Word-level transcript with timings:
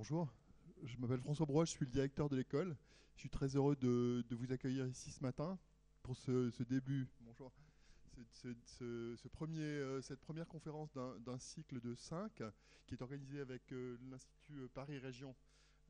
Bonjour, 0.00 0.26
je 0.82 0.96
m'appelle 0.96 1.20
François 1.20 1.44
Broche, 1.44 1.72
je 1.72 1.74
suis 1.74 1.84
le 1.84 1.90
directeur 1.90 2.30
de 2.30 2.34
l'école. 2.34 2.74
Je 3.16 3.20
suis 3.20 3.28
très 3.28 3.54
heureux 3.54 3.76
de, 3.76 4.24
vous 4.30 4.50
accueillir 4.50 4.86
ici 4.86 5.10
ce 5.10 5.22
matin 5.22 5.58
pour 6.02 6.16
ce, 6.16 6.62
début. 6.62 7.06
Bonjour. 7.20 7.52
Euh, 8.46 10.00
cette 10.00 10.20
première 10.20 10.48
conférence 10.48 10.88
d'un 10.94 11.38
cycle 11.38 11.82
de 11.82 11.94
cinq 11.94 12.42
qui 12.86 12.94
est 12.94 13.02
organisé 13.02 13.40
avec 13.40 13.70
euh, 13.72 13.98
l'Institut 14.10 14.70
Paris 14.72 14.98
Région. 14.98 15.36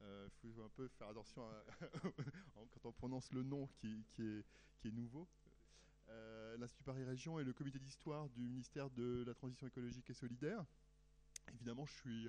Il 0.01 0.07
euh, 0.07 0.29
faut 0.43 0.61
un 0.61 0.71
peu 0.71 0.89
faire 0.89 1.07
attention 1.07 1.45
quand 2.55 2.87
on 2.89 2.93
prononce 2.93 3.31
le 3.33 3.45
nom 3.45 3.69
qui, 3.77 3.97
est, 4.19 4.91
nouveau. 4.91 5.29
L'Institut 6.59 6.83
Paris 6.83 7.05
Région 7.05 7.39
est 7.39 7.45
le 7.45 7.53
comité 7.53 7.79
d'histoire 7.79 8.29
du 8.31 8.41
ministère 8.41 8.91
de 8.91 9.23
la 9.25 9.35
Transition 9.35 9.69
écologique 9.69 10.11
et 10.11 10.15
solidaire. 10.15 10.65
Évidemment, 11.55 11.87
je 11.87 11.93
suis 11.93 12.29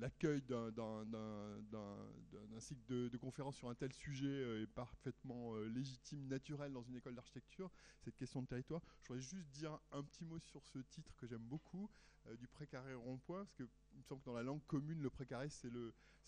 l'accueil 0.00 0.42
d'un 0.42 2.60
cycle 2.60 2.82
de, 2.88 3.16
conférences 3.16 3.56
sur 3.56 3.68
un 3.68 3.74
tel 3.74 3.92
sujet 3.92 4.26
euh, 4.26 4.62
est 4.62 4.66
parfaitement 4.66 5.54
euh, 5.54 5.66
légitime, 5.66 6.26
naturel 6.28 6.72
dans 6.72 6.82
une 6.82 6.96
école 6.96 7.14
d'architecture, 7.14 7.70
cette 8.00 8.16
question 8.16 8.42
de 8.42 8.46
territoire. 8.46 8.82
Je 9.02 9.08
voudrais 9.08 9.22
juste 9.22 9.48
dire 9.50 9.78
un 9.92 10.02
petit 10.02 10.24
mot 10.24 10.38
sur 10.38 10.64
ce 10.66 10.78
titre 10.78 11.14
que 11.16 11.26
j'aime 11.26 11.42
beaucoup, 11.42 11.90
euh, 12.26 12.36
du 12.36 12.46
précaré 12.46 12.94
rond-point, 12.94 13.44
parce 13.44 13.54
qu'il 13.54 13.68
me 13.96 14.02
semble 14.02 14.20
que 14.22 14.26
dans 14.26 14.34
la 14.34 14.42
langue 14.42 14.64
commune, 14.66 15.00
le 15.00 15.10
précaré, 15.10 15.48
c'est 15.48 15.70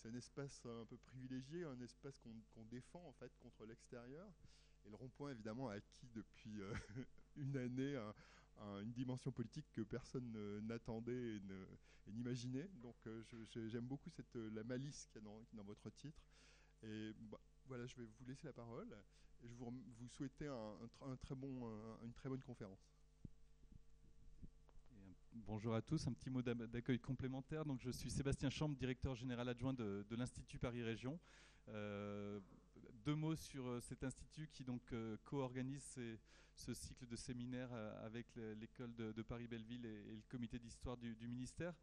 un 0.05 0.15
espace 0.15 0.65
un 0.65 0.85
peu 0.85 0.97
privilégié, 0.97 1.63
un 1.63 1.79
espace 1.81 2.19
qu'on 2.19 2.65
défend 2.65 3.03
en 3.07 3.13
fait 3.13 3.31
contre 3.39 3.65
l'extérieur. 3.65 4.27
Et 4.85 4.89
le 4.89 4.95
rond-point, 4.95 5.31
évidemment, 5.31 5.69
a 5.69 5.73
acquis 5.73 6.07
depuis 6.13 6.61
une 7.35 7.57
année 7.57 7.97
une 8.81 8.91
dimension 8.91 9.31
politique 9.31 9.65
que 9.71 9.81
personne 9.81 10.59
n'attendait 10.61 11.35
et 11.35 12.11
n'imaginait. 12.11 12.69
Donc 12.81 12.95
euh, 13.07 13.23
j'aime 13.67 13.85
beaucoup 13.85 14.09
cette, 14.09 14.35
euh, 14.35 14.49
la 14.53 14.63
malice 14.63 15.07
qu'il 15.07 15.21
y 15.21 15.25
a 15.25 15.27
dans, 15.27 15.45
dans, 15.53 15.63
votre 15.63 15.89
titre. 15.91 16.21
Et 16.83 17.13
bah, 17.19 17.39
voilà, 17.65 17.85
je 17.85 17.95
vais 17.95 18.05
vous 18.05 18.25
laisser 18.25 18.47
la 18.47 18.53
parole 18.53 18.95
je 19.43 19.53
vous, 19.53 19.71
vous 19.99 20.07
souhaiter 20.09 20.47
un, 20.47 20.73
un, 21.01 21.15
très 21.17 21.35
bon, 21.35 21.69
une 22.03 22.13
très 22.13 22.27
bonne 22.27 22.41
conférence. 22.41 22.89
Bonjour 25.45 25.75
à 25.75 25.81
tous, 25.81 26.07
un 26.07 26.13
petit 26.13 26.29
mot 26.29 26.41
d'accueil 26.41 26.99
complémentaire. 26.99 27.63
Donc, 27.63 27.79
je 27.81 27.91
suis 27.91 28.09
Sébastien 28.09 28.49
Chambre, 28.49 28.75
directeur 28.75 29.15
général 29.15 29.47
adjoint 29.47 29.73
de, 29.73 30.03
l'Institut 30.09 30.57
Paris 30.57 30.81
Région. 30.81 31.19
Euh, 31.69 32.39
deux 33.07 33.15
mots 33.15 33.37
sur 33.37 33.65
euh, 33.65 33.79
cet 33.79 34.03
institut 34.03 34.49
qui 34.51 34.65
donc 34.65 34.81
euh, 34.91 35.15
co-organise 35.23 35.97
ce 36.55 36.73
cycle 36.73 37.07
de 37.07 37.15
séminaires 37.15 37.71
avec 38.03 38.25
l'école 38.59 38.93
de, 38.95 39.21
Paris-Belleville 39.21 39.85
et, 39.85 40.15
le 40.15 40.23
comité 40.27 40.59
d'histoire 40.59 40.97
du, 40.97 41.15
ministère. 41.21 41.73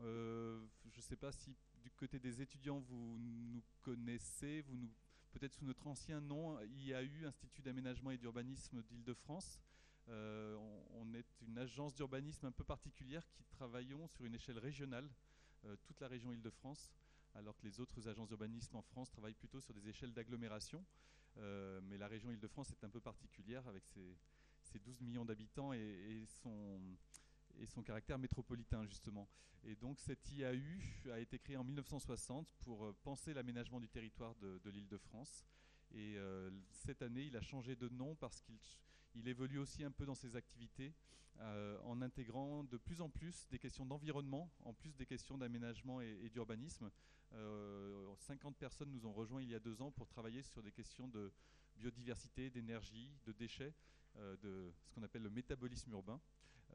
je 0.00 0.60
ne 0.96 1.02
sais 1.02 1.16
pas 1.16 1.32
si 1.32 1.56
du 1.82 1.90
côté 1.92 2.18
des 2.18 2.42
étudiants 2.42 2.80
vous 2.80 3.16
nous 3.18 3.62
connaissez, 3.80 4.60
vous 4.62 4.76
nous 4.76 4.90
peut-être 5.32 5.54
sous 5.54 5.64
notre 5.64 5.86
ancien 5.86 6.20
nom, 6.20 6.60
IAU, 6.60 7.26
Institut 7.26 7.62
d'aménagement 7.62 8.10
et 8.10 8.18
d'urbanisme 8.18 8.82
d'Île-de-France. 8.82 9.60
Euh, 10.08 10.56
on, 10.90 11.14
est 11.14 11.26
une 11.40 11.56
agence 11.58 11.94
d'urbanisme 11.94 12.46
un 12.46 12.52
peu 12.52 12.64
particulière 12.64 13.26
qui 13.32 13.44
travaillons 13.44 14.06
sur 14.08 14.24
une 14.26 14.34
échelle 14.34 14.58
régionale, 14.58 15.08
euh, 15.64 15.76
toute 15.84 16.00
la 16.00 16.08
région 16.08 16.32
Île-de-France, 16.32 16.92
alors 17.34 17.56
que 17.56 17.64
les 17.64 17.80
autres 17.80 18.08
agences 18.08 18.28
d'urbanisme 18.28 18.76
en 18.76 18.82
France 18.82 19.10
travaillent 19.10 19.34
plutôt 19.34 19.60
sur 19.60 19.74
des 19.74 19.88
échelles 19.88 20.12
d'agglomération. 20.12 20.84
Euh, 21.36 21.80
mais 21.84 21.98
la 21.98 22.06
région 22.06 22.30
Île-de-France 22.30 22.70
est 22.70 22.84
un 22.84 22.90
peu 22.90 23.00
particulière 23.00 23.66
avec 23.66 23.84
ses, 23.86 24.78
12 24.78 25.00
millions 25.02 25.24
d'habitants 25.24 25.72
et, 25.72 26.24
son, 26.26 27.82
caractère 27.84 28.18
métropolitain 28.18 28.84
justement. 28.86 29.28
Et 29.64 29.76
donc 29.76 30.00
cet 30.00 30.30
IAU 30.32 31.10
a 31.12 31.20
été 31.20 31.38
créé 31.38 31.56
en 31.56 31.64
1960 31.64 32.52
pour 32.60 32.92
penser 33.02 33.34
l'aménagement 33.34 33.80
du 33.80 33.88
territoire 33.88 34.34
de, 34.36 34.58
de 34.58 34.70
l'Île-de-France 34.70 35.44
et 35.94 36.16
euh, 36.16 36.50
cette 36.72 37.02
année, 37.02 37.24
il 37.24 37.36
a 37.36 37.40
changé 37.40 37.76
de 37.76 37.88
nom 37.88 38.16
parce 38.16 38.40
qu'il 38.40 38.58
évolue 39.26 39.58
aussi 39.58 39.84
un 39.84 39.90
peu 39.90 40.06
dans 40.06 40.14
ses 40.14 40.36
activités 40.36 40.94
euh, 41.40 41.78
en 41.82 42.00
intégrant 42.00 42.62
de 42.62 42.76
plus 42.76 43.00
en 43.00 43.08
plus 43.08 43.48
des 43.48 43.58
questions 43.58 43.84
d'environnement, 43.84 44.52
en 44.64 44.72
plus 44.72 44.94
des 44.94 45.06
questions 45.06 45.36
d'aménagement 45.36 46.00
et, 46.00 46.30
d'urbanisme. 46.30 46.90
50 47.32 47.34
euh, 47.34 48.58
personnes 48.58 48.92
nous 48.92 49.06
ont 49.06 49.12
rejoints 49.12 49.42
il 49.42 49.50
y 49.50 49.54
a 49.54 49.58
deux 49.58 49.82
ans 49.82 49.90
pour 49.90 50.06
travailler 50.06 50.42
sur 50.42 50.62
des 50.62 50.70
questions 50.70 51.08
de 51.08 51.32
biodiversité, 51.76 52.50
d'énergie, 52.50 53.10
de 53.26 53.32
déchets, 53.32 53.74
de 54.42 54.72
ce 54.84 54.90
qu'on 54.92 55.02
appelle 55.02 55.22
le 55.22 55.30
métabolisme 55.30 55.90
urbain. 55.90 56.20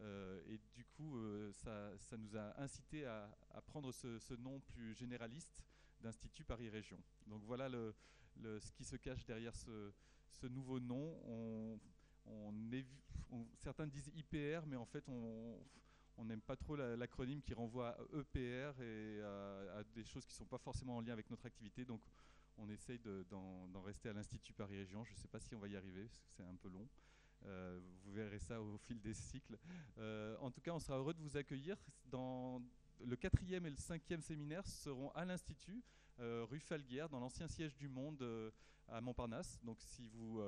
et 0.02 0.60
du 0.74 0.84
coup, 0.84 1.18
ça, 1.54 2.18
nous 2.18 2.36
a 2.36 2.62
incité 2.62 3.06
à, 3.06 3.32
prendre 3.66 3.94
ce, 3.94 4.34
nom 4.34 4.60
plus 4.60 4.94
généraliste 4.94 5.64
d'Institut 6.02 6.44
Paris 6.44 6.70
Région. 6.70 7.02
Donc 7.28 7.44
voilà 7.46 7.70
ce 8.36 8.72
qui 8.74 8.84
se 8.84 8.98
cache 8.98 9.24
derrière 9.26 9.56
ce, 9.56 10.48
nouveau 10.48 10.82
nom. 10.82 11.80
Certains 13.56 13.88
disent 13.88 14.12
IPR, 14.16 14.62
mais 14.68 14.76
en 14.76 14.86
fait, 14.86 15.04
on 15.10 16.26
n'aime 16.26 16.42
pas 16.42 16.56
trop 16.56 16.76
l'acronyme 16.76 17.42
qui 17.42 17.54
renvoie 17.54 17.90
à 17.90 18.20
EPR 18.20 18.82
et 18.82 19.22
à, 19.22 19.84
des 19.94 20.04
choses 20.04 20.26
qui 20.26 20.34
ne 20.34 20.38
sont 20.38 20.46
pas 20.46 20.58
forcément 20.58 20.98
en 20.98 21.02
lien 21.02 21.14
avec 21.14 21.30
notre 21.30 21.46
activité. 21.46 21.86
Donc, 21.86 22.02
on 22.58 22.70
essaye 22.70 23.00
d'en 23.30 23.82
rester 23.82 24.10
à 24.10 24.14
l'Institut 24.14 24.54
Paris 24.54 24.78
Région. 24.78 25.04
Je 25.04 25.14
ne 25.14 25.18
sais 25.18 25.28
pas 25.28 25.40
si 25.40 25.56
on 25.56 25.60
va 25.60 25.68
y 25.68 25.76
arriver, 25.76 26.08
c'est 26.36 26.44
un 26.44 26.56
peu 26.56 26.70
long. 26.70 26.88
Euh, 27.46 27.80
vous 28.04 28.12
verrez 28.12 28.40
ça 28.40 28.62
au 28.62 28.78
fil 28.78 29.00
des 29.00 29.14
cycles. 29.14 29.58
Euh, 29.98 30.36
en 30.42 30.52
tout 30.52 30.62
cas, 30.62 30.72
on 30.72 30.80
sera 30.80 30.98
heureux 30.98 31.14
de 31.14 31.22
vous 31.22 31.38
accueillir 31.38 31.78
dans, 32.06 32.62
le 33.02 33.16
quatrième 33.16 33.66
et 33.66 33.70
le 33.70 33.78
cinquième 33.78 34.22
séminaire 34.22 34.66
seront 34.68 35.10
à 35.12 35.24
l'Institut, 35.24 35.82
euh, 36.20 36.46
rue 36.50 36.60
Falguière, 36.60 37.08
dans 37.08 37.20
l'ancien 37.20 37.48
siège 37.48 37.76
du 37.78 37.88
Monde 37.88 38.52
à 38.90 39.00
Montparnasse. 39.00 39.60
Donc 39.64 39.78
si 39.80 40.06
vous 40.08 40.42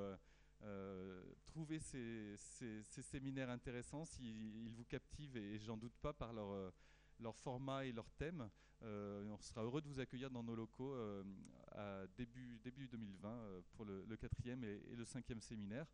euh, 0.62 1.22
trouvez 1.46 1.78
ces, 1.78 2.36
séminaires 2.84 3.50
intéressants, 3.50 4.04
s'ils 4.04 4.70
vous 4.70 4.84
captivent, 4.84 5.36
et, 5.36 5.58
j'en 5.58 5.76
doute 5.76 5.96
pas 6.00 6.12
par 6.12 6.32
leur, 6.32 6.72
leur 7.20 7.36
format 7.36 7.84
et 7.84 7.92
leur 7.92 8.10
thème, 8.12 8.48
on 8.82 9.38
sera 9.38 9.62
heureux 9.62 9.80
de 9.80 9.88
vous 9.88 10.00
accueillir 10.00 10.30
dans 10.30 10.42
nos 10.42 10.56
locaux 10.56 10.94
à 11.72 12.06
début, 12.16 12.58
début 12.64 12.88
2020 12.88 13.62
pour 13.72 13.84
le, 13.84 14.16
quatrième 14.16 14.64
et, 14.64 14.96
le 14.96 15.04
cinquième 15.04 15.40
séminaire. 15.40 15.86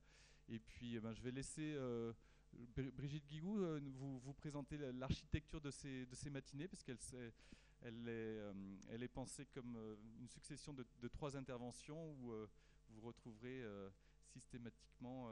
Et 0.48 0.58
puis 0.58 0.96
eh 0.96 1.00
ben, 1.00 1.12
je 1.12 1.22
vais 1.22 1.32
laisser... 1.32 1.76
Brigitte 2.96 3.26
Guigou, 3.26 3.60
euh, 3.60 3.80
vous, 3.94 4.34
présentez 4.34 4.78
l'architecture 4.94 5.60
de 5.60 5.70
ces, 5.70 6.30
matinées, 6.30 6.68
parce 6.68 6.82
qu'elle 6.82 6.98
elle 7.82 8.08
est, 8.08 9.02
euh, 9.02 9.08
pensée 9.12 9.46
comme 9.46 9.76
euh, 9.76 9.96
une 10.20 10.28
succession 10.28 10.72
de, 10.72 10.84
trois 11.08 11.36
interventions 11.36 12.12
où 12.12 12.32
vous 12.90 13.00
retrouverez 13.00 13.62
systématiquement 14.40 15.30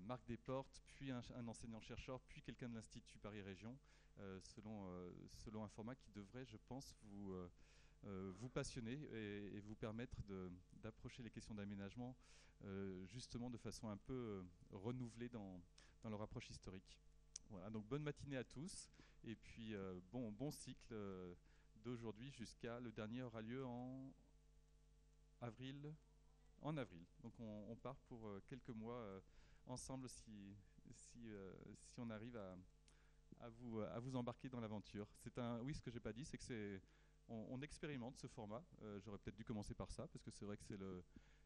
Marc 0.00 0.26
Desportes, 0.26 0.82
puis 0.86 1.10
un, 1.10 1.22
enseignant-chercheur, 1.46 2.20
puis 2.28 2.42
quelqu'un 2.42 2.68
de 2.68 2.74
l'Institut 2.74 3.18
Paris 3.18 3.42
Région, 3.42 3.76
selon, 4.42 4.88
selon 5.28 5.64
un 5.64 5.68
format 5.68 5.94
qui 5.94 6.10
devrait, 6.12 6.44
je 6.44 6.56
pense, 6.68 6.94
vous 7.02 7.34
euh, 8.06 8.32
vous 8.38 8.50
passionner 8.50 9.00
et, 9.12 9.60
vous 9.60 9.74
permettre 9.74 10.18
d'approcher 10.82 11.22
les 11.22 11.30
questions 11.30 11.54
d'aménagement 11.54 12.14
euh, 12.64 13.06
justement 13.06 13.48
de 13.48 13.56
façon 13.56 13.88
un 13.88 13.96
peu 13.96 14.12
euh, 14.12 14.42
renouvelée 14.72 15.30
dans, 15.30 15.58
dans, 16.02 16.10
leur 16.10 16.20
approche 16.20 16.50
historique. 16.50 16.98
Voilà, 17.48 17.70
donc 17.70 17.86
bonne 17.86 18.02
matinée 18.02 18.36
à 18.36 18.44
tous 18.44 18.90
et 19.24 19.34
puis 19.36 19.74
bon, 20.12 20.30
bon 20.32 20.50
cycle 20.50 20.94
d'aujourd'hui 21.76 22.30
jusqu'à 22.30 22.78
le 22.80 22.92
dernier 22.92 23.22
aura 23.22 23.40
lieu 23.40 23.64
en 23.64 24.12
avril. 25.40 25.94
En 26.64 26.76
avril. 26.76 27.04
Donc 27.22 27.32
on, 27.38 27.76
part 27.76 27.96
pour 28.08 28.28
quelques 28.48 28.70
mois 28.70 29.22
ensemble 29.66 30.08
si, 30.08 30.56
si, 30.92 31.30
on 31.98 32.10
arrive 32.10 32.36
à, 33.40 33.48
vous, 34.00 34.16
embarquer 34.16 34.48
dans 34.48 34.60
l'aventure. 34.60 35.06
C'est 35.18 35.38
un 35.38 35.60
oui, 35.60 35.74
ce 35.74 35.82
que 35.82 35.90
j'ai 35.90 36.00
pas 36.00 36.12
dit, 36.12 36.24
c'est 36.24 36.38
que 36.38 36.44
c'est 36.44 36.80
on, 37.28 37.60
expérimente 37.62 38.16
ce 38.18 38.26
format. 38.26 38.64
Euh, 38.82 39.00
j'aurais 39.00 39.18
peut-être 39.18 39.36
dû 39.36 39.44
commencer 39.44 39.74
par 39.74 39.90
ça, 39.90 40.06
parce 40.08 40.22
que 40.22 40.30
c'est 40.30 40.44
vrai 40.44 40.56
que 40.56 40.62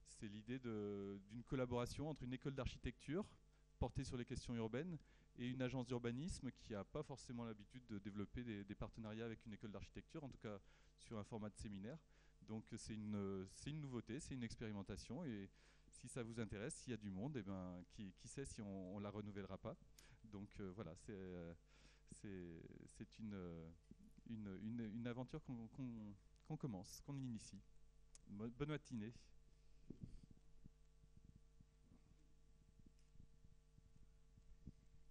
c'est 0.06 0.28
l'idée 0.28 0.58
d'une 0.58 1.44
collaboration 1.46 2.08
entre 2.08 2.24
une 2.24 2.32
école 2.32 2.54
d'architecture 2.54 3.24
portée 3.78 4.04
sur 4.04 4.16
les 4.16 4.24
questions 4.24 4.54
urbaines 4.56 4.98
et 5.36 5.48
une 5.48 5.62
agence 5.62 5.86
d'urbanisme 5.86 6.50
qui 6.50 6.72
n'a 6.72 6.84
pas 6.84 7.02
forcément 7.02 7.44
l'habitude 7.44 7.86
de 7.86 7.98
développer 7.98 8.42
des, 8.42 8.74
partenariats 8.74 9.24
avec 9.24 9.44
une 9.46 9.52
école 9.52 9.70
d'architecture, 9.70 10.24
en 10.24 10.28
tout 10.28 10.38
cas 10.38 10.58
sur 10.98 11.16
un 11.16 11.24
format 11.24 11.48
de 11.48 11.56
séminaire. 11.56 11.98
Donc 12.48 12.64
c'est 12.76 12.94
une, 12.94 13.46
une 13.66 13.80
nouveauté, 13.80 14.20
c'est 14.20 14.34
une 14.34 14.42
expérimentation 14.42 15.24
et 15.24 15.50
si 15.90 16.08
ça 16.08 16.22
vous 16.22 16.40
intéresse, 16.40 16.74
s'il 16.74 16.92
y 16.92 16.94
a 16.94 16.96
du 16.96 17.10
monde, 17.10 17.36
eh 17.36 17.42
ben, 17.42 17.84
qui, 17.90 18.12
sait 18.24 18.44
si 18.44 18.60
on 18.62 18.98
ne 18.98 19.02
la 19.02 19.10
renouvellera 19.10 19.58
pas. 19.58 19.76
Donc 20.24 20.48
euh, 20.60 20.72
voilà, 20.74 20.94
c'est 20.94 21.12
euh, 21.14 21.54
une, 24.28 24.90
une, 24.94 25.06
aventure 25.06 25.42
qu'on 25.44 26.56
commence, 26.56 27.00
qu'on 27.02 27.16
initie. 27.16 27.60
Bonne 28.28 28.68
matinée. 28.68 29.12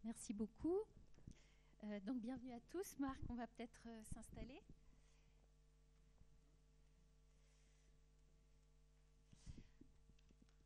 Merci 0.04 0.34
beaucoup. 0.34 0.80
Euh, 1.84 2.00
donc 2.02 2.22
bienvenue 2.22 2.54
à 2.54 2.60
tous. 2.72 2.98
Marc, 3.00 3.20
on 3.30 3.36
va 3.36 3.46
peut-être 3.48 3.82
euh, 3.88 4.04
s'installer. 4.06 4.62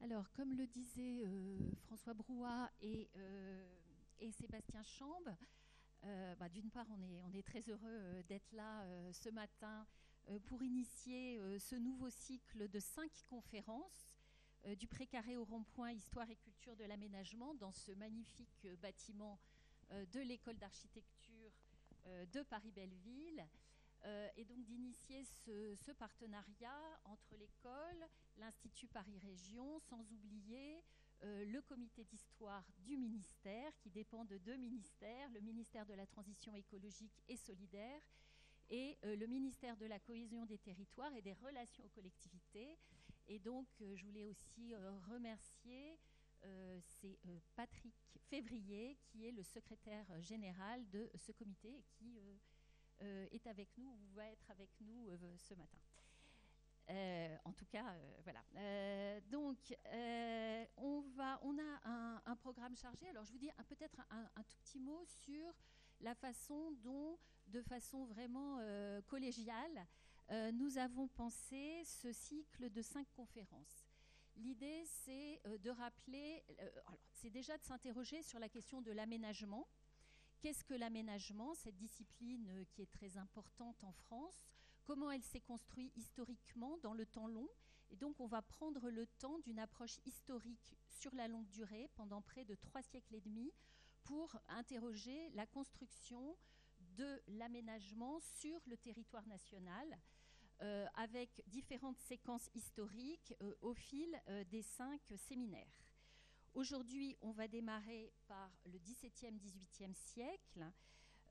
Alors, 0.01 0.31
comme 0.31 0.53
le 0.53 0.67
disaient 0.67 1.23
euh, 1.25 1.57
François 1.85 2.13
Brouat 2.13 2.69
et, 2.81 3.09
et 4.19 4.31
Sébastien 4.31 4.83
Chambre, 4.83 5.35
bah, 6.39 6.49
d'une 6.49 6.71
part, 6.71 6.87
on 6.89 7.33
est, 7.33 7.43
très 7.43 7.61
heureux 7.69 8.23
d'être 8.27 8.51
là 8.53 8.83
ce 9.11 9.29
matin 9.29 9.85
pour 10.45 10.63
initier 10.63 11.39
ce 11.59 11.75
nouveau 11.75 12.09
cycle 12.09 12.67
de 12.67 12.79
cinq 12.79 13.11
conférences 13.29 14.17
du 14.77 14.87
précaré 14.87 15.37
au 15.37 15.45
rond-point 15.45 15.91
Histoire 15.91 16.29
et 16.29 16.35
culture 16.35 16.75
de 16.75 16.85
l'aménagement 16.85 17.53
dans 17.53 17.71
ce 17.71 17.91
magnifique 17.91 18.67
bâtiment 18.81 19.39
euh, 19.93 20.05
de 20.13 20.21
l'école 20.21 20.57
d'architecture 20.57 21.51
euh, 22.07 22.25
de 22.27 22.41
Paris-Belleville. 22.43 23.45
Euh, 24.03 24.27
et 24.35 24.45
donc 24.45 24.63
d'initier 24.63 25.23
ce, 25.45 25.91
partenariat 25.91 26.99
entre 27.05 27.35
l'école, 27.37 28.07
l'Institut 28.37 28.87
Paris 28.87 29.19
Région, 29.19 29.79
sans 29.79 30.11
oublier 30.11 30.83
le 31.23 31.61
comité 31.61 32.03
d'histoire 32.03 32.65
du 32.79 32.97
ministère, 32.97 33.71
qui 33.77 33.91
dépend 33.91 34.25
de 34.25 34.39
deux 34.39 34.55
ministères, 34.55 35.29
le 35.29 35.41
ministère 35.41 35.85
de 35.85 35.93
la 35.93 36.07
Transition 36.07 36.55
écologique 36.55 37.21
et 37.27 37.37
solidaire 37.37 38.01
et 38.71 38.97
le 39.03 39.27
ministère 39.27 39.77
de 39.77 39.85
la 39.85 39.99
Cohésion 39.99 40.47
des 40.47 40.57
territoires 40.57 41.13
et 41.13 41.21
des 41.21 41.33
relations 41.33 41.83
aux 41.85 41.89
collectivités. 41.89 42.75
Et 43.27 43.37
donc, 43.37 43.67
je 43.93 44.03
voulais 44.03 44.23
aussi 44.23 44.73
remercier 45.11 45.99
euh, 46.43 46.79
c'est 46.83 47.19
euh, 47.27 47.37
Patrick 47.55 47.93
Février 48.29 48.97
qui 49.03 49.27
est 49.27 49.31
le 49.31 49.43
secrétaire 49.43 50.05
général 50.21 50.87
de 50.89 51.09
ce 51.15 51.31
comité 51.31 51.69
et 51.69 51.83
qui 51.83 52.17
euh, 52.17 52.37
est 53.31 53.47
avec 53.47 53.69
nous 53.77 53.87
ou 53.87 54.13
va 54.15 54.25
être 54.25 54.49
avec 54.51 54.69
nous 54.81 55.09
ce 55.37 55.53
matin. 55.55 55.79
en 57.45 57.53
tout 57.53 57.65
cas, 57.65 57.95
voilà. 58.23 58.43
donc, 59.29 59.57
on, 60.77 61.01
va, 61.15 61.39
on 61.43 61.57
a 61.57 62.21
un, 62.25 62.35
programme 62.35 62.75
chargé. 62.75 63.07
Alors, 63.09 63.23
je 63.23 63.31
vous 63.31 63.37
dis 63.37 63.49
peut-être 63.67 64.01
un, 64.09 64.43
tout 64.43 64.57
petit 64.63 64.79
mot 64.79 65.03
sur 65.05 65.53
la 65.99 66.15
façon 66.15 66.71
dont, 66.83 67.17
de 67.47 67.61
façon 67.61 68.05
vraiment 68.05 68.59
collégiale, 69.07 69.87
nous 70.53 70.77
avons 70.77 71.07
pensé 71.07 71.83
ce 71.85 72.11
cycle 72.11 72.69
de 72.69 72.81
cinq 72.81 73.07
conférences. 73.13 73.91
L'idée, 74.37 74.83
c'est 74.85 75.41
euh, 75.45 75.57
de 75.57 75.69
rappeler, 75.69 76.43
euh, 76.59 76.69
c'est 77.11 77.29
déjà 77.29 77.57
de 77.57 77.63
s'interroger 77.63 78.23
sur 78.23 78.39
la 78.39 78.49
question 78.49 78.81
de 78.81 78.91
l'aménagement. 78.91 79.67
Qu'est-ce 80.41 80.63
que 80.63 80.73
l'aménagement, 80.73 81.53
cette 81.53 81.77
discipline 81.77 82.47
euh, 82.49 82.65
qui 82.71 82.81
est 82.81 82.91
très 82.91 83.15
importante 83.15 83.83
en 83.83 83.91
France? 83.91 84.47
Comment 84.85 85.11
elle 85.11 85.21
s'est 85.21 85.39
construite 85.39 85.95
historiquement 85.95 86.79
dans 86.79 86.95
le 86.95 87.05
temps 87.05 87.27
long? 87.27 87.47
Et 87.91 87.95
donc, 87.95 88.19
on 88.19 88.25
va 88.25 88.41
prendre 88.41 88.89
le 88.89 89.05
temps 89.05 89.37
d'une 89.39 89.59
approche 89.59 89.99
historique 90.03 90.75
sur 90.87 91.13
la 91.13 91.27
longue 91.27 91.47
durée, 91.49 91.91
pendant 91.93 92.23
près 92.23 92.43
de 92.43 92.55
trois 92.55 92.81
siècles 92.81 93.13
et 93.13 93.21
demi, 93.21 93.53
pour 94.03 94.35
interroger 94.47 95.29
la 95.35 95.45
construction 95.45 96.35
de 96.97 97.21
l'aménagement 97.27 98.19
sur 98.19 98.59
le 98.65 98.77
territoire 98.77 99.27
national 99.27 99.95
euh, 100.63 100.87
avec 100.95 101.43
différentes 101.45 101.99
séquences 101.99 102.49
historiques 102.55 103.35
euh, 103.43 103.53
au 103.61 103.75
fil 103.75 104.19
des 104.49 104.63
cinq 104.63 105.01
séminaires. 105.17 105.90
Aujourd'hui, 106.53 107.17
on 107.21 107.31
va 107.31 107.47
démarrer 107.47 108.11
par 108.27 108.51
le 108.65 108.77
XVIIe, 108.77 109.37
XVIIIe 109.37 109.95
siècle, 109.95 110.65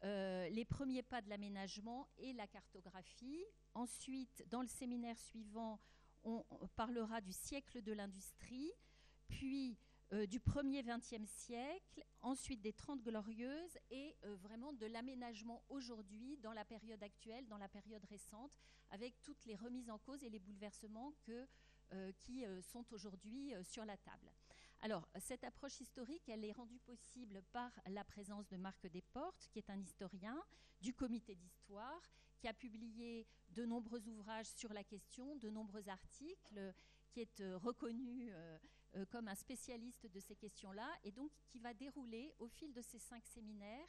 les 0.02 0.64
premiers 0.64 1.02
pas 1.02 1.20
de 1.20 1.28
l'aménagement 1.28 2.08
et 2.16 2.32
la 2.32 2.46
cartographie. 2.46 3.44
Ensuite, 3.74 4.44
dans 4.48 4.62
le 4.62 4.68
séminaire 4.68 5.18
suivant, 5.18 5.78
on 6.24 6.42
parlera 6.74 7.20
du 7.20 7.32
siècle 7.32 7.82
de 7.82 7.92
l'industrie, 7.92 8.72
puis 9.28 9.78
euh, 10.12 10.26
du 10.26 10.40
premier 10.40 10.82
XXe 10.82 11.30
siècle, 11.30 12.04
ensuite 12.20 12.60
des 12.60 12.72
Trente 12.72 13.00
Glorieuses 13.00 13.78
et 13.90 14.16
euh, 14.24 14.34
vraiment 14.36 14.72
de 14.72 14.86
l'aménagement 14.86 15.62
aujourd'hui, 15.68 16.36
dans 16.38 16.52
la 16.52 16.64
période 16.64 17.00
actuelle, 17.00 17.46
dans 17.46 17.58
la 17.58 17.68
période 17.68 18.04
récente, 18.06 18.50
avec 18.90 19.22
toutes 19.22 19.44
les 19.44 19.54
remises 19.54 19.88
en 19.88 19.98
cause 19.98 20.24
et 20.24 20.30
les 20.30 20.40
bouleversements 20.40 21.14
euh, 21.28 22.12
qui 22.18 22.44
sont 22.60 22.84
aujourd'hui 22.92 23.52
sur 23.62 23.84
la 23.84 23.96
table. 23.96 24.32
Alors, 24.82 25.06
cette 25.18 25.44
approche 25.44 25.80
historique, 25.80 26.28
elle 26.28 26.44
est 26.44 26.52
rendue 26.52 26.78
possible 26.80 27.42
par 27.52 27.70
la 27.86 28.02
présence 28.02 28.48
de 28.48 28.56
Marc 28.56 28.86
Desportes, 28.86 29.48
qui 29.52 29.58
est 29.58 29.68
un 29.68 29.78
historien 29.78 30.42
du 30.80 30.94
comité 30.94 31.34
d'histoire, 31.34 32.00
qui 32.38 32.48
a 32.48 32.54
publié 32.54 33.26
de 33.50 33.66
nombreux 33.66 34.08
ouvrages 34.08 34.48
sur 34.48 34.72
la 34.72 34.82
question, 34.82 35.36
de 35.36 35.50
nombreux 35.50 35.86
articles, 35.88 36.74
qui 37.10 37.20
est 37.20 37.42
reconnu 37.56 38.30
euh, 38.32 38.58
comme 39.10 39.28
un 39.28 39.34
spécialiste 39.34 40.06
de 40.06 40.20
ces 40.20 40.36
questions-là, 40.36 40.88
et 41.04 41.12
donc 41.12 41.30
qui 41.48 41.58
va 41.58 41.74
dérouler 41.74 42.34
au 42.38 42.48
fil 42.48 42.72
de 42.72 42.80
ces 42.80 42.98
cinq 42.98 43.26
séminaires 43.26 43.88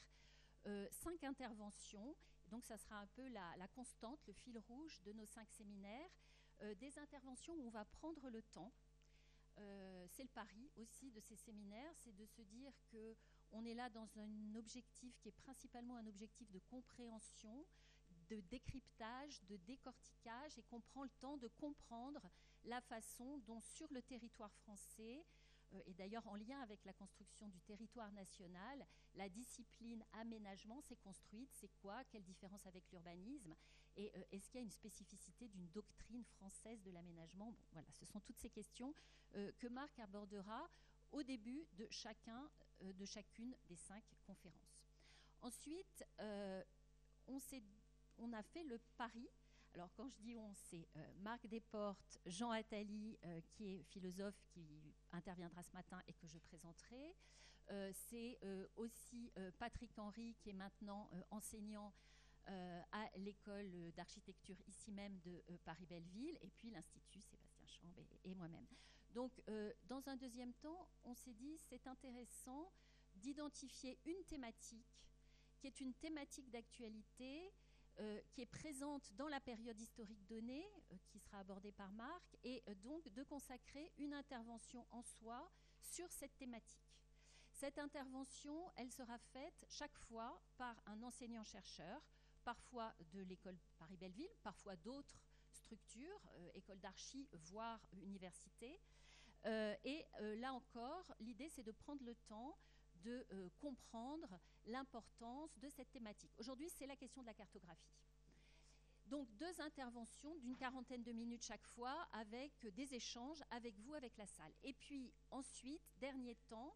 euh, 0.67 0.87
cinq 0.91 1.23
interventions. 1.23 2.15
Donc 2.49 2.65
ça 2.65 2.77
sera 2.77 2.99
un 2.99 3.07
peu 3.07 3.27
la, 3.29 3.67
constante, 3.73 4.19
le 4.27 4.33
fil 4.33 4.59
rouge 4.59 5.01
de 5.03 5.13
nos 5.13 5.25
cinq 5.25 5.49
séminaires, 5.49 6.09
euh, 6.61 6.75
des 6.75 6.99
interventions 6.99 7.53
où 7.55 7.67
on 7.67 7.69
va 7.69 7.85
prendre 7.85 8.29
le 8.29 8.41
temps. 8.43 8.71
C'est 10.09 10.23
le 10.23 10.29
pari 10.29 10.69
aussi 10.77 11.11
de 11.11 11.19
ces 11.19 11.35
séminaires, 11.35 11.93
c'est 11.95 12.15
de 12.15 12.25
se 12.25 12.41
dire 12.41 12.73
que 12.91 13.15
on 13.51 13.65
est 13.65 13.73
là 13.73 13.89
dans 13.89 14.07
un 14.17 14.55
objectif 14.55 15.17
qui 15.19 15.29
est 15.29 15.37
principalement 15.43 15.97
un 15.97 16.07
objectif 16.07 16.49
de 16.51 16.59
compréhension, 16.59 17.65
de 18.29 18.39
décryptage, 18.41 19.43
de 19.45 19.57
décortiquage, 19.57 20.57
et 20.57 20.63
qu'on 20.63 20.79
prend 20.79 21.03
le 21.03 21.09
temps 21.19 21.37
de 21.37 21.47
comprendre 21.47 22.21
la 22.63 22.79
façon 22.81 23.39
dont 23.39 23.59
sur 23.61 23.91
le 23.91 24.01
territoire 24.01 24.53
français, 24.53 25.25
euh, 25.73 25.81
et 25.85 25.93
d'ailleurs 25.93 26.27
en 26.27 26.35
lien 26.35 26.59
avec 26.61 26.83
la 26.85 26.93
construction 26.93 27.47
du 27.47 27.59
territoire 27.61 28.11
national, 28.11 28.85
la 29.15 29.29
discipline 29.29 30.03
aménagement 30.13 30.81
s'est 30.81 30.97
construite. 30.97 31.49
C'est 31.53 31.71
quoi? 31.81 32.03
Quelle 32.05 32.23
différence 32.23 32.65
avec 32.67 32.89
l'urbanisme? 32.91 33.55
Et 33.97 34.11
euh, 34.15 34.23
est-ce 34.31 34.49
qu'il 34.49 34.59
y 34.59 34.63
a 34.63 34.65
une 34.65 34.71
spécificité 34.71 35.47
d'une 35.47 35.67
doctrine 35.69 36.23
française 36.23 36.81
de 36.83 36.91
l'aménagement? 36.91 37.53
Voilà, 37.73 37.87
ce 37.91 38.05
sont 38.05 38.19
toutes 38.21 38.39
ces 38.39 38.49
questions 38.49 38.93
euh, 39.35 39.51
que 39.59 39.67
Marc 39.67 39.99
abordera 39.99 40.69
au 41.11 41.23
début 41.23 41.65
de, 41.73 41.87
chacun, 41.89 42.49
de 42.81 43.05
chacune 43.05 43.53
des 43.67 43.75
cinq 43.75 44.03
conférences. 44.25 44.87
Ensuite, 45.41 46.05
on, 47.27 47.39
on 48.19 48.31
a 48.31 48.43
fait 48.43 48.63
le 48.63 48.77
pari 48.97 49.27
alors 49.73 49.89
quand 49.93 50.09
je 50.09 50.17
dis 50.17 50.37
on, 50.37 50.53
c'est 50.53 50.87
euh, 50.97 51.13
Marc 51.21 51.47
Desportes, 51.47 52.19
Jean 52.25 52.51
Attali, 52.51 53.17
euh, 53.23 53.39
qui 53.51 53.75
est 53.75 53.83
philosophe, 53.83 54.35
qui 54.49 54.93
interviendra 55.11 55.63
ce 55.63 55.71
matin 55.73 56.01
et 56.07 56.13
que 56.13 56.27
je 56.27 56.37
présenterai. 56.39 57.15
Euh, 57.69 57.91
c'est 57.93 58.39
aussi 58.75 59.31
Patrick 59.57 59.97
Henry, 59.97 60.35
qui 60.39 60.49
est 60.49 60.53
maintenant 60.53 61.09
enseignant 61.29 61.93
à 62.47 63.09
l'école 63.17 63.91
d'architecture 63.95 64.57
ici 64.67 64.91
même 64.91 65.19
de 65.19 65.43
Paris-Belleville, 65.63 66.37
et 66.41 66.49
puis 66.49 66.69
l'Institut 66.69 67.21
Sébastien 67.21 67.67
Chambre 67.67 68.01
et, 68.23 68.35
moi-même. 68.35 68.65
Donc 69.13 69.41
dans 69.87 70.07
un 70.09 70.15
deuxième 70.15 70.53
temps, 70.55 70.89
on 71.03 71.13
s'est 71.13 71.33
dit 71.33 71.57
c'est 71.57 71.87
intéressant 71.87 72.71
d'identifier 73.15 73.99
une 74.05 74.23
thématique 74.25 75.01
qui 75.61 75.67
est 75.67 75.79
une 75.79 75.93
thématique 75.93 76.49
d'actualité 76.49 77.53
euh, 77.99 78.19
qui 78.29 78.41
est 78.41 78.45
présente 78.45 79.13
dans 79.13 79.27
la 79.27 79.39
période 79.39 79.79
historique 79.79 80.25
donnée, 80.25 80.65
euh, 80.91 80.95
qui 81.07 81.19
sera 81.19 81.39
abordée 81.39 81.73
par 81.73 81.91
Marc, 81.91 82.23
et 82.43 82.63
euh, 82.67 82.75
donc 82.75 83.07
de 83.09 83.21
consacrer 83.21 83.91
une 83.97 84.13
intervention 84.13 84.87
en 84.91 85.03
soi 85.03 85.51
sur 85.81 86.09
cette 86.11 86.35
thématique. 86.37 86.97
Cette 87.51 87.77
intervention, 87.77 88.71
elle 88.77 88.91
sera 88.91 89.19
faite 89.19 89.65
chaque 89.67 89.97
fois 90.07 90.41
par 90.57 90.81
un 90.87 91.03
enseignant-chercheur, 91.03 92.01
parfois 92.43 92.93
de 93.13 93.21
l'école 93.21 93.57
Paris-Belleville, 93.79 94.33
parfois 94.43 94.75
d'autres 94.77 95.19
structures, 95.51 96.21
école 96.53 96.79
d'archi, 96.79 97.27
voire 97.33 97.79
université. 98.01 98.79
et 99.45 100.05
là 100.37 100.53
encore, 100.53 101.13
l'idée, 101.19 101.49
c'est 101.49 101.63
de 101.63 101.71
prendre 101.71 102.03
le 102.03 102.15
temps 102.27 102.57
de 103.03 103.25
euh, 103.31 103.49
comprendre 103.59 104.39
l'importance 104.65 105.57
de 105.59 105.69
cette 105.69 105.91
thématique. 105.91 106.31
Aujourd'hui, 106.37 106.69
c'est 106.69 106.85
la 106.85 106.95
question 106.95 107.21
de 107.21 107.27
la 107.27 107.33
cartographie. 107.33 107.97
Donc 109.07 109.27
deux 109.37 109.59
interventions 109.61 110.35
d'une 110.37 110.55
quarantaine 110.55 111.03
de 111.03 111.11
minutes 111.11 111.43
chaque 111.43 111.65
fois 111.65 112.07
avec 112.13 112.53
des 112.75 112.93
échanges 112.93 113.43
avec 113.49 113.77
vous, 113.79 113.93
avec 113.93 114.15
la 114.17 114.25
salle. 114.25 114.53
Et 114.63 114.73
puis 114.73 115.13
ensuite, 115.31 115.81
dernier 115.97 116.35
temps, 116.47 116.75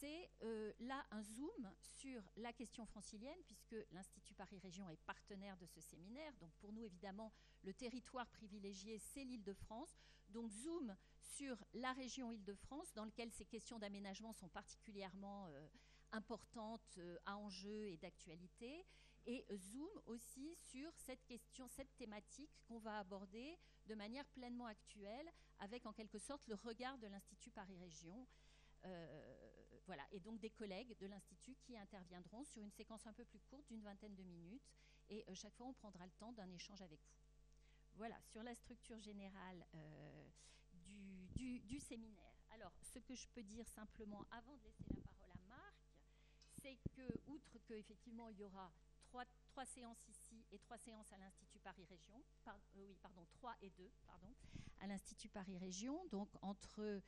c'est 0.00 0.30
euh, 0.42 0.72
là 0.80 1.04
un 1.10 1.22
zoom 1.22 1.70
sur 1.82 2.22
la 2.36 2.52
question 2.52 2.86
francilienne, 2.86 3.38
puisque 3.46 3.76
l'Institut 3.92 4.34
Paris 4.34 4.58
Région 4.58 4.88
est 4.88 4.96
partenaire 4.96 5.56
de 5.58 5.66
ce 5.66 5.80
séminaire. 5.80 6.34
Donc 6.40 6.52
pour 6.54 6.72
nous, 6.72 6.82
évidemment, 6.82 7.32
le 7.62 7.74
territoire 7.74 8.26
privilégié, 8.28 8.98
c'est 8.98 9.24
l'île 9.24 9.44
de 9.44 9.52
France. 9.52 10.00
Donc 10.30 10.50
zoom 10.50 10.96
sur 11.20 11.62
la 11.74 11.92
région 11.92 12.32
Île-de-France, 12.32 12.92
dans 12.94 13.04
lequel 13.04 13.30
ces 13.30 13.44
questions 13.44 13.78
d'aménagement 13.78 14.32
sont 14.32 14.48
particulièrement 14.48 15.48
euh, 15.48 15.68
importantes 16.12 16.98
à 17.26 17.36
enjeu 17.36 17.88
et 17.88 17.96
d'actualité. 17.98 18.86
Et 19.26 19.44
Zoom 19.54 19.90
aussi 20.06 20.54
sur 20.54 20.90
cette 20.96 21.24
question, 21.26 21.68
cette 21.68 21.94
thématique 21.96 22.50
qu'on 22.66 22.78
va 22.78 22.98
aborder 22.98 23.58
de 23.86 23.94
manière 23.94 24.24
pleinement 24.28 24.66
actuelle, 24.66 25.30
avec 25.58 25.84
en 25.84 25.92
quelque 25.92 26.18
sorte 26.18 26.46
le 26.46 26.54
regard 26.54 26.96
de 26.98 27.06
l'Institut 27.06 27.50
Paris 27.50 27.76
Région. 27.76 28.26
Voilà, 29.90 30.06
et 30.12 30.20
donc 30.20 30.38
des 30.38 30.50
collègues 30.50 30.96
de 30.98 31.06
l'Institut 31.08 31.56
qui 31.56 31.76
interviendront 31.76 32.44
sur 32.44 32.62
une 32.62 32.70
séquence 32.70 33.04
un 33.08 33.12
peu 33.12 33.24
plus 33.24 33.40
courte 33.40 33.66
d'une 33.66 33.82
vingtaine 33.82 34.14
de 34.14 34.22
minutes. 34.22 34.70
Et 35.08 35.24
chaque 35.34 35.52
fois, 35.56 35.66
on 35.66 35.72
prendra 35.72 36.06
le 36.06 36.12
temps 36.12 36.30
d'un 36.30 36.48
échange 36.52 36.80
avec 36.80 37.00
vous. 37.00 37.96
Voilà, 37.96 38.14
sur 38.22 38.44
la 38.44 38.54
structure 38.54 39.00
générale 39.00 39.66
du, 40.84 41.80
séminaire. 41.80 42.36
Alors, 42.50 42.72
ce 42.82 43.00
que 43.00 43.16
je 43.16 43.26
peux 43.34 43.42
dire 43.42 43.66
simplement 43.66 44.24
avant 44.30 44.56
de 44.58 44.62
laisser 44.62 44.94
la 44.94 45.02
parole 45.02 45.30
à 45.32 45.48
Marc, 45.48 45.74
c'est 46.62 46.78
que, 46.94 47.02
outre 47.26 47.58
qu'effectivement, 47.66 48.28
il 48.28 48.38
y 48.38 48.44
aura 48.44 48.72
trois, 49.00 49.26
séances 49.64 50.06
ici 50.06 50.46
et 50.52 50.60
trois 50.60 50.78
séances 50.78 51.12
à 51.12 51.18
l'Institut 51.18 51.58
Paris 51.58 51.84
Région, 51.90 52.22
euh, 52.46 52.52
oui, 52.76 52.96
pardon, 53.02 53.26
trois 53.32 53.56
et 53.60 53.70
deux, 53.70 53.90
pardon, 54.06 54.32
à 54.78 54.86
l'Institut 54.86 55.28
Paris 55.28 55.58
Région, 55.58 56.06
donc 56.12 56.28
entre, 56.42 56.80
euh, 56.80 57.00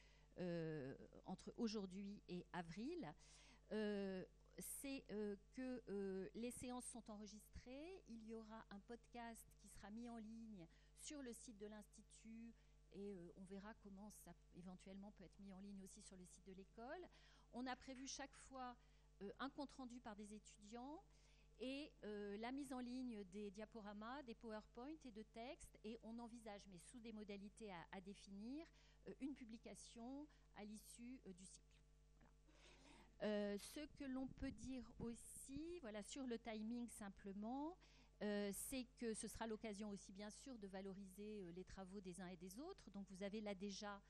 entre 1.27 1.53
aujourd'hui 1.57 2.23
et 2.29 2.47
avril. 2.53 3.13
Euh, 3.73 4.25
c'est 4.59 5.05
que 5.55 6.31
les 6.35 6.51
séances 6.51 6.87
sont 6.87 7.11
enregistrées. 7.11 8.03
Il 8.09 8.27
y 8.27 8.35
aura 8.35 8.65
un 8.71 8.81
podcast 8.81 9.51
qui 9.57 9.69
sera 9.69 9.91
mis 9.91 10.09
en 10.09 10.19
ligne 10.19 10.67
sur 10.99 11.23
le 11.23 11.33
site 11.33 11.59
de 11.59 11.67
l'Institut 11.67 12.55
et 12.95 13.17
euh, 13.17 13.33
on 13.37 13.45
verra 13.45 13.73
comment 13.83 14.11
ça 14.25 14.33
éventuellement 14.55 15.13
peut 15.13 15.25
être 15.25 15.39
mis 15.41 15.53
en 15.53 15.61
ligne 15.61 15.83
aussi 15.85 16.03
sur 16.03 16.17
le 16.17 16.27
site 16.27 16.45
de 16.47 16.53
l'école. 16.53 17.09
On 17.53 17.67
a 17.67 17.77
prévu 17.77 18.07
chaque 18.07 18.37
fois 18.49 18.77
euh, 19.23 19.31
un 19.39 19.51
compte-rendu 19.51 20.01
par 20.01 20.17
des 20.17 20.35
étudiants 20.35 21.03
et 21.61 21.93
euh, 22.05 22.37
la 22.39 22.51
mise 22.51 22.73
en 22.73 22.81
ligne 22.81 23.25
des 23.25 23.51
diaporamas, 23.51 24.23
des 24.25 24.35
PowerPoint 24.35 24.97
et 25.05 25.11
de 25.11 25.23
textes, 25.23 25.79
et 25.85 25.99
on 26.03 26.19
envisage, 26.19 26.67
mais 26.69 26.79
sous 26.79 26.99
des 27.01 27.13
modalités 27.13 27.71
à, 27.93 28.01
définir, 28.01 28.67
une 29.21 29.35
publication 29.35 30.27
à 30.57 30.65
l'issue 30.65 31.21
du 31.27 31.45
cycle. 31.45 31.77
ce 33.21 33.87
que 33.99 34.05
l'on 34.05 34.27
peut 34.27 34.51
dire 34.51 34.85
aussi, 34.99 35.79
voilà, 35.81 36.03
sur 36.03 36.27
le 36.27 36.39
timing 36.39 36.89
simplement, 36.89 37.77
euh, 38.23 38.53
c'est 38.53 38.87
que 38.99 39.15
ce 39.15 39.27
sera 39.27 39.49
l'occasion 39.49 39.91
aussi, 39.91 40.13
bien 40.13 40.31
sûr, 40.31 40.57
de 40.59 40.69
valoriser 40.69 41.43
euh, 41.43 41.53
les 41.57 41.65
travaux 41.65 42.01
des 42.01 42.21
uns 42.21 42.29
et 42.29 42.37
des 42.37 42.61
autres. 42.61 42.89
Donc, 42.93 43.05
vous 43.11 43.23
avez 43.25 43.41
là 43.41 43.53
déjà 43.55 44.01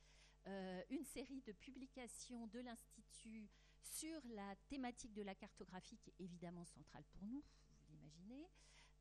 euh, 0.46 0.82
une 0.90 1.04
série 1.04 1.40
de 1.42 1.52
publications 1.52 2.46
de 2.48 2.60
l'Institut 2.60 3.48
sur 3.80 4.20
la 4.26 4.54
thématique 4.68 5.14
de 5.14 5.22
la 5.22 5.34
cartographie, 5.34 5.96
qui 5.96 6.10
est 6.10 6.20
évidemment 6.24 6.64
centrale 6.66 7.04
pour 7.12 7.24
nous, 7.24 7.42
vous 7.42 7.92
l'imaginez. 7.92 8.50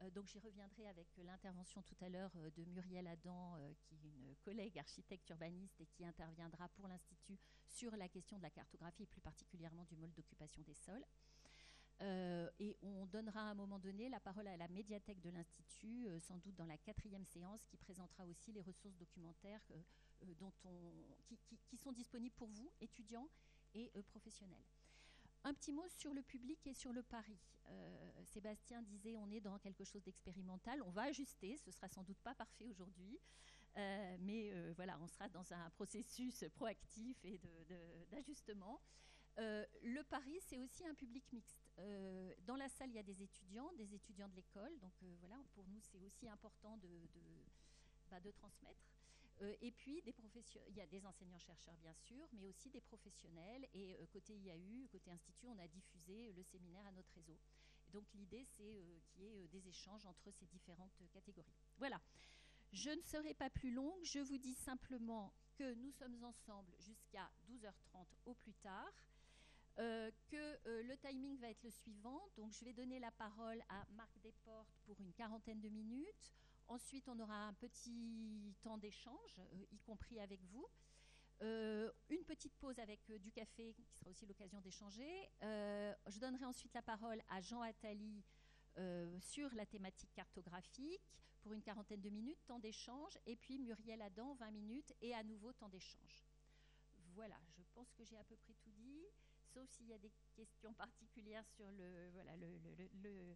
Donc, 0.10 0.27
j'y 0.27 0.39
reviendrai 0.39 0.88
avec 0.88 1.08
l'intervention 1.17 1.81
tout 1.84 1.96
à 2.01 2.10
l'heure 2.10 2.31
de 2.55 2.65
Muriel 2.65 3.08
Adam, 3.08 3.58
qui 3.84 3.96
est 3.96 4.10
une 4.10 4.36
collègue 4.38 4.79
architecte 4.79 5.29
urbaniste 5.29 5.79
et 5.79 5.86
qui 5.86 6.03
interviendra 6.03 6.70
pour 6.70 6.88
l'Institut 6.88 7.38
sur 7.67 7.96
la 7.96 8.10
question 8.10 8.38
de 8.38 8.43
la 8.43 8.50
cartographie, 8.50 9.03
et 9.03 9.08
plus 9.08 9.22
particulièrement 9.22 9.86
du 9.86 9.96
mode 9.96 10.13
d'occupation 10.13 10.62
des 10.63 10.74
sols. 10.74 11.05
Euh, 12.01 12.50
et 12.60 12.75
on 12.81 13.05
donnera 13.05 13.41
à 13.41 13.51
un 13.51 13.53
moment 13.53 13.77
donné 13.77 14.10
la 14.10 14.20
parole 14.20 14.48
à 14.48 14.58
la 14.58 14.67
médiathèque 14.70 15.22
de 15.22 15.29
l'Institut, 15.29 16.08
euh, 16.08 16.20
sans 16.20 16.38
doute 16.38 16.55
dans 16.55 16.65
la 16.65 16.77
quatrième 16.77 17.25
séance, 17.25 17.63
qui 17.65 17.77
présentera 17.77 18.25
aussi 18.25 18.51
les 18.51 18.62
ressources 18.62 18.98
documentaires 18.98 19.62
euh, 19.72 20.34
dont 20.39 20.53
on, 20.65 20.93
qui, 21.67 21.77
sont 21.77 21.91
disponibles 21.91 22.36
pour 22.36 22.48
vous, 22.48 22.72
étudiants 22.81 23.29
et 23.74 23.89
professionnels. 24.03 24.65
Un 25.43 25.53
petit 25.53 25.71
mot 25.71 25.88
sur 25.88 26.13
le 26.13 26.21
public 26.21 26.65
et 26.67 26.74
sur 26.74 26.93
le 26.93 27.03
pari. 27.03 27.38
Sébastien 28.25 28.81
disait 28.81 29.17
on 29.17 29.31
est 29.31 29.39
dans 29.39 29.57
quelque 29.57 29.83
chose 29.83 30.03
d'expérimental. 30.03 30.81
On 30.83 30.91
va 30.91 31.03
ajuster, 31.03 31.57
ce 31.57 31.71
sera 31.71 31.88
sans 31.88 32.03
doute 32.03 32.19
pas 32.19 32.36
parfait 32.36 32.67
aujourd'hui, 32.67 33.19
mais 33.75 34.53
voilà, 34.74 35.00
on 35.01 35.07
sera 35.07 35.29
dans 35.29 35.51
un 35.53 35.69
processus 35.71 36.45
proactif 36.53 37.17
et 37.25 37.39
d'ajustement. 38.10 38.81
le 39.38 40.01
pari, 40.03 40.39
c'est 40.41 40.57
aussi 40.60 40.86
un 40.86 40.93
public 40.93 41.24
mixte. 41.31 41.62
Euh, 41.79 42.33
dans 42.45 42.55
la 42.55 42.69
salle, 42.69 42.89
il 42.89 42.95
y 42.95 43.00
a 43.00 43.03
des 43.03 43.21
étudiants, 43.21 43.71
des 43.77 43.93
étudiants 43.93 44.27
de 44.27 44.36
l'école. 44.36 44.77
Donc 44.79 44.93
euh, 45.03 45.15
voilà, 45.19 45.38
pour 45.53 45.67
nous, 45.67 45.79
c'est 45.81 46.00
aussi 46.00 46.27
important 46.27 46.77
de, 46.77 46.88
de, 46.88 47.21
bah, 48.10 48.17
transmettre. 48.36 48.81
Euh, 49.41 49.55
et 49.62 49.71
puis, 49.71 50.01
des 50.03 50.13
il 50.67 50.75
y 50.75 50.81
a 50.81 50.88
des 50.88 51.05
enseignants-chercheurs, 51.05 51.75
bien 51.77 51.93
sûr, 51.93 52.27
mais 52.33 52.48
aussi 52.48 52.69
des 52.69 52.81
professionnels. 52.81 53.67
Et 53.74 53.95
côté 54.12 54.36
IAU, 54.36 54.88
côté 54.91 55.12
Institut, 55.12 55.48
on 55.48 55.57
a 55.57 55.67
diffusé 55.67 56.31
le 56.33 56.43
séminaire 56.43 56.86
à 56.86 56.91
notre 56.91 57.13
réseau. 57.15 57.38
donc 57.89 58.05
l'idée, 58.13 58.45
c'est 58.45 59.01
qu'il 59.12 59.24
y 59.24 59.43
ait 59.43 59.48
des 59.48 59.67
échanges 59.67 60.05
entre 60.05 60.31
ces 60.31 60.45
différentes 60.45 61.01
catégories. 61.12 61.53
Voilà. 61.77 62.00
Je 62.71 62.89
ne 62.89 63.01
serai 63.01 63.33
pas 63.33 63.50
plus 63.50 63.71
longue. 63.71 64.01
Je 64.03 64.19
vous 64.19 64.38
dis 64.38 64.53
simplement 64.53 65.33
que 65.55 65.74
nous 65.74 65.91
sommes 65.91 66.24
ensemble 66.24 66.74
jusqu'à 66.79 67.29
12h30 67.50 68.05
au 68.25 68.33
plus 68.33 68.53
tard. 68.55 68.93
Euh, 69.79 70.12
que 70.27 70.36
euh, 70.67 70.83
le 70.83 70.98
timing 70.98 71.38
va 71.39 71.50
être 71.50 71.63
le 71.63 71.71
suivant. 71.71 72.21
Donc, 72.36 72.51
je 72.53 72.65
vais 72.65 72.74
donner 72.74 73.00
la 73.00 73.12
parole 73.12 73.62
à 73.69 73.86
Marc 73.91 74.12
Desportes 74.21 74.75
pour 74.86 75.00
une 75.00 75.13
quarantaine 75.13 75.62
de 75.62 75.69
minutes. 75.69 76.33
Ensuite, 76.71 77.09
on 77.09 77.19
aura 77.19 77.47
un 77.47 77.53
petit 77.53 78.55
temps 78.61 78.77
d'échange, 78.77 79.39
euh, 79.39 79.65
y 79.73 79.79
compris 79.79 80.21
avec 80.21 80.41
vous. 80.45 80.65
une 81.41 82.23
petite 82.25 82.55
pause 82.59 82.79
avec 82.79 83.11
du 83.19 83.29
café, 83.31 83.73
qui 83.73 83.97
sera 83.97 84.09
aussi 84.09 84.25
l'occasion 84.25 84.61
d'échanger. 84.61 85.29
je 85.41 86.19
donnerai 86.19 86.45
ensuite 86.45 86.73
la 86.73 86.81
parole 86.81 87.21
à 87.29 87.41
Jean 87.41 87.61
Attali 87.61 88.23
sur 89.19 89.53
la 89.55 89.65
thématique 89.65 90.13
cartographique 90.13 91.01
pour 91.41 91.51
une 91.51 91.61
quarantaine 91.61 91.99
de 91.99 92.09
minutes, 92.09 92.39
temps 92.45 92.59
d'échange. 92.59 93.17
Et 93.25 93.35
puis 93.35 93.57
Muriel 93.57 94.01
Adam, 94.01 94.35
20 94.35 94.51
minutes, 94.51 94.93
et 95.01 95.13
à 95.13 95.23
nouveau 95.23 95.51
temps 95.51 95.69
d'échange. 95.69 96.23
Voilà, 97.15 97.39
je 97.57 97.63
pense 97.73 97.91
que 97.91 98.05
j'ai 98.05 98.17
à 98.17 98.23
peu 98.23 98.37
près 98.37 98.53
tout 98.53 98.71
dit 98.71 99.07
sauf 99.53 99.69
s'il 99.69 99.87
y 99.87 99.93
a 99.93 99.97
des 99.97 100.11
questions 100.35 100.73
particulières 100.73 101.45
sur 101.47 101.69
le, 101.71 102.09
voilà, 102.13 102.35
le, 102.37 102.47
le, 103.03 103.35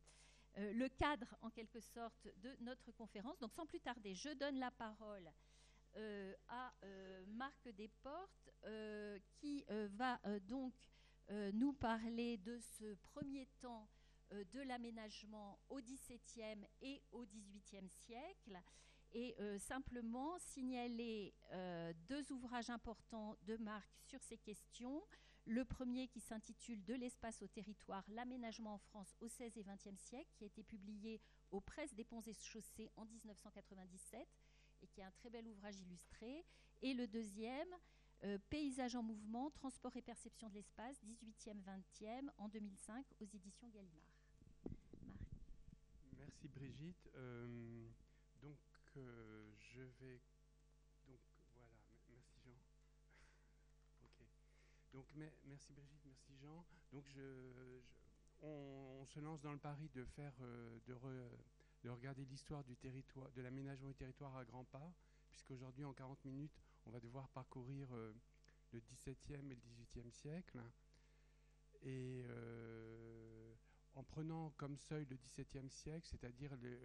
euh, 0.58 0.74
le, 0.74 0.88
cadre, 0.88 1.36
en 1.42 1.50
quelque 1.50 1.80
sorte, 1.80 2.30
de 2.38 2.56
notre 2.62 2.92
conférence. 2.92 3.38
Donc, 3.40 3.52
sans 3.54 3.66
plus 3.66 3.82
tarder, 3.82 4.16
je 4.16 4.30
donne 4.30 4.58
la 4.58 4.72
parole 4.72 5.30
euh, 5.98 6.34
à 6.48 6.74
euh, 6.84 7.26
Marc 7.28 7.70
Desportes, 7.70 8.50
qui 9.36 9.64
va 9.92 10.20
donc 10.48 10.74
nous 11.54 11.74
parler 11.74 12.38
de 12.38 12.58
ce 12.60 12.96
premier 12.96 13.48
temps 13.60 13.88
de 14.32 14.62
l'aménagement 14.62 15.60
au 15.70 15.80
XVIIe 15.82 16.68
et 16.82 17.04
au 17.12 17.26
XVIIIe 17.26 17.90
siècle 17.90 18.60
et 19.12 19.36
simplement 19.60 20.38
signaler 20.40 21.36
deux 22.08 22.32
ouvrages 22.32 22.72
importants 22.72 23.38
de 23.44 23.56
Marc 23.58 23.88
sur 24.02 24.22
ces 24.24 24.38
questions. 24.38 25.04
Le 25.48 25.64
premier 25.64 26.08
qui 26.08 26.20
s'intitule 26.20 26.84
De 26.86 26.96
l'espace 26.96 27.42
au 27.44 27.48
territoire, 27.48 28.04
l'aménagement 28.10 28.74
en 28.74 28.78
France 28.80 29.16
au 29.22 29.28
XVIe 29.28 29.52
et 29.56 29.64
XXe 29.64 30.00
siècle, 30.00 30.32
qui 30.36 30.44
a 30.44 30.48
été 30.48 30.64
publié 30.64 31.22
aux 31.52 31.62
presses 31.62 31.94
des 31.94 32.04
ponts 32.04 32.22
et 32.22 32.34
chaussées 32.34 32.92
en 32.96 33.06
1997 33.06 34.28
et 34.82 34.88
qui 34.88 35.02
est 35.02 35.04
un 35.04 35.12
très 35.12 35.30
bel 35.30 35.48
ouvrage 35.48 35.80
illustré. 35.80 36.44
Et 36.82 36.94
le 36.94 37.08
deuxième, 37.08 37.70
euh, 38.24 38.40
Paysage 38.50 38.96
en 38.96 39.04
mouvement, 39.04 39.52
transport 39.52 39.96
et 39.96 40.02
perception 40.02 40.50
de 40.50 40.56
l'espace, 40.56 40.98
18e, 41.04 41.62
20e, 41.64 42.30
en 42.38 42.50
2005, 42.50 43.06
aux 43.20 43.26
éditions 43.26 43.70
Gallimard. 43.70 44.16
Merci 46.18 46.48
Brigitte. 46.48 47.10
Euh, 47.16 47.88
donc, 48.42 48.58
euh, 48.98 49.52
je 49.60 49.84
vais 50.00 50.20
Donc 54.96 55.08
merci 55.44 55.74
Brigitte, 55.74 56.06
merci 56.06 56.34
Jean. 56.38 56.66
Donc 56.94 57.06
je, 57.14 57.82
on, 58.42 59.04
se 59.06 59.20
lance 59.20 59.42
dans 59.42 59.52
le 59.52 59.60
pari 59.60 59.90
de 59.94 60.06
faire, 60.06 60.32
euh, 60.40 60.80
de, 61.84 61.90
regarder 61.90 62.24
l'histoire 62.24 62.64
du 62.64 62.78
territoire, 62.78 63.30
de 63.34 63.42
l'aménagement 63.42 63.90
du 63.90 63.96
territoire 63.96 64.38
à 64.38 64.46
grands 64.46 64.64
pas, 64.64 64.94
puisqu'aujourd'hui 65.32 65.84
en 65.84 65.92
40 65.92 66.24
minutes, 66.24 66.58
on 66.86 66.92
va 66.92 67.02
devoir 67.02 67.28
parcourir 67.28 67.90
euh, 67.94 68.14
le 68.72 68.80
17e 68.80 69.52
et 69.52 69.56
le 69.56 69.62
18e 69.62 70.10
siècle. 70.12 70.62
Et 71.82 72.24
euh, 72.30 73.54
en 73.96 74.04
prenant 74.04 74.52
comme 74.52 74.78
seuil 74.78 75.06
le 75.10 75.18
17e 75.18 75.68
siècle, 75.68 76.08
c'est-à-dire 76.10 76.56
le, 76.62 76.80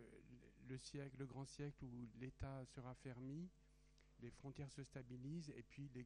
le, 0.69 0.79
siècle, 0.79 1.15
le 1.17 1.27
grand 1.27 1.47
siècle 1.47 1.85
où 1.85 2.09
l'État 2.19 2.67
sera 2.67 2.93
fermé, 2.97 3.49
les 4.23 4.31
frontières 4.31 4.71
se 4.71 4.83
stabilisent 4.83 5.53
et 5.57 5.63
puis 5.63 5.91
les, 5.95 6.05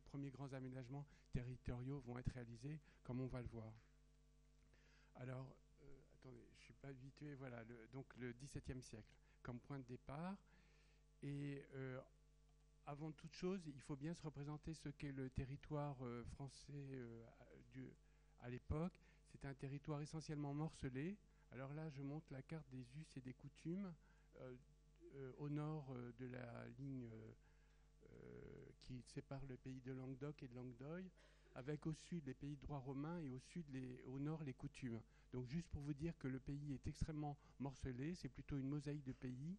premiers 0.00 0.30
grands 0.30 0.52
aménagements 0.52 1.06
territoriaux 1.32 2.00
vont 2.00 2.18
être 2.18 2.32
réalisés, 2.32 2.80
comme 3.02 3.20
on 3.20 3.26
va 3.26 3.40
le 3.40 3.48
voir. 3.48 3.72
Alors, 5.16 5.56
euh, 5.82 6.00
attendez, 6.14 6.44
je 6.50 6.56
ne 6.56 6.60
suis 6.60 6.74
pas 6.74 6.88
habitué, 6.88 7.34
voilà, 7.34 7.64
donc 7.92 8.06
le 8.16 8.32
XVIIe 8.32 8.82
siècle 8.82 9.12
comme 9.42 9.60
point 9.60 9.78
de 9.78 9.84
départ. 9.84 10.36
Et 11.22 11.62
euh, 11.74 12.00
avant 12.86 13.12
toute 13.12 13.32
chose, 13.32 13.62
il 13.66 13.80
faut 13.80 13.96
bien 13.96 14.14
se 14.14 14.22
représenter 14.22 14.74
ce 14.74 14.88
qu'est 14.90 15.12
le 15.12 15.30
territoire 15.30 15.96
euh, 16.02 16.24
français 16.24 17.00
à 18.40 18.50
l'époque. 18.50 19.00
c'est 19.28 19.44
un 19.44 19.54
territoire 19.54 20.00
essentiellement 20.00 20.54
morcelé. 20.54 21.16
Alors 21.52 21.72
là, 21.74 21.88
je 21.90 22.02
montre 22.02 22.32
la 22.32 22.42
carte 22.42 22.68
des 22.70 22.84
us 22.98 23.16
et 23.16 23.20
des 23.20 23.34
coutumes 23.34 23.92
au 25.38 25.48
nord 25.48 25.94
de 26.18 26.26
la 26.26 26.68
ligne 26.78 27.08
qui 28.80 29.02
sépare 29.02 29.44
le 29.46 29.56
pays 29.56 29.80
de 29.80 29.92
Languedoc 29.92 30.42
et 30.42 30.48
de 30.48 30.54
Languedoy, 30.54 31.10
avec 31.54 31.86
au 31.86 31.92
sud 31.94 32.26
les 32.26 32.34
pays 32.34 32.56
de 32.56 32.60
droit 32.60 32.78
romain 32.78 33.18
et 33.20 33.30
au, 33.30 33.38
sud 33.38 33.64
au 34.06 34.18
nord 34.18 34.44
les 34.44 34.54
coutumes. 34.54 35.00
Donc 35.32 35.46
juste 35.48 35.68
pour 35.68 35.82
vous 35.82 35.94
dire 35.94 36.16
que 36.18 36.28
le 36.28 36.38
pays 36.38 36.74
est 36.74 36.86
extrêmement 36.86 37.36
morcelé, 37.58 38.14
c'est 38.14 38.28
plutôt 38.28 38.58
une 38.58 38.68
mosaïque 38.68 39.04
de 39.04 39.12
pays. 39.12 39.56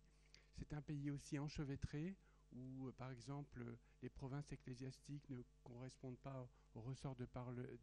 C'est 0.53 0.73
un 0.73 0.81
pays 0.81 1.11
aussi 1.11 1.37
enchevêtré 1.39 2.15
où, 2.51 2.87
euh, 2.87 2.91
par 2.93 3.11
exemple, 3.11 3.63
les 4.01 4.09
provinces 4.09 4.51
ecclésiastiques 4.51 5.29
ne 5.29 5.41
correspondent 5.63 6.19
pas 6.19 6.47
au 6.75 6.81
ressort 6.81 7.15
de 7.15 7.27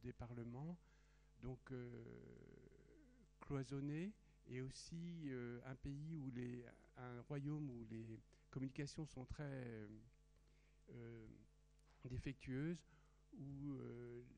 des 0.03 0.13
parlements. 0.13 0.79
Donc 1.43 1.73
euh, 1.73 2.05
cloisonné 3.41 4.13
et 4.47 4.61
aussi 4.61 5.25
euh, 5.27 5.61
un 5.67 5.75
pays 5.75 6.17
où 6.17 6.31
les, 6.31 6.65
un 6.97 7.21
royaume 7.23 7.69
où 7.71 7.85
les 7.91 8.21
communications 8.51 9.07
sont 9.07 9.25
très 9.25 9.89
défectueuses, 12.05 12.85
où 13.39 13.77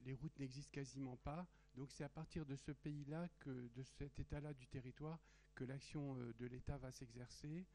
les 0.05 0.15
routes 0.15 0.39
n'existent 0.39 0.73
quasiment 0.73 1.17
pas. 1.17 1.47
Donc 1.75 1.91
c'est 1.91 2.05
à 2.05 2.09
partir 2.09 2.47
de 2.47 2.57
ce 2.57 2.73
pays-là, 2.73 3.29
de 3.47 3.83
cet 3.83 4.19
état-là 4.19 4.55
du 4.55 4.67
territoire, 4.67 5.19
que 5.55 5.65
l'action 5.65 6.15
de 6.39 6.47
l'État 6.47 6.79
va 6.79 6.91
s'exercer. 6.91 7.67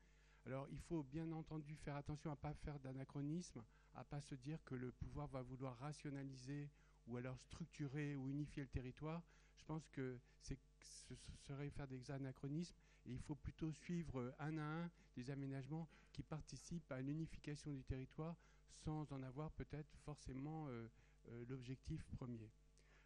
Alors 0.46 0.68
il 0.72 0.80
faut 0.80 1.04
bien 1.04 1.32
entendu 1.32 1.75
faire 1.75 1.96
attention 1.96 2.32
à 2.32 2.34
ne 2.34 2.40
pas 2.40 2.54
faire 2.54 2.80
d'anachronisme, 2.80 3.63
à 3.94 4.00
ne 4.00 4.06
pas 4.06 4.22
se 4.22 4.36
dire 4.36 4.63
que 4.63 4.75
le 4.75 4.92
pouvoir 4.92 5.28
va 5.28 5.42
vouloir 5.42 5.78
rationaliser 5.80 6.70
ou 7.08 7.18
alors 7.18 7.38
structurer 7.40 8.16
ou 8.16 8.30
unifier 8.30 8.63
le 8.63 8.70
territoire. 8.70 9.22
Je 9.56 9.63
pense 9.66 9.88
que 9.90 10.18
ce 10.42 11.16
serait 11.46 11.70
faire 11.70 11.88
des 11.88 12.10
anachronismes 12.10 12.75
il 13.06 13.20
faut 13.20 13.36
plutôt 13.36 13.72
suivre 13.72 14.34
un 14.40 14.58
à 14.58 14.84
un 14.84 14.92
des 15.16 15.30
aménagements 15.32 15.88
qui 16.12 16.24
participent 16.24 16.92
à 16.92 17.01
l'unification 17.01 17.72
du 17.72 17.84
territoire 17.84 18.36
sans 18.72 19.12
en 19.12 19.24
avoir 19.24 19.51
peut-être 19.51 19.98
forcément 20.06 20.68
euh, 20.68 20.88
euh, 21.30 21.46
l'objectif 21.50 22.04
premier. 22.18 22.51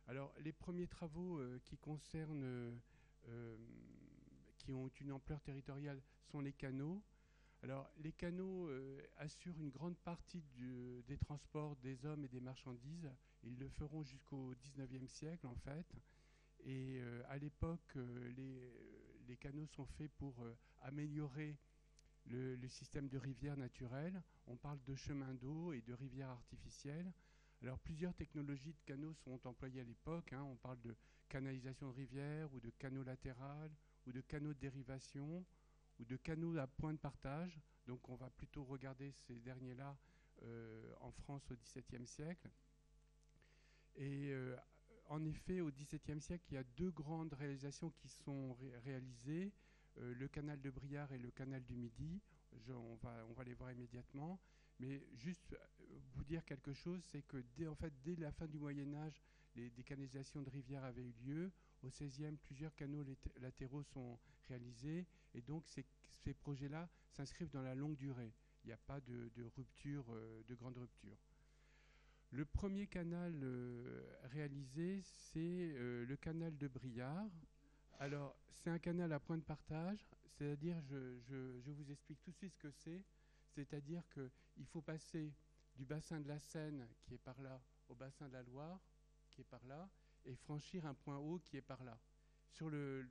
Alors 0.08 0.34
les 0.40 0.54
premiers 0.54 0.88
travaux 0.88 1.40
euh, 1.40 1.60
qui 1.66 1.78
concernent, 1.78 2.80
qui 4.58 4.72
ont 4.72 4.90
une 5.00 5.12
ampleur 5.12 5.42
territoriale 5.42 6.00
sont 6.26 6.42
les 6.42 6.54
canaux. 6.54 7.02
Alors, 7.64 7.90
les 7.98 8.12
canaux 8.12 8.70
assurent 9.18 9.58
une 9.58 9.72
grande 9.72 9.98
partie 9.98 10.44
des 11.08 11.18
transports 11.18 11.76
des 11.78 12.06
hommes 12.06 12.24
et 12.24 12.28
des 12.28 12.40
marchandises. 12.40 13.10
Ils 13.42 13.58
le 13.58 13.68
feront 13.68 14.04
jusqu'au 14.04 14.54
19e 14.54 15.08
siècle, 15.08 15.48
en 15.48 15.56
fait. 15.56 15.88
Et 16.66 17.02
à 17.30 17.40
l'époque, 17.40 17.96
les, 17.96 19.38
canaux 19.38 19.66
sont 19.66 19.88
faits 19.88 20.12
pour 20.20 20.36
améliorer 20.84 21.58
le, 22.25 22.67
système 22.67 23.08
de 23.08 23.17
rivières 23.17 23.58
naturelles. 23.58 24.22
On 24.48 24.58
parle 24.58 24.79
de 24.86 24.96
chemins 24.96 25.34
d'eau 25.34 25.74
et 25.74 25.82
de 25.82 25.94
rivières 25.94 26.29
artificielles. 26.29 27.12
Alors, 27.62 27.79
plusieurs 27.79 28.13
technologies 28.13 28.74
de 28.74 28.82
canaux 28.86 29.13
sont 29.13 29.46
employées 29.48 29.82
à 29.82 29.84
l'époque. 29.84 30.34
Hein. 30.34 30.44
On 30.44 30.55
parle 30.55 30.79
de 30.82 30.96
canalisation 31.29 31.89
de 31.89 31.96
rivières 31.96 32.53
ou 32.53 32.60
de 32.60 32.70
canaux 32.72 33.03
latérales 33.03 33.72
ou 34.05 34.12
de 34.12 34.22
canaux 34.22 34.53
de 34.53 34.60
dérivation 34.60 35.46
ou 36.00 36.05
de 36.05 36.15
canaux 36.17 36.58
à 36.58 36.67
point 36.67 36.94
de 36.94 37.00
partage. 37.00 37.60
Donc 37.88 38.10
on 38.10 38.15
va 38.15 38.29
plutôt 38.29 38.63
regarder 38.63 39.12
ces 39.12 39.39
derniers-là 39.39 39.98
euh, 40.44 40.94
en 41.01 41.12
France 41.12 41.50
au 41.51 41.55
XVIIe 41.55 42.05
siècle. 42.05 42.50
Et 43.96 44.31
euh, 44.31 44.55
en 45.07 45.24
effet, 45.25 45.61
au 45.61 45.72
XVIIe 45.72 46.20
siècle, 46.20 46.44
il 46.50 46.55
y 46.55 46.57
a 46.57 46.64
deux 46.64 46.92
grandes 46.92 47.33
réalisations 47.33 47.92
qui 47.92 48.09
sont 48.09 48.57
réalisées, 48.83 49.53
le 49.98 50.27
canal 50.27 50.60
de 50.62 50.70
Briard 50.70 51.12
et 51.14 51.18
le 51.18 51.31
canal 51.31 51.64
du 51.64 51.75
Midi. 51.75 52.22
on, 52.70 52.96
va, 52.96 53.44
les 53.44 53.53
voir 53.53 53.72
immédiatement. 53.72 54.40
Mais 54.79 55.01
juste 55.14 55.55
vous 56.14 56.24
dire 56.24 56.44
quelque 56.44 56.74
chose, 56.74 57.01
c'est 57.03 57.22
que 57.22 57.38
dès, 57.55 57.68
en 57.68 57.75
fait, 57.75 57.94
dès 58.03 58.16
la 58.16 58.31
fin 58.31 58.46
du 58.46 58.60
Moyen 58.60 58.94
Âge, 58.94 59.22
les, 59.55 59.70
des 59.70 59.84
canalisations 59.84 60.42
de 60.42 60.50
rivières 60.50 60.84
avaient 60.84 61.03
eu 61.03 61.14
lieu. 61.25 61.51
Au 61.84 61.90
XVIe, 61.90 62.36
plusieurs 62.42 62.75
canaux 62.75 63.03
latéraux 63.40 63.84
sont 63.84 64.20
réalisés 64.48 65.05
et 65.36 65.42
donc 65.42 65.68
ces, 65.68 66.34
projets-là 66.34 66.90
s'inscrivent 67.12 67.51
dans 67.51 67.62
la 67.62 67.75
longue 67.75 67.96
durée. 67.96 68.34
Il 68.64 68.68
n'y 68.68 68.74
a 68.74 68.77
pas 68.77 69.00
de, 69.01 69.29
rupture, 69.55 70.05
euh, 70.12 70.42
de 70.48 70.55
grande 70.55 70.77
rupture. 70.77 71.18
Le 72.31 72.46
premier 72.46 72.88
canal 72.88 73.40
euh, 73.44 74.03
réalisé, 74.24 75.01
c'est 75.03 75.40
euh, 75.40 76.05
le 76.05 76.16
canal 76.16 76.58
de 76.58 76.68
Briard. 76.68 77.29
Alors, 78.00 78.36
c'est 78.51 78.70
un 78.70 78.79
canal 78.79 79.12
à 79.14 79.20
point 79.20 79.38
de 79.38 79.44
partage, 79.44 80.05
c'est-à-dire, 80.38 80.81
je, 80.81 81.72
vous 81.72 81.92
explique 81.92 82.22
tout 82.22 82.31
de 82.31 82.36
suite 82.36 82.53
ce 82.53 82.60
que 82.60 82.72
c'est, 82.72 83.03
c'est-à-dire 83.53 84.03
qu'il 84.14 84.66
faut 84.66 84.81
passer 84.81 85.34
du 85.75 85.86
bassin 85.86 86.20
de 86.20 86.27
la 86.27 86.40
Seine, 86.40 86.88
qui 87.01 87.14
est 87.14 87.20
par 87.20 87.42
là, 87.42 87.62
au 87.88 87.96
bassin 87.96 88.27
de 88.27 88.34
la 88.34 88.44
Loire, 88.44 88.79
qui 89.31 89.42
est 89.42 89.46
par 89.46 89.66
là, 89.66 89.90
et 90.25 90.36
franchir 90.36 90.86
un 90.86 90.94
point 90.94 91.18
haut 91.18 91.40
qui 91.40 91.55
est 91.55 91.62
par 91.62 91.84
là. 91.84 91.98
Sur 92.50 92.70
le, 92.70 93.08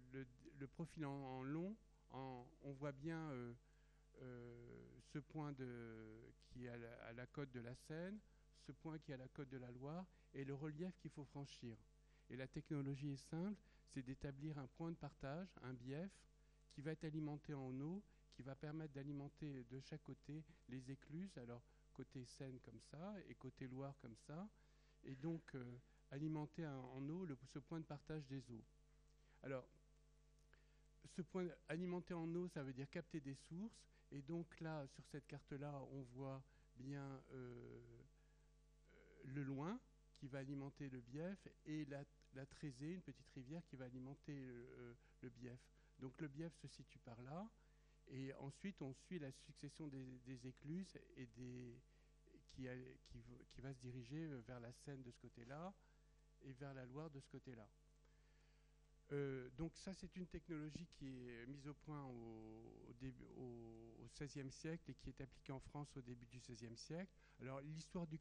profil 0.72 1.06
en, 1.06 1.42
long, 1.42 1.74
on 2.10 2.72
voit 2.78 2.92
bien 2.92 3.30
euh, 3.30 3.54
euh, 4.22 5.00
ce 5.12 5.18
point 5.18 5.54
qui 6.46 6.66
est 6.66 6.68
à 6.68 7.12
la, 7.12 7.26
côte 7.26 7.50
de 7.52 7.60
la 7.60 7.74
Seine, 7.74 8.18
ce 8.66 8.72
point 8.72 8.98
qui 8.98 9.12
est 9.12 9.14
à 9.14 9.18
la 9.18 9.28
côte 9.28 9.48
de 9.48 9.58
la 9.58 9.70
Loire, 9.70 10.04
et 10.34 10.44
le 10.44 10.54
relief 10.54 10.98
qu'il 10.98 11.10
faut 11.10 11.24
franchir. 11.24 11.76
Et 12.28 12.36
la 12.36 12.46
technologie 12.46 13.12
est 13.12 13.28
simple, 13.30 13.60
c'est 13.92 14.02
d'établir 14.02 14.58
un 14.58 14.66
point 14.66 14.90
de 14.90 14.96
partage, 14.96 15.48
un 15.62 15.72
bief, 15.72 16.10
qui 16.72 16.80
va 16.80 16.92
être 16.92 17.04
alimenté 17.04 17.54
en 17.54 17.78
eau, 17.80 18.02
qui 18.32 18.42
va 18.42 18.54
permettre 18.54 18.92
d'alimenter 18.92 19.64
de 19.70 19.80
chaque 19.80 20.02
côté 20.02 20.42
les 20.68 20.90
écluses, 20.90 21.36
alors 21.38 21.62
côté 21.92 22.24
Seine 22.24 22.58
comme 22.60 22.80
ça, 22.80 23.14
et 23.28 23.34
côté 23.34 23.68
Loire 23.68 23.94
comme 24.00 24.16
ça. 24.26 24.48
Et 25.04 25.14
donc, 25.14 25.54
euh, 25.54 25.78
alimenter 26.10 26.66
en 26.66 27.08
eau 27.08 27.26
ce 27.46 27.58
point 27.58 27.78
de 27.78 27.84
partage 27.84 28.26
des 28.26 28.50
eaux. 28.50 28.64
Alors, 29.42 29.66
ce 31.14 31.22
point 31.22 31.46
alimenter 31.68 32.14
en 32.14 32.32
eau, 32.34 32.48
ça 32.48 32.62
veut 32.62 32.72
dire 32.72 32.90
capter 32.90 33.20
des 33.20 33.34
sources. 33.34 33.86
Et 34.10 34.22
donc 34.22 34.60
là, 34.60 34.86
sur 34.88 35.04
cette 35.06 35.26
carte-là, 35.26 35.80
on 35.92 36.02
voit 36.14 36.42
bien 36.76 37.22
euh, 37.32 37.80
le 39.24 39.42
loin 39.42 39.78
qui 40.16 40.28
va 40.28 40.38
alimenter 40.38 40.88
le 40.88 41.00
bief 41.00 41.48
et 41.66 41.84
la, 41.86 42.04
la 42.34 42.44
une 42.80 43.02
petite 43.02 43.28
rivière 43.30 43.64
qui 43.66 43.76
va 43.76 43.84
alimenter 43.84 44.32
euh, 44.32 44.94
le 45.22 45.28
bief. 45.30 45.58
Donc 45.98 46.20
le 46.20 46.28
bief 46.28 46.52
se 46.54 46.68
situe 46.68 46.98
par 46.98 47.20
là. 47.22 47.48
Et 48.08 48.34
ensuite, 48.34 48.82
on 48.82 48.92
suit 48.92 49.18
la 49.18 49.32
succession 49.32 49.88
des, 49.88 50.46
écluses 50.46 50.98
et 51.16 51.26
qui, 52.50 52.68
va 53.58 53.72
se 53.72 53.78
diriger 53.80 54.26
vers 54.46 54.60
la 54.60 54.72
Seine 54.72 55.02
de 55.02 55.10
ce 55.10 55.18
côté-là, 55.20 55.72
et 56.42 56.52
vers 56.52 56.74
la 56.74 56.84
Loire 56.84 57.10
de 57.10 57.20
ce 57.20 57.28
côté-là. 57.30 57.66
Euh, 59.12 59.50
donc 59.56 59.76
ça, 59.76 59.92
c'est 59.94 60.14
une 60.16 60.26
technologie 60.26 60.86
qui 60.86 61.28
est 61.28 61.46
mise 61.46 61.66
au 61.68 61.74
point 61.74 62.04
au, 62.04 62.94
au, 63.36 64.08
XVIe 64.20 64.50
siècle 64.50 64.90
et 64.90 64.94
qui 64.94 65.10
est 65.10 65.20
appliquée 65.20 65.52
en 65.52 65.60
France 65.60 65.96
au 65.96 66.00
début 66.00 66.26
du 66.26 66.38
XVIe 66.38 66.76
siècle. 66.76 67.10
Alors 67.40 67.60
l'histoire 67.60 68.06
du, 68.06 68.18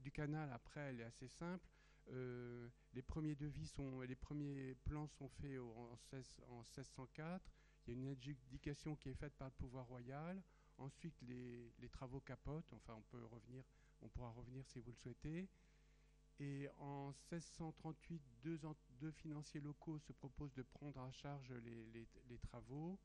du 0.00 0.10
canal, 0.10 0.50
après, 0.52 0.80
elle 0.80 1.00
est 1.00 1.04
assez 1.04 1.28
simple. 1.28 1.68
Euh, 2.12 2.68
les 2.92 3.02
premiers 3.02 3.34
devis 3.34 3.66
sont, 3.66 4.02
les 4.02 4.14
premiers 4.14 4.74
plans 4.84 5.08
sont 5.08 5.28
faits 5.28 5.58
en, 5.58 5.96
16, 6.10 6.40
en 6.48 6.58
1604. 6.58 7.50
Il 7.86 7.94
y 7.94 7.96
a 7.96 8.00
une 8.00 8.08
adjudication 8.08 8.96
qui 8.96 9.10
est 9.10 9.14
faite 9.14 9.34
par 9.34 9.48
le 9.48 9.54
pouvoir 9.54 9.86
royal. 9.86 10.42
Ensuite, 10.78 11.14
les, 11.22 11.88
travaux 11.92 12.20
capotent. 12.20 12.72
Enfin, 12.72 12.94
on 12.96 13.02
peut 13.02 13.24
revenir, 13.24 13.64
on 14.02 14.08
pourra 14.08 14.30
revenir 14.30 14.64
si 14.66 14.80
vous 14.80 14.90
le 14.90 14.96
souhaitez. 14.96 15.48
Et 16.40 16.68
en 16.78 17.08
1638, 17.30 18.22
deux, 18.42 19.12
financiers 19.12 19.60
locaux 19.60 19.98
se 19.98 20.12
proposent 20.12 20.54
de 20.54 20.62
prendre 20.62 21.00
à 21.00 21.10
charge 21.12 21.52
les, 21.52 22.38
travaux 22.38 22.98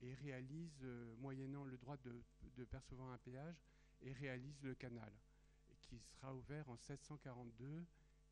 et 0.00 0.14
réalisent, 0.14 0.82
euh, 0.82 1.14
moyennant 1.16 1.64
le 1.64 1.76
droit 1.76 1.98
de, 1.98 2.64
percevoir 2.64 3.10
un 3.10 3.18
péage, 3.18 3.62
et 4.02 4.12
réalisent 4.12 4.62
le 4.62 4.74
canal, 4.74 5.12
qui 5.82 5.98
sera 5.98 6.34
ouvert 6.34 6.66
en 6.70 6.74
1642 6.74 7.84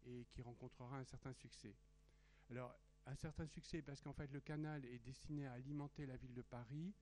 et 0.07 0.27
qui 0.31 0.43
rencontrera 0.43 0.99
un 0.99 1.05
certain 1.05 1.33
succès. 1.33 1.75
Alors, 2.51 2.75
un 3.07 3.15
certain 3.15 3.47
succès 3.47 3.83
parce 3.83 4.01
qu'en 4.01 4.13
fait, 4.13 4.31
le 4.33 4.41
canal 4.41 4.85
est 4.85 4.99
destiné 4.99 5.47
à 5.47 5.53
alimenter 5.53 6.07
la 6.07 6.17
ville 6.17 6.35
de 6.35 6.43
Paris, 6.43 6.93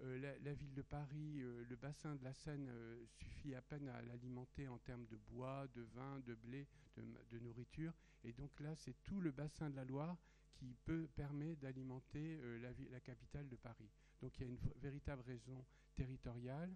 euh, 0.00 0.36
la, 0.42 0.54
ville 0.54 0.72
de 0.74 0.82
Paris, 0.82 1.40
euh, 1.42 1.64
le 1.68 1.76
bassin 1.76 2.16
de 2.16 2.24
la 2.24 2.32
Seine 2.32 2.68
euh, 2.70 3.04
suffit 3.06 3.54
à 3.54 3.60
peine 3.60 3.88
à 3.88 4.02
l'alimenter 4.02 4.66
en 4.66 4.78
termes 4.78 5.06
de 5.06 5.16
bois, 5.16 5.66
de 5.74 5.82
vin, 5.94 6.20
de 6.20 6.34
blé, 6.34 6.66
de, 6.96 7.38
nourriture. 7.38 7.92
Et 8.24 8.32
donc 8.32 8.58
là, 8.60 8.74
c'est 8.74 8.96
tout 9.04 9.20
le 9.20 9.30
bassin 9.30 9.70
de 9.70 9.76
la 9.76 9.84
Loire 9.84 10.16
qui 10.54 10.74
peut 10.84 11.08
permettre 11.14 11.60
d'alimenter 11.60 12.38
la, 12.60 12.70
la, 12.90 13.00
capitale 13.00 13.48
de 13.48 13.56
Paris. 13.56 13.90
Donc 14.20 14.38
il 14.38 14.42
y 14.42 14.44
a 14.44 14.48
une 14.48 14.58
véritable 14.80 15.22
raison 15.22 15.64
territoriale. 15.94 16.74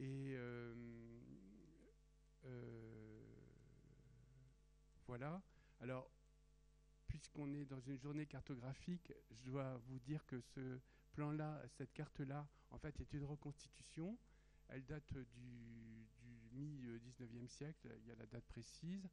Et 0.00 0.36
voilà. 5.08 5.42
Alors, 5.80 6.10
puisqu'on 7.06 7.52
est 7.54 7.64
dans 7.64 7.80
une 7.80 7.98
journée 7.98 8.26
cartographique, 8.26 9.12
je 9.30 9.42
dois 9.42 9.78
vous 9.88 9.98
dire 9.98 10.24
que 10.26 10.38
ce 10.40 10.78
plan-là, 11.12 11.62
cette 11.70 11.92
carte-là, 11.94 12.46
en 12.70 12.78
fait, 12.78 13.00
est 13.00 13.12
une 13.14 13.24
reconstitution. 13.24 14.16
Elle 14.68 14.84
date 14.84 15.14
du, 15.14 16.06
mi-19e 16.52 17.48
siècle, 17.48 17.88
il 18.00 18.06
y 18.06 18.12
a 18.12 18.16
la 18.16 18.26
date 18.26 18.44
précise. 18.44 19.08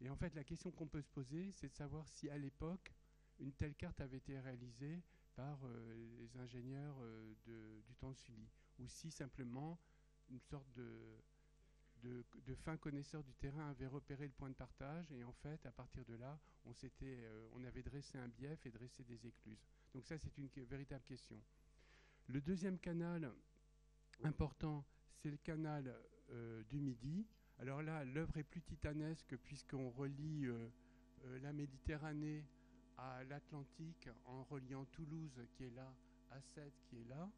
Et 0.00 0.10
en 0.10 0.16
fait, 0.16 0.34
la 0.34 0.44
question 0.44 0.70
qu'on 0.70 0.86
peut 0.86 1.00
se 1.00 1.08
poser, 1.08 1.50
c'est 1.52 1.68
de 1.68 1.74
savoir 1.74 2.06
si 2.08 2.28
à 2.28 2.36
l'époque, 2.36 2.92
une 3.40 3.52
telle 3.52 3.74
carte 3.74 4.00
avait 4.00 4.18
été 4.18 4.38
réalisée 4.38 5.02
par 5.34 5.58
euh, 5.64 5.94
les 6.18 6.36
ingénieurs 6.36 6.96
euh, 7.00 7.34
du 7.86 7.94
temps 7.96 8.10
de 8.10 8.18
Sully, 8.18 8.50
ou 8.78 8.88
si 8.88 9.10
simplement 9.10 9.80
une 10.28 10.40
sorte 10.40 10.70
de, 10.74 11.22
de, 12.02 12.54
fins 12.54 12.76
connaisseurs 12.76 13.22
du 13.22 13.34
terrain 13.34 13.70
avaient 13.70 13.86
repéré 13.86 14.26
le 14.26 14.32
point 14.32 14.48
de 14.48 14.54
partage 14.54 15.10
et 15.12 15.24
en 15.24 15.32
fait, 15.32 15.64
à 15.66 15.70
partir 15.70 16.04
de 16.04 16.14
là, 16.14 16.38
on, 16.64 16.72
euh, 17.02 17.48
on 17.54 17.64
avait 17.64 17.82
dressé 17.82 18.18
un 18.18 18.28
bief 18.28 18.64
et 18.66 18.70
dressé 18.70 19.04
des 19.04 19.26
écluses. 19.26 19.64
Donc 19.94 20.04
ça, 20.04 20.18
c'est 20.18 20.36
une 20.38 20.48
véritable 20.64 21.04
question. 21.04 21.40
Le 22.26 22.40
deuxième 22.40 22.78
canal 22.78 23.32
important, 24.24 24.84
c'est 25.16 25.30
le 25.30 25.36
canal 25.38 25.94
euh, 26.30 26.62
du 26.64 26.80
Midi. 26.80 27.26
Alors 27.58 27.82
là, 27.82 28.04
l'œuvre 28.04 28.36
est 28.36 28.44
plus 28.44 28.62
titanesque 28.62 29.36
puisqu'on 29.38 29.90
relie 29.90 30.46
euh, 30.46 30.68
la 31.40 31.52
Méditerranée 31.52 32.44
à 32.96 33.24
l'Atlantique 33.24 34.08
en 34.24 34.44
reliant 34.44 34.84
Toulouse 34.86 35.40
qui 35.52 35.64
est 35.64 35.70
là 35.70 35.92
à 36.30 36.40
qui 36.88 37.00
est 37.00 37.08
là. 37.08 37.30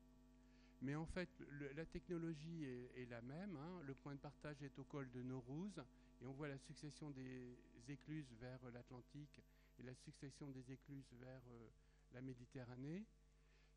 Mais 0.83 0.95
en 0.95 1.05
fait, 1.05 1.29
la 1.77 1.85
technologie 1.85 2.65
est, 2.65 3.07
la 3.11 3.21
même. 3.21 3.57
Hein. 3.57 3.83
Le 3.85 3.95
point 3.95 4.15
de 4.15 4.21
partage 4.21 4.63
est 4.63 4.79
au 4.79 4.85
col 4.85 5.11
de 5.11 5.23
Naurouz 5.23 5.79
et 6.23 6.27
on 6.27 6.33
voit 6.33 6.49
la 6.49 6.59
succession 6.59 7.11
des 7.11 7.59
écluses 7.89 8.33
vers 8.41 8.61
l'Atlantique 8.73 9.43
et 9.79 9.83
la 9.83 9.95
succession 9.95 10.51
des 10.51 10.73
écluses 10.73 11.13
vers 11.21 11.43
euh, 11.51 11.69
la 12.13 12.23
Méditerranée. 12.23 13.05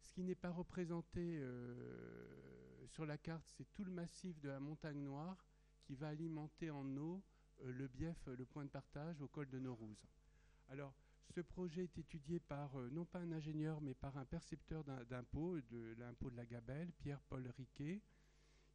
Ce 0.02 0.13
qui 0.13 0.24
n'est 0.24 0.36
pas 0.36 0.52
représenté 0.52 1.39
euh, 1.39 2.88
sur 2.88 3.06
la 3.06 3.18
carte, 3.18 3.46
c'est 3.58 3.72
tout 3.74 3.84
le 3.84 3.92
massif 3.92 4.39
de 4.39 4.50
la 4.50 4.60
montagne 4.60 5.04
noire 5.04 5.46
qui 5.84 5.96
va 5.96 6.10
alimenter 6.10 6.70
en 6.70 6.86
eau 6.96 7.22
euh, 7.63 7.72
le 7.72 7.88
bief, 7.88 8.18
le 8.28 8.46
point 8.46 8.63
de 8.63 8.70
partage 8.70 9.22
au 9.22 9.28
col 9.28 9.50
de 9.50 9.60
Naurouz. 9.60 10.08
Alors, 10.70 10.94
ce 11.34 11.41
projet 11.41 11.84
est 11.84 11.98
étudié 11.98 12.39
par, 12.39 12.80
euh, 12.80 12.89
non 12.91 13.06
pas 13.06 13.19
un 13.19 13.32
ingénieur, 13.32 13.82
mais 13.82 13.96
par 13.96 14.15
un 14.17 14.26
percepteur 14.26 14.84
d'impôts, 14.84 15.60
de 15.72 15.96
l'impôt 15.98 16.30
de 16.30 16.38
la 16.38 16.46
Gabelle, 16.46 16.91
Pierre-Paul 17.00 17.48
Riquet. 17.58 18.02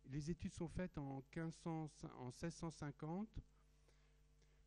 Les 0.06 0.30
études 0.30 0.52
sont 0.52 0.68
faites 0.68 0.98
en, 0.98 1.22
1500, 1.36 1.88
en 2.18 2.26
1650. 2.26 3.28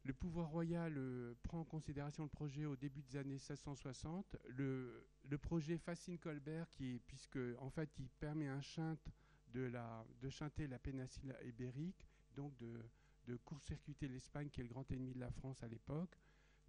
Le 0.03 0.13
pouvoir 0.13 0.47
royal 0.49 0.93
euh, 0.97 1.35
prend 1.43 1.59
en 1.59 1.65
considération 1.65 2.23
le 2.23 2.29
projet 2.29 2.65
au 2.65 2.77
début 2.77 3.01
des 3.01 3.17
années 3.17 3.33
1660. 3.33 4.37
Le, 4.47 5.05
projet 5.41 5.77
fascine 5.77 6.17
Colbert, 6.17 6.69
qui, 6.69 7.01
puisque 7.07 7.39
en 7.59 7.69
fait 7.69 7.89
il 7.99 8.07
permet 8.07 8.47
un 8.47 8.61
chinte 8.61 9.11
de, 9.53 9.61
la, 9.61 10.05
de 10.21 10.29
chanter 10.29 10.67
la 10.67 10.79
péninsule 10.79 11.35
ibérique, 11.45 12.07
donc 12.35 12.53
de 12.57 13.35
court-circuiter 13.35 14.07
l'Espagne, 14.07 14.49
qui 14.49 14.61
est 14.61 14.63
le 14.63 14.69
grand 14.69 14.89
ennemi 14.91 15.13
de 15.13 15.19
la 15.19 15.31
France 15.31 15.61
à 15.61 15.67
l'époque. 15.67 16.17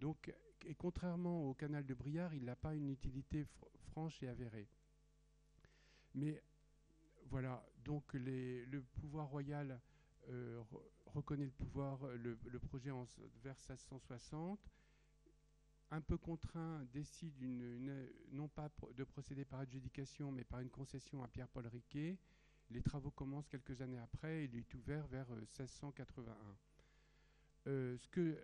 Donc 0.03 0.33
et 0.65 0.75
contrairement 0.75 1.49
au 1.49 1.53
canal 1.53 1.85
de 1.85 1.93
Briard, 1.93 2.33
il 2.33 2.43
n'a 2.43 2.57
pas 2.57 2.75
une 2.75 2.89
utilité 2.89 3.45
franche 3.91 4.21
et 4.21 4.27
avérée. 4.27 4.67
Mais 6.13 6.43
voilà, 7.29 7.65
donc 7.85 8.13
le 8.13 8.81
pouvoir 8.99 9.29
royal 9.29 9.79
euh, 10.27 10.61
reconnaît 11.05 11.45
le 11.45 11.51
pouvoir, 11.51 12.05
le, 12.17 12.35
projet 12.59 12.91
vers 13.43 13.55
1660. 13.55 14.59
Un 15.91 16.01
peu 16.01 16.17
contraint, 16.17 16.85
décide 16.91 17.41
non 18.33 18.49
pas 18.49 18.69
de 18.97 19.05
procéder 19.05 19.45
par 19.45 19.61
adjudication, 19.61 20.33
mais 20.33 20.43
par 20.43 20.59
une 20.59 20.69
concession 20.69 21.23
à 21.23 21.29
Pierre-Paul 21.29 21.67
Riquet. 21.67 22.17
Les 22.71 22.81
travaux 22.81 23.11
commencent 23.11 23.47
quelques 23.47 23.81
années 23.81 23.99
après. 23.99 24.43
Il 24.43 24.57
est 24.57 24.73
ouvert 24.73 25.07
vers 25.07 25.29
1681. 25.29 26.33
Euh, 26.33 26.35
euh, 27.67 27.97
ce 27.97 28.09
que 28.09 28.37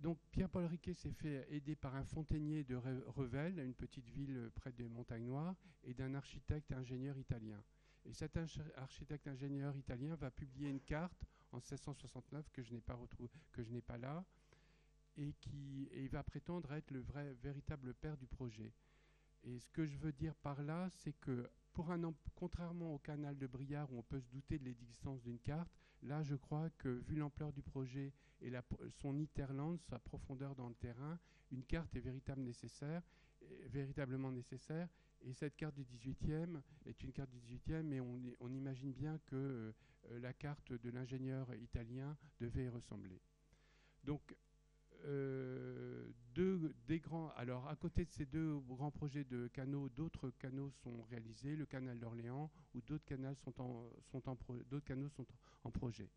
donc 0.00 0.18
Pierre-Paul 0.30 0.66
Riquet 0.66 0.94
s'est 0.94 1.12
fait 1.12 1.46
aider 1.50 1.76
par 1.76 1.94
un 1.94 2.04
fontainier 2.04 2.64
de 2.64 2.76
Revel, 2.76 3.58
une 3.58 3.74
petite 3.74 4.08
ville 4.08 4.50
près 4.54 4.72
des 4.72 4.88
Montagnes 4.88 5.26
Noires, 5.26 5.56
et 5.84 5.94
d'un 5.94 6.14
architecte 6.14 6.72
ingénieur 6.72 7.16
italien. 7.18 7.62
Et 8.04 8.12
cet 8.12 8.38
architecte 8.76 9.28
ingénieur 9.28 9.76
italien 9.76 10.14
va 10.16 10.30
publier 10.30 10.68
une 10.68 10.80
carte 10.80 11.24
en 11.52 11.58
1669 11.58 12.48
que 12.50 12.62
je 12.62 12.72
n'ai 12.72 12.80
pas 12.80 12.98
que 13.52 13.62
je 13.62 13.70
n'ai 13.70 13.82
pas 13.82 13.98
là, 13.98 14.24
et 15.16 15.32
qui 15.34 15.88
il 15.94 16.08
va 16.08 16.22
prétendre 16.22 16.72
être 16.72 16.90
le 16.90 17.00
vrai 17.00 17.34
véritable 17.42 17.94
père 17.94 18.16
du 18.16 18.26
projet. 18.26 18.72
Et 19.44 19.58
ce 19.58 19.70
que 19.70 19.86
je 19.86 19.96
veux 19.98 20.12
dire 20.12 20.34
par 20.36 20.62
là, 20.62 20.88
c'est 20.90 21.14
que 21.14 21.50
pour 21.72 21.90
un, 21.90 22.14
contrairement 22.34 22.94
au 22.94 22.98
canal 22.98 23.38
de 23.38 23.46
Briard 23.46 23.90
où 23.92 23.98
on 23.98 24.02
peut 24.02 24.20
se 24.20 24.28
douter 24.28 24.58
de 24.58 24.64
l'existence 24.64 25.22
d'une 25.22 25.38
carte, 25.38 25.79
là 26.02 26.22
je 26.22 26.34
crois 26.34 26.70
que 26.78 26.88
vu 26.88 27.16
l'ampleur 27.16 27.52
du 27.52 27.62
projet 27.62 28.12
et 28.42 28.50
son 28.90 29.18
interland, 29.18 29.78
sa 29.82 29.98
profondeur 29.98 30.54
dans 30.54 30.68
le 30.68 30.74
terrain, 30.74 31.18
une 31.50 31.64
carte 31.64 31.94
est 31.94 32.00
véritablement 32.00 32.50
nécessaire. 34.32 34.88
Et 35.22 35.34
cette 35.34 35.56
carte 35.56 35.74
du 35.74 35.84
18e 35.84 36.60
est 36.86 37.02
une 37.02 37.12
carte 37.12 37.30
du 37.30 37.40
18e, 37.40 37.82
mais 37.82 38.00
on, 38.00 38.20
on 38.40 38.52
imagine 38.52 38.92
bien 38.92 39.18
que 39.26 39.36
euh, 39.36 39.72
la 40.20 40.32
carte 40.32 40.72
de 40.72 40.90
l'ingénieur 40.90 41.54
italien 41.56 42.16
devait 42.40 42.64
y 42.64 42.68
ressembler. 42.68 43.20
Donc 44.04 44.34
euh, 45.04 46.08
deux, 46.34 46.74
des 46.86 46.98
grands. 46.98 47.30
Alors, 47.36 47.68
à 47.68 47.76
côté 47.76 48.04
de 48.04 48.10
ces 48.10 48.26
deux 48.26 48.58
grands 48.68 48.90
projets 48.90 49.24
de 49.24 49.48
canaux, 49.48 49.88
d'autres 49.88 50.30
canaux 50.30 50.70
sont 50.70 51.02
réalisés, 51.10 51.56
le 51.56 51.66
canal 51.66 51.98
d'Orléans, 51.98 52.50
ou 52.74 52.80
d'autres 52.80 53.04
canaux 53.04 53.34
sont 53.34 53.60
en, 53.60 53.90
sont 54.10 54.28
en 54.28 54.36
d'autres 54.68 54.86
canaux 54.86 55.08
sont 55.08 55.26
en 55.64 55.70
projet. 55.70 56.08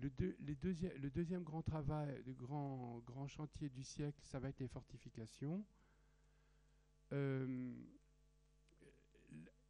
Le, 0.00 1.10
deuxième 1.10 1.42
grand 1.42 1.62
travail, 1.62 2.22
le 2.24 2.32
grand, 2.32 3.26
chantier 3.26 3.68
du 3.68 3.82
siècle, 3.82 4.20
ça 4.22 4.38
va 4.38 4.48
être 4.48 4.60
les 4.60 4.68
fortifications. 4.68 5.64
Euh, 7.12 7.74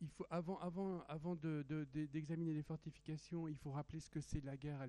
il 0.00 0.10
faut, 0.10 0.26
avant, 0.30 0.60
d'examiner 1.34 2.50
de, 2.50 2.56
les 2.56 2.62
fortifications, 2.62 3.48
il 3.48 3.56
faut 3.56 3.70
rappeler 3.70 4.00
ce 4.00 4.10
que 4.10 4.20
c'est 4.20 4.44
la 4.44 4.56
guerre, 4.56 4.86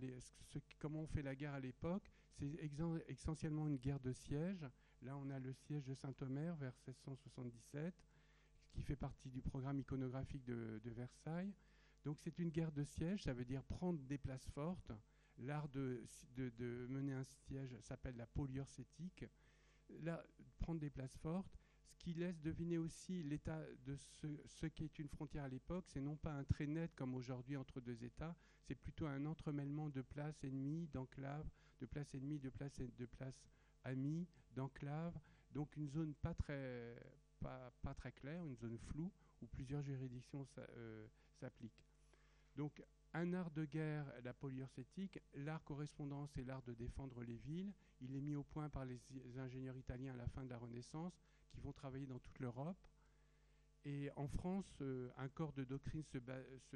comment 0.78 1.02
on 1.02 1.08
fait 1.08 1.24
la 1.24 1.36
guerre 1.36 1.54
à 1.54 1.60
l'époque. 1.60 2.12
C'est 2.40 2.72
essentiellement 3.08 3.68
une 3.68 3.78
guerre 3.78 4.00
de 4.00 4.14
siège. 4.14 4.66
Là, 5.02 5.18
on 5.18 5.30
a 5.30 5.40
le 5.40 5.52
siège 5.54 5.86
de 5.86 5.94
Saint-Omer 5.94 6.56
vers 6.56 6.74
1677, 6.88 7.94
qui 8.72 8.82
fait 8.82 8.96
partie 8.96 9.30
du 9.30 9.42
programme 9.42 9.80
iconographique 9.80 10.46
de, 10.46 10.80
Versailles. 10.86 11.54
Donc 12.06 12.18
c'est 12.22 12.40
une 12.40 12.50
guerre 12.50 12.72
de 12.72 12.84
siège, 12.84 13.24
ça 13.24 13.34
veut 13.34 13.44
dire 13.44 13.64
prendre 13.64 14.00
des 14.04 14.18
places 14.18 14.48
fortes. 14.52 14.92
L'art 15.40 15.68
de, 15.70 16.06
de, 16.36 16.88
mener 16.90 17.14
un 17.14 17.24
siège 17.24 17.78
s'appelle 17.82 18.16
la 18.16 18.26
poliorcétique. 18.26 19.26
Là, 20.02 20.24
prendre 20.60 20.80
des 20.80 20.90
places 20.90 21.18
fortes 21.18 21.59
ce 21.90 21.96
qui 21.98 22.14
laisse 22.14 22.40
deviner 22.42 22.78
aussi 22.78 23.24
l'état 23.24 23.60
de 23.86 23.96
ce, 23.96 24.28
ce 24.46 24.68
qui 24.68 24.84
est 24.84 25.00
une 25.00 25.10
frontière 25.10 25.44
à 25.44 25.50
l'époque, 25.50 25.86
c'est 25.88 26.02
non 26.02 26.16
pas 26.16 26.34
un 26.34 26.44
trait 26.44 26.68
net 26.68 26.94
comme 26.96 27.16
aujourd'hui 27.16 27.58
entre 27.58 27.82
deux 27.82 28.04
États, 28.04 28.36
c'est 28.64 28.76
plutôt 28.76 29.08
un 29.08 29.26
entremêlement 29.26 29.90
de 29.90 30.02
places 30.02 30.44
ennemies, 30.44 30.88
d'enclaves, 30.94 31.50
de 31.80 31.86
places 31.86 32.14
ennemies, 32.14 32.40
de 32.40 32.50
places, 32.50 32.80
de 32.80 33.06
places 33.06 33.50
amies, 33.84 34.28
d'enclaves, 34.56 35.18
donc 35.52 35.76
une 35.78 35.90
zone 35.90 36.14
pas 36.16 36.34
très, 36.34 36.96
pas, 37.40 37.72
pas, 37.82 37.94
très 37.94 38.12
claire, 38.12 38.46
une 38.46 38.56
zone 38.58 38.78
floue, 38.78 39.12
où 39.42 39.48
plusieurs 39.48 39.82
juridictions 39.82 40.46
euh, 40.58 41.08
s'appliquent. 41.40 41.86
Donc 42.56 42.84
un 43.14 43.34
art 43.34 43.50
de 43.52 43.66
guerre, 43.66 44.06
la 44.24 44.34
polyurcétique, 44.34 45.20
l'art 45.34 45.64
correspondant, 45.64 46.28
c'est 46.28 46.44
l'art 46.44 46.62
de 46.64 46.74
défendre 46.74 47.24
les 47.24 47.38
villes. 47.38 47.74
Il 48.02 48.16
est 48.16 48.22
mis 48.22 48.36
au 48.36 48.44
point 48.44 48.70
par 48.70 48.86
les 48.86 49.00
ingénieurs 49.40 49.78
italiens 49.78 50.14
à 50.14 50.18
la 50.18 50.28
fin 50.28 50.44
de 50.44 50.50
la 50.50 50.58
Renaissance 50.58 51.20
qui 51.50 51.60
vont 51.62 51.74
travailler 51.74 52.06
dans 52.06 52.20
toute 52.20 52.40
l'Europe. 52.40 52.78
Et 53.86 54.10
en 54.16 54.28
France, 54.28 54.78
euh, 54.82 55.10
un 55.18 55.30
corps 55.30 55.54
de 55.54 55.64
doctrine 55.64 56.04
se, 56.04 56.18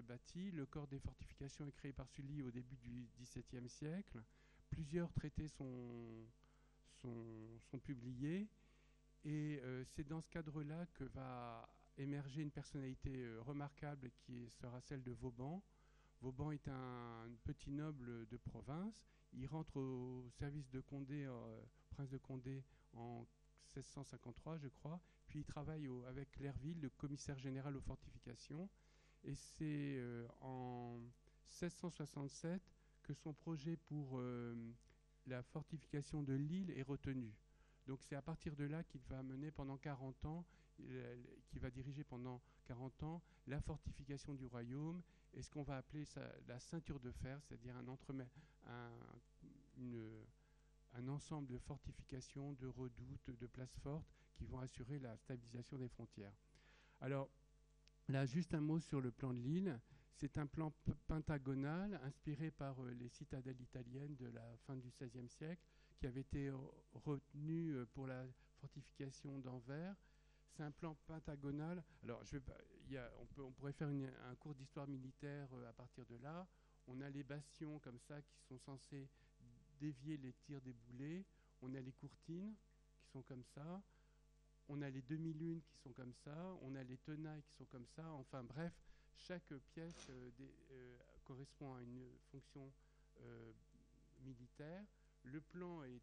bâtit. 0.02 0.52
Le 0.52 0.66
corps 0.66 0.88
des 0.88 1.00
fortifications 1.00 1.66
est 1.68 1.72
créé 1.72 1.92
par 1.92 2.10
Sully 2.10 2.42
au 2.44 2.52
début 2.52 2.78
du 2.78 3.10
XVIIe 3.20 3.68
siècle. 3.68 4.24
Plusieurs 4.70 5.12
traités 5.12 5.50
sont, 5.50 6.26
sont, 7.02 7.80
publiés. 7.84 8.48
Et 9.26 9.60
euh, 9.64 9.84
c'est 9.84 10.08
dans 10.08 10.22
ce 10.22 10.30
cadre-là 10.30 10.86
que 10.94 11.04
va 11.04 11.68
émerger 11.98 12.42
une 12.42 12.52
personnalité 12.52 13.12
euh, 13.16 13.42
remarquable 13.42 14.10
qui 14.26 14.50
sera 14.50 14.80
celle 14.82 15.04
de 15.04 15.12
Vauban. 15.12 15.62
Vauban 16.22 16.52
est 16.52 16.68
un, 16.70 17.30
petit 17.44 17.72
noble 17.72 18.28
de 18.28 18.38
province. 18.38 18.96
Il 19.34 19.46
rentre 19.48 19.78
au 19.78 20.30
service 20.40 20.70
de 20.70 20.80
Condé, 20.80 21.28
prince 21.90 22.10
de 22.10 22.18
Condé, 22.18 22.64
en 22.94 23.26
1653, 23.76 24.58
je 24.58 24.68
crois. 24.68 25.00
Puis 25.28 25.40
il 25.40 25.46
travaille 25.46 25.88
avec 26.08 26.32
Clerville, 26.32 26.80
le 26.82 26.90
commissaire 26.90 27.38
général 27.40 27.76
aux 27.76 27.82
fortifications. 27.82 28.70
Et 29.24 29.36
c'est 29.36 29.96
euh, 29.98 30.28
en 30.42 31.00
1667 31.62 32.62
que 33.04 33.14
son 33.14 33.34
projet 33.34 33.78
pour 33.78 34.20
euh, 34.20 34.56
la 35.28 35.42
fortification 35.44 36.24
de 36.24 36.34
l'île 36.34 36.72
est 36.72 36.84
retenu. 36.84 37.34
Donc 37.88 38.02
c'est 38.04 38.16
à 38.16 38.22
partir 38.22 38.56
de 38.56 38.66
là 38.66 38.84
qu'il 38.84 39.02
va 39.10 39.24
mener 39.24 39.52
pendant 39.52 39.78
40 39.78 40.26
ans, 40.26 40.46
qu'il 40.78 41.60
va 41.60 41.70
diriger 41.70 42.04
pendant 42.04 42.42
40 42.66 43.04
ans 43.04 43.22
la 43.48 43.60
fortification 43.62 44.34
du 44.34 44.46
royaume 44.46 45.02
et 45.34 45.42
ce 45.42 45.50
qu'on 45.50 45.64
va 45.64 45.78
appeler 45.78 46.06
la 46.48 46.60
ceinture 46.60 47.00
de 47.00 47.12
fer, 47.12 47.40
c'est-à-dire 47.44 47.76
un, 47.76 47.86
un 48.68 48.92
ensemble 51.08 51.48
de 51.48 51.58
fortifications, 51.58 52.54
de 52.54 52.68
redoutes, 52.68 53.30
de 53.30 53.48
places 53.48 53.76
fortes 53.82 54.08
qui 54.36 54.46
vont 54.46 54.60
assurer 54.60 55.00
la 55.00 55.18
stabilisation 55.18 55.78
des 55.78 55.90
frontières. 55.90 56.34
Alors 57.02 57.30
là, 58.08 58.26
juste 58.26 58.54
un 58.54 58.62
mot 58.62 58.80
sur 58.80 59.02
le 59.02 59.12
plan 59.12 59.34
de 59.34 59.40
l'île. 59.40 59.80
C'est 60.16 60.38
un 60.38 60.46
plan 60.46 60.72
pentagonal 61.08 62.00
inspiré 62.04 62.52
par 62.52 62.82
euh, 62.82 62.92
les 62.94 63.10
citadelles 63.10 63.60
italiennes 63.60 64.16
de 64.16 64.28
la 64.28 64.56
fin 64.68 64.76
du 64.76 64.92
XVIe 64.92 65.28
siècle 65.28 65.62
qui 65.98 66.06
avait 66.06 66.22
été 66.22 66.52
retenu 66.94 67.72
euh, 67.72 67.86
pour 67.94 68.08
la 68.08 68.24
fortification 68.60 69.40
d'Anvers. 69.40 69.96
C'est 70.52 70.64
un 70.64 70.72
plan 70.72 70.96
pentagonal. 71.08 71.84
Alors, 72.04 72.22
on, 73.38 73.52
pourrait 73.52 73.74
faire 73.74 73.88
un 73.90 74.36
cours 74.36 74.54
d'histoire 74.54 74.88
militaire 74.88 75.48
euh, 75.54 75.68
à 75.68 75.74
partir 75.74 76.06
de 76.06 76.16
là. 76.18 76.48
On 76.88 77.02
a 77.02 77.10
les 77.10 77.24
bastions 77.24 77.80
comme 77.80 78.00
ça 78.00 78.22
qui 78.22 78.40
sont 78.48 78.60
censés 78.60 79.10
dévier 79.84 80.18
les 80.18 80.34
tirs 80.34 80.62
des 80.62 80.74
boulets. 80.74 81.26
On 81.62 81.74
a 81.74 81.82
les 81.82 81.92
courtines 81.92 82.56
qui 82.96 83.08
sont 83.08 83.22
comme 83.24 83.44
ça. 83.44 83.84
On 84.70 84.82
a 84.82 84.90
les 84.90 85.02
demi-lunes 85.02 85.62
qui 85.62 85.76
sont 85.76 85.92
comme 85.92 86.14
ça. 86.14 86.58
On 86.62 86.74
a 86.76 86.84
les 86.84 86.98
tenailles 86.98 87.44
qui 87.44 87.54
sont 87.54 87.66
comme 87.66 87.86
ça. 87.88 88.10
Enfin, 88.14 88.44
bref, 88.44 88.74
chaque 89.18 89.54
pièce 89.74 90.08
euh, 90.10 90.32
euh, 90.72 90.98
correspond 91.26 91.76
à 91.76 91.82
une 91.82 92.06
fonction 92.32 92.72
euh, 93.22 93.52
militaire. 94.22 94.86
Le 95.24 95.42
plan 95.42 95.84
est, 95.84 96.02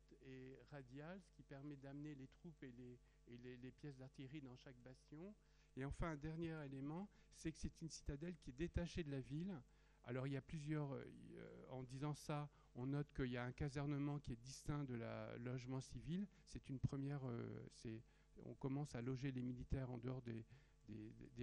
radial, 0.71 1.21
ce 1.23 1.33
qui 1.33 1.43
permet 1.43 1.77
d'amener 1.77 2.15
les 2.15 2.29
troupes 2.29 2.63
et, 2.63 2.73
les, 3.29 3.71
pièces 3.73 3.97
d'artillerie 3.97 4.41
dans 4.41 4.57
chaque 4.57 4.79
bastion. 4.79 5.35
Et 5.77 5.85
enfin, 5.85 6.13
un 6.13 6.17
dernier 6.17 6.55
élément, 6.65 7.09
c'est 7.35 7.53
que 7.53 7.59
c'est 7.59 7.81
une 7.83 7.91
citadelle 7.91 8.37
qui 8.37 8.51
est 8.51 8.55
détachée 8.55 9.05
de 9.05 9.11
la 9.11 9.21
ville. 9.21 9.55
Alors 10.05 10.27
il 10.27 10.33
y 10.33 10.37
a 10.39 10.41
plusieurs, 10.41 10.97
en 11.69 11.83
disant 11.83 12.15
ça, 12.15 12.49
on 12.75 12.87
note 12.87 13.13
qu'il 13.13 13.31
y 13.31 13.37
a 13.37 13.45
un 13.45 13.53
casernement 13.53 14.19
qui 14.19 14.33
est 14.33 14.41
distinct 14.43 14.85
de 14.85 14.95
la 14.95 15.37
logement 15.39 15.81
civil. 15.81 16.27
C'est 16.45 16.69
une 16.69 16.79
première, 16.79 17.21
on 18.45 18.55
commence 18.55 18.95
à 18.95 19.03
loger 19.03 19.33
les 19.33 19.43
militaires 19.43 19.91
en 19.91 19.99
dehors 19.99 20.23
des, 20.23 20.45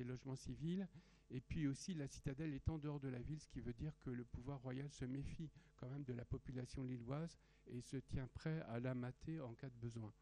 logements 0.04 0.36
civils. 0.36 0.88
Et 1.30 1.42
puis 1.42 1.68
aussi, 1.68 1.94
la 1.94 2.08
citadelle 2.08 2.54
est 2.54 2.70
en 2.70 2.78
dehors 2.78 3.00
de 3.00 3.10
la 3.10 3.20
ville, 3.20 3.40
ce 3.40 3.50
qui 3.50 3.60
veut 3.60 3.74
dire 3.74 3.98
que 4.00 4.10
le 4.10 4.24
pouvoir 4.24 4.62
royal 4.62 4.90
se 4.90 5.06
méfie 5.06 5.50
quand 5.76 5.90
même 5.90 6.04
de 6.04 6.14
la 6.14 6.24
population 6.24 6.84
lilloise 6.84 7.38
et 7.68 7.82
se 7.82 7.98
tient 7.98 8.28
prêt 8.28 8.62
à 8.70 8.80
la 8.80 8.96
mater 8.96 9.42
en 9.42 9.54
cas 9.54 9.70
de 9.70 9.76
besoin. 9.76 10.14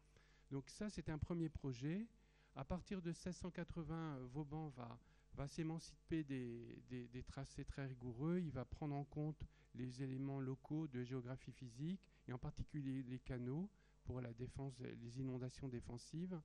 Donc 0.50 0.68
ça, 0.70 0.90
c'est 0.90 1.08
un 1.08 1.18
premier 1.18 1.48
projet. 1.48 2.06
À 2.54 2.64
partir 2.64 3.02
de 3.02 3.10
1680, 3.10 4.18
Vauban 4.32 4.68
va, 4.70 5.48
s'émanciper 5.48 6.24
des, 6.24 7.24
tracés 7.28 7.64
très 7.64 7.86
rigoureux. 7.86 8.38
Il 8.38 8.50
va 8.50 8.64
prendre 8.64 8.94
en 8.94 9.04
compte 9.04 9.44
les 9.76 10.02
éléments 10.02 10.40
locaux 10.40 10.86
de 10.88 11.02
géographie 11.02 11.52
physique, 11.52 12.00
et 12.28 12.32
en 12.32 12.38
particulier 12.38 13.02
les 13.04 13.18
canaux 13.18 13.68
pour 14.04 14.20
la 14.20 14.32
défense, 14.32 14.74
les 14.80 15.20
inondations 15.20 15.68
défensives. 15.68 16.40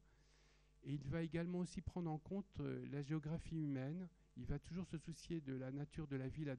Et 0.83 0.93
il 0.93 1.07
va 1.09 1.21
également 1.21 1.59
aussi 1.59 1.81
prendre 1.81 2.09
en 2.09 2.17
compte 2.17 2.59
euh, 2.59 2.85
la 2.91 3.01
géographie 3.01 3.55
humaine. 3.55 4.07
Il 4.35 4.45
va 4.45 4.57
toujours 4.57 4.87
se 4.87 4.97
soucier 4.97 5.39
de 5.41 5.53
la 5.53 5.71
nature 5.71 6.07
de 6.07 6.15
la 6.15 6.27
ville 6.27 6.49
à, 6.49 6.55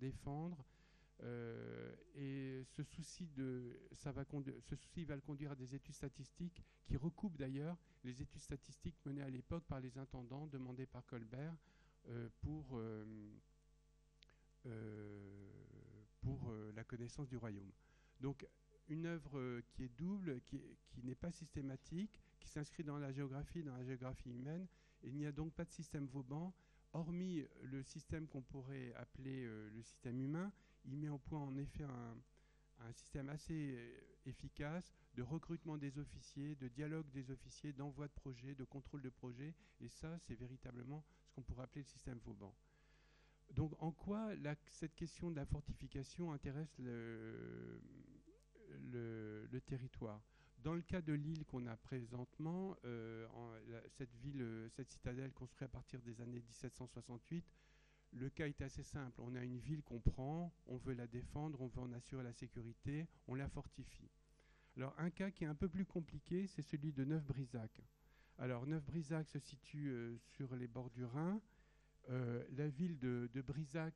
défendre. 0.00 0.64
Euh, 1.22 1.94
et 2.14 2.62
ce 2.64 2.82
souci, 2.82 3.28
de, 3.36 3.78
ça 3.92 4.12
va 4.12 4.24
ce 4.62 4.76
souci 4.76 5.04
va 5.04 5.16
le 5.16 5.20
conduire 5.20 5.50
à 5.50 5.56
des 5.56 5.74
études 5.74 5.94
statistiques 5.94 6.62
qui 6.84 6.96
recoupent 6.96 7.36
d'ailleurs 7.36 7.76
les 8.04 8.22
études 8.22 8.40
statistiques 8.40 8.94
menées 9.04 9.22
à 9.22 9.28
l'époque 9.28 9.64
par 9.64 9.80
les 9.80 9.98
intendants 9.98 10.46
demandés 10.46 10.86
par 10.86 11.04
Colbert 11.06 11.54
euh, 12.08 12.28
pour, 12.40 12.80
pour 16.28 16.52
la 16.76 16.84
connaissance 16.84 17.28
du 17.28 17.36
royaume. 17.36 17.70
Donc 18.20 18.46
une 18.88 19.06
œuvre 19.06 19.60
qui 19.70 19.84
est 19.84 19.96
double, 19.96 20.40
qui, 20.42 20.60
n'est 21.02 21.14
pas 21.14 21.30
systématique, 21.30 22.20
qui 22.38 22.48
s'inscrit 22.48 22.84
dans 22.84 22.98
la 22.98 23.12
géographie, 23.12 23.62
dans 23.62 23.76
la 23.76 23.84
géographie 23.84 24.30
humaine. 24.30 24.66
il 25.02 25.14
n'y 25.14 25.26
a 25.26 25.32
donc 25.32 25.52
pas 25.54 25.64
de 25.64 25.70
système 25.70 26.06
Vauban, 26.06 26.54
hormis 26.92 27.44
le 27.62 27.82
système 27.82 28.26
qu'on 28.26 28.42
pourrait 28.42 28.92
appeler 28.94 29.44
euh, 29.44 29.70
le 29.70 29.82
système 29.82 30.20
humain. 30.20 30.52
Il 30.84 30.96
met 30.96 31.08
au 31.08 31.18
point 31.18 31.40
en 31.40 31.56
effet 31.56 31.84
un, 31.84 32.16
système 32.92 33.28
assez 33.28 33.74
euh, 33.76 34.00
efficace 34.26 34.92
de 35.14 35.22
recrutement 35.22 35.76
des 35.76 35.98
officiers, 35.98 36.54
de 36.54 36.68
dialogue 36.68 37.10
des 37.10 37.30
officiers, 37.30 37.72
d'envoi 37.72 38.06
de 38.06 38.12
projets, 38.12 38.54
de 38.54 38.64
contrôle 38.64 39.02
de 39.02 39.10
projets. 39.10 39.54
Et 39.80 39.88
ça, 39.88 40.16
c'est 40.20 40.36
véritablement 40.36 41.04
ce 41.26 41.32
qu'on 41.32 41.42
pourrait 41.42 41.64
appeler 41.64 41.82
le 41.82 41.88
système 41.88 42.18
Vauban. 42.18 42.54
Donc 43.54 43.72
en 43.82 43.92
quoi 43.92 44.30
cette 44.66 44.94
question 44.94 45.30
de 45.30 45.36
la 45.36 45.46
fortification 45.46 46.32
intéresse 46.32 46.78
le, 46.78 47.80
territoire? 49.66 50.20
Dans 50.62 50.74
le 50.74 50.82
cas 50.82 51.00
de 51.00 51.12
l'île 51.12 51.44
qu'on 51.44 51.66
a 51.66 51.76
présentement, 51.76 52.76
euh, 52.84 53.26
cette 53.90 54.14
ville, 54.16 54.42
euh, 54.42 54.68
cette 54.70 54.90
citadelle 54.90 55.32
construite 55.32 55.62
à 55.62 55.68
partir 55.68 56.00
des 56.02 56.20
années 56.20 56.40
1768, 56.40 57.44
le 58.12 58.28
cas 58.30 58.46
est 58.46 58.60
assez 58.62 58.82
simple. 58.82 59.20
On 59.20 59.34
a 59.34 59.42
une 59.42 59.58
ville 59.58 59.82
qu'on 59.82 60.00
prend, 60.00 60.52
on 60.66 60.76
veut 60.76 60.94
la 60.94 61.06
défendre, 61.06 61.60
on 61.60 61.68
veut 61.68 61.80
en 61.80 61.92
assurer 61.92 62.24
la 62.24 62.32
sécurité, 62.32 63.06
on 63.28 63.34
la 63.34 63.48
fortifie. 63.48 64.10
Alors 64.76 64.94
un 64.98 65.10
cas 65.10 65.30
qui 65.30 65.44
est 65.44 65.48
un 65.48 65.54
peu 65.54 65.68
plus 65.68 65.84
compliqué, 65.84 66.46
c'est 66.46 66.62
celui 66.62 66.92
de 66.92 67.04
Neuf-Brisac. 67.04 67.82
Alors 68.38 68.66
Neuf-Brisac 68.66 69.28
se 69.28 69.38
situe 69.38 69.88
euh, 69.90 70.16
sur 70.18 70.54
les 70.54 70.68
bords 70.68 70.90
du 70.90 71.04
Rhin. 71.04 71.40
La 72.08 72.68
ville 72.68 72.98
de, 72.98 73.28
de 73.32 73.42
Brisac, 73.42 73.94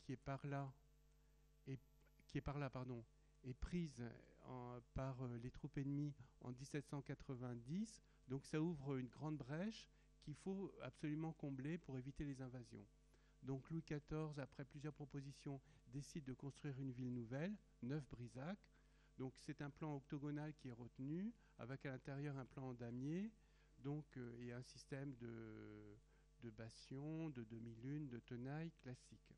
qui 0.00 0.12
est 0.12 0.16
par 0.16 0.46
là, 0.46 0.72
et, 1.66 1.78
qui 2.28 2.38
est 2.38 2.42
par 2.42 2.58
là, 2.58 2.70
pardon, 2.70 3.04
est 3.44 3.54
prise 3.54 4.02
par 4.94 5.22
euh, 5.22 5.38
les 5.42 5.50
troupes 5.50 5.76
ennemies 5.78 6.14
en 6.40 6.50
1790. 6.50 8.02
Donc 8.28 8.46
ça 8.46 8.60
ouvre 8.60 8.96
une 8.96 9.08
grande 9.08 9.36
brèche 9.36 9.88
qu'il 10.20 10.34
faut 10.34 10.72
absolument 10.82 11.32
combler 11.32 11.78
pour 11.78 11.98
éviter 11.98 12.24
les 12.24 12.40
invasions. 12.40 12.84
Donc 13.42 13.68
Louis 13.70 13.82
XIV, 13.82 14.38
après 14.38 14.64
plusieurs 14.64 14.92
propositions, 14.92 15.60
décide 15.88 16.24
de 16.24 16.34
construire 16.34 16.78
une 16.78 16.92
ville 16.92 17.12
nouvelle, 17.12 17.54
Neuf-Brisac. 17.82 18.58
Donc 19.18 19.34
c'est 19.38 19.60
un 19.62 19.70
plan 19.70 19.96
octogonal 19.96 20.54
qui 20.54 20.68
est 20.68 20.72
retenu, 20.72 21.32
avec 21.58 21.84
à 21.86 21.90
l'intérieur 21.90 22.36
un 22.38 22.44
plan 22.44 22.68
en 22.68 22.74
damier, 22.74 23.30
donc, 23.80 24.04
euh, 24.16 24.40
et 24.40 24.52
un 24.52 24.62
système 24.62 25.12
de, 25.16 25.96
de 26.42 26.50
bastions, 26.50 27.30
de 27.30 27.44
demi-lune, 27.44 28.08
de 28.08 28.18
tenailles 28.18 28.72
classiques. 28.82 29.34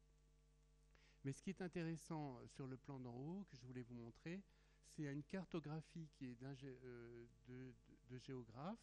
Mais 1.25 1.33
ce 1.33 1.43
qui 1.43 1.51
est 1.51 1.63
intéressant 1.63 2.39
sur 2.49 2.67
le 2.67 2.77
plan 2.77 2.99
d'en 2.99 3.15
haut, 3.15 3.47
que 3.51 3.57
je 3.57 3.65
voulais 3.67 3.83
vous 3.83 3.95
montrer, 3.95 4.43
c'est 4.85 5.05
une 5.05 5.23
cartographie 5.23 6.09
qui 6.15 6.27
est 6.27 6.43
euh, 6.43 7.27
de, 7.49 8.19
géographes 8.19 8.79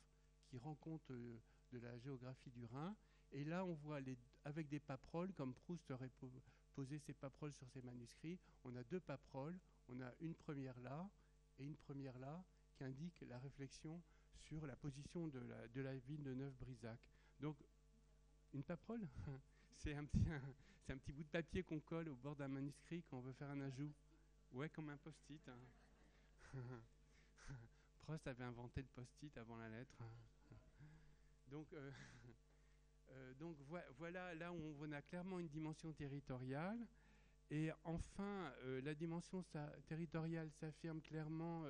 qui 0.49 0.57
rend 0.57 0.75
compte 0.75 1.09
euh, 1.11 1.37
de 1.71 1.79
la 1.79 1.97
géographie 1.99 2.49
du 2.49 2.65
Rhin. 2.65 2.95
Et 3.31 3.43
là, 3.43 3.63
on 3.63 3.73
voit 3.73 3.99
avec 4.43 4.67
des 4.67 4.79
paproles, 4.79 5.31
comme 5.33 5.53
Proust 5.53 5.89
aurait 5.91 6.11
posé 6.73 6.99
ses 6.99 7.13
paproles 7.13 7.53
sur 7.53 7.69
ses 7.69 7.81
manuscrits, 7.81 8.39
on 8.63 8.75
a 8.75 8.83
deux 8.83 8.99
paproles. 8.99 9.57
On 9.87 9.99
a 10.01 10.11
une 10.21 10.35
première 10.35 10.79
là 10.79 11.09
et 11.59 11.65
une 11.65 11.75
première 11.75 12.17
là 12.19 12.43
qui 12.73 12.83
indique 12.83 13.23
la 13.27 13.37
réflexion 13.39 14.01
sur 14.33 14.65
la 14.65 14.75
position 14.75 15.27
de 15.27 15.39
la, 15.39 15.67
de 15.67 15.81
la 15.81 15.95
ville 15.97 16.23
de 16.23 16.33
Neuf-Brisac. 16.33 16.99
Donc, 17.39 17.57
une 18.53 18.63
paprole 18.63 19.07
C'est 19.77 19.95
un, 19.95 20.05
petit, 20.05 20.29
un, 20.89 20.97
petit 20.97 21.11
bout 21.11 21.23
de 21.23 21.29
papier 21.29 21.63
qu'on 21.63 21.79
colle 21.79 22.09
au 22.09 22.15
bord 22.15 22.35
d'un 22.35 22.47
manuscrit 22.47 23.03
quand 23.09 23.17
on 23.17 23.21
veut 23.21 23.33
faire 23.33 23.49
un 23.49 23.61
ajout. 23.61 23.91
Ouais, 24.51 24.69
comme 24.69 24.89
un 24.89 24.97
post-it. 24.97 25.41
Hein. 25.49 25.57
Prost 28.01 28.27
avait 28.27 28.43
inventé 28.43 28.81
le 28.81 28.87
post-it 28.89 29.35
avant 29.37 29.57
la 29.57 29.69
lettre. 29.69 29.97
donc, 31.47 31.71
euh, 31.73 31.91
euh, 33.11 33.33
donc 33.35 33.57
voilà, 33.97 34.35
là 34.35 34.51
où 34.51 34.75
on 34.79 34.91
a 34.91 35.01
clairement 35.01 35.39
une 35.39 35.47
dimension 35.47 35.93
territoriale. 35.93 36.79
Et 37.49 37.71
enfin, 37.83 38.53
euh, 38.63 38.81
la 38.81 38.93
dimension 38.93 39.43
territoriale 39.87 40.49
s'affirme 40.51 41.01
clairement 41.01 41.65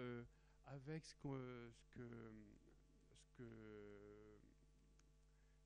avec 0.65 1.05
ce 1.05 1.15
ce, 1.15 1.15
que, 1.15 2.09
ce, 3.15 3.27
que, 3.37 3.43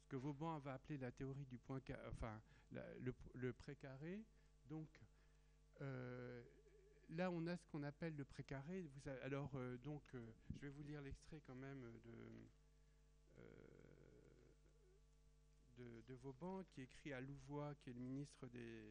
que 0.07 0.15
Vauban 0.15 0.59
va 0.59 0.73
appeler 0.73 0.97
la 0.97 1.11
théorie 1.11 1.45
du 1.45 1.57
point, 1.57 1.81
enfin, 2.09 2.41
le, 2.71 3.13
le 3.33 3.53
précaré. 3.53 4.23
Donc, 4.69 4.87
là, 7.09 7.31
on 7.31 7.45
a 7.47 7.57
ce 7.57 7.67
qu'on 7.67 7.83
appelle 7.83 8.15
le 8.15 8.25
précaré. 8.25 8.85
Alors, 9.23 9.51
euh, 9.55 9.77
donc, 9.77 10.03
euh, 10.13 10.25
je 10.53 10.59
vais 10.59 10.69
vous 10.69 10.83
lire 10.83 11.01
l'extrait 11.01 11.41
quand 11.45 11.55
même 11.55 11.81
de, 12.03 12.13
euh, 15.79 16.01
de, 16.07 16.13
Vauban, 16.15 16.63
qui 16.63 16.81
écrit 16.81 17.13
à 17.13 17.21
Louvois, 17.21 17.75
qui 17.75 17.89
est 17.89 17.93
le 17.93 17.99
ministre 17.99 18.47
des, 18.47 18.81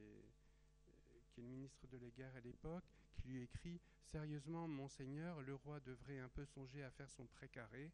qui 1.32 1.40
est 1.40 1.42
le 1.42 1.48
ministre 1.48 1.86
de 1.88 1.98
la 1.98 2.10
guerre 2.10 2.34
à 2.36 2.40
l'époque, 2.40 2.84
qui 3.16 3.28
lui 3.28 3.42
écrit 3.42 3.80
Sérieusement, 4.04 4.68
monseigneur, 4.68 5.42
le 5.42 5.54
roi 5.56 5.80
devrait 5.80 6.20
un 6.20 6.28
peu 6.28 6.44
songer 6.44 6.84
à 6.84 6.90
faire 6.90 7.10
son 7.10 7.26
précaré. 7.26 7.90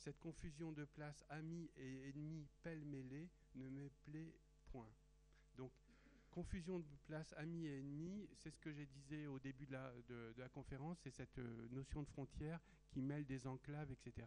Cette 0.00 0.18
confusion 0.18 0.72
de 0.72 0.86
places 0.86 1.22
amis 1.28 1.70
et 1.76 2.08
ennemis 2.08 2.48
pêle-mêlée 2.62 3.28
ne 3.54 3.68
me 3.68 3.90
plaît 4.06 4.34
point. 4.72 4.88
Donc, 5.58 5.72
confusion 6.30 6.78
de 6.78 6.86
places 7.04 7.34
amis 7.36 7.66
et 7.66 7.80
ennemis, 7.80 8.26
c'est 8.34 8.50
ce 8.50 8.58
que 8.60 8.72
j'ai 8.72 8.86
disais 8.86 9.26
au 9.26 9.38
début 9.38 9.66
de 9.66 9.72
la, 9.72 9.92
de, 10.08 10.32
la 10.38 10.48
conférence, 10.48 10.98
c'est 11.02 11.10
cette 11.10 11.38
euh, 11.38 11.68
notion 11.72 12.02
de 12.02 12.08
frontière 12.08 12.60
qui 12.88 13.02
mêle 13.02 13.26
des 13.26 13.46
enclaves, 13.46 13.90
etc., 13.90 14.26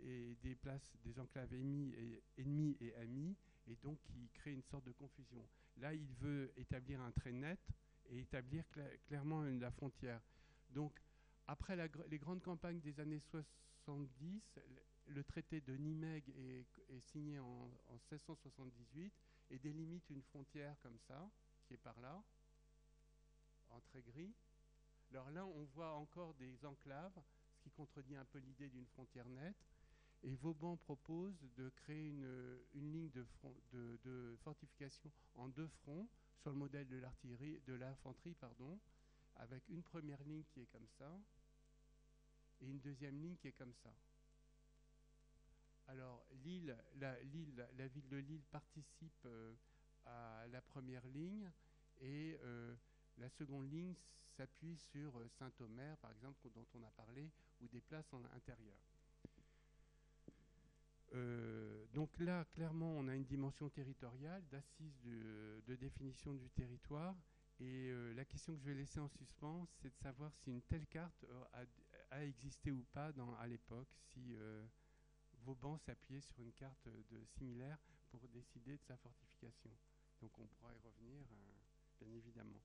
et 0.00 0.36
des 0.42 0.54
places, 0.54 0.94
des 1.02 1.18
enclaves 1.18 1.54
ennemis 1.54 1.94
et, 1.94 2.22
ennemis 2.36 2.76
et 2.78 2.94
amis, 2.96 3.34
et 3.66 3.76
donc 3.76 3.98
qui 4.02 4.28
crée 4.34 4.52
une 4.52 4.62
sorte 4.62 4.84
de 4.84 4.92
confusion. 4.92 5.48
Là, 5.78 5.94
il 5.94 6.12
veut 6.20 6.52
établir 6.58 7.00
un 7.00 7.12
trait 7.12 7.32
net 7.32 7.58
et 8.10 8.18
établir 8.20 8.62
clairement 9.06 9.42
la 9.42 9.70
frontière. 9.70 10.20
Donc, 10.68 11.00
après 11.46 11.76
les 12.10 12.18
grandes 12.18 12.42
campagnes 12.42 12.80
des 12.80 13.00
années 13.00 13.18
70, 13.18 14.60
le 15.08 15.24
traité 15.24 15.60
de 15.60 15.74
Nimègue 15.76 16.28
est, 16.36 17.00
signé 17.00 17.38
en, 17.38 17.70
1678 18.10 19.12
et 19.50 19.58
délimite 19.58 20.08
une 20.10 20.22
frontière 20.22 20.76
comme 20.80 20.98
ça, 20.98 21.30
qui 21.66 21.74
est 21.74 21.78
par 21.78 21.98
là, 22.00 22.22
en 23.70 23.80
très 23.80 24.02
gris. 24.02 24.34
Alors 25.10 25.30
là, 25.30 25.46
on 25.46 25.64
voit 25.74 25.94
encore 25.94 26.34
des 26.34 26.64
enclaves, 26.64 27.20
ce 27.52 27.60
qui 27.60 27.70
contredit 27.70 28.16
un 28.16 28.24
peu 28.26 28.38
l'idée 28.38 28.68
d'une 28.68 28.86
frontière 28.86 29.28
nette. 29.28 29.56
Et 30.22 30.34
Vauban 30.34 30.76
propose 30.76 31.34
de 31.56 31.68
créer 31.70 32.08
une, 32.08 32.92
ligne 32.92 33.10
de, 33.10 33.24
de, 34.04 34.36
fortification 34.42 35.10
en 35.36 35.48
deux 35.48 35.68
fronts 35.68 36.08
sur 36.40 36.50
le 36.50 36.56
modèle 36.56 36.88
de 36.88 36.98
l'artillerie, 36.98 37.60
de 37.66 37.74
l'infanterie, 37.74 38.34
pardon, 38.34 38.78
avec 39.36 39.62
une 39.68 39.82
première 39.82 40.22
ligne 40.24 40.44
qui 40.52 40.60
est 40.60 40.66
comme 40.66 40.88
ça 40.98 41.20
et 42.60 42.66
une 42.66 42.80
deuxième 42.80 43.20
ligne 43.20 43.36
qui 43.36 43.48
est 43.48 43.52
comme 43.52 43.72
ça. 43.74 43.94
Alors, 45.88 46.22
Lille, 46.44 46.76
la, 46.96 47.14
ville 47.22 48.08
de 48.08 48.16
Lille 48.18 48.44
participe 48.50 49.24
euh, 49.24 49.54
à 50.04 50.46
la 50.52 50.60
première 50.60 51.06
ligne 51.08 51.50
et 52.00 52.38
euh, 52.44 52.74
la 53.16 53.30
seconde 53.30 53.70
ligne 53.72 53.94
s'appuie 54.36 54.76
sur 54.76 55.18
euh, 55.18 55.26
Saint-Omer, 55.38 55.96
par 55.96 56.10
exemple, 56.12 56.50
dont 56.54 56.66
on 56.74 56.82
a 56.82 56.90
parlé, 56.90 57.32
ou 57.62 57.68
des 57.68 57.80
places 57.80 58.12
en 58.12 58.22
intérieur. 58.36 58.76
donc 61.94 62.10
là, 62.18 62.44
clairement, 62.52 62.92
on 62.92 63.08
a 63.08 63.16
une 63.16 63.24
dimension 63.24 63.70
territoriale, 63.70 64.44
d'assise 64.50 65.00
de, 65.00 65.74
définition 65.76 66.34
du 66.34 66.50
territoire. 66.50 67.16
Et 67.60 67.90
la 68.14 68.24
question 68.26 68.54
que 68.54 68.60
je 68.60 68.66
vais 68.66 68.74
laisser 68.74 69.00
en 69.00 69.08
suspens, 69.08 69.66
c'est 69.80 69.88
de 69.88 69.96
savoir 69.96 70.32
si 70.36 70.50
une 70.50 70.62
telle 70.62 70.86
carte 70.86 71.24
a, 72.10 72.24
existé 72.24 72.70
ou 72.70 72.84
pas 72.92 73.10
à 73.40 73.46
l'époque, 73.46 73.88
si 74.12 74.36
Vauban 75.48 75.78
s'appuyait 75.78 76.20
sur 76.20 76.38
une 76.42 76.52
carte 76.52 76.90
de 77.10 77.24
similaire 77.24 77.78
pour 78.10 78.28
décider 78.28 78.76
de 78.76 78.82
sa 78.82 78.98
fortification. 78.98 79.70
Donc 80.20 80.38
on 80.38 80.46
pourra 80.46 80.74
y 80.74 80.78
revenir, 80.78 81.24
euh, 81.32 82.04
bien 82.04 82.12
évidemment. 82.12 82.60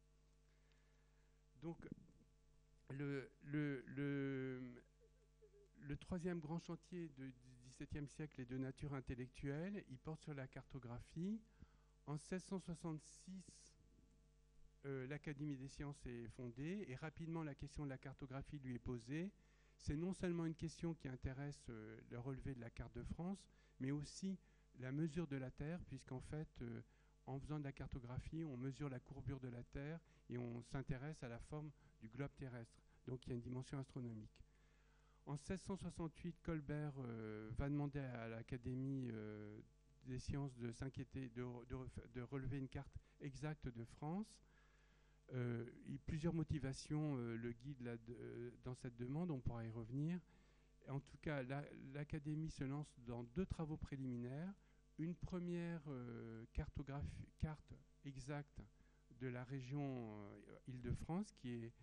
Donc 1.62 1.88
le, 2.89 3.32
troisième 6.02 6.41
grand 6.41 6.60
chantier 6.60 7.08
du 7.08 7.34
XVIIe 7.80 8.10
siècle 8.10 8.41
est 8.41 8.46
de 8.52 8.58
nature 8.58 8.93
intellectuelle. 8.93 9.86
Il 9.89 9.98
porte 9.98 10.22
sur 10.22 10.34
la 10.34 10.50
cartographie. 10.50 11.39
En 12.06 12.15
1666, 12.15 13.80
euh, 14.86 15.08
l'Académie 15.08 15.56
des 15.56 15.69
sciences 15.69 16.06
est 16.06 16.28
fondée 16.28 16.84
et 16.89 16.96
rapidement 16.96 17.43
la 17.43 17.56
question 17.56 17.86
de 17.86 17.89
la 17.89 17.98
cartographie 17.98 18.60
lui 18.60 18.76
est 18.76 18.80
posée 18.80 19.32
c'est 19.84 19.98
non 19.98 20.13
seulement 20.13 20.46
une 20.46 20.56
question 20.56 20.93
qui 20.93 21.10
intéresse 21.10 21.65
euh, 21.69 22.00
le 22.10 22.17
relevé 22.17 22.56
de 22.56 22.62
la 22.62 22.69
carte 22.69 22.96
de 22.96 23.04
France, 23.04 23.46
mais 23.82 23.91
aussi 23.91 24.38
la 24.80 24.93
mesure 24.93 25.28
de 25.28 25.36
la 25.36 25.52
Terre, 25.52 25.80
puisqu'en 25.88 26.22
fait, 26.22 26.48
euh, 26.62 26.82
en 27.26 27.38
faisant 27.38 27.60
de 27.60 27.65
la 27.65 27.74
cartographie, 27.74 28.46
on 28.46 28.56
mesure 28.56 28.88
la 28.88 29.02
courbure 29.02 29.41
de 29.41 29.50
la 29.50 29.62
Terre 29.63 30.00
et 30.30 30.38
on 30.38 30.62
s'intéresse 30.63 31.22
à 31.22 31.28
la 31.28 31.38
forme 31.38 31.69
du 32.00 32.08
globe 32.08 32.34
terrestre. 32.38 32.82
Donc 33.08 33.26
il 33.26 33.32
y 33.32 33.34
a 33.34 33.36
une 33.36 33.41
dimension 33.41 33.78
astronomique. 33.78 34.32
En 35.26 35.34
1668, 35.34 36.38
Colbert 36.41 36.93
euh, 37.00 37.50
va 37.58 37.67
demander 37.69 38.00
à 38.00 38.30
l'Académie 38.30 39.12
des 40.06 40.19
sciences 40.19 40.56
de 40.58 40.72
s'inquiéter, 40.72 41.30
de, 41.30 42.22
relever 42.22 42.58
une 42.58 42.69
carte 42.69 42.98
exacte 43.19 43.67
de 43.67 43.84
France. 43.84 44.34
Euh, 45.31 45.65
plusieurs 46.05 46.33
motivations 46.33 47.15
euh, 47.17 47.36
le 47.38 47.51
guident 47.53 47.97
euh, 48.09 48.51
dans 48.63 48.75
cette 48.75 48.95
demande, 48.97 49.31
on 49.31 49.39
pourra 49.39 49.65
y 49.65 49.69
revenir. 49.69 50.19
En 50.89 50.99
tout 50.99 51.17
cas, 51.21 51.43
l'Académie 51.93 52.51
se 52.51 52.65
lance 52.65 52.99
dans 52.99 53.23
deux 53.23 53.45
travaux 53.45 53.77
préliminaires. 53.77 54.53
Une 54.99 55.15
première 55.15 55.81
cartographie, 56.51 57.31
carte 57.39 57.73
exacte 58.05 58.62
de 59.21 59.27
la 59.27 59.45
région 59.45 60.13
Île-de-France 60.67 61.31
qui 61.31 61.51
est 61.51 61.73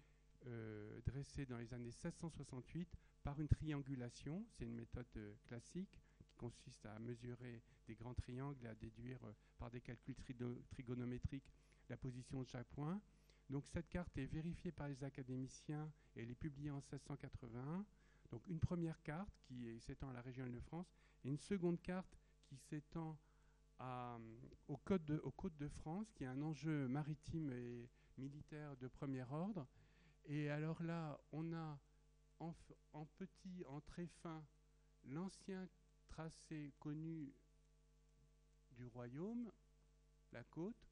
dressée 1.07 1.47
dans 1.47 1.57
les 1.57 1.73
années 1.73 1.87
1668 1.87 2.95
par 3.23 3.41
une 3.41 3.49
triangulation. 3.49 4.45
C'est 4.51 4.67
une 4.67 4.77
méthode 4.77 5.09
classique 5.47 5.99
qui 6.23 6.35
consiste 6.37 6.85
à 6.85 6.99
mesurer 6.99 7.63
des 7.89 7.95
grands 7.95 8.15
triangles 8.15 8.63
et 8.65 8.69
à 8.69 8.75
déduire 8.75 9.19
par 9.59 9.71
des 9.71 9.81
calculs 9.81 10.15
trigonométriques 10.69 11.51
la 11.89 11.97
position 11.97 12.43
de 12.43 12.49
chaque 12.49 12.69
point. 12.69 13.01
Donc 13.51 13.67
cette 13.67 13.89
carte 13.89 14.17
est 14.17 14.27
vérifiée 14.27 14.71
par 14.71 14.87
les 14.87 15.03
académiciens 15.03 15.93
et 16.15 16.23
elle 16.23 16.31
est 16.31 16.37
publiée 16.37 16.71
en 16.71 16.77
1681. 16.77 17.85
Donc 18.31 18.47
une 18.47 18.61
première 18.61 19.03
carte 19.03 19.37
qui 19.43 19.81
s'étend 19.81 20.09
à 20.11 20.13
la 20.13 20.23
région 20.23 20.47
de 20.47 20.61
France 20.61 20.87
et 21.25 21.29
une 21.29 21.39
seconde 21.39 21.83
carte 21.83 22.17
qui 22.47 22.57
s'étend 22.57 23.19
aux, 24.69 24.77
côtes 24.77 25.05
de, 25.07 25.69
France, 25.69 26.13
qui 26.13 26.25
est 26.25 26.29
un 26.29 26.43
enjeu 26.43 26.87
maritime 26.87 27.51
et 27.51 27.89
militaire 28.19 28.77
de 28.77 28.87
premier 28.87 29.25
ordre. 29.31 29.67
Et 30.27 30.49
alors 30.51 30.81
là, 30.83 31.19
on 31.33 31.53
a 31.53 31.81
en, 32.39 32.55
en 32.93 33.07
petit, 33.07 33.65
en 33.67 33.81
très 33.81 34.07
fin, 34.23 34.45
l'ancien 35.07 35.67
tracé 36.09 36.73
connu 36.79 37.33
du 38.73 38.87
royaume, 38.87 39.51
la 40.31 40.45
côte, 40.45 40.89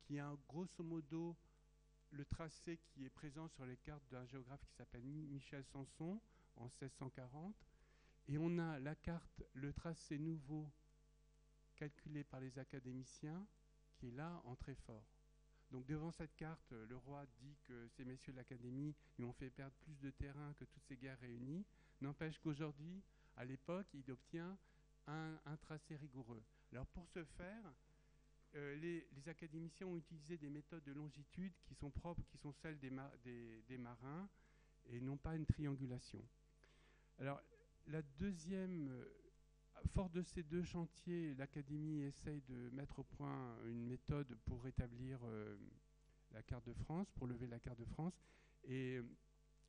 qui 0.00 0.18
a 0.18 0.34
grosso 0.48 0.82
modo 0.82 1.36
le 2.10 2.24
tracé 2.24 2.78
qui 2.78 3.04
est 3.04 3.10
présent 3.10 3.48
sur 3.48 3.64
les 3.66 3.76
cartes 3.76 4.06
d'un 4.10 4.24
géographe 4.26 4.64
qui 4.64 4.72
s'appelle 4.72 5.04
Michel 5.04 5.64
Sanson 5.64 6.20
en 6.56 6.64
1640. 6.64 7.54
Et 8.28 8.38
on 8.38 8.58
a 8.58 8.78
la 8.78 8.94
carte, 8.94 9.42
le 9.54 9.72
tracé 9.72 10.18
nouveau 10.18 10.70
calculé 11.76 12.24
par 12.24 12.40
les 12.40 12.58
académiciens 12.58 13.46
qui 13.94 14.08
est 14.08 14.12
là 14.12 14.42
en 14.44 14.54
très 14.54 14.74
fort. 14.74 15.06
Donc 15.70 15.86
devant 15.86 16.10
cette 16.12 16.34
carte, 16.36 16.72
le 16.72 16.96
roi 16.96 17.26
dit 17.40 17.56
que 17.64 17.88
ces 17.88 18.04
messieurs 18.04 18.32
de 18.32 18.38
l'Académie 18.38 18.94
lui 19.18 19.24
ont 19.24 19.32
fait 19.32 19.50
perdre 19.50 19.74
plus 19.80 19.98
de 20.00 20.10
terrain 20.10 20.54
que 20.54 20.64
toutes 20.64 20.84
ces 20.84 20.96
guerres 20.96 21.20
réunies. 21.20 21.64
N'empêche 22.00 22.38
qu'aujourd'hui, 22.38 23.02
à 23.36 23.44
l'époque, 23.44 23.86
il 23.92 24.10
obtient 24.10 24.56
un, 25.06 25.38
un, 25.44 25.56
tracé 25.56 25.96
rigoureux. 25.96 26.42
Alors 26.72 26.86
pour 26.86 27.06
ce 27.08 27.24
faire, 27.24 27.72
euh, 28.54 28.74
les, 28.76 29.06
académiciens 29.28 29.86
ont 29.86 29.96
utilisé 29.96 30.38
des 30.38 30.48
méthodes 30.48 30.84
de 30.84 30.92
longitude 30.92 31.52
qui 31.64 31.74
sont 31.74 31.90
propres, 31.90 32.22
qui 32.30 32.38
sont 32.38 32.52
celles 32.52 32.78
des, 32.78 32.90
marins, 33.78 34.28
et 34.90 35.00
non 35.00 35.16
pas 35.16 35.36
une 35.36 35.44
triangulation. 35.44 36.22
Alors, 37.18 37.42
la 37.86 38.02
deuxième, 38.02 38.88
euh, 38.88 39.04
fort 39.94 40.08
de 40.10 40.22
ces 40.22 40.42
deux 40.42 40.62
chantiers, 40.62 41.34
l'Académie 41.34 42.02
essaye 42.02 42.40
de 42.48 42.70
mettre 42.70 43.00
au 43.00 43.04
point 43.04 43.56
une 43.66 43.84
méthode 43.86 44.34
pour 44.46 44.62
rétablir 44.62 45.20
euh, 45.24 45.56
la 46.32 46.42
carte 46.42 46.66
de 46.66 46.72
France, 46.72 47.10
pour 47.12 47.26
lever 47.26 47.46
la 47.46 47.58
carte 47.58 47.78
de 47.78 47.84
France, 47.84 48.18
et 48.64 49.00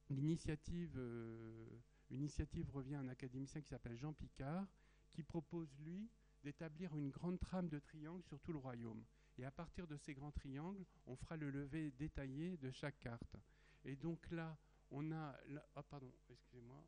l'initiative 0.09 0.97
revient 2.73 2.95
à 2.95 2.99
un 2.99 3.09
académicien 3.09 3.61
qui 3.61 3.67
s'appelle 3.67 3.97
Jean 3.97 4.13
Picard, 4.13 4.65
qui 5.11 5.23
propose, 5.23 5.69
lui, 5.79 6.09
d'établir 6.43 6.95
une 6.95 7.09
grande 7.09 7.39
trame 7.39 7.69
de 7.69 7.79
triangles 7.79 8.23
sur 8.23 8.39
tout 8.39 8.53
le 8.53 8.59
royaume. 8.59 9.03
Et 9.37 9.45
à 9.45 9.51
partir 9.51 9.87
de 9.87 9.97
ces 9.97 10.13
grands 10.13 10.31
triangles, 10.31 10.85
on 11.05 11.15
fera 11.15 11.37
le 11.37 11.49
lever 11.49 11.91
détaillé 11.91 12.57
de 12.57 12.71
chaque 12.71 12.99
carte. 12.99 13.37
Et 13.85 13.95
donc 13.95 14.29
là, 14.31 14.57
on 14.91 15.11
a, 15.11 15.37
oh, 15.75 15.81
pardon, 15.83 16.11
excusez-moi, 16.29 16.83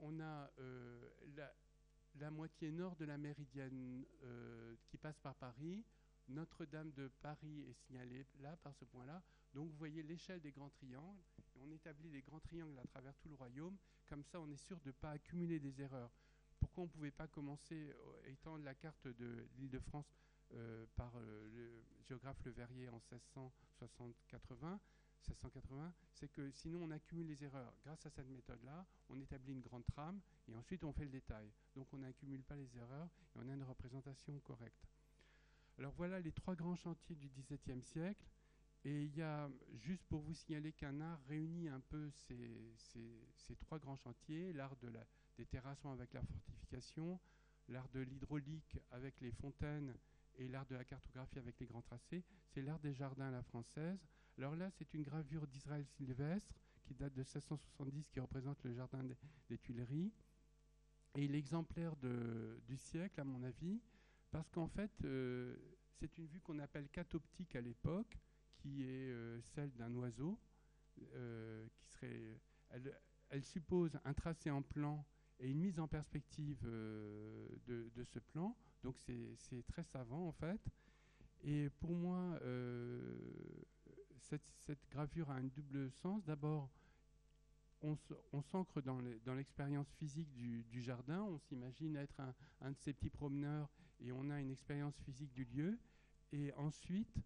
on 0.00 0.20
a 0.20 0.50
euh, 0.58 1.10
la, 2.18 2.30
moitié 2.30 2.70
nord 2.72 2.96
de 2.96 3.04
la 3.04 3.16
méridienne 3.16 4.04
euh, 4.24 4.74
qui 4.86 4.96
passe 4.96 5.18
par 5.18 5.34
Paris. 5.36 5.84
Notre-Dame 6.28 6.92
de 6.92 7.08
Paris 7.20 7.64
est 7.68 7.74
signalée 7.86 8.26
là 8.40 8.56
par 8.56 8.74
ce 8.74 8.84
point-là. 8.84 9.22
Donc 9.52 9.70
vous 9.70 9.76
voyez 9.76 10.02
l'échelle 10.02 10.40
des 10.40 10.52
grands 10.52 10.70
triangles. 10.70 11.18
on 11.56 11.70
établit 11.70 12.10
les 12.10 12.22
grands 12.22 12.40
triangles 12.40 12.78
à 12.78 12.86
travers 12.86 13.14
tout 13.16 13.28
le 13.28 13.34
royaume. 13.34 13.76
Comme 14.06 14.24
ça, 14.24 14.40
on 14.40 14.50
est 14.50 14.56
sûr 14.56 14.78
de 14.80 14.88
ne 14.88 14.92
pas 14.92 15.10
accumuler 15.10 15.58
des 15.58 15.80
erreurs 15.80 16.12
pourquoi 16.60 16.84
on 16.84 16.86
ne 16.86 16.92
pouvait 16.92 17.10
pas 17.10 17.26
commencer, 17.26 17.90
euh, 17.90 18.30
étant 18.30 18.56
la 18.58 18.74
carte 18.74 19.08
de 19.08 19.48
l'île 19.56 19.70
de 19.70 19.80
France, 19.80 20.14
par 20.96 21.12
le 21.20 21.84
géographe 22.02 22.42
Le 22.44 22.50
Verrier 22.50 22.88
en 22.88 23.00
1680, 23.12 24.80
1680, 25.28 25.92
c'est 26.12 26.28
que 26.28 26.50
sinon 26.50 26.80
on 26.82 26.90
accumule 26.90 27.26
les 27.28 27.44
erreurs. 27.44 27.72
Grâce 27.84 28.04
à 28.06 28.10
cette 28.10 28.28
méthode-là, 28.28 28.86
on 29.08 29.20
établit 29.20 29.52
une 29.52 29.60
grande 29.60 29.86
trame 29.86 30.20
et 30.48 30.56
ensuite 30.56 30.82
on 30.84 30.92
fait 30.92 31.04
le 31.04 31.10
détail. 31.10 31.50
Donc 31.76 31.92
on 31.92 31.98
n'accumule 31.98 32.42
pas 32.42 32.56
les 32.56 32.76
erreurs 32.76 33.08
et 33.34 33.38
on 33.38 33.48
a 33.48 33.52
une 33.52 33.62
représentation 33.62 34.38
correcte. 34.40 34.88
Alors 35.78 35.92
voilà 35.92 36.20
les 36.20 36.32
trois 36.32 36.54
grands 36.54 36.76
chantiers 36.76 37.16
du 37.16 37.28
XVIIe 37.28 37.82
siècle. 37.82 38.26
Et 38.84 39.04
il 39.04 39.14
y 39.14 39.20
a, 39.20 39.50
juste 39.74 40.04
pour 40.04 40.22
vous 40.22 40.32
signaler 40.32 40.72
qu'un 40.72 41.00
art 41.02 41.20
réunit 41.28 41.68
un 41.68 41.80
peu 41.80 42.10
ces, 42.10 43.56
trois 43.60 43.78
grands 43.78 43.96
chantiers, 43.96 44.54
l'art 44.54 44.74
de 44.76 44.88
la, 44.88 45.04
des 45.36 45.46
terrassements 45.46 45.92
avec 45.92 46.12
la 46.12 46.22
fortification, 46.22 47.18
l'art 47.68 47.88
de 47.90 48.00
l'hydraulique 48.00 48.78
avec 48.90 49.20
les 49.20 49.32
fontaines 49.32 49.94
et 50.38 50.48
l'art 50.48 50.66
de 50.66 50.74
la 50.74 50.84
cartographie 50.84 51.38
avec 51.38 51.58
les 51.60 51.66
grands 51.66 51.82
tracés, 51.82 52.24
c'est 52.48 52.62
l'art 52.62 52.78
des 52.80 52.94
jardins 52.94 53.28
à 53.28 53.30
la 53.30 53.42
française. 53.42 53.98
Alors 54.38 54.56
là, 54.56 54.70
c'est 54.70 54.94
une 54.94 55.02
gravure 55.02 55.46
d'Israël 55.46 55.84
Sylvestre 55.84 56.54
qui 56.84 56.94
date 56.94 57.12
de 57.14 57.20
1670, 57.20 58.08
qui 58.08 58.20
représente 58.20 58.62
le 58.64 58.72
jardin 58.72 59.04
des, 59.48 59.58
Tuileries. 59.58 60.12
Et 61.14 61.28
l'exemplaire 61.28 61.94
du 61.96 62.76
siècle, 62.76 63.20
à 63.20 63.24
mon 63.24 63.42
avis, 63.42 63.80
parce 64.30 64.48
qu'en 64.50 64.68
fait, 64.68 64.92
euh, 65.04 65.56
c'est 65.98 66.16
une 66.18 66.26
vue 66.26 66.40
qu'on 66.40 66.58
appelle 66.58 66.88
catoptique 66.88 67.54
à 67.56 67.60
l'époque, 67.60 68.16
qui 68.56 68.82
est 68.82 69.10
euh, 69.10 69.40
celle 69.54 69.72
d'un 69.72 69.94
oiseau, 69.94 70.38
euh, 71.14 71.66
qui 71.76 71.86
serait, 71.88 72.40
elle, 73.30 73.42
suppose 73.42 73.98
un 74.04 74.12
tracé 74.12 74.50
en 74.50 74.62
plan 74.62 75.04
et 75.40 75.50
une 75.50 75.58
mise 75.58 75.80
en 75.80 75.88
perspective 75.88 76.58
euh, 76.64 77.46
de, 77.66 78.04
ce 78.04 78.18
plan. 78.18 78.56
Donc 78.82 78.96
c'est 78.98 79.66
très 79.66 79.84
savant 79.84 80.28
en 80.28 80.32
fait. 80.32 80.60
Et 81.42 81.70
pour 81.80 81.92
moi, 81.92 82.38
cette, 84.18 84.78
gravure 84.90 85.30
a 85.30 85.34
un 85.34 85.44
double 85.44 85.90
sens. 85.90 86.22
D'abord, 86.24 86.70
on 87.82 88.42
s'ancre 88.42 88.82
dans 88.82 89.34
l'expérience 89.34 89.90
physique 89.92 90.30
du, 90.32 90.82
jardin. 90.82 91.22
On 91.22 91.38
s'imagine 91.38 91.96
être 91.96 92.20
un, 92.20 92.34
un, 92.60 92.72
de 92.72 92.78
ces 92.78 92.92
petits 92.92 93.10
promeneurs 93.10 93.70
et 94.00 94.12
on 94.12 94.28
a 94.30 94.40
une 94.40 94.50
expérience 94.50 94.96
physique 95.04 95.32
du 95.32 95.44
lieu. 95.44 95.78
Et 96.32 96.52
ensuite, 96.54 97.16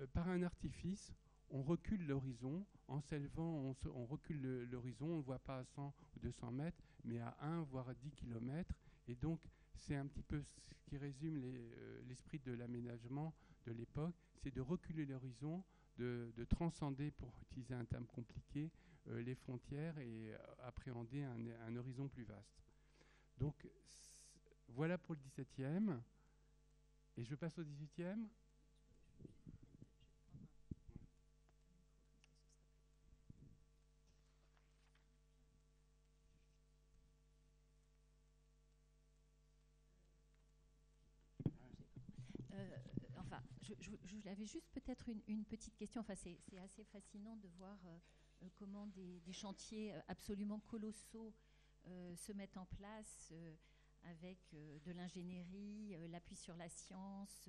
euh, 0.00 0.06
par 0.12 0.28
un 0.28 0.42
artifice, 0.42 1.12
on 1.50 1.62
recule 1.62 2.06
l'horizon. 2.06 2.64
En 2.86 3.00
s'élevant, 3.00 3.74
on, 3.94 4.06
recule 4.06 4.64
l'horizon, 4.70 5.06
on 5.06 5.16
ne 5.18 5.22
voit 5.22 5.38
pas 5.40 5.58
à 5.58 5.64
100 5.64 5.94
ou 6.16 6.20
200 6.20 6.52
mètres, 6.52 6.82
mais 7.04 7.18
à 7.20 7.36
1 7.40 7.62
voire 7.62 7.88
à 7.88 7.94
10 7.94 8.10
km. 8.12 8.74
Et 9.06 9.14
donc, 9.14 9.40
c'est 9.74 9.96
un 9.96 10.06
petit 10.06 10.22
peu 10.22 10.42
ce 10.60 10.74
qui 10.84 10.96
résume 10.96 11.40
euh, 11.44 12.02
l'esprit 12.08 12.38
de 12.40 12.52
l'aménagement 12.52 13.34
de 13.66 13.72
l'époque, 13.72 14.14
c'est 14.42 14.54
de 14.54 14.60
reculer 14.60 15.06
l'horizon, 15.06 15.62
de, 15.96 16.32
transcender, 16.48 17.10
pour 17.10 17.32
utiliser 17.42 17.74
un 17.74 17.84
terme 17.84 18.06
compliqué, 18.06 18.70
euh, 19.08 19.20
les 19.20 19.34
frontières 19.34 19.98
et 19.98 20.32
appréhender 20.62 21.24
un, 21.24 21.38
un, 21.66 21.76
horizon 21.76 22.08
plus 22.08 22.24
vaste. 22.24 22.62
Donc, 23.38 23.66
voilà 24.68 24.98
pour 24.98 25.14
le 25.14 25.20
17e. 25.20 25.98
Et 27.16 27.24
je 27.24 27.34
passe 27.34 27.58
au 27.58 27.64
18e. 27.64 28.28
Je, 44.04 44.16
l'avais 44.24 44.46
juste 44.46 44.68
peut-être 44.72 45.08
une, 45.26 45.44
petite 45.44 45.76
question. 45.76 46.00
Enfin, 46.00 46.14
c'est 46.14 46.38
assez 46.58 46.84
fascinant 46.84 47.36
de 47.36 47.48
voir 47.48 47.78
euh, 47.86 47.98
euh, 48.42 48.48
comment 48.54 48.86
des, 48.86 49.22
chantiers 49.32 49.92
euh, 49.92 50.00
absolument 50.08 50.60
colossaux 50.60 51.34
se 52.16 52.32
mettent 52.32 52.58
en 52.58 52.66
place 52.66 53.32
avec 54.02 54.38
de 54.52 54.92
l'ingénierie, 54.92 55.96
l'appui 56.10 56.36
sur 56.36 56.54
la 56.54 56.68
science, 56.68 57.48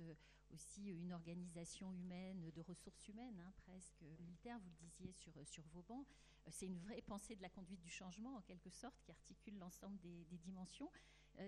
aussi 0.50 0.86
une 0.86 1.12
organisation 1.12 1.92
humaine, 1.92 2.50
de 2.54 2.62
ressources 2.62 3.06
humaines, 3.08 3.38
hein, 3.38 3.52
presque 3.66 4.02
militaire, 4.18 4.58
vous 4.58 4.70
le 4.70 4.76
disiez 4.76 5.12
sur, 5.12 5.32
sur 5.46 5.62
Vauban. 5.74 6.06
C'est 6.48 6.66
une 6.66 6.78
vraie 6.78 7.02
pensée 7.02 7.36
de 7.36 7.42
la 7.42 7.50
conduite 7.50 7.82
du 7.82 7.90
changement, 7.90 8.36
en 8.36 8.40
quelque 8.40 8.70
sorte, 8.70 8.98
qui 9.02 9.10
articule 9.10 9.58
l'ensemble 9.58 9.98
des, 9.98 10.24
des, 10.24 10.38
dimensions. 10.38 10.90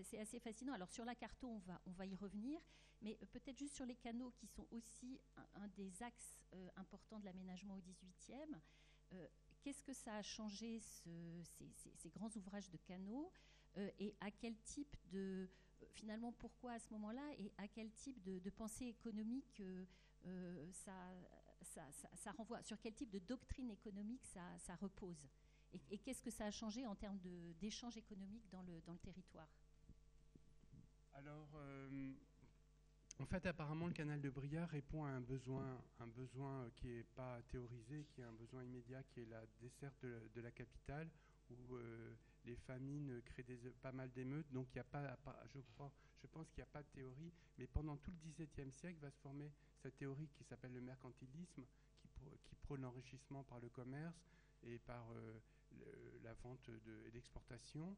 C'est 0.05 0.19
assez 0.19 0.39
fascinant. 0.39 0.73
Alors 0.73 0.91
sur 0.91 1.05
la 1.05 1.15
carte, 1.15 1.43
on 1.45 1.59
va, 1.59 2.07
y 2.07 2.15
revenir. 2.17 2.61
Mais 3.03 3.19
euh, 3.21 3.27
peut-être 3.27 3.59
juste 3.59 3.75
sur 3.75 3.85
les 3.85 3.97
canaux 3.97 4.33
qui 4.37 4.47
sont 4.47 4.67
aussi 4.71 5.21
un, 5.55 5.69
des 5.69 6.03
axes 6.03 6.39
euh, 6.55 6.69
importants 6.77 7.19
de 7.19 7.25
l'aménagement 7.25 7.75
au 7.75 7.81
18e. 7.81 8.55
Euh, 9.13 9.29
qu'est-ce 9.63 9.83
que 9.83 9.93
ça 9.93 10.17
a 10.17 10.23
changé, 10.23 10.81
ces, 10.81 12.11
grands 12.11 12.31
ouvrages 12.37 12.71
de 12.71 12.79
canaux 12.79 13.33
Et 13.99 14.15
à 14.21 14.31
quel 14.31 14.57
type 14.61 14.97
de. 15.11 15.49
finalement, 15.93 16.33
pourquoi 16.33 16.73
à 16.73 16.79
ce 16.79 16.91
moment-là 16.93 17.23
Et 17.39 17.53
à 17.59 17.69
quel 17.69 17.91
type 17.93 18.23
de, 18.23 18.51
pensée 18.51 18.87
économique 18.87 19.63
ça, 20.73 22.33
renvoie 22.37 22.63
Sur 22.63 22.81
quel 22.81 22.95
type 22.95 23.11
de 23.11 23.19
doctrine 23.19 23.71
économique 23.71 24.25
ça, 24.25 24.77
repose? 24.77 25.29
Et, 25.91 25.99
qu'est-ce 25.99 26.23
que 26.23 26.31
ça 26.31 26.47
a 26.47 26.51
changé 26.51 26.87
en 26.87 26.95
termes 26.95 27.19
d'échanges 27.59 27.97
économiques 27.97 28.49
dans 28.51 28.63
le 28.63 28.99
territoire? 28.99 29.49
Alors, 31.15 31.49
en 33.23 33.27
fait, 33.27 33.47
apparemment, 33.47 33.87
le 33.87 33.93
canal 33.93 34.21
de 34.21 34.31
Briard 34.31 34.69
répond 34.69 35.05
à 35.05 35.11
un 35.11 35.21
besoin, 35.21 35.81
un 36.01 36.07
besoin 36.09 36.69
qui 36.75 36.89
n'est 36.89 37.05
pas 37.05 37.41
théorisé, 37.43 38.05
qui 38.11 38.21
est 38.21 38.25
un 38.25 38.33
besoin 38.33 38.65
immédiat, 38.65 39.03
qui 39.05 39.21
est 39.21 39.27
la 39.27 39.43
desserte 39.61 40.05
de, 40.05 40.41
la 40.41 40.51
capitale, 40.51 41.09
où 41.49 41.77
euh, 41.77 42.15
les 42.45 42.57
famines 42.57 43.23
créent 43.23 43.45
pas 43.81 43.93
mal 43.93 44.11
d'émeutes. 44.11 44.51
Donc, 44.51 44.69
il 44.75 44.81
a 44.81 44.85
pas, 44.85 45.17
je 45.55 45.61
crois, 45.61 45.93
je 46.21 46.27
pense 46.27 46.49
qu'il 46.51 46.59
n'y 46.59 46.69
a 46.69 46.73
pas 46.73 46.83
de 46.83 46.89
théorie. 46.89 47.33
Mais 47.59 47.69
pendant 47.69 47.97
tout 47.97 48.11
le 48.11 48.31
XVIIe 48.31 48.73
siècle 48.73 48.99
va 49.01 49.11
se 49.11 49.21
former 49.21 49.53
cette 49.81 49.97
théorie 49.97 50.29
qui 50.35 50.43
s'appelle 50.43 50.73
le 50.73 50.81
mercantilisme, 50.81 51.63
qui, 52.49 52.57
prône 52.63 52.83
l'enrichissement 52.83 53.45
par 53.45 53.61
le 53.61 53.69
commerce 53.69 54.17
et 54.63 54.79
par 54.79 55.11
euh, 55.13 55.41
la 56.23 56.33
vente 56.35 56.69
et 57.07 57.11
l'exportation. 57.13 57.97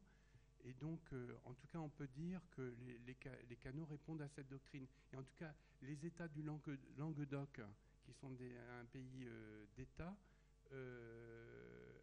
Et 0.65 0.73
donc, 0.73 0.99
euh, 1.13 1.37
en 1.45 1.53
tout 1.53 1.67
cas, 1.67 1.77
on 1.77 1.89
peut 1.89 2.07
dire 2.07 2.41
que 2.51 2.75
les, 3.05 3.55
canaux 3.57 3.85
répondent 3.85 4.21
à 4.21 4.27
cette 4.27 4.49
doctrine. 4.49 4.87
Et 5.13 5.15
en 5.15 5.23
tout 5.23 5.35
cas, 5.37 5.53
les 5.83 6.05
États 6.05 6.27
du 6.27 6.41
Languedoc, 6.97 7.61
qui 8.03 8.13
sont 8.13 8.31
un 8.31 8.85
pays 8.85 9.25
euh, 9.27 9.65
d'État, 9.77 10.15
euh, 10.71 11.99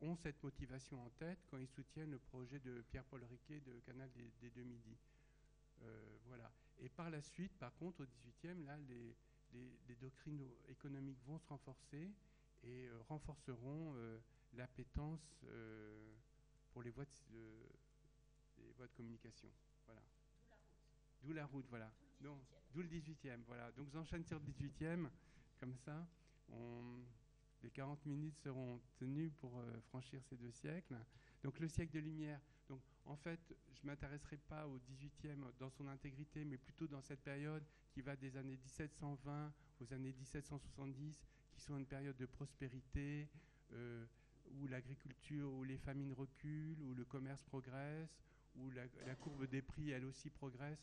ont 0.00 0.16
cette 0.16 0.42
motivation 0.42 1.00
en 1.00 1.10
tête 1.10 1.38
quand 1.48 1.58
ils 1.58 1.68
soutiennent 1.68 2.10
le 2.10 2.18
projet 2.18 2.58
de 2.58 2.82
Pierre-Paul 2.90 3.22
Riquet 3.24 3.60
de 3.60 3.78
Canal 3.86 4.10
des, 4.12 4.50
Deux 4.50 4.64
Midi. 4.64 4.96
voilà. 6.26 6.50
Et 6.80 6.88
par 6.88 7.10
la 7.10 7.22
suite, 7.22 7.52
par 7.58 7.72
contre, 7.76 8.00
au 8.00 8.06
18e, 8.06 8.64
là, 8.64 8.76
les 8.88 9.94
doctrines 10.00 10.42
économiques 10.68 11.22
vont 11.26 11.38
se 11.38 11.46
renforcer 11.46 12.10
et 12.64 12.88
renforceront 13.08 13.94
l'appétence 14.54 15.44
pour 16.72 16.82
les 16.82 16.90
voies 16.90 17.04
de, 17.30 17.38
les 18.58 18.72
voies 18.72 18.86
de 18.86 18.92
communication. 18.92 19.48
Voilà. 19.86 20.02
D'où 21.22 21.32
la 21.32 21.46
route, 21.46 21.66
voilà. 21.68 21.92
D'où 22.20 22.82
le 22.82 22.88
18e, 22.88 23.42
voilà. 23.46 23.70
Donc 23.72 23.90
j'enchaîne 23.90 24.24
sur 24.24 24.38
le 24.38 24.44
18e, 24.44 25.08
comme 25.58 25.76
ça. 25.76 26.06
On, 26.48 27.02
les 27.62 27.70
40 27.70 28.04
minutes 28.06 28.38
seront 28.38 28.80
tenues 28.96 29.30
pour 29.30 29.58
euh, 29.58 29.80
franchir 29.88 30.22
ces 30.24 30.36
deux 30.36 30.50
siècles. 30.50 30.96
Donc 31.42 31.58
le 31.58 31.68
siècle 31.68 31.92
de 31.94 32.00
lumière. 32.00 32.40
Donc 32.68 32.80
en 33.04 33.16
fait, 33.16 33.40
je 33.74 33.82
ne 33.82 33.86
m'intéresserai 33.88 34.36
pas 34.36 34.66
au 34.66 34.78
18e 34.78 35.52
dans 35.58 35.70
son 35.70 35.86
intégrité, 35.88 36.44
mais 36.44 36.58
plutôt 36.58 36.86
dans 36.86 37.02
cette 37.02 37.22
période 37.22 37.64
qui 37.90 38.00
va 38.00 38.16
des 38.16 38.36
années 38.36 38.56
1720 38.56 39.52
aux 39.80 39.92
années 39.92 40.12
1770, 40.12 41.26
qui 41.52 41.60
sont 41.60 41.76
une 41.76 41.86
période 41.86 42.16
de 42.16 42.26
prospérité, 42.26 43.28
euh, 43.72 44.06
où 44.50 44.66
l'agriculture, 44.66 45.52
où 45.52 45.64
les 45.64 45.78
famines 45.78 46.12
reculent, 46.12 46.80
où 46.82 46.94
le 46.94 47.04
commerce 47.04 47.42
progresse, 47.42 48.10
où 48.56 48.70
la, 48.70 49.14
courbe 49.16 49.46
des 49.46 49.62
prix, 49.62 49.90
elle 49.90 50.04
aussi, 50.04 50.30
progresse, 50.30 50.78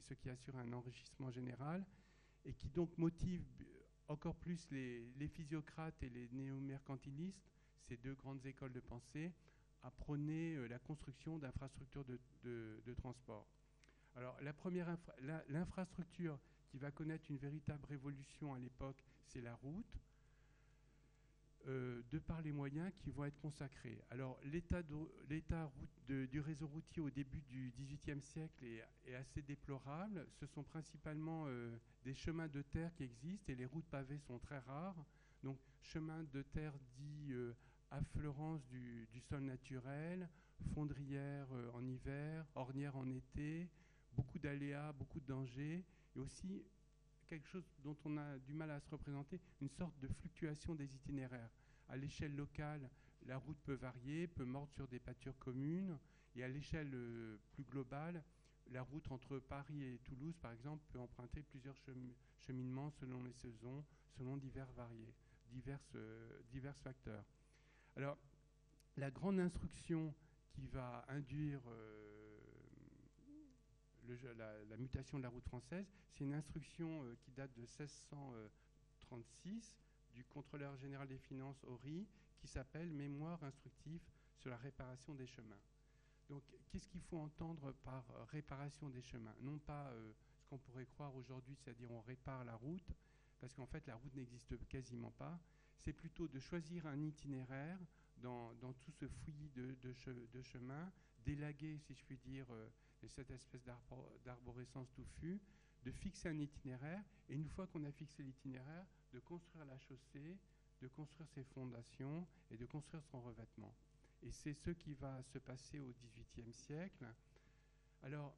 ce 0.00 0.14
qui 0.14 0.28
assure 0.28 0.56
un 0.56 0.72
enrichissement 0.72 1.30
général, 1.30 1.84
et 2.44 2.52
qui 2.52 2.68
donc 2.68 2.96
motive 2.98 3.42
encore 4.08 4.36
plus 4.36 4.66
les, 4.70 5.28
physiocrates 5.28 6.02
et 6.02 6.08
les 6.08 6.28
néo-mercantilistes, 6.32 7.50
ces 7.82 7.96
deux 7.96 8.14
grandes 8.14 8.44
écoles 8.46 8.72
de 8.72 8.80
pensée, 8.80 9.32
à 9.82 9.90
prôner 9.90 10.54
euh, 10.54 10.66
la 10.66 10.78
construction 10.78 11.38
d'infrastructures 11.38 12.04
de, 12.04 12.94
transport. 12.94 13.46
Alors, 14.16 14.36
l'infrastructure 15.48 16.38
qui 16.68 16.78
va 16.78 16.90
connaître 16.90 17.30
une 17.30 17.36
véritable 17.36 17.84
révolution 17.86 18.52
à 18.54 18.58
l'époque, 18.58 19.04
c'est 19.26 19.40
la 19.40 19.54
route. 19.54 19.98
Euh, 21.66 22.02
de 22.10 22.18
par 22.18 22.40
les 22.40 22.52
moyens 22.52 22.90
qui 22.98 23.10
vont 23.10 23.24
être 23.24 23.38
consacrés. 23.40 24.00
Alors 24.10 24.38
l'état 24.44 24.80
du 24.82 26.40
réseau 26.40 26.66
routier 26.66 27.02
au 27.02 27.10
début 27.10 27.42
du 27.42 27.72
XVIIIe 27.76 28.22
siècle 28.22 28.64
est, 28.64 29.14
assez 29.14 29.42
déplorable. 29.42 30.26
Ce 30.30 30.46
sont 30.46 30.62
principalement 30.62 31.44
euh, 31.46 31.76
des 32.04 32.14
chemins 32.14 32.48
de 32.48 32.62
terre 32.62 32.94
qui 32.94 33.02
existent 33.02 33.52
et 33.52 33.56
les 33.56 33.66
routes 33.66 33.88
pavées 33.90 34.18
sont 34.18 34.38
très 34.38 34.58
rares. 34.60 35.04
Donc 35.42 35.58
chemin 35.80 36.22
de 36.32 36.42
terre 36.42 36.72
dit 36.96 37.32
euh, 37.32 37.54
affleurance 37.90 38.64
du, 38.68 39.20
sol 39.28 39.42
naturel, 39.42 40.28
fondrière 40.74 41.48
en 41.74 41.86
hiver, 41.86 42.46
ornière 42.54 42.96
en 42.96 43.10
été, 43.10 43.68
beaucoup 44.12 44.38
d'aléas, 44.38 44.92
beaucoup 44.92 45.20
de 45.20 45.26
dangers 45.26 45.84
et 46.16 46.18
aussi 46.18 46.64
quelque 47.28 47.46
chose 47.46 47.64
dont 47.84 47.96
on 48.04 48.16
a 48.16 48.38
du 48.38 48.54
mal 48.54 48.70
à 48.70 48.80
se 48.80 48.90
représenter, 48.90 49.40
une 49.60 49.68
sorte 49.68 49.98
de 50.00 50.08
fluctuation 50.08 50.74
des 50.74 50.94
itinéraires. 50.94 51.50
À 51.88 51.96
l'échelle 51.96 52.34
locale, 52.34 52.90
la 53.26 53.38
route 53.38 53.58
peut 53.64 53.74
varier, 53.74 54.26
peut 54.26 54.44
mordre 54.44 54.72
sur 54.72 54.88
des 54.88 54.98
pâtures 54.98 55.38
communes, 55.38 55.98
et 56.34 56.44
à 56.44 56.48
l'échelle 56.48 56.90
euh, 56.94 57.36
plus 57.52 57.64
globale, 57.64 58.22
la 58.70 58.82
route 58.82 59.10
entre 59.10 59.38
Paris 59.38 59.82
et 59.82 59.98
Toulouse, 60.04 60.36
par 60.40 60.52
exemple, 60.52 60.82
peut 60.90 60.98
emprunter 60.98 61.42
plusieurs 61.42 61.76
cheminements 62.36 62.90
selon 62.90 63.22
les 63.22 63.32
saisons, 63.32 63.84
selon 64.16 64.36
divers, 64.36 64.70
variés, 64.72 65.14
divers, 65.50 65.80
euh, 65.94 66.40
divers 66.50 66.76
facteurs. 66.78 67.24
Alors, 67.96 68.18
la 68.96 69.10
grande 69.10 69.40
instruction 69.40 70.14
qui 70.50 70.66
va 70.66 71.04
induire 71.08 71.60
euh, 71.68 72.17
la, 74.36 74.76
mutation 74.76 75.18
de 75.18 75.22
la 75.22 75.28
route 75.28 75.44
française, 75.44 75.86
c'est 76.10 76.24
une 76.24 76.34
instruction 76.34 77.04
euh, 77.04 77.14
qui 77.20 77.30
date 77.32 77.54
de 77.54 77.62
1636 77.62 79.76
du 80.14 80.24
contrôleur 80.24 80.76
général 80.76 81.08
des 81.08 81.18
finances 81.18 81.62
Horry, 81.64 82.06
qui 82.38 82.48
s'appelle 82.48 82.90
Mémoire 82.90 83.42
instructive 83.44 84.02
sur 84.36 84.50
la 84.50 84.56
réparation 84.56 85.14
des 85.14 85.26
chemins. 85.26 85.60
Donc, 86.28 86.42
qu'est-ce 86.68 86.88
qu'il 86.88 87.00
faut 87.00 87.18
entendre 87.18 87.72
par 87.84 88.04
euh, 88.10 88.24
réparation 88.24 88.88
des 88.88 89.02
chemins? 89.02 89.34
Non 89.40 89.58
pas 89.58 89.90
euh, 89.90 90.12
ce 90.38 90.46
qu'on 90.46 90.58
pourrait 90.58 90.86
croire 90.86 91.14
aujourd'hui, 91.16 91.56
c'est-à-dire 91.56 91.90
on 91.90 92.00
répare 92.00 92.44
la 92.44 92.54
route, 92.54 92.92
parce 93.40 93.54
qu'en 93.54 93.66
fait 93.66 93.86
la 93.86 93.96
route 93.96 94.14
n'existe 94.14 94.56
quasiment 94.68 95.12
pas. 95.12 95.40
C'est 95.76 95.92
plutôt 95.92 96.28
de 96.28 96.38
choisir 96.38 96.86
un 96.86 97.00
itinéraire 97.00 97.78
dans, 98.16 98.52
tout 98.80 98.90
ce 98.90 99.06
fouillis 99.06 99.50
de, 99.50 100.42
chemins, 100.42 100.92
d'élaguer, 101.24 101.78
si 101.78 101.94
je 101.94 102.04
puis 102.04 102.18
dire, 102.18 102.46
et 103.02 103.08
cette 103.08 103.30
espèce 103.30 103.64
d'arborescence 104.24 104.92
touffue, 104.92 105.40
de 105.84 105.92
fixer 105.92 106.28
un 106.28 106.38
itinéraire, 106.38 107.02
et 107.28 107.34
une 107.34 107.48
fois 107.48 107.66
qu'on 107.66 107.84
a 107.84 107.92
fixé 107.92 108.22
l'itinéraire, 108.22 108.86
de 109.12 109.20
construire 109.20 109.64
la 109.64 109.78
chaussée, 109.78 110.36
de 110.80 110.88
construire 110.88 111.28
ses 111.28 111.44
fondations 111.44 112.26
et 112.50 112.56
de 112.56 112.66
construire 112.66 113.04
son 113.04 113.20
revêtement. 113.20 113.74
Et 114.22 114.30
c'est 114.30 114.54
ce 114.54 114.70
qui 114.70 114.94
va 114.94 115.22
se 115.22 115.38
passer 115.38 115.80
au 115.80 115.92
XVIIIe 115.92 116.52
siècle. 116.52 117.06
Alors, 118.02 118.34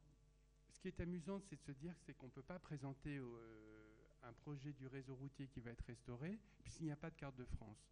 ce 0.70 0.80
qui 0.80 0.88
est 0.88 1.00
amusant, 1.00 1.40
c'est 1.40 1.56
de 1.56 1.62
se 1.62 1.72
dire 1.72 1.94
qu'on 2.18 2.26
ne 2.26 2.32
peut 2.32 2.42
pas 2.42 2.58
présenter 2.58 3.16
euh, 3.16 3.26
un 4.22 4.32
projet 4.32 4.72
du 4.72 4.86
réseau 4.86 5.14
routier 5.16 5.48
qui 5.48 5.60
va 5.60 5.70
être 5.70 5.84
restauré, 5.86 6.38
puisqu'il 6.62 6.86
n'y 6.86 6.92
a 6.92 6.96
pas 6.96 7.10
de 7.10 7.16
carte 7.16 7.36
de 7.36 7.44
France. 7.44 7.90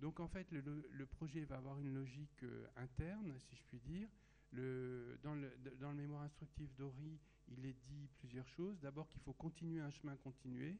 Donc 0.00 0.20
en 0.20 0.28
fait, 0.28 0.46
le, 0.52 1.06
projet 1.06 1.44
va 1.44 1.56
avoir 1.56 1.78
une 1.78 1.92
logique 1.92 2.42
euh, 2.44 2.66
interne, 2.76 3.34
si 3.38 3.56
je 3.56 3.62
puis 3.64 3.80
dire, 3.80 4.08
dans, 4.52 5.34
le, 5.34 5.94
mémoire 5.94 6.22
instructif 6.22 6.74
d'Ori, 6.76 7.18
il 7.48 7.64
est 7.66 7.76
dit 7.86 8.08
plusieurs 8.18 8.48
choses. 8.48 8.78
D'abord 8.80 9.08
qu'il 9.08 9.20
faut 9.20 9.32
continuer 9.32 9.80
un 9.80 9.90
chemin 9.90 10.16
continué, 10.16 10.78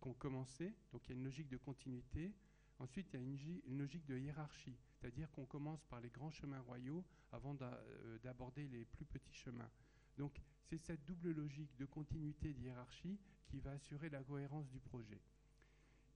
qu'on 0.00 0.14
commençait, 0.14 0.74
donc 0.92 1.02
il 1.06 1.10
y 1.10 1.12
a 1.12 1.16
une 1.18 1.24
logique 1.24 1.48
de 1.48 1.56
continuité. 1.56 2.32
Ensuite, 2.78 3.08
il 3.12 3.16
y 3.16 3.18
a 3.18 3.22
une, 3.66 3.78
logique 3.78 4.06
de 4.06 4.16
hiérarchie, 4.16 4.78
c'est-à-dire 4.94 5.30
qu'on 5.32 5.44
commence 5.44 5.84
par 5.84 6.00
les 6.00 6.08
grands 6.08 6.30
chemins 6.30 6.60
royaux 6.60 7.04
avant 7.32 7.56
euh, 7.60 8.18
d'aborder 8.20 8.66
les 8.68 8.86
plus 8.86 9.04
petits 9.04 9.34
chemins. 9.34 9.70
Donc 10.16 10.40
c'est 10.64 10.78
cette 10.78 11.04
double 11.04 11.32
logique 11.32 11.76
de 11.76 11.84
continuité 11.84 12.50
et 12.50 12.54
de 12.54 12.60
hiérarchie 12.60 13.18
qui 13.48 13.60
va 13.60 13.72
assurer 13.72 14.08
la 14.08 14.22
cohérence 14.22 14.68
du 14.70 14.80
projet. 14.80 15.20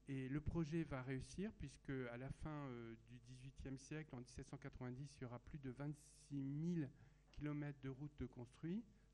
Et 0.08 0.28
le 0.28 0.40
projet 0.40 0.84
va 0.84 1.02
réussir 1.02 1.50
puisque 1.58 1.90
à 2.12 2.16
la 2.16 2.30
fin 2.30 2.68
euh, 2.68 2.94
du 3.08 3.48
XVIIIe 3.48 3.78
siècle, 3.78 4.14
en 4.14 4.18
1790, 4.18 5.16
il 5.16 5.22
y 5.22 5.24
aura 5.24 5.38
plus 5.38 5.58
de 5.58 5.70
26 5.70 6.74
000 6.76 6.86
km 7.32 7.78
de 7.82 7.88
routes 7.88 8.18
de 8.18 8.28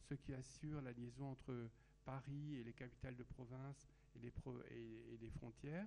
ce 0.08 0.14
qui 0.14 0.34
assure 0.34 0.82
la 0.82 0.92
liaison 0.92 1.30
entre 1.30 1.70
Paris 2.04 2.56
et 2.56 2.64
les 2.64 2.72
capitales 2.72 3.16
de 3.16 3.22
province 3.22 3.88
et 4.16 4.18
les, 4.18 4.32
et 4.70 5.18
les 5.20 5.30
frontières. 5.30 5.86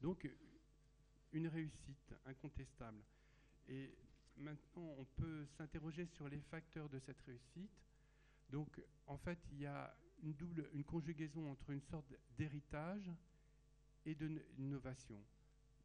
Donc 0.00 0.28
une 1.32 1.48
réussite 1.48 2.14
incontestable. 2.24 3.02
Et 3.68 3.94
maintenant, 4.36 4.94
on 4.98 5.04
peut 5.04 5.46
s'interroger 5.56 6.06
sur 6.06 6.28
les 6.28 6.40
facteurs 6.40 6.88
de 6.88 6.98
cette 6.98 7.20
réussite. 7.22 7.70
Donc, 8.50 8.80
en 9.06 9.18
fait, 9.18 9.38
il 9.52 9.60
y 9.60 9.66
a 9.66 9.94
une 10.22 10.32
double, 10.34 10.68
une 10.72 10.84
conjugaison 10.84 11.50
entre 11.50 11.70
une 11.70 11.82
sorte 11.82 12.12
d'héritage 12.36 13.10
et 14.06 14.14
d'innovation. 14.14 15.20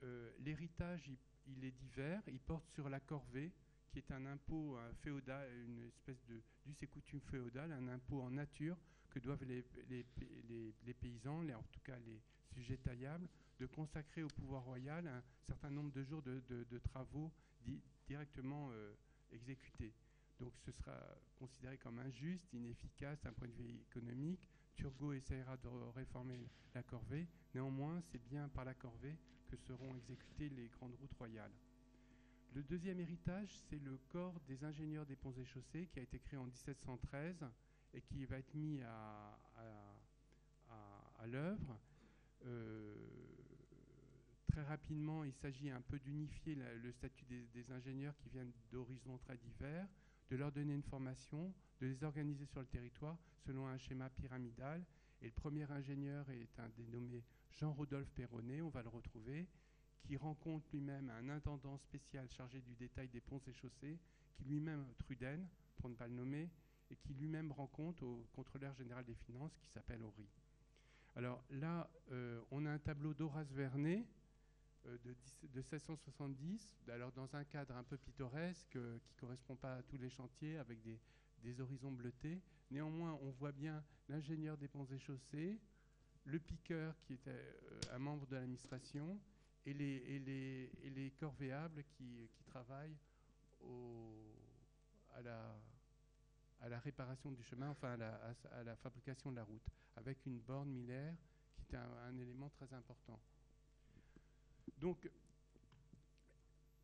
Euh, 0.04 0.32
L'héritage, 0.40 1.10
il, 1.48 1.66
est 1.66 1.72
divers, 1.72 2.22
il 2.28 2.40
porte 2.40 2.68
sur 2.70 2.90
la 2.90 3.00
corvée, 3.00 3.52
qui 3.90 4.00
est 4.00 4.12
un 4.12 4.26
impôt 4.26 4.78
féodal, 5.02 5.50
une 5.66 5.84
espèce 5.84 6.24
de 6.28 6.42
d'us 6.66 6.78
et 6.82 6.88
coutumes 6.88 7.22
féodal, 7.22 7.72
un 7.72 7.88
impôt 7.90 8.22
en 8.22 8.32
nature 8.32 8.78
que 9.10 9.20
doivent 9.20 9.44
les, 9.44 10.94
paysans, 10.94 11.48
en 11.50 11.64
tout 11.64 11.80
cas 11.84 11.98
les 12.00 12.22
sujets 12.54 12.78
taillables, 12.78 13.28
de 13.60 13.66
consacrer 13.66 14.24
au 14.24 14.28
pouvoir 14.28 14.64
royal 14.64 15.08
un 15.08 15.22
certain 15.46 15.70
nombre 15.70 15.92
de 15.92 16.04
jours 16.04 16.22
de, 16.22 16.42
de, 16.50 16.78
travaux 16.80 17.32
directement 18.08 18.70
euh, 18.72 18.94
exécutés. 19.32 19.94
Donc 20.40 20.54
ce 20.66 20.72
sera 20.72 20.98
considéré 21.36 21.78
comme 21.78 22.00
injuste, 22.00 22.52
inefficace 22.54 23.22
d'un 23.22 23.34
point 23.34 23.48
de 23.48 23.54
vue 23.54 23.82
économique, 23.90 24.42
Turgot 24.82 25.14
essaiera 25.14 25.56
de 25.58 25.68
réformer 25.94 26.40
la 26.74 26.82
corvée. 26.82 27.28
Néanmoins, 27.54 28.02
c'est 28.02 28.18
bien 28.18 28.50
par 28.50 28.66
la 28.66 28.74
corvée 28.74 29.16
que 29.48 29.56
seront 29.56 29.96
exécutées 29.96 30.50
les 30.50 30.70
grandes 30.70 30.96
routes 30.96 31.14
royales. 31.14 31.54
Le 32.56 32.64
deuxième 32.64 33.00
héritage, 33.00 33.54
c'est 33.70 33.78
le 33.78 34.00
corps 34.10 34.40
des 34.48 34.64
ingénieurs 34.64 35.06
des 35.06 35.16
ponts 35.16 35.36
et 35.38 35.46
chaussées 35.46 35.86
qui 35.86 36.00
a 36.00 36.02
été 36.02 36.18
créé 36.18 36.40
en 36.40 36.46
1713 36.46 37.46
et 37.94 38.02
qui 38.02 38.26
va 38.26 38.40
être 38.40 38.56
mis 38.56 38.82
à, 38.82 39.38
l'œuvre. 41.28 41.80
Euh, 42.46 42.96
très 44.48 44.64
rapidement, 44.64 45.24
il 45.24 45.34
s'agit 45.34 45.70
un 45.70 45.82
peu 45.82 46.00
d'unifier 46.00 46.56
le 46.56 46.92
statut 46.92 47.26
des, 47.26 47.72
ingénieurs 47.72 48.18
qui 48.18 48.30
viennent 48.30 48.52
d'horizons 48.72 49.20
très 49.20 49.38
divers, 49.38 49.88
de 50.32 50.38
leur 50.38 50.52
donner 50.52 50.74
une 50.74 50.82
formation, 50.82 51.54
de 51.82 51.88
les 51.88 52.04
organiser 52.06 52.46
sur 52.46 52.62
le 52.62 52.66
territoire 52.66 53.18
selon 53.46 53.68
un 53.68 53.78
schéma 53.78 54.10
pyramidal. 54.10 54.84
Et 55.22 55.26
le 55.26 55.32
premier 55.32 55.70
ingénieur 55.70 56.28
est 56.30 56.58
un 56.58 56.70
dénommé 56.70 57.22
Jean-Rodolphe 57.52 58.10
Perronnet, 58.12 58.62
on 58.62 58.70
va 58.70 58.82
le 58.82 58.88
retrouver, 58.88 59.46
qui 60.02 60.16
rencontre 60.16 60.66
lui-même 60.72 61.10
un 61.10 61.30
intendant 61.30 61.78
spécial 61.78 62.30
chargé 62.32 62.62
du 62.62 62.74
détail 62.76 63.10
des 63.10 63.20
ponts 63.20 63.42
et 63.46 63.54
chaussées, 63.54 64.00
qui 64.34 64.46
lui-même, 64.46 64.86
Truden, 64.98 65.46
pour 65.78 65.90
ne 65.90 65.96
pas 65.96 66.08
le 66.08 66.14
nommer, 66.14 66.50
et 66.90 66.96
qui 66.96 67.14
lui-même 67.14 67.52
rencontre 67.52 68.04
au 68.04 68.26
contrôleur 68.32 68.74
général 68.74 69.04
des 69.04 69.16
finances 69.16 69.56
qui 69.58 69.68
s'appelle 69.68 70.02
Horry. 70.02 70.30
Alors 71.18 71.44
là, 71.50 71.92
euh, 72.12 72.42
on 72.52 72.66
a 72.66 72.72
un 72.72 72.80
tableau 72.80 73.14
d'Horace 73.14 73.52
Vernet 73.52 74.06
de, 74.86 75.16
de, 75.44 75.62
1670, 75.62 76.82
alors 76.90 77.12
dans 77.12 77.36
un 77.36 77.44
cadre 77.44 77.76
un 77.76 77.84
peu 77.84 77.98
pittoresque 77.98 78.76
euh, 78.76 78.98
qui 79.00 79.14
ne 79.16 79.20
correspond 79.20 79.56
pas 79.56 79.76
à 79.76 79.84
tous 79.84 79.98
les 79.98 80.10
chantiers, 80.10 80.58
avec 80.58 80.82
des, 80.82 81.00
des 81.44 81.60
horizons 81.62 81.92
bleutés. 81.92 82.42
Néanmoins, 82.70 83.18
on 83.22 83.32
voit 83.32 83.52
bien 83.52 83.84
l'ingénieur 84.10 84.58
des 84.58 84.68
ponts 84.68 84.88
et 84.92 85.00
chaussées, 85.00 85.60
le 86.26 86.40
piqueur 86.40 86.96
qui 87.04 87.14
était 87.14 87.32
euh, 87.32 87.80
un 87.92 88.00
membre 88.00 88.26
de 88.28 88.36
l'administration 88.36 89.20
et 89.66 89.74
les, 89.74 89.86
et, 89.86 90.86
et 90.86 90.90
les, 90.90 91.12
corvéables 91.12 91.84
qui, 91.84 92.30
qui 92.34 92.44
travaillent 92.44 92.98
à, 95.14 95.22
la, 95.22 95.56
à, 96.62 96.70
la, 96.70 96.80
réparation 96.80 97.32
du 97.32 97.44
chemin, 97.44 97.70
enfin 97.70 97.94
à 97.94 97.98
la, 97.98 98.36
à 98.52 98.64
la, 98.64 98.76
fabrication 98.76 99.32
de 99.32 99.36
la 99.36 99.44
route, 99.44 99.68
avec 99.96 100.26
une 100.26 100.40
borne 100.40 100.70
millaire 100.70 101.16
qui 101.68 101.76
est 101.76 101.78
un 101.78 102.18
élément 102.18 102.50
très 102.50 102.74
important. 102.74 103.20
Donc, 104.78 105.10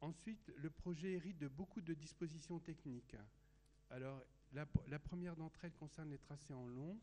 ensuite, 0.02 0.52
le 0.58 0.70
projet 0.70 1.14
hérite 1.14 1.38
de 1.38 1.48
beaucoup 1.48 1.82
de 1.82 1.94
dispositions 1.94 2.60
techniques. 2.60 3.16
Alors, 3.90 4.24
la, 4.54 5.00
première 5.00 5.36
d'entre 5.36 5.64
elles 5.66 5.74
concerne 5.74 6.10
les 6.10 6.18
tracés 6.18 6.54
en 6.54 6.68
long. 6.68 7.00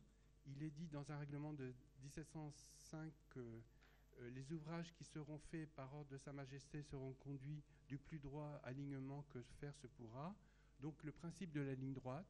Il 0.46 0.62
est 0.62 0.70
dit 0.70 0.88
dans 0.88 1.10
un 1.10 1.18
règlement 1.18 1.52
de 1.52 1.72
1705 2.02 3.12
que 3.30 3.40
euh, 3.40 4.30
les 4.30 4.52
ouvrages 4.52 4.92
qui 4.94 5.04
seront 5.04 5.38
faits 5.38 5.68
par 5.74 5.92
ordre 5.94 6.10
de 6.10 6.18
Sa 6.18 6.32
Majesté 6.32 6.82
seront 6.82 7.14
conduits 7.14 7.62
du 7.88 7.98
plus 7.98 8.18
droit 8.18 8.60
alignement 8.64 9.24
que 9.30 9.42
faire 9.60 9.74
se 9.76 9.86
pourra. 9.86 10.34
Donc 10.80 11.02
le 11.02 11.12
principe 11.12 11.52
de 11.52 11.60
la 11.60 11.74
ligne 11.74 11.94
droite. 11.94 12.26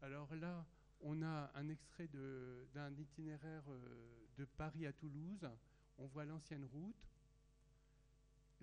Alors 0.00 0.34
là, 0.34 0.66
on 1.00 1.22
a 1.22 1.50
un 1.54 1.68
extrait 1.68 2.08
d'un 2.74 2.96
itinéraire 2.96 3.64
euh, 3.68 4.28
de 4.38 4.44
Paris 4.44 4.86
à 4.86 4.92
Toulouse. 4.92 5.48
On 5.98 6.06
voit 6.06 6.24
l'ancienne 6.24 6.64
route. 6.72 7.11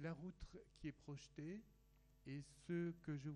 La 0.02 0.14
route 0.14 0.46
qui 0.76 0.88
est 0.88 0.92
projetée. 0.94 1.62
Et 2.26 2.42
ce 2.68 2.92
que 3.02 3.16
je 3.16 3.30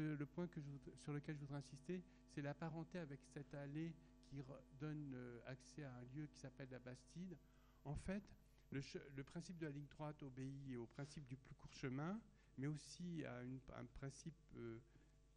le 0.00 0.26
point 0.26 0.48
sur 0.96 1.12
lequel 1.12 1.36
je 1.36 1.40
voudrais 1.40 1.58
insister, 1.58 2.02
c'est 2.28 2.42
la 2.42 2.54
parenté 2.54 2.98
avec 2.98 3.20
cette 3.24 3.52
allée 3.54 3.92
qui 4.24 4.42
donne 4.78 5.12
euh, 5.14 5.40
accès 5.46 5.82
à 5.82 5.92
un 5.92 6.02
lieu 6.14 6.26
qui 6.26 6.38
s'appelle 6.38 6.68
la 6.70 6.78
Bastide. 6.78 7.36
En 7.84 7.96
fait, 7.96 8.22
le, 8.70 9.22
principe 9.24 9.58
de 9.58 9.66
la 9.66 9.72
ligne 9.72 9.88
droite 9.88 10.22
obéit 10.22 10.76
au 10.76 10.86
principe 10.86 11.26
du 11.26 11.36
plus 11.36 11.54
court 11.56 11.72
chemin, 11.72 12.20
mais 12.56 12.68
aussi 12.68 13.24
à 13.24 13.40
un 13.78 13.84
principe 13.86 14.40
euh, 14.56 14.78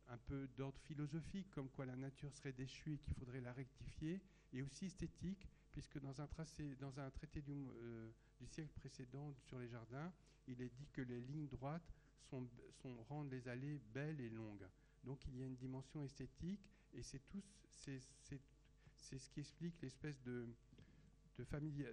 un 0.10 0.18
peu 0.18 0.48
d'ordre 0.56 0.80
philosophique, 0.82 1.50
comme 1.52 1.70
quoi 1.70 1.86
la 1.86 1.96
nature 1.96 2.32
serait 2.34 2.54
déchue 2.54 2.94
et 2.94 2.98
qu'il 3.00 3.14
faudrait 3.16 3.42
la 3.42 3.54
rectifier, 3.54 4.22
et 4.52 4.62
aussi 4.62 4.86
esthétique, 4.86 5.48
puisque 5.72 6.00
dans 6.00 6.22
un, 6.22 6.28
tracé, 6.28 6.76
dans 6.76 7.00
un 7.00 7.10
traité 7.10 7.42
du, 7.42 7.52
euh, 7.52 8.12
du, 8.44 8.48
siècle 8.48 8.72
précédent 8.76 9.34
sur 9.46 9.60
les 9.60 9.68
jardins, 9.68 10.12
il 10.48 10.62
est 10.62 10.70
dit 10.70 10.88
que 10.94 11.02
les 11.02 11.22
lignes 11.22 11.48
droites 11.48 11.94
sont, 12.30 12.48
rendent 13.10 13.32
les 13.32 13.48
allées 13.48 13.80
belles 13.94 14.20
et 14.22 14.30
longues. 14.30 14.68
Donc 15.04 15.20
il 15.28 15.38
y 15.38 15.44
a 15.44 15.46
une 15.46 15.56
dimension 15.56 16.04
esthétique, 16.04 16.62
et 16.94 17.02
c'est 17.02 17.22
c'est 17.72 19.20
ce 19.20 19.30
qui 19.30 19.40
explique 19.42 19.82
l'espèce 19.82 20.22
de, 20.24 20.48
de, 21.38 21.46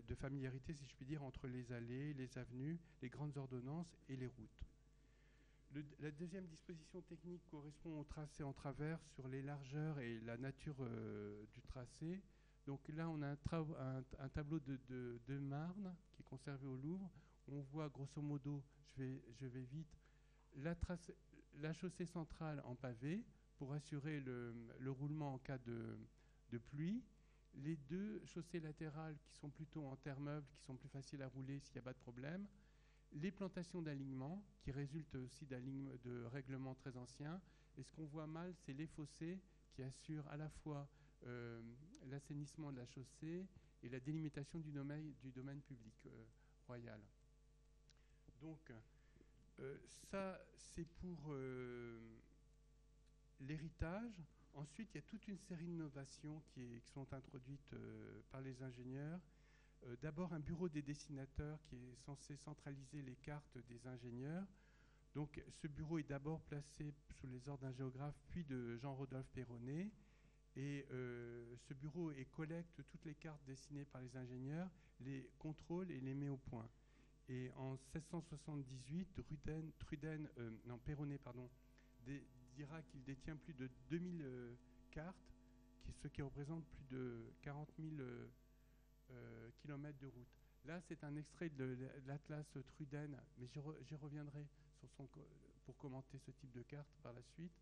de 0.09 0.15
familiarité, 0.15 0.75
si 0.75 0.87
je 0.87 0.95
puis 0.95 1.07
dire, 1.07 1.23
entre 1.23 1.49
les 1.49 1.73
allées, 1.73 2.15
les 2.15 2.39
avenues, 2.39 2.79
les 3.03 3.09
grandes 3.09 3.37
ordonnances 3.37 3.97
et 4.09 4.17
les 4.17 4.29
routes 4.29 4.65
la 6.01 6.11
deuxième 6.11 6.47
disposition 6.47 7.01
technique 7.03 7.47
correspond 7.51 8.01
au 8.01 8.05
tracé 8.05 8.43
en 8.43 8.53
travers 8.53 8.99
sur 9.15 9.29
les 9.29 9.43
largeurs 9.43 9.99
et 10.01 10.19
la 10.21 10.37
nature 10.37 10.77
euh, 10.81 11.45
du 11.55 11.63
tracé. 11.63 12.21
Donc 12.71 12.87
là, 12.95 13.09
on 13.11 13.21
a 13.21 13.31
un, 13.33 14.29
tableau 14.29 14.61
de, 14.61 15.39
Marne 15.41 15.93
qui 16.13 16.23
est 16.23 16.25
conservé 16.25 16.69
au 16.69 16.77
Louvre. 16.77 17.11
On 17.49 17.63
voit 17.63 17.89
grosso 17.89 18.23
modo, 18.23 18.63
je 18.97 19.03
vais, 19.47 19.65
vite, 19.73 19.99
la, 20.55 21.73
chaussée 21.73 22.07
centrale 22.07 22.63
en 22.65 22.77
pavé 22.77 23.25
pour 23.57 23.73
assurer 23.73 24.21
le, 24.21 24.55
roulement 24.87 25.35
en 25.35 25.39
cas 25.39 25.59
de, 25.59 25.99
de, 26.51 26.59
pluie. 26.59 27.03
Les 27.55 27.75
deux 27.75 28.25
chaussées 28.25 28.61
latérales 28.61 29.19
qui 29.25 29.35
sont 29.35 29.51
plutôt 29.51 29.85
en 29.85 29.97
terre 29.97 30.21
meuble, 30.21 30.47
qui 30.55 30.63
sont 30.63 30.77
plus 30.77 30.91
faciles 30.91 31.23
à 31.23 31.29
rouler 31.29 31.59
s'il 31.59 31.73
n'y 31.73 31.81
a 31.81 31.83
pas 31.83 31.93
de 31.93 31.99
problème 31.99 32.47
les 33.15 33.33
plantations 33.33 33.83
d'alignement, 33.83 34.41
qui 34.61 34.71
résultent 34.71 35.17
aussi 35.17 35.45
de 35.45 36.25
règlements 36.27 36.77
très 36.77 36.97
anciens. 36.97 37.41
Et 37.77 37.83
ce 37.83 37.91
qu'on 37.91 38.07
voit 38.07 38.29
mal, 38.29 38.55
c'est 38.55 38.73
les 38.73 38.87
fossés 38.87 39.41
qui 39.73 39.83
assurent 39.83 40.29
à 40.29 40.37
la 40.37 40.49
fois 40.49 40.89
l'assainissement 42.07 42.73
de 42.73 42.79
la 42.79 42.87
chaussée 42.87 43.47
et 43.83 43.89
la 43.89 44.01
délimitation 44.01 44.59
du 44.59 44.71
domaine, 44.73 45.61
public 45.63 45.95
euh, 46.07 46.25
royal. 46.67 47.01
Donc, 48.41 48.73
euh, 49.61 49.77
ça, 50.11 50.41
c'est 50.57 50.87
pour 50.87 51.35
l'héritage. 53.41 54.13
Ensuite, 54.55 54.89
il 54.93 54.97
y 54.97 54.99
a 54.99 55.03
toute 55.03 55.29
une 55.29 55.39
série 55.39 55.67
d'innovations 55.67 56.43
qui, 56.55 56.81
sont 56.95 57.13
introduites 57.13 57.75
par 58.31 58.41
les 58.41 58.63
ingénieurs 58.63 59.21
euh, 59.87 59.97
d'abord 60.03 60.33
un 60.33 60.41
bureau 60.41 60.69
des 60.69 60.83
dessinateurs 60.83 61.59
qui 61.65 61.77
est 61.77 61.97
censé 62.05 62.37
centraliser 62.37 63.03
les 63.03 63.17
cartes 63.17 63.59
des 63.69 63.87
ingénieurs. 63.87 64.47
Donc 65.15 65.43
ce 65.51 65.67
bureau 65.67 65.99
est 65.99 66.09
d'abord 66.09 66.41
placé 66.43 66.93
sous 67.19 67.27
les 67.27 67.49
ordres 67.49 67.63
d'un 67.63 67.73
géographe, 67.73 68.15
puis 68.29 68.45
de 68.45 68.77
Jean-Rodolphe 68.77 69.31
Perronnet. 69.33 69.91
Et 70.57 70.85
euh, 70.91 71.55
ce 71.69 71.75
bureau 71.75 72.11
collecte 72.33 72.83
toutes 72.89 73.05
les 73.05 73.15
cartes 73.15 73.43
dessinées 73.47 73.85
par 73.85 74.01
les 74.01 74.17
ingénieurs, 74.17 74.69
les 75.01 75.31
contrôle 75.39 75.91
et 75.91 76.01
les 76.01 76.15
met 76.15 76.29
au 76.29 76.37
point. 76.37 76.69
Et 77.29 77.51
en 77.57 77.79
1678, 77.95 79.21
Ruden, 79.29 79.71
Truden, 79.79 80.29
euh, 80.39 80.51
Perronnet 80.85 81.21
dira 82.57 82.83
qu'il 82.83 83.05
détient 83.05 83.37
plus 83.37 83.55
de 83.55 83.71
2000 83.89 84.25
cartes, 84.91 85.17
ce 86.03 86.09
qui 86.09 86.23
représente 86.23 86.65
plus 86.67 86.85
de 86.91 87.33
40 87.43 87.69
000 87.79 87.89
euh, 89.11 89.51
kilomètres 89.59 89.99
de 89.99 90.09
route. 90.09 90.29
Là, 90.65 90.81
c'est 90.89 91.05
un 91.05 91.17
extrait 91.17 91.49
de 91.51 91.77
l'Atlas 92.07 92.47
Truden, 92.67 93.17
mais 93.39 93.47
j'y 93.47 93.95
reviendrai 93.95 94.47
pour 95.65 95.77
commenter 95.79 96.19
ce 96.19 96.33
type 96.33 96.53
de 96.53 96.63
carte 96.63 96.89
par 97.03 97.13
la 97.13 97.23
suite, 97.23 97.53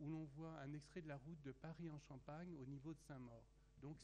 où 0.00 0.10
l'on 0.10 0.24
voit 0.36 0.58
un 0.60 0.72
extrait 0.72 1.02
de 1.02 1.08
la 1.08 1.16
route 1.16 1.40
de 1.42 1.52
Paris 1.52 1.90
en 1.90 1.98
Champagne 2.00 2.56
au 2.60 2.66
niveau 2.66 2.92
de 2.92 3.00
Saint-Maur. 3.00 3.44
Donc, 3.82 3.96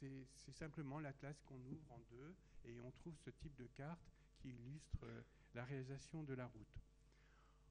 c'est 0.00 0.52
simplement 0.52 1.00
l'Atlas 1.00 1.40
qu'on 1.46 1.60
ouvre 1.66 1.92
en 1.92 2.00
deux 2.10 2.34
et 2.64 2.80
on 2.80 2.90
trouve 2.90 3.16
ce 3.24 3.30
type 3.30 3.54
de 3.56 3.66
carte 3.74 4.00
qui 4.38 4.50
illustre 4.50 5.04
euh, 5.04 5.22
la 5.54 5.64
réalisation 5.64 6.22
de 6.24 6.34
la 6.34 6.46
route. 6.46 6.80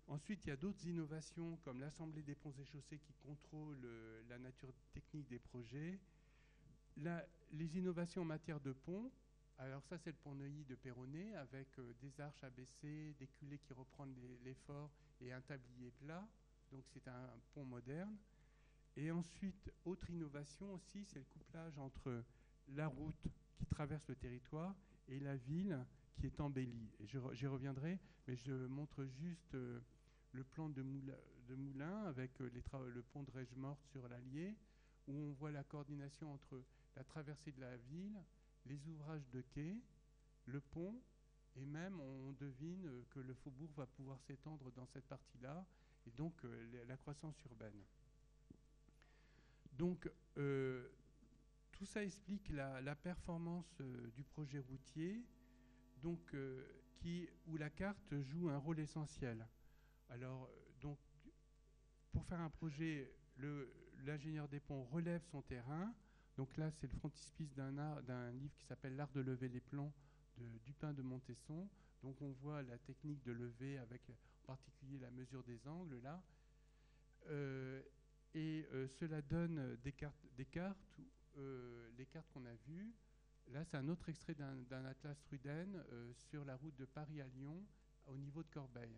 Ensuite, 0.07 0.45
il 0.45 0.49
y 0.49 0.51
a 0.51 0.57
d'autres 0.57 0.85
innovations 0.85 1.57
comme 1.63 1.79
l'Assemblée 1.79 2.23
des 2.23 2.35
ponts 2.35 2.53
et 2.59 2.65
chaussées 2.65 2.99
qui 2.99 3.13
contrôle 3.13 3.79
euh, 3.83 4.21
la 4.29 4.39
nature 4.39 4.73
technique 4.93 5.27
des 5.27 5.39
projets 5.39 5.99
les 7.51 7.77
innovations 7.77 8.21
en 8.21 8.25
matière 8.25 8.59
de 8.59 8.71
pont, 8.71 9.11
alors 9.57 9.83
ça 9.83 9.97
c'est 9.97 10.11
le 10.11 10.17
pont 10.17 10.35
Neuilly 10.35 10.63
de 10.65 10.75
Perronnet 10.75 11.35
avec 11.35 11.67
euh, 11.79 11.93
des 12.01 12.19
arches 12.19 12.43
abaissées, 12.43 13.13
des 13.19 13.27
culées 13.27 13.59
qui 13.59 13.73
reprennent 13.73 14.15
l'effort 14.43 14.89
et 15.21 15.31
un 15.31 15.41
tablier 15.41 15.91
plat. 15.91 16.27
Donc 16.73 16.85
c'est 16.87 17.07
un 17.07 17.29
pont 17.53 17.65
moderne. 17.65 18.17
Et 18.95 19.11
ensuite, 19.11 19.71
autre 19.85 20.09
innovation 20.09 20.73
aussi, 20.73 21.05
c'est 21.05 21.19
le 21.19 21.25
couplage 21.25 21.77
entre 21.77 22.23
la 22.69 22.87
route 22.87 23.27
qui 23.55 23.65
traverse 23.67 24.07
le 24.07 24.15
territoire 24.15 24.75
et 25.07 25.19
la 25.19 25.35
ville 25.35 25.85
qui 26.15 26.25
est 26.25 26.39
embellie. 26.39 26.89
J'y 27.01 27.47
reviendrai, 27.47 27.99
mais 28.27 28.35
je 28.35 28.53
montre 28.67 29.05
juste 29.05 29.53
euh, 29.53 29.79
le 30.31 30.43
plan 30.43 30.69
de, 30.69 30.81
Moulin, 31.55 32.05
avec 32.05 32.41
euh, 32.41 32.49
le 32.51 33.03
pont 33.03 33.21
de 33.21 33.31
Rège-Morte 33.31 33.83
sur 33.85 34.07
l'Allier, 34.07 34.55
où 35.07 35.13
on 35.13 35.31
voit 35.33 35.51
la 35.51 35.63
coordination 35.63 36.33
entre 36.33 36.63
la 36.95 37.03
traversée 37.03 37.51
de 37.51 37.61
la 37.61 37.77
ville, 37.77 38.19
les 38.65 38.87
ouvrages 38.87 39.29
de 39.29 39.41
quai, 39.41 39.79
le 40.45 40.59
pont, 40.59 40.95
et 41.55 41.65
même 41.65 41.99
on 41.99 42.31
devine 42.33 43.03
que 43.09 43.19
le 43.19 43.33
faubourg 43.33 43.71
va 43.75 43.85
pouvoir 43.85 44.19
s'étendre 44.21 44.71
dans 44.71 44.85
cette 44.87 45.05
partie-là, 45.05 45.65
et 46.05 46.11
donc 46.11 46.33
euh, 46.43 46.85
la 46.87 46.97
croissance 46.97 47.35
urbaine. 47.45 47.83
Donc 49.73 50.09
euh, 50.37 50.89
tout 51.71 51.85
ça 51.85 52.03
explique 52.03 52.49
la, 52.49 52.95
performance 52.95 53.77
euh, 53.81 54.09
du 54.11 54.23
projet 54.23 54.59
routier, 54.59 55.23
donc, 56.01 56.35
où 57.47 57.57
la 57.57 57.69
carte 57.69 58.19
joue 58.21 58.49
un 58.49 58.57
rôle 58.57 58.79
essentiel. 58.79 59.47
Alors, 60.09 60.49
donc, 60.81 60.99
pour 62.11 62.25
faire 62.25 62.41
un 62.41 62.49
projet, 62.49 63.09
l'ingénieur 64.03 64.49
des 64.49 64.59
ponts 64.59 64.83
relève 64.83 65.21
son 65.23 65.41
terrain, 65.41 65.93
donc 66.35 66.57
là, 66.57 66.71
c'est 66.71 66.87
le 66.87 66.97
frontispice 66.97 67.53
d'un 67.53 68.31
livre 68.31 68.55
qui 68.57 68.65
s'appelle 68.65 68.97
L'art 68.97 69.11
de 69.11 69.21
lever 69.21 69.47
les 69.47 69.61
plans 69.61 69.93
de 70.37 70.57
Dupin 70.59 70.93
de 70.93 71.01
Montesson. 71.01 71.67
Donc 72.01 72.21
on 72.21 72.31
voit 72.31 72.61
la 72.63 72.77
technique 72.77 73.23
de 73.23 73.31
lever 73.31 73.77
avec 73.77 74.01
en 74.09 74.45
particulier 74.45 74.99
la 74.99 75.11
mesure 75.11 75.43
des 75.43 75.67
angles 75.67 75.99
là. 76.01 76.21
Euh, 77.29 77.81
et 78.33 78.65
euh, 78.73 78.87
cela 78.87 79.21
donne 79.21 79.77
des 79.83 79.91
cartes, 79.93 80.25
euh, 81.37 81.89
les 81.97 82.05
cartes 82.05 82.29
qu'on 82.33 82.45
a 82.45 82.55
vues. 82.67 82.93
Là, 83.47 83.63
c'est 83.65 83.77
un 83.77 83.87
autre 83.89 84.07
extrait 84.09 84.35
d'un 84.35 84.85
atlas 84.85 85.21
Truden 85.21 85.83
sur 86.13 86.45
la 86.45 86.55
route 86.55 86.75
de 86.77 86.85
Paris 86.85 87.19
à 87.19 87.27
Lyon 87.27 87.61
au 88.05 88.17
niveau 88.17 88.41
de 88.41 88.49
Corbeil. 88.49 88.97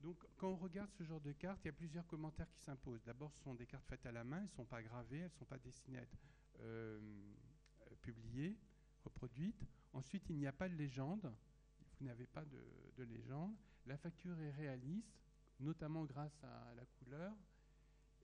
Donc, 0.00 0.22
quand 0.36 0.50
on 0.50 0.56
regarde 0.56 0.90
ce 0.92 1.02
genre 1.02 1.20
de 1.20 1.32
cartes, 1.32 1.60
il 1.64 1.68
y 1.68 1.70
a 1.70 1.72
plusieurs 1.72 2.06
commentaires 2.06 2.50
qui 2.50 2.60
s'imposent. 2.60 3.02
D'abord, 3.04 3.32
ce 3.32 3.42
sont 3.42 3.54
des 3.54 3.64
cartes 3.64 3.86
faites 3.86 4.04
à 4.04 4.12
la 4.12 4.22
main, 4.22 4.36
elles 4.36 4.44
ne 4.44 4.48
sont 4.48 4.66
pas 4.66 4.82
gravées, 4.82 5.20
elles 5.20 5.24
ne 5.24 5.38
sont 5.38 5.46
pas 5.46 5.58
dessinées 5.58 5.98
à 5.98 6.02
être 6.02 6.18
publiées, 8.02 8.58
reproduites. 9.02 9.64
Ensuite, 9.94 10.24
il 10.28 10.36
n'y 10.36 10.46
a 10.48 10.52
pas 10.52 10.68
de 10.68 10.74
légende, 10.74 11.32
vous 11.98 12.06
n'avez 12.06 12.26
pas 12.26 12.44
de, 12.44 13.04
légende. 13.04 13.54
La 13.86 13.96
facture 13.96 14.38
est 14.40 14.50
réaliste, 14.50 15.20
notamment 15.60 16.04
grâce 16.04 16.42
à 16.42 16.74
la 16.74 16.84
couleur. 16.84 17.32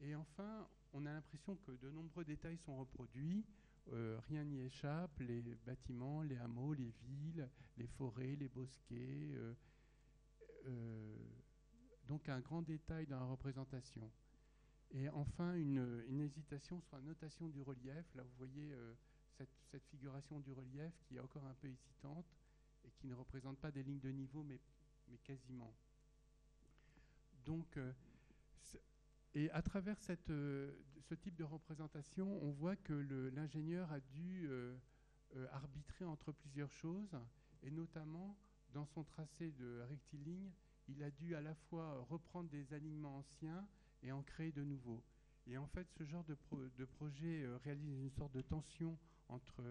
Et 0.00 0.16
enfin, 0.16 0.68
on 0.92 1.06
a 1.06 1.12
l'impression 1.12 1.56
que 1.56 1.70
de 1.72 1.90
nombreux 1.90 2.24
détails 2.24 2.58
sont 2.58 2.76
reproduits. 2.76 3.44
Euh, 3.92 4.18
rien 4.28 4.44
n'y 4.44 4.62
échappe, 4.62 5.20
les 5.20 5.42
bâtiments, 5.64 6.22
les 6.22 6.38
hameaux, 6.38 6.74
les 6.74 6.92
villes, 7.02 7.48
les 7.76 7.86
forêts, 7.86 8.34
les 8.34 8.48
bosquets. 8.48 9.34
Euh, 10.66 11.16
donc 12.08 12.28
un 12.28 12.40
grand 12.40 12.62
détail 12.62 13.06
dans 13.06 13.20
la 13.20 13.26
représentation. 13.26 14.10
Et 14.90 15.08
enfin, 15.10 15.54
une, 15.54 16.20
hésitation 16.20 16.80
sur 16.80 16.96
la 16.96 17.02
notation 17.02 17.48
du 17.48 17.60
relief. 17.60 18.12
Là, 18.16 18.24
vous 18.24 18.36
voyez 18.38 18.74
euh, 19.40 19.44
cette, 19.70 19.86
figuration 19.86 20.40
du 20.40 20.52
relief 20.52 20.92
qui 21.02 21.16
est 21.16 21.20
encore 21.20 21.44
un 21.44 21.54
peu 21.54 21.68
hésitante 21.68 22.26
et 22.84 22.90
qui 22.90 23.06
ne 23.06 23.14
représente 23.14 23.58
pas 23.58 23.70
des 23.70 23.82
lignes 23.82 24.00
de 24.00 24.10
niveau, 24.10 24.42
mais, 24.42 24.60
mais 25.08 25.18
quasiment. 25.18 25.74
Donc, 27.44 27.76
euh, 27.76 27.92
et 29.34 29.50
à 29.50 29.62
travers 29.62 29.98
cette, 30.00 30.30
euh, 30.30 30.72
ce 31.02 31.14
type 31.14 31.36
de 31.36 31.44
représentation, 31.44 32.42
on 32.42 32.50
voit 32.50 32.76
que 32.76 32.92
l'ingénieur 33.34 33.90
a 33.92 34.00
dû 34.00 34.50
arbitrer 35.52 36.04
entre 36.04 36.32
plusieurs 36.32 36.72
choses, 36.72 37.16
et 37.62 37.70
notamment 37.70 38.36
dans 38.72 38.86
son 38.86 39.04
tracé 39.04 39.52
de 39.52 39.80
rectiligne, 39.88 40.50
il 40.88 41.02
a 41.02 41.10
dû 41.10 41.36
à 41.36 41.40
la 41.40 41.54
fois 41.54 42.04
reprendre 42.08 42.50
des 42.50 42.72
alignements 42.72 43.18
anciens 43.18 43.66
et 44.02 44.10
en 44.10 44.22
créer 44.22 44.50
de 44.50 44.64
nouveaux. 44.64 45.04
Et 45.46 45.56
en 45.56 45.66
fait, 45.66 45.88
ce 45.98 46.04
genre 46.04 46.24
de, 46.24 46.84
projet 46.84 47.42
euh, 47.42 47.56
réalise 47.64 47.98
une 47.98 48.10
sorte 48.10 48.32
de 48.32 48.42
tension 48.42 48.96
entre 49.30 49.62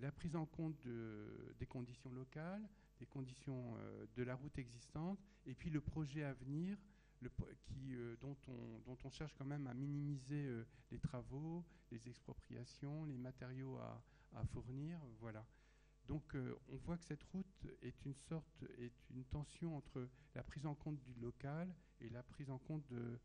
la 0.00 0.10
prise 0.10 0.36
en 0.36 0.46
compte 0.46 0.86
des 1.58 1.66
conditions 1.66 2.10
locales, 2.10 2.68
des 2.98 3.06
conditions 3.06 3.76
euh, 3.76 4.06
de 4.16 4.22
la 4.22 4.34
route 4.34 4.56
existante, 4.58 5.18
et 5.46 5.54
puis 5.54 5.70
le 5.70 5.80
projet 5.80 6.24
à 6.24 6.32
venir, 6.32 6.76
qui, 7.62 7.94
euh, 7.94 8.16
dont, 8.20 8.36
on, 9.04 9.10
cherche 9.10 9.34
quand 9.34 9.44
même 9.44 9.66
à 9.66 9.74
minimiser 9.74 10.64
les 10.90 10.98
travaux, 10.98 11.64
les 11.90 12.08
expropriations, 12.08 13.04
les 13.04 13.16
matériaux 13.16 13.78
à, 13.78 14.02
à 14.34 14.44
fournir. 14.46 14.98
Voilà. 15.20 15.46
Donc 16.06 16.36
on 16.68 16.76
voit 16.76 16.98
que 16.98 17.04
cette 17.04 17.22
route 17.22 17.66
est 17.80 18.04
une 18.04 18.14
sorte, 18.14 18.64
est 18.78 18.92
une 19.10 19.24
tension 19.24 19.76
entre 19.76 20.08
la 20.34 20.42
prise 20.42 20.66
en 20.66 20.74
compte 20.74 21.00
du 21.00 21.14
local 21.14 21.72
et 22.00 22.10
la 22.10 22.22
prise 22.22 22.50
en 22.50 22.58
compte 22.58 22.86
de, 22.90 23.18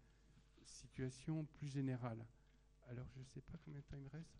situation 0.69 1.45
plus 1.45 1.67
générale. 1.67 2.25
Alors, 2.89 3.05
je 3.13 3.19
ne 3.19 3.25
sais 3.25 3.41
pas 3.41 3.57
combien 3.63 3.79
de 3.79 3.85
temps 3.85 3.97
il 3.97 4.03
me 4.03 4.09
reste. 4.09 4.37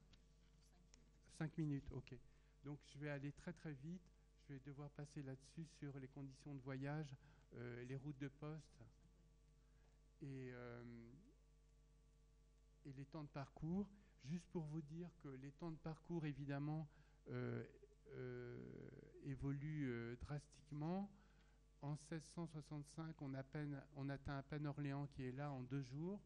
Cinq 1.40 1.58
minutes, 1.58 1.90
ok. 1.94 2.14
Donc, 2.66 2.80
je 2.94 3.00
vais 3.00 3.10
aller 3.10 3.32
très 3.32 3.54
très 3.54 3.72
vite. 3.72 4.02
Je 4.42 4.52
vais 4.52 4.60
devoir 4.60 4.90
passer 4.90 5.22
là-dessus 5.24 5.66
sur 5.80 5.98
les 5.98 6.10
conditions 6.10 6.54
de 6.54 6.60
voyage, 6.60 7.16
euh, 7.54 7.86
les 7.86 7.96
routes 7.96 8.18
de 8.18 8.28
poste 8.28 8.84
et, 10.22 10.52
euh, 10.52 10.84
et 12.86 12.92
les 12.92 13.06
temps 13.06 13.24
de 13.24 13.30
parcours. 13.30 13.88
Juste 14.26 14.48
pour 14.52 14.66
vous 14.66 14.82
dire 14.82 15.10
que 15.24 15.30
les 15.30 15.52
temps 15.52 15.72
de 15.72 15.78
parcours, 15.78 16.26
évidemment, 16.26 16.90
euh, 17.30 17.64
évoluent 19.24 20.18
drastiquement. 20.18 21.10
En 21.82 21.92
1665, 21.92 23.22
on, 23.22 23.32
on 23.96 24.10
atteint 24.10 24.38
à 24.40 24.44
peine 24.44 24.68
Orléans 24.68 25.08
qui 25.08 25.24
est 25.24 25.32
là 25.32 25.50
en 25.54 25.62
deux 25.62 25.84
jours. 25.84 26.20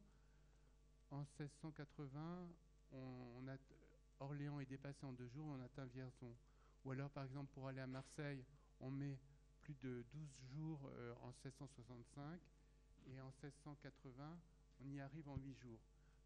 En 1.12 1.24
1680, 1.38 2.50
on, 2.94 3.48
Orléans 4.24 4.60
est 4.60 4.66
dépassé 4.66 5.06
en 5.06 5.14
deux 5.14 5.28
jours, 5.28 5.46
on 5.46 5.62
atteint 5.62 5.86
Vierzon. 5.86 6.36
Ou 6.86 6.92
alors, 6.92 7.10
par 7.10 7.24
exemple, 7.24 7.52
pour 7.54 7.68
aller 7.68 7.80
à 7.80 7.88
Marseille, 7.88 8.44
on 8.80 8.92
met 8.92 9.18
plus 9.62 9.76
de 9.76 10.06
12 10.12 10.30
jours 10.56 10.92
euh, 10.98 11.14
en 11.22 11.28
1665 11.44 12.40
et 13.08 13.22
en 13.22 13.32
1680, 13.42 14.40
on 14.82 14.90
y 14.90 15.00
arrive 15.00 15.28
en 15.30 15.38
8 15.38 15.54
jours. 15.56 15.80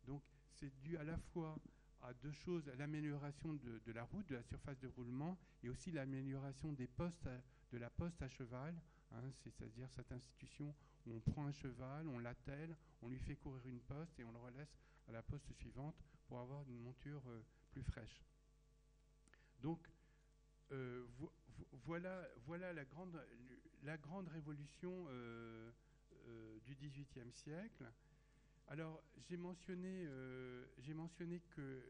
Donc, 0.05 0.23
c'est 0.55 0.75
dû 0.79 0.97
à 0.97 1.03
la 1.03 1.17
fois 1.17 1.57
à 2.01 2.13
deux 2.13 2.31
choses, 2.31 2.71
l'amélioration 2.77 3.53
de, 3.53 3.81
de, 3.85 3.91
la 3.91 4.03
route, 4.03 4.27
de 4.27 4.35
la 4.35 4.43
surface 4.43 4.79
de 4.79 4.87
roulement, 4.87 5.37
et 5.63 5.69
aussi 5.69 5.91
l'amélioration 5.91 6.71
des 6.73 6.87
postes, 6.87 7.27
de 7.71 7.77
la 7.77 7.89
poste 7.89 8.21
à 8.21 8.27
cheval, 8.27 8.75
Hein, 9.11 9.31
c'est-à-dire 9.43 9.89
cette 9.95 10.11
institution 10.11 10.73
où 11.05 11.13
on 11.13 11.31
prend 11.31 11.45
un 11.45 11.51
cheval, 11.51 12.07
on 12.09 12.19
l'attelle, 12.19 12.75
on 13.01 13.09
lui 13.09 13.19
fait 13.19 13.35
courir 13.35 13.65
une 13.65 13.79
poste 13.79 14.19
et 14.19 14.23
on 14.23 14.31
le 14.31 14.39
relaisse 14.39 14.75
à 15.07 15.11
la 15.11 15.21
poste 15.21 15.51
suivante 15.53 15.95
pour 16.27 16.39
avoir 16.39 16.69
une 16.69 16.79
monture 16.79 17.21
euh, 17.29 17.41
fraîche. 17.83 18.23
Donc, 19.61 19.79
euh, 20.71 21.05
voilà, 21.85 22.27
voilà 22.45 22.73
la, 22.73 22.85
grande, 22.85 23.19
la 23.83 23.97
grande 23.97 24.27
révolution 24.27 25.05
euh, 25.09 25.71
du 26.65 26.75
XVIIIe 26.75 27.31
siècle. 27.31 27.85
Alors, 28.67 29.01
j'ai 29.17 29.37
mentionné, 29.37 30.07
j'ai 30.79 30.93
mentionné 30.93 31.41
que 31.55 31.81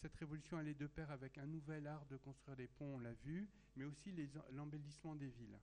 cette 0.00 0.16
révolution 0.16 0.56
allait 0.56 0.74
de 0.74 0.86
pair 0.86 1.10
avec 1.10 1.38
un 1.38 1.46
nouvel 1.46 1.86
art 1.86 2.04
de 2.06 2.16
construire 2.16 2.56
des 2.56 2.66
ponts, 2.66 2.94
on 2.94 2.98
l'a 2.98 3.12
vu, 3.24 3.48
mais 3.76 3.84
aussi 3.84 4.12
l'embellissement 4.52 5.14
des 5.14 5.28
villes, 5.28 5.58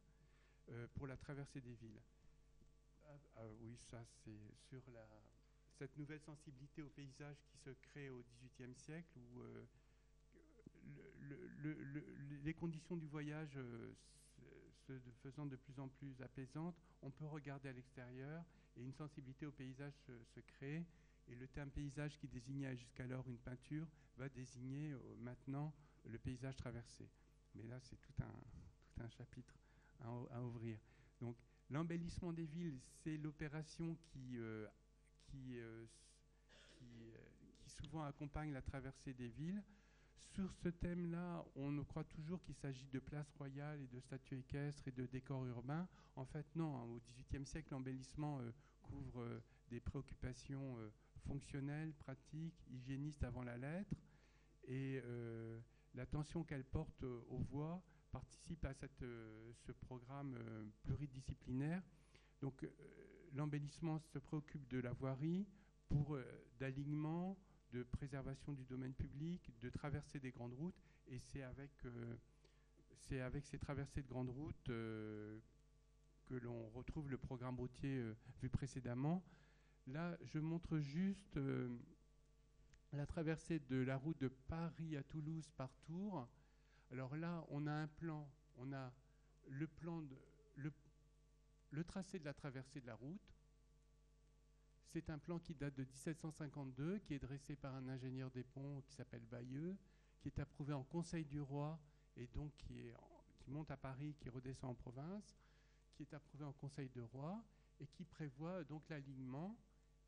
euh, 0.70 0.88
pour 0.96 1.08
la 1.08 1.18
traversée 1.18 1.62
des 1.62 1.74
villes. 1.74 2.00
Ah, 3.06 3.18
ah 3.38 3.48
oui, 3.60 3.78
ça 3.90 4.04
c'est 4.24 4.56
sur 4.70 4.82
la, 4.92 5.06
cette 5.78 5.96
nouvelle 5.98 6.22
sensibilité 6.22 6.82
au 6.82 6.90
paysage 6.90 7.38
qui 7.50 7.58
se 7.58 7.70
crée 7.70 8.10
au 8.10 8.24
XVIIIe 8.24 8.76
siècle, 8.76 9.18
où 9.18 9.42
euh, 9.42 9.66
les 12.44 12.54
conditions 12.54 12.96
du 12.96 13.08
voyage 13.08 13.58
euh, 13.58 13.94
se 14.88 14.94
faisant 15.22 15.46
de 15.46 15.56
plus 15.56 15.80
en 15.80 15.88
plus 15.88 16.22
apaisantes, 16.22 16.76
on 17.02 17.12
peut 17.12 17.26
regarder 17.26 17.70
à 17.70 17.74
l'extérieur 17.74 18.44
et 18.76 18.82
une 18.82 18.94
sensibilité 18.94 19.46
au 19.46 19.52
paysage 19.52 19.94
se 20.34 20.40
crée 20.40 20.86
et 21.30 21.36
le 21.36 21.48
terme 21.48 21.70
paysage 21.70 22.18
qui 22.18 22.28
désignait 22.28 22.76
jusqu'alors 22.76 23.28
une 23.28 23.38
peinture 23.38 23.88
va 24.18 24.30
désigner 24.30 24.92
euh, 24.92 25.16
maintenant 25.20 25.74
le 26.06 26.18
paysage 26.18 26.56
traversé. 26.56 27.10
Mais 27.56 27.64
là, 27.64 27.80
c'est 27.82 28.00
tout 28.00 28.14
un, 28.22 28.32
tout 28.88 29.04
un 29.04 29.10
chapitre 29.10 29.54
à, 30.00 30.42
ouvrir. 30.44 30.78
Donc, 31.20 31.36
l'embellissement 31.70 32.32
des 32.32 32.46
villes, 32.46 32.80
c'est 33.04 33.18
l'opération 33.18 33.98
qui, 34.06 34.38
qui, 35.28 35.60
euh, 35.60 35.86
qui, 36.78 37.70
souvent 37.70 38.04
accompagne 38.04 38.52
la 38.54 38.62
traversée 38.62 39.14
des 39.14 39.28
villes. 39.28 39.64
Sur 40.20 40.52
ce 40.56 40.70
thème-là, 40.70 41.46
on 41.56 41.84
croit 41.84 42.04
toujours 42.04 42.42
qu'il 42.44 42.56
s'agit 42.56 42.88
de 42.88 43.00
places 43.00 43.32
royales 43.34 43.80
et 43.82 43.88
de 43.88 44.00
statues 44.00 44.40
équestres 44.40 44.88
et 44.88 44.92
de 44.92 45.06
décors 45.06 45.46
urbains. 45.46 45.88
En 46.16 46.26
fait, 46.26 46.46
non. 46.56 46.76
Hein, 46.76 46.84
au 46.84 47.00
XVIIIe 47.00 47.46
siècle, 47.46 47.70
l'embellissement 47.72 48.42
couvre 48.82 49.42
des 49.70 49.80
préoccupations 49.80 50.78
fonctionnelle, 51.28 51.94
pratique, 51.94 52.56
hygiéniste 52.70 53.24
avant 53.24 53.44
la 53.44 53.58
lettre. 53.58 53.96
Et 54.68 55.02
euh, 55.06 55.60
l'attention 55.94 56.44
qu'elle 56.44 56.64
porte 56.64 57.04
aux 57.04 57.44
voix 57.52 57.82
participe 58.12 58.66
à 58.66 58.74
cette, 58.74 59.04
euh, 59.04 59.52
ce 59.66 59.72
programme 59.72 60.36
euh, 60.36 60.66
pluridisciplinaire. 60.84 61.82
Donc 62.42 62.68
l'embellissement 63.38 64.00
se 64.00 64.20
préoccupe 64.20 64.68
de 64.68 64.80
la 64.80 64.92
voirie 64.92 65.48
pour 65.88 66.18
d'alignement, 66.60 67.38
de 67.72 67.84
préservation 67.84 68.52
du 68.52 68.66
domaine 68.66 68.94
public, 68.94 69.50
de 69.62 69.70
traversée 69.70 70.20
des 70.20 70.32
grandes 70.32 70.54
routes. 70.54 70.84
Et 71.08 71.20
c'est 71.20 71.44
avec, 71.44 71.72
c'est 72.98 73.22
avec 73.22 73.46
ces 73.46 73.58
traversées 73.58 74.02
de 74.02 74.08
grandes 74.08 74.30
routes 74.30 74.66
que 74.66 76.36
l'on 76.36 76.68
retrouve 76.70 77.10
le 77.10 77.18
programme 77.18 77.58
routier 77.58 78.04
vu 78.42 78.50
précédemment. 78.50 79.24
Là, 79.88 80.18
je 80.22 80.40
montre 80.40 80.80
juste 80.80 81.38
euh, 81.38 81.70
la 82.92 83.06
traversée 83.06 83.60
de 83.70 83.78
la 83.78 83.96
route 83.96 84.20
de 84.20 84.28
Paris 84.28 84.98
à 84.98 85.04
Toulouse 85.04 85.50
par 85.56 85.74
tour. 85.86 86.28
Alors 86.92 87.16
là, 87.16 87.46
on 87.50 87.68
a 87.68 87.72
un 87.72 87.88
plan, 87.88 88.30
on 88.58 88.74
a 88.74 88.92
le 89.48 89.66
plan 89.66 90.02
de, 90.02 90.18
le, 91.72 91.84
tracé 91.84 92.20
de 92.20 92.26
la 92.26 92.34
traversée 92.34 92.82
de 92.82 92.88
la 92.88 92.95
route. 92.95 93.34
C'est 94.88 95.09
un 95.09 95.18
plan 95.18 95.39
qui 95.39 95.53
date 95.53 95.76
de 95.76 95.84
1752, 95.84 96.99
qui 96.99 97.13
est 97.13 97.20
dressé 97.20 97.55
par 97.55 97.76
un 97.76 97.88
ingénieur 97.88 98.32
des 98.32 98.43
ponts 98.43 98.82
qui 98.82 98.93
s'appelle 98.93 99.26
Bayeux, 99.26 99.78
qui 100.20 100.30
est 100.30 100.39
approuvé 100.39 100.74
en 100.74 100.84
Conseil 100.84 101.26
du 101.26 101.41
Roi 101.41 101.80
et 102.15 102.28
donc 102.28 102.51
qui, 102.57 102.91
monte 103.47 103.70
à 103.72 103.78
Paris, 103.78 104.15
qui 104.20 104.30
redescend 104.30 104.72
en 104.72 104.76
province, 104.76 105.38
qui 105.95 106.03
est 106.03 106.13
approuvé 106.13 106.45
en 106.45 106.53
Conseil 106.53 106.89
de 106.89 107.01
Roi 107.01 107.41
et 107.80 107.88
qui 107.88 108.05
prévoit 108.05 108.63
donc 108.63 108.89
l'alignement 108.89 109.57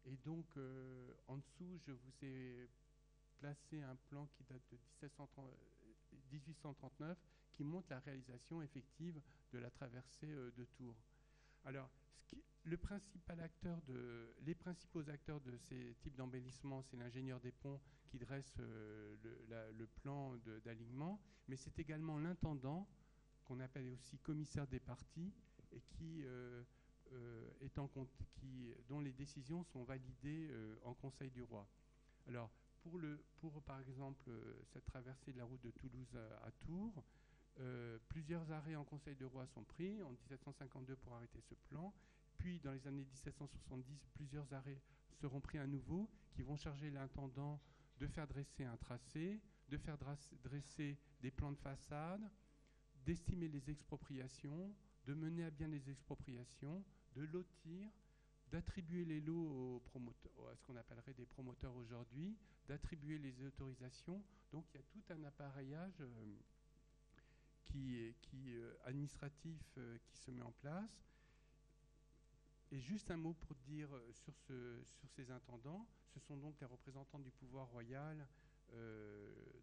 et 0.06 0.18
donc, 0.26 0.46
euh, 0.58 1.14
en 1.28 1.38
dessous, 1.38 1.80
je 1.86 1.92
vous 1.92 2.26
ai 2.26 2.70
placé 3.40 3.82
un 3.82 3.96
plan 3.96 4.28
qui 4.28 4.44
date 4.44 4.62
de 4.72 4.78
1839 6.32 7.18
qui 7.52 7.64
montre 7.64 7.88
la 7.90 8.00
réalisation 8.00 8.62
effective 8.62 9.22
de 9.52 9.60
la 9.60 9.70
traversée 9.70 10.32
euh, 10.32 10.52
de 10.58 10.66
Tours. 10.66 10.96
Alors, 11.66 11.90
le 12.64 12.78
principal 12.78 13.40
acteur 13.40 13.82
de, 13.84 14.34
les 14.42 14.56
principaux 14.56 15.08
acteurs 15.10 15.42
de 15.42 15.58
ces 15.58 15.96
types 16.00 16.16
d'embellissement, 16.16 16.82
c'est 16.84 16.98
l'ingénieur 16.98 17.40
des 17.40 17.52
ponts 17.52 17.80
qui 18.08 18.20
dresse 18.20 18.54
euh, 18.60 19.16
le, 19.78 19.88
plan 19.88 20.36
d'alignement, 20.64 21.22
mais 21.48 21.56
c'est 21.56 21.78
également 21.80 22.18
l'intendant, 22.18 22.88
qu'on 23.46 23.60
appelle 23.60 23.88
aussi 23.88 24.18
commissaire 24.20 24.68
des 24.68 24.80
parties, 24.80 25.34
et 25.72 25.82
qui 25.82 26.24
euh, 27.14 27.50
qui, 28.36 28.74
dont 28.88 29.00
les 29.00 29.12
décisions 29.12 29.64
sont 29.64 29.84
validées 29.84 30.48
euh, 30.52 30.76
en 30.84 30.94
Conseil 30.94 31.30
du 31.32 31.42
roi. 31.42 31.68
Alors, 32.28 32.50
pour, 32.82 32.98
le, 32.98 33.24
pour 33.38 33.62
par 33.64 33.80
exemple 33.80 34.30
euh, 34.30 34.62
cette 34.66 34.86
traversée 34.86 35.34
de 35.34 35.38
la 35.38 35.44
route 35.44 35.62
de 35.62 35.72
Toulouse 35.72 36.16
à, 36.44 36.52
Tours, 36.52 37.04
plusieurs 38.08 38.52
arrêts 38.52 38.76
en 38.76 38.84
Conseil 38.84 39.16
du 39.16 39.26
roi 39.26 39.46
sont 39.48 39.64
pris 39.64 40.02
en 40.04 40.10
1752 40.10 40.96
pour 40.96 41.14
arrêter 41.14 41.42
ce 41.42 41.56
plan. 41.56 41.94
Puis, 42.38 42.60
dans 42.60 42.72
les 42.72 42.88
années 42.88 43.04
1770, 43.04 44.08
plusieurs 44.14 44.52
arrêts 44.54 44.82
seront 45.12 45.42
pris 45.42 45.58
à 45.58 45.68
nouveau 45.68 46.10
qui 46.32 46.42
vont 46.42 46.56
charger 46.56 46.90
l'intendant 46.90 47.60
de 48.00 48.08
faire 48.08 48.28
dresser 48.28 48.64
un 48.64 48.78
tracé, 48.78 49.42
de 49.68 49.78
faire 49.78 49.98
dresser 50.44 50.98
des 51.22 51.32
plans 51.32 51.52
de 51.52 51.58
façade, 51.58 52.22
d'estimer 53.06 53.50
les 53.50 53.70
expropriations, 53.70 54.74
de 55.06 55.14
mener 55.14 55.44
à 55.44 55.50
bien 55.50 55.68
les 55.68 55.90
expropriations, 55.90 56.84
de 57.16 57.24
lotir, 57.24 57.90
d'attribuer 58.52 59.06
les 59.06 59.22
lots 59.22 59.76
aux 59.76 59.80
promoteurs, 59.80 60.50
à 60.52 60.56
ce 60.56 60.64
qu'on 60.64 60.76
appellerait 60.76 61.14
des 61.14 61.26
promoteurs 61.26 61.76
aujourd'hui, 61.76 62.38
d'attribuer 62.68 63.18
les 63.18 63.44
autorisations. 63.44 64.24
Donc 64.52 64.66
il 64.74 64.78
y 64.78 64.80
a 64.80 64.84
tout 64.84 65.04
un 65.10 65.24
appareillage 65.24 66.00
euh, 66.02 66.36
qui, 67.72 68.14
qui 68.22 68.56
administratif 68.86 69.78
qui 70.06 70.18
se 70.18 70.32
met 70.32 70.42
en 70.42 70.52
place. 70.52 71.06
Et 72.72 72.80
juste 72.80 73.10
un 73.10 73.18
mot 73.18 73.34
pour 73.34 73.56
dire 73.56 73.90
sur, 74.12 74.36
ce, 74.48 74.82
sur 74.84 75.10
ces 75.10 75.32
intendants. 75.32 75.88
Ce 76.14 76.20
sont 76.20 76.38
donc 76.38 76.60
les 76.60 76.68
représentants 76.68 77.20
du 77.20 77.32
pouvoir 77.32 77.68
royal 77.68 78.28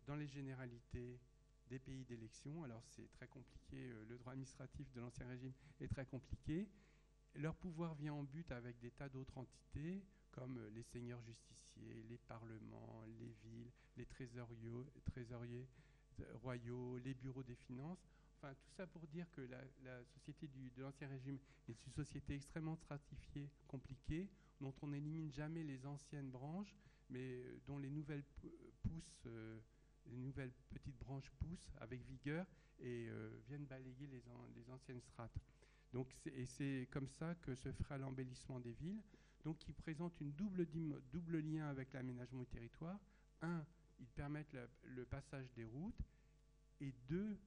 dans 0.07 0.17
les 0.17 0.27
généralités 0.27 1.21
des 1.69 1.79
pays 1.79 2.05
d'élection. 2.05 2.65
Alors 2.65 2.83
c'est 2.85 3.11
très 3.13 3.29
compliqué, 3.29 3.93
le 4.09 4.17
droit 4.19 4.33
administratif 4.33 4.93
de 4.93 5.01
l'Ancien 5.01 5.27
Régime 5.29 5.53
est 5.81 5.89
très 5.89 6.07
compliqué. 6.07 6.69
Leur 7.35 7.55
pouvoir 7.55 7.95
vient 7.95 8.15
en 8.15 8.23
but 8.23 8.51
avec 8.53 8.79
des 8.79 8.91
tas 8.91 9.09
d'autres 9.09 9.37
entités, 9.39 10.03
comme 10.31 10.61
les 10.75 10.83
seigneurs 10.83 11.21
justiciers, 11.23 12.03
les 12.09 12.19
parlements, 12.19 13.05
les 13.19 13.35
villes, 13.45 13.71
les 13.97 14.07
trésoriers 14.07 15.69
royaux, 16.43 16.99
les 16.99 17.15
bureaux 17.15 17.43
des 17.43 17.55
finances. 17.55 18.07
Enfin, 18.39 18.55
tout 18.55 18.71
ça 18.77 18.87
pour 18.87 19.07
dire 19.07 19.27
que 19.33 19.41
la, 19.85 20.05
société 20.05 20.49
de 20.49 20.83
l'Ancien 20.83 21.09
Régime 21.09 21.39
est 21.69 21.87
une 21.87 21.93
société 21.93 22.35
extrêmement 22.35 22.77
stratifiée, 22.77 23.49
compliquée, 23.67 24.29
dont 24.61 24.75
on 24.83 24.89
n'élimine 24.89 25.33
jamais 25.33 25.63
les 25.63 25.87
anciennes 25.87 26.31
branches, 26.31 26.75
mais 27.11 27.21
euh, 27.21 27.59
dont 27.67 27.79
les 27.79 27.91
nouvelles 27.91 28.25
poussent, 28.83 29.27
euh, 29.27 29.59
les 30.07 30.17
nouvelles 30.17 30.53
petites 30.71 30.99
branches 30.99 31.31
poussent 31.39 31.73
avec 31.81 32.03
vigueur 32.05 32.47
et 32.79 33.09
euh, 33.09 33.31
viennent 33.49 33.65
balayer 33.65 34.07
les, 34.07 34.23
les 34.55 34.71
anciennes 34.71 35.01
strates. 35.01 35.39
Donc, 35.93 36.09
et 36.27 36.45
c'est 36.45 36.89
comme 36.91 37.09
ça 37.09 37.35
que 37.37 37.55
se 37.55 37.73
fera 37.73 37.97
l'embellissement 37.97 38.61
des 38.61 38.73
villes, 38.73 39.03
donc 39.45 39.59
qui 39.59 39.73
présente 39.73 40.21
une 40.21 40.33
double, 40.33 40.67
double 41.13 41.39
lien 41.39 41.69
avec 41.69 41.93
l'aménagement 41.93 42.41
du 42.41 42.47
territoire. 42.47 42.99
Un, 43.43 43.65
ils 43.99 44.09
permettent 44.09 44.57
le 44.85 45.05
passage 45.05 45.51
des 45.53 45.65
routes, 45.65 46.03
et 46.81 46.93
deux, 47.09 47.39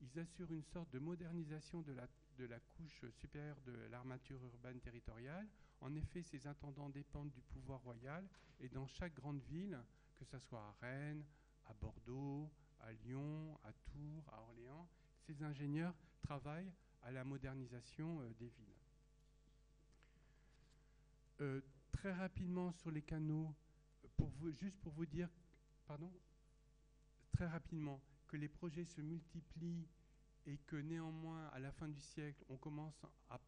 ils 0.00 0.18
assurent 0.18 0.52
une 0.52 0.64
sorte 0.64 0.90
de 0.90 0.98
modernisation 0.98 1.82
de 1.82 1.92
la, 1.92 2.06
de 2.36 2.44
la 2.44 2.60
couche 2.60 3.04
supérieure 3.10 3.60
de 3.62 3.72
l'armature 3.90 4.42
urbaine 4.44 4.80
territoriale. 4.80 5.48
En 5.80 5.94
effet, 5.94 6.22
ces 6.22 6.46
intendants 6.46 6.90
dépendent 6.90 7.30
du 7.30 7.40
pouvoir 7.42 7.80
royal, 7.80 8.28
et 8.60 8.68
dans 8.68 8.86
chaque 8.86 9.14
grande 9.14 9.40
ville, 9.42 9.78
que 10.16 10.24
ce 10.24 10.38
soit 10.38 10.60
à 10.60 10.76
Rennes, 10.80 11.24
à 11.66 11.74
Bordeaux, 11.74 12.50
à 12.80 12.92
Lyon, 12.92 13.58
à 13.64 13.72
Tours, 13.72 14.28
à 14.32 14.40
Orléans, 14.42 14.88
ces 15.26 15.42
ingénieurs 15.42 15.94
travaillent 16.20 16.72
à 17.02 17.12
la 17.12 17.24
modernisation 17.24 18.20
euh, 18.20 18.28
des 18.38 18.48
villes. 18.48 18.76
Euh, 21.40 21.60
très 21.90 22.12
rapidement 22.12 22.72
sur 22.72 22.90
les 22.90 23.02
canaux, 23.02 23.54
juste 24.50 24.78
pour 24.80 24.92
vous 24.92 25.06
dire, 25.06 25.28
pardon, 25.86 26.10
très 27.32 27.46
rapidement, 27.46 28.00
que 28.28 28.36
les 28.36 28.48
projets 28.48 28.84
se 28.84 29.00
multiplient 29.00 29.86
et 30.46 30.58
que 30.66 30.76
néanmoins, 30.76 31.46
à 31.48 31.60
la 31.60 31.70
fin 31.72 31.88
du 31.88 32.00
siècle, 32.00 32.44
on 32.48 32.56
commence 32.56 33.04
à, 33.30 33.40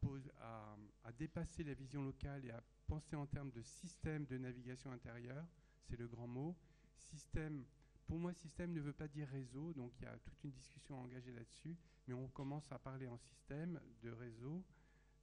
à, 1.03 1.13
dépasser 1.13 1.65
la 1.65 1.75
vision 1.75 2.05
locale 2.05 2.45
et 2.45 2.51
à 2.51 2.63
penser 2.87 3.17
en 3.17 3.27
termes 3.27 3.51
de 3.51 3.63
système 3.63 4.27
de 4.27 4.39
navigation 4.39 4.93
intérieure, 4.93 5.47
c'est 5.89 5.99
le 5.99 6.07
grand 6.07 6.29
mot. 6.29 6.57
Système 6.97 7.65
pour 8.07 8.19
moi, 8.19 8.33
système 8.35 8.73
ne 8.73 8.81
veut 8.81 8.93
pas 8.93 9.09
dire 9.09 9.29
réseau, 9.29 9.73
donc 9.73 9.93
il 9.99 10.05
y 10.05 10.07
a 10.07 10.17
toute 10.19 10.45
une 10.45 10.51
discussion 10.51 11.01
engagée 11.01 11.33
là-dessus, 11.33 11.77
mais 12.07 12.15
on 12.15 12.29
commence 12.29 12.71
à 12.71 12.79
parler 12.79 13.07
en 13.07 13.17
système 13.17 13.81
de 14.03 14.11
réseau, 14.11 14.63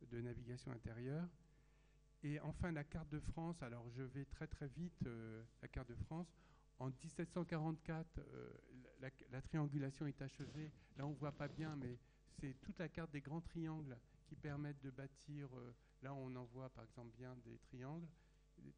de 0.10 0.20
navigation 0.20 0.72
intérieure. 0.72 1.28
Et 2.24 2.40
enfin, 2.40 2.72
la 2.72 2.84
carte 2.84 3.10
de 3.10 3.20
France, 3.20 3.62
alors 3.62 3.88
je 3.90 4.04
vais 4.04 4.26
très 4.26 4.48
très 4.48 4.68
vite, 4.68 5.06
euh, 5.06 5.44
la 5.62 5.68
carte 5.68 5.90
de 5.90 5.96
France. 5.96 6.28
En 6.82 6.90
1744, 6.90 8.18
euh, 8.18 8.50
la, 9.30 9.42
triangulation 9.44 10.08
est 10.08 10.20
achevée. 10.20 10.72
Là, 10.98 11.06
on 11.06 11.12
ne 11.12 11.16
voit 11.16 11.32
pas 11.32 11.48
bien, 11.48 11.76
mais 11.76 11.96
c'est 12.40 12.60
toute 12.60 12.80
la 12.80 12.90
carte 12.90 13.12
des 13.12 13.22
grands 13.22 13.40
triangles 13.40 13.96
qui 14.26 14.36
permettent 14.36 14.82
de 14.82 14.90
bâtir. 14.90 15.48
Euh, 15.56 15.76
là, 16.02 16.12
on 16.16 16.36
en 16.36 16.46
voit 16.46 16.70
par 16.70 16.84
exemple 16.84 17.12
bien 17.16 17.36
des 17.46 17.60
triangles. 17.60 18.08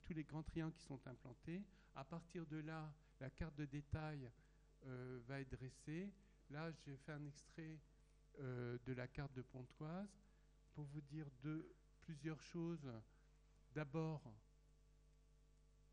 Tous 0.04 0.14
les 0.14 0.26
grands 0.26 0.43
triangles 0.43 0.74
qui 0.74 0.84
sont 0.84 0.99
implantés. 1.08 1.64
À 1.95 2.04
partir 2.04 2.45
de 2.45 2.58
là, 2.58 2.93
la 3.22 3.30
carte 3.30 3.56
de 3.56 3.64
détail 3.64 4.30
euh, 4.86 5.22
va 5.26 5.39
être 5.39 5.51
dressée. 5.51 6.12
Là, 6.49 6.72
j'ai 6.72 6.97
fait 6.97 7.14
un 7.14 7.26
extrait 7.26 7.80
de 8.38 8.93
la 8.93 9.08
carte 9.08 9.34
de 9.34 9.43
Pontoise 9.43 10.10
pour 10.74 10.84
vous 10.86 11.01
dire 11.01 11.28
plusieurs 12.01 12.41
choses. 12.41 12.91
D'abord, 13.74 14.24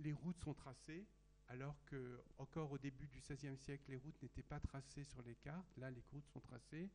les 0.01 0.13
routes 0.13 0.41
sont 0.41 0.55
tracées, 0.55 1.07
alors 1.51 1.75
que 1.87 2.23
encore 2.39 2.71
au 2.71 2.79
début 2.79 3.09
du 3.09 3.21
XVIe 3.21 3.57
siècle, 3.57 3.85
les 3.89 3.97
routes 3.97 4.23
n'étaient 4.23 4.43
pas 4.43 4.61
tracées 4.61 5.05
sur 5.05 5.21
les 5.23 5.35
cartes. 5.35 5.77
Là, 5.77 5.91
les 5.91 6.03
routes 6.13 6.29
sont 6.29 6.41
tracées. 6.41 6.89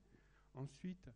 Ensuite, 0.54 1.10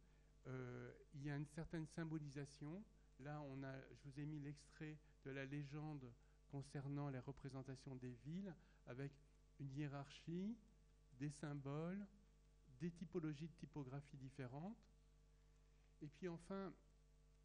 euh, 0.48 0.92
il 1.14 1.24
y 1.24 1.32
a 1.32 1.38
une 1.38 1.48
certaine 1.48 1.88
symbolisation. 1.88 2.84
Là, 3.22 3.42
on 3.50 3.64
a, 3.64 3.74
je 3.94 4.10
vous 4.10 4.20
ai 4.20 4.26
mis 4.26 4.40
l'extrait 4.40 4.98
de 5.24 5.32
la 5.32 5.46
légende 5.46 6.12
concernant 6.50 7.10
les 7.10 7.20
représentations 7.20 7.96
des 7.96 8.12
villes 8.26 8.54
avec 8.88 9.14
une 9.60 9.72
hiérarchie, 9.72 10.58
des 11.18 11.30
symboles, 11.30 12.06
des 12.82 12.92
typologies 12.92 13.48
de 13.48 13.54
typographie 13.54 14.18
différentes. 14.18 14.78
Et 16.02 16.08
puis 16.08 16.28
enfin, 16.28 16.74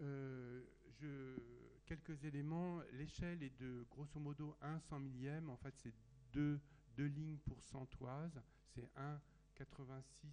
euh, 0.00 0.64
je, 1.00 1.38
quelques 1.86 2.24
éléments. 2.24 2.80
L'échelle 2.92 3.42
est 3.42 3.58
de 3.60 3.86
grosso 3.90 4.18
modo 4.18 4.56
1 4.60 4.80
100 4.80 4.98
millième. 5.00 5.50
En 5.50 5.56
fait, 5.56 5.74
c'est 5.76 5.94
deux, 6.32 6.60
deux 6.96 7.06
lignes 7.06 7.38
pour 7.38 7.62
centoise. 7.62 8.40
C'est 8.74 8.90
1 8.96 9.20
86 9.54 10.28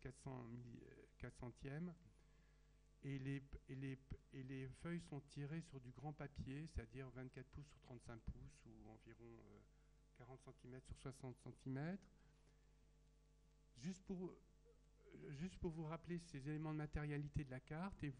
400, 0.00 0.46
400e. 1.18 1.92
Et 3.02 3.18
les, 3.18 3.42
et, 3.68 3.74
les, 3.74 3.98
et 4.32 4.42
les, 4.42 4.68
feuilles 4.82 5.00
sont 5.00 5.20
tirées 5.20 5.60
sur 5.60 5.78
du 5.80 5.90
grand 5.92 6.12
papier, 6.12 6.66
c'est-à-dire 6.66 7.08
24 7.10 7.46
pouces 7.48 7.66
sur 7.66 7.80
35 7.80 8.18
pouces 8.20 8.64
ou 8.66 8.88
environ 8.88 9.40
euh, 9.44 9.60
40 10.16 10.40
cm 10.62 10.80
sur 10.80 10.96
60 10.96 11.36
cm. 11.36 11.98
Juste 13.76 14.02
pour, 14.04 14.34
juste 15.30 15.56
pour 15.58 15.70
vous 15.70 15.84
rappeler 15.84 16.18
ces 16.18 16.48
éléments 16.48 16.72
de 16.72 16.78
matérialité 16.78 17.44
de 17.44 17.50
la 17.50 17.60
carte 17.60 18.02
et, 18.02 18.12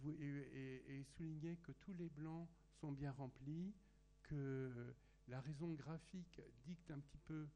souligner 1.16 1.57
que 1.59 1.72
tous 1.72 1.92
les 1.95 2.09
blancs 2.09 2.49
sont 2.72 2.92
bien 2.92 3.12
remplis, 3.12 3.74
que 4.22 4.95
la 5.28 5.40
raison 5.40 5.72
graphique 5.72 6.40
dicte 6.64 6.90
un 6.90 7.01
petit 7.01 7.18
peu 7.18 7.47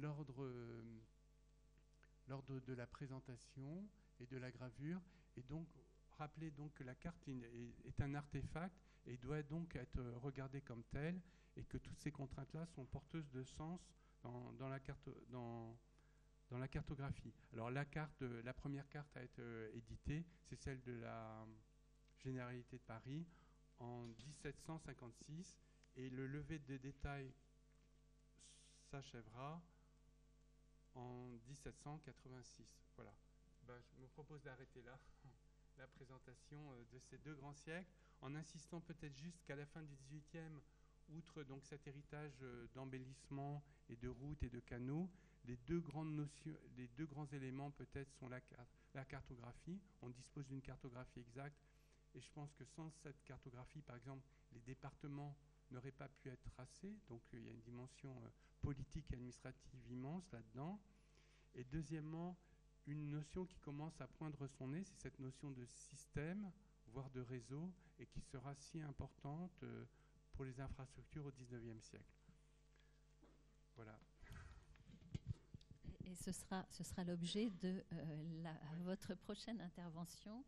l'ordre 0.00 0.46
de 2.28 2.72
la 2.72 2.86
présentation 2.86 3.88
et 4.20 4.26
de 4.26 4.36
la 4.36 4.50
gravure. 4.50 5.00
Et 5.36 5.42
donc, 5.42 5.68
rappelez 6.18 6.50
donc 6.50 6.74
que 6.74 6.84
la 6.84 6.94
carte 6.94 7.26
est, 7.28 8.00
un 8.00 8.14
artefact 8.14 8.76
et 9.06 9.16
doit 9.16 9.42
donc 9.42 9.74
être 9.76 10.00
regardée 10.22 10.60
comme 10.60 10.84
tel 10.84 11.20
et 11.56 11.64
que 11.64 11.78
toutes 11.78 11.98
ces 11.98 12.12
contraintes-là 12.12 12.66
sont 12.66 12.84
porteuses 12.84 13.30
de 13.30 13.42
sens 13.42 13.80
dans, 14.22 14.68
la, 14.68 14.78
carte, 14.80 15.08
dans, 16.50 16.58
la 16.58 16.68
cartographie. 16.68 17.32
Alors 17.52 17.70
la, 17.70 17.84
carte, 17.84 18.22
la 18.22 18.52
première 18.52 18.88
carte 18.88 19.16
à 19.16 19.22
être 19.22 19.38
euh, 19.38 19.70
éditée, 19.74 20.24
c'est 20.42 20.56
celle 20.56 20.80
de 20.82 20.92
la 20.92 21.46
Généralité 22.18 22.78
de 22.78 22.82
Paris 22.82 23.26
en 23.78 24.06
1756 24.06 25.58
et 25.96 26.10
le 26.10 26.26
lever 26.26 26.58
de 26.58 26.76
détails 26.76 27.32
s'achèvera 28.90 29.62
en 30.94 31.28
1786. 31.46 32.84
Voilà. 32.96 33.14
Ben, 33.62 33.80
je 33.80 34.00
me 34.00 34.06
propose 34.08 34.42
d'arrêter 34.42 34.82
là 34.82 34.98
la 35.78 35.86
présentation 35.86 36.72
euh, 36.72 36.84
de 36.92 36.98
ces 36.98 37.18
deux 37.18 37.34
grands 37.34 37.54
siècles 37.54 37.90
en 38.20 38.34
insistant 38.34 38.80
peut-être 38.80 39.16
juste 39.16 39.42
qu'à 39.44 39.56
la 39.56 39.66
fin 39.66 39.82
du 39.82 39.94
18e, 39.94 40.60
outre 41.10 41.42
donc 41.42 41.64
cet 41.64 41.86
héritage 41.86 42.38
euh, 42.42 42.66
d'embellissement 42.74 43.62
et 43.88 43.96
de 43.96 44.08
routes 44.08 44.42
et 44.42 44.50
de 44.50 44.60
canaux, 44.60 45.08
les 45.44 45.56
deux 45.56 45.80
grandes 45.80 46.14
notions, 46.14 46.56
les 46.76 46.88
deux 46.88 47.06
grands 47.06 47.26
éléments 47.32 47.70
peut-être 47.70 48.12
sont 48.14 48.28
la, 48.28 48.40
cartographie. 49.04 49.80
On 50.02 50.10
dispose 50.10 50.46
d'une 50.46 50.60
cartographie 50.60 51.20
exacte, 51.20 51.56
et 52.14 52.20
je 52.20 52.30
pense 52.30 52.52
que 52.54 52.64
sans 52.64 52.90
cette 53.02 53.22
cartographie, 53.24 53.80
par 53.82 53.96
exemple, 53.96 54.26
les 54.52 54.60
départements 54.60 55.36
n'auraient 55.70 55.92
pas 55.92 56.08
pu 56.08 56.28
être 56.28 56.42
tracés. 56.50 56.96
Donc 57.08 57.22
euh, 57.32 57.38
il 57.38 57.46
y 57.46 57.48
a 57.48 57.52
une 57.52 57.60
dimension 57.60 58.10
euh, 58.24 58.28
politique 58.60 59.10
et 59.10 59.14
administrative 59.14 59.86
immense 59.88 60.30
là-dedans. 60.32 60.80
Et 61.54 61.64
deuxièmement, 61.64 62.36
une 62.86 63.10
notion 63.10 63.46
qui 63.46 63.58
commence 63.60 64.00
à 64.00 64.08
poindre 64.08 64.46
son 64.48 64.68
nez, 64.68 64.82
c'est 64.84 65.00
cette 65.00 65.18
notion 65.20 65.50
de 65.50 65.64
système, 65.64 66.50
voire 66.88 67.10
de 67.10 67.20
réseau, 67.20 67.72
et 67.98 68.06
qui 68.06 68.20
sera 68.20 68.54
si 68.54 68.80
importante 68.80 69.64
pour 70.32 70.44
les 70.44 70.60
infrastructures 70.60 71.26
au 71.26 71.30
XIXe 71.30 71.82
siècle. 71.82 72.14
Voilà. 73.76 73.98
Et 76.10 76.16
ce 76.16 76.32
sera, 76.32 76.66
ce 76.70 76.82
sera 76.82 77.04
l'objet 77.04 77.50
de 77.60 77.84
euh, 77.92 78.42
la, 78.42 78.52
votre 78.82 79.14
prochaine 79.14 79.60
intervention 79.60 80.44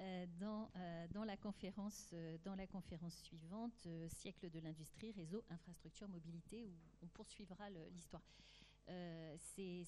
euh, 0.00 0.26
dans, 0.40 0.70
euh, 0.76 1.06
dans, 1.08 1.24
la 1.24 1.36
conférence, 1.36 2.14
dans 2.42 2.54
la 2.54 2.66
conférence 2.66 3.14
suivante, 3.18 3.86
Siècle 4.08 4.50
de 4.50 4.60
l'industrie, 4.60 5.12
réseau, 5.12 5.44
infrastructure, 5.50 6.08
mobilité, 6.08 6.64
où 6.64 6.72
on 7.02 7.08
poursuivra 7.08 7.68
l'histoire. 7.70 8.22
c'est 9.54 9.86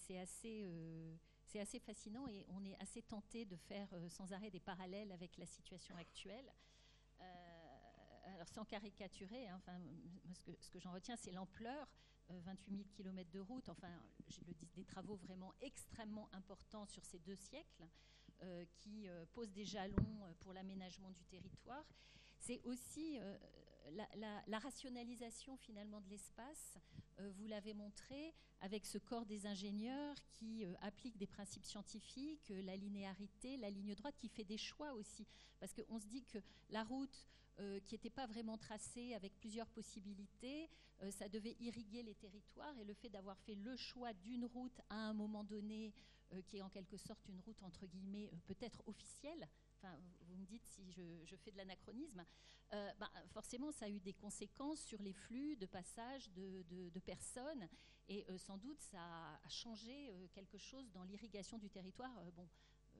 assez 1.58 1.78
fascinant 1.78 2.28
et 2.28 2.44
on 2.50 2.62
est 2.66 2.76
assez 2.82 3.00
tenté 3.00 3.46
de 3.46 3.56
faire 3.56 3.88
sans 4.08 4.30
arrêt 4.34 4.50
des 4.50 4.60
parallèles 4.60 5.12
avec 5.12 5.38
la 5.38 5.46
situation 5.46 5.96
actuelle. 5.96 6.52
alors 8.26 8.48
sans 8.48 8.66
caricaturer, 8.66 9.48
hein, 9.48 9.56
enfin, 9.56 9.78
ce 10.34 10.40
que, 10.42 10.50
ce 10.60 10.68
que 10.68 10.78
j'en 10.78 10.92
retiens, 10.92 11.16
c'est 11.16 11.32
l'ampleur 11.32 11.88
28 12.30 12.76
000 12.76 12.88
km 12.96 13.30
de 13.30 13.40
route, 13.40 13.68
enfin, 13.68 13.90
je 14.28 14.40
le 14.46 14.52
dis, 14.54 14.68
des 14.74 14.84
travaux 14.84 15.16
vraiment 15.16 15.52
extrêmement 15.60 16.28
importants 16.32 16.86
sur 16.86 17.04
ces 17.04 17.18
deux 17.20 17.36
siècles, 17.36 17.86
euh, 18.42 18.64
qui 18.76 19.08
euh, 19.08 19.24
posent 19.32 19.52
des 19.52 19.64
jalons 19.64 20.24
euh, 20.24 20.32
pour 20.40 20.52
l'aménagement 20.52 21.10
du 21.10 21.24
territoire. 21.24 21.84
C'est 22.38 22.60
aussi 22.64 23.18
la, 24.46 24.58
rationalisation 24.58 25.56
finalement 25.56 26.00
de 26.00 26.08
l'espace, 26.08 26.78
vous 27.18 27.46
l'avez 27.46 27.74
montré, 27.74 28.34
avec 28.60 28.86
ce 28.86 28.98
corps 28.98 29.26
des 29.26 29.46
ingénieurs 29.46 30.14
qui 30.32 30.64
applique 30.82 31.16
des 31.16 31.26
principes 31.26 31.64
scientifiques, 31.64 32.52
la 32.64 32.76
linéarité, 32.76 33.56
la 33.56 33.70
ligne 33.70 33.94
droite, 33.94 34.16
qui 34.18 34.28
fait 34.28 34.44
des 34.44 34.58
choix 34.58 34.92
aussi. 34.92 35.26
Parce 35.58 35.72
qu'on 35.72 35.98
se 35.98 36.06
dit 36.06 36.22
que 36.22 36.38
la 36.70 36.84
route 36.84 37.26
euh, 37.58 37.80
qui 37.86 37.94
n'était 37.94 38.10
pas 38.10 38.26
vraiment 38.26 38.58
tracé 38.58 39.14
avec 39.14 39.34
plusieurs 39.38 39.70
possibilités. 39.70 40.68
Euh, 41.02 41.10
ça 41.10 41.26
devait 41.26 41.56
irriguer 41.58 42.02
les 42.02 42.14
territoires 42.14 42.76
et 42.78 42.84
le 42.84 42.92
fait 42.92 43.08
d'avoir 43.08 43.38
fait 43.40 43.54
le 43.54 43.74
choix 43.76 44.12
d'une 44.12 44.44
route 44.44 44.78
à 44.90 44.96
un 44.96 45.14
moment 45.14 45.42
donné, 45.42 45.94
euh, 46.34 46.42
qui 46.42 46.58
est 46.58 46.62
en 46.62 46.68
quelque 46.68 46.98
sorte 46.98 47.26
une 47.28 47.40
route 47.40 47.62
entre 47.62 47.86
guillemets 47.86 48.30
peut-être 48.44 48.82
officielle, 48.86 49.48
vous 49.82 50.36
me 50.36 50.44
dites 50.44 50.64
si 50.64 50.90
je, 50.92 51.36
fais 51.36 51.50
de 51.50 51.56
l'anachronisme, 51.56 52.24
bah, 52.70 53.10
forcément 53.28 53.70
ça 53.70 53.86
a 53.86 53.88
eu 53.88 54.00
des 54.00 54.14
conséquences 54.14 54.80
sur 54.80 55.00
les 55.02 55.12
flux 55.12 55.56
de 55.56 55.66
passage 55.66 56.30
de, 56.32 57.00
personnes 57.00 57.68
et 58.08 58.26
sans 58.38 58.56
doute 58.56 58.80
ça 58.80 59.00
a 59.00 59.48
changé 59.48 60.12
quelque 60.32 60.58
chose 60.58 60.90
dans 60.92 61.04
l'irrigation 61.04 61.58
du 61.58 61.70
territoire. 61.70 62.12
bon, 62.34 62.48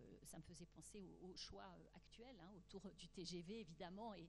euh, 0.00 0.18
ça 0.24 0.38
me 0.38 0.42
faisait 0.42 0.66
penser 0.66 1.02
au, 1.22 1.34
choix 1.36 1.64
euh, 1.64 1.96
actuel 1.96 2.34
hein, 2.40 2.50
autour 2.56 2.90
du 2.92 3.08
TGV 3.08 3.60
évidemment 3.60 4.14
et, 4.14 4.28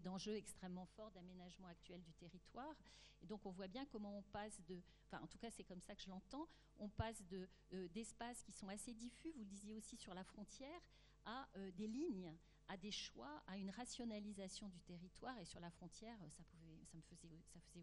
d'enjeux 0.00 0.34
extrêmement 0.34 0.86
forts 0.86 1.12
d'aménagement 1.12 1.68
actuel 1.68 2.02
du 2.02 2.12
territoire. 2.14 2.74
Et 3.22 3.26
donc 3.26 3.46
on 3.46 3.50
voit 3.50 3.68
bien 3.68 3.86
comment 3.86 4.18
on 4.18 4.22
passe 4.22 4.60
de, 4.66 4.82
enfin 5.06 5.22
en 5.22 5.28
tout 5.28 5.38
cas 5.38 5.50
c'est 5.50 5.62
comme 5.62 5.80
ça 5.80 5.94
que 5.94 6.02
je 6.02 6.10
l'entends, 6.10 6.48
on 6.78 6.88
passe 6.88 7.22
de 7.26 7.48
euh, 7.72 7.88
d'espaces 7.88 8.42
qui 8.42 8.50
sont 8.50 8.68
assez 8.68 8.92
diffus, 8.94 9.30
vous 9.32 9.40
le 9.40 9.46
disiez 9.46 9.74
aussi 9.74 9.96
sur 9.96 10.12
la 10.12 10.24
frontière, 10.24 10.80
à 11.24 11.48
des 11.76 11.86
lignes, 11.86 12.34
à 12.68 12.76
des 12.76 12.90
choix, 12.90 13.42
à 13.46 13.58
une 13.58 13.70
rationalisation 13.70 14.68
du 14.68 14.80
territoire. 14.80 15.38
Et 15.38 15.44
sur 15.44 15.60
la 15.60 15.70
frontière, 15.70 16.16
ça, 16.30 16.42
pouvait, 16.44 16.80
ça 16.86 16.96
me 16.96 17.02
faisait, 17.02 17.28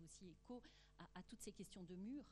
aussi 0.03 0.27
écho 0.29 0.61
à, 1.15 1.23
toutes 1.23 1.41
ces 1.41 1.51
questions 1.51 1.83
de 1.83 1.95
murs 1.95 2.25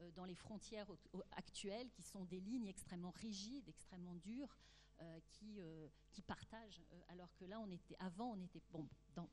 euh, 0.00 0.10
dans 0.12 0.24
les 0.24 0.34
frontières 0.34 0.86
actuelles, 1.32 1.90
qui 1.90 2.02
sont 2.02 2.24
des 2.24 2.40
lignes 2.40 2.68
extrêmement 2.68 3.10
rigides, 3.10 3.68
extrêmement 3.68 4.14
dures, 4.16 4.56
euh, 5.00 5.20
qui, 5.28 5.60
euh, 5.60 5.88
partagent, 6.26 6.80
alors 7.08 7.34
que 7.34 7.44
là, 7.44 7.60
avant, 7.98 8.32
on 8.32 8.40
était 8.40 8.62
bon, 8.70 8.88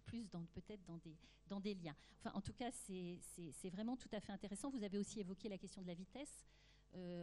plus 0.05 0.25
peut-être 0.53 0.83
dans 0.83 1.59
des 1.59 1.75
liens. 1.75 1.95
Enfin, 2.19 2.31
en 2.35 2.41
tout 2.41 2.53
cas, 2.53 2.71
c'est 2.71 3.69
vraiment 3.69 3.95
tout 3.95 4.09
à 4.11 4.19
fait 4.19 4.31
intéressant. 4.31 4.71
Vous 4.71 4.83
avez 4.83 4.97
aussi 4.97 5.19
évoqué 5.19 5.47
la 5.47 5.59
question 5.59 5.81
de 5.83 5.87
la 5.87 5.93
vitesse. 5.93 6.45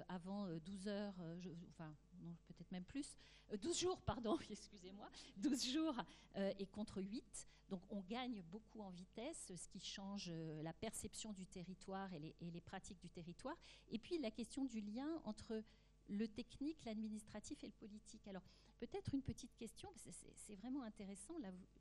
Avant 0.08 0.48
12 0.64 0.88
heures, 0.88 1.14
enfin 1.68 1.94
non, 2.22 2.34
peut-être 2.46 2.70
même 2.72 2.84
plus, 2.84 3.16
12 3.60 3.78
jours, 3.78 4.00
pardon, 4.02 4.38
excusez-moi, 4.50 5.08
12 5.36 5.66
jours 5.72 5.96
et 6.58 6.66
contre 6.66 7.00
8. 7.02 7.48
Donc 7.68 7.82
on 7.90 8.00
gagne 8.00 8.42
beaucoup 8.50 8.80
en 8.80 8.90
vitesse, 8.90 9.52
ce 9.54 9.68
qui 9.68 9.80
change 9.80 10.28
euh, 10.30 10.62
la 10.62 10.72
perception 10.72 11.32
du 11.32 11.46
territoire 11.46 12.12
et 12.14 12.34
les, 12.40 12.60
pratiques 12.60 13.00
du 13.00 13.10
territoire. 13.10 13.56
Et 13.90 13.98
puis 13.98 14.18
la 14.18 14.30
question 14.30 14.64
du 14.64 14.80
lien 14.80 15.08
entre 15.24 15.62
le 16.08 16.26
technique, 16.26 16.82
l'administratif 16.86 17.62
et 17.64 17.66
le 17.66 17.72
politique. 17.74 18.26
Alors 18.26 18.44
peut-être 18.78 19.14
une 19.14 19.22
petite 19.22 19.54
question, 19.56 19.92
c'est 20.36 20.54
vraiment 20.56 20.82
intéressant, 20.82 21.34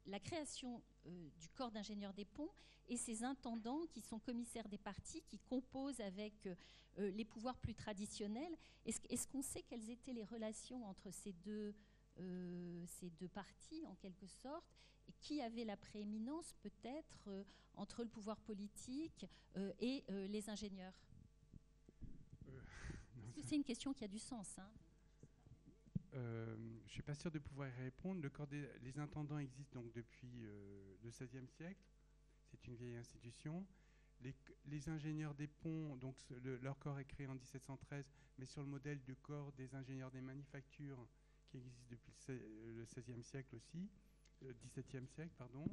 la, 0.06 0.20
création 0.20 0.82
euh, 1.06 1.30
du 1.40 1.50
corps 1.50 1.72
d'ingénieur 1.72 2.14
des 2.14 2.26
ponts 2.26 2.52
et 2.88 2.98
ces 2.98 3.24
intendants 3.24 3.86
qui 3.92 4.02
sont 4.02 4.20
commissaires 4.20 4.68
des 4.68 4.78
partis, 4.78 5.22
qui 5.24 5.40
composent 5.40 6.02
avec 6.02 6.48
euh, 6.48 7.12
les 7.12 7.26
pouvoirs 7.26 7.58
plus 7.58 7.76
traditionnels. 7.76 8.56
Est-ce 8.86 9.28
qu'on 9.28 9.42
sait 9.42 9.64
quelles 9.64 9.90
étaient 9.90 10.14
les 10.14 10.24
relations 10.24 10.86
entre 10.86 11.12
ces 11.12 11.34
deux, 11.34 11.76
ces 12.18 13.12
deux 13.12 13.28
partis 13.28 13.86
en 13.86 13.94
quelque 13.96 14.26
sorte 14.26 14.74
qui 15.20 15.42
avait 15.42 15.66
la 15.66 15.78
prééminence 15.78 16.54
peut-être 16.62 17.28
euh, 17.28 17.44
entre 17.76 18.04
le 18.04 18.10
pouvoir 18.10 18.40
politique 18.42 19.26
euh, 19.56 19.74
et 19.80 20.04
euh, 20.10 20.28
les 20.28 20.50
ingénieurs? 20.50 21.00
C'est 23.48 23.56
une 23.56 23.64
question 23.64 23.94
qui 23.94 24.04
a 24.04 24.08
du 24.08 24.20
sens. 24.20 24.58
Hein. 24.58 24.70
Je 26.14 26.20
ne 26.20 26.88
suis 26.88 27.02
pas 27.02 27.16
sûr 27.16 27.32
de 27.32 27.40
pouvoir 27.40 27.68
y 27.70 27.84
répondre. 27.84 28.22
Le 28.22 28.32
les 28.82 29.00
intendants 29.00 29.40
existent 29.40 29.82
donc 29.82 29.92
depuis 29.94 30.32
le 30.40 30.98
XVIe 31.04 31.48
siècle. 31.48 31.82
C'est 32.46 32.66
une 32.68 32.76
vieille 32.76 32.96
institution. 32.96 33.66
Les, 34.66 34.90
ingénieurs 34.90 35.36
des 35.36 35.48
ponts, 35.48 35.96
donc 35.98 36.16
leur 36.62 36.80
corps 36.80 37.00
est 37.00 37.06
créé 37.06 37.28
en 37.28 37.36
1713, 37.36 38.10
mais 38.40 38.46
sur 38.46 38.62
le 38.62 38.68
modèle 38.68 39.00
du 39.04 39.16
corps 39.16 39.52
des 39.54 39.76
ingénieurs 39.76 40.10
des 40.12 40.22
manufactures 40.22 41.08
qui 41.46 41.58
existe 41.58 41.88
depuis 41.90 42.14
le 42.28 42.84
XVIe 42.84 43.24
siècle 43.24 43.56
aussi. 43.56 43.90
XVIIe 44.42 45.08
siècle, 45.08 45.34
pardon. 45.38 45.66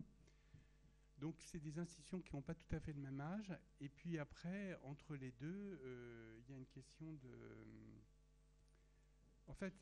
Donc 1.18 1.37
c'est 1.39 1.61
des 1.61 1.78
institutions 1.78 2.20
qui 2.20 2.35
n'ont 2.35 2.43
pas 2.43 2.55
tout 2.55 2.74
à 2.74 2.80
fait 2.80 2.93
le 2.93 3.01
même 3.01 3.20
âge. 3.20 3.53
Et 3.80 3.89
puis 3.89 4.18
après, 4.18 4.78
entre 4.82 5.16
les 5.16 5.30
deux, 5.32 5.78
euh, 5.82 6.39
il 6.41 6.51
y 6.51 6.55
a 6.55 6.59
une 6.59 6.66
question 6.66 7.14
de... 7.14 7.30
En 9.47 9.55
fait, 9.55 9.74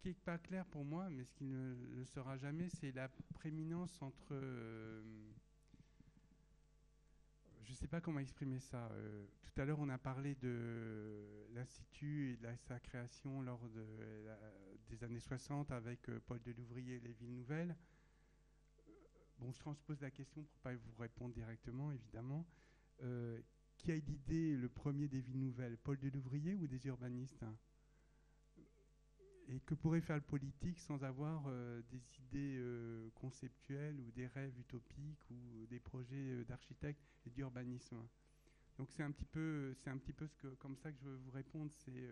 qui 0.00 0.08
n'est 0.08 0.14
pas 0.14 0.38
clair 0.38 0.64
pour 0.66 0.84
moi, 0.84 1.08
mais 1.10 1.24
ce 1.24 1.32
qui 1.34 1.44
ne 1.44 1.74
le 1.94 2.04
sera 2.04 2.36
jamais, 2.36 2.68
c'est 2.68 2.92
la 2.92 3.08
prééminence 3.34 4.00
entre... 4.00 4.32
Euh, 4.32 5.02
je 7.62 7.72
ne 7.72 7.76
sais 7.76 7.86
pas 7.86 8.00
comment 8.00 8.18
exprimer 8.18 8.58
ça. 8.58 8.90
Euh, 8.92 9.26
tout 9.42 9.60
à 9.60 9.64
l'heure, 9.64 9.78
on 9.78 9.88
a 9.90 9.98
parlé 9.98 10.34
de 10.36 11.46
l'Institut 11.52 12.32
et 12.32 12.36
de 12.36 12.48
sa 12.66 12.80
création 12.80 13.42
lors 13.42 13.68
de 13.68 13.86
des 14.88 15.04
années 15.04 15.20
60 15.20 15.70
avec 15.70 16.08
euh, 16.08 16.18
Paul 16.26 16.40
Delouvrier 16.42 16.96
et 16.96 17.00
les 17.00 17.12
villes 17.12 17.34
nouvelles. 17.34 17.76
Bon, 19.38 19.52
je 19.52 19.58
transpose 19.60 20.00
la 20.00 20.10
question 20.10 20.42
pour 20.42 20.56
ne 20.56 20.62
pas 20.62 20.74
vous 20.74 20.94
répondre 20.98 21.32
directement, 21.34 21.92
évidemment. 21.92 22.46
qui 23.76 23.92
a 23.92 23.96
l'idée, 23.96 24.56
le 24.56 24.68
premier 24.68 25.08
des 25.08 25.20
villes 25.20 25.40
nouvelles? 25.40 25.78
Paul 25.78 25.98
Delouvrier 25.98 26.54
ou 26.54 26.66
des 26.66 26.86
urbanistes 26.86 27.44
et 29.50 29.60
que 29.60 29.74
pourrait 29.74 30.00
faire 30.00 30.16
le 30.16 30.22
politique 30.22 30.78
sans 30.78 31.02
avoir 31.02 31.50
des 31.90 32.02
idées 32.20 32.62
conceptuelles 33.14 33.98
ou 34.00 34.10
des 34.12 34.26
rêves 34.28 34.56
utopiques 34.58 35.30
ou 35.30 35.66
des 35.66 35.80
projets 35.80 36.44
d'architecte 36.44 37.02
et 37.26 37.30
d'urbanisme? 37.30 37.98
Donc 38.78 38.90
c'est 38.92 39.02
un 39.02 39.10
petit 39.10 39.26
peu, 39.26 39.74
c'est 39.74 39.90
un 39.90 39.98
petit 39.98 40.12
peu 40.12 40.26
ce 40.26 40.36
que, 40.36 40.46
comme 40.54 40.76
ça 40.76 40.92
que 40.92 40.98
je 40.98 41.04
veux 41.04 41.16
vous 41.16 41.32
répondre. 41.32 41.70
C'est 41.72 42.08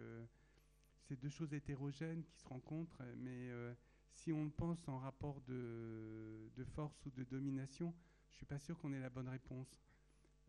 ces 1.09 1.17
deux 1.17 1.31
choses 1.31 1.55
hétérogènes 1.55 2.23
qui 2.23 2.37
se 2.37 2.47
rencontrent, 2.47 3.03
mais 3.17 3.49
euh, 3.51 3.73
si 4.11 4.33
on 4.33 4.51
pense 4.51 4.87
en 4.89 4.99
rapport 4.99 5.41
de, 5.49 6.51
de, 6.55 6.65
force 6.65 7.05
ou 7.07 7.11
de 7.11 7.25
domination, 7.25 7.95
je 8.29 8.37
suis 8.37 8.47
pas 8.47 8.59
sûr 8.59 8.79
qu'on 8.79 8.93
ait 8.93 9.01
la 9.01 9.09
bonne 9.09 9.29
réponse. 9.29 9.69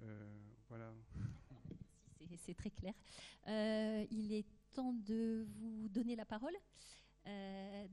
Euh, 0.02 0.38
voilà. 0.68 0.94
C'est 2.38 2.56
très 2.56 2.70
clair. 2.70 2.94
Euh, 3.48 4.06
il 4.12 4.34
est 4.34 4.46
temps 4.74 4.94
de 4.94 5.46
vous 5.58 5.90
donner 5.90 6.16
la 6.16 6.26
parole. 6.26 6.56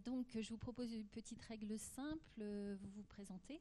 donc, 0.04 0.38
je 0.40 0.48
vous 0.50 0.58
propose 0.58 0.92
une 0.92 1.08
petite 1.08 1.42
règle 1.42 1.78
simple. 1.78 2.44
Vous 2.80 2.90
vous 2.90 3.04
présentez 3.04 3.60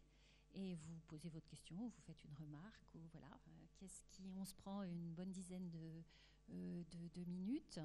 et 0.55 0.75
vous 0.75 0.99
posez 1.07 1.29
votre 1.29 1.47
question, 1.47 1.75
vous 1.75 2.01
faites 2.05 2.23
une 2.23 2.33
remarque, 2.35 2.95
ou 2.95 2.99
voilà. 3.11 3.29
Qu'est-ce 3.77 4.01
qui, 4.09 4.33
on 4.37 4.45
se 4.45 4.55
prend 4.55 4.83
une 4.83 5.13
bonne 5.13 5.31
dizaine 5.31 5.69
de, 5.69 6.03
de, 6.49 7.25
minutes. 7.25 7.79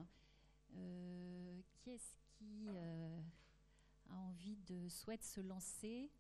Euh, 0.76 1.61
qui 2.41 2.68
euh, 2.68 3.20
a 4.09 4.14
envie 4.14 4.57
de 4.57 4.89
souhaite 4.89 5.24
se 5.24 5.41
lancer? 5.41 6.11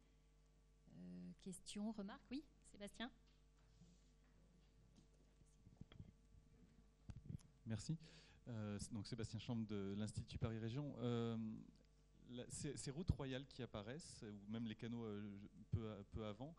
Euh, 0.92 1.32
Question, 1.40 1.92
remarque? 1.92 2.24
Oui, 2.30 2.44
Sébastien 2.72 3.10
Merci. 7.66 7.96
Donc 8.92 9.06
Sébastien 9.06 9.38
Chambre 9.38 9.66
de 9.66 9.94
l'Institut 9.96 10.38
Paris 10.38 10.58
Région. 10.58 10.94
ces, 12.48 12.90
routes 12.90 13.10
royales 13.10 13.46
qui 13.46 13.62
apparaissent, 13.62 14.24
ou 14.24 14.50
même 14.50 14.66
les 14.66 14.74
canaux 14.74 15.06
peu, 15.70 15.88
peu, 16.12 16.24
avant, 16.26 16.54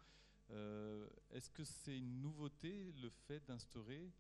est-ce 1.32 1.50
que 1.50 1.64
c'est 1.64 1.98
une 1.98 2.22
nouveauté 2.22 2.94
le 3.02 3.10
fait 3.10 3.46
d'instaurer 3.48 4.12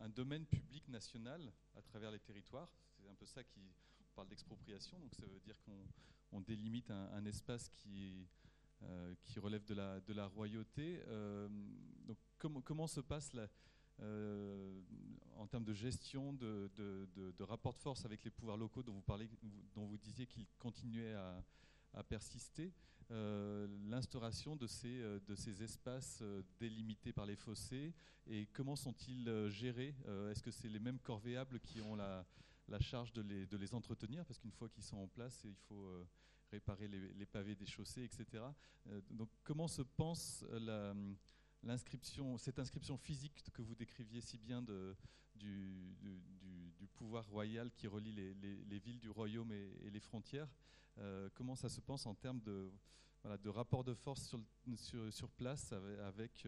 un 0.00 0.08
domaine 0.08 0.46
public 0.46 0.88
national 0.88 1.52
à 1.76 1.82
travers 1.82 2.10
les 2.10 2.20
territoires? 2.20 2.70
C'est 2.90 3.08
un 3.08 3.14
peu 3.14 3.26
ça 3.26 3.42
qui 3.44 3.60
parle 4.14 4.28
d'expropriation, 4.28 4.98
donc 4.98 5.14
ça 5.14 5.26
veut 5.26 5.40
dire 5.40 5.56
qu'on 5.62 6.40
délimite 6.40 6.90
un, 6.90 7.24
espace 7.26 7.68
qui, 7.68 8.26
euh, 8.82 9.14
qui 9.24 9.38
relève 9.38 9.64
de 9.64 9.74
la, 9.74 10.00
de 10.00 10.12
la 10.12 10.26
royauté. 10.26 11.02
Euh, 11.06 11.48
donc 12.06 12.18
comment, 12.38 12.60
comment 12.60 12.86
se 12.86 13.00
passe 13.00 13.32
la, 13.32 13.48
en 14.00 15.46
termes 15.46 15.64
de 15.64 15.72
gestion, 15.72 16.32
de, 16.32 17.42
rapport 17.42 17.74
de 17.74 17.78
force 17.78 18.04
avec 18.04 18.24
les 18.24 18.30
pouvoirs 18.30 18.56
locaux 18.56 18.82
dont 18.82 18.92
vous, 18.92 19.02
parlez, 19.02 19.28
dont 19.74 19.86
vous 19.86 19.98
disiez 19.98 20.26
qu'ils 20.26 20.46
continuaient 20.58 21.14
à, 21.14 22.02
persister, 22.08 22.72
l'instauration 23.10 24.56
de 24.56 24.66
ces, 24.66 25.00
de 25.26 25.34
ces 25.34 25.62
espaces 25.62 26.22
délimités 26.58 27.12
par 27.12 27.26
les 27.26 27.36
fossés 27.36 27.94
et 28.26 28.46
comment 28.52 28.76
sont-ils 28.76 29.48
gérés 29.48 29.94
Est-ce 30.30 30.42
que 30.42 30.50
c'est 30.50 30.68
les 30.68 30.80
mêmes 30.80 30.98
corvéables 30.98 31.60
qui 31.60 31.80
ont 31.80 31.94
la, 31.94 32.26
la 32.68 32.80
charge 32.80 33.12
de 33.12 33.22
les, 33.22 33.46
de 33.46 33.74
entretenir? 33.74 34.24
Parce 34.24 34.38
qu'une 34.38 34.52
fois 34.52 34.68
qu'ils 34.68 34.84
sont 34.84 34.96
en 34.96 35.08
place, 35.08 35.42
il 35.44 35.56
faut 35.68 35.88
réparer 36.54 36.88
les, 36.88 37.26
pavés 37.26 37.54
des 37.54 37.66
chaussées, 37.66 38.04
etc. 38.04 38.44
Euh, 38.86 39.00
donc 39.10 39.28
comment 39.42 39.68
se 39.68 39.82
pense 39.82 40.44
l'inscription, 41.64 42.38
cette 42.38 42.58
inscription 42.58 42.96
physique 42.96 43.42
que 43.52 43.62
vous 43.62 43.74
décriviez 43.74 44.20
si 44.20 44.38
bien 44.38 44.62
de, 44.62 44.96
du, 45.34 45.96
du, 46.00 46.86
pouvoir 46.94 47.26
royal 47.28 47.72
qui 47.72 47.88
relie 47.88 48.12
les, 48.12 48.34
les, 48.34 48.78
villes 48.78 49.00
du 49.00 49.10
royaume 49.10 49.50
et, 49.50 49.90
les 49.90 49.98
frontières 49.98 50.48
euh, 50.98 51.28
Comment 51.34 51.56
ça 51.56 51.68
se 51.68 51.80
pense 51.80 52.06
en 52.06 52.14
termes 52.14 52.40
de, 52.40 52.70
voilà, 53.22 53.36
de 53.36 53.48
rapport 53.48 53.82
de 53.82 53.94
force 53.94 54.28
sur, 54.28 54.40
sur, 54.76 55.12
sur 55.12 55.28
place 55.30 55.72
avec, 55.72 56.46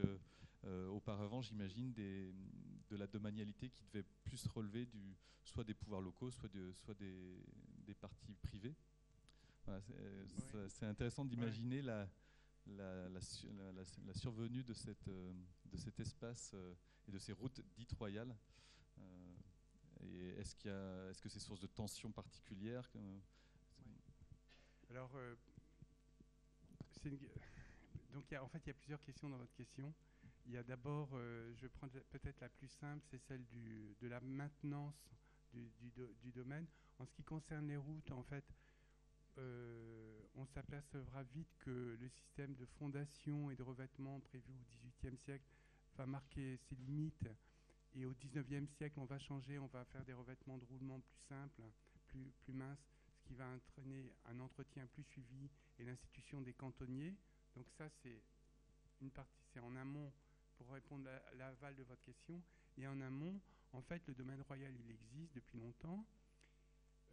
euh, 0.64 0.86
auparavant, 0.88 1.42
j'imagine, 1.42 1.92
de 1.92 2.96
la 2.96 3.08
domanialité 3.08 3.70
qui 3.70 3.82
devait 3.84 4.06
plus 4.22 4.46
relever 4.46 4.86
du, 4.86 5.16
soit 5.42 5.64
des 5.64 5.74
pouvoirs 5.74 6.00
locaux, 6.00 6.30
soit, 6.30 6.52
de, 6.52 6.72
soit 6.72 6.94
des, 6.94 7.42
des 7.86 7.94
partis 7.94 8.34
privés? 8.34 8.76
C'est 10.68 10.86
intéressant 10.86 11.24
d'imaginer 11.24 11.82
la, 11.82 12.08
la, 12.66 13.20
survenue 14.14 14.62
de, 14.62 14.74
cette, 14.74 15.08
euh, 15.08 15.32
de 15.66 15.76
cet 15.76 16.00
espace 16.00 16.52
euh, 16.54 16.74
et 17.08 17.10
de 17.10 17.18
ces 17.18 17.32
routes 17.32 17.60
dites 17.76 17.92
royales. 17.92 18.34
Euh, 18.98 19.36
est-ce 20.38 20.54
qu'il 20.54 20.70
est-ce 20.70 21.20
que 21.20 21.28
c'est 21.28 21.40
source 21.40 21.60
de 21.60 21.66
tensions 21.66 22.12
particulières 22.12 22.88
Alors, 24.90 25.10
donc 28.12 28.32
en 28.32 28.48
fait, 28.48 28.58
il 28.64 28.68
y 28.68 28.70
a 28.70 28.74
plusieurs 28.74 29.02
questions 29.02 29.28
dans 29.28 29.38
votre 29.38 29.54
question. 29.54 29.92
Il 30.44 30.52
y 30.52 30.56
a 30.56 30.62
d'abord, 30.62 31.08
je 31.12 31.60
vais 31.62 31.68
prendre 31.68 31.92
peut-être 32.10 32.40
la 32.40 32.48
plus 32.48 32.68
simple, 32.68 33.04
c'est 33.10 33.18
celle 33.18 33.44
de 33.48 34.06
la 34.06 34.20
maintenance 34.20 35.08
du, 35.52 35.70
du, 36.20 36.32
domaine. 36.32 36.66
En 36.98 37.04
ce 37.04 37.12
qui 37.12 37.24
concerne 37.24 37.66
les 37.66 37.76
routes, 37.76 38.12
en 38.12 38.22
fait, 38.22 38.44
euh, 39.38 40.20
on 40.34 40.46
s'apercevra 40.46 41.22
vite 41.24 41.54
que 41.60 41.96
le 42.00 42.08
système 42.08 42.54
de 42.54 42.64
fondation 42.78 43.50
et 43.50 43.56
de 43.56 43.62
revêtement 43.62 44.20
prévu 44.20 44.52
au 44.52 44.64
XVIIIe 44.64 45.18
siècle 45.18 45.48
va 45.96 46.06
marquer 46.06 46.56
ses 46.68 46.74
limites. 46.76 47.28
Et 47.94 48.04
au 48.04 48.12
XIXe 48.12 48.70
siècle, 48.76 48.98
on 48.98 49.04
va 49.04 49.18
changer, 49.18 49.58
on 49.58 49.66
va 49.68 49.84
faire 49.86 50.04
des 50.04 50.12
revêtements 50.12 50.58
de 50.58 50.64
roulement 50.64 51.00
plus 51.00 51.18
simples, 51.28 51.62
plus, 52.08 52.30
plus 52.42 52.52
minces, 52.52 52.84
ce 53.16 53.28
qui 53.28 53.34
va 53.34 53.46
entraîner 53.48 54.12
un 54.26 54.38
entretien 54.40 54.86
plus 54.86 55.04
suivi 55.04 55.48
et 55.78 55.84
l'institution 55.84 56.42
des 56.42 56.52
cantonniers. 56.52 57.14
Donc 57.54 57.66
ça, 57.78 57.88
c'est 58.02 58.20
une 59.00 59.10
partie, 59.10 59.40
c'est 59.52 59.60
en 59.60 59.74
amont 59.76 60.12
pour 60.56 60.70
répondre 60.70 61.08
à 61.08 61.34
l'aval 61.36 61.74
de 61.76 61.82
votre 61.84 62.02
question. 62.02 62.42
Et 62.76 62.86
en 62.86 63.00
amont, 63.00 63.40
en 63.72 63.80
fait, 63.80 64.06
le 64.06 64.14
domaine 64.14 64.42
royal, 64.42 64.72
il 64.78 64.90
existe 64.90 65.34
depuis 65.34 65.58
longtemps. 65.58 66.04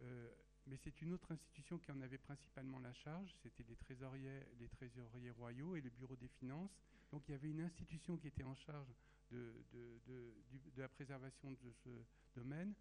Euh, 0.02 0.30
mais 0.66 0.76
c'est 0.76 1.02
une 1.02 1.12
autre 1.12 1.30
institution 1.32 1.78
qui 1.78 1.90
en 1.92 2.00
avait 2.00 2.18
principalement 2.18 2.78
la 2.78 2.92
charge, 2.92 3.34
c'était 3.42 3.64
les 3.68 3.76
trésoriers, 3.76 4.40
les 4.58 4.68
trésoriers 4.68 5.30
royaux 5.30 5.76
et 5.76 5.80
le 5.80 5.90
bureau 5.90 6.16
des 6.16 6.28
finances. 6.28 6.76
Donc 7.12 7.28
il 7.28 7.32
y 7.32 7.34
avait 7.34 7.50
une 7.50 7.60
institution 7.60 8.16
qui 8.16 8.28
était 8.28 8.44
en 8.44 8.54
charge 8.54 8.88
de, 9.30 9.52
la 10.76 10.88
préservation 10.88 11.50
de 11.50 11.72
ce 11.72 11.90
domaine, 12.34 12.74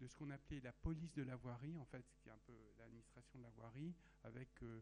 de 0.00 0.06
ce 0.06 0.14
qu'on 0.14 0.30
appelait 0.30 0.60
la 0.60 0.72
police 0.72 1.12
de 1.14 1.22
la 1.22 1.36
voirie, 1.36 1.76
en 1.78 1.84
fait, 1.84 2.04
qui 2.18 2.28
est 2.28 2.32
un 2.32 2.40
peu 2.46 2.54
l'administration 2.78 3.38
de 3.38 3.44
la 3.44 3.50
voirie, 3.50 3.94
avec 4.24 4.48
euh, 4.62 4.80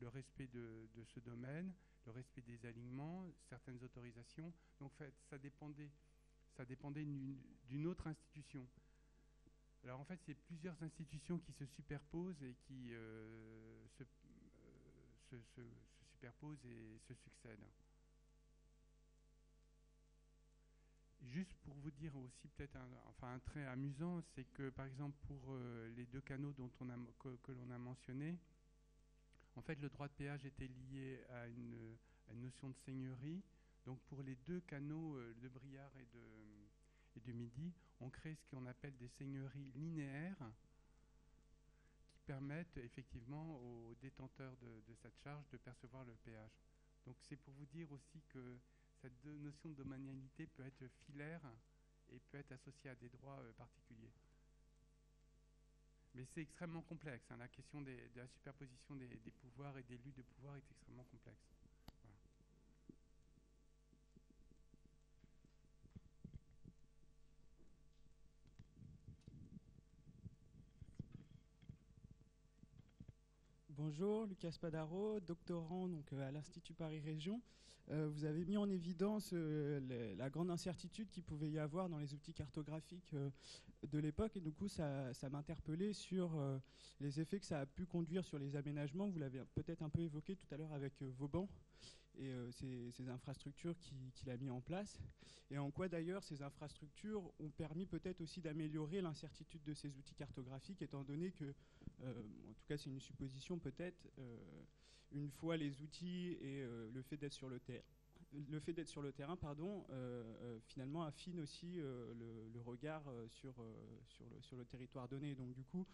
le 0.00 0.08
respect 0.08 0.48
de, 0.48 0.88
ce 1.04 1.20
domaine, 1.20 1.72
le 2.06 2.12
respect 2.12 2.42
des 2.42 2.64
alignements, 2.66 3.26
certaines 3.48 3.82
autorisations. 3.82 4.52
Donc 4.80 4.92
en 4.92 4.96
fait, 4.96 5.14
ça 5.30 5.38
dépendait, 5.38 5.90
ça 6.56 6.64
dépendait 6.64 7.04
d'une 7.04 7.86
autre 7.86 8.06
institution. 8.06 8.66
Alors 9.84 10.00
en 10.00 10.04
fait, 10.04 10.18
c'est 10.24 10.34
plusieurs 10.34 10.82
institutions 10.82 11.38
qui 11.38 11.52
se 11.52 11.66
superposent 11.66 12.42
et 12.42 12.54
qui 12.66 12.94
euh, 12.94 13.86
euh, 14.00 14.04
se, 15.30 15.62
superposent 16.12 16.64
et 16.64 16.98
se 17.06 17.12
succèdent. 17.12 17.68
Juste 21.20 21.52
pour 21.64 21.74
vous 21.74 21.90
dire 21.90 22.16
aussi 22.16 22.48
peut-être 22.48 22.76
un, 22.76 22.88
enfin 23.08 23.34
un 23.34 23.38
trait 23.40 23.66
amusant, 23.66 24.22
c'est 24.34 24.44
que 24.54 24.70
par 24.70 24.86
exemple 24.86 25.16
pour 25.26 25.40
euh, 25.50 25.90
les 25.96 26.06
deux 26.06 26.20
canaux 26.22 26.52
dont 26.54 26.70
on 26.80 26.86
que, 27.42 27.52
l'on 27.52 27.70
a 27.70 27.78
mentionné, 27.78 28.38
en 29.54 29.60
fait 29.60 29.78
le 29.80 29.90
droit 29.90 30.08
de 30.08 30.14
péage 30.14 30.46
était 30.46 30.68
lié 30.68 31.20
à 31.28 31.46
une, 31.46 31.96
à 32.28 32.32
une 32.32 32.42
notion 32.42 32.70
de 32.70 32.76
seigneurie. 32.86 33.42
Donc 33.84 34.00
pour 34.04 34.22
les 34.22 34.36
deux 34.46 34.60
canaux 34.62 35.18
de 35.18 35.48
Briard 35.48 35.92
et 35.98 36.06
de, 36.16 36.63
et 37.16 37.20
du 37.20 37.32
Midi, 37.32 37.72
on 38.00 38.10
crée 38.10 38.34
ce 38.34 38.46
qu'on 38.46 38.66
appelle 38.66 38.96
des 38.96 39.08
seigneuries 39.08 39.72
linéaires 39.74 40.52
qui 42.10 42.18
permettent 42.26 42.76
effectivement 42.78 43.56
aux 43.56 43.94
détenteurs 44.00 44.56
de, 44.56 44.94
cette 45.02 45.18
charge 45.22 45.48
de 45.50 45.56
percevoir 45.58 46.04
le 46.04 46.14
péage. 46.24 46.50
Donc 47.06 47.16
c'est 47.20 47.36
pour 47.36 47.54
vous 47.54 47.66
dire 47.66 47.90
aussi 47.92 48.22
que 48.28 48.58
cette 49.00 49.24
notion 49.24 49.68
de 49.70 49.74
domanialité 49.74 50.46
peut 50.46 50.64
être 50.64 50.86
filaire 51.06 51.40
et 52.10 52.18
peut 52.18 52.38
être 52.38 52.52
associée 52.52 52.90
à 52.90 52.94
des 52.94 53.08
droits 53.08 53.38
euh, 53.40 53.52
particuliers. 53.52 54.12
Mais 56.14 56.24
c'est 56.32 56.42
extrêmement 56.42 56.82
complexe. 56.82 57.30
Hein. 57.30 57.36
La 57.38 57.48
question 57.48 57.82
de 57.82 57.96
la 58.14 58.26
superposition 58.28 58.94
des, 58.96 59.08
des 59.08 59.30
pouvoirs 59.30 59.76
et 59.76 59.82
des 59.82 59.98
luttes 59.98 60.16
de 60.16 60.22
pouvoir 60.22 60.56
est 60.56 60.70
extrêmement 60.70 61.04
complexe. 61.04 61.63
Bonjour, 73.86 74.24
Lucas 74.24 74.52
Spadaro, 74.52 75.20
doctorant 75.20 75.88
donc, 75.88 76.10
euh, 76.14 76.26
à 76.26 76.30
l'Institut 76.30 76.72
Paris 76.72 77.00
Région. 77.00 77.42
Euh, 77.90 78.08
vous 78.08 78.24
avez 78.24 78.46
mis 78.46 78.56
en 78.56 78.70
évidence 78.70 79.32
euh, 79.34 80.14
la 80.16 80.30
grande 80.30 80.50
incertitude 80.50 81.10
qu'il 81.10 81.22
pouvait 81.22 81.50
y 81.50 81.58
avoir 81.58 81.90
dans 81.90 81.98
les 81.98 82.14
outils 82.14 82.32
cartographiques 82.32 83.14
de 83.14 83.98
l'époque 83.98 84.38
et 84.38 84.40
du 84.40 84.54
coup 84.54 84.68
ça, 84.68 85.12
m'a 85.30 85.36
interpellé 85.36 85.92
sur 85.92 86.30
les 86.98 87.20
effets 87.20 87.38
que 87.38 87.44
ça 87.44 87.60
a 87.60 87.66
pu 87.66 87.84
conduire 87.84 88.24
sur 88.24 88.38
les 88.38 88.56
aménagements. 88.56 89.10
Vous 89.10 89.18
l'avez 89.18 89.42
peut-être 89.54 89.82
un 89.82 89.90
peu 89.90 90.00
évoqué 90.00 90.34
tout 90.34 90.46
à 90.50 90.56
l'heure 90.56 90.72
avec 90.72 91.02
Vauban 91.02 91.46
et 92.18 92.32
ces, 92.52 93.08
infrastructures 93.10 93.76
qu'il 94.14 94.30
a 94.30 94.38
mis 94.38 94.48
en 94.48 94.62
place 94.62 94.98
et 95.50 95.58
en 95.58 95.70
quoi 95.70 95.88
d'ailleurs 95.88 96.22
ces 96.22 96.42
infrastructures 96.42 97.22
ont 97.38 97.50
permis 97.50 97.84
peut-être 97.84 98.22
aussi 98.22 98.40
d'améliorer 98.40 99.02
l'incertitude 99.02 99.62
de 99.62 99.74
ces 99.74 99.94
outils 99.98 100.14
cartographiques 100.14 100.80
étant 100.80 101.04
donné 101.04 101.32
que 101.32 101.52
euh, 102.02 102.22
en 102.48 102.52
tout 102.54 102.64
cas 102.66 102.76
c'est 102.76 102.90
une 102.90 103.00
supposition 103.00 103.58
peut-être, 103.58 104.08
euh, 104.18 104.62
une 105.12 105.30
fois 105.30 105.56
les 105.56 105.80
outils 105.82 106.36
et 106.40 106.62
euh, 106.62 106.90
le 106.92 107.02
fait 107.02 107.16
d'être 107.16 107.32
sur 107.32 107.48
le 107.48 107.60
terrain 107.60 107.82
le 108.48 108.58
fait 108.58 108.72
d'être 108.72 108.88
sur 108.88 109.00
le 109.00 109.12
terrain, 109.12 109.36
pardon, 109.36 109.86
finalement 110.64 111.04
affine 111.04 111.38
aussi 111.38 111.76
le, 111.76 112.60
regard 112.64 113.04
sur, 113.28 113.54
le, 114.56 114.64
territoire 114.64 115.06
donné. 115.06 115.36
Donc 115.36 115.52
du 115.52 115.62
coup, 115.62 115.86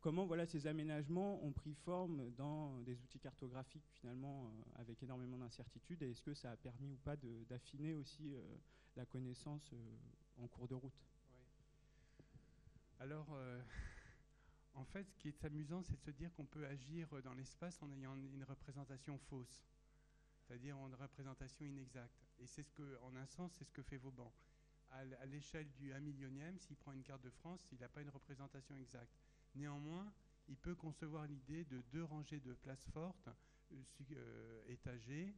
comment 0.00 0.26
voilà, 0.26 0.44
ces 0.44 0.66
aménagements 0.66 1.42
ont 1.42 1.52
pris 1.52 1.72
forme 1.72 2.30
dans 2.32 2.78
des 2.82 3.00
outils 3.00 3.20
cartographiques 3.20 3.88
finalement 3.94 4.52
avec 4.74 5.02
énormément 5.02 5.38
d'incertitudes? 5.38 6.02
Et 6.02 6.10
est-ce 6.10 6.20
que 6.20 6.34
ça 6.34 6.50
a 6.50 6.56
permis 6.58 6.92
ou 6.92 6.98
pas 6.98 7.16
d'affiner 7.48 7.94
aussi 7.94 8.34
la 8.96 9.06
connaissance 9.06 9.72
en 10.36 10.46
cours 10.46 10.68
de 10.68 10.74
route? 10.74 11.06
Alors, 12.98 13.34
en 14.74 14.84
fait, 14.84 15.08
ce 15.10 15.16
qui 15.16 15.28
est 15.28 15.44
amusant, 15.44 15.82
c'est 15.82 15.96
de 15.96 16.02
se 16.02 16.10
dire 16.10 16.32
qu'on 16.34 16.46
peut 16.46 16.66
agir 16.66 17.08
dans 17.22 17.34
l'espace 17.34 17.82
en 17.82 17.90
ayant 17.92 18.16
une 18.16 18.44
représentation 18.44 19.18
fausse, 19.18 19.64
c'est-à-dire 20.40 20.76
une 20.76 20.94
représentation 20.94 21.64
inexacte. 21.64 22.26
Et 22.38 22.46
c'est 22.46 22.62
ce 22.62 22.72
que, 22.72 22.98
en 23.02 23.14
un 23.16 23.26
sens, 23.26 23.52
c'est 23.58 23.64
ce 23.64 23.72
que 23.72 23.82
fait 23.82 23.98
Vauban. 23.98 24.32
À 24.90 25.26
l'échelle 25.26 25.70
du 25.70 25.92
1 25.92 26.00
millionième, 26.00 26.58
s'il 26.58 26.76
prend 26.76 26.92
une 26.92 27.04
carte 27.04 27.22
de 27.22 27.30
France, 27.30 27.64
il 27.70 27.78
n'a 27.78 27.88
pas 27.88 28.02
une 28.02 28.10
représentation 28.10 28.74
exacte. 28.74 29.20
Néanmoins, 29.54 30.12
il 30.48 30.56
peut 30.56 30.74
concevoir 30.74 31.26
l'idée 31.26 31.64
de 31.64 31.80
deux 31.92 32.02
rangées 32.02 32.40
de 32.40 32.54
places 32.54 32.84
fortes, 32.92 33.28
euh, 33.72 33.76
euh, 34.12 34.62
étagées, 34.66 35.32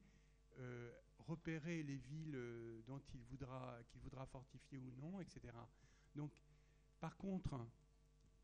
euh, 0.59 0.91
repérer 1.19 1.83
les 1.83 1.97
villes 1.97 2.39
dont 2.87 3.01
il 3.15 3.23
voudra, 3.25 3.79
qu'il 3.91 4.01
voudra 4.01 4.25
fortifier 4.25 4.79
ou 4.79 4.91
non, 5.01 5.21
etc. 5.21 5.53
Donc, 6.15 6.33
par 6.99 7.17
contre, 7.19 7.61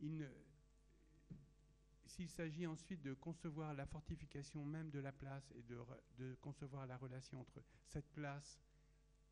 il 0.01 0.19
ne, 0.19 0.27
s'il 2.09 2.29
s'agit 2.29 2.67
ensuite 2.67 3.03
de 3.03 3.15
concevoir 3.15 3.75
la 3.75 3.87
fortification 3.87 4.65
même 4.65 4.91
de 4.91 4.99
la 4.99 5.13
place 5.13 5.53
et 5.55 5.63
de, 5.63 6.35
concevoir 6.41 6.87
la 6.87 6.97
relation 6.97 7.41
entre 7.41 7.63
cette 7.87 8.11
place 8.13 8.59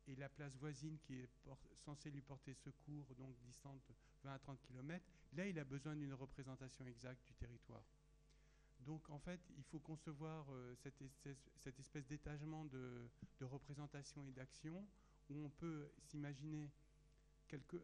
et 0.07 0.15
la 0.15 0.29
place 0.29 0.55
voisine 0.57 0.97
qui 0.99 1.15
est 1.15 1.29
censée 1.75 2.09
lui 2.09 2.21
porter 2.21 2.53
secours, 2.53 3.13
donc 3.17 3.35
distante 3.39 3.91
20 4.23 4.33
à 4.33 4.39
30 4.39 4.61
km, 4.61 5.05
là 5.33 5.47
il 5.47 5.59
a 5.59 5.63
besoin 5.65 5.95
d'une 5.95 6.13
représentation 6.13 6.85
exacte 6.85 7.25
du 7.25 7.33
territoire. 7.33 7.83
Donc 8.81 9.09
en 9.09 9.19
fait, 9.19 9.41
il 9.57 9.63
faut 9.63 9.79
concevoir 9.79 10.45
euh, 10.51 10.75
cette, 10.75 11.01
espèce, 11.79 12.07
d'étagement 12.07 12.65
de, 12.65 13.09
représentation 13.41 14.25
et 14.27 14.31
d'action 14.31 14.85
où 15.29 15.45
on 15.45 15.49
peut 15.49 15.91
s'imaginer 16.03 16.71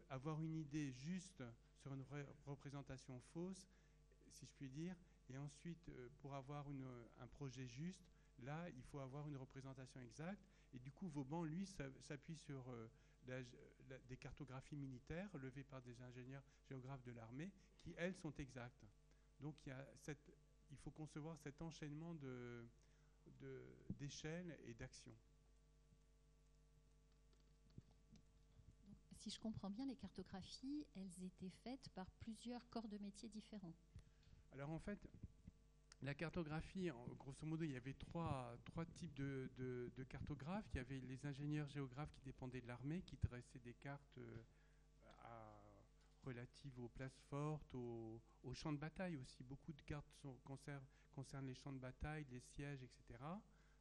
avoir 0.10 0.42
une 0.42 0.56
idée 0.56 0.92
juste 0.92 1.44
sur 1.76 1.94
une 1.94 2.04
représentation 2.46 3.20
fausse, 3.34 3.70
si 4.34 4.46
je 4.46 4.52
puis 4.54 4.70
dire, 4.70 4.96
et 5.30 5.38
ensuite, 5.38 5.90
euh, 5.90 6.10
pour 6.20 6.34
avoir 6.34 6.66
un 7.20 7.28
projet 7.28 7.68
juste, 7.68 8.04
là, 8.40 8.68
il 8.70 8.84
faut 8.84 9.00
avoir 9.00 9.28
une 9.28 9.38
représentation 9.38 10.02
exacte. 10.02 10.44
Et 10.74 10.80
du 10.80 10.92
coup, 10.92 11.08
Vauban, 11.08 11.44
lui, 11.44 11.66
s'appuie 11.66 12.38
sur 12.38 12.70
euh, 12.70 13.44
des 14.08 14.18
cartographies 14.18 14.76
militaires 14.76 15.30
levées 15.38 15.64
par 15.64 15.82
des 15.82 16.02
ingénieurs 16.02 16.44
géographes 16.68 17.04
de 17.04 17.12
l'armée, 17.12 17.52
qui, 17.82 17.94
elles, 17.98 18.16
sont 18.16 18.34
exactes. 18.38 18.86
Donc, 19.40 19.56
il, 20.72 20.78
faut 20.78 20.92
concevoir 20.92 21.38
cet 21.40 21.62
enchaînement 21.62 22.16
d'échelles 24.00 24.58
et 24.66 24.74
d'actions. 24.74 25.16
Si 29.24 29.30
je 29.30 29.40
comprends 29.40 29.70
bien, 29.70 29.86
les 29.86 29.96
cartographies, 29.96 30.86
elles 30.96 31.24
étaient 31.24 31.50
faites 31.64 31.88
par 31.96 32.12
plusieurs 32.20 32.70
corps 32.70 32.90
de 32.90 32.98
métiers 32.98 33.30
différents. 33.30 33.74
Alors 34.54 34.70
en 34.70 34.80
fait, 34.80 35.00
la 36.04 36.14
cartographie, 36.14 36.92
grosso 37.18 37.44
modo, 37.46 37.64
il 37.64 37.72
y 37.72 37.76
avait 37.76 37.94
trois, 37.94 38.56
types 38.94 39.14
de, 39.16 39.90
cartographes. 40.10 40.66
Il 40.74 40.78
y 40.78 40.80
avait 40.80 41.00
les 41.00 41.26
ingénieurs 41.26 41.68
géographes 41.70 42.14
qui 42.14 42.22
dépendaient 42.22 42.62
de 42.62 42.68
l'armée, 42.68 43.02
qui 43.02 43.18
dressaient 43.18 43.60
des 43.60 43.74
cartes 43.74 44.20
euh, 44.20 44.44
relatives 46.24 46.80
aux 46.80 46.90
places 46.90 47.20
fortes, 47.30 47.74
aux, 47.74 48.22
champs 48.54 48.72
de 48.72 48.78
bataille 48.78 49.18
aussi. 49.18 49.44
Beaucoup 49.44 49.74
de 49.74 49.82
cartes 49.82 50.06
concernent, 50.44 51.48
les 51.48 51.56
champs 51.56 51.74
de 51.74 51.80
bataille, 51.80 52.26
les 52.30 52.40
sièges, 52.40 52.84
etc. 52.84 53.20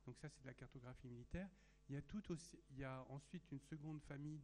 Donc 0.06 0.16
ça, 0.16 0.30
c'est 0.30 0.40
de 0.40 0.46
la 0.46 0.54
cartographie 0.54 1.08
militaire. 1.08 1.50
Il 1.90 1.96
y 1.96 1.98
a, 1.98 2.02
tout 2.02 2.32
aussi, 2.32 2.58
il 2.70 2.78
y 2.78 2.84
a 2.84 3.04
ensuite 3.10 3.50
une 3.50 3.60
seconde 3.60 4.00
famille 4.00 4.40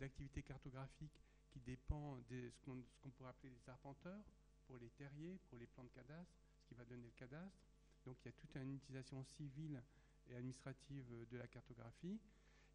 d'activités 0.00 0.42
cartographiques 0.42 1.22
qui 1.50 1.60
dépend 1.60 2.18
de 2.28 2.50
ce 2.50 2.60
qu'on 2.62 3.10
pourrait 3.10 3.30
appeler 3.30 3.50
les 3.50 3.68
arpenteurs 3.68 4.24
pour 4.68 4.78
les 4.78 4.90
terriers, 4.90 5.38
pour 5.48 5.58
les 5.58 5.66
plans 5.66 5.84
de 5.84 5.88
cadastre, 5.88 6.36
ce 6.58 6.68
qui 6.68 6.74
va 6.74 6.84
donner 6.84 7.04
le 7.04 7.12
cadastre. 7.12 7.58
Donc 8.04 8.18
il 8.22 8.26
y 8.26 8.28
a 8.28 8.32
toute 8.32 8.54
une 8.54 8.74
utilisation 8.74 9.24
civile 9.24 9.82
et 10.28 10.36
administrative 10.36 11.26
de 11.30 11.36
la 11.36 11.48
cartographie. 11.48 12.20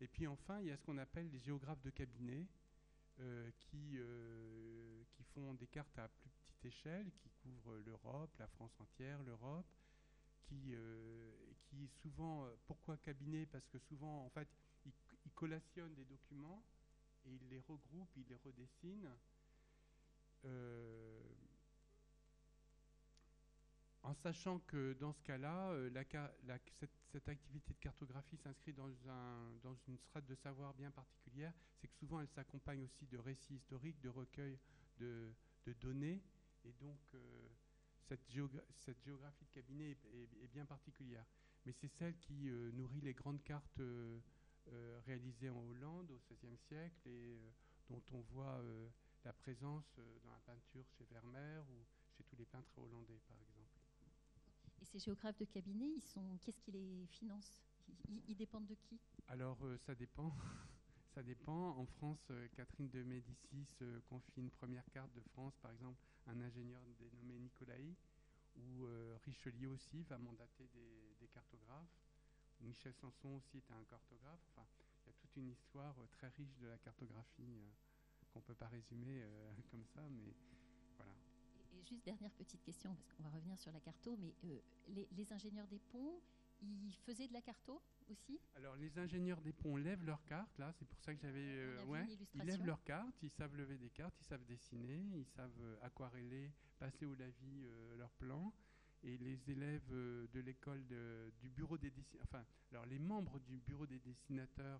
Et 0.02 0.08
puis 0.08 0.28
enfin, 0.28 0.60
il 0.60 0.68
y 0.68 0.72
a 0.72 0.78
ce 0.78 0.84
qu'on 0.84 0.98
appelle 0.98 1.30
les 1.30 1.40
géographes 1.40 1.82
de 1.84 1.92
cabinet, 1.92 2.48
euh, 3.20 3.52
qui, 3.60 3.92
euh, 3.94 5.04
qui 5.12 5.24
font 5.24 5.54
des 5.54 5.68
cartes 5.68 5.98
à 6.00 6.08
plus 6.08 6.32
petite 6.32 6.66
échelle, 6.66 7.12
qui 7.12 7.30
couvrent 7.44 7.78
l'Europe, 7.78 8.36
la 8.40 8.48
France 8.48 8.74
entière, 8.80 9.22
l'Europe, 9.22 9.68
qui, 10.42 10.74
euh, 10.74 11.32
qui 11.66 11.88
souvent, 12.02 12.50
pourquoi 12.66 12.98
cabinet? 12.98 13.46
Parce 13.46 13.68
que 13.68 13.78
souvent, 13.78 14.26
en 14.26 14.30
fait, 14.30 14.48
ils, 14.88 14.92
ils 15.26 15.32
collationnent 15.34 15.94
des 15.94 16.06
documents 16.06 16.64
et 17.26 17.30
ils 17.34 17.50
les 17.50 17.60
regroupent, 17.60 18.18
ils 18.18 18.28
les 18.28 18.36
redessinent 18.38 19.12
en 24.04 24.14
sachant 24.14 24.60
que 24.60 24.94
dans 25.00 25.14
ce 25.14 25.22
cas-là, 25.24 25.72
euh, 25.72 25.90
cette, 27.12 27.30
activité 27.30 27.74
de 27.74 27.80
cartographie 27.80 28.38
s'inscrit 28.38 28.74
dans, 28.74 28.90
une 29.88 29.98
strate 29.98 30.26
de 30.26 30.36
savoir 30.36 30.74
bien 30.74 30.92
particulière, 30.92 31.54
c'est 31.80 31.88
que 31.88 31.96
souvent 31.96 32.20
elle 32.20 32.28
s'accompagne 32.28 32.84
aussi 32.84 33.06
de 33.08 33.18
récits 33.18 33.56
historiques, 33.56 34.00
de 34.02 34.10
recueils 34.10 34.60
de, 35.00 35.34
données, 35.80 36.22
et 36.66 36.74
donc 36.74 37.00
euh, 37.14 37.48
cette, 38.08 38.30
géographie 38.30 39.46
de 39.46 39.52
cabinet 39.52 39.92
est, 39.92 40.48
bien 40.48 40.66
particulière. 40.66 41.26
Mais 41.66 41.72
c'est 41.72 41.88
celle 41.88 42.18
qui 42.18 42.50
euh, 42.50 42.72
nourrit 42.74 43.02
les 43.02 43.14
grandes 43.14 43.44
cartes 43.44 43.82
réalisées 45.06 45.50
en 45.50 45.62
Hollande 45.70 46.10
au 46.12 46.22
XVIe 46.30 46.58
siècle 46.58 47.02
et 47.06 47.38
dont 47.90 48.02
on 48.14 48.22
voit 48.34 48.62
la 49.26 49.34
présence 49.34 50.00
dans 50.24 50.32
la 50.32 50.40
peinture 50.40 50.86
chez 50.98 51.04
Vermeer 51.12 51.62
ou 51.70 51.86
chez 52.16 52.24
tous 52.24 52.38
les 52.38 52.46
peintres 52.46 52.78
hollandais, 52.78 53.20
par 53.28 53.38
exemple. 53.42 53.53
Ces 54.94 55.00
géographes 55.00 55.40
de 55.40 55.46
cabinet, 55.46 55.90
ils 55.90 56.04
sont, 56.04 56.38
qu'est-ce 56.44 56.60
qui 56.60 56.72
les 56.72 57.08
finance? 57.08 57.64
Ils, 58.28 58.36
dépendent 58.36 58.68
de 58.68 58.76
qui? 58.76 59.00
Alors, 59.28 59.58
euh, 59.64 59.76
ça 59.76 59.96
dépend. 59.96 60.32
ça 61.16 61.24
dépend. 61.24 61.76
En 61.80 61.88
France, 61.88 62.24
euh, 62.30 62.48
Catherine 62.56 62.92
de 62.92 63.02
Médicis 63.02 63.74
euh, 63.82 64.00
confie 64.08 64.40
une 64.40 64.52
première 64.52 64.86
carte 64.92 65.12
de 65.16 65.22
France, 65.22 65.58
par 65.64 65.72
exemple, 65.72 66.00
à 66.28 66.32
un 66.34 66.42
ingénieur 66.42 66.80
dénommé 67.00 67.40
Nicolaï, 67.40 67.96
ou 68.56 68.86
Richelieu 69.26 69.70
aussi 69.70 70.04
va 70.04 70.20
mandater 70.20 70.70
des, 70.76 71.28
cartographes. 71.34 71.90
Michel 72.62 72.94
Sanson 72.94 73.30
aussi 73.30 73.58
était 73.58 73.74
un 73.74 73.84
cartographe. 73.86 74.42
Enfin, 74.52 74.68
il 75.04 75.08
y 75.08 75.10
a 75.10 75.14
toute 75.14 75.36
une 75.38 75.50
histoire 75.50 75.96
très 76.12 76.28
riche 76.28 76.56
de 76.60 76.68
la 76.68 76.78
cartographie 76.78 77.64
qu'on 78.32 78.40
ne 78.40 78.44
peut 78.44 78.54
pas 78.54 78.68
résumer 78.68 79.26
comme 79.72 79.86
ça, 79.86 80.08
mais 80.12 80.36
juste 81.84 82.06
dernière 82.06 82.32
petite 82.32 82.64
question, 82.64 82.94
parce 82.96 83.14
qu'on 83.14 83.24
va 83.24 83.30
revenir 83.30 83.58
sur 83.58 83.72
la 83.72 83.80
carto, 83.80 84.18
mais 84.18 84.34
euh, 84.46 84.60
les, 84.90 85.34
ingénieurs 85.34 85.68
des 85.68 85.80
ponts, 85.80 86.20
ils 86.62 86.96
faisaient 87.06 87.28
de 87.28 87.34
la 87.34 87.42
carto 87.42 87.82
aussi? 88.10 88.40
Alors 88.56 88.76
les 88.76 88.98
ingénieurs 88.98 89.42
des 89.42 89.54
ponts 89.54 89.76
lèvent 89.76 90.04
leurs 90.06 90.24
cartes, 90.26 90.58
là, 90.58 90.72
c'est 90.74 90.88
pour 90.88 91.00
ça 91.02 91.14
que 91.14 91.20
j'avais... 91.20 91.40
Euh, 91.40 91.86
ouais, 91.86 92.06
ils 92.36 92.44
lèvent 92.44 92.66
leurs 92.66 92.84
cartes, 92.84 93.16
ils 93.22 93.30
savent 93.30 93.56
lever 93.56 93.78
des 93.78 93.90
cartes, 93.90 94.16
ils 94.22 94.26
savent 94.26 94.46
dessiner, 94.46 95.04
ils 95.16 95.26
savent 95.26 95.62
euh, 95.62 95.78
aquareller, 95.82 96.52
passer 96.80 97.06
au 97.06 97.16
lavis 97.16 97.66
leurs 97.98 98.12
plans. 98.12 98.54
Et 99.06 99.18
les 99.18 99.52
élèves 99.52 99.90
de 99.90 100.40
l'école 100.40 100.82
du 101.42 101.50
bureau 101.50 101.78
des 101.78 101.92
dessinateurs, 101.92 102.26
enfin, 102.32 102.46
alors 102.72 102.86
les 102.86 103.00
membres 103.00 103.38
du 103.42 103.60
bureau 103.60 103.86
des 103.86 104.00
dessinateurs 104.00 104.80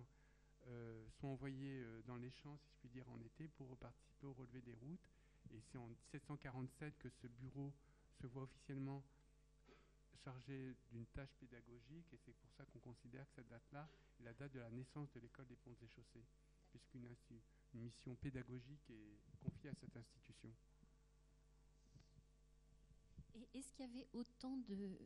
sont 1.20 1.28
envoyés 1.28 1.84
dans 2.06 2.16
les 2.16 2.32
champs, 2.32 2.56
si 2.56 2.70
je 2.72 2.78
puis 2.78 2.88
dire, 2.88 3.06
en 3.10 3.20
été 3.20 3.50
pour 3.50 3.76
participer 3.78 4.26
au 4.28 4.32
relevé 4.32 4.62
des 4.62 4.76
routes. 4.76 5.10
Et 5.54 5.62
c'est 5.62 5.78
en 5.78 5.88
1747 5.88 6.98
que 7.00 7.10
ce 7.10 7.28
bureau 7.28 7.72
se 8.22 8.28
voit 8.28 8.44
officiellement 8.44 9.04
chargé 10.24 10.76
d'une 10.92 11.06
tâche 11.08 11.34
pédagogique 11.40 12.14
et 12.14 12.18
c'est 12.26 12.34
pour 12.34 12.50
ça 12.52 12.66
qu'on 12.66 12.80
considère 12.80 13.26
que 13.28 13.36
cette 13.36 13.50
date-là 13.50 13.90
est 14.20 14.24
la 14.24 14.34
date 14.34 14.54
de 14.54 14.60
la 14.60 14.72
naissance 14.72 15.12
de 15.12 15.20
l'école 15.20 15.48
des 15.48 15.56
ponts 15.58 15.76
et 15.82 15.88
chaussées, 15.88 16.26
puisqu'une 16.72 17.06
une 17.74 17.82
mission 17.82 18.16
pédagogique 18.16 18.90
est 18.90 19.20
confiée 19.44 19.70
à 19.70 19.74
cette 19.74 19.96
institution. 19.96 20.54
Et 23.36 23.48
est-ce 23.54 23.72
qu'il 23.74 23.86
y 23.86 23.90
avait 23.90 24.08
autant 24.14 24.58
de, 24.58 24.98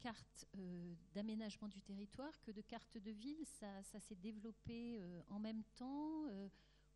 cartes 0.00 0.46
euh, 0.56 0.94
d'aménagement 1.14 1.68
du 1.68 1.80
territoire 1.80 2.40
que 2.42 2.50
de 2.50 2.60
cartes 2.60 2.98
de 2.98 3.10
ville? 3.10 3.44
Ça, 3.46 3.82
ça 3.84 4.00
s'est 4.00 4.16
développé 4.16 4.98
euh, 5.00 5.22
en 5.28 5.38
même 5.38 5.62
temps 5.76 6.26
euh, 6.28 6.48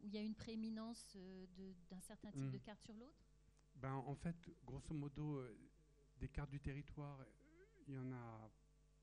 où 0.02 0.08
il 0.08 0.14
y 0.14 0.18
a 0.18 0.22
une 0.22 0.34
prééminence 0.34 1.14
euh, 1.16 1.46
d'un 1.90 2.00
certain 2.00 2.30
type 2.30 2.50
de 2.50 2.56
hmm. 2.56 2.62
carte 2.62 2.82
sur 2.82 2.94
l'autre? 2.94 3.26
Ben, 3.76 3.94
En 3.94 4.14
fait, 4.14 4.36
grosso 4.64 4.94
modo, 4.94 5.38
euh, 5.38 5.56
des 6.18 6.28
cartes 6.28 6.50
du 6.50 6.60
territoire, 6.60 7.24
il 7.86 7.94
n'y 7.94 7.98
en 7.98 8.12
a 8.12 8.50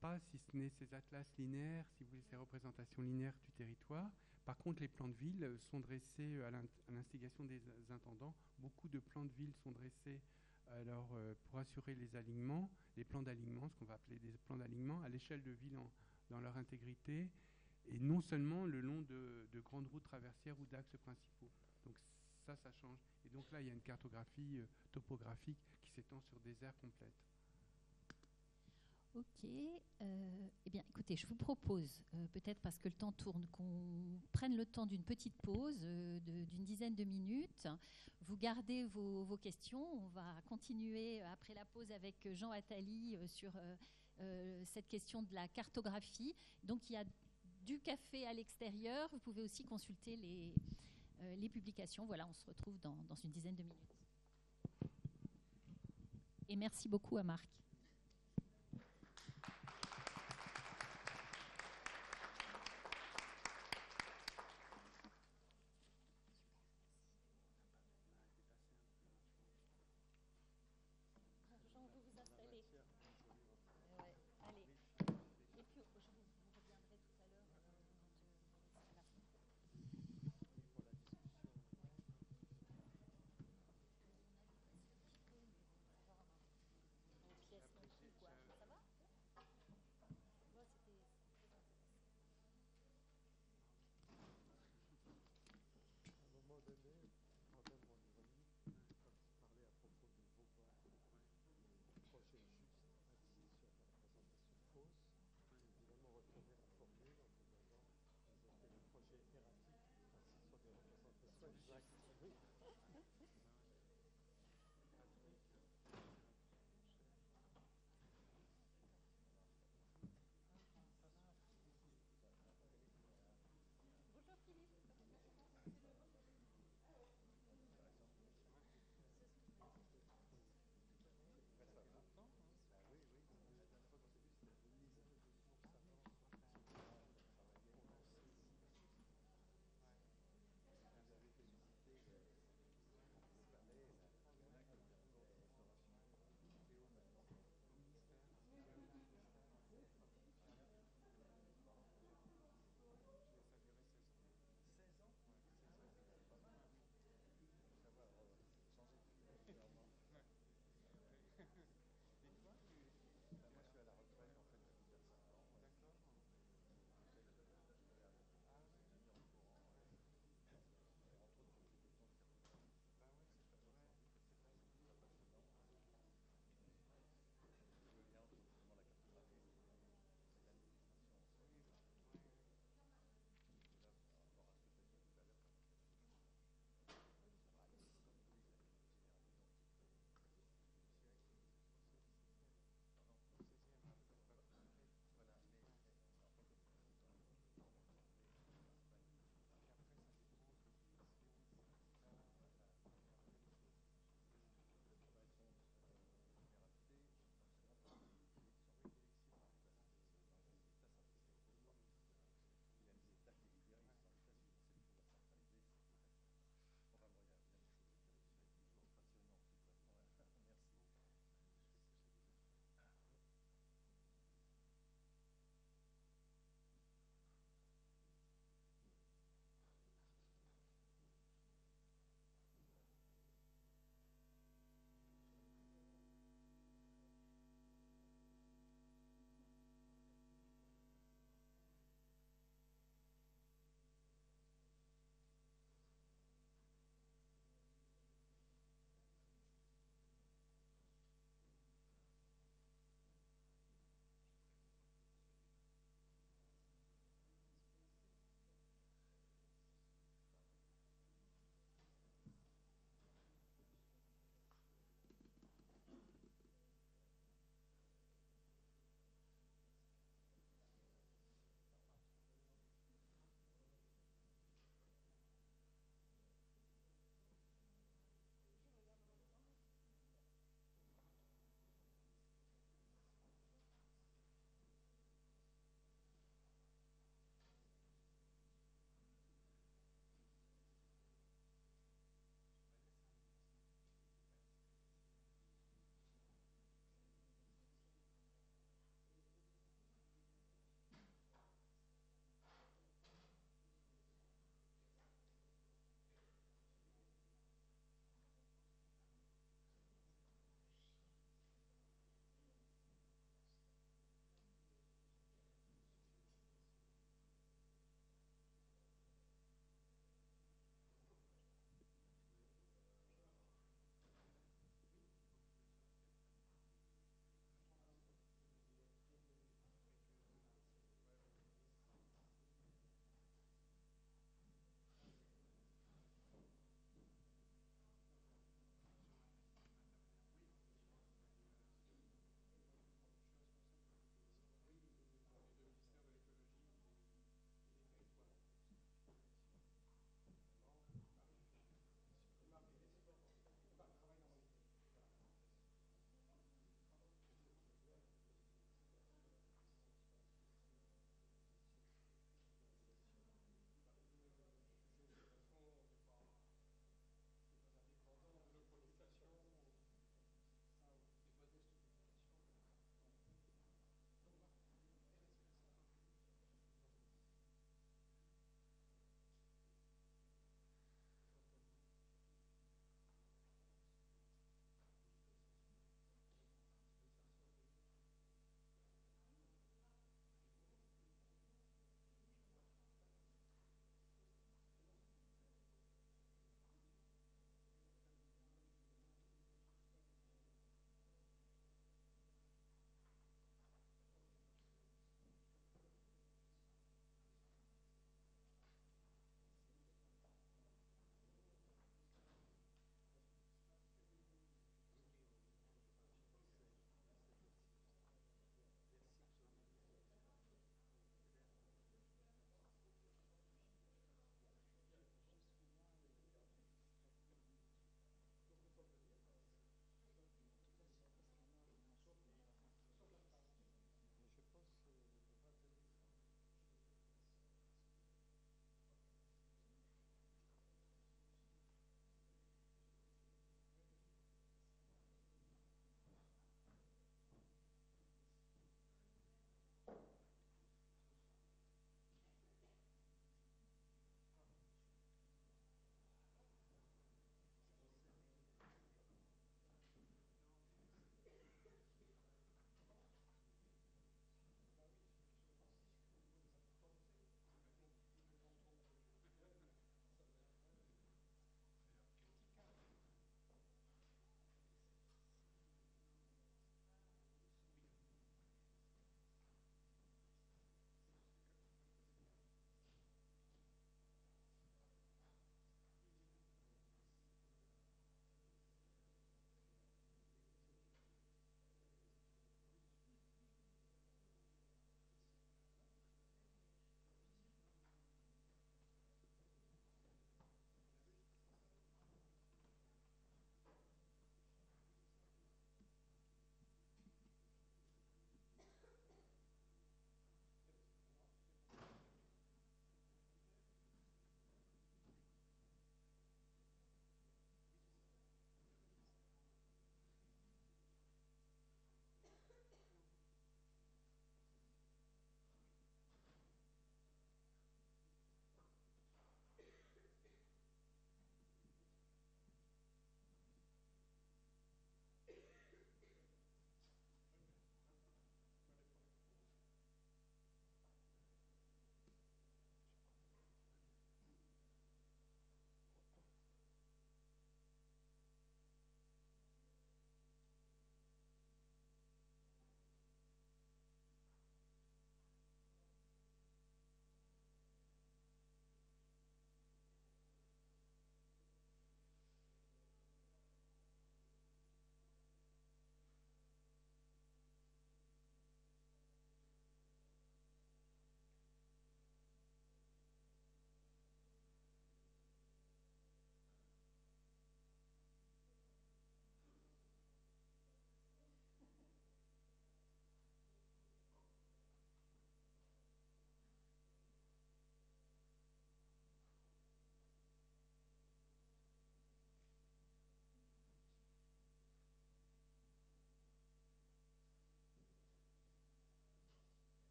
pas, 0.00 0.18
si 0.18 0.38
ce 0.38 0.56
n'est 0.56 0.68
ces 0.68 0.92
atlas 0.94 1.26
linéaires, 1.38 1.86
si 1.96 2.04
vous 2.04 2.10
voulez, 2.10 2.22
ces 2.22 2.36
représentations 2.36 3.02
linéaires 3.02 3.36
du 3.44 3.52
territoire. 3.52 4.10
Par 4.44 4.56
contre, 4.58 4.80
les 4.80 4.88
plans 4.88 5.08
de 5.08 5.14
ville 5.14 5.56
sont 5.58 5.80
dressés 5.80 6.40
à 6.42 6.50
l'instigation 6.88 7.44
des 7.44 7.60
intendants. 7.90 8.34
Beaucoup 8.58 8.88
de 8.88 9.00
plans 9.00 9.24
de 9.24 9.32
ville 9.32 9.52
sont 9.54 9.72
dressés 9.72 10.20
alors, 10.74 11.08
euh, 11.14 11.34
pour 11.44 11.58
assurer 11.58 11.94
les 11.94 12.16
alignements, 12.16 12.70
les 12.96 13.04
plans 13.04 13.22
d'alignement, 13.22 13.68
ce 13.68 13.76
qu'on 13.76 13.84
va 13.84 13.94
appeler 13.94 14.18
des 14.18 14.32
plans 14.46 14.56
d'alignement, 14.56 15.00
à 15.02 15.08
l'échelle 15.08 15.42
de 15.42 15.52
ville 15.52 15.76
dans 16.28 16.40
leur 16.40 16.56
intégrité, 16.56 17.30
et 17.88 18.00
non 18.00 18.20
seulement 18.20 18.64
le 18.64 18.80
long 18.80 19.02
de, 19.02 19.60
grandes 19.60 19.88
routes 19.88 20.04
traversières 20.04 20.58
ou 20.60 20.66
d'axes 20.66 20.96
principaux. 21.02 21.50
Donc 21.84 21.96
ça, 22.44 22.56
ça 22.56 22.70
change. 22.72 22.98
Et 23.24 23.28
donc 23.30 23.50
là, 23.52 23.60
il 23.60 23.66
y 23.66 23.70
a 23.70 23.72
une 23.72 23.80
cartographie 23.80 24.58
euh, 24.58 24.66
topographique 24.92 25.58
qui 25.82 25.90
s'étend 25.90 26.20
sur 26.20 26.38
des 26.40 26.62
aires 26.62 26.76
complètes. 26.78 27.24
Ok. 29.14 29.44
Euh, 30.02 30.48
eh 30.66 30.70
bien, 30.70 30.84
écoutez, 30.90 31.16
je 31.16 31.26
vous 31.26 31.36
propose, 31.36 32.02
euh, 32.14 32.26
peut-être 32.34 32.60
parce 32.60 32.78
que 32.78 32.88
le 32.88 32.94
temps 32.94 33.12
tourne, 33.12 33.46
qu'on 33.50 34.20
prenne 34.32 34.56
le 34.56 34.66
temps 34.66 34.84
d'une 34.84 35.02
petite 35.02 35.36
pause 35.38 35.80
d'une 35.80 36.64
dizaine 36.64 36.94
de 36.94 37.04
minutes. 37.04 37.66
Vous 38.20 38.36
gardez 38.36 38.84
vos, 38.84 39.38
questions. 39.38 39.86
On 40.04 40.08
va 40.08 40.34
continuer 40.44 41.22
après 41.22 41.54
la 41.54 41.64
pause 41.64 41.90
avec 41.92 42.28
Jean 42.34 42.50
Attali 42.50 43.16
sur 43.28 43.52
cette 44.66 44.88
question 44.88 45.22
de 45.22 45.34
la 45.34 45.46
cartographie. 45.48 46.34
Donc, 46.64 46.90
il 46.90 46.94
y 46.94 46.96
a 46.96 47.04
du 47.66 47.80
café 47.80 48.26
à 48.26 48.32
l'extérieur. 48.32 49.08
Vous 49.10 49.18
pouvez 49.18 49.42
aussi 49.42 49.64
consulter 49.64 50.16
les, 50.16 50.54
euh, 51.20 51.36
les 51.36 51.48
publications. 51.48 52.06
Voilà, 52.06 52.26
on 52.26 52.32
se 52.32 52.44
retrouve 52.44 52.78
dans, 52.80 52.96
dans 53.08 53.16
une 53.16 53.30
dizaine 53.30 53.56
de 53.56 53.64
minutes. 53.64 53.98
Et 56.48 56.54
merci 56.54 56.88
beaucoup 56.88 57.18
à 57.18 57.24
Marc. 57.24 57.65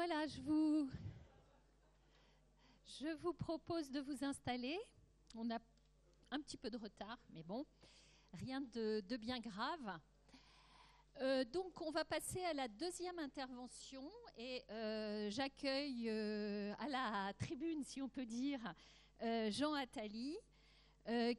Voilà, 0.00 0.28
je 0.28 0.40
vous, 3.20 3.32
propose 3.32 3.90
de 3.90 3.98
vous 3.98 4.24
installer. 4.24 4.78
On 5.34 5.50
a 5.50 5.58
un 6.30 6.40
petit 6.40 6.56
peu 6.56 6.70
de 6.70 6.76
retard, 6.76 7.18
mais 7.30 7.42
bon, 7.42 7.66
rien 8.32 8.60
de, 8.60 9.02
bien 9.16 9.40
grave. 9.40 9.98
Euh, 11.20 11.44
donc, 11.46 11.80
on 11.80 11.90
va 11.90 12.04
passer 12.04 12.44
à 12.44 12.54
la 12.54 12.68
deuxième 12.68 13.18
intervention 13.18 14.08
et 14.36 14.62
euh, 14.70 15.30
j'accueille 15.30 16.08
euh, 16.08 16.72
à 16.78 16.88
la 16.88 17.32
tribune, 17.36 17.82
si 17.82 18.00
on 18.00 18.08
peut 18.08 18.26
dire, 18.26 18.60
Jean 19.50 19.74
Attali, 19.74 20.38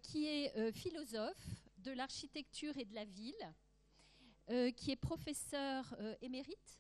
qui 0.04 0.28
est 0.28 0.74
philosophe 0.74 1.48
de 1.78 1.92
l'architecture 1.92 2.78
et 2.78 2.84
de 2.84 2.94
la 2.94 3.06
ville, 3.06 4.74
qui 4.76 4.92
est 4.92 4.98
professeur 4.98 5.96
émérite 6.22 6.80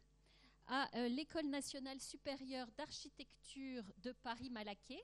à 0.69 1.09
l'École 1.09 1.47
nationale 1.47 1.99
supérieure 1.99 2.71
d'architecture 2.77 3.83
de 3.97 4.11
Paris-Malaquais, 4.11 5.03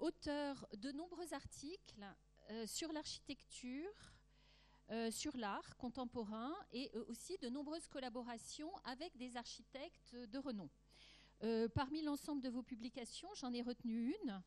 auteur 0.00 0.66
de 0.76 0.90
nombreux 0.92 1.34
articles 1.34 2.06
sur 2.66 2.92
l'architecture, 2.92 4.14
euh, 4.92 5.10
sur 5.10 5.34
l'art 5.38 5.76
contemporain 5.78 6.52
et 6.72 6.90
euh, 6.94 7.04
aussi 7.08 7.38
de 7.38 7.48
nombreuses 7.48 7.88
collaborations 7.88 8.70
avec 8.84 9.16
des 9.16 9.38
architectes 9.38 10.14
de 10.14 10.38
renom. 10.38 10.68
Euh, 11.44 11.66
parmi 11.68 12.02
l'ensemble 12.02 12.42
de 12.42 12.50
vos 12.50 12.62
publications, 12.62 13.28
j'en 13.36 13.54
ai 13.54 13.62
retenu 13.62 14.14
une 14.22 14.42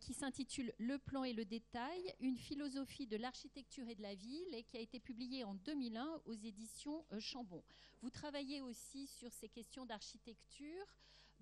qui 0.00 0.14
s'intitule 0.14 0.72
Le 0.78 0.98
plan 0.98 1.24
et 1.24 1.34
le 1.34 1.44
détail, 1.44 2.14
une 2.20 2.38
philosophie 2.38 3.06
de 3.06 3.16
l'architecture 3.16 3.86
et 3.88 3.94
de 3.94 4.02
la 4.02 4.14
ville 4.14 4.54
et 4.54 4.62
qui 4.62 4.78
a 4.78 4.80
été 4.80 4.98
publiée 4.98 5.44
en 5.44 5.54
2001 5.54 6.22
aux 6.24 6.32
éditions 6.32 7.04
Chambon. 7.18 7.62
Vous 8.00 8.10
travaillez 8.10 8.62
aussi 8.62 9.06
sur 9.06 9.32
ces 9.32 9.48
questions 9.48 9.84
d'architecture 9.84 10.86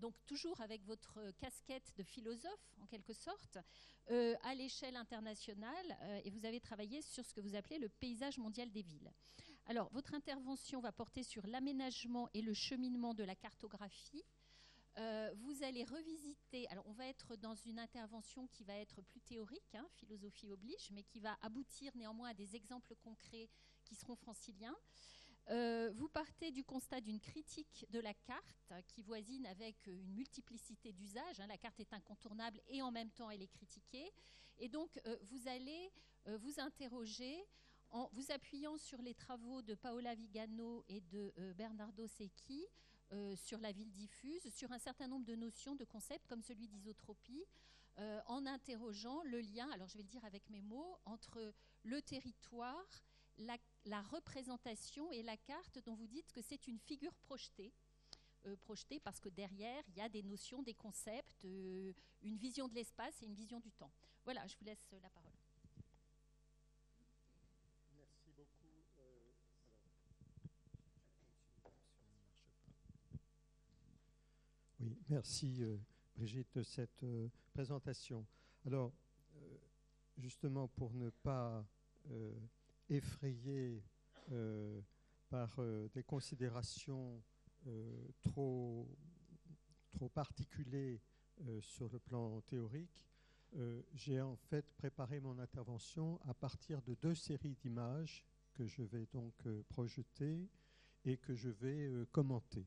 donc 0.00 0.14
toujours 0.26 0.60
avec 0.60 0.82
votre 0.84 1.20
casquette 1.38 1.92
de 1.96 2.02
philosophe 2.02 2.74
en 2.80 2.86
quelque 2.86 3.12
sorte, 3.12 3.58
euh, 4.10 4.34
à 4.42 4.54
l'échelle 4.54 4.96
internationale, 4.96 5.98
euh, 6.02 6.20
et 6.24 6.30
vous 6.30 6.44
avez 6.46 6.58
travaillé 6.58 7.02
sur 7.02 7.24
ce 7.24 7.32
que 7.34 7.40
vous 7.40 7.54
appelez 7.54 7.78
le 7.78 7.88
paysage 7.88 8.38
mondial 8.38 8.70
des 8.70 8.82
villes. 8.82 9.12
Alors, 9.66 9.90
votre 9.92 10.14
intervention 10.14 10.80
va 10.80 10.90
porter 10.90 11.22
sur 11.22 11.46
l'aménagement 11.46 12.28
et 12.34 12.42
le 12.42 12.54
cheminement 12.54 13.14
de 13.14 13.22
la 13.22 13.36
cartographie. 13.36 14.24
Euh, 14.98 15.32
vous 15.36 15.62
allez 15.62 15.84
revisiter, 15.84 16.66
alors 16.68 16.86
on 16.86 16.92
va 16.92 17.06
être 17.06 17.36
dans 17.36 17.54
une 17.54 17.78
intervention 17.78 18.46
qui 18.48 18.64
va 18.64 18.74
être 18.74 19.02
plus 19.02 19.20
théorique, 19.20 19.74
hein, 19.74 19.86
philosophie 19.92 20.48
oblige, 20.48 20.90
mais 20.90 21.04
qui 21.04 21.20
va 21.20 21.38
aboutir 21.42 21.96
néanmoins 21.96 22.30
à 22.30 22.34
des 22.34 22.56
exemples 22.56 22.94
concrets 22.96 23.48
qui 23.84 23.94
seront 23.94 24.16
franciliens. 24.16 24.76
Euh, 25.48 25.90
vous 25.94 26.08
partez 26.08 26.50
du 26.50 26.64
constat 26.64 27.00
d'une 27.00 27.20
critique 27.20 27.86
de 27.90 27.98
la 27.98 28.14
carte 28.14 28.72
qui 28.88 29.02
voisine 29.02 29.46
avec 29.46 29.86
une 29.86 30.12
multiplicité 30.12 30.92
d'usages. 30.92 31.40
Hein. 31.40 31.46
La 31.46 31.56
carte 31.56 31.80
est 31.80 31.92
incontournable 31.92 32.60
et 32.68 32.82
en 32.82 32.90
même 32.90 33.10
temps 33.10 33.30
elle 33.30 33.42
est 33.42 33.48
critiquée. 33.48 34.12
Et 34.58 34.68
donc 34.68 35.00
euh, 35.06 35.16
vous 35.22 35.48
allez 35.48 35.90
vous 36.40 36.60
interroger 36.60 37.42
en 37.88 38.10
vous 38.12 38.30
appuyant 38.30 38.76
sur 38.76 39.00
les 39.00 39.14
travaux 39.14 39.62
de 39.62 39.74
Paola 39.74 40.14
Vigano 40.14 40.84
et 40.88 41.00
de 41.00 41.32
Bernardo 41.56 42.06
Secchi 42.06 42.66
sur 43.36 43.58
la 43.58 43.72
ville 43.72 43.90
diffuse, 43.92 44.48
sur 44.50 44.70
un 44.72 44.78
certain 44.78 45.08
nombre 45.08 45.26
de 45.26 45.34
notions, 45.34 45.74
de 45.74 45.84
concepts 45.84 46.26
comme 46.26 46.42
celui 46.42 46.68
d'isotropie, 46.68 47.44
en 48.26 48.46
interrogeant 48.46 49.22
le 49.24 49.40
lien, 49.40 49.68
alors 49.72 49.88
je 49.88 49.98
vais 49.98 50.04
le 50.04 50.08
dire 50.08 50.24
avec 50.24 50.48
mes 50.48 50.62
mots, 50.62 50.98
entre 51.04 51.52
le 51.82 52.00
territoire, 52.00 52.86
la, 53.84 54.02
représentation 54.02 55.10
et 55.12 55.22
la 55.22 55.36
carte 55.36 55.78
dont 55.84 55.94
vous 55.94 56.06
dites 56.06 56.32
que 56.32 56.42
c'est 56.42 56.66
une 56.68 56.78
figure 56.78 57.14
projetée. 57.16 57.72
Euh, 58.46 58.56
projetée 58.56 59.00
parce 59.00 59.20
que 59.20 59.28
derrière, 59.28 59.82
il 59.88 59.96
y 59.96 60.00
a 60.00 60.08
des 60.08 60.22
notions, 60.22 60.62
des 60.62 60.72
concepts, 60.72 61.44
euh, 61.44 61.92
une 62.22 62.38
vision 62.38 62.68
de 62.68 62.74
l'espace 62.74 63.22
et 63.22 63.26
une 63.26 63.34
vision 63.34 63.60
du 63.60 63.70
temps. 63.72 63.92
Voilà, 64.24 64.46
je 64.46 64.56
vous 64.56 64.64
laisse 64.64 64.82
la 64.92 65.10
parole. 65.10 65.32
Merci 67.98 68.30
beaucoup. 68.34 68.82
Euh, 74.82 74.94
merci 75.10 75.62
Brigitte 76.16 76.54
de 76.54 76.62
cette 76.62 77.04
présentation. 77.52 78.24
Alors, 78.64 78.92
justement, 80.16 80.68
pour 80.68 80.94
ne 80.94 81.10
pas 81.10 81.66
effrayé 82.88 83.82
euh, 84.32 84.80
par 85.28 85.54
euh, 85.58 85.88
des 85.94 86.02
considérations 86.02 87.22
euh, 87.66 88.08
trop, 88.20 88.88
trop 89.90 90.08
particulées 90.08 91.00
sur 91.62 91.88
le 91.88 91.98
plan 91.98 92.42
théorique, 92.42 93.06
j'ai 93.94 94.20
en 94.20 94.36
fait 94.36 94.70
préparé 94.76 95.20
mon 95.20 95.38
intervention 95.38 96.20
à 96.28 96.34
partir 96.34 96.82
de 96.82 96.94
deux 97.00 97.14
séries 97.14 97.56
d'images 97.62 98.26
que 98.52 98.66
je 98.66 98.82
vais 98.82 99.06
donc 99.06 99.32
projeter 99.70 100.50
et 101.06 101.16
que 101.16 101.34
je 101.34 101.48
vais 101.48 101.90
commenter. 102.12 102.66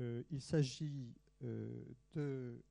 il 0.00 0.42
s'agit 0.42 1.14
de 1.44 2.62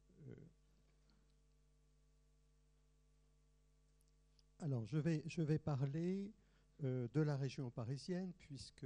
alors, 4.64 4.86
je 4.86 4.98
vais, 5.41 5.60
parler 5.60 6.32
euh, 6.86 7.10
de 7.14 7.20
la 7.20 7.36
région 7.36 7.70
parisienne, 7.70 8.32
puisque 8.40 8.86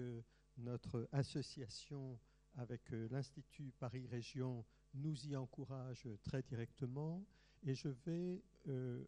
notre 0.57 1.07
association 1.11 2.19
avec 2.55 2.91
euh, 2.93 3.07
l'Institut 3.11 3.71
Paris 3.77 4.07
Région 4.07 4.65
nous 4.95 5.27
y 5.27 5.35
encourage 5.35 6.09
très 6.23 6.41
directement. 6.41 7.23
Et 7.61 7.75
je 7.75 7.89
vais 7.89 8.41
euh, 8.67 9.05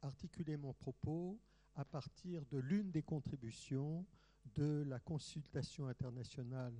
articuler 0.00 0.56
mon 0.56 0.72
propos 0.72 1.38
à 1.76 1.84
partir 1.84 2.44
de 2.46 2.58
l'une 2.58 2.90
des 2.90 3.04
contributions 3.04 4.04
de 4.56 4.84
la 4.88 4.98
consultation 4.98 5.86
internationale 5.86 6.74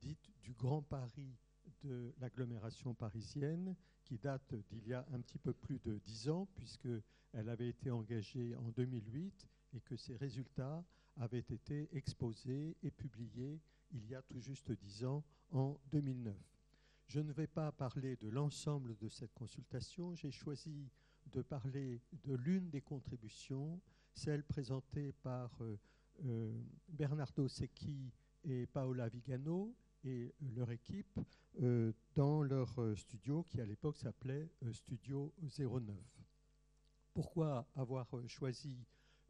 dite 0.00 0.30
du 0.40 0.54
Grand 0.54 0.82
Paris 0.82 1.36
de 1.84 2.14
l'agglomération 2.20 2.94
parisienne, 2.94 3.74
qui 4.04 4.18
date 4.18 4.54
d'il 4.68 4.86
y 4.86 4.94
a 4.94 5.06
un 5.12 5.20
petit 5.20 5.38
peu 5.38 5.52
plus 5.52 5.78
de 5.80 5.98
dix 5.98 6.28
ans, 6.28 6.48
puisqu'elle 6.54 7.48
avait 7.48 7.68
été 7.68 7.90
engagée 7.90 8.54
en 8.56 8.70
2008 8.70 9.48
et 9.74 9.80
que 9.80 9.96
ces 9.96 10.16
résultats 10.16 10.84
avaient 11.16 11.38
été 11.38 11.88
exposés 11.92 12.76
et 12.82 12.90
publiés 12.90 13.60
il 13.92 14.06
y 14.06 14.14
a 14.14 14.22
tout 14.22 14.40
juste 14.40 14.72
dix 14.72 15.04
ans, 15.04 15.22
en 15.50 15.78
2009. 15.90 16.34
Je 17.06 17.20
ne 17.20 17.32
vais 17.32 17.46
pas 17.46 17.70
parler 17.72 18.16
de 18.16 18.28
l'ensemble 18.28 18.96
de 18.96 19.08
cette 19.08 19.34
consultation, 19.34 20.14
j'ai 20.14 20.30
choisi 20.30 20.90
de 21.26 21.42
parler 21.42 22.00
de 22.24 22.34
l'une 22.34 22.70
des 22.70 22.80
contributions, 22.80 23.80
celle 24.14 24.44
présentée 24.44 25.12
par 25.22 25.50
euh, 25.60 25.76
euh, 26.24 26.62
Bernardo 26.88 27.48
Secchi 27.48 28.12
et 28.44 28.66
Paola 28.66 29.08
Vigano 29.08 29.74
et 30.04 30.34
leur 30.56 30.70
équipe 30.70 31.18
euh, 31.60 31.92
dans 32.14 32.42
leur 32.42 32.74
studio 32.96 33.44
qui 33.44 33.60
à 33.60 33.66
l'époque 33.66 33.96
s'appelait 33.96 34.48
Studio 34.72 35.32
09. 35.40 35.96
Pourquoi 37.14 37.68
avoir 37.76 38.08
choisi 38.26 38.86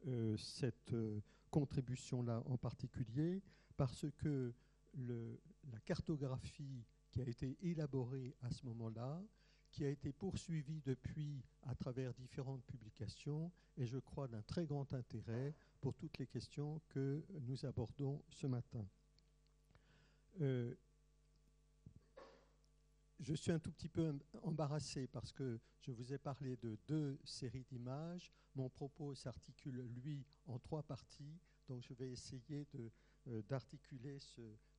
euh, 0.06 0.36
cette 0.36 0.92
euh, 0.94 1.20
contribution-là 1.50 2.42
en 2.46 2.56
particulier, 2.56 3.40
parce 3.76 4.06
que 4.18 4.52
la 4.94 5.80
cartographie 5.84 6.84
qui 7.10 7.20
a 7.20 7.24
été 7.24 7.56
élaborée 7.62 8.34
à 8.42 8.50
ce 8.50 8.66
moment-là, 8.66 9.22
qui 9.70 9.84
a 9.84 9.88
été 9.88 10.12
poursuivie 10.12 10.82
depuis 10.84 11.42
à 11.62 11.74
travers 11.74 12.12
différentes 12.14 12.64
publications, 12.64 13.50
et 13.76 13.86
je 13.86 13.98
crois 13.98 14.28
d'un 14.28 14.42
très 14.42 14.66
grand 14.66 14.92
intérêt 14.92 15.54
pour 15.80 15.94
toutes 15.94 16.18
les 16.18 16.26
questions 16.26 16.80
que 16.88 17.24
nous 17.42 17.64
abordons 17.64 18.22
ce 18.28 18.46
matin. 18.46 18.86
Euh, 20.40 20.74
je 23.20 23.34
suis 23.34 23.52
un 23.52 23.58
tout 23.58 23.70
petit 23.70 23.88
peu 23.88 24.18
embarrassé 24.42 25.06
parce 25.06 25.32
que 25.32 25.60
je 25.80 25.92
vous 25.92 26.12
ai 26.12 26.18
parlé 26.18 26.56
de 26.56 26.76
deux 26.86 27.18
séries 27.24 27.64
d'images. 27.64 28.32
Mon 28.54 28.68
propos 28.68 29.14
s'articule, 29.14 29.80
lui, 29.82 30.26
en 30.46 30.58
trois 30.58 30.82
parties. 30.82 31.38
Donc 31.68 31.82
je 31.82 31.94
vais 31.94 32.10
essayer 32.10 32.66
euh, 33.28 33.42
d'articuler 33.42 34.18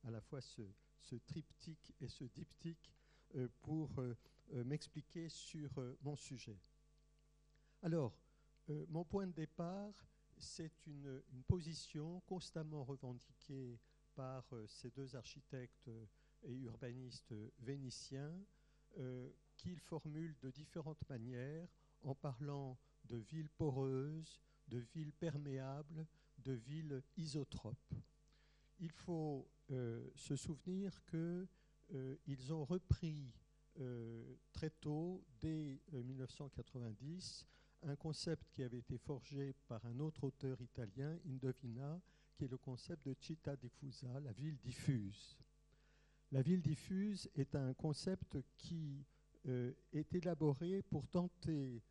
à 0.02 0.10
la 0.10 0.20
fois 0.20 0.40
ce, 0.40 0.62
triptyque 1.26 1.94
et 2.00 2.08
ce 2.08 2.24
diptyque 2.24 2.92
euh, 3.36 3.48
pour 3.62 3.90
m'expliquer 4.52 5.30
sur 5.30 5.70
mon 6.02 6.16
sujet. 6.16 6.60
Alors, 7.80 8.14
mon 8.88 9.02
point 9.04 9.26
de 9.26 9.32
départ, 9.32 9.94
c'est 10.38 10.86
une, 10.86 11.22
position 11.46 12.20
constamment 12.26 12.84
revendiquée 12.84 13.78
par 14.14 14.44
ces 14.66 14.90
deux 14.90 15.16
architectes 15.16 15.90
et 16.44 16.54
urbaniste 16.60 17.34
vénitien 17.60 18.32
euh, 18.98 19.30
qu'il 19.56 19.78
formule 19.80 20.36
de 20.40 20.50
différentes 20.50 21.08
manières 21.08 21.68
en 22.02 22.14
parlant 22.14 22.78
de 23.04 23.16
villes 23.16 23.50
poreuses, 23.50 24.40
de 24.68 24.78
villes 24.78 25.12
perméables, 25.12 26.06
de 26.38 26.52
villes 26.52 27.02
isotropes. 27.16 27.94
Il 28.80 28.90
faut 28.90 29.48
euh, 29.70 30.08
se 30.14 30.36
souvenir 30.36 31.02
que 31.04 31.46
ils 32.26 32.52
ont 32.52 32.64
repris 32.64 33.30
très 34.52 34.70
tôt, 34.70 35.22
dès 35.38 35.80
1990, 35.92 37.46
un 37.82 37.96
concept 37.96 38.50
qui 38.50 38.62
avait 38.62 38.78
été 38.78 38.98
forgé 38.98 39.52
par 39.68 39.84
un 39.86 40.00
autre 40.00 40.24
auteur 40.24 40.60
italien, 40.60 41.18
Indovina, 41.26 42.00
qui 42.34 42.44
est 42.44 42.48
le 42.48 42.58
concept 42.58 43.06
de 43.06 43.14
città 43.14 43.56
diffusa, 43.56 44.20
la 44.20 44.32
ville 44.32 44.58
diffuse. 44.58 45.38
La 46.32 46.42
ville 46.42 46.62
diffuse 46.62 47.30
est 47.36 47.54
un 47.54 47.74
concept 47.74 48.38
qui 48.56 49.04
euh, 49.46 49.72
est 49.92 50.14
élaboré 50.14 50.82
pour 50.82 51.06
tenter 51.06 51.82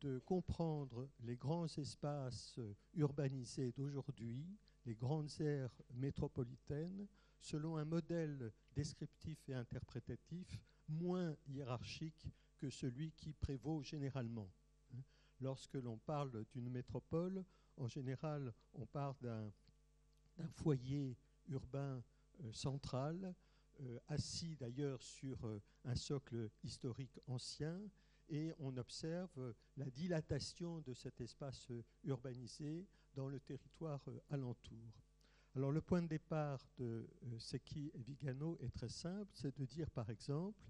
de 0.00 0.18
comprendre 0.18 1.08
les 1.20 1.36
grands 1.36 1.66
espaces 1.66 2.60
urbanisés 2.94 3.72
d'aujourd'hui, 3.72 4.44
les 4.84 4.94
grandes 4.94 5.30
aires 5.40 5.74
métropolitaines, 5.94 7.06
selon 7.40 7.76
un 7.76 7.84
modèle 7.84 8.52
descriptif 8.74 9.48
et 9.48 9.54
interprétatif 9.54 10.60
moins 10.88 11.36
hiérarchique 11.48 12.28
que 12.58 12.70
celui 12.70 13.12
qui 13.12 13.32
prévaut 13.32 13.82
généralement. 13.82 14.50
Lorsque 15.40 15.74
l'on 15.74 15.98
parle 15.98 16.44
d'une 16.52 16.70
métropole, 16.70 17.44
en 17.76 17.88
général, 17.88 18.52
on 18.74 18.86
parle 18.86 19.16
d'un 19.20 19.52
foyer 20.48 21.16
urbain 21.48 22.02
euh, 22.44 22.52
central, 22.52 23.34
euh, 23.80 23.98
assis 24.08 24.56
d'ailleurs 24.56 25.02
sur 25.02 25.44
euh, 25.46 25.60
un 25.84 25.94
socle 25.94 26.50
historique 26.62 27.18
ancien, 27.26 27.80
et 28.28 28.52
on 28.58 28.76
observe 28.76 29.54
la 29.76 29.88
dilatation 29.88 30.80
de 30.80 30.92
cet 30.94 31.20
espace 31.20 31.68
urbanisé 32.02 32.84
dans 33.14 33.28
le 33.28 33.38
territoire 33.38 34.04
alentour. 34.30 35.04
Alors 35.54 35.70
le 35.70 35.80
point 35.80 36.02
de 36.02 36.08
départ 36.08 36.66
de 36.76 37.08
Secchi 37.38 37.92
et 37.94 38.02
Vigano 38.02 38.58
est 38.60 38.74
très 38.74 38.88
simple, 38.88 39.30
c'est 39.32 39.56
de 39.56 39.64
dire 39.64 39.88
par 39.92 40.10
exemple, 40.10 40.60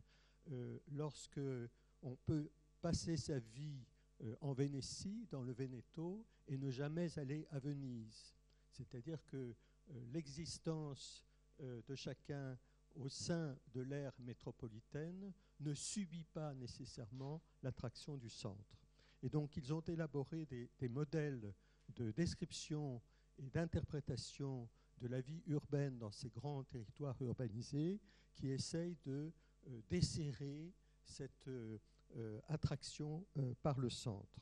lorsque 0.92 1.40
on 2.02 2.14
peut 2.26 2.50
passer 2.82 3.16
sa 3.16 3.38
vie 3.38 3.86
en 4.42 4.52
Vénétie, 4.52 5.26
dans 5.30 5.42
le 5.42 5.54
Veneto, 5.54 6.26
et 6.46 6.58
ne 6.58 6.70
jamais 6.70 7.18
aller 7.18 7.46
à 7.50 7.58
Venise. 7.58 8.35
C'est-à-dire 8.76 9.24
que 9.26 9.36
euh, 9.36 10.04
l'existence 10.12 11.24
euh, 11.60 11.80
de 11.86 11.94
chacun 11.94 12.58
au 12.94 13.08
sein 13.08 13.58
de 13.72 13.80
l'ère 13.82 14.14
métropolitaine 14.20 15.32
ne 15.60 15.74
subit 15.74 16.24
pas 16.24 16.54
nécessairement 16.54 17.42
l'attraction 17.62 18.16
du 18.16 18.28
centre. 18.28 18.78
Et 19.22 19.28
donc 19.28 19.56
ils 19.56 19.72
ont 19.72 19.80
élaboré 19.82 20.46
des, 20.46 20.88
modèles 20.88 21.54
de 21.94 22.10
description 22.12 23.02
et 23.38 23.50
d'interprétation 23.50 24.68
de 24.98 25.08
la 25.08 25.20
vie 25.20 25.42
urbaine 25.46 25.98
dans 25.98 26.10
ces 26.10 26.30
grands 26.30 26.64
territoires 26.64 27.20
urbanisés 27.20 28.00
qui 28.34 28.48
essayent 28.48 28.96
de 29.04 29.32
desserrer 29.90 30.72
cette 31.04 31.48
euh, 32.14 32.40
attraction 32.48 33.26
euh, 33.36 33.52
par 33.62 33.78
le 33.78 33.90
centre. 33.90 34.40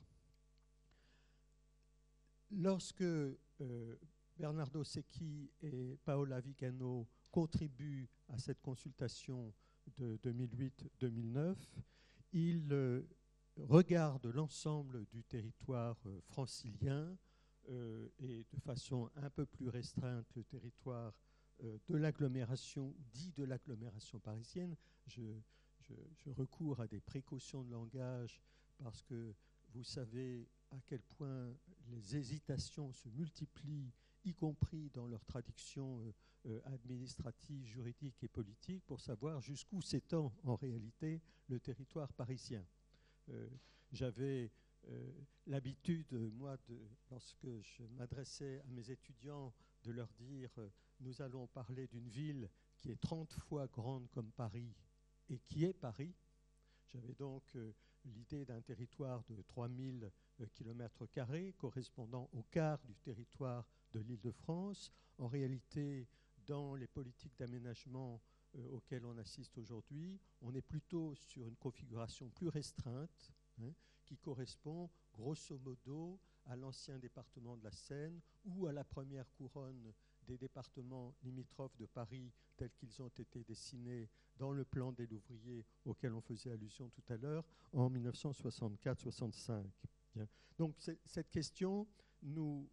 Lorsque 2.52 3.00
euh, 3.00 3.96
Bernardo 4.36 4.82
Secchi 4.82 5.50
et 5.62 5.96
Paola 6.04 6.40
Vigano 6.40 7.06
contribuent 7.30 8.08
à 8.28 8.38
cette 8.38 8.60
consultation 8.60 9.52
de 9.96 10.16
2008-2009, 10.22 11.56
ils 12.32 13.04
regardent 13.56 14.26
l'ensemble 14.26 15.06
du 15.06 15.22
territoire 15.24 15.96
francilien 16.22 17.16
et 17.68 18.44
de 18.50 18.58
façon 18.60 19.10
un 19.16 19.30
peu 19.30 19.46
plus 19.46 19.68
restreinte 19.68 20.26
le 20.34 20.44
territoire 20.44 21.14
de 21.60 21.96
l'agglomération, 21.96 22.94
dit 23.12 23.32
de 23.32 23.44
l'agglomération 23.44 24.18
parisienne. 24.18 24.76
Je, 25.06 25.22
recours 26.26 26.80
à 26.80 26.86
des 26.86 27.00
précautions 27.00 27.62
de 27.62 27.70
langage 27.70 28.40
parce 28.78 29.02
que 29.02 29.34
vous 29.68 29.84
savez 29.84 30.48
à 30.70 30.80
quel 30.86 31.02
point 31.02 31.54
les 31.88 32.16
hésitations 32.16 32.92
se 32.92 33.08
multiplient, 33.10 33.92
y 34.24 34.34
compris 34.34 34.90
dans 34.90 35.06
leur 35.06 35.24
traduction 35.24 36.00
euh, 36.00 36.12
euh, 36.46 36.60
administrative, 36.66 37.64
juridique 37.66 38.22
et 38.22 38.28
politique, 38.28 38.84
pour 38.86 39.00
savoir 39.00 39.40
jusqu'où 39.40 39.80
s'étend 39.80 40.32
en 40.44 40.56
réalité 40.56 41.20
le 41.48 41.60
territoire 41.60 42.12
parisien. 42.12 42.64
Euh, 43.30 43.48
j'avais 43.92 44.50
l'habitude, 45.46 46.12
moi, 46.34 46.58
de, 46.68 46.78
lorsque 47.10 47.48
je 47.62 47.84
m'adressais 47.96 48.60
à 48.66 48.70
mes 48.70 48.90
étudiants, 48.90 49.54
de 49.82 49.92
leur 49.92 50.12
dire 50.12 50.50
nous 51.00 51.22
allons 51.22 51.46
parler 51.46 51.86
d'une 51.86 52.10
ville 52.10 52.50
qui 52.76 52.90
est 52.90 53.00
30 53.00 53.32
fois 53.32 53.66
grande 53.66 54.10
comme 54.10 54.30
Paris 54.32 54.74
et 55.30 55.38
qui 55.38 55.64
est 55.64 55.72
Paris. 55.72 56.14
J'avais 56.86 57.14
donc 57.14 57.56
l'idée 58.04 58.44
d'un 58.44 58.60
territoire 58.60 59.22
de 59.28 59.42
3000 59.42 60.10
euh, 60.40 60.46
km 60.54 61.06
correspondant 61.56 62.28
au 62.32 62.42
quart 62.42 62.82
du 62.84 62.94
territoire 62.96 63.68
de 63.94 64.00
l'île 64.00 64.20
de 64.20 64.30
France. 64.30 64.92
En 65.18 65.28
réalité, 65.28 66.06
dans 66.46 66.74
les 66.74 66.86
politiques 66.86 67.36
d'aménagement 67.38 68.20
euh, 68.56 68.68
auxquelles 68.70 69.06
on 69.06 69.16
assiste 69.18 69.56
aujourd'hui, 69.58 70.20
on 70.42 70.54
est 70.54 70.62
plutôt 70.62 71.14
sur 71.14 71.46
une 71.46 71.56
configuration 71.56 72.28
plus 72.30 72.48
restreinte 72.48 73.32
hein, 73.62 73.72
qui 74.04 74.18
correspond 74.18 74.90
grosso 75.12 75.58
modo 75.58 76.18
à 76.46 76.56
l'ancien 76.56 76.98
département 76.98 77.56
de 77.56 77.64
la 77.64 77.72
Seine 77.72 78.20
ou 78.44 78.66
à 78.66 78.72
la 78.72 78.84
première 78.84 79.30
couronne 79.32 79.94
des 80.26 80.36
départements 80.36 81.14
limitrophes 81.22 81.76
de 81.76 81.86
Paris 81.86 82.32
tels 82.56 82.72
qu'ils 82.72 83.00
ont 83.02 83.08
été 83.08 83.44
dessinés 83.44 84.08
dans 84.36 84.52
le 84.52 84.64
plan 84.64 84.92
des 84.92 85.06
Louvriers 85.06 85.64
auquel 85.84 86.12
on 86.12 86.20
faisait 86.20 86.50
allusion 86.50 86.88
tout 86.90 87.04
à 87.08 87.16
l'heure 87.16 87.44
en 87.72 87.90
1964-65. 87.90 89.64
Donc 90.58 90.76
cette 91.04 91.30
question 91.30 91.86
nous 92.22 92.68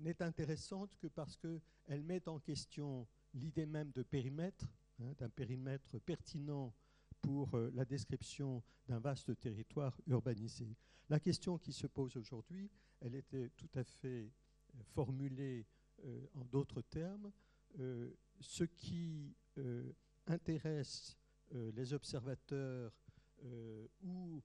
n'est 0.00 0.22
intéressante 0.22 0.96
que 0.98 1.06
parce 1.06 1.36
qu'elle 1.36 2.02
met 2.02 2.28
en 2.28 2.38
question 2.38 3.06
l'idée 3.34 3.66
même 3.66 3.90
de 3.92 4.02
périmètre, 4.02 4.66
hein, 5.00 5.12
d'un 5.18 5.28
périmètre 5.28 5.98
pertinent 5.98 6.74
pour 7.20 7.54
euh, 7.54 7.70
la 7.74 7.84
description 7.84 8.62
d'un 8.86 8.98
vaste 8.98 9.38
territoire 9.38 10.00
urbanisé. 10.06 10.76
La 11.08 11.20
question 11.20 11.58
qui 11.58 11.72
se 11.72 11.86
pose 11.86 12.16
aujourd'hui, 12.16 12.70
elle 13.00 13.14
était 13.14 13.50
tout 13.50 13.70
à 13.74 13.84
fait 13.84 14.30
euh, 14.74 14.82
formulée 14.94 15.66
euh, 16.04 16.26
en 16.34 16.44
d'autres 16.44 16.82
termes, 16.82 17.30
ce 18.40 18.64
qui 18.64 19.36
intéresse 20.26 21.16
les 21.52 21.92
observateurs 21.92 22.92
ou 24.02 24.42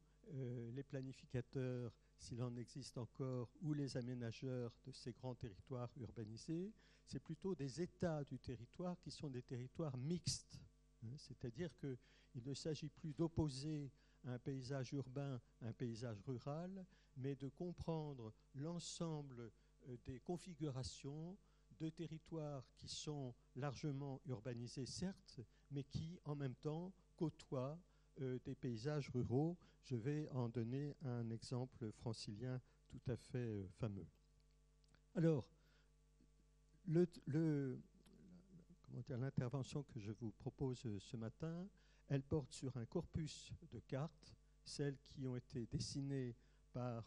les 0.73 0.84
planificateurs, 0.84 1.91
s'il 2.18 2.42
en 2.42 2.56
existe 2.56 2.98
encore, 2.98 3.50
ou 3.62 3.74
les 3.74 3.98
aménageurs 3.98 4.72
de 4.86 4.92
ces 4.92 5.12
grands 5.12 5.36
territoires 5.36 5.92
urbanisés, 5.98 6.74
c'est 7.06 7.20
plutôt 7.20 7.56
des 7.56 7.82
états 7.82 8.24
du 8.24 8.40
territoire 8.40 9.00
qui 9.00 9.12
sont 9.12 9.30
des 9.30 9.44
territoires 9.44 9.98
mixtes. 9.98 10.60
Hein. 11.04 11.16
C'est-à-dire 11.18 11.76
qu'il 11.78 12.44
ne 12.44 12.54
s'agit 12.54 12.90
plus 12.90 13.14
d'opposer 13.14 13.92
un 14.24 14.40
paysage 14.40 14.92
urbain 14.94 15.40
un 15.62 15.74
paysage 15.74 16.22
rural, 16.26 16.86
mais 17.18 17.36
de 17.36 17.48
comprendre 17.48 18.34
l'ensemble 18.56 19.52
euh, 19.88 19.98
des 20.04 20.20
configurations 20.20 21.38
de 21.80 21.90
territoires 21.90 22.66
qui 22.76 22.88
sont 22.88 23.36
largement 23.56 24.22
urbanisés, 24.26 24.86
certes, 24.86 25.42
mais 25.72 25.84
qui 25.84 26.20
en 26.24 26.36
même 26.36 26.56
temps 26.56 26.94
côtoient 27.16 27.80
euh, 28.22 28.40
des 28.46 28.56
paysages 28.56 29.10
ruraux. 29.10 29.58
Je 29.84 29.96
vais 29.96 30.30
en 30.32 30.50
donner 30.50 30.96
un 31.04 31.30
exemple 31.30 31.92
francilien 31.92 32.60
tout 32.88 33.02
à 33.08 33.16
fait 33.16 33.38
euh, 33.38 33.68
fameux. 33.78 34.08
Alors, 35.16 35.50
l'intervention 39.10 39.84
que 39.84 40.00
je 40.00 40.12
vous 40.12 40.32
propose 40.32 40.88
ce 41.00 41.18
matin, 41.18 41.68
elle 42.08 42.24
porte 42.24 42.52
sur 42.52 42.76
un 42.78 42.86
corpus 42.86 43.52
de 43.72 43.80
cartes, 43.80 44.36
celles 44.64 44.98
qui 45.00 45.26
ont 45.28 45.36
été 45.36 45.66
dessinées 45.66 46.36
par 46.74 47.04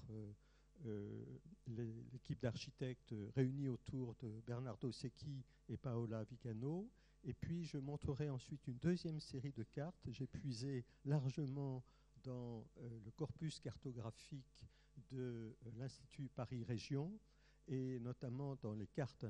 euh, 0.87 1.25
l'équipe 1.67 2.41
d'architectes 2.41 3.15
réunis 3.35 3.69
autour 3.69 4.15
de 4.17 4.41
Bernardo 4.47 4.91
Secchi 4.93 5.45
et 5.69 5.77
Paola 5.77 6.25
Vigano. 6.25 6.89
Et 7.25 7.35
puis 7.35 7.65
je 7.65 7.79
montrerai 7.79 8.31
ensuite 8.31 8.67
une 8.67 8.79
deuxième 8.79 9.21
série 9.21 9.53
de 9.53 9.65
cartes. 9.65 10.09
J'ai 10.11 10.27
puisé 10.27 10.85
largement 11.05 11.85
dans 12.23 12.67
euh, 12.79 13.01
le 13.05 13.11
corpus 13.13 13.61
cartographique 13.61 14.65
de 15.11 15.19
euh, 15.19 15.71
l'Institut 15.77 16.29
Paris 16.29 16.65
Région 16.65 17.19
et 17.67 17.99
notamment 18.01 18.57
dans 18.57 18.73
les 18.73 18.87
cartes 18.87 19.27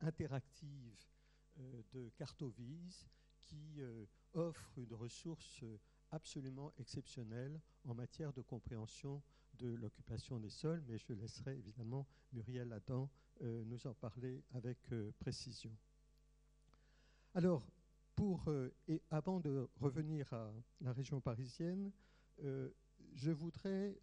interactives 0.00 1.06
de 1.92 2.08
Cartovise 2.16 3.06
qui 3.38 3.80
offrent 4.32 4.76
une 4.78 4.94
ressource 4.94 5.62
absolument 6.10 6.72
exceptionnelle 6.78 7.60
en 7.84 7.94
matière 7.94 8.32
de 8.32 8.42
compréhension 8.42 9.22
de 9.54 9.74
l'occupation 9.74 10.38
des 10.38 10.50
sols, 10.50 10.82
mais 10.86 10.98
je 10.98 11.12
laisserai 11.12 11.56
évidemment 11.56 12.06
Muriel 12.32 12.72
Adam 12.72 13.10
euh, 13.42 13.64
nous 13.64 13.86
en 13.86 13.94
parler 13.94 14.42
avec 14.52 14.78
euh, 14.92 15.12
précision. 15.18 15.76
Alors, 17.34 17.66
pour, 18.14 18.52
et 18.88 19.02
avant 19.10 19.40
de 19.40 19.66
revenir 19.76 20.30
à 20.34 20.52
la 20.82 20.92
région 20.92 21.20
parisienne, 21.20 21.90
je 22.38 23.30
voudrais 23.30 23.98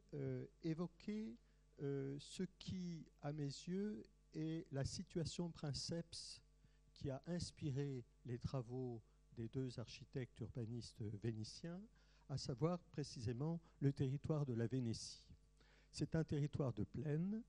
évoquer 0.63 1.37
ce 1.77 2.43
qui, 2.57 3.05
à 3.21 3.31
mes 3.31 3.43
yeux, 3.43 4.05
est 4.33 4.65
la 4.71 4.83
situation 4.83 5.51
princeps 5.51 6.41
qui 6.91 7.11
a 7.11 7.21
inspiré 7.27 8.03
les 8.25 8.39
travaux 8.39 9.01
des 9.33 9.47
deux 9.47 9.79
architectes 9.79 10.39
urbanistes 10.39 11.01
vénitiens, 11.21 11.81
à 12.29 12.37
savoir 12.37 12.83
précisément 12.85 13.61
le 13.79 13.93
territoire 13.93 14.45
de 14.45 14.53
la 14.53 14.67
Vénétie. 14.67 15.23
C'est 15.91 16.15
un 16.15 16.23
territoire 16.23 16.73
de 16.73 16.83
plaine, 16.83 17.43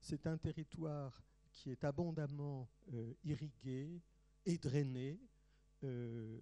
c'est 0.00 0.26
un 0.26 0.38
territoire 0.38 1.22
qui 1.52 1.70
est 1.70 1.84
abondamment 1.84 2.68
euh, 2.92 3.12
irrigué 3.24 4.00
et 4.46 4.58
drainé, 4.58 5.20
euh, 5.84 6.40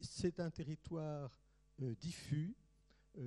c'est 0.00 0.40
un 0.40 0.50
territoire 0.50 1.38
euh, 1.82 1.94
diffus 1.96 2.54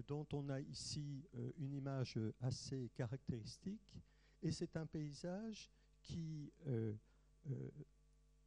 dont 0.08 0.26
on 0.32 0.48
a 0.48 0.62
ici 0.62 1.26
une 1.58 1.74
image 1.74 2.18
assez 2.40 2.90
caractéristique, 2.96 3.98
et 4.42 4.50
c'est 4.50 4.78
un 4.78 4.86
paysage 4.86 5.70
qui, 6.02 6.54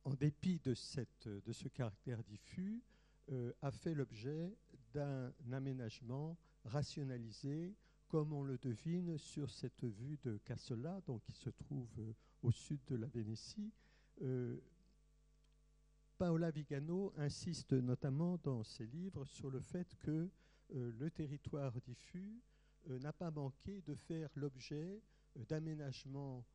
en 0.03 0.15
dépit 0.15 0.59
de, 0.61 0.73
ce 0.73 1.69
caractère 1.69 2.25
diffus, 2.25 2.83
a 3.61 3.71
fait 3.71 3.93
l'objet 3.93 4.57
d'un 4.95 5.31
aménagement 5.53 6.39
rationalisé, 6.65 7.75
comme 8.09 8.33
on 8.33 8.43
le 8.43 8.59
devine 8.59 9.19
sur 9.19 9.51
cette 9.51 9.85
vue 9.85 10.19
de 10.23 10.39
Cassola, 10.45 11.01
donc 11.07 11.23
qui 11.23 11.33
se 11.33 11.51
trouve 11.51 11.89
euh, 11.99 12.13
au 12.43 12.53
sud 12.53 12.81
de 12.87 12.97
la 12.97 13.07
Vénétie. 13.09 13.73
Euh, 14.23 14.59
Paola 16.19 16.51
Vigano 16.51 17.13
insiste 17.17 17.73
notamment 17.73 18.39
dans 18.43 18.65
ses 18.65 18.87
livres 18.87 19.25
sur 19.25 19.51
le 19.51 19.61
fait 19.61 19.95
que 19.97 20.31
euh, 20.75 20.93
le 20.99 21.11
territoire 21.11 21.73
diffus 21.81 22.43
n'a 22.89 23.13
pas 23.13 23.31
manqué 23.33 23.83
de 23.83 23.95
faire 23.95 24.31
l'objet 24.37 25.03
d'aménagements 25.49 26.47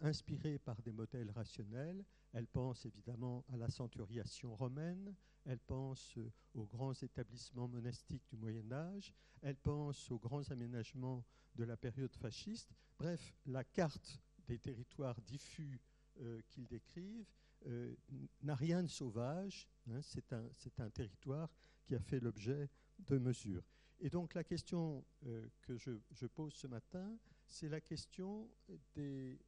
inspirés 0.00 0.58
par 0.58 0.80
des 0.82 0.92
modèles 0.92 1.30
rationnels. 1.32 2.04
Elle 2.32 2.46
pense 2.46 2.86
évidemment 2.86 3.44
à 3.48 3.56
la 3.56 3.68
centuriation 3.68 4.54
romaine, 4.54 5.14
elle 5.44 5.58
pense 5.58 6.16
euh, 6.18 6.30
aux 6.54 6.66
grands 6.66 6.94
établissements 6.94 7.68
monastiques 7.68 8.28
du 8.28 8.36
Moyen 8.36 8.70
Âge, 8.70 9.12
elle 9.42 9.56
pense 9.56 10.10
aux 10.10 10.18
grands 10.18 10.48
aménagements 10.50 11.24
de 11.54 11.64
la 11.64 11.76
période 11.76 12.14
fasciste. 12.14 12.72
Bref, 12.98 13.34
la 13.46 13.64
carte 13.64 14.20
des 14.46 14.58
territoires 14.58 15.20
diffus 15.22 15.80
euh, 16.20 16.40
qu'ils 16.48 16.66
décrivent 16.66 17.26
euh, 17.66 17.94
n'a 18.42 18.54
rien 18.54 18.82
de 18.82 18.88
sauvage, 18.88 19.68
hein. 19.90 20.00
c'est 20.02 20.32
un, 20.32 20.90
territoire 20.90 21.54
qui 21.84 21.94
a 21.94 22.00
fait 22.00 22.20
l'objet 22.20 22.68
de 22.98 23.18
mesures. 23.18 23.64
Et 24.00 24.08
donc 24.08 24.34
la 24.34 24.44
question 24.44 25.04
que 25.62 25.76
je, 25.76 26.26
pose 26.26 26.54
ce 26.54 26.66
matin, 26.66 27.18
c'est 27.46 27.68
la 27.68 27.80
question 27.80 28.50
des, 28.94 29.38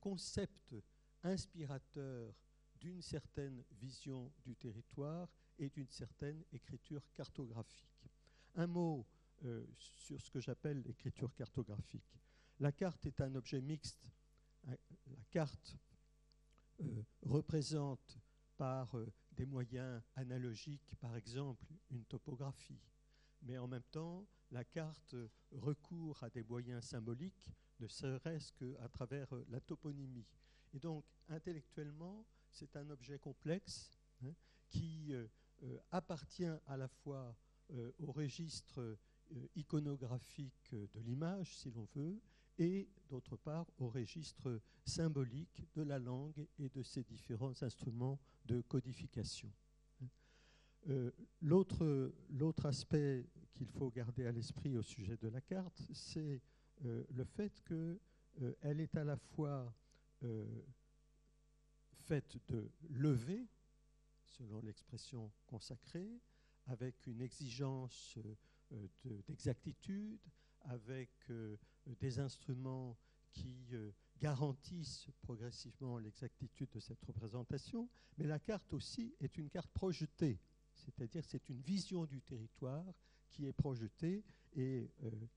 concepts 0.00 0.74
inspirateurs 1.22 2.34
d'une 2.80 3.02
certaine 3.02 3.62
vision 3.72 4.32
du 4.44 4.56
territoire 4.56 5.28
et 5.58 5.68
d'une 5.68 5.90
certaine 5.90 6.42
écriture 6.52 7.02
cartographique. 7.12 8.08
Un 8.54 8.66
mot 8.66 9.06
euh, 9.44 9.66
sur 9.76 10.20
ce 10.20 10.30
que 10.30 10.40
j'appelle 10.40 10.82
l'écriture 10.82 11.34
cartographique. 11.34 12.16
La 12.60 12.70
carte 12.70 13.06
est 13.06 13.20
un 13.20 13.34
objet 13.34 13.60
mixte. 13.60 14.08
La 14.64 14.76
carte 15.30 15.74
euh, 15.74 15.91
représente 17.22 18.18
par 18.56 18.96
euh, 18.96 19.12
des 19.32 19.46
moyens 19.46 20.02
analogiques, 20.14 20.94
par 21.00 21.16
exemple 21.16 21.66
une 21.90 22.04
topographie, 22.04 22.80
mais 23.42 23.58
en 23.58 23.66
même 23.66 23.82
temps, 23.90 24.26
la 24.50 24.64
carte 24.64 25.16
recourt 25.50 26.22
à 26.22 26.30
des 26.30 26.42
moyens 26.42 26.84
symboliques, 26.84 27.50
ne 27.80 27.88
serait-ce 27.88 28.52
qu'à 28.52 28.88
travers 28.88 29.28
la 29.48 29.60
toponymie. 29.60 30.26
Et 30.72 30.78
donc, 30.78 31.04
intellectuellement, 31.28 32.24
c'est 32.50 32.76
un 32.76 32.88
objet 32.90 33.18
complexe 33.18 33.98
hein, 34.22 34.34
qui 34.68 35.12
euh, 35.12 35.26
euh, 35.64 35.78
appartient 35.90 36.44
à 36.66 36.76
la 36.76 36.88
fois 36.88 37.34
euh, 37.70 37.90
au 37.98 38.12
registre 38.12 38.98
iconographique 39.56 40.74
de 40.74 41.00
l'image, 41.00 41.56
si 41.56 41.70
l'on 41.70 41.88
veut, 41.94 42.20
et 42.58 42.88
d'autre 43.08 43.36
part 43.36 43.66
au 43.78 43.88
registre 43.88 44.60
symbolique 44.84 45.64
de 45.74 45.82
la 45.82 45.98
langue 45.98 46.46
et 46.58 46.68
de 46.68 46.82
ses 46.82 47.02
différents 47.04 47.62
instruments 47.62 48.18
de 48.46 48.60
codification. 48.62 49.52
L'autre 51.40 52.66
aspect 52.66 53.26
qu'il 53.54 53.68
faut 53.68 53.90
garder 53.90 54.26
à 54.26 54.32
l'esprit 54.32 54.76
au 54.76 54.82
sujet 54.82 55.16
de 55.16 55.28
la 55.28 55.40
carte, 55.40 55.82
c'est 55.92 56.42
le 56.82 57.24
fait 57.24 57.62
qu'elle 57.64 58.80
est 58.80 58.96
à 58.96 59.04
la 59.04 59.16
fois 59.16 59.72
fait 62.02 62.36
de 62.48 62.70
lever, 62.90 63.48
selon 64.24 64.60
l'expression 64.60 65.32
consacrée, 65.46 66.20
avec 66.66 67.06
une 67.06 67.20
exigence 67.20 68.18
euh, 68.74 69.22
d'exactitude, 69.26 70.20
avec 70.62 71.10
euh, 71.30 71.56
des 71.86 72.18
instruments 72.18 72.96
qui 73.32 73.66
euh, 73.72 73.90
garantissent 74.20 75.08
progressivement 75.22 75.98
l'exactitude 75.98 76.70
de 76.70 76.80
cette 76.80 77.02
représentation, 77.02 77.88
mais 78.18 78.26
la 78.26 78.38
carte 78.38 78.72
aussi 78.72 79.14
est 79.20 79.36
une 79.38 79.48
carte 79.48 79.70
projetée, 79.72 80.38
c'est-à-dire 80.74 81.24
c'est 81.24 81.48
une 81.48 81.60
vision 81.60 82.04
du 82.04 82.20
territoire 82.20 82.94
qui 83.30 83.46
est 83.46 83.52
projetée, 83.52 84.22
et 84.54 84.90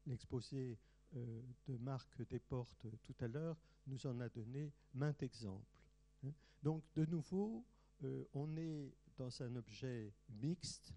l'exposé 0.05 0.77
de 1.13 1.77
Marc 1.77 2.21
Desportes 2.29 2.85
tout 3.01 3.15
à 3.21 3.27
l'heure 3.29 3.57
nous 3.87 4.05
en 4.07 4.19
a 4.19 4.29
donné 4.29 4.71
maintes 4.93 5.23
exemples. 5.23 5.83
Hein. 6.23 6.33
Donc 6.63 6.83
de 6.95 7.05
nouveau, 7.05 7.65
euh, 8.03 8.25
on 8.33 8.55
est 8.57 8.93
dans 9.17 9.41
un 9.41 9.55
objet 9.55 10.13
mixte, 10.29 10.93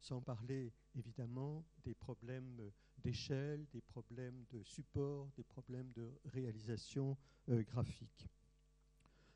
sans 0.00 0.20
parler 0.20 0.72
évidemment 0.94 1.64
des 1.84 1.94
problèmes 1.94 2.70
d'échelle, 3.02 3.66
des 3.72 3.80
problèmes 3.80 4.44
de 4.50 4.62
support, 4.62 5.30
des 5.36 5.44
problèmes 5.44 5.90
de 5.92 6.10
réalisation 6.26 7.16
euh, 7.48 7.62
graphique. 7.62 8.28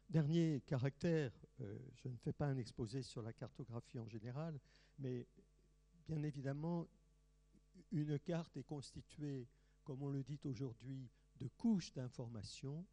Dernier 0.09 0.63
caractère, 0.67 1.33
euh, 1.61 1.79
je 1.95 2.09
ne 2.09 2.17
fais 2.17 2.33
pas 2.33 2.47
un 2.47 2.57
exposé 2.57 3.03
sur 3.03 3.23
la 3.23 3.33
cartographie 3.33 3.99
en 3.99 4.09
général, 4.09 4.59
mais 4.99 5.27
bien 6.07 6.23
évidemment, 6.23 6.87
une 7.91 8.19
carte 8.19 8.57
est 8.57 8.63
constituée, 8.63 9.49
comme 9.85 10.03
on 10.03 10.11
le 10.11 10.23
dit 10.23 10.39
aujourd'hui, 10.45 11.11
de 11.39 11.49
couches 11.49 11.93
d'informations 11.93 12.87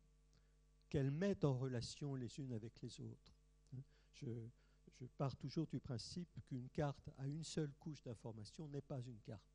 qu'elles 0.89 1.11
mettent 1.11 1.45
en 1.45 1.57
relation 1.57 2.15
les 2.15 2.39
unes 2.39 2.53
avec 2.53 2.81
les 2.81 2.99
autres. 2.99 3.35
Hein. 3.75 3.81
Je, 4.11 4.27
pars 5.17 5.35
toujours 5.35 5.67
du 5.67 5.79
principe 5.79 6.29
qu'une 6.45 6.69
carte 6.69 7.09
à 7.17 7.27
une 7.27 7.43
seule 7.43 7.73
couche 7.79 8.01
d'information 8.03 8.67
n'est 8.69 8.81
pas 8.81 9.01
une 9.01 9.19
carte. 9.19 9.52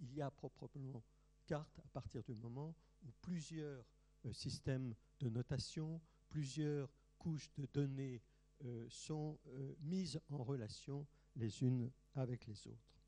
Il 0.00 0.14
y 0.14 0.22
a 0.22 0.30
proprement 0.30 1.02
carte 1.46 1.78
à 1.80 1.88
partir 1.88 2.22
du 2.22 2.34
moment 2.34 2.74
où 3.02 3.10
plusieurs 3.20 3.84
euh, 4.26 4.32
systèmes 4.32 4.94
de 5.18 5.28
notation, 5.28 6.00
plusieurs 6.28 6.88
couches 7.18 7.50
de 7.56 7.66
données 7.72 8.22
euh, 8.64 8.86
sont 8.88 9.38
euh, 9.48 9.74
mises 9.80 10.20
en 10.30 10.42
relation 10.42 11.06
les 11.36 11.62
unes 11.62 11.90
avec 12.14 12.46
les 12.46 12.66
autres. 12.66 13.02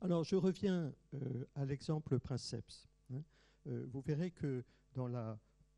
Alors 0.00 0.24
je 0.24 0.36
reviens 0.36 0.92
à 1.54 1.64
l'exemple 1.64 2.18
Princeps. 2.18 2.86
Hein. 3.10 3.22
vous 3.64 4.02
verrez 4.02 4.30
que 4.30 4.62
dans 4.92 5.08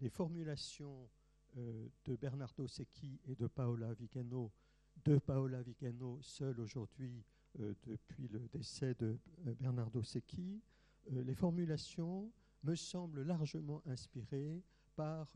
les 0.00 0.10
formulations 0.10 1.08
de 1.54 2.16
Bernardo 2.16 2.66
Secchi 2.66 3.20
et 3.26 3.36
de 3.36 3.46
Paola 3.46 3.94
Vigano, 3.94 4.50
de 5.04 5.18
Paola 5.18 5.62
Vigano 5.62 6.18
seule 6.20 6.58
aujourd'hui 6.60 7.24
depuis 7.56 8.28
le 8.28 8.48
décès 8.48 8.94
de 8.94 9.18
euh, 9.46 9.54
Bernardo 9.54 10.02
Secchi, 10.02 10.60
les 11.10 11.34
formulations 11.34 12.30
me 12.62 12.74
semblent 12.74 13.22
largement 13.22 13.82
inspirées 13.86 14.62
par 14.94 15.32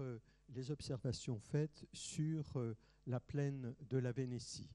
les 0.50 0.70
observations 0.70 1.38
faites 1.38 1.86
sur 1.94 2.60
la 3.06 3.20
plaine 3.20 3.74
de 3.88 3.96
la 3.96 4.12
Vénétie. 4.12 4.68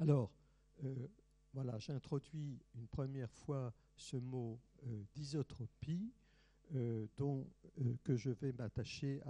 Alors, 0.00 0.32
voilà, 1.52 1.78
j'introduis 1.78 2.58
une 2.74 2.88
première 2.88 3.30
fois 3.30 3.72
ce 3.94 4.16
mot 4.16 4.58
d'isotropie 5.14 6.12
euh, 6.74 7.06
dont, 7.16 7.50
euh, 7.80 7.96
que 8.04 8.14
je 8.14 8.28
vais 8.28 8.52
m'attacher 8.52 9.22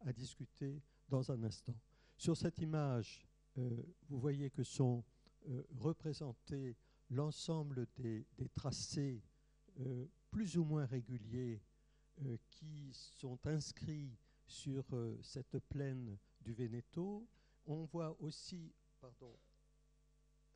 à, 0.00 0.12
discuter 0.14 0.80
dans 1.10 1.30
un 1.30 1.42
instant. 1.42 1.74
Sur 2.16 2.38
cette 2.38 2.58
image, 2.60 3.28
euh, 3.58 3.82
vous 4.08 4.18
voyez 4.18 4.48
que 4.48 4.62
sont 4.62 5.04
représentés 5.78 6.76
l'ensemble 7.10 7.86
des, 7.96 8.26
tracés 8.54 9.22
plus 10.30 10.56
ou 10.56 10.64
moins 10.64 10.86
réguliers 10.86 11.62
qui 12.50 12.92
sont 12.92 13.38
inscrits 13.46 14.16
sur 14.46 14.84
cette 15.22 15.58
plaine 15.68 16.18
du 16.40 16.52
Veneto. 16.52 17.28
On 17.66 17.84
voit 17.84 18.16
aussi 18.20 18.72
pardon. 19.00 19.38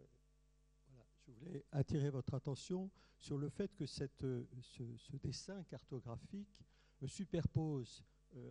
Euh, 0.00 0.04
je 1.26 1.32
voulais 1.32 1.64
attirer 1.72 2.10
votre 2.10 2.34
attention 2.34 2.90
sur 3.18 3.38
le 3.38 3.48
fait 3.48 3.74
que 3.74 3.86
ce, 3.86 4.06
dessin 5.22 5.62
cartographique 5.64 6.62
superpose 7.06 8.04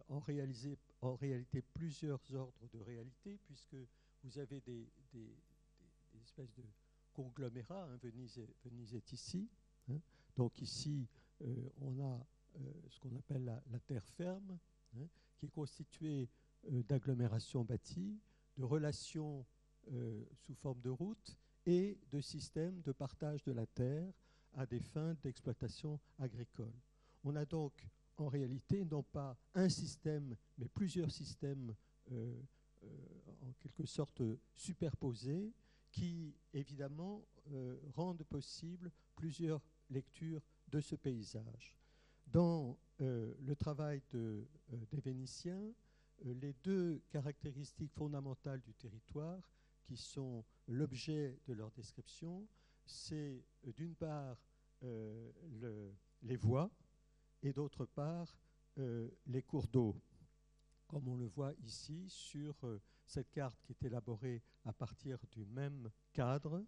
en, 0.08 0.20
réalité 0.20 1.62
plusieurs 1.62 2.22
ordres 2.36 2.68
de 2.70 2.80
réalité, 2.80 3.38
puisque 3.46 3.78
vous 4.24 4.38
avez 4.38 4.62
des, 4.62 4.90
espèces 6.22 6.54
de 6.54 6.64
conglomérats. 7.14 7.90
Hein, 7.92 7.98
Venise, 8.02 8.38
est, 8.94 9.12
ici. 9.12 9.50
Hein. 9.90 10.00
Donc 10.36 10.62
ici, 10.62 11.08
on 11.82 12.00
a 12.00 12.26
ce 12.90 13.00
qu'on 13.00 13.16
appelle 13.16 13.46
la, 13.46 13.80
terre 13.80 14.06
ferme, 14.06 14.58
hein, 14.96 15.08
qui 15.38 15.46
est 15.46 15.50
constituée 15.50 16.30
d'agglomérations 16.64 17.64
bâties, 17.64 18.20
de 18.58 18.64
relations 18.64 19.46
euh, 19.92 20.24
sous 20.34 20.54
forme 20.54 20.82
de 20.82 20.90
routes 20.90 21.38
et 21.66 21.98
de 22.12 22.20
systèmes 22.20 22.82
de 22.82 22.92
partage 22.92 23.44
de 23.44 23.52
la 23.52 23.66
terre 23.66 24.14
à 24.54 24.66
des 24.66 24.80
fins 24.80 25.16
d'exploitation 25.24 26.00
agricole. 26.18 26.74
On 27.24 27.36
a 27.36 27.46
donc 27.46 27.88
en 28.18 28.28
réalité 28.28 28.84
non 28.86 29.04
pas 29.04 29.38
un 29.56 29.70
système, 29.70 30.36
mais 30.58 30.68
plusieurs 30.68 31.12
systèmes 31.12 31.74
euh, 32.12 32.40
euh, 32.84 32.88
en 33.42 33.54
quelque 33.54 33.86
sorte 33.86 34.22
superposés 34.54 35.54
qui 35.92 36.36
évidemment 36.54 37.26
rendent 37.96 38.24
possible 38.24 38.92
plusieurs 39.16 39.62
lectures 39.90 40.42
de 40.68 40.80
ce 40.80 40.96
paysage. 40.96 41.76
Dans 42.28 42.78
le 43.00 43.54
travail 43.56 44.02
de, 44.12 44.48
des 44.70 45.02
Vénitiens, 45.02 45.74
euh, 46.26 46.34
les 46.42 46.54
deux 46.64 47.02
caractéristiques 47.10 47.94
fondamentales 47.94 48.62
du 48.62 48.74
territoire 48.74 49.42
qui 49.84 49.96
sont 49.96 50.44
l'objet 50.68 51.40
de 51.48 51.54
leur 51.54 51.72
description, 51.72 52.48
c'est 52.86 53.44
euh, 53.66 53.72
d'une 53.74 53.96
part 53.96 54.44
euh, 54.84 55.32
les 56.22 56.36
voies 56.36 56.70
et 57.42 57.54
d'autre 57.54 57.86
part 57.86 58.38
les 59.26 59.42
cours 59.44 59.68
d'eau, 59.68 59.94
comme 60.90 61.08
on 61.08 61.16
le 61.16 61.28
voit 61.28 61.54
ici 61.64 62.10
sur 62.10 62.56
cette 63.06 63.32
carte 63.32 63.62
qui 63.62 63.72
est 63.72 63.84
élaborée 63.86 64.42
à 64.66 64.74
partir 64.74 65.20
du 65.32 65.46
même 65.46 65.90
cadre 66.12 66.66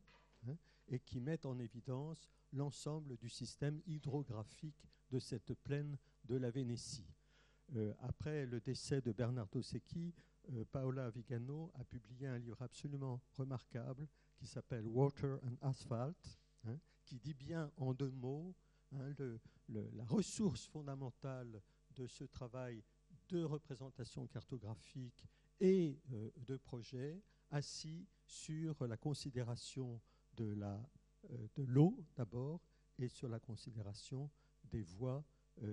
hein, 0.47 0.55
et 0.87 0.99
qui 0.99 1.19
met 1.19 1.45
en 1.45 1.59
évidence 1.59 2.29
l'ensemble 2.53 3.17
du 3.17 3.29
système 3.29 3.81
hydrographique 3.87 4.87
de 5.09 5.19
cette 5.19 5.53
plaine 5.55 5.97
de 6.25 6.35
la 6.35 6.51
Vénétie. 6.51 7.11
Euh, 7.75 7.93
après 7.99 8.45
le 8.45 8.59
décès 8.59 9.01
de 9.01 9.11
Bernardo 9.11 9.61
Secchi, 9.61 10.13
euh, 10.51 10.65
Paola 10.71 11.09
Vigano 11.09 11.71
a 11.75 11.83
publié 11.83 12.27
un 12.27 12.37
livre 12.37 12.61
absolument 12.61 13.21
remarquable 13.37 14.07
qui 14.35 14.45
s'appelle 14.45 14.85
Water 14.85 15.39
and 15.43 15.55
Asphalt, 15.61 16.39
hein, 16.65 16.77
qui 17.03 17.19
dit 17.19 17.33
bien 17.33 17.71
en 17.77 17.93
deux 17.93 18.11
mots 18.11 18.53
hein, 18.91 19.13
la 19.69 20.05
ressource 20.05 20.67
fondamentale 20.67 21.61
de 21.95 22.07
ce 22.07 22.23
travail 22.25 22.83
de 23.31 23.43
représentation 23.43 24.27
cartographique 24.27 25.25
et 25.59 25.97
euh, 26.11 26.29
de 26.37 26.57
projet 26.57 27.21
assis 27.49 28.05
sur 28.25 28.85
la 28.87 28.97
considération 28.97 29.99
de 30.37 30.55
l'eau 31.57 32.05
d'abord 32.15 32.61
et 32.97 33.07
sur 33.09 33.27
la 33.27 33.39
considération 33.39 34.29
des 34.63 34.83
voies 34.83 35.23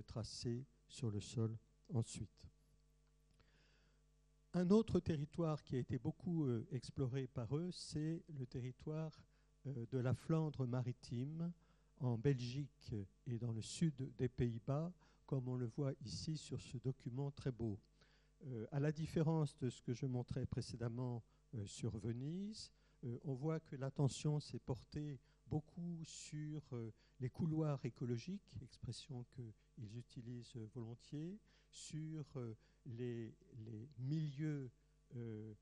tracées 0.06 0.66
sur 0.88 1.10
le 1.10 1.20
sol 1.20 1.56
ensuite. 1.94 2.48
Un 4.54 4.70
autre 4.70 4.98
territoire 4.98 5.62
qui 5.62 5.76
a 5.76 5.78
été 5.78 5.98
beaucoup 5.98 6.46
euh, 6.46 6.66
exploré 6.72 7.26
par 7.26 7.54
eux, 7.56 7.70
c'est 7.70 8.24
le 8.28 8.46
territoire 8.46 9.12
euh, 9.66 9.86
de 9.90 9.98
la 9.98 10.14
Flandre 10.14 10.66
maritime, 10.66 11.52
en 12.00 12.16
Belgique 12.16 12.94
et 13.26 13.38
dans 13.38 13.52
le 13.52 13.60
sud 13.60 14.14
des 14.16 14.28
Pays-Bas, 14.28 14.92
comme 15.28 15.46
on 15.46 15.54
le 15.54 15.66
voit 15.66 15.92
ici 16.04 16.36
sur 16.36 16.60
ce 16.60 16.76
document 16.78 17.30
très 17.30 17.52
beau. 17.52 17.78
Euh, 18.46 18.66
à 18.72 18.80
la 18.80 18.90
différence 18.90 19.56
de 19.58 19.70
ce 19.70 19.80
que 19.80 19.92
je 19.92 20.06
montrais 20.06 20.46
précédemment 20.46 21.22
sur 21.64 21.96
Venise, 21.96 22.70
on 23.24 23.32
voit 23.32 23.58
que 23.60 23.76
l'attention 23.76 24.38
s'est 24.38 24.58
portée 24.58 25.18
beaucoup 25.46 26.04
sur 26.04 26.60
les 27.20 27.30
couloirs 27.30 27.82
écologiques, 27.86 28.54
expression 28.60 29.24
qu'ils 29.30 29.96
utilisent 29.96 30.56
volontiers, 30.74 31.38
sur 31.70 32.24
euh, 32.36 32.56
les, 32.86 33.34
milieux 33.98 34.70
euh, 35.16 35.54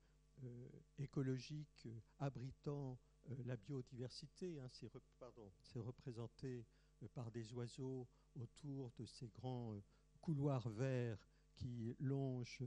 euh, 0.43 0.69
écologiques 0.97 1.87
abritant 2.19 2.97
la 3.45 3.57
biodiversité. 3.57 4.59
Hein, 4.59 4.69
c'est, 4.71 5.79
représenté 5.79 6.65
par 7.13 7.29
des 7.31 7.53
oiseaux 7.53 8.07
autour 8.39 8.91
de 8.97 9.05
ces 9.05 9.27
grands 9.27 9.75
couloirs 10.21 10.69
verts 10.69 11.27
qui 11.55 11.95
longent 11.99 12.63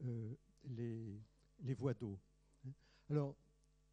les, 0.00 0.38
les, 1.60 1.74
voies 1.74 1.94
d'eau. 1.94 2.18
Hein. 2.66 2.72
Alors, 3.10 3.36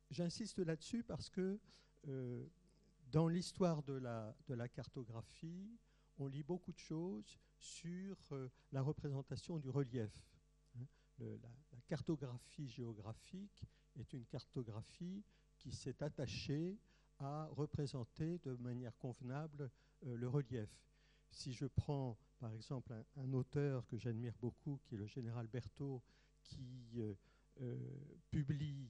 j'insiste 0.10 0.60
là-dessus 0.60 1.04
parce 1.04 1.30
que 1.30 1.60
dans 3.12 3.28
l'histoire 3.28 3.84
de 3.84 3.94
la, 3.94 4.36
de 4.48 4.54
la 4.54 4.68
cartographie, 4.68 5.78
on 6.20 6.28
lit 6.28 6.44
beaucoup 6.44 6.72
de 6.72 6.78
choses 6.78 7.40
sur 7.58 8.18
euh, 8.32 8.50
la 8.72 8.82
représentation 8.82 9.58
du 9.58 9.70
relief. 9.70 10.12
Hein. 10.78 10.86
la, 11.20 11.82
cartographie 11.88 12.68
géographique 12.68 13.64
est 14.00 14.14
une 14.14 14.26
cartographie 14.26 15.24
qui 15.58 15.72
s'est 15.72 16.04
attachée 16.04 16.78
à 17.18 17.48
représenter 17.52 18.38
de 18.40 18.56
manière 18.58 18.96
convenable 18.98 19.72
euh, 20.06 20.16
le 20.16 20.28
relief. 20.28 20.70
Si 21.32 21.54
je 21.54 21.66
prends 21.66 22.18
par 22.40 22.54
exemple 22.54 22.94
un, 23.18 23.34
auteur 23.34 23.86
que 23.88 23.98
j'admire 23.98 24.34
beaucoup, 24.40 24.80
qui 24.84 24.96
est 24.96 24.98
le 24.98 25.08
général 25.08 25.48
Berthaud, 25.48 26.02
qui 26.44 27.02
euh, 27.62 27.76
publie 28.32 28.90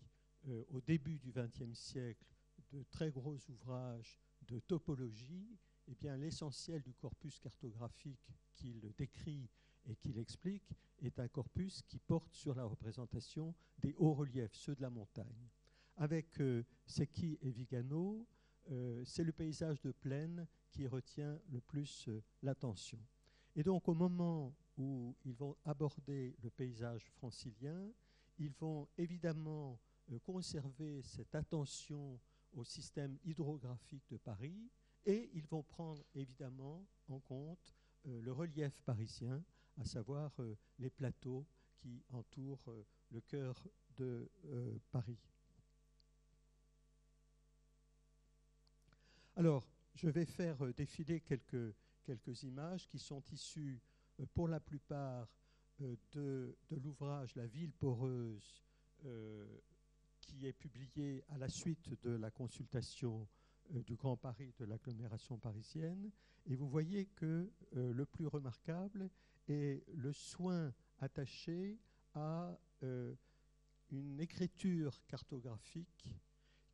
au 0.70 0.80
début 0.82 1.20
du 1.20 1.34
XXe 1.34 1.78
siècle 1.78 2.24
de 2.72 2.84
très 2.84 3.12
gros 3.12 3.38
ouvrages 3.50 4.18
de 4.48 4.60
topologie, 4.60 5.60
eh 5.88 5.96
bien, 5.96 6.18
l'essentiel 6.18 6.82
du 6.84 6.94
corpus 6.94 7.40
cartographique 7.40 8.32
qu'il 8.54 8.80
décrit 8.96 9.50
et 9.88 9.96
qu'il 9.96 10.20
explique 10.20 10.76
est 11.02 11.20
un 11.20 11.28
corpus 11.28 11.82
qui 11.82 11.98
porte 12.00 12.34
sur 12.34 12.54
la 12.54 12.66
représentation 12.66 13.56
des 13.80 13.96
hauts 13.98 14.14
reliefs, 14.14 14.54
ceux 14.54 14.76
de 14.76 14.82
la 14.82 14.90
montagne. 14.90 15.50
Avec 15.98 16.40
euh, 16.42 16.64
Secchi 16.86 17.38
et 17.42 17.50
Vigano, 17.50 18.28
euh, 18.70 19.04
c'est 19.06 19.24
le 19.24 19.32
paysage 19.32 19.82
de 19.82 19.92
plaine 19.92 20.46
qui 20.72 20.88
retient 20.88 21.40
le 21.50 21.62
plus 21.62 22.08
euh, 22.08 22.22
l'attention. 22.44 23.00
Et 23.56 23.64
donc, 23.64 23.88
au 23.88 23.94
moment 23.94 24.54
où 24.78 25.16
ils 25.26 25.36
vont 25.36 25.56
aborder 25.66 26.36
le 26.42 26.50
paysage 26.50 27.10
francilien, 27.12 27.92
ils 28.38 28.54
vont 28.54 28.88
évidemment 28.98 29.80
conserver 30.24 31.02
cette 31.04 31.36
attention 31.36 32.20
au 32.54 32.64
système 32.64 33.18
hydrographique 33.26 34.08
de 34.10 34.18
Paris, 34.18 34.72
et 35.06 35.30
ils 35.34 35.46
vont 35.46 35.64
prendre 35.64 36.04
évidemment 36.16 36.86
en 37.08 37.20
compte 37.20 37.76
euh, 38.08 38.22
le 38.22 38.32
relief 38.32 38.82
parisien, 38.82 39.44
à 39.78 39.86
savoir 39.86 40.32
euh, 40.40 40.56
les 40.78 40.90
plateaux 40.90 41.46
qui 41.78 42.04
entourent 42.12 42.70
euh, 42.70 42.86
le 43.12 43.22
cœur 43.22 43.68
de 43.98 44.30
Paris. 44.92 45.18
Alors, 49.36 49.68
je 49.96 50.10
vais 50.10 50.26
faire 50.26 50.58
défiler 50.74 51.22
quelques, 51.22 51.74
quelques 52.04 52.44
images 52.44 52.88
qui 52.88 53.00
sont 53.00 53.24
issues 53.32 53.82
pour 54.34 54.48
la 54.48 54.60
plupart 54.60 55.28
de, 55.80 56.58
de 56.70 56.76
l'ouvrage 56.76 57.36
La 57.36 57.48
ville 57.48 57.72
poreuse 57.72 58.64
qui 60.30 60.46
est 60.46 60.54
publié 60.54 61.24
à 61.30 61.38
la 61.38 61.50
suite 61.50 61.90
de 62.04 62.12
la 62.12 62.30
consultation 62.30 63.28
euh, 63.76 63.82
du 63.84 63.96
Grand 63.96 64.18
Paris, 64.18 64.54
de 64.60 64.66
l'agglomération 64.66 65.38
parisienne. 65.38 66.12
Et 66.46 66.56
vous 66.56 66.70
voyez 66.70 67.06
que 67.08 67.52
euh, 67.76 67.94
le 67.94 68.06
plus 68.06 68.28
remarquable 68.28 69.10
est 69.48 69.84
le 69.96 70.14
soin 70.14 70.74
attaché 71.00 71.80
à 72.14 72.58
euh, 72.84 73.16
une 73.92 74.20
écriture 74.20 75.02
cartographique 75.08 76.08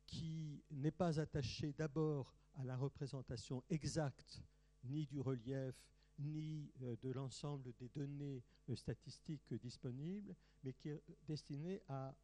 qui 0.06 0.62
n'est 0.70 0.90
pas 0.90 1.18
attachée 1.18 1.72
d'abord 1.72 2.34
à 2.56 2.64
la 2.64 2.76
représentation 2.76 3.62
exacte 3.70 4.42
ni 4.84 5.06
du 5.06 5.20
relief, 5.20 5.82
ni 6.18 6.70
de 6.80 7.10
l'ensemble 7.10 7.72
des 7.74 7.88
données 7.88 8.42
statistiques 8.74 9.52
disponibles, 9.54 10.34
mais 10.62 10.72
qui 10.72 10.88
est 10.90 11.02
destinée 11.26 11.82
à, 11.88 12.14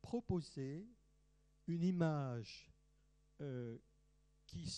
proposer 0.00 0.86
une 1.68 1.84
image 1.84 2.72
euh, 3.40 3.78
qui, 4.46 4.68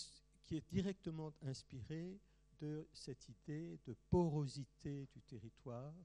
qui, 0.43 0.55
est 0.55 0.69
directement 0.69 1.33
inspirée 1.41 2.19
de 2.59 2.87
cette 2.93 3.27
idée 3.27 3.79
de 3.85 3.95
porosité 4.09 5.07
du 5.11 5.21
territoire, 5.23 5.95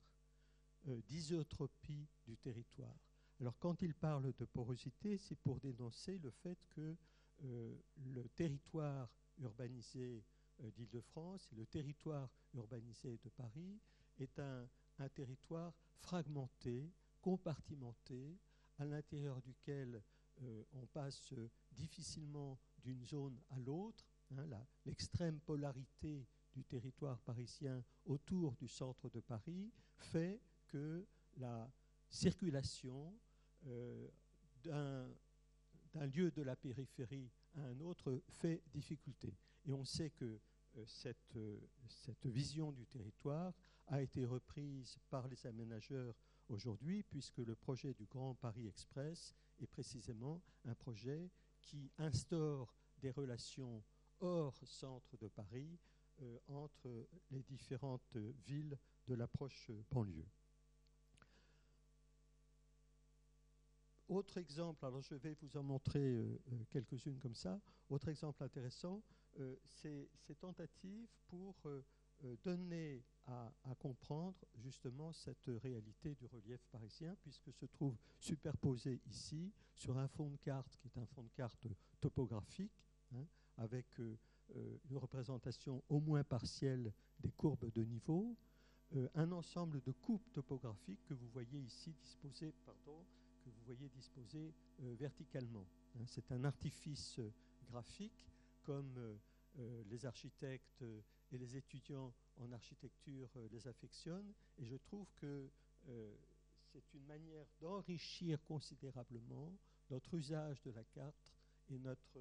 euh, 0.88 1.00
d'isotropie 1.02 2.08
du 2.24 2.36
territoire. 2.38 2.96
Alors 3.40 3.58
quand 3.58 3.80
il 3.80 3.94
parle 3.94 4.34
de 4.34 4.44
porosité, 4.44 5.16
c'est 5.16 5.36
pour 5.36 5.60
dénoncer 5.60 6.18
le 6.18 6.30
fait 6.30 6.58
que 6.68 6.94
euh, 7.42 7.74
le 7.96 8.28
territoire 8.28 9.08
urbanisé 9.38 10.22
euh, 10.60 10.70
d'Île-de-France 10.72 11.48
et 11.52 11.56
le 11.56 11.64
territoire 11.64 12.28
urbanisé 12.52 13.16
de 13.16 13.30
Paris 13.30 13.80
est 14.18 14.38
un, 14.38 14.68
territoire 15.14 15.72
fragmenté, 15.96 16.92
compartimenté, 17.22 18.38
à 18.76 18.84
l'intérieur 18.84 19.40
duquel 19.40 20.02
euh, 20.42 20.62
on 20.74 20.84
passe 20.84 21.32
difficilement 21.72 22.58
d'une 22.82 23.02
zone 23.06 23.40
à 23.48 23.58
l'autre. 23.58 24.04
Hein, 24.32 24.46
L'extrême 24.84 25.40
polarité 25.40 26.26
du 26.52 26.62
territoire 26.64 27.18
parisien 27.20 27.82
autour 28.04 28.54
du 28.56 28.68
centre 28.68 29.08
de 29.08 29.20
Paris 29.20 29.72
fait 29.96 30.42
que 30.66 31.06
la 31.38 31.72
circulation 32.10 33.14
d'un 34.64 36.06
lieu 36.06 36.30
de 36.30 36.42
la 36.42 36.56
périphérie 36.56 37.30
à 37.56 37.62
un 37.62 37.80
autre 37.80 38.22
fait 38.28 38.62
difficulté. 38.72 39.34
Et 39.66 39.72
on 39.72 39.84
sait 39.84 40.10
que 40.10 40.40
euh, 40.76 40.84
cette, 40.86 41.36
euh, 41.36 41.58
cette 41.88 42.26
vision 42.26 42.72
du 42.72 42.86
territoire 42.86 43.52
a 43.88 44.00
été 44.00 44.24
reprise 44.24 44.98
par 45.08 45.26
les 45.26 45.46
aménageurs 45.46 46.14
aujourd'hui, 46.48 47.02
puisque 47.02 47.38
le 47.38 47.56
projet 47.56 47.92
du 47.94 48.06
Grand 48.06 48.34
Paris 48.34 48.68
Express 48.68 49.34
est 49.58 49.66
précisément 49.66 50.42
un 50.64 50.74
projet 50.74 51.30
qui 51.60 51.90
instaure 51.98 52.72
des 52.98 53.10
relations 53.10 53.82
hors 54.20 54.56
centre 54.64 55.16
de 55.16 55.28
Paris 55.28 55.78
euh, 56.22 56.38
entre 56.48 57.08
les 57.30 57.42
différentes 57.42 58.16
villes 58.44 58.78
de 59.06 59.14
l'approche 59.14 59.70
banlieue. 59.90 60.28
Autre 64.10 64.38
exemple, 64.38 64.84
alors 64.84 65.02
je 65.02 65.14
vais 65.14 65.34
vous 65.40 65.56
en 65.56 65.62
montrer 65.62 66.00
euh, 66.00 66.36
euh, 66.52 66.64
quelques-unes 66.68 67.20
comme 67.20 67.36
ça. 67.36 67.60
Autre 67.88 68.08
exemple 68.08 68.42
intéressant, 68.42 69.04
euh, 69.38 69.54
c'est 69.64 70.08
ces 70.16 70.34
tentatives 70.34 71.06
pour 71.28 71.54
donner 72.42 73.02
à, 73.28 73.50
comprendre 73.78 74.44
justement 74.56 75.10
cette 75.12 75.50
réalité 75.62 76.14
du 76.16 76.26
relief 76.26 76.60
parisien, 76.70 77.16
puisque 77.22 77.50
se 77.52 77.64
trouve 77.64 77.96
superposé 78.18 79.00
ici 79.06 79.52
sur 79.74 79.96
un 79.96 80.08
fond 80.08 80.28
de 80.28 80.36
carte 80.36 80.76
qui 80.76 80.88
est 80.88 80.98
un 80.98 81.06
fond 81.06 81.22
de 81.22 81.30
carte 81.30 81.66
topographique, 81.98 82.84
hein, 83.14 83.24
avec 83.56 83.86
une 84.58 84.98
représentation 84.98 85.82
au 85.88 86.00
moins 86.00 86.24
partielle 86.24 86.92
des 87.20 87.30
courbes 87.30 87.72
de 87.72 87.84
niveau, 87.84 88.36
un 89.14 89.32
ensemble 89.32 89.80
de 89.80 89.92
coupes 89.92 90.30
topographiques 90.32 91.04
que 91.06 91.14
vous 91.14 91.28
voyez 91.28 91.60
ici 91.60 91.94
disposées 92.02 92.52
pardon, 92.66 93.02
que 93.40 93.50
vous 93.50 93.62
voyez 93.64 93.88
disposé 93.88 94.54
euh, 94.82 94.94
verticalement. 94.98 95.66
Hein. 95.96 96.04
C'est 96.06 96.30
un 96.32 96.44
artifice 96.44 97.18
euh, 97.18 97.30
graphique 97.70 98.26
comme 98.62 99.18
euh, 99.58 99.82
les 99.88 100.06
architectes 100.06 100.84
et 101.32 101.38
les 101.38 101.56
étudiants 101.56 102.14
en 102.36 102.52
architecture 102.52 103.28
les 103.50 103.66
affectionnent 103.66 104.32
et 104.58 104.64
je 104.64 104.76
trouve 104.76 105.10
que 105.16 105.50
c'est 106.72 106.94
une 106.94 107.04
manière 107.06 107.46
d'enrichir 107.60 108.42
considérablement 108.44 109.58
notre 109.90 110.14
usage 110.14 110.62
de 110.62 110.70
la 110.70 110.84
carte 110.84 111.34
et 111.68 111.78
notre 111.78 112.18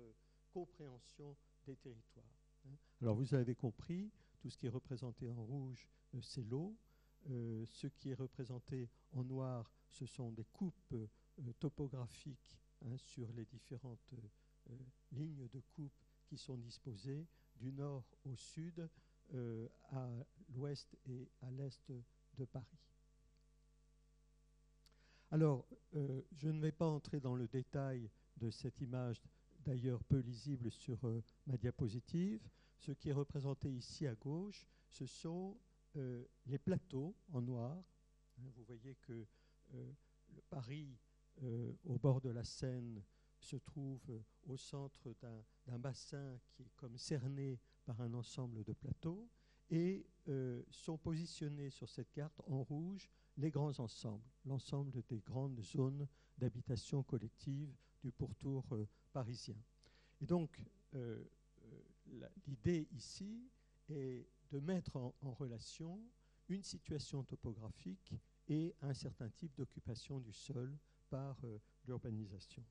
compréhension 0.51 1.37
des 1.65 1.75
territoires. 1.75 2.39
Hein. 2.65 2.75
Alors 3.01 3.15
vous 3.15 3.33
avez 3.35 3.53
compris, 3.53 4.11
tout 4.39 4.49
ce 4.49 4.57
qui 4.57 4.65
est 4.65 4.69
représenté 4.69 5.29
en 5.29 5.43
rouge, 5.43 5.87
c'est 6.21 6.43
l'eau. 6.43 6.75
ce 7.27 7.87
qui 7.87 8.09
est 8.09 8.15
représenté 8.15 8.89
en 9.11 9.23
noir, 9.23 9.71
ce 9.89 10.05
sont 10.05 10.31
des 10.31 10.45
coupes 10.45 10.93
euh, 10.93 11.07
topographiques 11.59 12.57
hein, 12.85 12.97
sur 12.97 13.31
les 13.33 13.45
différentes 13.45 14.13
euh, 14.13 14.77
lignes 15.11 15.47
de 15.47 15.59
coupe 15.75 16.05
qui 16.25 16.37
sont 16.37 16.57
disposées 16.57 17.27
du 17.55 17.71
nord 17.71 18.05
au 18.25 18.35
sud, 18.35 18.87
euh, 19.33 19.67
à 19.91 20.09
l'ouest 20.49 20.95
et 21.07 21.29
à 21.41 21.51
l'est 21.51 21.91
de 22.37 22.45
Paris. 22.45 22.79
Alors, 25.31 25.67
je 25.93 26.49
ne 26.49 26.59
vais 26.59 26.71
pas 26.71 26.87
entrer 26.87 27.19
dans 27.19 27.35
le 27.35 27.47
détail 27.47 28.09
de 28.37 28.49
cette 28.49 28.81
image, 28.81 29.21
d'ailleurs 29.59 30.03
peu 30.03 30.17
lisible 30.17 30.71
sur 30.71 30.97
ma 31.45 31.55
diapositive. 31.55 32.41
Ce 32.79 32.91
qui 32.93 33.09
est 33.09 33.13
représenté 33.13 33.69
ici 33.69 34.07
à 34.07 34.15
gauche, 34.15 34.65
ce 34.87 35.05
sont 35.05 35.55
les 35.93 36.57
plateaux 36.57 37.15
en 37.31 37.41
noir. 37.41 37.77
Hein, 38.39 38.49
vous 38.55 38.63
voyez 38.63 38.95
que 39.03 39.27
le 39.73 40.41
Paris, 40.49 40.97
euh, 41.43 41.73
au 41.85 41.97
bord 41.97 42.21
de 42.21 42.29
la 42.29 42.43
Seine, 42.43 43.03
se 43.39 43.55
trouve 43.55 44.01
euh, 44.09 44.19
au 44.47 44.57
centre 44.57 45.13
d'un 45.65 45.79
bassin 45.79 46.37
qui 46.51 46.63
est 46.63 46.75
comme 46.75 46.97
cerné 46.97 47.59
par 47.85 48.01
un 48.01 48.13
ensemble 48.13 48.63
de 48.63 48.73
plateaux 48.73 49.29
et 49.71 50.05
sont 50.71 50.97
positionnés 50.97 51.69
sur 51.69 51.89
cette 51.89 52.11
carte 52.11 52.41
en 52.47 52.63
rouge 52.63 53.07
les 53.37 53.51
grands 53.51 53.79
ensembles, 53.79 54.27
l'ensemble 54.45 55.03
des 55.07 55.19
grandes 55.19 55.61
zones 55.61 56.07
d'habitation 56.37 57.03
collective 57.03 57.71
du 58.01 58.11
pourtour 58.11 58.65
parisien. 59.13 59.57
Et 60.21 60.25
donc, 60.25 60.59
l'idée 62.47 62.87
ici 62.91 63.47
est 63.89 64.27
de 64.51 64.59
mettre 64.59 64.97
en 64.97 65.31
relation 65.33 65.99
une 66.47 66.63
situation 66.63 67.23
topographique 67.23 68.13
et 68.49 68.75
un 68.81 68.93
certain 68.93 69.29
type 69.29 69.55
d'occupation 69.55 70.19
du 70.19 70.33
sol 70.33 70.75
par 71.09 71.37
euh, 71.45 71.59
l'urbanisation. 71.85 72.63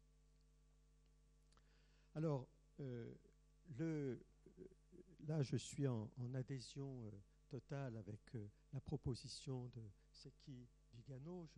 Alors, 2.14 2.48
euh, 2.80 3.14
le, 3.78 4.20
là, 5.26 5.42
je 5.42 5.56
suis 5.56 5.86
en, 5.86 6.10
adhésion 6.34 7.04
euh, 7.06 7.10
totale 7.48 7.96
avec 7.96 8.36
la 8.72 8.80
proposition 8.80 9.68
de 9.68 9.82
Seki 10.10 10.68
Vigano. 10.92 11.48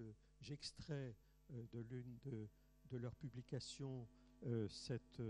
J'extrais 0.41 1.17
de 1.51 1.81
l'une 1.81 2.19
de, 2.23 2.49
de, 2.91 2.97
leurs 2.97 3.17
publications 3.17 4.07
cette 4.69 5.21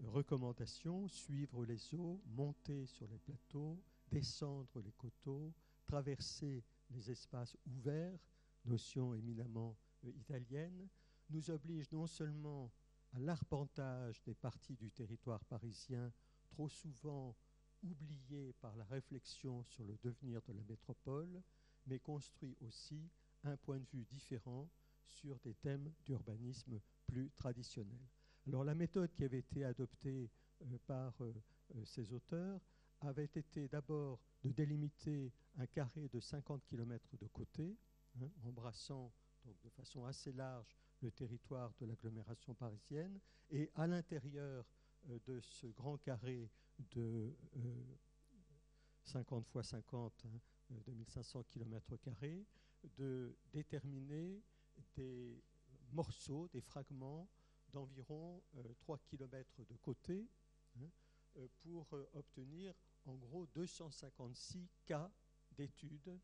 recommandation 0.00 1.06
suivre 1.06 1.64
les 1.64 1.94
eaux, 1.94 2.20
monter 2.26 2.86
sur 2.86 3.06
les 3.06 3.18
plateaux, 3.18 3.80
descendre 4.10 4.80
les 4.80 4.92
coteaux, 4.92 5.54
traverser 5.86 6.64
les 6.90 7.10
espaces 7.10 7.56
ouverts, 7.66 8.18
notion 8.64 9.14
éminemment 9.14 9.76
euh, 10.04 10.10
italienne, 10.12 10.88
nous 11.30 11.50
oblige 11.50 11.90
non 11.92 12.06
seulement 12.06 12.72
à 13.12 13.18
l'arpentage 13.18 14.22
des 14.22 14.34
parties 14.34 14.76
du 14.76 14.90
territoire 14.90 15.44
parisien 15.44 16.12
trop 16.50 16.68
souvent 16.68 17.36
oubliées 17.82 18.52
par 18.60 18.76
la 18.76 18.84
réflexion 18.84 19.62
sur 19.64 19.84
le 19.84 19.96
devenir 20.02 20.42
de 20.42 20.52
la 20.52 20.62
métropole, 20.64 21.42
mais 21.86 21.98
construit 21.98 22.56
aussi 22.60 23.10
un 23.44 23.56
point 23.56 23.78
de 23.78 23.86
vue 23.92 24.04
différent 24.04 24.68
sur 25.02 25.38
des 25.40 25.54
thèmes 25.54 25.92
d'urbanisme 26.04 26.80
plus 27.06 27.30
traditionnels. 27.30 28.06
Alors 28.46 28.64
la 28.64 28.74
méthode 28.74 29.12
qui 29.12 29.24
avait 29.24 29.38
été 29.38 29.64
adoptée 29.64 30.30
euh, 30.62 30.78
par 30.86 31.14
euh, 31.22 31.32
ces 31.84 32.12
auteurs 32.12 32.60
avait 33.00 33.30
été 33.34 33.68
d'abord 33.68 34.20
de 34.42 34.50
délimiter 34.50 35.32
un 35.56 35.66
carré 35.66 36.08
de 36.08 36.20
50 36.20 36.64
km 36.64 37.16
de 37.16 37.26
côté, 37.28 37.76
hein, 38.20 38.30
embrassant 38.44 39.12
donc 39.44 39.60
de 39.62 39.68
façon 39.70 40.04
assez 40.04 40.32
large 40.32 40.76
le 41.00 41.10
territoire 41.10 41.72
de 41.80 41.86
l'agglomération 41.86 42.54
parisienne, 42.54 43.18
et 43.50 43.70
à 43.74 43.86
l'intérieur 43.86 44.66
euh, 45.08 45.18
de 45.26 45.40
ce 45.40 45.66
grand 45.66 45.96
carré 45.98 46.50
de 46.92 47.34
50 49.04 49.46
x 49.54 49.68
50, 49.68 50.26
hein, 50.26 50.40
de 50.86 50.92
1500 50.92 51.44
km, 51.44 51.96
de 52.98 53.36
déterminer 53.52 54.42
des 54.94 55.42
morceaux, 55.92 56.48
des 56.48 56.60
fragments 56.60 57.28
d'environ 57.72 58.42
3 58.80 58.96
euh, 58.96 58.98
km 59.06 59.64
de 59.64 59.76
côté 59.76 60.28
hein, 60.76 60.88
euh, 61.36 61.48
pour 61.62 61.86
obtenir 62.14 62.74
en 63.06 63.14
gros 63.14 63.46
256 63.46 64.68
cas 64.86 65.10
d'études 65.52 66.18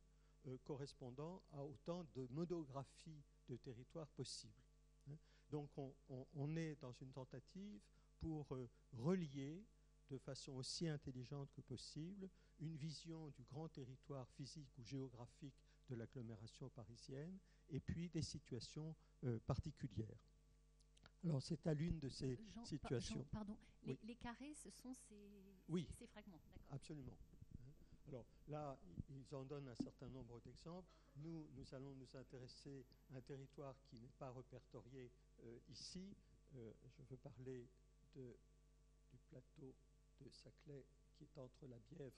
euh, 0.47 0.57
correspondant 0.63 1.43
à 1.51 1.63
autant 1.63 2.05
de 2.15 2.27
monographies 2.29 3.23
de 3.47 3.57
territoire 3.57 4.07
possibles. 4.09 4.63
Hein. 5.09 5.17
Donc 5.49 5.69
on, 5.77 6.55
est 6.55 6.75
dans 6.75 6.93
une 6.93 7.11
tentative 7.11 7.81
pour 8.19 8.55
euh, 8.55 8.69
relier 8.93 9.65
de 10.09 10.17
façon 10.17 10.53
aussi 10.53 10.87
intelligente 10.87 11.51
que 11.51 11.61
possible 11.61 12.29
une 12.59 12.75
vision 12.75 13.29
du 13.29 13.43
grand 13.43 13.67
territoire 13.67 14.27
physique 14.29 14.69
ou 14.77 14.83
géographique 14.83 15.61
de 15.89 15.95
l'agglomération 15.95 16.69
parisienne 16.69 17.37
et 17.69 17.79
puis 17.79 18.09
des 18.09 18.21
situations 18.21 18.95
euh, 19.23 19.39
particulières. 19.39 20.29
Alors 21.23 21.41
c'est 21.41 21.65
à 21.67 21.73
l'une 21.73 21.99
de 21.99 22.09
ces 22.09 22.39
situations. 22.63 23.25
pardon, 23.31 23.57
les, 23.83 24.15
carrés, 24.15 24.53
ce 24.53 24.69
sont 24.69 24.93
ces, 24.93 25.43
oui, 25.69 25.87
ces 25.97 26.07
fragments. 26.07 26.39
Absolument. 26.69 27.17
Alors 28.07 28.25
là, 28.47 28.77
ils 29.09 29.35
en 29.35 29.43
donnent 29.43 29.67
un 29.67 29.75
certain 29.75 30.07
nombre 30.09 30.39
d'exemples. 30.39 30.87
Nous, 31.17 31.47
nous 31.55 31.75
allons 31.75 31.93
nous 31.95 32.17
intéresser 32.17 32.85
à 33.11 33.17
un 33.17 33.21
territoire 33.21 33.75
qui 33.89 33.97
n'est 33.97 34.13
pas 34.17 34.31
répertorié 34.31 35.11
euh, 35.43 35.59
ici. 35.69 36.15
Euh, 36.55 36.71
je 36.97 37.03
veux 37.03 37.17
parler 37.17 37.67
de, 38.15 38.37
du 39.11 39.17
plateau 39.29 39.73
de 40.21 40.29
Saclay 40.29 40.85
qui 41.13 41.25
est 41.25 41.37
entre 41.37 41.67
la 41.67 41.79
Bièvre 41.79 42.15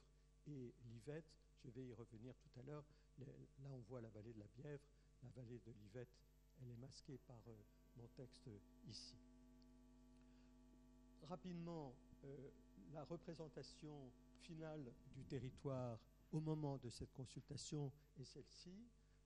et 0.48 0.74
l'Yvette. 0.86 1.26
Je 1.64 1.72
vais 1.72 1.86
y 1.86 1.94
revenir 1.94 2.36
tout 2.38 2.60
à 2.60 2.64
l'heure. 2.64 2.86
Là, 3.18 3.72
on 3.72 3.80
voit 3.80 4.02
la 4.02 4.10
vallée 4.10 4.34
de 4.34 4.40
la 4.40 4.48
Bièvre. 4.48 4.84
La 5.24 5.30
vallée 5.30 5.60
de 5.66 5.72
l'Yvette, 5.72 6.16
elle 6.62 6.70
est 6.70 6.78
masquée 6.78 7.18
par 7.18 7.42
euh, 7.48 7.64
mon 7.98 8.08
texte 8.10 8.50
ici. 8.88 9.18
Rapidement, 11.24 11.94
la 12.94 13.04
représentation 13.04 14.12
finale 14.42 14.94
du 15.16 15.24
territoire 15.26 16.00
au 16.32 16.40
moment 16.40 16.78
de 16.78 16.90
cette 16.90 17.12
consultation 17.14 17.92
est 18.20 18.26
celle-ci. 18.26 18.74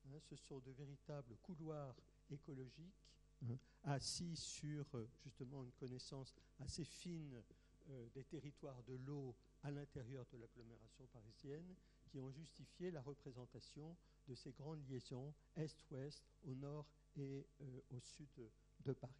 Hein, 0.05 0.19
ce 0.19 0.35
sont 0.35 0.59
de 0.59 0.71
véritables 0.71 1.37
couloirs 1.41 1.95
écologiques 2.29 3.07
hein, 3.43 3.57
assis 3.83 4.35
sur 4.35 4.85
euh, 4.95 5.07
justement 5.23 5.63
une 5.63 5.71
connaissance 5.73 6.33
assez 6.59 6.83
fine 6.83 7.41
euh, 7.89 8.07
des 8.13 8.23
territoires 8.23 8.81
de 8.83 8.95
l'eau 8.95 9.35
à 9.63 9.71
l'intérieur 9.71 10.25
de 10.31 10.37
l'agglomération 10.37 11.05
parisienne 11.07 11.75
qui 12.09 12.19
ont 12.19 12.31
justifié 12.31 12.91
la 12.91 13.01
représentation 13.01 13.95
de 14.27 14.35
ces 14.35 14.51
grandes 14.51 14.87
liaisons 14.89 15.33
est-ouest, 15.55 16.23
au 16.45 16.53
nord 16.53 16.85
et 17.15 17.45
euh, 17.61 17.81
au 17.91 17.99
sud 17.99 18.49
de 18.85 18.93
Paris. 18.93 19.13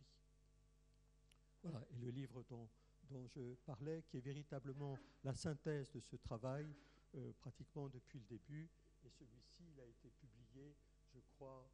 Voilà, 1.64 1.86
et 1.92 1.98
le 1.98 2.10
livre 2.10 2.44
dont 2.50 2.68
dont 3.14 3.28
je 3.28 3.56
parlais, 3.66 4.04
qui 4.08 4.18
est 4.18 4.22
véritablement 4.22 4.98
la 5.24 5.34
synthèse 5.36 5.92
de 5.92 6.00
ce 6.02 6.16
travail 6.16 6.68
euh, 7.16 7.32
pratiquement 7.40 7.88
depuis 7.88 8.20
le 8.20 8.26
début. 8.26 8.70
Et 9.06 9.10
celui-ci, 9.10 9.64
il 9.72 9.80
a 9.80 9.86
été 9.86 10.10
publié, 10.10 10.76
je 11.14 11.20
crois, 11.36 11.70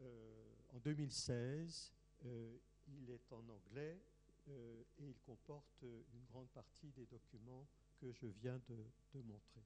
euh, 0.00 0.54
en 0.74 0.78
2016. 0.78 1.92
Euh, 2.24 2.56
il 2.88 3.10
est 3.10 3.32
en 3.32 3.48
anglais 3.48 4.00
et 4.48 4.84
il 4.98 5.18
comporte 5.24 5.82
une 5.82 6.24
grande 6.24 6.48
partie 6.48 6.90
des 6.90 7.06
documents 7.06 7.64
que 8.00 8.10
je 8.10 8.26
viens 8.26 8.60
de, 8.68 9.22
montrer. 9.22 9.62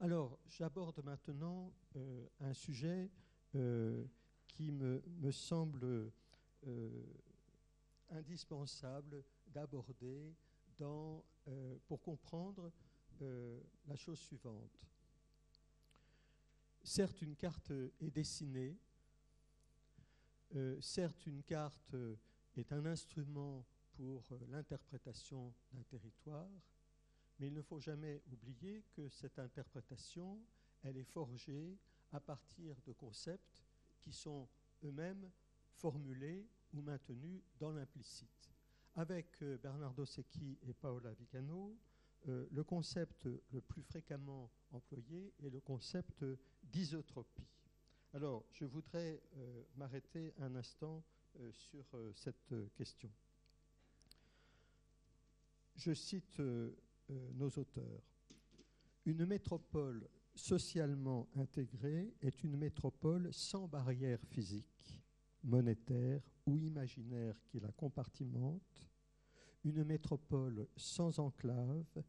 Alors, 0.00 0.40
j'aborde 0.48 1.04
maintenant 1.04 1.72
un 2.40 2.52
sujet 2.52 3.08
qui 4.48 4.72
me, 4.72 5.00
me 5.20 5.30
semble 5.30 6.10
indispensable 8.10 9.22
d'aborder 9.48 10.34
euh, 10.80 11.76
pour 11.86 12.00
comprendre 12.00 12.70
euh, 13.22 13.60
la 13.86 13.96
chose 13.96 14.18
suivante. 14.20 14.86
Certes, 16.84 17.20
une 17.22 17.34
carte 17.34 17.72
est 18.00 18.10
dessinée, 18.10 18.78
euh, 20.54 20.80
certes, 20.80 21.26
une 21.26 21.42
carte 21.42 21.96
est 22.56 22.72
un 22.72 22.86
instrument 22.86 23.66
pour 23.92 24.22
l'interprétation 24.48 25.52
d'un 25.72 25.82
territoire, 25.82 26.48
mais 27.38 27.48
il 27.48 27.54
ne 27.54 27.62
faut 27.62 27.80
jamais 27.80 28.22
oublier 28.30 28.84
que 28.94 29.08
cette 29.08 29.38
interprétation, 29.38 30.40
elle 30.82 30.96
est 30.96 31.04
forgée 31.12 31.76
à 32.12 32.20
partir 32.20 32.76
de 32.86 32.92
concepts 32.92 33.64
qui 34.00 34.12
sont 34.12 34.48
eux-mêmes 34.84 35.28
formulés 35.72 36.46
ou 36.72 36.82
maintenus 36.82 37.42
dans 37.58 37.72
l'implicite. 37.72 38.57
Avec 38.98 39.40
euh, 39.42 39.56
Bernardo 39.58 40.04
Secchi 40.04 40.58
et 40.68 40.74
Paola 40.74 41.12
Vicano, 41.12 41.78
euh, 42.26 42.48
le 42.50 42.64
concept 42.64 43.28
le 43.52 43.60
plus 43.60 43.84
fréquemment 43.84 44.50
employé 44.72 45.32
est 45.38 45.50
le 45.50 45.60
concept 45.60 46.24
d'isotropie. 46.64 47.46
Alors, 48.12 48.44
je 48.50 48.64
voudrais 48.64 49.22
euh, 49.36 49.62
m'arrêter 49.76 50.34
un 50.40 50.56
instant 50.56 51.04
sur 51.52 51.84
cette 52.14 52.52
question. 52.74 53.08
Je 55.76 55.94
cite 55.94 56.40
nos 57.34 57.50
auteurs. 57.50 58.02
Une 59.04 59.24
métropole 59.24 60.08
socialement 60.34 61.28
intégrée 61.36 62.12
est 62.20 62.42
une 62.42 62.56
métropole 62.56 63.32
sans 63.32 63.68
barrière 63.68 64.20
physique, 64.24 65.00
monétaire 65.44 66.22
ou 66.46 66.56
imaginaire 66.56 67.40
qui 67.44 67.60
la 67.60 67.70
compartimente, 67.70 68.87
une 69.64 69.84
métropole 69.84 70.68
sans 70.76 71.18
enclave, 71.18 72.02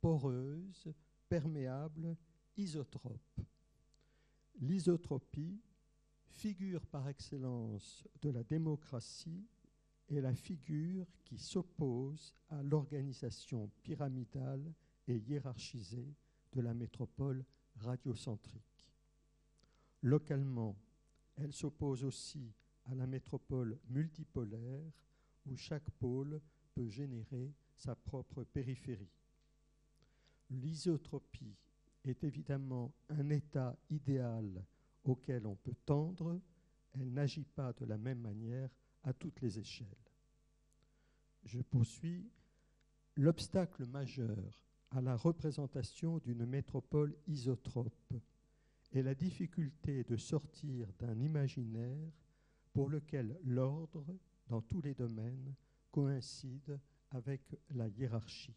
poreuse, 0.00 0.92
perméable, 1.28 2.16
isotrope. 2.56 3.40
L'isotropie, 4.60 5.60
figure 6.26 6.86
par 6.86 7.08
excellence 7.08 8.04
de 8.22 8.30
la 8.30 8.42
démocratie, 8.44 9.46
est 10.08 10.20
la 10.20 10.34
figure 10.34 11.06
qui 11.24 11.38
s'oppose 11.38 12.34
à 12.50 12.62
l'organisation 12.62 13.70
pyramidale 13.82 14.72
et 15.08 15.16
hiérarchisée 15.16 16.14
de 16.52 16.60
la 16.60 16.74
métropole 16.74 17.44
radiocentrique. 17.76 18.92
Localement, 20.02 20.76
elle 21.36 21.52
s'oppose 21.52 22.04
aussi 22.04 22.52
à 22.84 22.94
la 22.94 23.06
métropole 23.06 23.78
multipolaire 23.88 24.92
où 25.46 25.56
chaque 25.56 25.90
pôle 25.90 26.40
peut 26.74 26.88
générer 26.88 27.52
sa 27.76 27.94
propre 27.94 28.44
périphérie. 28.44 29.10
L'isotropie 30.50 31.56
est 32.04 32.22
évidemment 32.24 32.92
un 33.08 33.30
état 33.30 33.76
idéal 33.90 34.64
auquel 35.04 35.46
on 35.46 35.56
peut 35.56 35.76
tendre, 35.84 36.40
elle 36.92 37.12
n'agit 37.12 37.44
pas 37.44 37.72
de 37.72 37.84
la 37.84 37.98
même 37.98 38.20
manière 38.20 38.70
à 39.02 39.12
toutes 39.12 39.40
les 39.40 39.58
échelles. 39.58 39.86
Je 41.44 41.60
poursuis. 41.60 42.30
L'obstacle 43.16 43.86
majeur 43.86 44.64
à 44.90 45.00
la 45.00 45.16
représentation 45.16 46.18
d'une 46.18 46.46
métropole 46.46 47.16
isotrope 47.28 48.14
est 48.92 49.02
la 49.02 49.14
difficulté 49.14 50.02
de 50.04 50.16
sortir 50.16 50.88
d'un 50.98 51.20
imaginaire 51.20 52.10
pour 52.72 52.88
lequel 52.88 53.38
l'ordre, 53.44 54.04
dans 54.48 54.62
tous 54.62 54.80
les 54.82 54.94
domaines, 54.94 55.54
coïncide 55.94 56.80
avec 57.12 57.56
la 57.70 57.86
hiérarchie. 57.86 58.56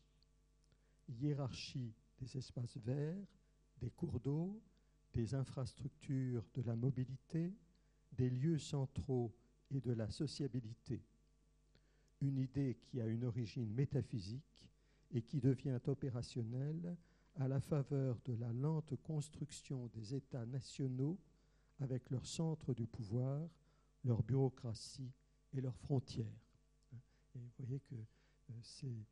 Hiérarchie 1.08 1.94
des 2.20 2.36
espaces 2.36 2.78
verts, 2.78 3.28
des 3.80 3.92
cours 3.92 4.20
d'eau, 4.20 4.60
des 5.14 5.36
infrastructures 5.36 6.44
de 6.56 6.64
la 6.64 6.76
mobilité, 6.76 7.54
des 8.12 8.32
lieux 8.32 8.58
centraux 8.58 9.36
et 9.70 9.80
de 9.80 9.92
la 9.92 10.10
sociabilité. 10.10 11.06
Une 12.22 12.40
idée 12.40 12.80
qui 12.82 13.00
a 13.00 13.06
une 13.06 13.26
origine 13.26 13.72
métaphysique 13.72 14.66
et 15.12 15.22
qui 15.22 15.40
devient 15.40 15.80
opérationnelle 15.86 16.98
à 17.36 17.48
la 17.48 17.60
faveur 17.60 18.18
de 18.26 18.34
la 18.34 18.52
lente 18.52 18.96
construction 19.04 19.86
des 19.94 20.16
États 20.16 20.48
nationaux 20.48 21.20
avec 21.82 22.10
leur 22.10 22.26
centre 22.26 22.74
du 22.74 22.88
pouvoir, 22.88 23.48
leur 24.04 24.24
bureaucratie 24.24 25.14
et 25.54 25.62
leurs 25.62 25.78
frontières. 25.78 26.47
Vous 27.38 27.66
voyez 27.66 27.80
que 27.80 27.96
euh, 27.96 28.54
ces 28.62 29.06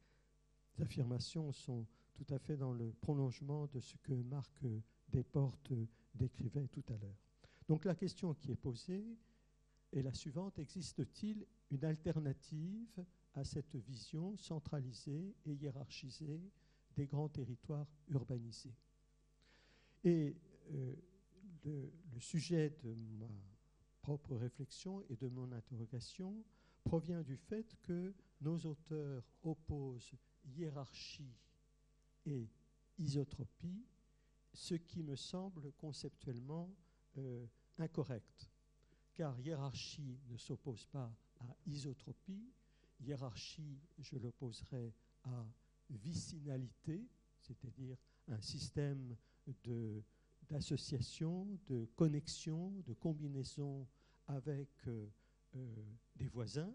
affirmations 0.79 1.51
sont 1.51 1.85
tout 2.13 2.33
à 2.33 2.39
fait 2.39 2.57
dans 2.57 2.73
le 2.73 2.91
prolongement 2.93 3.67
de 3.67 3.79
ce 3.79 3.97
que 3.97 4.13
Marc 4.13 4.63
euh, 4.63 4.79
Desportes 5.09 5.71
euh, 5.71 5.85
décrivait 6.13 6.67
tout 6.67 6.83
à 6.89 6.97
l'heure. 6.97 7.21
Donc 7.67 7.85
la 7.85 7.95
question 7.95 8.33
qui 8.33 8.51
est 8.51 8.55
posée 8.55 9.05
est 9.91 10.01
la 10.01 10.13
suivante, 10.13 10.59
existe-t-il 10.59 11.45
une 11.71 11.85
alternative 11.85 13.03
à 13.33 13.43
cette 13.43 13.75
vision 13.75 14.37
centralisée 14.37 15.35
et 15.45 15.53
hiérarchisée 15.53 16.41
des 16.95 17.05
grands 17.05 17.29
territoires 17.29 17.87
urbanisés? 18.09 18.75
Et 20.03 20.35
le, 21.63 21.91
sujet 22.19 22.75
de 22.83 22.93
ma 23.19 23.27
propre 24.01 24.35
réflexion 24.35 25.03
et 25.09 25.15
de 25.15 25.27
mon 25.27 25.51
interrogation 25.51 26.43
provient 26.85 27.23
du 27.23 27.35
fait 27.35 27.75
que 27.81 28.13
nos 28.41 28.57
auteurs 28.59 29.23
opposent 29.43 30.13
hiérarchie 30.45 31.35
et 32.25 32.47
isotropie, 32.99 33.83
ce 34.53 34.75
qui 34.75 35.03
me 35.03 35.15
semble 35.15 35.71
conceptuellement 35.73 36.73
euh, 37.17 37.45
incorrect, 37.79 38.49
car 39.13 39.37
hiérarchie 39.39 40.19
ne 40.29 40.37
s'oppose 40.37 40.85
pas 40.85 41.11
à 41.39 41.55
isotropie, 41.65 42.53
hiérarchie, 43.01 43.79
je 43.97 44.17
l'opposerai 44.17 44.93
à 45.23 45.45
vicinalité, 45.89 47.03
c'est-à-dire 47.41 47.97
un 48.27 48.41
système 48.41 49.15
d'association, 50.49 51.47
de, 51.67 51.85
connexion, 51.95 52.71
de 52.85 52.93
combinaison 52.93 53.87
avec 54.27 54.69
euh, 54.87 55.07
des 56.15 56.27
voisins, 56.27 56.73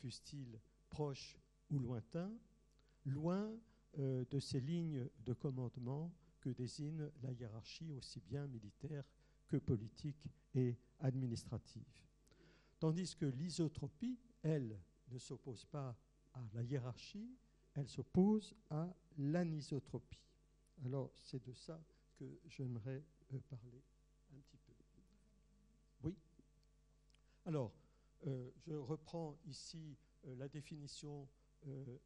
fussent-ils 0.00 0.58
proches 0.88 1.36
ou 1.70 1.78
lointains, 1.78 2.32
loin 3.04 3.52
euh, 3.98 4.24
de 4.30 4.38
ces 4.38 4.60
lignes 4.60 5.08
de 5.24 5.32
commandement 5.32 6.12
que 6.40 6.50
désigne 6.50 7.10
la 7.22 7.32
hiérarchie 7.32 7.92
aussi 7.92 8.20
bien 8.20 8.46
militaire 8.46 9.04
que 9.48 9.56
politique 9.56 10.28
et 10.54 10.76
administrative. 11.00 12.02
Tandis 12.78 13.14
que 13.16 13.26
l'isotropie, 13.26 14.18
elle, 14.42 14.78
ne 15.10 15.18
s'oppose 15.18 15.64
pas 15.64 15.96
à 16.34 16.40
la 16.52 16.62
hiérarchie, 16.62 17.36
elle 17.74 17.88
s'oppose 17.88 18.54
à 18.70 18.94
l'anisotropie. 19.18 20.20
Alors 20.84 21.12
c'est 21.20 21.44
de 21.44 21.52
ça 21.52 21.80
que 22.16 22.38
j'aimerais 22.48 23.02
euh, 23.32 23.40
parler 23.48 23.82
un 24.34 24.40
petit 24.40 24.58
peu. 24.58 24.72
Oui? 26.02 26.14
Alors, 27.44 27.72
euh, 28.26 28.50
je 28.66 28.74
reprends 28.74 29.38
ici 29.46 29.96
euh, 30.26 30.34
la 30.36 30.48
définition 30.48 31.28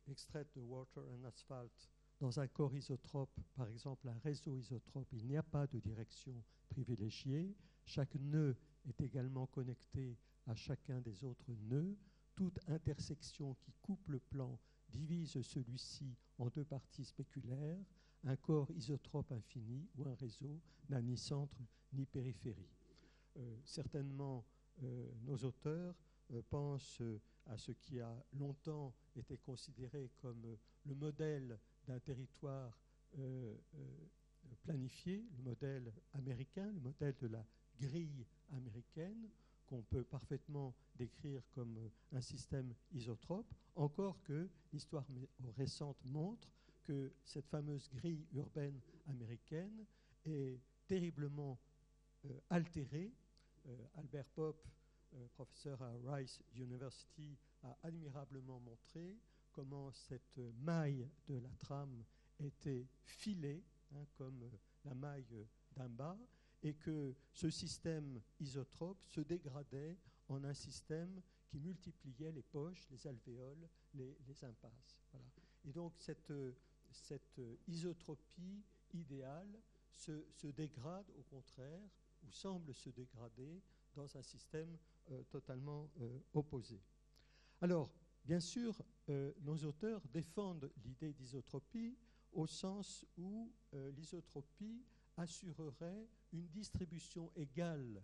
extraite 0.09 0.49
de 0.55 0.63
Water 0.63 1.03
and 1.13 1.25
Asphalt. 1.25 1.91
Dans 2.19 2.41
un 2.41 2.49
corps 2.49 2.75
isotrope, 2.75 3.39
par 3.55 3.69
exemple 3.69 4.09
un 4.09 4.19
réseau 4.21 4.57
isotrope, 4.57 5.13
il 5.13 5.27
n'y 5.27 5.37
a 5.37 5.43
pas 5.43 5.67
de 5.67 5.79
direction 5.79 6.33
privilégiée. 6.71 7.55
Chaque 7.85 8.15
nœud 8.15 8.57
est 8.89 9.03
également 9.03 9.47
connecté 9.49 10.17
à 10.47 10.55
chacun 10.55 11.03
des 11.03 11.25
autres 11.25 11.53
nœuds. 11.69 11.99
Toute 12.35 12.59
intersection 12.69 13.55
qui 13.61 13.75
coupe 13.83 14.09
le 14.09 14.19
plan 14.19 14.59
divise 14.89 15.41
celui-ci 15.43 16.17
en 16.39 16.49
deux 16.49 16.65
parties 16.65 17.05
spéculaires. 17.05 17.85
Un 18.25 18.37
corps 18.37 18.71
isotrope 18.71 19.33
infini 19.33 19.89
ou 19.97 20.07
un 20.07 20.15
réseau 20.15 20.61
n'a 20.89 21.03
ni 21.03 21.19
centre 21.19 21.59
ni 21.93 22.07
périphérie. 22.07 22.71
Euh, 23.37 23.57
certainement, 23.65 24.39
euh, 24.39 24.60
nos 24.81 25.37
auteurs 25.45 25.95
euh, 26.33 26.43
pensent 26.49 27.03
à 27.47 27.57
ce 27.57 27.73
qui 27.73 28.01
a 28.01 28.25
longtemps 28.33 28.95
été 29.17 29.37
considéré 29.39 30.11
comme 30.19 30.57
le 30.85 30.95
modèle 30.95 31.59
d'un 31.87 31.99
territoire 31.99 32.79
planifié, 34.63 35.25
le 35.37 35.43
modèle 35.43 35.93
américain, 36.13 36.71
le 36.73 36.81
modèle 36.81 37.15
de 37.21 37.27
la 37.27 37.45
grille 37.81 38.27
américaine, 38.53 39.29
qu'on 39.67 39.83
peut 39.83 40.05
parfaitement 40.05 40.75
décrire 40.97 41.43
comme 41.51 41.91
un 42.13 42.21
système 42.21 42.75
isotrope, 42.93 43.53
encore 43.77 44.21
que 44.23 44.49
l'histoire 44.73 45.07
récente 45.57 45.97
montre 46.05 46.49
que 46.83 47.13
cette 47.25 47.47
fameuse 47.47 47.89
grille 47.91 48.27
urbaine 48.33 48.81
américaine 49.07 49.85
est 50.25 50.59
terriblement 50.89 51.59
euh, 52.25 52.41
altérée. 52.51 53.13
Euh, 53.67 53.87
Albert 53.95 54.29
Pope, 54.31 54.67
euh, 55.15 55.29
professeur 55.29 55.81
à 55.83 55.93
Rice 56.15 56.43
University, 56.55 57.37
a 57.63 57.77
admirablement 57.83 58.61
montré 58.61 59.19
comment 59.53 59.91
cette 59.93 60.39
maille 60.63 61.09
de 61.27 61.37
la 61.37 61.51
trame 61.59 62.05
était 62.39 62.87
filée, 63.05 63.63
hein, 63.95 64.07
comme 64.15 64.51
la 64.85 64.95
maille 64.95 65.47
d'un 65.73 65.89
bas, 65.89 66.19
et 66.63 66.75
que 66.75 67.15
ce 67.33 67.51
système 67.51 68.21
isotrope 68.39 69.03
se 69.07 69.21
dégradait 69.21 69.99
en 70.29 70.45
un 70.45 70.55
système 70.55 71.21
qui 71.49 71.59
multipliait 71.59 72.33
les 72.33 72.43
poches, 72.43 72.87
les 72.91 73.07
alvéoles, 73.07 73.69
les, 73.95 74.45
impasses. 74.45 74.97
Et 75.65 75.73
donc 75.73 75.95
cette 75.99 77.41
isotropie 77.67 78.65
idéale 78.95 79.59
se, 79.91 80.47
dégrade 80.47 81.11
au 81.19 81.23
contraire, 81.23 81.89
ou 82.23 82.31
semble 82.31 82.75
se 82.75 82.91
dégrader, 82.91 83.63
dans 83.95 84.17
un 84.17 84.23
système 84.23 84.77
euh, 85.11 85.23
totalement 85.25 85.91
euh, 86.01 86.21
opposé. 86.35 86.81
Alors, 87.61 87.91
bien 88.25 88.41
sûr, 88.41 88.83
euh, 89.09 89.33
nos 89.41 89.57
auteurs 89.65 90.01
défendent 90.09 90.71
l'idée 90.85 91.13
d'isotropie 91.13 91.97
au 92.33 92.47
sens 92.47 93.05
où 93.19 93.53
l'isotropie 93.97 94.85
assurerait 95.17 96.07
une 96.33 96.47
distribution 96.47 97.33
égale 97.35 98.01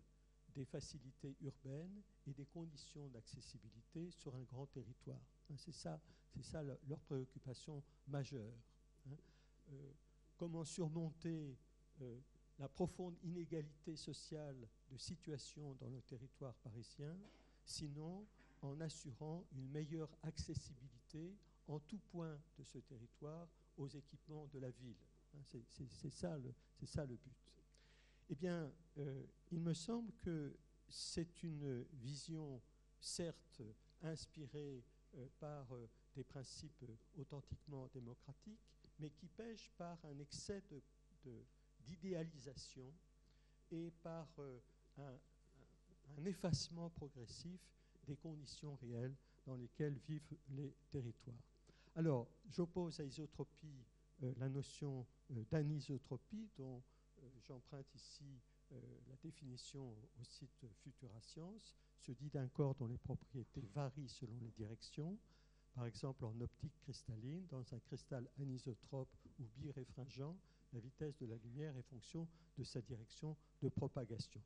des 0.52 0.64
facilités 0.64 1.36
urbaines 1.42 2.02
et 2.26 2.32
des 2.32 2.46
conditions 2.46 3.08
d'accessibilité 3.10 4.10
sur 4.10 4.34
un 4.34 4.42
grand 4.42 4.66
territoire. 4.66 5.20
Hein, 5.48 5.54
c'est 5.56 5.70
ça, 5.70 6.00
c'est 6.34 6.42
ça 6.42 6.64
leur 6.64 6.98
préoccupation 7.02 7.84
majeure. 8.08 8.58
Hein. 9.08 9.16
Comment 10.36 10.64
surmonter 10.64 11.56
la 12.58 12.68
profonde 12.68 13.16
inégalité 13.22 13.96
sociale 13.96 14.68
de 14.90 14.96
situation 14.96 15.74
dans 15.74 15.88
le 15.88 16.00
territoire 16.02 16.54
parisien, 16.56 17.16
sinon 17.64 18.26
en 18.62 18.80
assurant 18.80 19.44
une 19.52 19.68
meilleure 19.68 20.16
accessibilité 20.22 21.36
en 21.68 21.78
tout 21.80 21.98
point 21.98 22.38
de 22.58 22.64
ce 22.64 22.78
territoire 22.78 23.48
aux 23.76 23.88
équipements 23.88 24.46
de 24.52 24.58
la 24.58 24.70
ville. 24.70 24.96
Hein, 25.34 25.42
c'est 25.44 26.10
ça, 26.10 26.38
ça, 26.84 27.04
le 27.04 27.16
but. 27.16 27.52
Eh 28.30 28.34
bien, 28.34 28.72
euh, 28.98 29.26
il 29.50 29.60
me 29.60 29.74
semble 29.74 30.12
que 30.14 30.56
c'est 30.88 31.42
une 31.42 31.84
vision, 31.94 32.60
certes 33.00 33.62
inspirée 34.02 34.82
euh, 35.16 35.26
par 35.38 35.72
euh, 35.74 35.88
des 36.14 36.24
principes 36.24 36.84
authentiquement 37.16 37.88
démocratiques, 37.92 38.60
mais 38.98 39.10
qui 39.10 39.28
pêche 39.28 39.70
par 39.76 39.98
un 40.04 40.18
excès 40.18 40.62
d'idéalisation 41.86 42.92
et 43.70 43.90
par 44.02 44.28
un, 44.98 45.18
un, 46.18 46.24
effacement 46.24 46.90
progressif 46.90 47.60
des 48.06 48.16
conditions 48.16 48.76
réelles 48.76 49.16
dans 49.44 49.56
lesquelles 49.56 49.98
vivent 50.08 50.36
les 50.50 50.74
territoires. 50.90 51.42
Alors, 51.94 52.28
j'oppose 52.50 53.00
à 53.00 53.04
isotropie 53.04 53.84
la 54.20 54.48
notion 54.48 55.06
d'anisotropie 55.30 56.48
dont 56.56 56.82
euh, 57.18 57.28
j'emprunte 57.46 57.92
ici 57.94 58.40
euh, 58.72 58.80
la 59.08 59.16
définition 59.16 59.96
au 60.20 60.24
site 60.24 60.66
Futura 60.82 61.20
Science, 61.20 61.76
se 62.00 62.12
dit 62.12 62.30
d'un 62.30 62.48
corps 62.48 62.74
dont 62.74 62.86
les 62.86 62.98
propriétés 62.98 63.64
varient 63.74 64.08
selon 64.08 64.36
les 64.40 64.50
directions, 64.50 65.18
par 65.74 65.86
exemple 65.86 66.24
en 66.24 66.40
optique 66.40 66.76
cristalline, 66.80 67.46
dans 67.46 67.74
un 67.74 67.78
cristal 67.80 68.28
anisotrope 68.40 69.14
ou 69.38 69.44
biréfringent, 69.56 70.36
la 70.72 70.80
vitesse 70.80 71.16
de 71.18 71.26
la 71.26 71.36
lumière 71.36 71.76
est 71.76 71.82
fonction 71.82 72.28
de 72.58 72.64
sa 72.64 72.80
direction 72.80 73.36
de 73.62 73.68
propagation. 73.68 74.42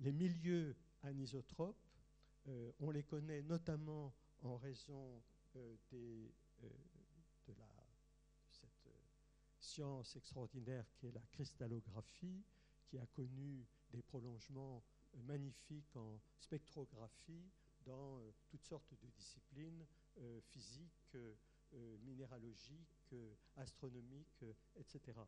Les 0.00 0.12
milieux 0.12 0.76
anisotropes, 1.02 1.76
euh, 2.48 2.72
on 2.80 2.90
les 2.90 3.02
connaît 3.02 3.42
notamment 3.42 4.14
en 4.42 4.56
raison 4.56 5.22
des, 5.90 6.32
de 6.60 7.52
la 7.52 7.74
science 9.60 10.14
extraordinaire 10.16 10.84
qui 10.94 11.06
est 11.06 11.12
la 11.12 11.24
cristallographie, 11.32 12.44
qui 12.86 12.98
a 12.98 13.06
connu 13.06 13.66
des 13.90 14.02
prolongements 14.02 14.84
euh, 15.14 15.22
magnifiques 15.22 15.96
en 15.96 16.20
spectrographie 16.38 17.50
dans 17.84 18.18
euh, 18.18 18.30
toutes 18.48 18.64
sortes 18.64 18.94
de 19.02 19.08
disciplines 19.08 19.84
euh, 20.18 20.40
physiques, 20.40 21.16
minéralogiques, 22.04 23.16
astronomiques, 23.56 24.44
etc. 24.76 25.18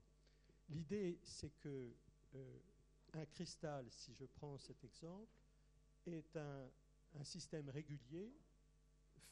L'idée, 0.68 1.18
c'est 1.22 1.56
que 1.59 1.94
un 3.12 3.24
cristal, 3.26 3.86
si 3.90 4.12
je 4.14 4.24
prends 4.26 4.59
cet 4.59 4.84
exemple, 4.84 5.32
est 6.06 6.36
un, 6.36 6.70
un 7.14 7.24
système 7.24 7.68
régulier 7.70 8.30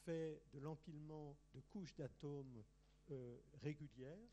fait 0.05 0.41
de 0.53 0.59
l'empilement 0.59 1.37
de 1.53 1.59
couches 1.61 1.95
d'atomes 1.95 2.63
régulières 3.61 4.27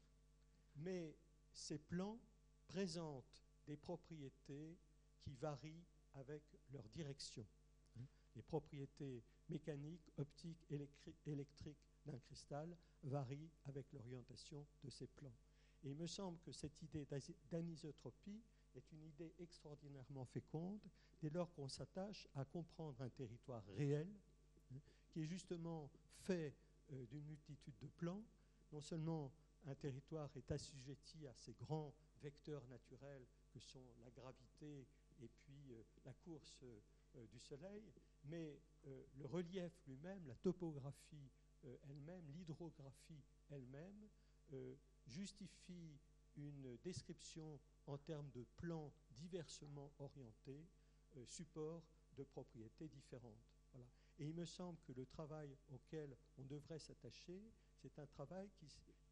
mais 0.76 1.16
ces 1.52 1.78
plans 1.78 2.18
présentent 2.66 3.44
des 3.66 3.76
propriétés 3.76 4.78
qui 5.20 5.34
varient 5.34 5.84
avec 6.14 6.42
leur 6.72 6.88
direction. 6.88 7.46
Hein. 7.96 8.06
Les 8.34 8.42
propriétés 8.42 9.22
mécaniques, 9.48 10.10
optiques, 10.16 10.66
électriques 11.26 11.86
d'un 12.04 12.18
cristal 12.18 12.76
varient 13.02 13.50
avec 13.66 13.92
l'orientation 13.92 14.66
de 14.82 14.90
ces 14.90 15.06
plans. 15.06 15.34
Et 15.84 15.90
il 15.90 15.96
me 15.96 16.06
semble 16.06 16.38
que 16.40 16.52
cette 16.52 16.80
idée 16.82 17.06
d'anisotropie 17.50 18.42
est 18.74 18.92
une 18.92 19.04
idée 19.04 19.34
extraordinairement 19.38 20.24
féconde 20.24 20.80
dès 21.20 21.30
lors 21.30 21.52
qu'on 21.54 21.68
s'attache 21.68 22.28
à 22.34 22.44
comprendre 22.44 23.00
un 23.02 23.08
territoire 23.08 23.64
réel 23.76 24.08
qui 25.08 25.20
est 25.20 25.26
justement 25.26 25.90
fait 26.20 26.54
euh, 26.92 27.06
d'une 27.06 27.24
multitude 27.24 27.78
de 27.80 27.88
plans, 27.88 28.22
non 28.72 28.80
seulement 28.80 29.32
un 29.66 29.74
territoire 29.74 30.30
est 30.36 30.50
assujetti 30.50 31.26
à 31.26 31.34
ces 31.34 31.52
grands 31.52 31.94
vecteurs 32.22 32.66
naturels 32.68 33.26
que 33.52 33.60
sont 33.60 33.84
la 34.00 34.10
gravité 34.10 34.86
et 35.20 35.28
puis 35.28 35.72
euh, 35.72 35.82
la 36.04 36.12
course 36.14 36.62
euh, 36.64 37.26
du 37.26 37.38
Soleil, 37.38 37.92
mais 38.24 38.58
le 39.18 39.26
relief 39.26 39.82
lui-même, 39.86 40.26
la 40.26 40.34
topographie 40.36 41.30
elle-même, 41.62 42.24
l'hydrographie 42.32 43.22
elle-même 43.50 44.08
justifie 45.06 45.98
une 46.36 46.76
description 46.82 47.60
en 47.86 47.98
termes 47.98 48.30
de 48.30 48.44
plans 48.56 48.92
diversement 49.10 49.92
orientés, 49.98 50.66
support 51.26 51.82
de 52.16 52.24
propriétés 52.24 52.88
différentes. 52.88 53.52
Et 54.18 54.26
il 54.26 54.34
me 54.34 54.44
semble 54.44 54.78
que 54.82 54.92
le 54.92 55.06
travail 55.06 55.56
auquel 55.70 56.16
on 56.38 56.44
devrait 56.44 56.78
s'attacher, 56.78 57.42
c'est 57.74 57.98
un 57.98 58.06
travail 58.06 58.48
qui, 58.56 58.66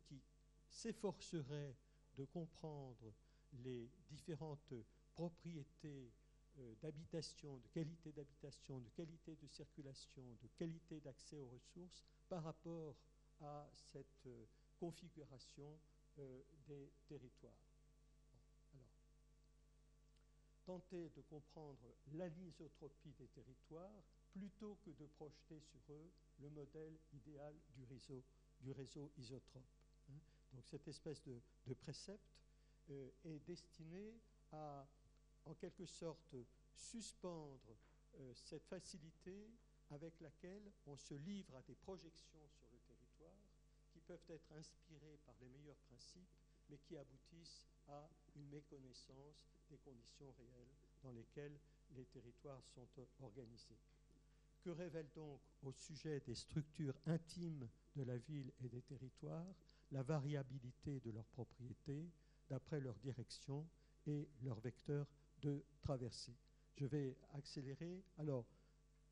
qui 0.06 0.22
s'efforcerait 0.68 1.74
de 2.16 2.24
comprendre 2.26 3.12
les 3.52 3.90
différentes 4.08 4.74
propriétés 5.14 6.12
euh, 6.58 6.74
d'habitation, 6.82 7.58
de 7.58 7.68
qualité 7.68 8.12
d'habitation, 8.12 8.80
de 8.80 8.88
qualité 8.90 9.36
de 9.36 9.46
circulation, 9.46 10.22
de 10.42 10.48
qualité 10.56 11.00
d'accès 11.00 11.38
aux 11.38 11.48
ressources 11.48 12.04
par 12.28 12.42
rapport 12.42 12.96
à 13.40 13.68
cette 13.72 14.26
euh, 14.26 14.46
configuration 14.81 15.78
euh, 16.19 16.43
des 16.66 16.90
territoires. 17.07 17.52
alors, 18.73 18.89
tenter 20.65 21.11
de 21.11 21.20
comprendre 21.20 21.94
l'anisotropie 22.15 23.12
des 23.19 23.28
territoires 23.28 24.02
plutôt 24.32 24.78
que 24.82 24.90
de 24.90 25.07
projeter 25.07 25.61
sur 25.61 25.81
eux 25.90 26.11
le 26.40 26.48
modèle 26.51 26.97
idéal 27.12 27.55
du 27.74 27.85
réseau, 27.85 28.24
du 28.61 28.73
réseau 28.73 29.12
isotrope. 29.19 29.62
Hein. 30.09 30.19
Donc 30.55 30.66
cette 30.66 30.89
espèce 30.89 31.23
de, 31.24 31.40
précepte 31.74 32.40
est 32.89 33.39
destiné 33.47 34.15
à 34.51 34.86
en 35.44 35.55
quelque 35.55 35.86
sorte 35.86 36.35
suspendre 36.74 37.77
euh, 38.19 38.32
cette 38.35 38.66
facilité 38.66 39.51
avec 39.90 40.19
laquelle 40.20 40.73
on 40.86 40.97
se 40.97 41.15
livre 41.15 41.55
à 41.57 41.62
des 41.62 41.74
projections 41.74 42.48
sur 42.48 42.69
peuvent 44.10 44.36
être 44.36 44.52
inspirées 44.58 45.18
par 45.24 45.36
les 45.40 45.48
meilleurs 45.48 45.78
principes, 45.88 46.34
mais 46.68 46.78
qui 46.78 46.96
aboutissent 46.96 47.62
à 47.86 48.10
une 48.34 48.48
méconnaissance 48.48 49.46
des 49.70 49.78
conditions 49.78 50.32
réelles 50.32 50.74
dans 51.04 51.12
lesquelles 51.12 51.56
les 51.92 52.04
territoires 52.06 52.64
sont 52.74 52.88
organisés. 53.20 53.78
Que 54.62 54.70
révèle 54.70 55.08
donc 55.14 55.40
au 55.62 55.72
sujet 55.72 56.20
des 56.26 56.34
structures 56.34 56.98
intimes 57.06 57.68
de 57.94 58.02
la 58.02 58.18
ville 58.18 58.52
et 58.60 58.68
des 58.68 58.82
territoires 58.82 59.54
la 59.92 60.02
variabilité 60.02 60.98
de 61.00 61.10
leurs 61.12 61.28
propriétés 61.28 62.10
d'après 62.48 62.80
leur 62.80 62.98
direction 62.98 63.68
et 64.06 64.28
leur 64.42 64.58
vecteur 64.58 65.06
de 65.40 65.64
traversée? 65.82 66.36
Je 66.74 66.86
vais 66.86 67.16
accélérer. 67.34 68.02
Alors, 68.18 68.46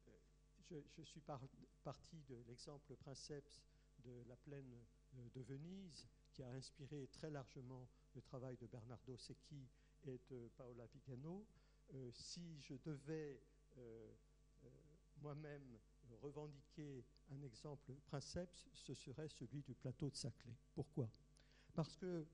euh, 0.09 0.83
je, 0.97 1.03
suis 1.03 1.21
parti 1.21 2.21
de 2.29 2.43
l'exemple 2.49 2.97
princeps 2.97 3.63
la 4.27 4.37
plaine 4.37 4.75
euh, 5.15 5.29
de 5.35 5.41
Venise, 5.43 6.07
qui 6.33 6.43
a 6.43 6.51
inspiré 6.51 7.09
très 7.09 7.31
largement 7.31 7.89
le 8.15 8.23
travail 8.23 8.57
de 8.57 8.67
Bernardo 8.67 9.17
Secchi 9.17 9.69
et 10.05 10.21
de 10.31 10.49
Paola 10.57 10.87
Vigano. 10.87 11.47
Euh, 11.95 12.11
si 12.13 12.61
je 12.61 12.75
devais 12.85 13.41
moi-même 15.23 15.79
revendiquer 16.21 17.05
un 17.31 17.41
exemple 17.43 17.95
princeps, 18.07 18.69
ce 18.75 18.93
serait 18.93 19.29
celui 19.29 19.63
du 19.63 19.75
plateau 19.75 20.11
de 20.11 20.17
Saclay. 20.17 20.57
Pourquoi? 20.75 21.09
Parce 21.75 21.97
que 21.97 22.27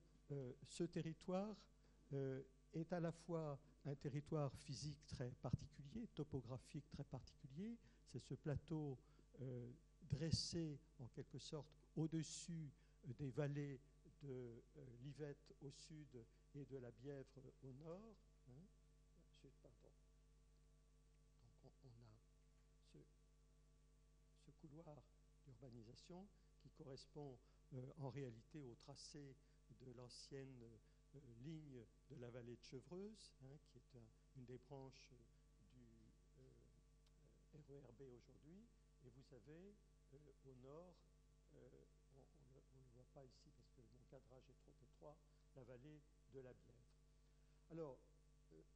ce 0.63 0.85
territoire 0.85 1.55
est 2.73 2.93
à 2.93 2.99
la 2.99 3.11
fois 3.11 3.59
un 3.85 3.95
territoire 3.95 4.51
physique 4.55 5.05
très 5.05 5.29
particulier, 5.41 6.07
topographique 6.15 6.89
très 6.89 7.03
particulier. 7.03 7.77
C'est 8.07 8.19
ce 8.19 8.33
plateau 8.33 8.97
euh, 9.41 9.71
dressé 10.05 10.79
en 10.99 11.07
quelque 11.07 11.39
sorte 11.39 11.67
au-dessus 11.95 12.71
euh, 13.07 13.13
des 13.13 13.29
vallées 13.29 13.79
de 14.23 14.29
euh, 14.29 14.85
l'Yvette 15.01 15.53
au 15.61 15.71
sud 15.71 16.25
et 16.55 16.65
de 16.65 16.77
la 16.77 16.91
Bièvre 16.91 17.53
au 17.63 17.71
nord. 17.73 18.15
Hein. 18.49 18.63
Donc 19.43 19.53
on, 21.83 21.89
a 21.89 22.17
ce, 24.45 24.51
couloir 24.61 25.03
d'urbanisation 25.45 26.27
qui 26.61 26.69
correspond 26.69 27.37
en 27.97 28.09
réalité 28.09 28.63
au 28.65 28.75
tracé 28.75 29.35
de 29.81 29.91
l'ancienne 29.93 30.63
euh, 30.63 31.19
ligne 31.43 31.83
de 32.09 32.15
la 32.15 32.29
vallée 32.29 32.55
de 32.55 32.63
Chevreuse, 32.63 33.31
hein, 33.43 33.57
qui 33.67 33.77
est 33.77 33.99
une 34.35 34.45
des 34.45 34.57
branches 34.57 35.13
du 35.73 35.85
RERB 37.53 38.01
aujourd'hui. 38.01 38.67
Et 39.05 39.09
vous 39.09 39.35
avez 39.35 39.69
euh, 39.69 39.94
au 40.45 40.55
nord, 40.63 40.95
euh, 41.53 41.85
on 42.13 42.77
ne 42.77 42.83
le 42.83 42.91
voit 42.93 43.07
pas 43.13 43.23
ici 43.23 43.49
parce 43.55 43.69
que 43.71 43.81
mon 43.81 44.03
cadrage 44.09 44.49
est 44.49 44.59
trop 44.63 44.73
étroit, 44.81 45.15
la 45.55 45.63
vallée 45.63 46.01
de 46.33 46.39
la 46.39 46.53
Bièvre. 46.53 46.95
Alors, 47.71 47.97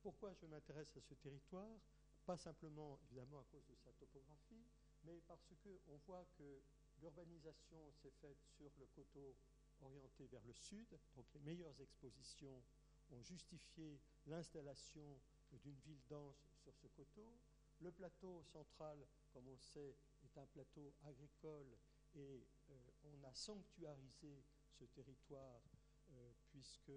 pourquoi 0.02 0.34
je 0.34 0.46
m'intéresse 0.46 0.96
à 0.98 1.02
ce 1.02 1.14
territoire? 1.16 1.80
Pas 2.26 2.38
simplement, 2.38 3.00
évidemment, 3.06 3.40
à 3.40 3.44
cause 3.46 3.66
de 3.68 3.76
sa 3.76 3.92
topographie, 3.94 4.66
mais 5.04 5.22
parce 5.28 5.44
qu'on 5.64 5.98
voit 6.06 6.26
que 6.38 6.62
l'urbanisation 7.02 7.92
s'est 7.92 8.14
faite 8.22 8.38
sur 8.58 8.72
le 8.78 8.86
coteau 8.88 9.36
orienté 9.82 10.28
vers 10.28 10.44
le 10.46 10.54
sud. 10.54 10.88
Donc 11.16 11.26
les 11.34 11.40
meilleures 11.40 11.80
expositions 11.82 12.62
ont 13.12 13.22
justifié 13.24 14.00
l'installation 14.28 15.20
d'une 15.52 15.80
ville 15.80 16.02
dense 16.10 16.48
sur 16.64 16.76
ce 16.76 16.88
coteau. 16.88 17.40
Le 17.82 17.92
plateau 17.92 18.44
central, 18.44 19.08
comme 19.34 19.48
on 19.48 19.58
sait, 19.58 19.96
est 20.19 20.19
plateau 20.48 20.94
agricole 21.04 21.78
et 22.16 22.46
euh, 22.70 22.74
on 23.04 23.24
a 23.24 23.34
sanctuarisé 23.34 24.44
ce 24.72 24.86
territoire 24.86 25.62
euh, 26.12 26.32
puisque 26.50 26.92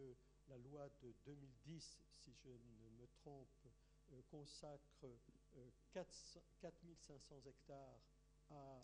la 0.48 0.58
loi 0.58 0.88
de 1.02 1.14
2010, 1.24 1.98
si 2.14 2.32
je 2.32 2.50
ne 2.50 2.88
me 3.00 3.06
trompe, 3.08 3.66
euh, 4.12 4.22
consacre 4.30 5.06
4500 5.92 7.40
hectares 7.46 8.00
à 8.50 8.80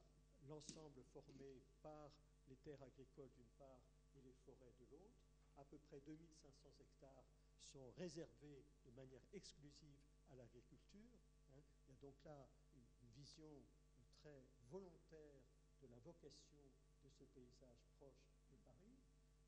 l'ensemble 0.47 1.03
formé 1.13 1.63
par 1.83 2.11
les 2.49 2.57
terres 2.57 2.83
agricoles 2.83 3.31
d'une 3.37 3.51
part 3.59 3.81
et 4.17 4.21
les 4.21 4.33
forêts 4.45 4.73
de 4.79 4.85
l'autre. 4.91 5.19
À 5.57 5.65
peu 5.65 5.79
près 5.79 6.01
2500 6.01 6.71
hectares 6.81 7.25
sont 7.61 7.91
réservés 7.99 8.65
de 8.85 8.91
manière 8.93 9.23
exclusive 9.33 9.99
à 10.31 10.37
l'agriculture. 10.37 11.19
Hein. 11.51 11.63
Il 11.87 11.93
y 11.93 11.97
a 11.97 12.01
donc 12.01 12.15
là 12.25 12.49
une, 12.75 13.09
vision 13.17 13.51
très 14.29 14.45
volontaire 14.71 15.41
de 15.81 15.87
la 15.89 15.99
vocation 16.01 16.61
de 17.03 17.09
ce 17.09 17.25
paysage 17.25 17.81
proche 17.97 18.29
de 18.51 18.57
Paris. 18.67 19.01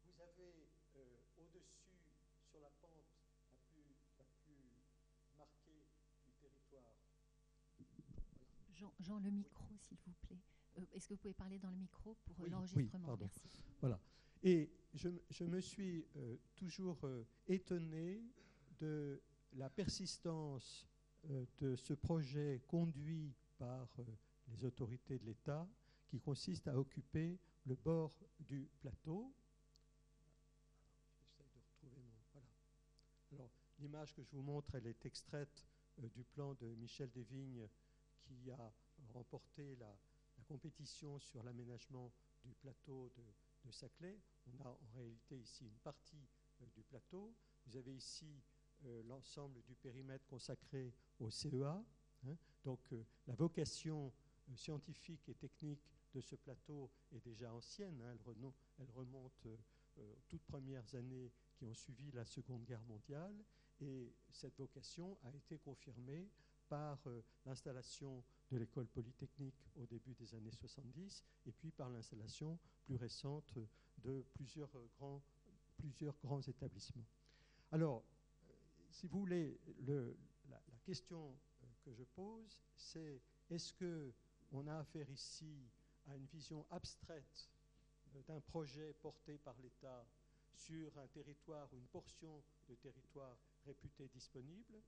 Vous 0.05 0.20
avez 0.20 0.69
euh, 0.97 1.02
au-dessus, 1.36 2.16
sur 2.48 2.61
la 2.61 2.70
pente 2.81 3.05
la 4.19 4.24
plus, 4.35 4.57
marquée 5.36 5.85
du 6.24 6.32
territoire. 6.40 6.97
Jean, 8.73 8.93
Jean, 9.01 9.19
le 9.20 9.31
micro, 9.31 9.66
s'il 9.78 9.98
vous 10.07 10.15
plaît. 10.23 10.40
Euh, 10.78 10.85
est-ce 10.93 11.09
que 11.09 11.15
vous 11.15 11.20
pouvez 11.20 11.35
parler 11.35 11.59
dans 11.59 11.70
le 11.70 11.77
micro 11.77 12.16
pour 12.24 12.47
l'enregistrement? 12.47 13.16
Merci. 13.19 13.43
Voilà. 13.81 14.01
Et 14.43 14.70
je, 14.94 15.44
me 15.44 15.61
suis 15.61 16.07
euh, 16.16 16.36
toujours 16.57 16.98
étonné 17.47 18.23
de 18.78 19.20
la 19.52 19.69
persistance 19.69 20.89
de 21.59 21.77
ce 21.77 21.93
projet 21.93 22.62
conduit 22.66 23.35
par 23.59 23.86
les 24.51 24.64
autorités 24.64 25.18
de 25.18 25.24
l'État 25.24 25.66
qui 26.09 26.20
consiste 26.20 26.66
à 26.68 26.78
occuper 26.78 27.39
le 27.66 27.74
bord 27.77 28.12
du 28.39 28.68
plateau. 28.81 29.32
De. 31.82 31.89
Alors, 33.32 33.51
l'image 33.78 34.14
que 34.14 34.22
je 34.22 34.31
vous 34.32 34.43
montre, 34.43 34.74
elle 34.74 34.86
est 34.86 35.06
extraite 35.06 35.64
du 36.09 36.24
plan 36.24 36.55
de 36.55 36.66
Michel 36.77 37.10
Desvignes 37.10 37.68
qui 38.22 38.51
a 38.51 38.72
remporté 39.12 39.77
la, 39.77 39.94
compétition 40.48 41.18
sur 41.20 41.44
l'aménagement 41.44 42.10
du 42.44 42.55
plateau 42.55 43.12
de, 43.16 43.70
Saclay. 43.70 44.18
On 44.48 44.64
a 44.64 44.68
en 44.68 44.90
réalité 44.97 45.39
ici 45.39 45.64
une 45.66 45.78
partie 45.78 46.27
euh, 46.60 46.64
du 46.74 46.82
plateau. 46.82 47.32
Vous 47.66 47.77
avez 47.77 47.94
ici 47.94 48.43
euh, 48.85 49.02
l'ensemble 49.05 49.62
du 49.62 49.77
périmètre 49.77 50.27
consacré 50.27 50.93
au 51.20 51.31
CEA. 51.31 51.85
Hein. 52.27 52.36
Donc 52.64 52.81
euh, 52.93 53.05
la 53.28 53.35
vocation 53.35 54.12
scientifique 54.56 55.28
et 55.28 55.35
technique 55.35 55.82
de 56.14 56.20
ce 56.20 56.36
plateau 56.36 56.90
est 57.12 57.20
déjà 57.20 57.52
ancienne. 57.52 58.01
Hein. 58.02 58.16
Elle, 58.78 58.90
remonte 58.90 59.47
aux 59.47 60.18
toutes 60.28 60.44
premières 60.44 60.94
années 60.94 61.32
qui 61.55 61.64
ont 61.64 61.74
suivi 61.74 62.10
la 62.12 62.24
Seconde 62.24 62.64
Guerre 62.64 62.82
mondiale. 62.85 63.35
Et 63.81 64.12
cette 64.31 64.56
vocation 64.56 65.18
a 65.24 65.35
été 65.35 65.59
confirmée 65.59 66.28
par 66.68 66.98
l'installation 67.44 68.22
de 68.51 68.56
l'école 68.56 68.86
polytechnique 68.86 69.66
au 69.77 69.86
début 69.86 70.14
des 70.14 70.35
années 70.35 70.52
70 70.52 71.24
et 71.47 71.52
puis 71.52 71.70
par 71.72 71.90
l'installation 71.90 72.59
plus 72.85 72.97
récente 72.97 73.59
de 73.98 74.24
plusieurs 74.35 74.70
grands, 74.97 75.22
plusieurs 75.77 76.16
grands 76.18 76.43
établissements. 76.43 77.06
Alors, 77.72 78.05
euh, 78.48 78.52
si 78.90 79.06
vous 79.06 79.20
voulez, 79.20 79.59
le, 79.81 80.16
la, 80.48 80.60
question 80.85 81.36
euh, 81.62 81.66
que 81.85 81.93
je 81.93 82.05
pose, 82.05 82.62
c'est 82.77 83.20
est-ce 83.51 83.72
que 83.74 84.12
on 84.52 84.66
a 84.66 84.78
affaire 84.78 85.09
ici 85.10 85.70
à 86.09 86.16
une 86.16 86.27
vision 86.27 86.66
abstraite 86.70 87.51
euh, 88.14 88.22
d'un 88.22 88.40
projet 88.40 88.93
porté 88.94 89.39
par 89.39 89.56
l'État 89.62 90.06
sur 90.52 90.97
un 90.98 91.06
territoire 91.09 91.72
ou 91.72 91.78
une 91.78 91.86
portion 91.86 92.43
de 92.68 92.74
territoire 92.74 93.36
réputé 93.64 94.09
disponible, 94.09 94.82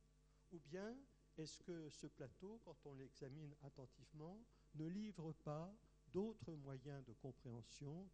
ou 0.52 0.58
bien 0.66 0.96
est-ce 1.38 1.60
que 1.60 1.88
ce 1.88 2.06
plateau, 2.06 2.60
quand 2.64 2.76
on 2.84 2.94
l'examine 2.94 3.54
attentivement, 3.62 4.44
ne 4.74 4.86
livre 4.86 5.32
pas 5.44 5.74
d'autres 6.12 6.52
moyens 6.52 7.02
de 7.04 7.12
compréhension, 7.14 8.06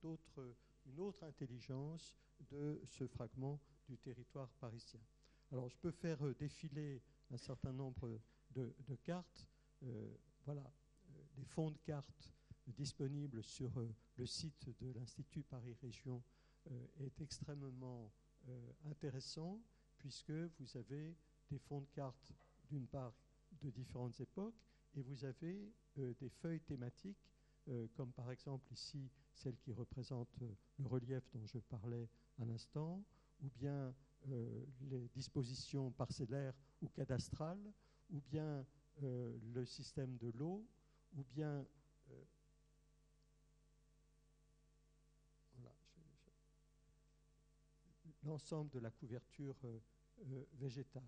une 0.86 1.00
autre 1.00 1.24
intelligence 1.24 2.16
de 2.50 2.80
ce 2.84 3.06
fragment 3.06 3.60
du 3.88 3.98
territoire 3.98 4.50
parisien? 4.60 5.00
Alors 5.50 5.68
je 5.68 5.76
peux 5.78 5.90
faire 5.90 6.24
euh, 6.24 6.34
défiler 6.34 7.02
un 7.30 7.38
certain 7.38 7.72
nombre 7.72 8.20
de, 8.50 8.74
cartes. 9.02 9.46
Euh, 9.82 10.14
voilà, 10.44 10.70
euh, 11.38 11.42
des 11.42 11.44
fonds 11.44 11.70
de 11.70 11.78
cartes 11.78 12.32
disponibles 12.66 13.42
sur 13.42 13.70
le 14.16 14.26
site 14.26 14.68
de 14.80 14.92
l'Institut 14.92 15.42
Paris 15.42 15.74
Région 15.80 16.22
est 17.00 17.18
extrêmement 17.22 18.12
intéressant 18.84 19.58
puisque 19.96 20.30
vous 20.30 20.76
avez 20.76 21.16
des 21.50 21.58
fonds 21.58 21.80
de 21.80 21.88
cartes 21.94 22.34
d'une 22.68 22.86
part 22.86 23.14
de 23.62 23.70
différentes 23.70 24.20
époques 24.20 24.60
et 24.94 25.02
vous 25.02 25.24
avez 25.24 25.72
des 25.96 26.28
feuilles 26.28 26.60
thématiques 26.60 27.32
comme 27.94 28.12
par 28.12 28.30
exemple 28.30 28.70
ici 28.70 29.10
celle 29.32 29.56
qui 29.56 29.72
représente 29.72 30.28
le 30.40 30.86
relief 30.86 31.22
dont 31.32 31.46
je 31.46 31.58
parlais 31.58 32.08
à 32.38 32.44
l'instant, 32.44 33.02
ou 33.40 33.48
bien 33.56 33.94
euh, 34.28 34.64
les 34.90 35.08
dispositions 35.08 35.90
parcellaires 35.92 36.54
ou 36.82 36.88
cadastrales, 36.88 37.72
ou 38.10 38.20
bien 38.30 38.64
euh, 39.02 39.36
le 39.54 39.64
système 39.64 40.16
de 40.18 40.30
l'eau, 40.30 40.66
ou 41.16 41.24
bien 41.24 41.66
euh, 42.10 42.24
l'ensemble 48.24 48.70
de 48.70 48.80
la 48.80 48.90
couverture 48.90 49.56
végétale. 50.54 51.02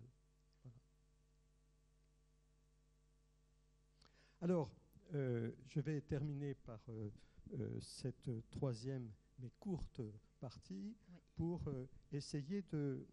Alors, 4.42 4.70
je 5.12 5.80
vais 5.80 6.00
terminer 6.00 6.54
par 6.54 6.80
cette 7.80 8.30
troisième 8.50 9.10
mais 9.40 9.50
courte 9.58 10.02
partie 10.38 10.94
pour 11.34 11.66
euh, 11.68 11.86
essayer 12.12 12.62
de, 12.72 13.06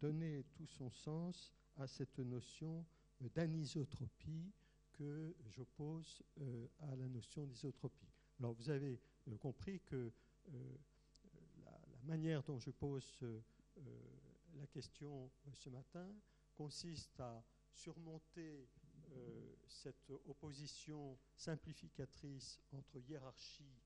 donner 0.00 0.44
tout 0.54 0.66
son 0.66 0.90
sens 0.90 1.52
à 1.76 1.86
cette 1.86 2.18
notion 2.20 2.86
euh, 3.22 3.28
d'anisotropie 3.34 4.50
que 4.98 5.34
j'oppose 5.50 6.22
euh, 6.40 6.66
à 6.80 6.96
la 6.96 7.08
notion 7.08 7.46
d'isotropie. 7.46 8.10
Alors 8.40 8.52
vous 8.54 8.68
avez 8.68 9.00
compris 9.40 9.80
que 9.80 10.12
la, 11.64 11.78
manière 12.04 12.42
dont 12.42 12.58
je 12.58 12.70
pose 12.70 13.18
la 14.56 14.66
question 14.68 15.30
ce 15.52 15.68
matin 15.68 16.08
consiste 16.56 17.20
à 17.20 17.44
surmonter 17.72 18.66
cette 19.66 20.10
opposition 20.26 21.18
simplificatrice 21.36 22.60
entre 22.72 22.98
hiérarchie 23.00 23.78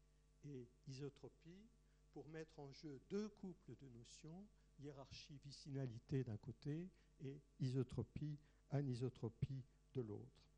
et 0.44 0.68
isotropie 0.86 1.66
pour 2.12 2.28
mettre 2.28 2.58
en 2.58 2.70
jeu 2.72 3.00
deux 3.08 3.28
couples 3.28 3.74
de 3.76 3.88
notions, 3.88 4.46
hiérarchie, 4.78 5.38
vicinalité 5.44 6.24
d'un 6.24 6.36
côté 6.36 6.88
et 7.24 7.40
isotropie, 7.60 8.38
anisotropie 8.70 9.64
de 9.94 10.02
l'autre. 10.02 10.51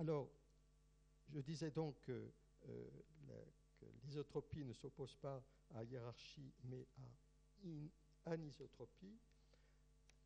Alors, 0.00 0.30
je 1.28 1.40
disais 1.40 1.70
donc 1.70 2.00
que, 2.00 2.32
euh, 2.70 2.90
l'isotropie 4.02 4.64
ne 4.64 4.72
s'oppose 4.72 5.14
pas 5.16 5.44
à 5.74 5.84
hiérarchie 5.84 6.54
mais 6.64 6.86
à 8.24 8.30
anisotropie. 8.30 9.20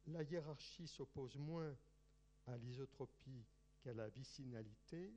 La 0.06 0.22
hiérarchie 0.22 0.86
s'oppose 0.86 1.36
moins 1.38 1.76
à 2.46 2.56
l'isotropie 2.56 3.44
qu'à 3.80 3.92
la 3.94 4.08
vicinalité, 4.10 5.12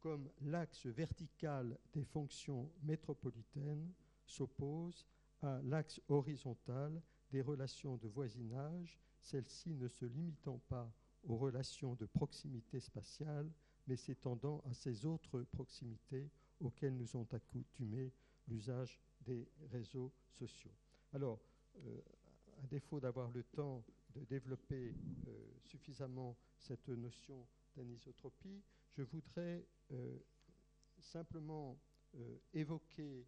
comme 0.00 0.28
l'axe 0.40 0.86
vertical 0.86 1.78
des 1.92 2.04
fonctions 2.04 2.72
métropolitaines 2.82 3.92
s'oppose 4.26 5.06
à 5.42 5.60
l'axe 5.62 6.00
horizontal 6.08 7.00
des 7.30 7.40
relations 7.40 7.98
de 7.98 8.08
voisinage, 8.08 8.98
celles-ci 9.20 9.74
ne 9.74 9.86
se 9.86 10.06
limitant 10.06 10.58
pas 10.68 10.92
aux 11.22 11.36
relations 11.36 11.94
de 11.94 12.06
proximité 12.06 12.80
spatiale, 12.80 13.48
mais 13.86 13.96
s'étendant 13.96 14.62
à 14.66 14.74
ces 14.74 15.04
autres 15.06 15.42
proximités 15.42 16.30
auxquelles 16.60 16.96
nous 16.96 17.16
ont 17.16 17.26
accoutumé 17.32 18.12
l'usage 18.48 19.00
des 19.24 19.48
réseaux 19.70 20.12
sociaux. 20.30 20.72
Alors, 21.12 21.40
euh, 21.86 22.00
à 22.62 22.66
défaut 22.66 23.00
d'avoir 23.00 23.30
le 23.30 23.42
temps 23.42 23.84
de 24.14 24.24
développer 24.24 24.94
euh, 25.26 25.30
suffisamment 25.64 26.36
cette 26.58 26.88
notion 26.88 27.46
d'anisotropie, 27.76 28.62
je 28.92 29.02
voudrais 29.02 29.66
euh, 29.92 30.18
simplement 31.00 31.78
évoquer 32.52 33.26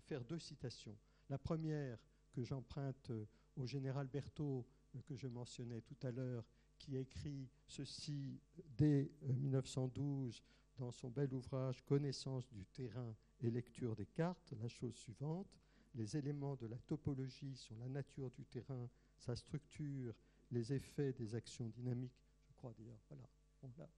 faire 0.00 0.24
deux 0.24 0.40
citations. 0.40 0.98
La 1.30 1.38
première 1.38 1.96
que 2.32 2.42
j'emprunte 2.42 3.12
au 3.54 3.66
général 3.66 4.08
Berthaud, 4.08 4.66
que 5.04 5.14
je 5.14 5.28
mentionnais 5.28 5.80
tout 5.80 5.96
à 6.02 6.10
l'heure, 6.10 6.44
qui 6.78 6.96
écrit 6.96 7.48
ceci 7.66 8.40
dès 8.76 9.10
1912 9.22 10.42
dans 10.78 10.90
son 10.90 11.08
bel 11.10 11.32
ouvrage 11.32 11.82
Connaissance 11.84 12.48
du 12.52 12.64
terrain 12.66 13.14
et 13.40 13.50
lecture 13.50 13.96
des 13.96 14.06
cartes, 14.06 14.52
la 14.60 14.68
chose 14.68 14.94
suivante. 14.94 15.58
Les 15.94 16.16
éléments 16.16 16.56
de 16.56 16.66
la 16.66 16.78
topologie 16.78 17.56
sont 17.56 17.76
la 17.78 17.88
nature 17.88 18.30
du 18.30 18.44
terrain, 18.44 18.88
sa 19.16 19.34
structure, 19.34 20.14
les 20.50 20.72
effets 20.72 21.12
des 21.12 21.34
actions 21.34 21.68
dynamiques. 21.68 22.22
Je 22.48 22.52
crois 22.52 22.74
d'ailleurs, 22.78 23.00
voilà, 23.08 23.28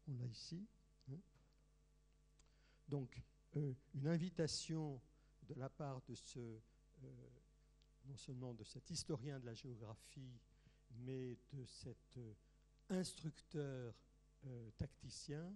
on 0.07 0.15
l'a 0.15 0.27
ici. 0.27 0.65
Hein. 1.11 1.19
Donc, 2.89 3.21
une 3.55 4.07
invitation 4.07 5.01
de 5.49 5.55
la 5.55 5.69
part 5.69 6.01
de 6.03 6.15
ce, 6.15 6.39
euh, 6.39 6.61
non 8.07 8.17
seulement 8.17 8.55
de 8.55 8.65
cet 8.65 8.91
historien 8.91 9.41
de 9.41 9.47
la 9.47 9.55
géographie, 9.55 10.39
mais 11.01 11.37
de 11.53 11.65
cet 11.65 12.17
euh, 12.17 12.35
instructeur 12.90 13.94
euh, 14.47 14.70
tacticien, 14.77 15.52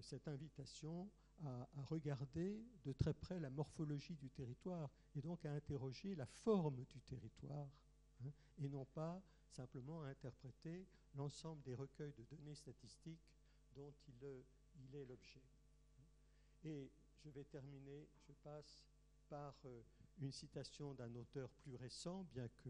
cette 0.00 0.26
invitation 0.26 1.08
à, 1.44 1.68
regarder 1.88 2.64
de 2.84 2.92
très 2.92 3.12
près 3.12 3.38
la 3.38 3.50
morphologie 3.50 4.14
du 4.14 4.30
territoire 4.30 4.90
et 5.14 5.20
donc 5.20 5.44
à 5.44 5.52
interroger 5.52 6.14
la 6.14 6.26
forme 6.26 6.84
du 6.84 7.00
territoire 7.02 7.68
hein, 8.24 8.30
et 8.58 8.68
non 8.68 8.86
pas 8.86 9.22
simplement 9.50 10.02
à 10.02 10.08
interpréter 10.08 10.86
l'ensemble 11.14 11.62
des 11.62 11.74
recueils 11.74 12.14
de 12.14 12.24
données 12.24 12.54
statistiques 12.54 13.20
dont 13.74 13.92
il, 14.08 14.14
il 14.82 14.96
est 14.96 15.04
l'objet. 15.04 15.42
Et 16.64 16.90
je 17.24 17.30
vais 17.30 17.44
terminer, 17.44 18.08
je 18.26 18.32
passe 18.42 18.82
par 19.28 19.54
euh, 19.64 19.82
une 20.18 20.32
citation 20.32 20.94
d'un 20.94 21.14
auteur 21.16 21.50
plus 21.50 21.74
récent, 21.76 22.24
bien 22.32 22.48
que 22.48 22.68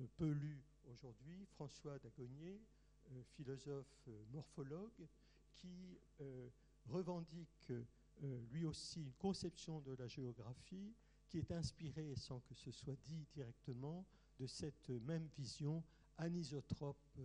euh, 0.00 0.06
peu 0.16 0.30
lu 0.30 0.62
aujourd'hui, 0.86 1.44
François 1.46 1.98
Dagonier, 1.98 2.54
euh, 2.54 2.73
philosophe 3.24 4.08
morphologue, 4.32 5.08
qui 5.52 5.98
revendique 6.86 7.72
lui 8.50 8.64
aussi 8.64 9.02
une 9.02 9.12
conception 9.14 9.80
de 9.80 9.94
la 9.94 10.06
géographie 10.06 10.94
qui 11.28 11.38
est 11.38 11.52
inspirée, 11.52 12.14
sans 12.16 12.40
que 12.40 12.54
ce 12.54 12.70
soit 12.70 12.96
dit 13.02 13.26
directement, 13.32 14.06
de 14.38 14.46
cette 14.46 14.90
même 14.90 15.26
vision 15.36 15.82
anisotrope 16.18 17.18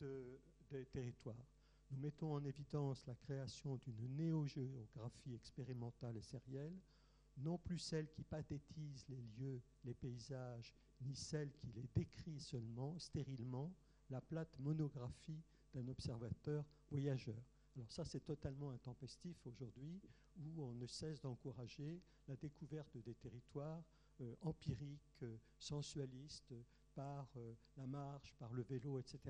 de, 0.00 0.40
des 0.70 0.86
territoires. 0.86 1.46
Nous 1.90 1.98
mettons 1.98 2.34
en 2.34 2.44
évidence 2.44 3.04
la 3.06 3.14
création 3.14 3.76
d'une 3.76 4.16
néo-géographie 4.16 5.34
expérimentale 5.34 6.16
et 6.16 6.22
sérielle 6.22 6.78
non 7.38 7.58
plus 7.58 7.78
celle 7.78 8.08
qui 8.10 8.22
pathétise 8.22 9.06
les 9.08 9.22
lieux, 9.38 9.62
les 9.84 9.94
paysages, 9.94 10.74
ni 11.00 11.14
celle 11.14 11.52
qui 11.52 11.72
les 11.72 11.88
décrit 11.94 12.38
seulement, 12.38 12.98
stérilement, 12.98 13.72
la 14.10 14.20
plate 14.20 14.58
monographie 14.58 15.42
d'un 15.72 15.86
observateur 15.88 16.64
voyageur. 16.90 17.42
Alors 17.76 17.90
ça, 17.90 18.04
c'est 18.04 18.24
totalement 18.24 18.70
intempestif 18.70 19.36
aujourd'hui, 19.46 20.00
où 20.36 20.62
on 20.62 20.74
ne 20.74 20.86
cesse 20.86 21.20
d'encourager 21.20 22.02
la 22.28 22.36
découverte 22.36 22.96
des 22.98 23.14
territoires 23.14 23.82
euh, 24.20 24.34
empiriques, 24.42 25.22
euh, 25.22 25.36
sensualistes, 25.58 26.54
par 26.94 27.30
euh, 27.36 27.54
la 27.76 27.86
marche, 27.86 28.34
par 28.34 28.52
le 28.52 28.62
vélo, 28.62 28.98
etc. 28.98 29.20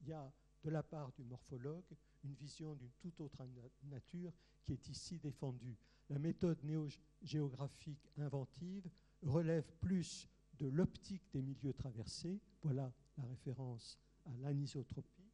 il 0.00 0.08
y 0.08 0.12
a 0.12 0.30
de 0.62 0.70
la 0.70 0.82
part 0.82 1.10
du 1.12 1.24
morphologue 1.24 1.96
une 2.22 2.34
vision 2.34 2.74
d'une 2.74 2.92
toute 3.00 3.20
autre 3.20 3.42
nature 3.84 4.32
qui 4.62 4.72
est 4.72 4.88
ici 4.88 5.18
défendue. 5.18 5.76
La 6.08 6.18
méthode 6.18 6.62
néo-géographique 6.62 8.10
inventive 8.18 8.88
relève 9.22 9.72
plus 9.80 10.28
de 10.58 10.66
l'optique 10.66 11.24
des 11.32 11.42
milieux 11.42 11.72
traversés, 11.72 12.40
voilà 12.62 12.92
la 13.18 13.24
référence 13.24 13.98
à 14.24 14.32
l'anisotropie, 14.38 15.30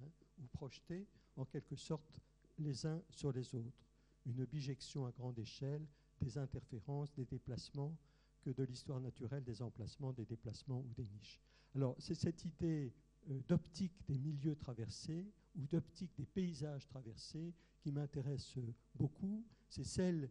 hein, 0.00 0.10
ou 0.38 0.46
projetés 0.48 1.06
en 1.36 1.44
quelque 1.44 1.76
sorte 1.76 2.20
les 2.58 2.86
uns 2.86 3.02
sur 3.10 3.32
les 3.32 3.54
autres, 3.54 3.86
une 4.26 4.44
bijection 4.44 5.06
à 5.06 5.12
grande 5.12 5.38
échelle 5.38 5.86
des 6.20 6.38
interférences, 6.38 7.12
des 7.14 7.24
déplacements, 7.24 7.96
que 8.42 8.50
de 8.50 8.64
l'histoire 8.64 9.00
naturelle 9.00 9.44
des 9.44 9.62
emplacements, 9.62 10.12
des 10.12 10.24
déplacements 10.24 10.80
ou 10.80 10.92
des 10.94 11.06
niches. 11.06 11.40
Alors 11.74 11.96
c'est 11.98 12.14
cette 12.14 12.44
idée 12.44 12.92
euh, 13.30 13.40
d'optique 13.48 14.04
des 14.06 14.18
milieux 14.18 14.56
traversés 14.56 15.32
ou 15.54 15.66
d'optique 15.66 16.12
des 16.16 16.26
paysages 16.26 16.86
traversés 16.86 17.54
qui 17.80 17.92
m'intéresse 17.92 18.56
beaucoup. 18.94 19.44
C'est 19.68 19.84
celle 19.84 20.30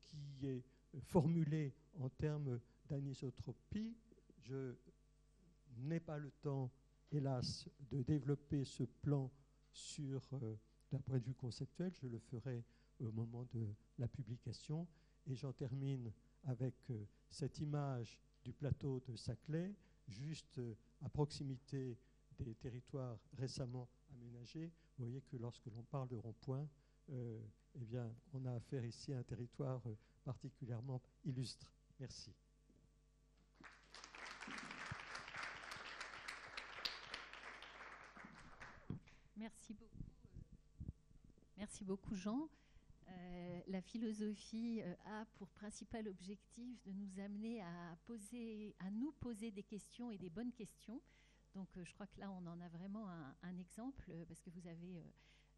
qui 0.00 0.46
est 0.46 0.64
formulée 1.00 1.74
en 1.98 2.08
termes 2.08 2.60
d'anisotropie. 2.88 3.96
Je 4.40 4.74
n'ai 5.78 6.00
pas 6.00 6.18
le 6.18 6.30
temps, 6.42 6.70
hélas, 7.10 7.68
de 7.90 8.02
développer 8.02 8.64
ce 8.64 8.84
plan 8.84 9.30
sur 9.70 10.28
d'un 10.90 11.00
point 11.00 11.18
de 11.18 11.24
vue 11.24 11.34
conceptuel. 11.34 11.92
Je 11.94 12.06
le 12.06 12.18
ferai 12.18 12.64
au 13.00 13.12
moment 13.12 13.46
de 13.52 13.66
la 13.98 14.08
publication. 14.08 14.86
Et 15.26 15.34
j'en 15.34 15.52
termine 15.52 16.12
avec 16.44 16.74
euh, 16.90 17.04
cette 17.28 17.58
image 17.60 18.18
du 18.44 18.52
plateau 18.52 19.00
de 19.06 19.14
Saclay, 19.16 19.74
juste 20.06 20.58
euh, 20.58 20.74
à 21.02 21.08
proximité 21.08 21.98
des 22.38 22.54
territoires 22.54 23.18
récemment 23.34 23.88
aménagés. 24.14 24.66
Vous 24.96 25.04
voyez 25.04 25.20
que 25.22 25.36
lorsque 25.36 25.66
l'on 25.66 25.82
parle 25.82 26.08
de 26.08 26.16
rond-point, 26.16 26.66
euh, 27.10 27.40
eh 27.74 27.84
bien, 27.84 28.10
on 28.32 28.44
a 28.46 28.52
affaire 28.54 28.84
ici 28.84 29.12
à 29.12 29.18
un 29.18 29.22
territoire 29.22 29.82
particulièrement 30.24 31.02
illustre. 31.24 31.72
Merci. 31.98 32.32
Merci 39.48 39.72
beaucoup. 39.72 40.04
Merci 41.56 41.84
beaucoup, 41.84 42.14
Jean. 42.14 42.50
Euh, 43.08 43.60
la 43.68 43.80
philosophie 43.80 44.82
euh, 44.82 44.94
a 45.06 45.24
pour 45.36 45.48
principal 45.48 46.06
objectif 46.06 46.78
de 46.84 46.92
nous 46.92 47.18
amener 47.18 47.62
à, 47.62 47.96
poser, 48.04 48.76
à 48.80 48.90
nous 48.90 49.10
poser 49.12 49.50
des 49.50 49.62
questions 49.62 50.10
et 50.10 50.18
des 50.18 50.28
bonnes 50.28 50.52
questions. 50.52 51.00
Donc 51.54 51.68
euh, 51.78 51.84
je 51.86 51.94
crois 51.94 52.06
que 52.06 52.20
là, 52.20 52.30
on 52.30 52.46
en 52.46 52.60
a 52.60 52.68
vraiment 52.68 53.08
un, 53.08 53.56
exemple 53.58 54.12
parce 54.26 54.42
que 54.42 54.50
vous 54.50 54.66
avez... 54.66 55.02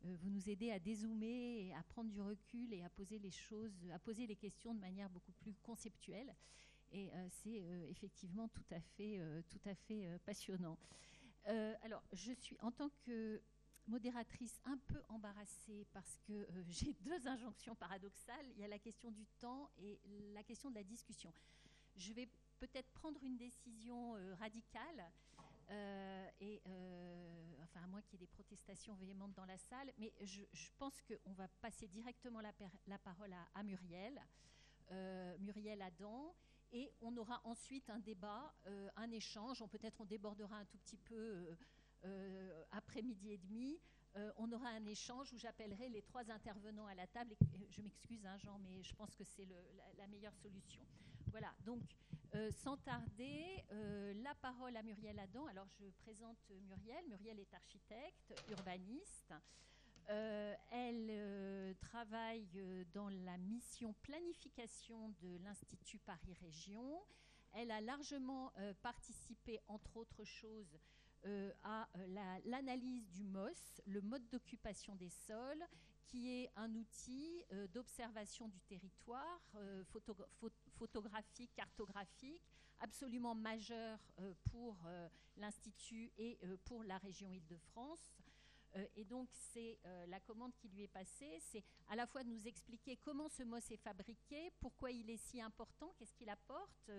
vous 0.04 0.30
nous 0.30 0.48
aidez 0.48 0.70
à 0.70 0.78
dézoomer 0.78 1.74
à 1.74 1.82
prendre 1.82 2.10
du 2.10 2.20
recul 2.20 2.72
et 2.72 2.84
à 2.84 2.90
poser 2.90 3.18
les 3.18 3.32
choses, 3.32 3.90
à 3.92 3.98
poser 3.98 4.28
les 4.28 4.36
questions 4.36 4.72
de 4.72 4.80
manière 4.80 5.10
beaucoup 5.10 5.32
plus 5.32 5.58
conceptuelle. 5.64 6.32
Et 6.92 7.10
c'est 7.28 7.62
effectivement 7.88 8.46
tout 8.48 8.64
à 8.70 8.80
fait, 8.80 9.20
tout 9.48 9.68
à 9.68 9.74
fait 9.74 10.08
passionnant. 10.24 10.78
alors, 11.82 12.02
je 12.12 12.32
suis 12.32 12.56
en 12.60 12.70
tant 12.70 12.90
que 13.04 13.40
modératrice 13.86 14.60
un 14.64 14.78
peu 14.78 15.02
embarrassée 15.08 15.86
parce 15.92 16.16
que 16.26 16.32
euh, 16.32 16.64
j'ai 16.68 16.92
deux 16.94 17.26
injonctions 17.26 17.74
paradoxales. 17.74 18.46
Il 18.54 18.60
y 18.60 18.64
a 18.64 18.68
la 18.68 18.78
question 18.78 19.10
du 19.10 19.26
temps 19.38 19.70
et 19.78 20.00
la 20.34 20.42
question 20.42 20.70
de 20.70 20.74
la 20.74 20.84
discussion. 20.84 21.32
Je 21.96 22.12
vais 22.12 22.28
peut-être 22.58 22.90
prendre 22.92 23.22
une 23.22 23.36
décision 23.36 24.16
euh, 24.16 24.34
radicale, 24.34 25.10
euh, 25.70 26.28
et, 26.40 26.60
enfin 27.62 27.80
à 27.84 27.86
moins 27.86 28.02
qu'il 28.02 28.14
y 28.14 28.22
ait 28.22 28.26
des 28.26 28.32
protestations 28.32 28.94
véhémentes 28.94 29.34
dans 29.34 29.44
la 29.44 29.56
salle, 29.56 29.92
mais 29.98 30.12
je, 30.20 30.42
pense 30.78 31.00
qu'on 31.02 31.32
va 31.32 31.46
passer 31.60 31.86
directement 31.86 32.40
la, 32.40 32.52
la 32.88 32.98
parole 32.98 33.32
à, 33.32 33.48
à 33.54 33.62
Muriel, 33.62 34.20
Muriel 35.38 35.80
Adam, 35.80 36.34
et 36.72 36.92
on 37.00 37.16
aura 37.16 37.40
ensuite 37.44 37.88
un 37.88 38.00
débat, 38.00 38.52
un 38.96 39.10
échange. 39.12 39.64
Peut-être 39.68 40.00
on 40.00 40.04
débordera 40.04 40.56
un 40.56 40.64
tout 40.64 40.78
petit 40.78 40.96
peu 40.96 41.46
euh, 42.04 42.64
après-midi 42.72 43.32
et 43.32 43.38
demi, 43.38 43.78
euh, 44.16 44.32
on 44.36 44.50
aura 44.52 44.68
un 44.70 44.86
échange 44.86 45.32
où 45.32 45.38
j'appellerai 45.38 45.88
les 45.88 46.02
trois 46.02 46.30
intervenants 46.30 46.86
à 46.86 46.94
la 46.94 47.06
table. 47.06 47.36
je 47.70 47.82
m'excuse, 47.82 48.24
hein, 48.26 48.38
Jean, 48.38 48.58
mais 48.58 48.82
je 48.82 48.94
pense 48.94 49.14
que 49.14 49.24
c'est 49.24 49.46
la, 49.98 50.06
meilleure 50.06 50.34
solution. 50.34 50.82
Voilà, 51.30 51.54
donc 51.64 51.82
euh, 52.34 52.50
sans 52.50 52.76
tarder, 52.78 53.44
la 54.22 54.34
parole 54.36 54.76
à 54.76 54.82
Muriel 54.82 55.18
Adam. 55.18 55.46
Alors 55.46 55.68
je 55.78 55.86
présente 56.02 56.50
Muriel. 56.62 57.04
Muriel 57.08 57.38
est 57.38 57.54
architecte, 57.54 58.34
urbaniste. 58.50 59.34
elle 60.06 61.76
travaille 61.80 62.48
dans 62.92 63.10
la 63.10 63.36
mission 63.38 63.94
planification 64.02 65.10
de 65.20 65.36
l'Institut 65.44 65.98
Paris 65.98 66.34
Région. 66.40 67.00
Elle 67.52 67.70
a 67.70 67.80
largement 67.80 68.52
participé, 68.82 69.60
entre 69.68 69.96
autres 69.96 70.24
choses, 70.24 70.78
euh, 71.26 71.52
à 71.64 71.86
euh, 71.96 72.38
l'analyse 72.46 73.06
du 73.10 73.24
MOS, 73.24 73.82
le 73.86 74.00
mode 74.00 74.26
d'occupation 74.30 74.94
des 74.94 75.10
sols, 75.10 75.62
qui 76.06 76.30
est 76.30 76.50
un 76.56 76.74
outil 76.74 77.44
euh, 77.52 77.66
d'observation 77.68 78.48
du 78.48 78.60
territoire 78.60 79.40
photographique, 80.78 81.50
cartographique, 81.54 82.42
absolument 82.80 83.34
majeur 83.34 83.98
pour 84.50 84.78
l'Institut 85.36 86.10
et 86.16 86.38
pour 86.64 86.82
la 86.84 86.96
région 86.96 87.30
Île-de-France. 87.30 88.14
et 88.96 89.04
donc, 89.04 89.28
c'est 89.34 89.78
la 90.08 90.18
commande 90.20 90.54
qui 90.56 90.68
lui 90.68 90.84
est 90.84 90.88
passée, 90.88 91.38
c'est 91.40 91.62
à 91.88 91.96
la 91.96 92.06
fois 92.06 92.24
de 92.24 92.30
nous 92.30 92.48
expliquer 92.48 92.96
comment 92.96 93.28
ce 93.28 93.42
MOS 93.42 93.70
est 93.70 93.76
fabriqué, 93.76 94.50
pourquoi 94.60 94.90
il 94.90 95.10
est 95.10 95.18
si 95.18 95.42
important, 95.42 95.92
qu'est-ce 95.98 96.14
qu'il 96.14 96.30
apporte 96.30 96.90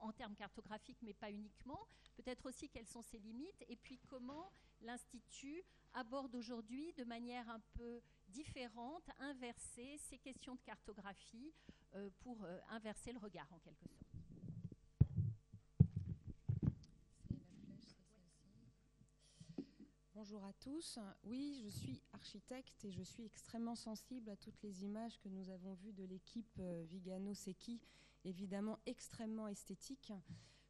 en 0.00 0.12
termes 0.12 0.34
cartographiques, 0.34 0.98
mais 1.02 1.14
pas 1.14 1.30
uniquement. 1.30 1.86
Peut-être 2.16 2.46
aussi 2.46 2.68
quelles 2.68 2.86
sont 2.86 3.02
ses 3.02 3.18
limites, 3.18 3.64
et 3.68 3.76
puis 3.76 3.98
comment 4.08 4.50
l'Institut 4.82 5.62
aborde 5.94 6.34
aujourd'hui 6.34 6.92
de 6.94 7.04
manière 7.04 7.48
un 7.48 7.60
peu 7.74 8.00
différente, 8.28 9.08
inversée, 9.18 9.96
ces 9.98 10.18
questions 10.18 10.54
de 10.54 10.60
cartographie 10.60 11.52
euh, 11.94 12.10
pour 12.20 12.44
euh, 12.44 12.58
inverser 12.70 13.12
le 13.12 13.18
regard 13.18 13.50
en 13.52 13.58
quelque 13.58 13.86
sorte. 13.88 14.16
Bonjour 20.14 20.44
à 20.44 20.52
tous. 20.54 20.98
Oui, 21.24 21.60
je 21.62 21.68
suis 21.68 22.02
architecte 22.12 22.84
et 22.84 22.90
je 22.90 23.02
suis 23.02 23.24
extrêmement 23.24 23.76
sensible 23.76 24.30
à 24.30 24.36
toutes 24.36 24.60
les 24.62 24.82
images 24.82 25.18
que 25.20 25.28
nous 25.28 25.50
avons 25.50 25.74
vues 25.74 25.92
de 25.92 26.04
l'équipe 26.04 26.58
euh, 26.58 26.84
Vigano-Secchi 26.88 27.80
évidemment 28.26 28.78
extrêmement 28.86 29.48
esthétique. 29.48 30.12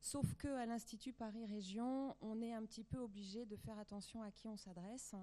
Sauf 0.01 0.35
que 0.35 0.49
à 0.49 0.67
l'Institut 0.67 1.12
Paris 1.12 1.47
Région, 1.47 2.17
on 2.20 2.41
est 2.41 2.52
un 2.52 2.65
petit 2.65 2.85
peu 2.85 2.99
obligé 2.99 3.44
de 3.47 3.57
faire 3.57 3.78
attention 3.78 4.23
à 4.23 4.31
qui 4.31 4.47
on 4.47 4.57
s'adresse 4.57 5.15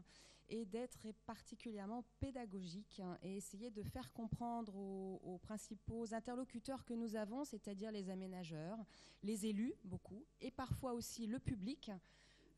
et 0.50 0.66
d'être 0.66 1.12
particulièrement 1.26 2.04
pédagogique 2.20 3.02
et 3.22 3.38
essayer 3.38 3.72
de 3.72 3.82
faire 3.82 4.12
comprendre 4.12 4.76
aux, 4.76 5.40
principaux 5.42 6.14
interlocuteurs 6.14 6.84
que 6.84 6.94
nous 6.94 7.16
avons, 7.16 7.46
c'est-à-dire 7.46 7.92
les 7.92 8.10
aménageurs, 8.10 8.78
les 9.24 9.46
élus, 9.46 9.74
beaucoup, 9.84 10.26
et 10.42 10.52
parfois 10.52 10.94
aussi 10.94 11.28
le 11.28 11.40
public, 11.40 11.92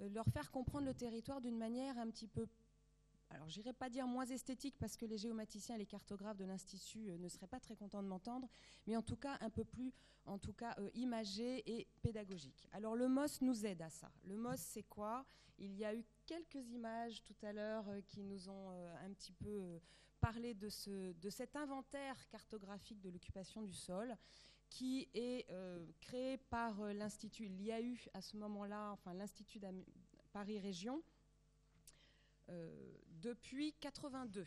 euh, 0.02 0.10
leur 0.10 0.26
faire 0.28 0.52
comprendre 0.52 0.86
le 0.86 0.94
territoire 0.94 1.42
d'une 1.42 1.58
manière 1.58 1.98
un 2.00 2.10
petit 2.10 2.28
peu 2.28 2.48
alors 3.30 3.50
j'irai 3.50 3.74
pas 3.74 3.90
dire 3.90 4.08
moins 4.08 4.26
esthétique 4.26 4.76
parce 4.80 4.96
que 4.98 5.06
les 5.06 5.18
géomaticiens 5.18 5.76
et 5.76 5.80
les 5.80 5.86
cartographes 5.86 6.38
de 6.38 6.46
l'Institut 6.46 7.10
euh, 7.10 7.18
ne 7.18 7.28
seraient 7.28 7.48
pas 7.48 7.60
très 7.60 7.76
contents 7.76 8.04
de 8.04 8.08
m'entendre, 8.08 8.48
mais 8.88 8.96
en 8.96 9.02
tout 9.02 9.16
cas 9.16 9.38
un 9.42 9.50
peu 9.50 9.64
plus, 9.64 9.94
en 10.26 10.38
tout 10.38 10.54
cas 10.54 10.76
euh, 10.80 10.90
imagé 10.94 11.64
et 11.70 11.88
pédagogique. 12.02 12.68
Alors 12.72 12.96
le 12.96 13.08
MOS 13.08 13.42
nous 13.42 13.66
aide 13.66 13.82
à 13.82 13.90
ça. 13.90 14.12
Le 14.24 14.38
MOS 14.38 14.58
c'est 14.58 14.84
quoi? 14.84 15.26
Il 15.58 15.76
y 15.76 15.86
a 15.86 15.96
eu 15.96 16.06
quelques 16.26 16.70
images 16.70 17.24
tout 17.24 17.36
à 17.42 17.54
l'heure 17.54 17.88
euh, 17.90 18.02
qui 18.02 18.22
nous 18.22 18.50
ont 18.50 18.70
un 19.04 19.14
petit 19.14 19.32
peu 19.32 19.80
parlé 20.20 20.54
de, 20.54 20.70
ce, 20.70 21.14
de 21.14 21.30
cet 21.30 21.56
inventaire 21.56 22.28
cartographique 22.30 23.02
de 23.02 23.10
l'occupation 23.10 23.62
du 23.62 23.74
sol 23.74 24.16
qui 24.70 25.08
est 25.14 25.46
créé 26.02 26.38
par 26.38 26.82
l'Institut. 26.94 27.46
Il 27.46 27.62
y 27.62 27.72
a 27.72 27.80
eu 27.80 28.04
à 28.16 28.22
ce 28.22 28.36
moment-là, 28.38 28.92
enfin 28.92 29.14
l'Institut 29.14 29.62
Paris 30.34 30.60
Région, 30.60 31.04
depuis 33.22 33.74
82. 33.80 34.46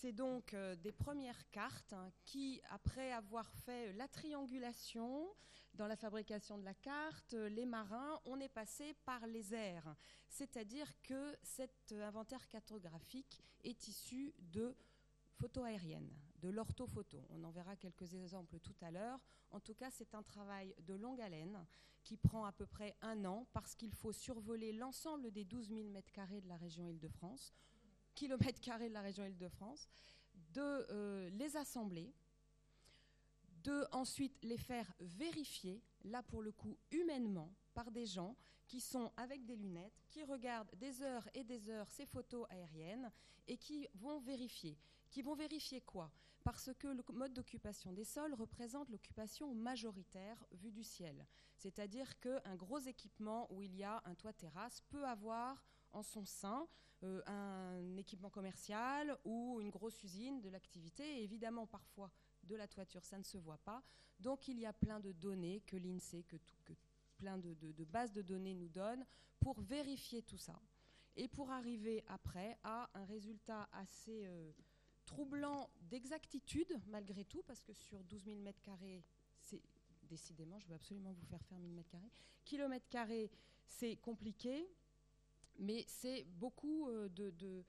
C'est 0.00 0.12
donc 0.12 0.54
euh, 0.54 0.76
des 0.76 0.92
premières 0.92 1.50
cartes 1.50 1.92
hein, 1.92 2.10
qui, 2.24 2.62
après 2.70 3.12
avoir 3.12 3.52
fait 3.52 3.92
la 3.92 4.08
triangulation 4.08 5.28
dans 5.74 5.86
la 5.86 5.96
fabrication 5.96 6.56
de 6.56 6.64
la 6.64 6.72
carte, 6.72 7.34
euh, 7.34 7.50
les 7.50 7.66
marins, 7.66 8.18
on 8.24 8.40
est 8.40 8.48
passé 8.48 8.94
par 9.04 9.26
les 9.26 9.52
airs. 9.52 9.94
C'est-à-dire 10.28 10.90
que 11.02 11.36
cet 11.42 11.92
inventaire 11.92 12.48
cartographique 12.48 13.42
est 13.62 13.88
issu 13.88 14.32
de 14.38 14.74
photos 15.34 15.66
aériennes, 15.66 16.10
de 16.40 16.48
l'orthophoto. 16.48 17.24
On 17.30 17.44
en 17.44 17.50
verra 17.50 17.76
quelques 17.76 18.14
exemples 18.14 18.58
tout 18.60 18.76
à 18.80 18.90
l'heure. 18.90 19.20
En 19.50 19.60
tout 19.60 19.74
cas, 19.74 19.90
c'est 19.90 20.14
un 20.14 20.22
travail 20.22 20.74
de 20.86 20.94
longue 20.94 21.20
haleine 21.20 21.64
qui 22.02 22.16
prend 22.16 22.44
à 22.44 22.52
peu 22.52 22.66
près 22.66 22.96
un 23.02 23.24
an 23.24 23.46
parce 23.52 23.74
qu'il 23.74 23.92
faut 23.92 24.12
survoler 24.12 24.72
l'ensemble 24.72 25.30
des 25.30 25.44
12 25.44 25.68
000 25.68 25.88
mètres 25.90 26.12
carrés 26.12 26.40
de 26.40 26.48
la 26.48 26.56
région 26.56 26.88
Île-de-France 26.88 27.52
kilomètres 28.14 28.60
carrés 28.60 28.88
de 28.88 28.94
la 28.94 29.00
région 29.00 29.24
Île-de-France, 29.24 29.88
de 30.52 30.60
euh, 30.60 31.30
les 31.30 31.56
assembler, 31.56 32.12
de 33.62 33.86
ensuite 33.92 34.36
les 34.42 34.56
faire 34.56 34.92
vérifier, 35.00 35.82
là 36.04 36.22
pour 36.22 36.42
le 36.42 36.52
coup 36.52 36.76
humainement, 36.90 37.52
par 37.74 37.90
des 37.90 38.06
gens 38.06 38.36
qui 38.66 38.80
sont 38.80 39.10
avec 39.16 39.44
des 39.44 39.56
lunettes, 39.56 40.04
qui 40.08 40.22
regardent 40.22 40.74
des 40.76 41.02
heures 41.02 41.28
et 41.34 41.44
des 41.44 41.70
heures 41.70 41.88
ces 41.90 42.06
photos 42.06 42.46
aériennes 42.50 43.10
et 43.48 43.56
qui 43.56 43.88
vont 43.94 44.20
vérifier. 44.20 44.76
Qui 45.10 45.22
vont 45.22 45.34
vérifier 45.34 45.80
quoi? 45.80 46.10
Parce 46.44 46.70
que 46.78 46.86
le 46.86 47.02
mode 47.12 47.34
d'occupation 47.34 47.92
des 47.92 48.04
sols 48.04 48.34
représente 48.34 48.88
l'occupation 48.88 49.54
majoritaire 49.54 50.42
vue 50.52 50.70
du 50.70 50.84
ciel. 50.84 51.26
C'est-à-dire 51.56 52.18
qu'un 52.20 52.56
gros 52.56 52.78
équipement 52.78 53.46
où 53.52 53.60
il 53.60 53.74
y 53.76 53.84
a 53.84 54.02
un 54.06 54.14
toit 54.14 54.32
terrasse 54.32 54.80
peut 54.88 55.04
avoir 55.04 55.62
en 55.92 56.02
son 56.02 56.24
sein 56.24 56.66
euh, 57.02 57.22
un 57.26 57.96
équipement 57.96 58.30
commercial 58.30 59.16
ou 59.24 59.60
une 59.60 59.70
grosse 59.70 60.02
usine 60.02 60.40
de 60.40 60.48
l'activité. 60.48 61.22
Évidemment, 61.22 61.66
parfois, 61.66 62.10
de 62.44 62.54
la 62.54 62.68
toiture, 62.68 63.04
ça 63.04 63.18
ne 63.18 63.24
se 63.24 63.38
voit 63.38 63.58
pas. 63.58 63.82
Donc, 64.18 64.48
il 64.48 64.58
y 64.58 64.66
a 64.66 64.72
plein 64.72 65.00
de 65.00 65.12
données 65.12 65.62
que 65.66 65.76
l'INSEE, 65.76 66.24
que, 66.24 66.36
que 66.64 66.72
plein 67.16 67.38
de, 67.38 67.84
bases 67.84 68.12
de 68.12 68.22
données 68.22 68.54
nous 68.54 68.68
donnent 68.68 69.04
pour 69.38 69.60
vérifier 69.60 70.22
tout 70.22 70.38
ça. 70.38 70.60
Et 71.16 71.28
pour 71.28 71.50
arriver 71.50 72.04
après 72.08 72.58
à 72.62 72.88
un 72.94 73.04
résultat 73.04 73.68
assez 73.72 74.26
euh, 74.26 74.52
troublant 75.10 75.68
d'exactitude, 75.90 76.80
malgré 76.86 77.24
tout, 77.24 77.42
parce 77.42 77.64
que 77.64 77.72
sur 77.72 78.04
12 78.04 78.24
000 78.26 78.38
mètres 78.38 78.62
carrés, 78.62 79.02
c'est 79.40 79.60
décidément, 80.04 80.58
je 80.60 80.68
veux 80.68 80.74
absolument 80.74 81.12
vous 81.12 81.26
faire 81.26 81.42
faire 81.46 81.58
1000 81.58 81.72
mètres 81.72 81.90
carrés. 81.90 82.12
Kilomètres 82.44 82.86
c'est 83.66 83.96
compliqué, 83.96 84.68
mais 85.58 85.84
c'est 85.88 86.24
beaucoup 86.38 86.88
euh, 86.88 87.08
de, 87.08 87.30
de, 87.30 87.64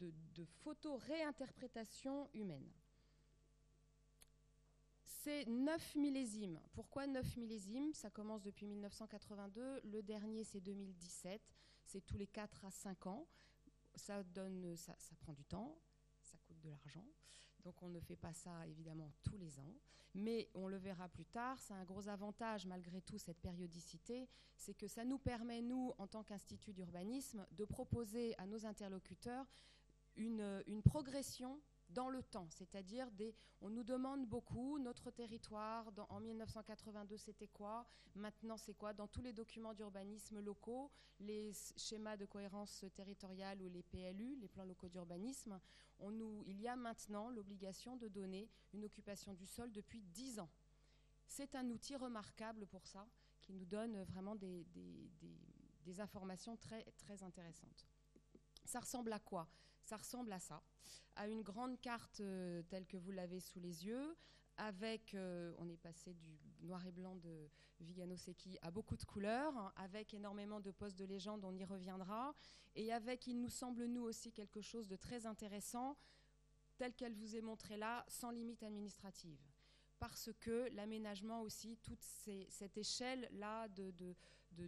de, 0.00 0.44
photos 0.44 1.00
réinterprétation 1.02 2.28
humaine. 2.34 2.68
C'est 5.04 5.46
9 5.46 5.96
millésimes. 5.96 6.60
Pourquoi 6.72 7.06
9 7.06 7.36
millésimes? 7.36 7.94
Ça 7.94 8.10
commence 8.10 8.42
depuis 8.42 8.66
1982. 8.66 9.80
Le 9.84 10.02
dernier, 10.02 10.44
c'est 10.44 10.60
2017. 10.60 11.40
C'est 11.84 12.04
tous 12.04 12.16
les 12.16 12.26
4 12.26 12.64
à 12.64 12.70
5 12.70 13.06
ans. 13.06 13.26
Ça, 13.94 14.22
donne, 14.24 14.76
ça, 14.76 14.94
ça 14.98 15.14
prend 15.20 15.32
du 15.32 15.44
temps, 15.44 15.76
de 16.62 16.70
l'argent. 16.70 17.04
Donc 17.64 17.82
on 17.82 17.88
ne 17.88 18.00
fait 18.00 18.16
pas 18.16 18.32
ça 18.32 18.66
évidemment 18.66 19.12
tous 19.22 19.36
les 19.36 19.58
ans, 19.60 19.74
mais 20.14 20.48
on 20.54 20.66
le 20.66 20.76
verra 20.76 21.08
plus 21.08 21.26
tard. 21.26 21.58
C'est 21.60 21.74
un 21.74 21.84
gros 21.84 22.08
avantage 22.08 22.66
malgré 22.66 23.00
tout 23.00 23.18
cette 23.18 23.40
périodicité, 23.40 24.28
c'est 24.56 24.74
que 24.74 24.88
ça 24.88 25.04
nous 25.04 25.18
permet, 25.18 25.62
nous, 25.62 25.92
en 25.98 26.06
tant 26.06 26.22
qu'institut 26.22 26.72
d'urbanisme, 26.72 27.46
de 27.52 27.64
proposer 27.64 28.36
à 28.38 28.46
nos 28.46 28.66
interlocuteurs 28.66 29.46
une, 30.16 30.62
une 30.66 30.82
progression 30.82 31.60
dans 31.94 32.08
le 32.08 32.22
temps, 32.22 32.48
c'est-à-dire 32.50 33.10
des, 33.12 33.34
on 33.60 33.70
nous 33.70 33.84
demande 33.84 34.26
beaucoup 34.26 34.78
notre 34.78 35.10
territoire. 35.10 35.92
en 36.08 36.20
1982, 36.20 37.16
c'était 37.16 37.48
quoi? 37.48 37.86
Maintenant, 38.14 38.56
c'est 38.56 38.74
quoi? 38.74 38.92
Dans 38.92 39.06
tous 39.06 39.22
les 39.22 39.32
documents 39.32 39.74
d'urbanisme 39.74 40.40
locaux, 40.40 40.90
les 41.20 41.52
schémas 41.76 42.16
de 42.16 42.26
cohérence 42.26 42.84
territoriale 42.94 43.62
ou 43.62 43.68
les 43.68 43.82
PLU, 43.82 44.36
les 44.36 44.48
plans 44.48 44.64
locaux 44.64 44.88
d'urbanisme, 44.88 45.60
il 46.46 46.60
y 46.60 46.68
a 46.68 46.76
maintenant 46.76 47.30
l'obligation 47.30 47.96
de 47.96 48.08
donner 48.08 48.48
une 48.72 48.84
occupation 48.84 49.34
du 49.34 49.46
sol 49.46 49.70
depuis 49.72 50.02
10 50.02 50.40
ans. 50.40 50.50
C'est 51.26 51.54
un 51.54 51.68
outil 51.70 51.96
remarquable 51.96 52.66
pour 52.66 52.86
ça, 52.86 53.06
qui 53.40 53.52
nous 53.52 53.64
donne 53.64 54.02
vraiment 54.04 54.34
des, 54.34 54.66
des 55.84 56.00
informations 56.00 56.56
très, 56.56 56.84
très 56.98 57.22
intéressantes. 57.22 57.86
Ça 58.64 58.80
ressemble 58.80 59.12
à 59.12 59.18
quoi? 59.18 59.48
Ça 59.84 59.96
ressemble 59.96 60.32
à 60.32 60.40
ça 60.40 60.62
à 61.16 61.28
une 61.28 61.42
grande 61.42 61.80
carte 61.80 62.20
euh, 62.20 62.62
telle 62.68 62.86
que 62.86 62.96
vous 62.96 63.12
l'avez 63.12 63.40
sous 63.40 63.60
les 63.60 63.86
yeux, 63.86 64.16
avec, 64.56 65.14
euh, 65.14 65.54
on 65.58 65.68
est 65.68 65.76
passé 65.76 66.14
du 66.14 66.38
noir 66.60 66.86
et 66.86 66.92
blanc 66.92 67.16
de 67.16 67.48
Vigano 67.80 68.16
Secchi 68.16 68.58
à 68.62 68.70
beaucoup 68.70 68.96
de 68.96 69.04
couleurs, 69.04 69.72
avec 69.76 70.14
énormément 70.14 70.60
de 70.60 70.70
postes 70.70 70.98
de 70.98 71.04
légende, 71.04 71.44
on 71.44 71.54
y 71.54 71.64
reviendra, 71.64 72.34
et 72.74 72.92
avec, 72.92 73.26
il 73.26 73.40
nous 73.40 73.48
semble, 73.48 73.86
nous 73.86 74.02
aussi, 74.02 74.32
quelque 74.32 74.60
chose 74.60 74.88
de 74.88 74.96
très 74.96 75.26
intéressant, 75.26 75.96
tel 76.76 76.94
qu'elle 76.94 77.14
vous 77.14 77.36
est 77.36 77.40
montrée 77.40 77.76
là, 77.76 78.04
sans 78.08 78.30
limite 78.30 78.62
administrative. 78.62 79.40
Parce 79.98 80.30
que 80.40 80.68
l'aménagement 80.72 81.42
aussi, 81.42 81.76
toute 81.82 82.02
cette 82.02 82.76
échelle-là 82.76 83.68
de, 83.68 83.92
de 83.92 84.16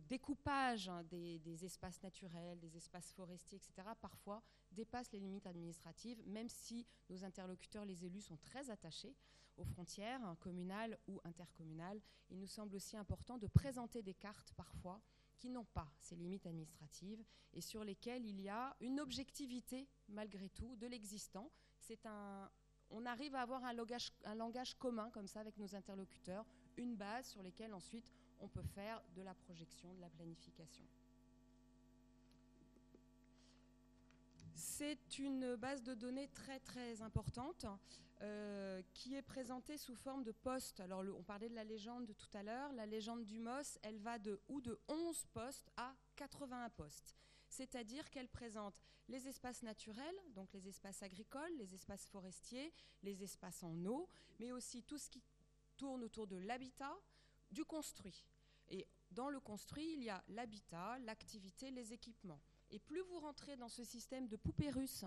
découpage 0.09 0.89
hein, 0.89 1.03
des, 1.05 1.65
espaces 1.65 2.03
naturels, 2.03 2.59
des 2.59 2.77
espaces 2.77 3.13
forestiers, 3.13 3.59
etc., 3.59 3.89
parfois 4.01 4.43
dépasse 4.73 5.13
les 5.13 5.21
limites 5.21 5.47
administratives, 5.47 6.23
même 6.27 6.49
si 6.49 6.87
nos 7.11 7.25
interlocuteurs, 7.25 7.85
les 7.85 8.05
élus, 8.05 8.23
sont 8.23 8.39
très 8.39 8.71
attachés 8.71 9.15
aux 9.57 9.65
frontières 9.65 10.25
hein, 10.25 10.37
communales 10.41 10.99
ou 11.07 11.21
intercommunales. 11.25 12.01
Il 12.31 12.39
nous 12.39 12.47
semble 12.47 12.75
aussi 12.75 12.97
important 12.97 13.39
de 13.39 13.47
présenter 13.47 14.03
des 14.03 14.15
cartes 14.15 14.53
parfois 14.55 15.01
qui 15.37 15.51
n'ont 15.51 15.65
pas 15.65 15.91
ces 16.01 16.17
limites 16.17 16.47
administratives 16.47 17.25
et 17.53 17.61
sur 17.61 17.85
lesquelles 17.85 18.25
il 18.25 18.41
y 18.41 18.49
a 18.49 18.77
une 18.81 19.01
objectivité 19.01 19.89
malgré 20.09 20.49
tout 20.49 20.77
de 20.77 20.87
l'existant. 20.87 21.51
C'est 21.79 22.07
un, 22.07 22.51
on 22.91 23.07
arrive 23.07 23.35
à 23.35 23.43
avoir 23.43 23.65
un 23.65 23.73
langage, 23.73 24.13
un 24.25 24.35
langage 24.35 24.75
commun 24.75 25.11
comme 25.11 25.27
ça 25.27 25.41
avec 25.41 25.57
nos 25.59 25.75
interlocuteurs, 25.75 26.47
une 26.77 26.97
base 26.97 27.27
sur 27.27 27.43
laquelle 27.43 27.75
ensuite 27.75 28.13
on 28.45 28.49
peut 28.49 28.63
faire 28.75 29.03
de 29.17 29.23
la 29.23 29.33
projection, 29.33 29.93
de 29.95 30.01
la 30.03 30.11
planification. 30.11 30.85
C'est 34.55 35.19
une 35.19 35.57
base 35.57 35.83
de 35.83 35.95
données 35.95 36.29
très 36.29 36.61
très 36.61 37.01
importante 37.01 37.65
euh, 38.21 38.83
qui 38.93 39.15
est 39.15 39.23
présentée 39.23 39.79
sous 39.79 39.95
forme 39.95 40.25
de 40.25 40.33
postes. 40.33 40.81
Alors 40.81 41.03
on 41.19 41.23
parlait 41.23 41.49
de 41.49 41.55
la 41.55 41.65
légende 41.65 42.15
tout 42.17 42.37
à 42.37 42.43
l'heure. 42.43 42.71
La 42.75 42.85
légende 42.85 43.25
du 43.25 43.39
MOS, 43.39 43.79
elle 43.83 43.99
va 43.99 44.19
de 44.19 44.39
ou 44.49 44.61
de 44.61 44.79
11 44.89 45.25
postes 45.33 45.71
à 45.79 45.95
81 46.17 46.69
postes. 46.71 47.17
C'est-à-dire 47.49 48.11
qu'elle 48.11 48.29
présente 48.29 48.83
les 49.09 49.27
espaces 49.27 49.63
naturels, 49.63 50.17
donc 50.35 50.53
les 50.53 50.69
espaces 50.69 51.03
agricoles, 51.03 51.57
les 51.57 51.75
espaces 51.75 52.07
forestiers, 52.09 52.73
les 53.03 53.23
espaces 53.23 53.63
en 53.63 53.85
eau, 53.87 54.09
mais 54.39 54.53
aussi 54.53 54.83
tout 54.83 54.99
ce 54.99 55.09
qui 55.09 55.23
tourne 55.77 56.05
autour 56.05 56.27
de 56.27 56.37
l'habitat, 56.37 56.95
du 57.51 57.65
construit. 57.65 58.25
Et 58.69 58.87
dans 59.11 59.29
le 59.29 59.41
construit, 59.41 59.93
il 59.95 60.03
y 60.03 60.11
a 60.11 60.23
l'habitat, 60.29 60.99
l'activité, 61.01 61.71
les 61.71 61.93
équipements. 61.93 62.41
Et 62.71 62.79
plus 62.79 63.03
vous 63.03 63.21
rentrez 63.21 63.57
dans 63.57 63.69
ce 63.69 63.85
système 63.85 64.27
de 64.27 64.37
poupées 64.37 64.71
russes, 64.71 65.05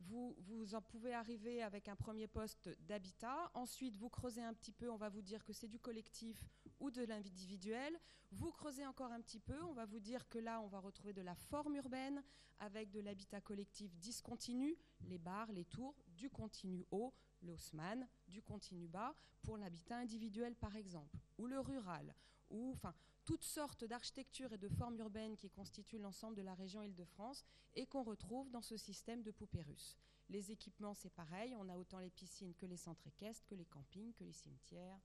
vous, 0.00 0.34
vous 0.38 0.74
en 0.74 0.82
pouvez 0.82 1.14
arriver 1.14 1.62
avec 1.62 1.88
un 1.88 1.96
premier 1.96 2.26
poste 2.26 2.68
d'habitat. 2.80 3.50
Ensuite, 3.54 3.96
vous 3.96 4.08
creusez 4.08 4.42
un 4.42 4.52
petit 4.52 4.72
peu, 4.72 4.90
on 4.90 4.96
va 4.96 5.08
vous 5.08 5.22
dire 5.22 5.44
que 5.44 5.52
c'est 5.52 5.68
du 5.68 5.78
collectif 5.78 6.48
ou 6.80 6.90
de 6.90 7.02
l'individuel. 7.04 7.98
Vous 8.32 8.50
creusez 8.50 8.86
encore 8.86 9.12
un 9.12 9.20
petit 9.20 9.40
peu, 9.40 9.62
on 9.64 9.72
va 9.72 9.86
vous 9.86 10.00
dire 10.00 10.28
que 10.28 10.38
là, 10.38 10.60
on 10.60 10.66
va 10.66 10.80
retrouver 10.80 11.12
de 11.12 11.22
la 11.22 11.34
forme 11.34 11.76
urbaine 11.76 12.22
avec 12.58 12.90
de 12.90 13.00
l'habitat 13.00 13.40
collectif 13.40 13.96
discontinu, 13.96 14.76
les 15.02 15.18
bars, 15.18 15.50
les 15.52 15.64
tours, 15.64 15.94
du 16.08 16.30
continu 16.30 16.84
haut, 16.90 17.12
l'Haussmann, 17.42 18.06
du 18.28 18.42
continu 18.42 18.88
bas, 18.88 19.14
pour 19.42 19.56
l'habitat 19.56 19.96
individuel 19.98 20.54
par 20.54 20.76
exemple, 20.76 21.18
ou 21.38 21.46
le 21.46 21.60
rural, 21.60 22.14
ou 22.50 22.72
enfin 22.72 22.94
toutes 23.24 23.44
sortes 23.44 23.84
d'architectures 23.84 24.52
et 24.52 24.58
de 24.58 24.68
formes 24.68 24.98
urbaines 24.98 25.36
qui 25.36 25.48
constituent 25.48 25.98
l'ensemble 25.98 26.36
de 26.36 26.42
la 26.42 26.54
région 26.54 26.82
Île-de-France 26.82 27.44
et 27.74 27.86
qu'on 27.86 28.02
retrouve 28.02 28.50
dans 28.50 28.60
ce 28.60 28.76
système 28.76 29.22
de 29.22 29.30
poupées 29.30 29.62
russes. 29.62 29.96
Les 30.28 30.50
équipements, 30.50 30.94
c'est 30.94 31.12
pareil, 31.12 31.54
on 31.58 31.68
a 31.68 31.76
autant 31.76 31.98
les 31.98 32.10
piscines 32.10 32.54
que 32.54 32.66
les 32.66 32.76
centres 32.76 33.06
équestres, 33.06 33.46
que 33.46 33.54
les 33.54 33.64
campings, 33.64 34.12
que 34.14 34.24
les 34.24 34.32
cimetières, 34.32 35.00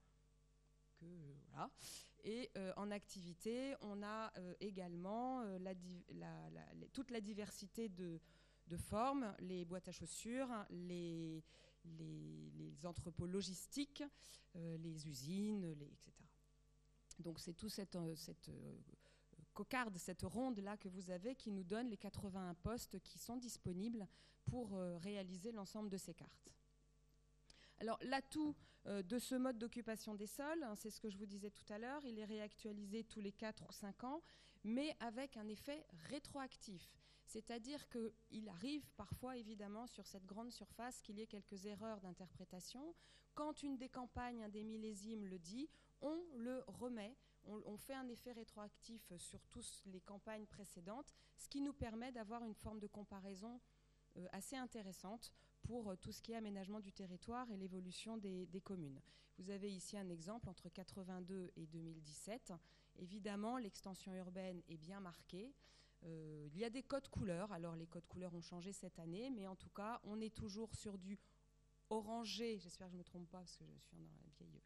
que 1.00 1.06
voilà. 1.52 1.70
Et 2.24 2.50
euh, 2.58 2.74
en 2.76 2.92
activité, 2.92 3.76
on 3.82 4.04
a 4.04 4.32
euh, 4.38 4.54
également 4.60 5.42
euh, 5.42 5.58
toute 6.94 7.12
la 7.12 7.22
diversité 7.22 7.90
de, 7.90 8.20
formes, 8.78 9.34
les 9.40 9.66
boîtes 9.66 9.88
à 9.88 9.92
chaussures, 9.92 10.50
les, 10.70 11.44
entrepôts 12.84 13.28
logistiques, 13.28 14.04
les 14.56 15.08
usines, 15.08 15.76
etc. 15.82 16.29
Donc 17.20 17.40
c'est 17.40 17.54
tout 17.54 17.70
cette, 17.70 17.96
euh, 17.96 18.16
euh, 18.50 18.78
cocarde, 19.54 19.98
cette 19.98 20.24
ronde-là 20.24 20.78
que 20.78 20.88
vous 20.88 21.12
avez 21.12 21.36
qui 21.36 21.52
nous 21.52 21.64
donne 21.64 21.90
les 21.90 21.98
81 21.98 22.54
postes 22.56 23.00
qui 23.02 23.20
sont 23.20 23.38
disponibles 23.38 24.08
pour 24.46 24.76
euh, 24.76 24.98
réaliser 24.98 25.52
l'ensemble 25.52 25.90
de 25.90 25.98
ces 25.98 26.14
cartes. 26.14 26.50
Alors 27.80 28.00
l'atout 28.02 28.56
de 28.86 29.20
ce 29.20 29.36
mode 29.36 29.58
d'occupation 29.58 30.16
des 30.16 30.26
sols, 30.26 30.64
hein, 30.64 30.74
c'est 30.74 30.90
ce 30.90 31.02
que 31.02 31.10
je 31.10 31.18
vous 31.18 31.26
disais 31.26 31.52
tout 31.52 31.72
à 31.72 31.78
l'heure, 31.78 32.04
il 32.06 32.18
est 32.18 32.26
réactualisé 32.26 33.04
tous 33.04 33.20
les 33.20 33.34
4 33.34 33.66
ou 33.68 33.72
5 33.74 34.04
ans, 34.06 34.22
mais 34.64 34.96
avec 35.02 35.36
un 35.36 35.48
effet 35.48 35.86
rétroactif. 36.10 36.90
C'est-à-dire 37.26 37.88
qu'il 37.90 38.50
arrive 38.50 38.90
parfois, 38.98 39.38
évidemment, 39.38 39.86
sur 39.86 40.08
cette 40.08 40.26
grande 40.26 40.52
surface, 40.52 41.02
qu'il 41.02 41.20
y 41.20 41.22
ait 41.22 41.28
quelques 41.28 41.66
erreurs 41.66 42.00
d'interprétation. 42.00 42.96
Quand 43.36 43.62
une 43.62 43.78
des 43.78 43.90
campagnes, 43.90 44.44
un 44.44 44.50
des 44.50 44.64
millésimes 44.64 45.26
le 45.26 45.38
dit, 45.38 45.70
on 46.02 46.18
le 46.36 46.64
remet, 46.68 47.16
on, 47.46 47.78
fait 47.78 47.94
un 47.94 48.08
effet 48.10 48.32
rétroactif 48.32 49.12
sur 49.18 49.44
toutes 49.48 49.84
les 49.88 50.02
campagnes 50.02 50.46
précédentes, 50.46 51.12
ce 51.38 51.48
qui 51.48 51.62
nous 51.62 51.74
permet 51.74 52.12
d'avoir 52.12 52.44
une 52.44 52.54
forme 52.54 52.80
de 52.80 52.88
comparaison 52.88 53.60
euh, 54.18 54.28
assez 54.32 54.56
intéressante 54.56 55.34
pour 55.64 55.90
euh, 55.90 55.96
tout 55.96 56.12
ce 56.12 56.22
qui 56.22 56.34
est 56.34 56.36
aménagement 56.36 56.80
du 56.80 56.92
territoire 56.92 57.50
et 57.52 57.58
l'évolution 57.58 58.18
des, 58.18 58.62
communes. 58.64 59.02
Vous 59.38 59.50
avez 59.50 59.72
ici 59.72 59.98
un 59.98 60.10
exemple 60.10 60.50
entre 60.50 60.70
82 60.70 61.52
et 61.56 61.66
2017. 61.68 62.54
Évidemment, 62.98 63.58
l'extension 63.58 64.14
urbaine 64.14 64.62
est 64.68 64.78
bien 64.78 65.00
marquée. 65.00 65.54
Euh, 66.04 66.48
il 66.52 66.58
y 66.58 66.66
a 66.66 66.70
des 66.70 66.84
codes 66.84 67.08
couleurs, 67.10 67.52
alors 67.52 67.76
les 67.76 67.88
codes 67.88 68.08
couleurs 68.08 68.34
ont 68.34 68.42
changé 68.42 68.72
cette 68.72 69.00
année, 69.00 69.30
mais 69.30 69.48
en 69.48 69.56
tout 69.56 69.70
cas, 69.70 70.00
on 70.04 70.20
est 70.22 70.34
toujours 70.34 70.74
sur 70.76 70.98
du 70.98 71.18
orangé, 71.90 72.58
j'espère 72.60 72.88
que 72.88 72.92
je 72.92 72.98
ne 72.98 73.00
me 73.00 73.04
trompe 73.04 73.30
pas 73.30 73.40
parce 73.40 73.58
que 73.58 73.66
je 73.66 73.80
suis 73.80 73.98
dans 73.98 74.22
la 74.22 74.30
vieille 74.38 74.62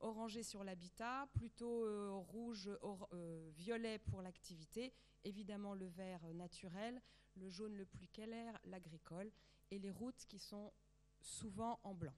orangé 0.00 0.42
sur 0.42 0.64
l'habitat, 0.64 1.28
plutôt 1.34 1.84
euh, 1.84 2.10
rouge, 2.12 2.70
euh, 3.12 3.50
violet 3.56 3.98
pour 3.98 4.22
l'activité, 4.22 4.92
évidemment 5.24 5.74
le 5.74 5.86
vert 5.86 6.26
naturel, 6.34 7.00
le 7.36 7.48
jaune 7.48 7.74
le 7.74 7.84
plus 7.84 8.08
clair, 8.08 8.58
l'agricole, 8.64 9.30
et 9.70 9.78
les 9.78 9.90
routes 9.90 10.24
qui 10.28 10.38
sont 10.38 10.72
souvent 11.20 11.78
en 11.84 11.94
blanc. 11.94 12.14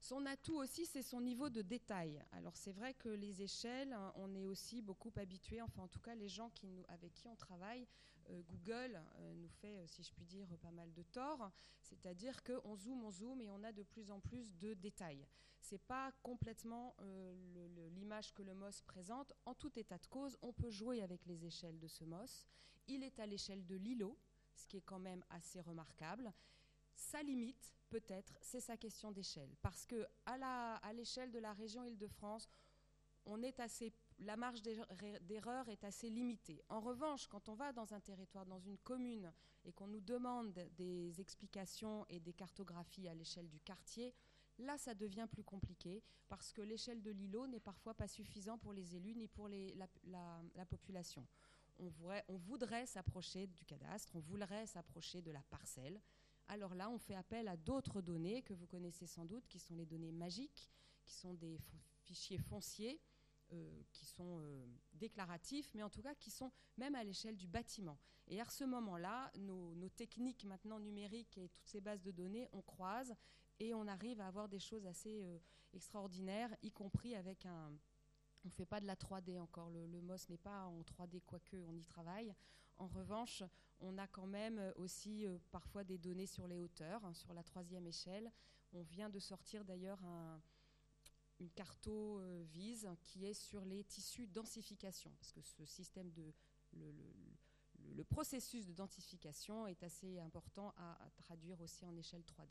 Son 0.00 0.26
atout 0.26 0.56
aussi, 0.56 0.84
c'est 0.84 1.02
son 1.02 1.22
niveau 1.22 1.48
de 1.48 1.62
détail. 1.62 2.22
Alors 2.32 2.56
c'est 2.56 2.72
vrai 2.72 2.92
que 2.92 3.08
les 3.08 3.40
échelles, 3.40 3.94
hein, 3.94 4.12
on 4.16 4.34
est 4.34 4.44
aussi 4.44 4.82
beaucoup 4.82 5.10
habitué, 5.16 5.62
enfin 5.62 5.82
en 5.82 5.88
tout 5.88 6.00
cas 6.00 6.14
les 6.14 6.28
gens 6.28 6.50
avec 6.88 7.14
qui 7.14 7.26
on 7.26 7.36
travaille, 7.36 7.86
Google 8.30 9.00
euh, 9.18 9.34
nous 9.34 9.48
fait, 9.48 9.78
euh, 9.78 9.86
si 9.86 10.02
je 10.02 10.12
puis 10.12 10.24
dire, 10.24 10.48
pas 10.62 10.70
mal 10.70 10.92
de 10.92 11.02
tort. 11.02 11.50
C'est-à-dire 11.80 12.42
qu'on 12.42 12.76
zoome, 12.76 13.04
on 13.04 13.10
zoome 13.10 13.40
et 13.40 13.50
on 13.50 13.62
a 13.64 13.72
de 13.72 13.82
plus 13.82 14.10
en 14.10 14.20
plus 14.20 14.54
de 14.56 14.74
détails. 14.74 15.26
C'est 15.60 15.82
pas 15.82 16.12
complètement 16.22 16.94
l'image 17.92 18.34
que 18.34 18.42
le 18.42 18.54
MOS 18.54 18.82
présente. 18.86 19.32
En 19.46 19.54
tout 19.54 19.78
état 19.78 19.96
de 19.96 20.06
cause, 20.06 20.36
on 20.42 20.52
peut 20.52 20.70
jouer 20.70 21.02
avec 21.02 21.24
les 21.24 21.46
échelles 21.46 21.78
de 21.78 21.88
ce 21.88 22.04
MOS. 22.04 22.46
Il 22.86 23.02
est 23.02 23.18
à 23.18 23.26
l'échelle 23.26 23.64
de 23.64 23.76
l'îlot, 23.76 24.18
ce 24.54 24.66
qui 24.66 24.76
est 24.76 24.82
quand 24.82 24.98
même 24.98 25.24
assez 25.30 25.62
remarquable. 25.62 26.34
Sa 26.94 27.22
limite, 27.22 27.72
peut-être, 27.88 28.36
c'est 28.40 28.60
sa 28.60 28.76
question 28.76 29.10
d'échelle. 29.10 29.54
Parce 29.62 29.86
que 29.86 30.06
à 30.26 30.92
l'échelle 30.92 31.30
de 31.30 31.38
la 31.38 31.54
région 31.54 31.82
Île-de-France, 31.82 32.46
on 33.26 33.42
est 33.42 33.58
assez, 33.60 33.92
la 34.24 34.36
marge 34.36 34.62
d'erreur 34.62 35.68
est 35.68 35.84
assez 35.84 36.10
limitée. 36.10 36.62
En 36.68 36.80
revanche, 36.80 37.26
quand 37.26 37.48
on 37.48 37.54
va 37.54 37.72
dans 37.72 37.92
un 37.94 38.00
territoire, 38.00 38.46
dans 38.46 38.58
une 38.58 38.78
commune, 38.78 39.32
et 39.64 39.72
qu'on 39.72 39.86
nous 39.86 40.00
demande 40.00 40.52
des 40.76 41.20
explications 41.20 42.06
et 42.08 42.20
des 42.20 42.32
cartographies 42.32 43.08
à 43.08 43.14
l'échelle 43.14 43.48
du 43.48 43.60
quartier, 43.60 44.14
là, 44.58 44.76
ça 44.78 44.94
devient 44.94 45.26
plus 45.30 45.44
compliqué 45.44 46.02
parce 46.28 46.52
que 46.52 46.62
l'échelle 46.62 47.02
de 47.02 47.10
l'îlot 47.10 47.46
n'est 47.46 47.60
parfois 47.60 47.94
pas 47.94 48.08
suffisante 48.08 48.60
pour 48.60 48.72
les 48.72 48.96
élus 48.96 49.14
ni 49.14 49.28
pour 49.28 49.48
la, 49.48 50.66
population. 50.66 51.26
On 51.78 51.90
on 52.28 52.36
voudrait 52.36 52.86
s'approcher 52.86 53.46
du 53.46 53.64
cadastre, 53.64 54.14
on 54.14 54.20
voudrait 54.20 54.66
s'approcher 54.66 55.22
de 55.22 55.30
la 55.30 55.42
parcelle 55.42 56.00
alors 56.48 56.74
là, 56.74 56.90
on 56.90 56.98
fait 56.98 57.14
appel 57.14 57.48
à 57.48 57.56
d'autres 57.56 58.02
données 58.02 58.42
que 58.42 58.52
vous 58.52 58.66
connaissez 58.66 59.06
sans 59.06 59.24
doute, 59.24 59.46
qui 59.48 59.58
sont 59.58 59.74
les 59.74 59.86
données 59.86 60.12
magiques, 60.12 60.70
qui 61.02 61.14
sont 61.14 61.34
des 61.34 61.58
fichiers 62.02 62.38
fonciers, 62.38 63.00
euh, 63.54 63.82
qui 63.92 64.04
sont 64.04 64.40
euh, 64.40 64.66
déclaratifs, 64.94 65.72
mais 65.74 65.82
en 65.82 65.90
tout 65.90 66.02
cas 66.02 66.14
qui 66.14 66.30
sont 66.30 66.50
même 66.76 66.94
à 66.94 67.04
l'échelle 67.04 67.36
du 67.36 67.46
bâtiment. 67.46 67.98
Et 68.26 68.40
à 68.40 68.44
ce 68.46 68.64
moment-là, 68.64 69.30
nos, 69.38 69.88
techniques 69.90 70.44
maintenant 70.44 70.80
numériques 70.80 71.38
et 71.38 71.48
toutes 71.48 71.66
ces 71.66 71.80
bases 71.80 72.02
de 72.02 72.10
données, 72.10 72.48
on 72.52 72.62
croise 72.62 73.14
et 73.60 73.74
on 73.74 73.86
arrive 73.86 74.20
à 74.20 74.26
avoir 74.26 74.48
des 74.48 74.58
choses 74.58 74.86
assez 74.86 75.22
euh, 75.22 75.38
extraordinaires, 75.72 76.54
y 76.62 76.70
compris 76.70 77.14
avec 77.14 77.46
un... 77.46 77.72
On 78.44 78.48
ne 78.48 78.52
fait 78.52 78.66
pas 78.66 78.80
de 78.80 78.86
la 78.86 78.96
3D 78.96 79.38
encore, 79.38 79.70
le, 79.70 79.86
le 79.86 80.02
MOS 80.02 80.28
n'est 80.28 80.36
pas 80.36 80.66
en 80.66 80.82
3D, 80.82 81.22
quoique 81.24 81.56
on 81.56 81.74
y 81.74 81.84
travaille. 81.84 82.34
En 82.76 82.88
revanche, 82.88 83.42
on 83.80 83.96
a 83.96 84.06
quand 84.06 84.26
même 84.26 84.72
aussi 84.76 85.24
parfois 85.50 85.82
des 85.82 85.96
données 85.96 86.26
sur 86.26 86.46
les 86.46 86.58
hauteurs, 86.58 87.02
hein, 87.06 87.14
sur 87.14 87.32
la 87.32 87.42
troisième 87.42 87.86
échelle. 87.86 88.30
On 88.74 88.82
vient 88.82 89.08
de 89.08 89.18
sortir 89.18 89.64
d'ailleurs 89.64 90.00
une 91.40 91.50
carto 91.50 92.20
euh, 92.20 92.42
vise 92.52 92.88
qui 93.02 93.26
est 93.26 93.34
sur 93.34 93.64
les 93.64 93.84
tissus 93.84 94.26
densification, 94.26 95.10
parce 95.18 95.32
que 95.32 95.40
ce 95.42 95.64
système 95.64 96.10
de 96.12 96.32
le, 96.72 98.04
processus 98.04 98.66
de 98.66 98.72
densification 98.72 99.66
est 99.66 99.82
assez 99.82 100.18
important 100.20 100.74
à, 100.76 101.10
traduire 101.16 101.60
aussi 101.60 101.84
en 101.84 101.96
échelle 101.96 102.22
3D. 102.22 102.48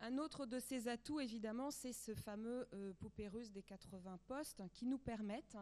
Un 0.00 0.18
autre 0.18 0.46
de 0.46 0.58
ces 0.58 0.88
atouts, 0.88 1.20
évidemment, 1.20 1.70
c'est 1.70 1.92
ce 1.92 2.14
fameux 2.14 2.68
poupée 2.98 3.28
russe 3.28 3.50
des 3.50 3.62
80 3.62 4.18
postes 4.26 4.62
qui 4.72 4.86
nous 4.86 4.98
permettent 4.98 5.56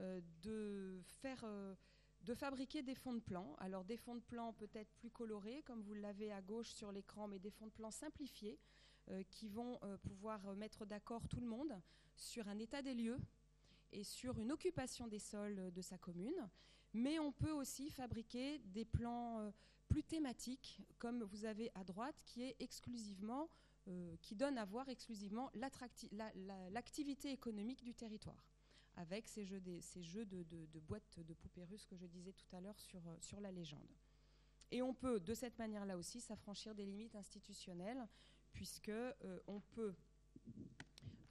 euh, 0.00 0.20
de 0.42 1.00
faire 1.22 1.40
euh, 1.42 1.74
de 2.22 2.32
fabriquer 2.32 2.82
des 2.82 2.94
fonds 2.94 3.14
de 3.14 3.20
plan. 3.20 3.56
Alors 3.58 3.84
des 3.84 3.96
fonds 3.96 4.14
de 4.14 4.20
plan 4.20 4.52
peut-être 4.52 4.92
plus 4.94 5.10
colorés, 5.10 5.62
comme 5.62 5.82
vous 5.82 5.94
l'avez 5.94 6.30
à 6.30 6.40
gauche 6.40 6.68
sur 6.68 6.92
l'écran, 6.92 7.26
mais 7.26 7.40
des 7.40 7.50
fonds 7.50 7.66
de 7.66 7.72
plan 7.72 7.90
simplifiés 7.90 8.56
euh, 8.56 8.77
qui 9.30 9.48
vont 9.48 9.78
pouvoir 10.02 10.54
mettre 10.56 10.84
d'accord 10.86 11.26
tout 11.28 11.40
le 11.40 11.46
monde 11.46 11.72
sur 12.16 12.48
un 12.48 12.58
état 12.58 12.82
des 12.82 12.94
lieux 12.94 13.18
et 13.92 14.04
sur 14.04 14.38
une 14.38 14.52
occupation 14.52 15.06
des 15.06 15.18
sols 15.18 15.72
de 15.72 15.82
sa 15.82 15.98
commune. 15.98 16.48
Mais 16.94 17.18
on 17.18 17.32
peut 17.32 17.52
aussi 17.52 17.90
fabriquer 17.90 18.58
des 18.58 18.84
plans 18.84 19.52
plus 19.88 20.02
thématiques, 20.02 20.80
comme 20.98 21.22
vous 21.22 21.44
avez 21.44 21.70
à 21.74 21.84
droite, 21.84 22.20
qui 22.26 22.42
est 22.42 22.56
exclusivement, 22.60 23.48
qui 24.20 24.34
donne 24.34 24.58
à 24.58 24.64
voir 24.64 24.88
exclusivement 24.88 25.50
l'activité 26.70 27.30
économique 27.30 27.82
du 27.82 27.94
territoire 27.94 28.44
avec 28.98 29.28
ces 29.28 29.44
jeux, 29.44 29.60
de, 29.60 30.80
boîtes 30.80 31.20
de 31.20 31.32
poupées 31.32 31.64
russes 31.64 31.86
que 31.86 31.96
je 31.96 32.06
disais 32.06 32.32
tout 32.32 32.56
à 32.56 32.60
l'heure 32.60 32.76
euh, 32.94 33.16
sur 33.20 33.40
la 33.40 33.52
légende. 33.52 33.88
Et 34.70 34.82
on 34.82 34.92
peut, 34.92 35.20
de 35.20 35.34
cette 35.34 35.58
manière-là 35.58 35.96
aussi, 35.96 36.20
s'affranchir 36.20 36.74
des 36.74 36.84
limites 36.84 37.14
institutionnelles, 37.14 38.06
puisque 38.52 38.88
euh, 38.88 39.12
on 39.46 39.60
peut 39.60 39.94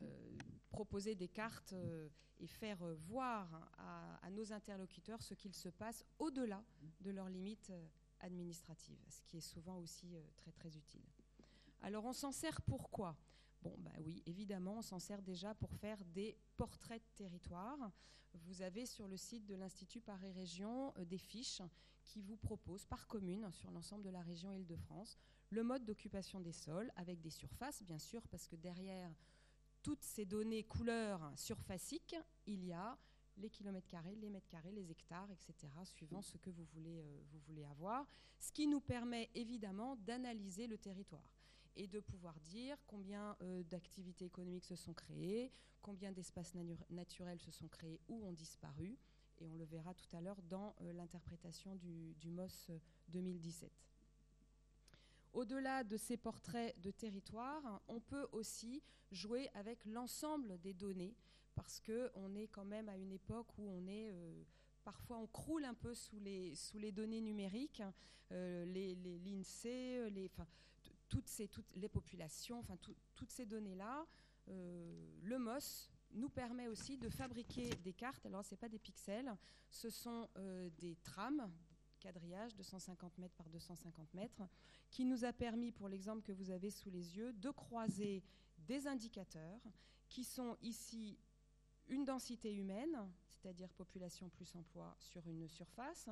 euh, 0.01 0.37
proposer 0.69 1.15
des 1.15 1.27
cartes 1.27 1.73
et 2.39 2.47
faire 2.47 2.83
voir 3.07 3.71
à, 3.77 4.29
nos 4.29 4.53
interlocuteurs 4.53 5.23
ce 5.23 5.33
qu'il 5.33 5.55
se 5.55 5.69
passe 5.69 6.05
au-delà 6.19 6.63
de 7.01 7.09
leurs 7.09 7.29
limites 7.29 7.71
administratives, 8.19 8.99
ce 9.09 9.21
qui 9.23 9.37
est 9.37 9.41
souvent 9.41 9.77
aussi 9.79 10.15
très 10.53 10.75
utile. 10.75 11.05
Alors 11.81 12.05
on 12.05 12.13
s'en 12.13 12.31
sert 12.31 12.61
pourquoi 12.61 13.15
Bon, 13.63 13.75
bah 13.79 13.91
oui, 14.05 14.21
évidemment, 14.25 14.77
on 14.77 14.81
s'en 14.81 14.99
sert 14.99 15.21
déjà 15.21 15.55
pour 15.55 15.73
faire 15.73 16.03
des 16.05 16.37
portraits 16.57 17.01
de 17.01 17.15
territoire. 17.15 17.91
Vous 18.33 18.61
avez 18.61 18.85
sur 18.85 19.07
le 19.07 19.17
site 19.17 19.45
de 19.45 19.55
l'Institut 19.55 20.01
Paris 20.01 20.31
Région 20.31 20.93
euh, 20.97 21.05
des 21.05 21.17
fiches 21.17 21.61
qui 22.05 22.21
vous 22.21 22.37
proposent 22.37 22.85
par 22.85 23.07
commune 23.07 23.51
sur 23.51 23.71
l'ensemble 23.71 24.03
de 24.03 24.09
la 24.09 24.21
région 24.21 24.53
Île-de-France 24.53 25.17
le 25.49 25.63
mode 25.63 25.85
d'occupation 25.85 26.39
des 26.39 26.51
sols 26.51 26.91
avec 26.95 27.21
des 27.21 27.29
surfaces, 27.29 27.83
bien 27.83 27.99
sûr, 27.99 28.21
parce 28.27 28.47
que 28.47 28.55
derrière 28.55 29.11
toutes 29.81 30.03
ces 30.03 30.25
données 30.25 30.63
couleurs 30.63 31.31
surfaciques, 31.35 32.15
il 32.45 32.65
y 32.65 32.73
a 32.73 32.97
les 33.37 33.49
kilomètres 33.49 33.87
carrés, 33.87 34.15
les 34.15 34.29
mètres 34.29 34.47
carrés, 34.47 34.71
les 34.71 34.91
hectares, 34.91 35.29
etc., 35.31 35.71
suivant 35.83 36.21
ce 36.21 36.37
que 36.37 36.49
vous 36.49 36.65
voulez, 36.73 36.99
euh, 36.99 37.21
vous 37.31 37.39
voulez 37.47 37.65
avoir, 37.65 38.05
ce 38.39 38.51
qui 38.51 38.67
nous 38.67 38.81
permet 38.81 39.29
évidemment 39.35 39.95
d'analyser 39.95 40.67
le 40.67 40.77
territoire 40.77 41.23
et 41.75 41.87
de 41.87 41.99
pouvoir 41.99 42.39
dire 42.39 42.77
combien 42.87 43.37
euh, 43.41 43.63
d'activités 43.63 44.25
économiques 44.25 44.65
se 44.65 44.75
sont 44.75 44.93
créées, 44.93 45.51
combien 45.81 46.11
d'espaces 46.11 46.53
naturels 46.89 47.39
se 47.39 47.51
sont 47.51 47.67
créés 47.67 48.01
ou 48.07 48.25
ont 48.25 48.33
disparu. 48.33 48.97
Et 49.39 49.47
on 49.47 49.55
le 49.55 49.65
verra 49.65 49.93
tout 49.93 50.15
à 50.15 50.21
l'heure 50.21 50.41
dans 50.49 50.75
euh, 50.81 50.93
l'interprétation 50.93 51.75
du, 51.75 52.15
MOS 52.25 52.71
2017. 53.09 53.71
Euh, 55.35 55.39
Au-delà 55.39 55.83
de 55.83 55.97
ces 55.97 56.17
portraits 56.17 56.79
de 56.81 56.91
territoire, 56.91 57.81
on 57.87 57.99
peut 57.99 58.27
aussi 58.31 58.81
jouer 59.11 59.49
avec 59.53 59.85
l'ensemble 59.85 60.59
des 60.59 60.73
données, 60.73 61.15
parce 61.55 61.79
qu'on 61.79 62.35
est 62.35 62.47
quand 62.47 62.65
même 62.65 62.89
à 62.89 62.97
une 62.97 63.11
époque 63.11 63.57
où 63.57 63.69
on 63.69 63.87
est 63.87 64.11
parfois 64.83 65.17
on 65.17 65.27
croule 65.27 65.65
un 65.65 65.73
peu 65.73 65.93
sous 65.93 66.19
les, 66.19 66.53
les 66.75 66.91
données 66.91 67.21
numériques, 67.21 67.81
les 68.31 68.95
l'INSEE, 68.95 70.09
les, 70.09 70.29
toutes, 71.09 71.27
ces, 71.27 71.47
toutes 71.47 71.75
les 71.75 71.89
populations, 71.89 72.59
enfin 72.59 72.77
toutes 73.15 73.31
ces 73.31 73.45
données-là, 73.45 74.05
euh, 74.49 75.09
le 75.23 75.37
MOS 75.39 75.89
nous 76.11 76.29
permet 76.29 76.67
aussi 76.67 76.97
de 76.97 77.09
fabriquer 77.09 77.69
des 77.83 77.93
cartes. 77.93 78.25
Alors, 78.25 78.45
ce 78.45 78.51
n'est 78.51 78.57
pas 78.57 78.69
des 78.69 78.79
pixels, 78.79 79.31
ce 79.69 79.89
sont 79.89 80.29
euh, 80.37 80.69
des 80.79 80.95
trames, 81.03 81.51
quadrillage 81.99 82.55
de 82.55 82.63
150 82.63 83.17
mètres 83.17 83.35
par 83.35 83.49
250 83.49 84.13
mètres, 84.13 84.43
qui 84.89 85.05
nous 85.05 85.25
a 85.25 85.33
permis, 85.33 85.71
pour 85.71 85.89
l'exemple 85.89 86.21
que 86.21 86.31
vous 86.31 86.49
avez 86.49 86.69
sous 86.69 86.89
les 86.89 87.17
yeux, 87.17 87.33
de 87.33 87.49
croiser 87.49 88.23
des 88.59 88.87
indicateurs 88.87 89.61
qui 90.07 90.23
sont 90.23 90.57
ici 90.61 91.17
une 91.87 92.05
densité 92.05 92.53
humaine, 92.53 92.97
c'est-à-dire 93.29 93.71
population 93.73 94.29
plus 94.29 94.55
emploi 94.55 94.95
sur 94.99 95.27
une 95.27 95.47
surface, 95.47 96.09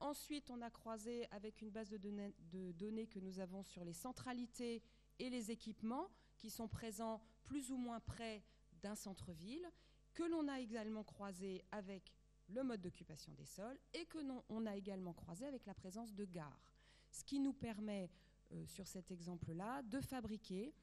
Ensuite, 0.00 0.50
on 0.50 0.60
a 0.60 0.70
croisé 0.70 1.26
avec 1.30 1.62
une 1.62 1.70
base 1.70 1.90
de 1.90 2.72
données, 2.72 3.06
que 3.06 3.18
nous 3.20 3.40
avons 3.40 3.62
sur 3.62 3.84
les 3.84 3.92
centralités 3.92 4.82
et 5.18 5.30
les 5.30 5.50
équipements 5.50 6.08
qui 6.36 6.50
sont 6.50 6.68
présents 6.68 7.22
plus 7.44 7.70
ou 7.70 7.76
moins 7.76 8.00
près 8.00 8.42
d'un 8.82 8.94
centre-ville, 8.94 9.66
que 10.12 10.24
l'on 10.24 10.48
a 10.48 10.60
également 10.60 11.04
croisé 11.04 11.64
avec 11.70 12.12
le 12.48 12.62
mode 12.62 12.80
d'occupation 12.80 13.32
des 13.32 13.46
sols 13.46 13.78
et 13.92 14.04
que 14.06 14.18
l'on 14.18 14.66
a 14.66 14.76
également 14.76 15.12
croisé 15.12 15.46
avec 15.46 15.66
la 15.66 15.74
présence 15.74 16.14
de 16.14 16.24
gares. 16.24 16.72
Ce 17.10 17.24
qui 17.24 17.38
nous 17.38 17.52
permet, 17.52 18.10
euh, 18.52 18.66
sur 18.66 18.86
cet 18.86 19.10
exemple-là, 19.10 19.82
de 19.82 20.00
fabriquer 20.00 20.74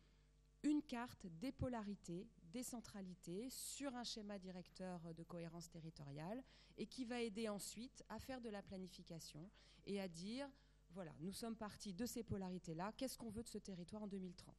une 0.63 0.81
carte 0.81 1.25
des 1.25 1.51
polarités 1.51 2.27
décentralité 2.51 3.49
sur 3.49 3.95
un 3.95 4.03
schéma 4.03 4.37
directeur 4.37 4.99
de 5.13 5.23
cohérence 5.23 5.69
territoriale 5.69 6.43
et 6.77 6.85
qui 6.85 7.05
va 7.05 7.21
aider 7.21 7.49
ensuite 7.49 8.03
à 8.09 8.19
faire 8.19 8.41
de 8.41 8.49
la 8.49 8.61
planification 8.61 9.49
et 9.85 9.99
à 9.99 10.07
dire 10.07 10.47
voilà, 10.93 11.13
nous 11.21 11.31
sommes 11.31 11.55
partis 11.55 11.93
de 11.93 12.05
ces 12.05 12.21
polarités-là. 12.21 12.91
Qu'est-ce 12.97 13.17
qu'on 13.17 13.29
veut 13.29 13.43
de 13.43 13.47
ce 13.47 13.57
territoire 13.57 14.03
en 14.03 14.07
2030 14.07 14.53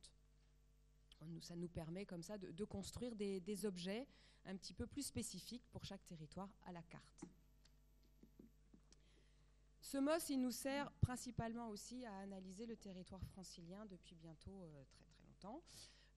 Ça 1.41 1.57
nous 1.57 1.69
permet 1.69 2.07
comme 2.07 2.23
ça 2.23 2.39
de, 2.39 2.65
construire 2.65 3.15
des, 3.15 3.67
objets 3.67 4.07
un 4.45 4.57
petit 4.57 4.75
peu 4.75 4.87
plus 4.87 5.03
spécifiques 5.03 5.65
pour 5.71 5.85
chaque 5.85 6.05
territoire 6.05 6.49
à 6.65 6.73
la 6.73 6.83
carte. 6.83 7.25
Ce 9.81 9.99
MOS, 9.99 10.31
il 10.31 10.41
nous 10.41 10.51
sert 10.51 10.91
principalement 11.01 11.69
aussi 11.69 12.05
à 12.07 12.17
analyser 12.19 12.67
le 12.67 12.77
territoire 12.77 13.23
francilien 13.27 13.85
depuis 13.87 14.15
bientôt 14.15 14.63
euh, 14.63 14.85
très 14.91 15.05
très 15.05 15.23
longtemps. 15.27 15.63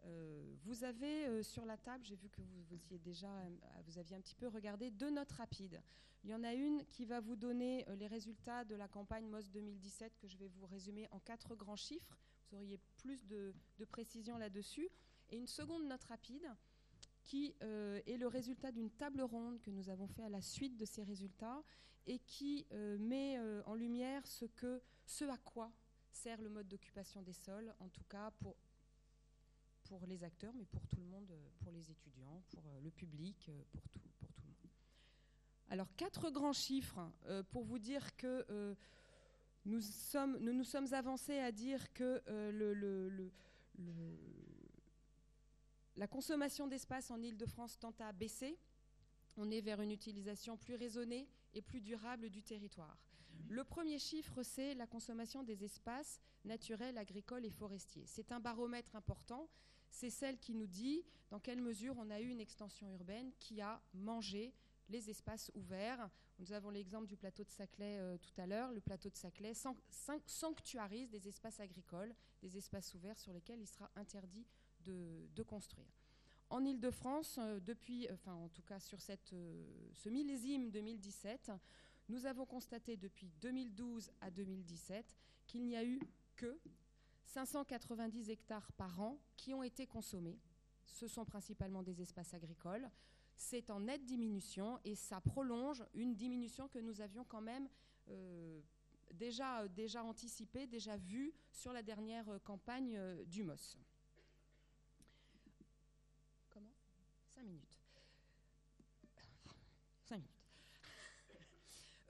Euh, 0.05 0.55
vous 0.63 0.83
avez 0.83 1.25
euh, 1.25 1.43
sur 1.43 1.65
la 1.65 1.75
table, 1.75 2.05
j'ai 2.05 2.15
vu 2.15 2.29
que 2.29 2.41
vous, 2.41 2.63
vous, 2.69 2.79
y 2.91 2.99
déjà, 2.99 3.27
vous 3.85 3.97
aviez 3.97 4.15
un 4.15 4.21
petit 4.21 4.35
peu 4.35 4.47
regardé 4.47 4.91
deux 4.91 5.09
notes 5.09 5.31
rapides. 5.31 5.81
Il 6.23 6.29
y 6.29 6.33
en 6.33 6.43
a 6.43 6.53
une 6.53 6.85
qui 6.85 7.05
va 7.05 7.19
vous 7.19 7.35
donner 7.35 7.85
les 7.97 8.07
résultats 8.07 8.63
de 8.65 8.75
la 8.75 8.87
campagne 8.87 9.27
MOS 9.27 9.49
2017 9.51 10.17
que 10.17 10.27
je 10.27 10.37
vais 10.37 10.47
vous 10.47 10.65
résumer 10.65 11.07
en 11.11 11.19
quatre 11.19 11.55
grands 11.55 11.75
chiffres. 11.75 12.17
Auriez 12.55 12.79
plus 12.97 13.25
de, 13.25 13.53
précision 13.89 14.37
là-dessus. 14.37 14.89
Et 15.29 15.37
une 15.37 15.47
seconde 15.47 15.85
note 15.87 16.03
rapide 16.05 16.47
qui 17.23 17.55
est 17.61 18.17
le 18.17 18.27
résultat 18.27 18.71
d'une 18.71 18.91
table 18.91 19.21
ronde 19.21 19.59
que 19.61 19.71
nous 19.71 19.89
avons 19.89 20.07
fait 20.07 20.23
à 20.23 20.29
la 20.29 20.41
suite 20.41 20.77
de 20.77 20.85
ces 20.85 21.03
résultats 21.03 21.63
et 22.07 22.19
qui 22.19 22.65
euh, 22.71 22.97
met 22.97 23.37
euh, 23.37 23.61
en 23.65 23.73
lumière 23.73 24.25
ce, 24.27 24.45
que, 24.45 24.81
ce 25.05 25.25
à 25.25 25.37
quoi 25.37 25.71
sert 26.11 26.41
le 26.41 26.49
mode 26.49 26.67
d'occupation 26.67 27.21
des 27.21 27.33
sols, 27.33 27.73
en 27.79 27.89
tout 27.89 28.03
cas 28.09 28.31
pour, 28.39 28.55
pour 29.85 30.05
les 30.07 30.23
acteurs, 30.23 30.53
mais 30.55 30.65
pour 30.65 30.85
tout 30.87 30.97
le 30.97 31.05
monde, 31.05 31.29
euh, 31.31 31.49
pour 31.59 31.71
les 31.71 31.91
étudiants, 31.91 32.41
pour 32.51 32.63
le 32.83 32.89
public, 32.91 33.49
pour 33.71 33.87
tout, 33.89 33.99
pour 34.19 34.31
tout 34.33 34.41
le 34.43 34.47
monde. 34.49 34.71
Alors, 35.69 35.93
quatre 35.95 36.29
grands 36.29 36.53
chiffres 36.53 37.11
pour 37.49 37.63
vous 37.63 37.79
dire 37.79 38.15
que 38.15 38.75
nous, 39.65 39.81
nous 40.39 40.63
sommes 40.63 40.93
avancés 40.93 41.39
à 41.39 41.51
dire 41.51 41.91
que 41.93 42.21
le, 42.51 43.31
la 45.95 46.07
consommation 46.07 46.67
d'espace 46.67 47.09
en 47.09 47.21
Ile-de-France 47.21 47.79
tend 47.79 47.93
à 47.99 48.11
baisser. 48.11 48.57
On 49.37 49.49
est 49.51 49.61
vers 49.61 49.81
une 49.81 49.91
utilisation 49.91 50.57
plus 50.57 50.75
raisonnée 50.75 51.27
et 51.53 51.61
plus 51.61 51.81
durable 51.81 52.29
du 52.29 52.41
territoire. 52.41 52.97
Le 53.49 53.63
premier 53.63 53.99
chiffre, 53.99 54.43
c'est 54.43 54.73
la 54.75 54.87
consommation 54.87 55.43
des 55.43 55.63
espaces 55.63 56.19
naturels, 56.45 56.97
agricoles 56.97 57.45
et 57.45 57.49
forestiers. 57.49 58.05
C'est 58.05 58.31
un 58.31 58.39
baromètre 58.39 58.95
important. 58.95 59.49
C'est 59.89 60.09
celle 60.09 60.39
qui 60.39 60.53
nous 60.53 60.67
dit 60.67 61.03
dans 61.29 61.39
quelle 61.39 61.61
mesure 61.61 61.95
on 61.97 62.09
a 62.09 62.19
eu 62.19 62.27
une 62.27 62.39
extension 62.39 62.91
urbaine 62.91 63.31
qui 63.39 63.61
a 63.61 63.81
mangé 63.93 64.53
les 64.89 65.09
espaces 65.09 65.51
ouverts. 65.55 66.09
Nous 66.39 66.51
avons 66.51 66.69
l'exemple 66.69 67.07
du 67.07 67.15
plateau 67.15 67.43
de 67.43 67.51
Saclay 67.51 67.97
euh, 67.97 68.17
tout 68.17 68.41
à 68.41 68.45
l'heure. 68.45 68.71
Le 68.71 68.81
plateau 68.81 69.09
de 69.09 69.15
Saclay 69.15 69.53
sanctuarise 70.25 71.09
des 71.09 71.27
espaces 71.27 71.59
agricoles, 71.59 72.13
des 72.41 72.57
espaces 72.57 72.93
ouverts 72.93 73.19
sur 73.19 73.31
lesquels 73.33 73.61
il 73.61 73.67
sera 73.67 73.89
interdit 73.95 74.45
de 74.83 75.43
construire. 75.43 75.91
En 76.49 76.63
Ile-de-France, 76.63 77.39
euh, 77.39 77.59
depuis, 77.59 78.07
enfin 78.11 78.33
en 78.33 78.49
tout 78.49 78.61
cas 78.61 78.79
sur 78.79 78.99
euh, 79.33 79.65
ce 79.93 80.09
millésime 80.09 80.69
2017, 80.69 81.51
nous 82.09 82.25
avons 82.25 82.45
constaté 82.45 82.97
depuis 82.97 83.31
2012 83.41 84.11
à 84.21 84.29
2017 84.29 85.15
qu'il 85.47 85.65
n'y 85.65 85.75
a 85.75 85.83
eu 85.83 85.99
que 86.35 86.59
590 87.23 88.29
hectares 88.29 88.71
par 88.73 89.01
an 89.01 89.17
qui 89.35 89.53
ont 89.53 89.63
été 89.63 89.87
consommés. 89.87 90.39
Ce 90.85 91.07
sont 91.07 91.25
principalement 91.25 91.81
des 91.81 91.99
espaces 92.01 92.33
agricoles. 92.35 92.89
C'est 93.35 93.69
en 93.69 93.81
nette 93.81 94.05
diminution 94.05 94.79
et 94.83 94.95
ça 94.95 95.21
prolonge 95.21 95.83
une 95.93 96.15
diminution 96.15 96.67
que 96.67 96.79
nous 96.79 97.01
avions 97.01 97.25
quand 97.25 97.41
même 97.41 97.67
euh, 98.09 98.61
déjà, 99.13 99.67
déjà 99.67 100.03
anticipée, 100.03 100.67
déjà 100.67 100.97
vue 100.97 101.33
sur 101.51 101.73
la 101.73 101.83
dernière 101.83 102.25
campagne 102.43 102.99
du 103.25 103.43
MOS. 103.43 103.77
5 107.35 107.43
minutes. 107.43 107.77
5 110.05 110.15
minutes. 110.15 110.29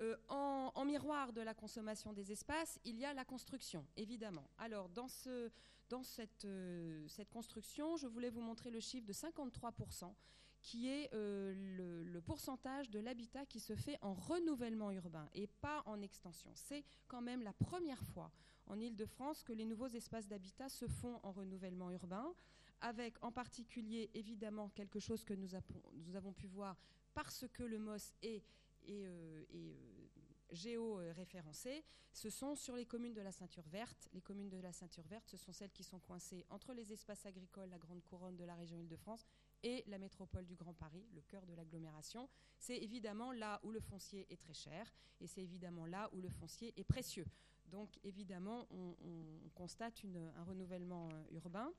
Euh, 0.01 0.15
en, 0.27 0.85
miroir 0.85 1.33
de 1.33 1.41
la 1.41 1.55
consommation 1.55 2.13
des 2.13 2.31
espaces, 2.31 2.79
il 2.85 2.99
y 2.99 3.05
a 3.05 3.13
la 3.13 3.25
construction, 3.25 3.87
évidemment. 3.97 4.47
Alors, 4.59 4.87
dans, 4.89 5.07
ce, 5.07 5.49
dans 5.89 6.03
cette, 6.03 6.45
euh, 6.45 7.07
cette, 7.07 7.31
construction, 7.31 7.97
je 7.97 8.05
voulais 8.05 8.29
vous 8.29 8.41
montrer 8.41 8.69
le 8.69 8.79
chiffre 8.79 9.07
de 9.07 9.13
53%, 9.13 10.13
qui 10.66 10.90
est 10.90 11.14
euh, 11.14 11.53
le, 12.11 12.22
pourcentage 12.22 12.90
de 12.90 13.00
l'habitat 13.00 13.45
qui 13.45 13.60
se 13.60 13.76
fait 13.76 14.00
en 14.02 14.16
renouvellement 14.16 14.90
urbain 14.90 15.30
et 15.35 15.45
pas 15.45 15.84
en 15.85 16.02
extension. 16.02 16.50
C'est 16.56 16.84
quand 17.08 17.22
même 17.22 17.44
la 17.44 17.53
première 17.53 18.03
fois 18.03 18.32
en 18.66 18.80
Ile-de-France 18.80 19.44
que 19.44 19.53
les 19.53 19.64
nouveaux 19.64 19.90
espaces 19.90 20.27
d'habitat 20.27 20.68
se 20.69 20.88
font 20.88 21.19
en 21.22 21.32
renouvellement 21.32 21.92
urbain 21.92 22.34
avec 22.82 23.24
en 23.24 23.32
particulier 23.32 24.10
évidemment 24.16 24.69
quelque 24.69 25.00
chose 25.00 25.24
que 25.24 25.35
nous, 25.35 25.53
avons, 25.53 26.34
pu 26.34 26.48
voir 26.48 26.76
parce 27.14 27.45
que 27.53 27.61
le 27.61 27.77
MOS 27.77 28.14
est, 28.24 28.44
euh, 28.90 29.44
euh, 29.53 29.74
géo-référencé, 30.52 31.84
ce 32.11 32.30
sont 32.30 32.56
sur 32.56 32.76
les 32.76 32.85
communes 32.85 33.14
de 33.14 33.22
la 33.22 33.32
ceinture 33.32 33.68
verte. 33.68 34.08
Les 34.14 34.22
communes 34.22 34.50
de 34.50 34.58
la 34.58 34.72
ceinture 34.72 35.06
verte, 35.08 35.27
ce 35.30 35.38
sont 35.38 35.52
celles 35.52 35.72
qui 35.72 35.84
sont 35.84 36.00
coincées 36.00 36.45
entre 36.50 36.74
les 36.74 36.94
espaces 36.94 37.26
agricoles, 37.26 37.69
la 37.69 37.77
grande 37.77 38.02
couronne 38.03 38.35
de 38.35 38.45
la 38.45 38.56
région 38.56 38.77
Île-de-France, 38.77 39.26
et 39.66 39.84
la 39.88 39.98
métropole 39.98 40.45
du 40.45 40.56
Grand 40.56 40.76
Paris, 40.76 41.03
le 41.16 41.22
cœur 41.22 41.44
de 41.48 41.53
l'agglomération. 41.56 42.30
C'est 42.60 42.77
évidemment 42.77 43.32
là 43.32 43.60
où 43.64 43.72
le 43.72 43.80
foncier 43.80 44.27
est 44.30 44.40
très 44.40 44.53
cher, 44.53 44.94
et 45.19 45.27
c'est 45.27 45.42
évidemment 45.42 45.88
là 45.88 46.10
où 46.14 46.22
le 46.22 46.30
foncier 46.30 46.72
est 46.77 46.84
précieux. 46.84 47.26
Donc 47.72 47.90
évidemment, 48.03 48.68
on, 48.72 48.94
constate 49.56 50.03
un 50.38 50.44
renouvellement 50.44 51.10
euh, 51.14 51.38
urbain. 51.38 51.72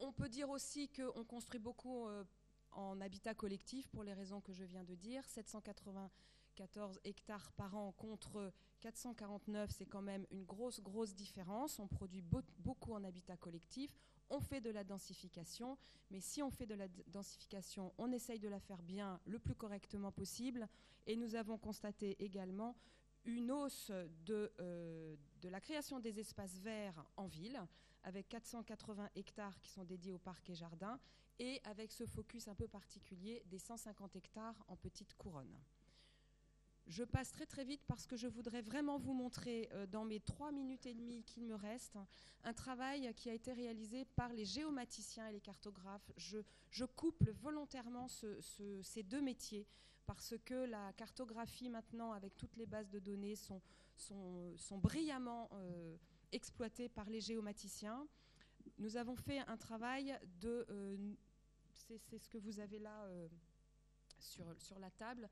On 0.00 0.10
peut 0.10 0.28
dire 0.28 0.48
aussi 0.48 0.88
qu'on 0.88 1.22
construit 1.24 1.60
beaucoup 1.60 2.08
euh, 2.08 2.24
en 2.72 3.00
habitat 3.00 3.34
collectif 3.34 3.86
pour 3.88 4.02
les 4.02 4.14
raisons 4.14 4.40
que 4.40 4.52
je 4.52 4.64
viens 4.64 4.82
de 4.82 4.94
dire. 4.94 5.22
794 5.28 6.98
hectares 7.04 7.52
par 7.52 7.76
an 7.76 7.92
contre 7.92 8.52
449, 8.80 9.70
c'est 9.70 9.86
quand 9.86 10.02
même 10.02 10.26
une 10.30 10.44
grosse, 10.44 10.80
grosse 10.80 11.14
différence. 11.14 11.78
On 11.78 11.86
produit 11.86 12.22
beaucoup 12.22 12.94
en 12.94 13.04
habitat 13.04 13.36
collectif. 13.36 14.00
On 14.30 14.40
fait 14.40 14.60
de 14.60 14.70
la 14.70 14.84
densification, 14.84 15.76
mais 16.10 16.20
si 16.20 16.42
on 16.42 16.50
fait 16.50 16.66
de 16.66 16.74
la 16.74 16.88
densification, 17.08 17.92
on 17.98 18.12
essaye 18.12 18.38
de 18.38 18.48
la 18.48 18.60
faire 18.60 18.82
bien, 18.82 19.20
le 19.26 19.38
plus 19.38 19.54
correctement 19.54 20.12
possible. 20.12 20.68
Et 21.06 21.16
nous 21.16 21.34
avons 21.34 21.58
constaté 21.58 22.16
également 22.22 22.76
une 23.24 23.50
hausse 23.50 23.90
de, 24.24 24.52
euh, 24.60 25.16
la 25.42 25.60
création 25.60 26.00
des 26.00 26.20
espaces 26.20 26.58
verts 26.58 27.04
en 27.16 27.26
ville 27.26 27.60
avec 28.02 28.28
480 28.28 29.10
hectares 29.14 29.58
qui 29.60 29.68
sont 29.70 29.84
dédiés 29.84 30.12
aux 30.12 30.18
parcs 30.18 30.48
et 30.48 30.54
jardins, 30.54 30.98
et 31.38 31.60
avec 31.64 31.92
ce 31.92 32.06
focus 32.06 32.48
un 32.48 32.54
peu 32.54 32.68
particulier 32.68 33.42
des 33.46 33.58
150 33.58 34.16
hectares 34.16 34.64
en 34.68 34.76
petite 34.76 35.14
couronne. 35.14 35.58
Je 36.90 37.04
passe 37.04 37.30
très 37.30 37.46
très 37.46 37.62
vite 37.62 37.82
parce 37.86 38.04
que 38.04 38.16
je 38.16 38.26
voudrais 38.26 38.62
vraiment 38.62 38.98
vous 38.98 39.12
montrer 39.12 39.68
euh, 39.74 39.86
dans 39.86 40.04
mes 40.04 40.18
trois 40.18 40.50
minutes 40.50 40.86
et 40.86 40.94
demie 40.94 41.22
qu'il 41.22 41.44
me 41.44 41.54
reste 41.54 41.96
un 42.42 42.52
travail 42.52 43.14
qui 43.14 43.30
a 43.30 43.32
été 43.32 43.52
réalisé 43.52 44.04
par 44.16 44.32
les 44.32 44.44
géomaticiens 44.44 45.28
et 45.28 45.32
les 45.32 45.40
cartographes. 45.40 46.10
Je, 46.16 46.84
couple 46.96 47.30
volontairement 47.30 48.08
ces 48.08 49.04
deux 49.04 49.20
métiers 49.20 49.68
parce 50.04 50.34
que 50.44 50.64
la 50.64 50.92
cartographie 50.94 51.68
maintenant 51.68 52.10
avec 52.10 52.36
toutes 52.36 52.56
les 52.56 52.66
bases 52.66 52.90
de 52.90 52.98
données 52.98 53.36
sont, 53.36 53.62
brillamment 54.78 55.48
euh, 55.52 55.96
exploité 56.32 56.88
par 56.88 57.08
les 57.08 57.20
géomaticiens. 57.20 58.04
Nous 58.78 58.96
avons 58.96 59.14
fait 59.14 59.38
un 59.38 59.56
travail 59.56 60.18
de... 60.40 60.66
Euh, 60.70 60.96
c'est 61.72 62.18
ce 62.18 62.28
que 62.28 62.38
vous 62.38 62.58
avez 62.58 62.80
là 62.80 63.08
sur, 64.18 64.44
sur 64.58 64.78
la 64.80 64.90
table. 64.90 65.30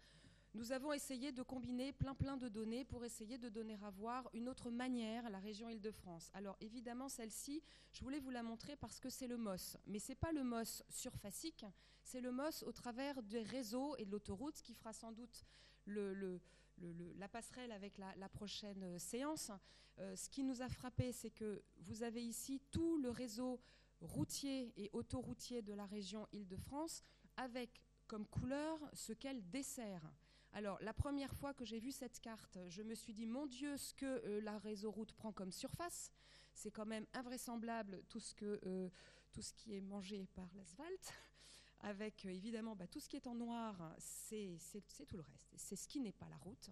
Nous 0.55 0.73
avons 0.73 0.93
essayé 0.93 1.31
de 1.31 1.43
combiner 1.43 1.93
plein 1.93 2.15
plein 2.15 2.37
de 2.37 2.49
données 2.49 2.85
pour 2.85 3.05
essayer 3.05 3.37
de 3.37 3.49
donner 3.49 3.79
à 3.85 3.91
voir 3.91 4.29
une 4.33 4.49
autre 4.49 4.71
manière 4.71 5.27
à 5.27 5.31
la 5.31 5.39
région 5.39 5.69
Île-de-France. 5.69 6.31
Alors 6.33 6.57
évidemment 6.61 7.09
celle-ci, 7.09 7.63
je 7.93 8.03
voulais 8.03 8.19
vous 8.19 8.31
la 8.31 8.43
montrer 8.43 8.75
parce 8.77 8.99
que 8.99 9.11
c'est 9.11 9.27
le 9.27 9.37
MOS, 9.37 9.77
mais 9.87 9.99
c'est 9.99 10.15
pas 10.15 10.33
le 10.33 10.43
MOS 10.43 10.83
surfacique, 10.89 11.67
c'est 12.03 12.23
le 12.23 12.33
MOS 12.33 12.65
au 12.65 12.73
travers 12.73 13.23
des 13.23 13.43
réseaux 13.43 13.95
et 13.99 14.07
de 14.07 14.11
l'autoroute, 14.11 14.57
ce 14.57 14.63
qui 14.63 14.75
fera 14.75 14.93
sans 14.93 15.13
doute 15.13 15.45
la 15.87 17.29
passerelle 17.29 17.73
avec 17.73 17.99
la, 17.99 18.29
prochaine 18.29 18.83
euh, 18.83 18.99
séance. 18.99 19.51
Euh, 19.99 20.15
ce 20.17 20.29
qui 20.29 20.45
nous 20.45 20.63
a 20.63 20.69
frappé, 20.69 21.13
c'est 21.13 21.31
que 21.31 21.63
vous 21.79 22.03
avez 22.03 22.25
ici 22.25 22.61
tout 22.71 22.99
le 22.99 23.11
réseau 23.11 23.61
routier 24.01 24.73
et 24.77 24.91
autoroutier 24.93 25.63
de 25.63 25.73
la 25.73 25.87
région 25.87 26.27
Île-de-France 26.33 27.03
avec 27.37 27.83
comme 28.07 28.27
couleur 28.27 28.79
ce 28.93 29.13
qu'elle 29.13 29.49
dessert. 29.51 30.11
Alors, 30.53 30.79
la 30.81 30.93
première 30.93 31.35
fois 31.35 31.55
que 31.55 31.65
j'ai 31.65 31.79
vu 31.79 31.93
cette 31.93 32.21
carte, 32.21 32.59
je 32.69 32.83
me 32.83 32.95
suis 32.95 33.13
dit, 33.13 33.27
mon 33.27 33.47
Dieu, 33.47 33.77
ce 33.77 33.95
que 33.95 34.07
euh, 34.07 34.41
la 34.41 34.59
réseau 34.59 34.91
route 34.91 35.13
prend 35.13 35.33
comme 35.33 35.53
surface, 35.53 36.11
c'est 36.55 36.71
quand 36.71 36.87
même 36.87 37.07
invraisemblable 37.13 38.03
tout 38.09 38.21
ce, 38.21 38.35
que, 38.35 38.91
tout 39.33 39.43
ce 39.43 39.53
qui 39.53 39.77
est 39.77 39.81
mangé 39.81 40.27
par 40.35 40.49
l'asphalte 40.57 41.13
avec 41.81 42.25
euh, 42.25 42.31
évidemment 42.31 42.75
bah, 42.75 42.89
tout 42.89 42.99
ce 42.99 43.09
qui 43.09 43.17
est 43.17 43.27
en 43.27 43.35
noir, 43.35 43.95
c'est 43.99 44.59
tout 45.07 45.17
le 45.17 45.23
reste. 45.23 45.53
C'est 45.57 45.77
ce 45.77 45.87
qui 45.87 46.01
n'est 46.01 46.13
pas 46.13 46.29
la 46.29 46.39
route. 46.39 46.71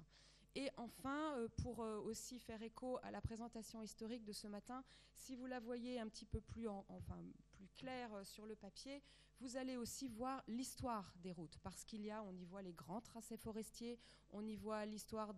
Et 0.55 0.71
enfin, 0.79 1.37
pour 1.63 1.81
aussi 1.81 2.39
faire 2.39 2.63
écho 2.63 2.99
à 3.03 3.11
la 3.11 3.21
présentation 3.21 3.83
historique 3.83 4.25
de 4.25 4.33
ce 4.33 4.47
matin, 4.47 4.83
si 5.13 5.37
vous 5.37 5.45
la 5.45 5.61
voyez 5.61 6.01
un 6.01 6.09
petit 6.09 6.25
peu 6.25 6.41
plus, 6.41 6.67
enfin, 6.67 7.19
plus 7.57 7.69
claire 7.75 8.11
sur 8.25 8.47
le 8.47 8.55
papier, 8.55 9.03
vous 9.41 9.57
allez 9.57 9.77
aussi 9.77 10.09
voir 10.09 10.43
l'histoire 10.49 11.13
des 11.23 11.33
routes, 11.33 11.59
parce 11.63 11.85
qu'il 11.85 12.05
y 12.05 12.11
a, 12.11 12.23
on 12.23 12.35
y 12.37 12.45
voit 12.45 12.63
les 12.63 12.73
grands 12.73 13.01
tracés 13.01 13.37
forestiers, 13.37 13.99
on 14.31 14.47
y 14.47 14.57
voit 14.57 14.87
l'histoire 14.87 15.35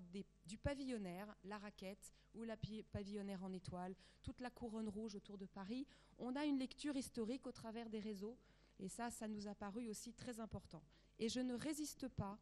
du 0.47 0.59
pavillonnaire, 0.59 1.35
la 1.45 1.59
raquette 1.59 2.13
ou 2.35 2.45
la 2.45 2.57
pavillonnaire 2.93 3.43
en 3.43 3.53
étoile, 3.53 3.95
toute 4.23 4.41
la 4.41 4.51
couronne 4.51 4.89
rouge 4.89 5.15
autour 5.15 5.39
de 5.39 5.47
Paris. 5.47 5.87
On 6.19 6.37
a 6.37 6.45
une 6.45 6.59
lecture 6.59 6.97
historique 6.97 7.47
au 7.47 7.53
travers 7.53 7.89
des 7.89 8.01
réseaux, 8.01 8.37
et 8.79 8.89
ça, 8.89 9.11
ça 9.11 9.27
nous 9.27 9.49
a 9.49 9.55
paru 9.55 9.89
aussi 9.89 10.13
très 10.13 10.39
important. 10.39 10.83
Et 11.19 11.29
je 11.29 11.41
ne 11.41 11.55
résiste 11.55 12.09
pas 12.09 12.39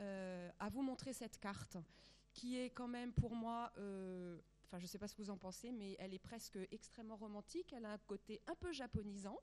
euh, 0.00 0.50
à 0.58 0.68
vous 0.68 0.82
montrer 0.82 1.12
cette 1.12 1.38
carte, 1.38 1.76
qui 2.32 2.58
est 2.58 2.70
quand 2.70 2.88
même 2.88 3.12
pour 3.12 3.34
moi... 3.34 3.72
Euh, 3.78 4.40
enfin, 4.66 4.78
je 4.78 4.84
ne 4.84 4.88
sais 4.88 4.98
pas 4.98 5.08
ce 5.08 5.14
que 5.14 5.22
vous 5.22 5.30
en 5.30 5.38
pensez, 5.38 5.72
mais 5.72 5.96
elle 5.98 6.14
est 6.14 6.18
presque 6.18 6.58
extrêmement 6.70 7.16
romantique. 7.16 7.72
Elle 7.72 7.84
a 7.84 7.92
un 7.92 7.98
côté 7.98 8.40
un 8.46 8.54
peu 8.54 8.72
japonisant, 8.72 9.38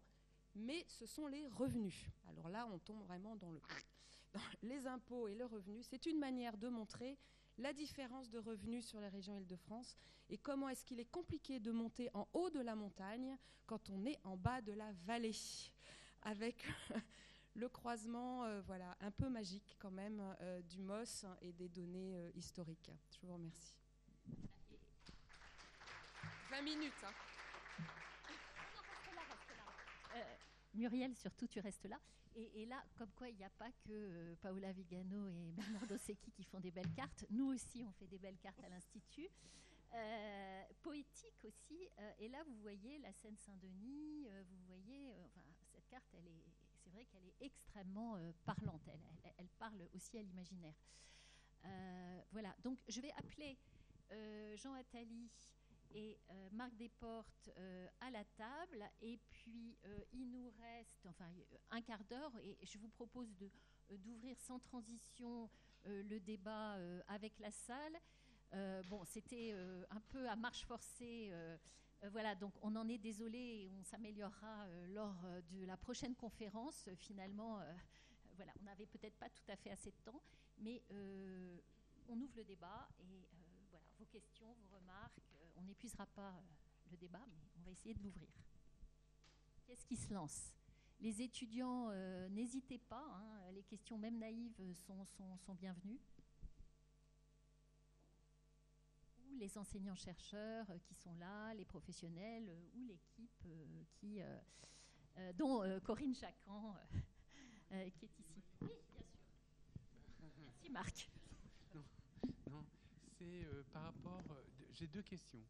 mais 0.56 0.86
ce 0.88 1.06
sont 1.06 1.28
les 1.28 1.48
revenus. 1.48 2.06
Alors 2.30 2.50
là, 2.50 2.68
on 2.72 2.80
tombe 2.80 3.02
vraiment 3.04 3.36
dans, 3.36 3.52
le, 3.52 3.62
les 4.62 4.88
impôts 4.88 5.28
et 5.28 5.36
le 5.36 5.46
revenu. 5.46 5.84
C'est 5.84 6.06
une 6.06 6.20
manière 6.20 6.58
de 6.58 6.68
montrer 6.68 7.18
la 7.58 7.74
différence 7.74 8.30
de 8.30 8.40
revenus 8.40 8.86
sur 8.86 9.00
la 9.00 9.10
région 9.10 9.38
Île-de-France 9.38 9.96
et 10.30 10.38
comment 10.38 10.70
est-ce 10.70 10.86
qu'il 10.86 11.00
est 11.00 11.12
compliqué 11.12 11.60
de 11.60 11.72
monter 11.72 12.10
en 12.14 12.28
haut 12.34 12.50
de 12.50 12.60
la 12.60 12.76
montagne 12.76 13.38
quand 13.66 13.90
on 13.90 14.06
est 14.06 14.20
en 14.24 14.36
bas 14.38 14.62
de 14.62 14.74
la 14.74 14.92
vallée, 15.06 15.36
avec 16.24 16.66
le 17.56 17.70
croisement 17.70 18.44
euh, 18.44 18.62
voilà, 18.62 18.98
un 19.02 19.12
peu 19.12 19.30
magique 19.30 19.76
quand 19.80 19.92
même 19.92 20.22
euh, 20.42 20.62
du 20.64 20.82
MOS 20.82 21.26
et 21.42 21.54
des 21.54 21.70
données 21.70 22.16
euh, 22.16 22.32
historiques. 22.36 22.92
Je 23.12 23.28
vous 23.28 23.34
remercie. 23.34 23.83
20 26.54 26.62
minutes. 26.62 26.94
Hein. 27.04 27.12
Muriel, 30.76 31.16
surtout, 31.16 31.48
tu 31.48 31.60
restes 31.60 31.86
là. 31.86 32.00
Et, 32.36 32.66
là, 32.68 32.84
comme 32.96 33.12
quoi 33.12 33.30
il 33.30 33.36
n'y 33.36 33.44
a 33.44 33.50
pas 33.50 33.72
que 33.72 33.92
euh, 33.92 34.36
Paola 34.42 34.72
Vigano 34.72 35.28
et 35.30 35.52
Bernardo 35.52 35.98
Secchi 36.00 36.32
qui 36.32 36.44
font 36.44 36.60
des 36.60 36.70
belles 36.70 36.94
cartes. 36.96 37.26
Nous 37.32 37.46
aussi, 37.46 37.84
on 37.84 37.92
fait 37.94 38.06
des 38.08 38.20
belles 38.20 38.38
cartes 38.38 38.64
à 38.64 38.70
l'Institut. 38.70 39.30
Euh, 39.94 40.64
poétique 40.84 41.44
aussi. 41.44 41.88
Euh, 42.00 42.12
et 42.20 42.30
là, 42.30 42.44
vous 42.44 42.56
voyez 42.62 43.00
la 43.00 43.12
Seine-Saint-Denis. 43.14 44.28
vous 44.48 44.66
voyez, 44.68 45.12
enfin, 45.26 45.42
cette 45.72 45.88
carte, 45.90 46.14
elle 46.14 46.28
est, 46.28 46.46
c'est 46.84 46.92
vrai 46.92 47.06
qu'elle 47.06 47.26
est 47.26 47.46
extrêmement 47.46 48.18
parlante. 48.46 48.88
Elle, 48.88 49.34
elle, 49.38 49.50
parle 49.58 49.88
aussi 49.96 50.20
à 50.20 50.22
l'imaginaire. 50.22 50.76
voilà. 52.32 52.56
Donc, 52.64 52.80
je 52.88 53.02
vais 53.02 53.12
appeler 53.18 53.58
Jean 54.56 54.74
Attali 54.74 55.32
et 55.94 56.20
euh, 56.30 56.50
Marc 56.52 56.76
Desportes 56.76 57.50
euh, 57.58 57.88
à 58.02 58.10
la 58.10 58.24
table. 58.36 58.90
Et 59.02 59.20
puis, 59.30 59.78
euh, 59.86 60.00
il 60.12 60.30
nous 60.32 60.50
reste 60.60 61.06
enfin, 61.08 61.30
un 61.72 61.82
quart 61.82 62.04
d'heure 62.06 62.32
et 62.40 62.58
je 62.66 62.78
vous 62.78 62.90
propose 62.90 63.34
de, 63.38 63.50
d'ouvrir 63.98 64.40
sans 64.40 64.60
transition 64.60 65.50
le 65.86 66.18
débat 66.20 66.78
avec 67.10 67.38
la 67.40 67.52
salle. 67.52 68.00
bon, 68.86 69.04
c'était 69.04 69.54
un 69.90 70.00
peu 70.00 70.30
à 70.30 70.36
marche 70.38 70.66
forcée. 70.66 71.34
voilà, 72.10 72.36
donc 72.36 72.54
on 72.62 72.74
en 72.78 72.88
est 72.88 72.98
désolé 72.98 73.38
et 73.38 73.72
on 73.78 73.84
s'améliorera 73.84 74.66
lors 74.88 75.22
de 75.52 75.66
la 75.66 75.76
prochaine 75.76 76.16
conférence. 76.16 76.88
finalement, 76.96 77.60
voilà, 78.38 78.54
on 78.62 78.64
n'avait 78.64 78.86
peut-être 78.86 79.18
pas 79.18 79.30
tout 79.30 79.44
à 79.50 79.58
fait 79.58 79.72
assez 79.72 79.92
de 79.92 79.98
temps, 80.06 80.24
mais 80.60 80.82
on 82.08 82.22
ouvre 82.22 82.38
le 82.38 82.46
débat 82.46 82.88
et 83.02 83.28
questions, 84.06 84.54
vos 84.70 84.78
remarques 84.78 85.20
on 85.56 85.64
n'épuisera 85.64 86.06
pas 86.08 86.30
euh, 86.30 86.42
le 86.92 86.98
débat, 86.98 87.24
mais 87.28 87.42
on 87.58 87.62
va 87.62 87.72
essayer 87.72 87.94
de 87.94 88.04
l'ouvrir. 88.04 88.30
Qu'est-ce 89.66 89.86
qui 89.86 89.96
se 89.96 90.14
lance? 90.14 90.54
Les 91.00 91.22
étudiants, 91.22 91.90
euh, 91.92 92.30
n'hésitez 92.30 92.78
pas, 92.78 93.06
hein, 93.06 93.52
les 93.52 93.64
questions 93.64 93.98
même 93.98 94.18
naïves 94.18 94.62
sont, 94.76 95.56
bienvenues. 95.56 96.00
Ou 99.26 99.36
les 99.36 99.58
enseignants-chercheurs 99.58 100.70
euh, 100.70 100.78
qui 100.80 100.94
sont 100.96 101.14
là, 101.16 101.54
les 101.54 101.66
professionnels, 101.66 102.50
ou 102.76 102.84
l'équipe 102.86 103.46
qui, 103.94 104.22
dont 105.36 105.80
Corinne 105.82 106.16
Chacan, 106.16 106.76
qui 107.70 108.06
est 108.06 108.20
ici. 108.20 108.40
Oui, 108.62 108.70
bien 108.90 110.30
sûr. 110.30 110.44
Merci 110.46 110.70
Marc. 110.70 111.10
C'est 113.24 113.72
par 113.72 113.84
rapport 113.84 114.22
j'ai 114.74 114.88
deux 114.88 115.02
questions. 115.02 115.44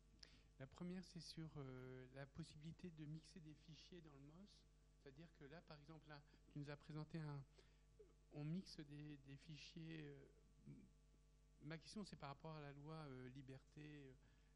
La 0.59 0.67
première, 0.67 1.03
c'est 1.05 1.21
sur 1.21 1.49
euh, 1.57 2.05
la 2.13 2.25
possibilité 2.27 2.91
de 2.91 3.05
mixer 3.05 3.39
des 3.39 3.53
fichiers 3.53 3.99
dans 4.01 4.11
le 4.11 4.19
MOS. 4.19 4.47
C'est-à-dire 5.01 5.27
que 5.39 5.45
là, 5.45 5.59
par 5.61 5.77
exemple, 5.79 6.07
tu 6.51 6.59
nous 6.59 6.69
as 6.69 6.75
présenté 6.75 7.19
un. 7.19 7.43
On 8.33 8.43
mixe 8.43 8.79
des, 8.81 9.17
fichiers. 9.47 10.01
Euh, 10.01 10.73
ma 11.63 11.77
question, 11.79 12.03
c'est 12.03 12.15
par 12.15 12.29
rapport 12.29 12.55
à 12.55 12.61
la 12.61 12.73
loi 12.73 12.95
euh, 12.95 13.29
liberté 13.29 14.13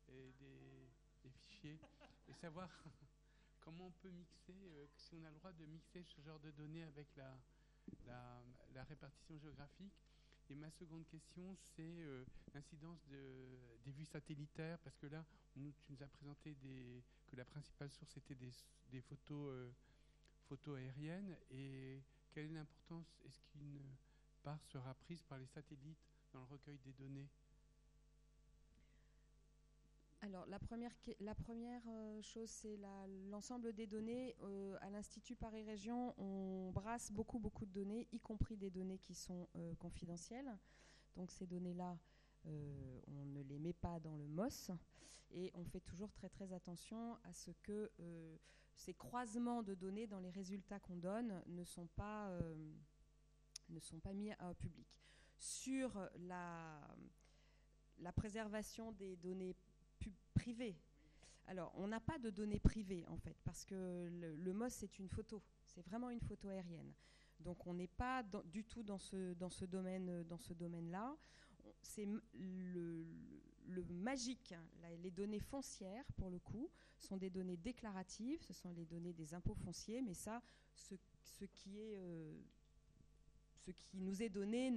et 0.10 0.34
des, 0.40 1.30
fichiers. 1.40 1.80
et 2.28 2.34
savoir 2.34 2.70
comment 3.62 3.88
on 3.88 3.92
peut 3.92 4.12
mixer, 4.12 4.54
si 4.96 5.16
on 5.16 5.24
a 5.24 5.30
le 5.30 5.36
droit 5.36 5.54
de 5.54 5.66
mixer 5.66 6.04
ce 6.04 6.22
genre 6.22 6.40
de 6.40 6.52
données 6.52 6.84
avec 6.84 7.08
la, 7.16 7.36
la 8.76 8.84
répartition 8.84 9.38
géographique. 9.40 9.94
Et 10.50 10.56
ma 10.56 10.70
seconde 10.72 11.06
question, 11.08 11.56
c'est 11.76 11.82
euh, 11.82 12.24
l'incidence 12.54 13.06
des 13.08 13.92
vues 13.92 14.06
satellitaires, 14.06 14.80
parce 14.80 14.96
que 14.98 15.08
là, 15.08 15.26
tu 15.52 15.60
nous 15.60 16.04
as 16.04 16.08
présenté 16.08 16.56
que 17.28 17.36
la 17.36 17.44
principale 17.44 17.90
source 17.92 18.16
était 18.16 18.36
des, 18.36 19.02
photos, 19.02 19.52
euh, 19.52 19.70
photos 20.48 20.78
aériennes. 20.78 21.36
Et 21.52 22.02
quelle 22.32 22.46
est 22.46 22.54
l'importance 22.54 23.20
Est-ce 23.26 23.42
qu'une 23.52 23.82
part 24.42 24.64
sera 24.64 24.94
prise 24.94 25.22
par 25.24 25.38
les 25.38 25.48
satellites 25.48 26.06
dans 26.32 26.40
le 26.40 26.46
recueil 26.46 26.78
des 26.80 26.94
données? 26.94 27.28
Alors, 30.22 30.48
la 30.48 30.58
première, 31.36 31.82
euh, 31.88 32.22
chose, 32.24 32.50
c'est 32.50 32.78
l'ensemble 33.30 33.74
des 33.74 33.86
données. 33.86 34.36
Euh, 34.42 34.76
à 34.82 34.90
l'Institut 34.90 35.36
Paris 35.36 35.64
Région, 35.64 36.16
on 36.18 36.72
brasse 36.72 37.12
beaucoup, 37.12 37.38
beaucoup 37.38 37.66
de 37.66 37.72
données, 37.72 38.08
y 38.12 38.20
compris 38.20 38.58
des 38.58 38.72
données 38.72 38.98
qui 38.98 39.14
sont 39.14 39.48
euh, 39.56 39.76
confidentielles. 39.76 40.58
Donc, 41.16 41.32
ces 41.32 41.46
données-là, 41.46 41.98
on 42.46 43.26
ne 43.26 43.44
les 43.44 43.60
met 43.60 43.74
pas 43.74 44.00
dans 44.00 44.16
le 44.16 44.28
MOS. 44.28 44.72
Et 45.32 45.52
on 45.54 45.66
fait 45.66 45.82
toujours 45.82 46.12
très, 46.14 46.30
très 46.30 46.54
attention 46.54 47.18
à 47.26 47.34
ce 47.34 47.52
que 47.62 47.92
ces 48.74 48.94
croisements 48.94 49.64
de 49.64 49.76
données 49.76 50.08
dans 50.08 50.22
les 50.22 50.30
résultats 50.30 50.80
qu'on 50.80 50.96
donne 50.96 51.44
ne 51.48 51.66
sont 51.66 51.88
pas, 51.88 52.32
ne 53.68 53.80
sont 53.82 54.00
pas 54.00 54.14
mis 54.14 54.32
au 54.50 54.54
public. 54.54 54.88
Sur 55.38 56.00
la, 56.20 56.80
la 58.00 58.14
préservation 58.14 58.94
des 58.94 59.18
données 59.18 59.56
privé. 60.38 60.76
Alors, 61.48 61.72
on 61.76 61.88
n'a 61.88 62.00
pas 62.00 62.20
de 62.20 62.30
données 62.30 62.60
privées, 62.60 63.06
en 63.08 63.18
fait, 63.18 63.36
parce 63.44 63.64
que 63.64 64.10
le, 64.10 64.54
MOS, 64.54 64.70
c'est 64.70 65.00
une 65.00 65.08
photo. 65.08 65.42
C'est 65.66 65.82
vraiment 65.82 66.10
une 66.10 66.20
photo 66.20 66.50
aérienne. 66.50 66.92
Donc, 67.40 67.66
on 67.68 67.74
n'est 67.74 67.88
pas 67.88 68.24
du 68.46 68.66
tout 68.66 68.84
dans 68.84 68.98
ce, 68.98 69.34
dans 69.34 69.50
ce 69.50 69.66
domaine, 69.66 70.26
ce 70.38 70.54
domaine-là. 70.54 71.16
C'est 71.82 72.08
le, 72.34 73.06
magique. 73.90 74.54
Hein, 74.54 74.90
les 75.02 75.12
données 75.12 75.40
foncières, 75.40 76.06
pour 76.18 76.30
le 76.30 76.40
coup, 76.40 76.70
sont 76.98 77.18
des 77.18 77.30
données 77.30 77.58
déclaratives. 77.58 78.42
Ce 78.42 78.54
sont 78.54 78.72
les 78.72 78.86
données 78.86 79.14
des 79.14 79.34
impôts 79.34 79.56
fonciers. 79.56 80.02
Mais 80.02 80.14
ça, 80.14 80.42
ce, 80.76 80.96
ce 81.24 81.46
qui 81.46 81.80
est 81.80 81.96
euh, 81.98 82.34
ce 83.72 83.88
qui 83.88 84.00
nous 84.00 84.22
est 84.22 84.30
donné, 84.30 84.72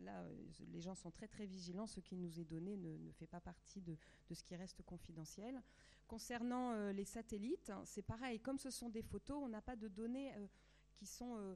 là, 0.00 0.24
les 0.72 0.80
gens 0.80 0.94
sont 0.94 1.10
très 1.10 1.28
très 1.28 1.46
vigilants, 1.46 1.86
ce 1.86 2.00
qui 2.00 2.16
nous 2.16 2.40
est 2.40 2.44
donné 2.44 2.76
ne, 2.76 3.12
fait 3.12 3.26
pas 3.26 3.40
partie 3.40 3.80
de, 3.80 3.96
ce 4.32 4.42
qui 4.42 4.56
reste 4.56 4.82
confidentiel. 4.82 5.62
Concernant 6.06 6.72
euh, 6.72 6.92
les 6.92 7.04
satellites, 7.04 7.72
c'est 7.84 8.02
pareil, 8.02 8.40
comme 8.40 8.58
ce 8.58 8.70
sont 8.70 8.88
des 8.88 9.02
photos, 9.02 9.38
on 9.42 9.48
n'a 9.48 9.62
pas 9.62 9.76
de 9.76 9.88
données 9.88 10.32
euh, 10.34 10.46
qui 10.94 11.06
sont... 11.06 11.36
Euh, 11.36 11.54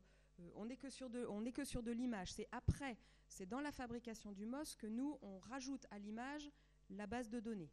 on 0.54 0.64
n'est 0.64 0.76
que 0.76 0.88
sur 0.88 1.10
de, 1.10 1.50
que 1.50 1.64
sur 1.64 1.82
de 1.82 1.90
l'image. 1.90 2.32
C'est 2.32 2.48
après, 2.50 2.96
c'est 3.28 3.44
dans 3.44 3.60
la 3.60 3.72
fabrication 3.72 4.32
du 4.32 4.46
MOS 4.46 4.74
que 4.78 4.86
nous, 4.86 5.18
on 5.20 5.38
rajoute 5.38 5.86
à 5.90 5.98
l'image 5.98 6.50
la 6.88 7.06
base 7.06 7.28
de 7.28 7.40
données. 7.40 7.70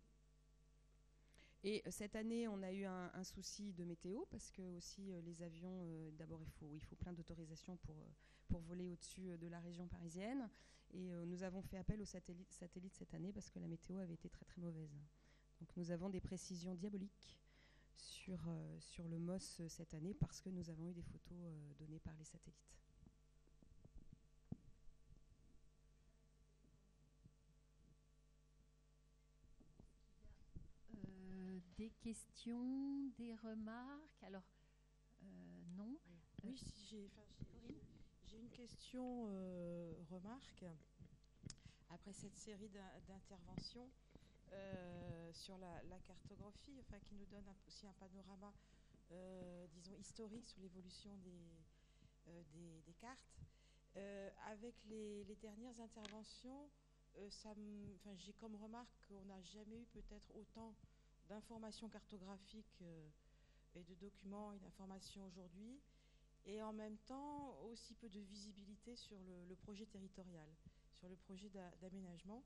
Et 1.63 1.83
cette 1.89 2.15
année, 2.15 2.47
on 2.47 2.61
a 2.61 2.71
eu 2.71 2.85
un, 2.85 3.23
souci 3.23 3.73
de 3.73 3.83
météo 3.83 4.25
parce 4.29 4.51
que 4.51 4.61
aussi 4.77 5.11
les 5.23 5.41
avions, 5.41 6.11
d'abord 6.17 6.41
il 6.41 6.51
faut, 6.51 6.73
il 6.73 6.81
faut 6.81 6.95
plein 6.95 7.13
d'autorisations 7.13 7.77
pour, 7.77 7.95
voler 8.61 8.87
au-dessus 8.89 9.29
euh, 9.29 9.37
de 9.37 9.47
la 9.47 9.59
région 9.59 9.87
parisienne. 9.87 10.49
Et 10.93 11.11
euh, 11.11 11.25
nous 11.25 11.43
avons 11.43 11.61
fait 11.61 11.77
appel 11.77 12.01
aux 12.01 12.05
satellites, 12.05 12.53
cette 12.93 13.13
année 13.13 13.31
parce 13.33 13.49
que 13.49 13.59
la 13.59 13.67
météo 13.67 13.97
avait 13.97 14.13
été 14.13 14.29
très 14.29 14.45
très 14.45 14.61
mauvaise. 14.61 14.97
Donc 15.59 15.75
nous 15.75 15.91
avons 15.91 16.09
des 16.09 16.21
précisions 16.21 16.73
diaboliques 16.75 17.37
euh, 18.29 18.79
sur 18.79 19.07
le 19.07 19.19
MOS 19.19 19.67
cette 19.67 19.93
année 19.93 20.13
parce 20.13 20.41
que 20.41 20.49
nous 20.49 20.69
avons 20.69 20.87
eu 20.87 20.93
des 20.93 21.03
photos 21.03 21.37
données 21.77 21.99
par 21.99 22.15
les 22.17 22.25
satellites. 22.25 22.86
Des 31.77 31.91
questions, 32.01 33.09
des 33.17 33.35
remarques? 33.35 34.23
Alors, 34.23 34.43
euh, 35.23 35.27
non. 35.77 35.97
Oui, 36.43 36.57
si 36.57 36.85
j'ai 38.25 38.37
une 38.37 38.49
question 38.49 39.27
euh, 39.29 39.93
remarque. 40.09 40.65
Après 41.89 42.11
cette 42.11 42.35
série 42.37 42.69
d'interventions 43.07 43.89
sur 45.33 45.57
la, 45.57 45.99
cartographie, 46.05 46.77
enfin, 46.79 46.99
qui 46.99 47.15
nous 47.15 47.25
donne 47.25 47.45
aussi 47.67 47.85
un 47.87 47.93
panorama, 47.93 48.53
disons, 49.71 49.95
historique 49.97 50.47
sur 50.47 50.61
l'évolution 50.61 51.15
des, 51.17 52.33
des, 52.85 52.93
cartes, 52.99 53.39
avec 54.47 54.75
les, 54.89 55.23
les, 55.25 55.35
dernières 55.35 55.79
interventions, 55.79 56.69
j'ai 58.15 58.33
comme 58.33 58.55
remarque 58.55 58.91
qu'on 59.07 59.23
n'a 59.25 59.41
jamais 59.41 59.79
eu 59.79 59.85
peut-être 59.85 60.35
autant 60.35 60.75
d'informations 61.27 61.89
cartographiques 61.89 62.81
euh, 62.81 63.09
et 63.75 63.83
de 63.83 63.95
documents 63.95 64.53
et 64.53 64.59
d'informations 64.59 65.25
aujourd'hui, 65.25 65.79
et 66.45 66.61
en 66.61 66.73
même 66.73 66.97
temps 66.99 67.59
aussi 67.63 67.93
peu 67.95 68.09
de 68.09 68.19
visibilité 68.19 68.95
sur 68.95 69.17
le, 69.19 69.55
projet 69.55 69.85
territorial, 69.85 70.47
sur 70.93 71.09
le 71.09 71.15
projet 71.15 71.49
d'aménagement, 71.81 72.43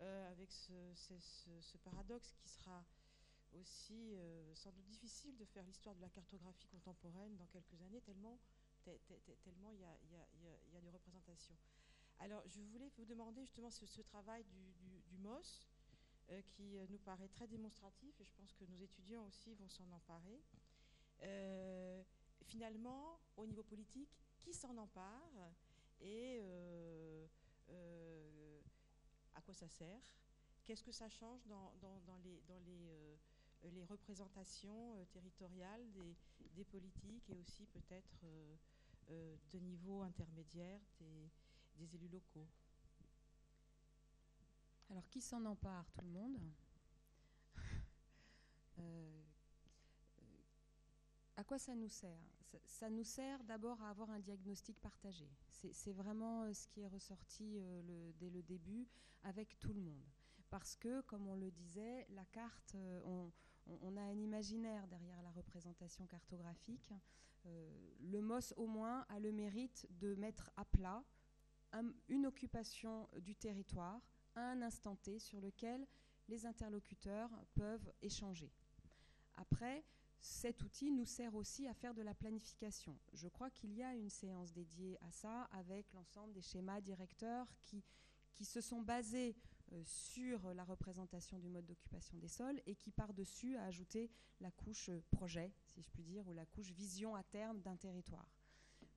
euh, 0.00 0.30
avec 0.30 0.50
ce, 0.52 1.76
paradoxe 1.84 2.32
qui 2.32 2.48
sera 2.48 2.84
aussi 3.52 4.14
euh, 4.14 4.54
sans 4.54 4.70
doute 4.72 4.86
difficile 4.86 5.36
de 5.38 5.44
faire 5.44 5.62
l'histoire 5.64 5.94
de 5.94 6.00
la 6.00 6.08
cartographie 6.10 6.66
contemporaine 6.66 7.36
dans 7.36 7.46
quelques 7.46 7.80
années, 7.82 8.00
tellement 8.02 8.38
tellement 9.44 9.70
il 9.70 9.80
y, 9.80 9.84
a, 9.84 10.80
des 10.80 10.90
représentations. 10.90 11.56
Alors, 12.20 12.42
je 12.46 12.62
voulais 12.62 12.90
vous 12.96 13.04
demander 13.04 13.42
justement 13.42 13.70
ce, 13.70 14.00
travail 14.00 14.44
du 14.44 15.18
MOS, 15.18 15.68
euh, 16.30 16.42
qui 16.42 16.76
euh, 16.76 16.86
nous 16.90 16.98
paraît 16.98 17.28
très 17.28 17.46
démonstratif 17.46 18.20
et 18.20 18.24
je 18.24 18.32
pense 18.34 18.52
que 18.52 18.64
nos 18.66 18.76
étudiants 18.76 19.24
aussi 19.24 19.54
vont 19.54 19.68
s'en 19.68 19.90
emparer. 19.90 20.42
Euh, 21.22 22.02
finalement, 22.42 23.18
au 23.36 23.46
niveau 23.46 23.62
politique, 23.62 24.10
qui 24.38 24.52
s'en 24.52 24.76
empare 24.76 25.30
et 26.00 26.40
à 29.34 29.40
quoi 29.40 29.54
ça 29.54 29.68
sert? 29.68 30.00
Qu'est-ce 30.64 30.84
que 30.84 30.92
ça 30.92 31.08
change 31.08 31.44
dans, 31.46 31.72
les, 32.22 33.84
représentations 33.84 35.04
territoriales 35.12 35.90
des, 36.54 36.64
politiques 36.64 37.28
et 37.30 37.36
aussi 37.36 37.66
peut-être 37.66 38.24
de 39.08 39.58
niveau 39.58 40.02
intermédiaire 40.02 40.80
des 41.76 41.94
élus 41.96 42.08
locaux? 42.08 42.46
Alors, 44.90 45.06
qui 45.08 45.20
s'en 45.20 45.44
empare? 45.44 45.90
Tout 45.92 46.04
le 46.04 46.10
monde. 46.10 46.38
Euh, 48.80 49.22
à 51.34 51.42
quoi 51.42 51.58
ça 51.58 51.74
nous 51.74 51.88
sert? 51.88 52.30
Ça, 52.64 52.88
nous 52.88 53.02
sert 53.02 53.42
d'abord 53.42 53.82
à 53.82 53.90
avoir 53.90 54.08
un 54.10 54.20
diagnostic 54.20 54.78
partagé. 54.78 55.28
C'est 55.50 55.92
vraiment 55.92 56.44
euh, 56.44 56.54
ce 56.54 56.68
qui 56.68 56.82
est 56.82 56.86
ressorti 56.86 57.56
euh, 57.58 58.12
dès 58.20 58.30
le 58.30 58.40
début 58.40 58.86
avec 59.24 59.58
tout 59.58 59.72
le 59.72 59.80
monde. 59.80 60.06
Parce 60.48 60.76
que, 60.76 61.00
comme 61.00 61.26
on 61.26 61.34
le 61.34 61.50
disait, 61.50 62.06
la 62.10 62.24
carte, 62.26 62.76
on, 63.04 63.96
a 63.96 64.00
un 64.00 64.16
imaginaire 64.20 64.86
derrière 64.86 65.20
la 65.22 65.32
représentation 65.32 66.06
cartographique. 66.06 66.94
le 67.44 68.22
MOS, 68.22 68.54
au 68.56 68.68
moins, 68.68 69.04
a 69.08 69.18
le 69.18 69.32
mérite 69.32 69.88
de 69.98 70.14
mettre 70.14 70.52
à 70.56 70.64
plat 70.64 71.02
une 72.08 72.26
occupation 72.26 73.08
du 73.18 73.34
territoire 73.34 74.00
un 74.38 74.62
instant 74.62 74.96
T 74.96 75.18
sur 75.18 75.40
lequel 75.40 75.86
les 76.28 76.46
interlocuteurs 76.46 77.30
peuvent 77.54 77.92
échanger. 78.02 78.52
Après, 79.36 79.84
cet 80.20 80.62
outil 80.62 80.90
nous 80.90 81.04
sert 81.04 81.34
aussi 81.34 81.66
à 81.68 81.74
faire 81.74 81.94
de 81.94 82.02
la 82.02 82.14
planification. 82.14 82.98
Je 83.12 83.28
crois 83.28 83.50
qu'il 83.50 83.72
y 83.72 83.82
a 83.82 83.94
une 83.94 84.10
séance 84.10 84.52
dédiée 84.52 84.98
à 85.02 85.10
ça 85.10 85.44
avec 85.52 85.92
l'ensemble 85.92 86.32
des 86.32 86.42
schémas 86.42 86.80
directeurs 86.80 87.46
qui, 87.62 87.82
qui 88.34 88.44
se 88.44 88.60
sont 88.60 88.82
basés 88.82 89.36
euh, 89.72 89.82
sur 89.84 90.54
la 90.54 90.64
représentation 90.64 91.38
du 91.38 91.48
mode 91.48 91.66
d'occupation 91.66 92.16
des 92.18 92.28
sols 92.28 92.60
et 92.66 92.74
qui 92.74 92.90
par-dessus 92.90 93.56
a 93.56 93.64
ajouté 93.64 94.10
la 94.40 94.50
couche 94.50 94.90
projet, 95.10 95.52
si 95.66 95.82
je 95.82 95.90
puis 95.90 96.02
dire, 96.02 96.26
ou 96.26 96.32
la 96.32 96.46
couche 96.46 96.70
vision 96.70 97.14
à 97.14 97.22
terme 97.22 97.60
d'un 97.60 97.76
territoire. 97.76 98.28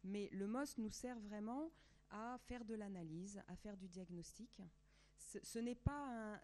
Mais 0.04 0.30
le 0.32 0.48
MOS 0.48 0.78
nous 0.78 0.90
sert 0.90 1.20
vraiment 1.20 1.72
à 2.10 2.38
faire 2.40 2.66
de 2.66 2.74
l'analyse, 2.74 3.42
à 3.48 3.56
faire 3.56 3.78
du 3.78 3.88
diagnostic, 3.88 4.62
ce, 5.44 5.60
n'est 5.60 5.76
pas, 5.76 6.40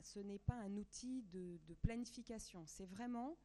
un, 0.49 0.77
outil 0.77 1.23
de, 1.23 1.59
planification, 1.81 2.65
c'est 2.65 2.85
vraiment, 2.85 3.37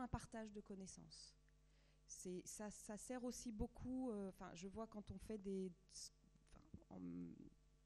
un 0.00 0.08
partage 0.08 0.52
de 0.52 0.60
connaissances. 0.60 1.34
Ça, 2.06 2.70
sert 2.96 3.24
aussi 3.24 3.52
beaucoup, 3.52 4.10
euh, 4.10 4.28
enfin, 4.30 4.50
je 4.54 4.68
vois 4.68 4.86
quand 4.86 5.10
on 5.10 5.18
fait 5.18 5.40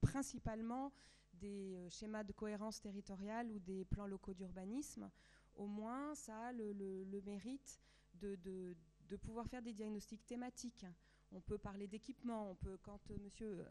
principalement 0.00 0.92
des 1.34 1.76
euh, 1.76 1.90
schémas 1.90 2.24
de 2.24 2.32
cohérence 2.32 2.80
territoriale 2.80 3.50
ou 3.50 3.58
des 3.58 3.84
plans 3.84 4.06
locaux 4.06 4.34
d'urbanisme, 4.34 5.10
au 5.56 5.66
moins 5.66 6.14
ça 6.14 6.48
a 6.48 6.52
le, 6.52 7.20
mérite 7.24 7.80
de, 8.14 8.36
de, 8.36 9.16
pouvoir 9.16 9.46
faire 9.46 9.62
des 9.62 9.72
diagnostics 9.72 10.24
thématiques. 10.26 10.86
On 11.32 11.40
peut 11.40 11.58
parler 11.58 11.86
d'équipement, 11.86 12.50
on 12.50 12.54
peut, 12.54 12.78
quand 12.82 13.00
euh, 13.10 13.16
monsieur 13.22 13.64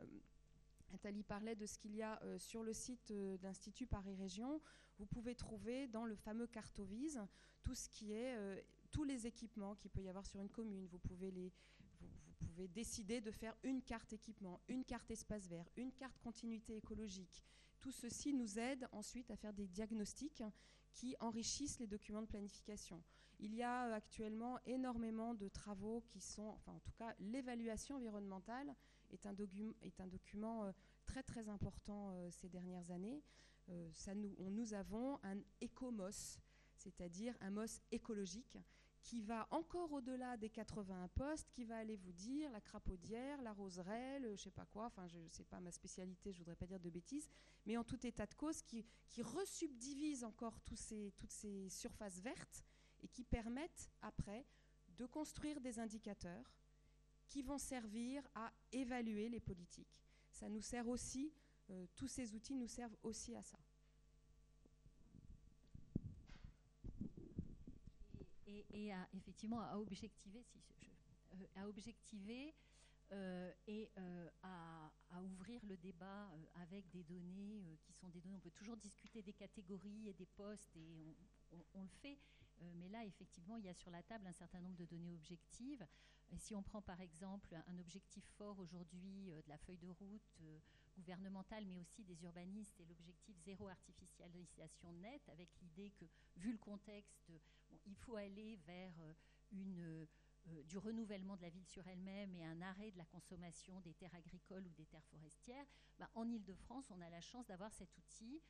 Nathalie 0.94 1.24
parlait 1.24 1.56
de 1.56 1.66
ce 1.66 1.80
qu'il 1.80 1.96
y 1.96 2.04
a 2.04 2.22
euh, 2.22 2.38
sur 2.38 2.62
le 2.62 2.72
site 2.72 3.10
euh, 3.10 3.36
d'Institut 3.40 3.88
Paris 3.88 4.16
Région. 4.16 4.62
Vous 5.00 5.08
pouvez 5.08 5.34
trouver 5.34 5.88
dans 5.88 6.06
le 6.06 6.16
fameux 6.16 6.46
cartovise 6.46 7.20
euh, 8.04 8.62
tous 8.92 9.04
les 9.04 9.26
équipements 9.26 9.74
qu'il 9.74 9.90
peut 9.90 10.04
y 10.04 10.10
avoir 10.10 10.28
sur 10.28 10.40
une 10.40 10.52
commune. 10.52 10.86
Vous 10.86 11.00
pouvez 11.00 11.32
vous, 11.32 11.52
pouvez 12.38 12.68
décider 12.68 13.22
de 13.22 13.32
faire 13.32 13.58
une 13.64 13.82
carte 13.82 14.14
équipement, 14.14 14.62
une 14.68 14.86
carte 14.86 15.10
espace 15.10 15.48
vert, 15.48 15.68
une 15.78 15.92
carte 15.92 16.20
continuité 16.20 16.78
écologique. 16.78 17.44
Tout 17.80 17.92
ceci 17.92 18.32
nous 18.32 18.60
aide 18.60 18.88
ensuite 18.92 19.32
à 19.32 19.36
faire 19.36 19.54
des 19.54 19.68
diagnostics 19.68 20.44
qui 20.94 21.16
enrichissent 21.20 21.80
les 21.80 21.88
documents 21.88 22.22
de 22.22 22.28
planification. 22.28 23.04
Il 23.40 23.56
y 23.56 23.64
a 23.64 23.96
actuellement 23.96 24.60
énormément 24.68 25.34
de 25.34 25.48
travaux 25.48 26.04
qui 26.08 26.22
sont, 26.22 26.50
enfin 26.50 26.74
en 26.74 26.80
tout 26.80 26.92
cas 26.92 27.16
l'évaluation 27.20 27.96
environnementale 27.96 28.76
est 29.14 29.26
un, 30.00 30.08
document 30.08 30.66
euh, 30.66 30.72
très 31.06 31.24
très 31.24 31.50
important 31.50 32.12
euh, 32.12 32.30
ces 32.32 32.50
dernières 32.50 32.92
années. 32.92 33.24
Euh, 33.70 33.90
nous, 34.16 34.36
nous 34.50 34.74
avons 34.74 35.20
un 35.24 35.38
écomos, 35.62 36.40
c'est-à-dire 36.76 37.36
un 37.40 37.52
MOS 37.52 37.82
écologique 37.92 38.58
qui 39.02 39.22
va 39.22 39.48
encore 39.52 39.92
au-delà 39.92 40.38
des 40.38 40.50
81 40.50 41.10
postes, 41.10 41.50
qui 41.52 41.66
va 41.66 41.78
aller 41.78 41.98
vous 41.98 42.14
dire 42.14 42.50
la 42.52 42.62
crapaudière, 42.62 43.42
la 43.42 43.52
roserelle, 43.52 44.32
je 44.36 44.44
sais 44.44 44.52
pas 44.52 44.66
quoi, 44.66 44.86
enfin 44.86 45.08
je 45.08 45.20
sais 45.30 45.44
pas 45.44 45.60
ma 45.60 45.72
spécialité, 45.72 46.32
je 46.32 46.40
voudrais 46.40 46.56
pas 46.56 46.66
dire 46.66 46.80
de 46.80 46.90
bêtises, 46.90 47.28
mais 47.66 47.76
en 47.76 47.84
tout 47.84 48.06
état 48.08 48.26
de 48.26 48.34
cause 48.34 48.62
qui, 48.62 48.86
qui 49.10 49.22
resubdivise 49.22 50.24
encore 50.24 50.62
toutes 50.62 50.80
ces 50.80 51.70
surfaces 51.70 52.22
vertes 52.22 52.64
et 53.02 53.10
qui 53.10 53.26
permettent 53.26 53.92
après 54.02 54.46
de 54.98 55.06
construire 55.06 55.60
des 55.60 55.80
indicateurs 55.80 56.54
qui 57.28 57.42
vont 57.42 57.58
servir 57.58 58.24
à 58.36 58.52
évaluer 58.72 59.30
les 59.30 59.40
politiques. 59.40 60.00
Ça 60.32 60.50
nous 60.50 60.62
sert 60.62 60.88
aussi, 60.88 61.32
euh, 61.70 61.86
tous 61.96 62.08
ces 62.08 62.34
outils 62.36 62.56
nous 62.56 62.68
servent 62.68 62.98
aussi 63.04 63.36
à 63.36 63.44
ça. 63.44 63.58
Et, 68.48 68.92
effectivement 69.16 69.62
à 69.62 69.78
objectiver, 69.78 70.44
euh, 71.34 71.46
à 71.56 71.68
objectiver 71.68 72.54
euh, 73.12 73.52
et 73.68 73.90
à, 74.42 74.92
ouvrir 75.22 75.64
le 75.66 75.78
débat 75.78 76.30
avec 76.56 76.90
des 76.90 77.04
données 77.04 77.78
qui 77.84 77.94
sont 77.94 78.10
des 78.10 78.20
données. 78.20 78.36
On 78.36 78.40
peut 78.40 78.52
toujours 78.52 78.76
discuter 78.78 79.22
des 79.22 79.34
catégories 79.34 80.10
et 80.10 80.14
des 80.14 80.26
postes 80.26 80.76
et 80.76 81.16
on 81.76 81.84
le 81.84 81.90
fait, 82.02 82.18
mais 82.76 82.90
là 82.90 83.06
effectivement 83.06 83.56
il 83.58 83.66
y 83.66 83.70
a 83.70 83.74
sur 83.74 83.92
la 83.92 84.04
table 84.04 84.28
un 84.28 84.34
certain 84.34 84.60
nombre 84.60 84.76
de 84.76 84.86
données 84.86 85.14
objectives 85.14 85.86
si 86.38 86.56
on 86.56 86.64
prend 86.64 86.82
par 86.82 87.02
exemple 87.02 87.56
un 87.68 87.80
objectif 87.80 88.24
fort 88.38 88.60
aujourd'hui 88.60 89.32
euh, 89.32 89.42
de 89.42 89.50
la 89.50 89.58
feuille 89.58 89.78
de 89.78 89.90
route 89.90 90.38
euh, 90.42 90.60
gouvernementale, 90.96 91.66
mais 91.66 91.78
aussi 91.78 92.04
des 92.04 92.22
urbanistes, 92.24 92.80
et 92.80 92.86
l'objectif 92.86 93.36
zéro 93.40 93.68
artificialisation 93.68 94.92
nette, 94.94 95.28
avec 95.30 95.50
l'idée 95.62 95.92
que, 95.92 96.06
vu 96.38 96.52
le 96.52 96.58
contexte, 96.58 97.32
il 97.86 97.96
faut 97.96 98.16
aller 98.16 98.58
vers 98.68 98.94
euh, 99.54 100.06
du 100.66 100.78
renouvellement 100.78 101.36
de 101.36 101.42
la 101.42 101.50
ville 101.50 101.66
sur 101.66 101.88
elle-même 101.88 102.36
et 102.36 102.46
un 102.46 102.62
arrêt 102.62 102.92
de 102.92 102.98
la 102.98 103.06
consommation 103.06 103.80
des 103.82 103.94
terres 103.94 104.14
agricoles 104.14 104.68
ou 104.68 104.74
des 104.74 104.86
terres 104.86 105.06
forestières, 105.06 105.66
bah, 105.98 106.10
en 106.16 106.30
Ile-de-France, 106.30 106.92
on 106.92 107.02
a 107.02 107.10
la 107.10 107.22
chance 107.22 107.48
d'avoir 107.48 107.74
cet 107.74 107.98
outil 107.98 108.42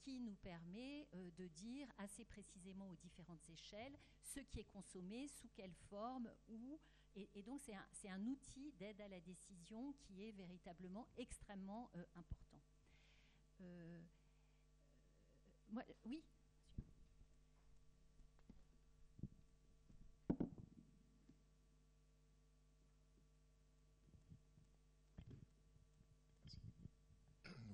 qui 0.00 0.20
nous 0.20 0.36
permet 0.36 1.08
de 1.14 1.48
dire 1.48 1.88
assez 1.96 2.26
précisément 2.26 2.90
aux 2.90 2.96
différentes 2.96 3.48
échelles 3.48 3.98
ce 4.22 4.40
qui 4.40 4.60
est 4.60 4.64
consommé, 4.64 5.28
sous 5.28 5.48
quelle 5.54 5.74
forme, 5.88 6.30
où, 6.48 6.78
et, 7.14 7.42
donc 7.42 7.60
c'est 7.60 8.08
un, 8.08 8.26
outil 8.26 8.72
d'aide 8.78 9.00
à 9.00 9.08
la 9.08 9.20
décision 9.20 9.92
qui 9.92 10.24
est 10.24 10.32
véritablement 10.32 11.06
extrêmement 11.18 11.90
euh, 11.94 12.04
important. 12.14 12.60
Euh, 13.60 14.00
moi, 15.70 15.82
oui? 16.06 16.22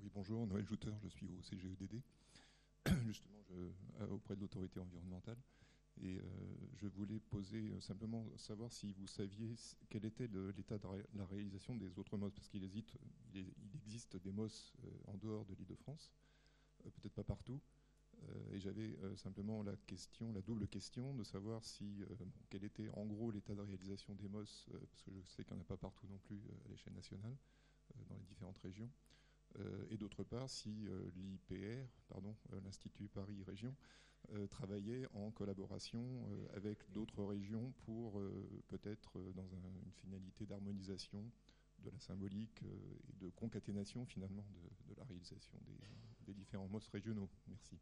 Oui, 0.02 0.10
bonjour, 0.12 0.47
Noël 0.49 0.67
Jouteur, 0.67 0.99
je 1.00 1.08
suis 1.08 1.28
au 1.28 1.41
CGEDD, 1.42 2.02
justement 3.07 3.44
euh, 3.52 4.08
auprès 4.10 4.34
de 4.34 4.41
l'autorité 4.41 4.81
environnementale. 4.81 5.39
Et 6.02 6.20
je 6.77 6.86
voulais 6.86 7.18
poser 7.18 7.81
simplement 7.81 8.25
savoir 8.36 8.73
si 8.73 8.93
vous 8.93 9.07
saviez 9.07 9.55
quel 9.89 10.05
était 10.05 10.28
l'état 10.57 10.78
de 10.78 10.86
la 11.15 11.27
réalisation 11.27 11.75
des 11.75 11.99
autres 11.99 12.17
MOS, 12.17 12.31
parce 12.31 12.49
qu'il 12.49 12.62
il, 12.62 13.47
existe 13.75 14.17
des 14.17 14.31
MOS 14.31 14.73
en 15.07 15.17
dehors 15.17 15.44
de 15.44 15.55
l'île 15.55 15.67
de 15.67 15.75
France, 15.75 16.12
peut-être 16.85 17.15
pas 17.15 17.25
partout, 17.25 17.60
euh, 18.25 18.55
et 18.55 18.60
j'avais 18.60 18.97
euh, 19.02 19.17
simplement 19.17 19.62
la 19.62 19.77
question, 19.86 20.33
la 20.33 20.43
double 20.43 20.67
question 20.68 21.15
de 21.15 21.23
savoir 21.25 21.62
euh, 21.83 22.15
quel 22.51 22.65
était 22.65 22.89
en 22.94 23.05
gros 23.07 23.31
l'état 23.31 23.55
de 23.55 23.60
réalisation 23.60 24.15
des 24.15 24.28
MOS, 24.28 24.67
parce 24.91 25.02
que 25.02 25.10
je 25.12 25.20
sais 25.28 25.44
qu'il 25.44 25.55
n'y 25.55 25.60
en 25.60 25.62
a 25.62 25.67
pas 25.67 25.77
partout 25.77 26.07
non 26.09 26.18
plus 26.18 26.41
à 26.65 26.68
l'échelle 26.68 26.94
nationale, 26.94 27.36
dans 28.09 28.17
les 28.17 28.25
différentes 28.25 28.59
régions. 28.59 28.91
et 29.91 29.97
d'autre 29.97 30.25
part, 30.25 30.51
si 30.51 30.86
l'IPR, 31.17 31.89
pardon, 32.09 32.36
l'Institut 32.65 33.09
Paris 33.09 33.43
Région, 33.44 33.75
travaillait 34.50 35.06
en 35.14 35.30
collaboration 35.30 36.02
avec 36.55 36.78
d'autres 36.92 37.24
régions 37.24 37.72
pour 37.84 38.20
peut-être 38.68 39.18
dans 39.34 39.48
une 39.48 39.92
finalité 40.02 40.47
d'harmonisation 40.47 41.24
de 41.84 41.90
la 41.90 41.98
symbolique 41.98 42.62
et 42.62 43.12
de 43.20 43.30
concaténation 43.30 44.05
finalement 44.05 44.44
de, 44.88 44.94
la 44.97 45.05
réalisation 45.05 45.58
des, 46.26 46.34
différents 46.34 46.68
MOS 46.68 46.88
régionaux. 46.92 47.28
Merci. 47.47 47.78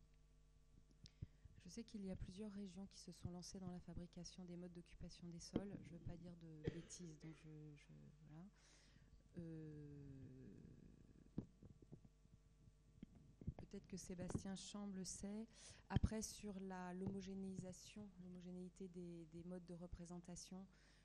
Je 1.64 1.70
sais 1.70 1.82
qu'il 1.82 2.04
y 2.04 2.10
a 2.12 2.16
plusieurs 2.16 2.52
régions 2.52 2.86
qui 2.86 3.00
se 3.00 3.10
sont 3.10 3.30
lancées 3.30 3.58
dans 3.58 3.70
la 3.70 3.80
fabrication 3.80 4.44
des 4.44 4.56
modes 4.56 4.72
d'occupation 4.72 5.26
des 5.28 5.40
sols. 5.40 5.72
Je 5.82 5.94
ne 5.94 5.98
veux 5.98 6.04
pas 6.04 6.16
dire 6.16 6.32
de 6.36 6.70
bêtises, 6.70 7.18
donc 7.20 7.34
voilà. 8.28 8.44
Euh, 9.38 10.25
peut-être 13.76 13.88
que 13.88 13.96
Sébastien 13.96 14.56
Chambre 14.56 14.94
le 14.96 15.04
sait. 15.04 15.46
Après, 15.90 16.22
sur 16.22 16.54
l'homogénéisation, 16.94 18.08
l'homogénéité 18.22 18.88
des, 18.88 19.44
modes 19.44 19.66
de 19.66 19.74
représentation, 19.74 20.64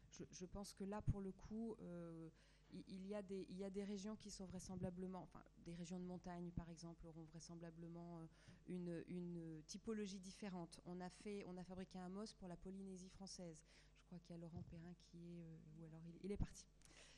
je, 0.10 0.46
pense 0.46 0.74
que 0.74 0.86
là, 0.86 1.02
pour 1.02 1.20
le 1.22 1.34
coup, 1.34 1.76
euh, 1.82 2.30
il 2.72 3.06
y, 3.08 3.14
a 3.14 3.22
des, 3.22 3.46
il 3.50 3.84
régions 3.84 4.16
qui 4.16 4.32
sont 4.32 4.46
vraisemblablement, 4.46 5.24
enfin 5.24 5.44
des 5.66 5.74
régions 5.74 6.00
de 6.00 6.06
montagne 6.06 6.50
par 6.52 6.70
exemple, 6.70 7.06
auront 7.08 7.24
vraisemblablement 7.26 8.22
euh, 8.70 9.04
une, 9.10 9.62
typologie 9.68 10.20
différente. 10.20 10.80
On 10.86 11.02
a, 11.02 11.10
fait, 11.10 11.44
on 11.48 11.58
a 11.58 11.64
fabriqué 11.64 12.00
un 12.00 12.10
MOS 12.10 12.34
pour 12.40 12.48
la 12.48 12.56
Polynésie 12.56 13.10
française. 13.10 13.62
Je 14.00 14.06
crois 14.06 14.20
qu'il 14.20 14.36
y 14.36 14.40
a 14.40 14.42
Laurent 14.42 14.64
Perrin 14.70 14.94
qui 14.98 15.18
est, 15.18 15.44
euh, 15.44 15.82
ou 15.82 15.86
alors 15.86 16.02
il, 16.24 16.32
est 16.32 16.38
parti. 16.38 16.66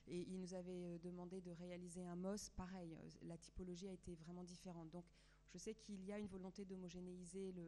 Et 0.08 0.22
il 0.28 0.40
nous 0.40 0.54
avait 0.54 0.98
demandé 1.00 1.42
de 1.42 1.52
réaliser 1.52 2.04
un 2.04 2.16
MOS 2.16 2.50
pareil. 2.56 2.98
La 3.22 3.38
typologie 3.38 3.88
a 3.88 3.92
été 3.94 4.16
vraiment 4.16 4.44
différente. 4.44 4.90
Donc 4.90 5.06
je 5.54 5.60
sais 5.60 5.76
qu'il 5.76 6.04
y 6.04 6.12
a 6.12 6.18
une 6.18 6.28
volonté 6.28 6.66
d'homogénéiser 6.66 7.52
le, 7.52 7.64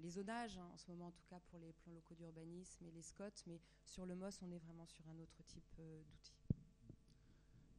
les, 0.00 0.10
zonages, 0.10 0.56
hein, 0.56 0.68
en 0.72 0.76
ce 0.76 0.90
moment 0.90 1.08
en 1.08 1.10
tout 1.10 1.24
cas 1.28 1.40
pour 1.48 1.58
les 1.58 1.72
plans 1.72 1.92
locaux 1.92 2.14
d'urbanisme 2.14 2.86
et 2.86 2.90
les 2.90 3.02
SCOT, 3.02 3.42
mais 3.46 3.60
sur 3.84 4.06
le 4.06 4.14
MOS, 4.14 4.40
on 4.42 4.50
est 4.50 4.58
vraiment 4.58 4.86
sur 4.86 5.06
un 5.08 5.18
autre 5.18 5.42
type 5.44 5.64
euh, 5.80 6.02
d'outil. 6.04 6.32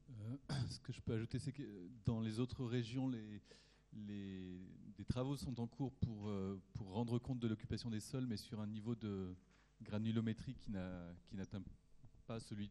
Euh, 0.09 0.37
ce 0.69 0.79
que 0.79 0.91
je 0.91 1.01
peux 1.01 1.13
ajouter, 1.13 1.39
c'est 1.39 1.51
que 1.51 1.89
dans 2.05 2.19
les 2.19 2.39
autres 2.39 2.63
régions, 2.65 3.07
les, 3.09 3.41
des 3.93 5.05
travaux 5.05 5.35
sont 5.35 5.59
en 5.59 5.67
cours 5.67 5.93
pour, 5.95 6.27
euh, 6.27 6.61
rendre 6.79 7.17
compte 7.19 7.39
de 7.39 7.47
l'occupation 7.47 7.89
des 7.89 8.01
sols, 8.01 8.27
mais 8.27 8.37
sur 8.37 8.59
un 8.59 8.67
niveau 8.67 8.95
de 8.95 9.35
granulométrie 9.81 10.55
qui 10.55 10.71
n'atteint 10.71 11.63
pas 12.25 12.39
celui 12.39 12.69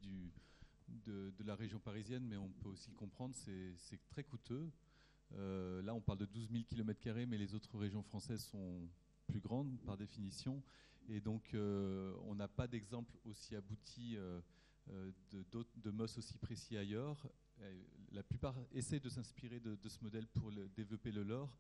de, 0.89 1.31
de, 1.31 1.45
la 1.45 1.55
région 1.55 1.79
parisienne, 1.79 2.25
mais 2.27 2.37
on 2.37 2.49
peut 2.49 2.69
aussi 2.69 2.91
le 2.91 2.97
comprendre, 2.97 3.35
c'est 3.35 4.09
très 4.11 4.23
coûteux. 4.23 4.71
Euh, 5.39 5.83
là, 5.83 5.95
on 5.95 6.01
parle 6.01 6.19
de 6.19 6.27
12 6.27 6.51
000 6.51 6.65
km, 6.65 7.27
mais 7.27 7.39
les 7.39 7.55
autres 7.55 7.77
régions 7.79 8.03
françaises 8.03 8.45
sont 8.45 8.89
plus 9.27 9.41
grandes 9.41 9.79
par 9.81 9.97
définition. 9.97 10.63
Et 11.09 11.21
donc, 11.21 11.55
euh, 11.55 12.15
on 12.25 12.35
n'a 12.35 12.49
pas 12.49 12.67
d'exemple 12.67 13.17
aussi 13.25 13.55
abouti 13.55 14.17
euh, 14.17 14.41
de, 15.31 15.45
de 15.77 15.91
MOS 15.91 16.19
aussi 16.19 16.39
précis 16.39 16.77
ailleurs. 16.77 17.29
La 18.13 18.23
plupart 18.23 18.55
essaient 18.73 19.01
de 19.01 19.09
s'inspirer 19.09 19.61
de, 19.61 19.89
ce 19.89 20.03
modèle 20.03 20.27
pour 20.27 20.53
développer 20.77 21.11
le 21.11 21.23
leur. 21.23 21.59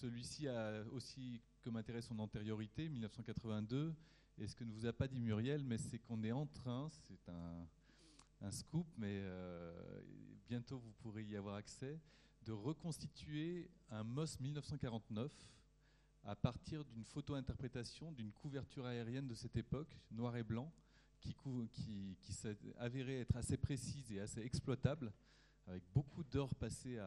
Celui-ci 0.00 0.48
a 0.48 0.84
aussi 0.92 1.40
comme 1.62 1.76
intérêt 1.76 2.02
son 2.02 2.18
antériorité, 2.18 2.88
1982. 2.88 3.94
Et 4.38 4.48
ce 4.48 4.56
que 4.56 4.64
ne 4.64 4.72
vous 4.72 4.84
a 4.86 4.92
pas 4.92 5.06
dit 5.06 5.20
Muriel, 5.20 5.62
mais 5.62 5.78
c'est 5.78 6.00
qu'on 6.00 6.24
est 6.24 6.32
en 6.32 6.46
train, 6.46 6.88
c'est 6.90 7.28
un, 7.28 8.50
scoop, 8.50 8.86
mais 8.98 9.22
bientôt 10.48 10.78
vous 10.78 10.92
pourrez 10.98 11.24
y 11.24 11.36
avoir 11.36 11.54
accès, 11.54 11.98
de 12.44 12.52
reconstituer 12.52 13.70
un 13.90 14.04
MOS 14.04 14.38
1949 14.40 15.32
à 16.24 16.34
partir 16.34 16.84
d'une 16.84 17.04
photo-interprétation 17.04 18.12
d'une 18.12 18.32
couverture 18.32 18.86
aérienne 18.86 19.26
de 19.26 19.34
cette 19.34 19.56
époque, 19.56 19.98
noir 20.10 20.36
et 20.36 20.42
blanc, 20.42 20.72
qui, 21.20 22.16
s'est 22.30 22.56
avérée 22.78 23.20
être 23.20 23.36
assez 23.36 23.56
précise 23.56 24.12
et 24.12 24.20
assez 24.20 24.40
exploitable, 24.40 25.12
avec 25.66 25.82
beaucoup 25.94 26.22
d'heures 26.22 26.54
passées 26.54 26.98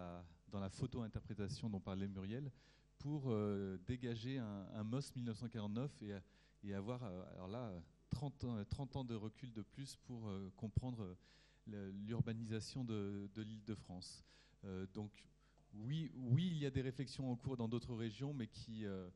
dans 0.49 0.59
la 0.59 0.69
photo-interprétation 0.69 1.69
dont 1.69 1.79
parlait 1.79 2.07
Muriel, 2.07 2.51
pour 2.97 3.25
euh, 3.27 3.77
dégager 3.85 4.39
un, 4.39 4.83
MOS 4.83 5.13
1949 5.15 5.91
et, 6.63 6.73
avoir, 6.73 7.03
euh, 7.03 7.23
alors 7.35 7.47
là, 7.47 7.71
30 8.09 8.43
ans, 8.45 8.63
30 8.67 8.95
ans, 8.95 9.03
de 9.03 9.13
recul 9.13 9.53
de 9.53 9.61
plus 9.61 9.95
pour 9.97 10.27
euh, 10.27 10.51
comprendre 10.55 11.15
l'urbanisation 11.67 12.83
de 12.83 13.29
l'île 13.35 13.65
de 13.65 13.75
France. 13.75 14.23
Euh, 14.65 14.85
donc 14.93 15.11
oui, 15.73 16.11
oui, 16.15 16.47
il 16.51 16.57
y 16.57 16.65
a 16.65 16.69
des 16.69 16.81
réflexions 16.81 17.31
en 17.31 17.35
cours 17.35 17.57
dans 17.57 17.67
d'autres 17.67 17.95
régions, 17.95 18.33
mais 18.33 18.47
qui, 18.47 18.85
euh, 18.85 19.09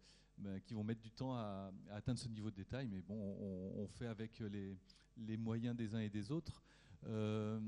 qui 0.66 0.74
vont 0.74 0.84
mettre 0.84 1.02
du 1.02 1.12
temps 1.12 1.34
à, 1.34 1.72
atteindre 1.92 2.20
ce 2.20 2.28
niveau 2.28 2.52
de 2.52 2.56
détail. 2.56 2.88
Mais 2.88 3.02
bon, 3.02 3.16
on, 3.16 3.88
fait 3.88 4.08
avec 4.08 4.40
les, 4.40 5.38
moyens 5.38 5.76
des 5.76 5.96
uns 5.96 6.00
et 6.00 6.10
des 6.10 6.32
autres. 6.32 6.62
Euh, 7.08 7.60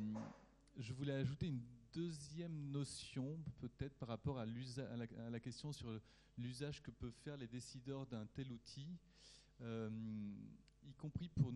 je 0.77 0.93
voulais 0.93 1.13
ajouter 1.13 1.47
une 1.47 1.61
deuxième 1.93 2.71
notion, 2.71 3.37
peut-être 3.59 3.95
par 3.95 4.09
rapport 4.09 4.39
à, 4.39 4.43
à, 4.43 5.29
la, 5.29 5.39
question 5.39 5.71
sur 5.71 5.87
l'usage 6.37 6.81
que 6.81 6.91
peuvent 6.91 7.17
faire 7.23 7.37
les 7.37 7.47
décideurs 7.47 8.05
d'un 8.07 8.25
tel 8.27 8.51
outil 8.51 8.87
y 10.87 10.93
compris 10.95 11.29
pour 11.29 11.51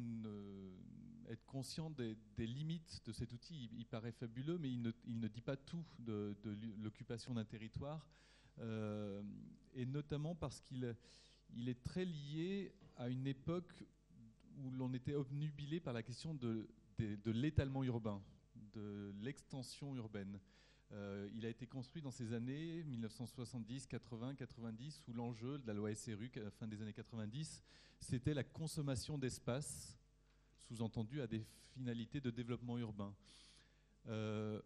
être 1.28 1.46
conscient 1.46 1.90
des, 1.90 2.18
limites 2.38 3.02
de 3.06 3.12
cet 3.12 3.34
outil. 3.34 3.70
Il, 3.78 3.86
paraît 3.86 4.12
fabuleux, 4.12 4.58
mais 4.58 4.70
il 4.72 4.82
ne, 4.82 5.28
dit 5.28 5.42
pas 5.42 5.58
tout 5.58 5.84
de, 6.00 6.36
l'occupation 6.82 7.34
d'un 7.34 7.46
territoire, 7.46 8.08
euh, 8.60 9.22
et 9.76 9.86
notamment 9.86 10.36
parce 10.36 10.62
qu'il 10.62 10.96
il 11.56 11.70
est 11.70 11.84
très 11.84 12.06
lié 12.06 12.74
à 12.98 13.10
une 13.10 13.28
époque 13.28 13.86
où 14.58 14.72
l'on 14.72 14.94
était 14.94 15.16
obnubilé 15.16 15.80
par 15.80 15.94
la 15.94 16.04
question 16.04 16.34
de, 16.34 16.68
l'étalement 17.26 17.84
urbain, 17.84 18.22
de 18.74 19.14
l'extension 19.22 19.96
urbaine. 19.96 20.40
Euh, 20.94 21.30
il 21.36 21.46
a 21.46 21.50
été 21.50 21.68
construit 21.68 22.02
dans 22.02 22.12
ces 22.12 22.34
années 22.34 22.84
1970, 22.84 23.88
80, 23.88 24.36
90, 24.36 25.04
où 25.08 25.14
l'enjeu 25.14 25.58
de 25.60 25.68
la 25.68 25.74
loi 25.74 25.94
SRU, 25.94 26.32
fin 26.58 26.68
des 26.68 26.82
années 26.82 26.94
90, 26.94 27.64
c'était 28.00 28.34
la 28.34 28.44
consommation 28.44 29.18
d'espace, 29.18 29.98
sous-entendu 30.68 31.22
à 31.22 31.28
des 31.28 31.46
finalités 31.74 32.22
de 32.22 32.30
développement 32.32 32.78
urbain. 32.78 33.14
Euh, 34.08 34.62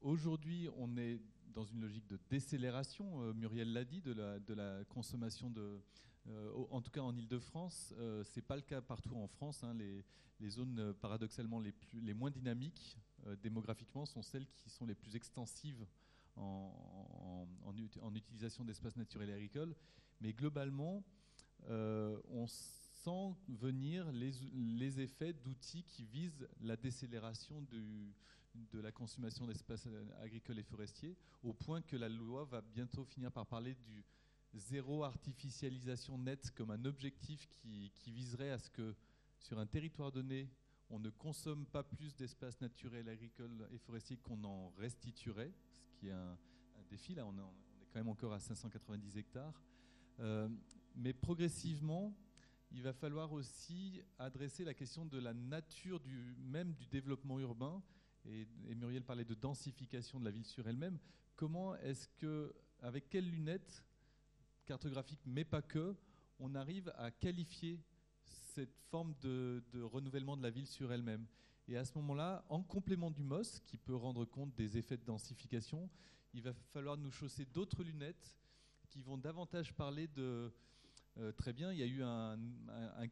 aujourd'hui, 0.00 0.68
on 0.76 0.96
est 0.96 1.20
dans 1.54 1.64
une 1.64 1.80
logique 1.80 2.06
de 2.06 2.18
décélération, 2.30 3.22
euh, 3.22 3.32
Muriel 3.32 3.72
l'a 3.72 3.84
dit, 3.84 4.00
de 4.00 4.12
la, 4.12 4.84
consommation 4.84 5.50
de... 5.50 5.80
en 6.70 6.80
tout 6.80 6.90
cas 6.90 7.00
en 7.00 7.16
Ile-de-France, 7.16 7.94
ce 7.98 8.36
n'est 8.36 8.42
pas 8.42 8.56
le 8.56 8.62
cas 8.62 8.80
partout 8.80 9.16
en 9.16 9.26
France. 9.26 9.64
Hein. 9.64 9.74
les, 9.74 10.50
zones 10.50 10.94
paradoxalement 11.00 11.60
les, 11.60 11.72
plus, 11.72 12.00
les 12.00 12.14
moins 12.14 12.30
dynamiques 12.30 12.96
euh, 13.26 13.36
démographiquement 13.42 14.06
sont 14.06 14.22
celles 14.22 14.46
qui 14.46 14.70
sont 14.70 14.86
les 14.86 14.94
plus 14.94 15.16
extensives 15.16 15.84
en, 16.36 17.46
utilisation 18.14 18.64
d'espaces 18.64 18.96
naturels 18.96 19.30
et 19.30 19.34
agricoles. 19.34 19.74
Mais 20.20 20.32
globalement, 20.32 21.04
euh, 21.68 22.18
on 22.30 22.46
sent 23.04 23.34
venir 23.48 24.10
les, 24.12 25.00
effets 25.00 25.32
d'outils 25.32 25.84
qui 25.84 26.04
visent 26.04 26.48
la 26.60 26.76
décélération 26.76 27.62
de 27.62 28.80
la 28.80 28.92
consommation 28.92 29.46
d'espaces 29.46 29.88
agricoles 30.22 30.58
et 30.58 30.62
forestiers, 30.62 31.16
au 31.42 31.52
point 31.52 31.80
que 31.82 31.96
la 31.96 32.08
loi 32.08 32.44
va 32.44 32.60
bientôt 32.60 33.04
finir 33.04 33.30
par 33.30 33.46
parler 33.46 33.74
du 33.74 34.04
zéro 34.54 35.04
artificialisation 35.04 36.18
nette 36.18 36.50
comme 36.52 36.70
un 36.70 36.84
objectif 36.84 37.46
qui, 37.48 37.92
qui 37.94 38.10
viserait 38.10 38.50
à 38.50 38.58
ce 38.58 38.70
que 38.70 38.94
sur 39.38 39.58
un 39.58 39.66
territoire 39.66 40.10
donné, 40.10 40.48
on 40.90 40.98
ne 40.98 41.10
consomme 41.10 41.66
pas 41.66 41.82
plus 41.82 42.14
d'espaces 42.14 42.60
naturels, 42.60 43.08
agricoles 43.08 43.68
et 43.72 43.78
forestiers 43.78 44.16
qu'on 44.16 44.42
en 44.44 44.70
restituerait, 44.78 45.52
ce 45.70 45.98
qui 45.98 46.08
est 46.08 46.12
un, 46.12 46.38
défi. 46.90 47.14
Là, 47.14 47.26
on, 47.26 47.32
est 47.34 47.86
quand 47.92 48.00
même 48.00 48.08
encore 48.08 48.32
à 48.32 48.40
590 48.40 49.18
hectares. 49.18 49.62
Euh, 50.20 50.48
mais 50.94 51.12
progressivement, 51.12 52.16
il 52.70 52.82
va 52.82 52.92
falloir 52.92 53.32
aussi 53.32 54.02
adresser 54.18 54.64
la 54.64 54.74
question 54.74 55.06
de 55.06 55.18
la 55.18 55.32
nature 55.32 56.00
même 56.38 56.74
du 56.74 56.86
développement 56.86 57.38
urbain 57.40 57.82
et, 58.24 58.46
Muriel 58.74 59.04
parlait 59.04 59.24
de 59.24 59.34
densification 59.34 60.20
de 60.20 60.24
la 60.24 60.30
ville 60.30 60.44
sur 60.44 60.68
elle-même. 60.68 60.98
Comment 61.36 61.76
est-ce 61.76 62.08
que, 62.18 62.54
avec 62.80 63.08
quelles 63.08 63.28
lunettes 63.28 63.84
cartographiques, 64.66 65.22
mais 65.24 65.44
pas 65.44 65.62
que, 65.62 65.96
on 66.38 66.54
arrive 66.54 66.92
à 66.96 67.10
qualifier 67.10 67.80
cette 68.54 68.76
forme 68.90 69.14
de, 69.22 69.62
renouvellement 69.82 70.36
de 70.36 70.42
la 70.42 70.50
ville 70.50 70.66
sur 70.66 70.92
elle-même? 70.92 71.26
Et 71.68 71.76
à 71.76 71.84
ce 71.84 71.96
moment-là, 71.98 72.44
en 72.48 72.62
complément 72.62 73.10
du 73.10 73.22
MOS, 73.22 73.60
qui 73.64 73.76
peut 73.76 73.94
rendre 73.94 74.24
compte 74.24 74.54
des 74.54 74.76
effets 74.78 74.96
de 74.96 75.04
densification, 75.04 75.88
il 76.34 76.42
va 76.42 76.52
falloir 76.52 76.96
nous 76.96 77.10
chausser 77.10 77.44
d'autres 77.44 77.82
lunettes 77.82 78.36
qui 78.88 79.02
vont 79.02 79.18
davantage 79.18 79.74
parler 79.74 80.08
de, 80.08 80.52
euh, 81.18 81.32
très 81.32 81.52
bien, 81.52 81.72
il 81.72 81.78
y 81.78 81.82
a 81.82 81.86
eu 81.86 82.02
un, 82.02 82.38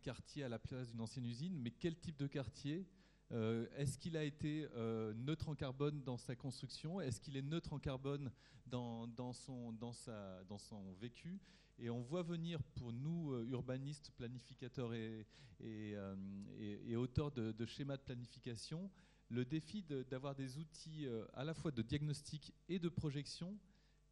quartier 0.02 0.44
à 0.44 0.48
la 0.48 0.58
place 0.58 0.90
d'une 0.90 1.00
ancienne 1.00 1.24
usine, 1.24 1.58
mais 1.58 1.70
quel 1.70 1.98
type 1.98 2.16
de 2.16 2.26
quartier? 2.26 2.86
Euh, 3.32 3.66
Est-ce 3.76 3.98
qu'il 3.98 4.16
a 4.16 4.22
été 4.22 4.68
euh, 4.76 5.12
neutre 5.14 5.48
en 5.48 5.56
carbone 5.56 6.02
dans 6.04 6.16
sa 6.16 6.36
construction? 6.36 7.00
Est-ce 7.00 7.20
qu'il 7.20 7.36
est 7.36 7.42
neutre 7.42 7.72
en 7.72 7.80
carbone 7.80 8.30
dans, 8.66 9.32
son, 9.32 9.72
dans, 9.72 9.92
sa, 9.92 10.44
dans 10.44 10.58
son 10.58 10.92
vécu? 10.94 11.40
Et 11.78 11.90
on 11.90 12.00
voit 12.00 12.22
venir 12.22 12.62
pour 12.62 12.92
nous, 12.92 13.36
urbanistes, 13.48 14.12
planificateurs 14.16 14.94
et, 14.94 15.26
et, 15.60 16.96
auteurs 16.96 17.32
de, 17.32 17.52
de, 17.52 17.66
schémas 17.66 17.96
de 17.96 18.02
planification, 18.02 18.88
le 19.28 19.44
défi 19.44 19.82
d'avoir 19.82 20.34
des 20.36 20.58
outils 20.58 21.06
à 21.34 21.44
la 21.44 21.54
fois 21.54 21.72
de 21.72 21.82
diagnostic 21.82 22.54
et 22.68 22.78
de 22.78 22.88
projection 22.88 23.58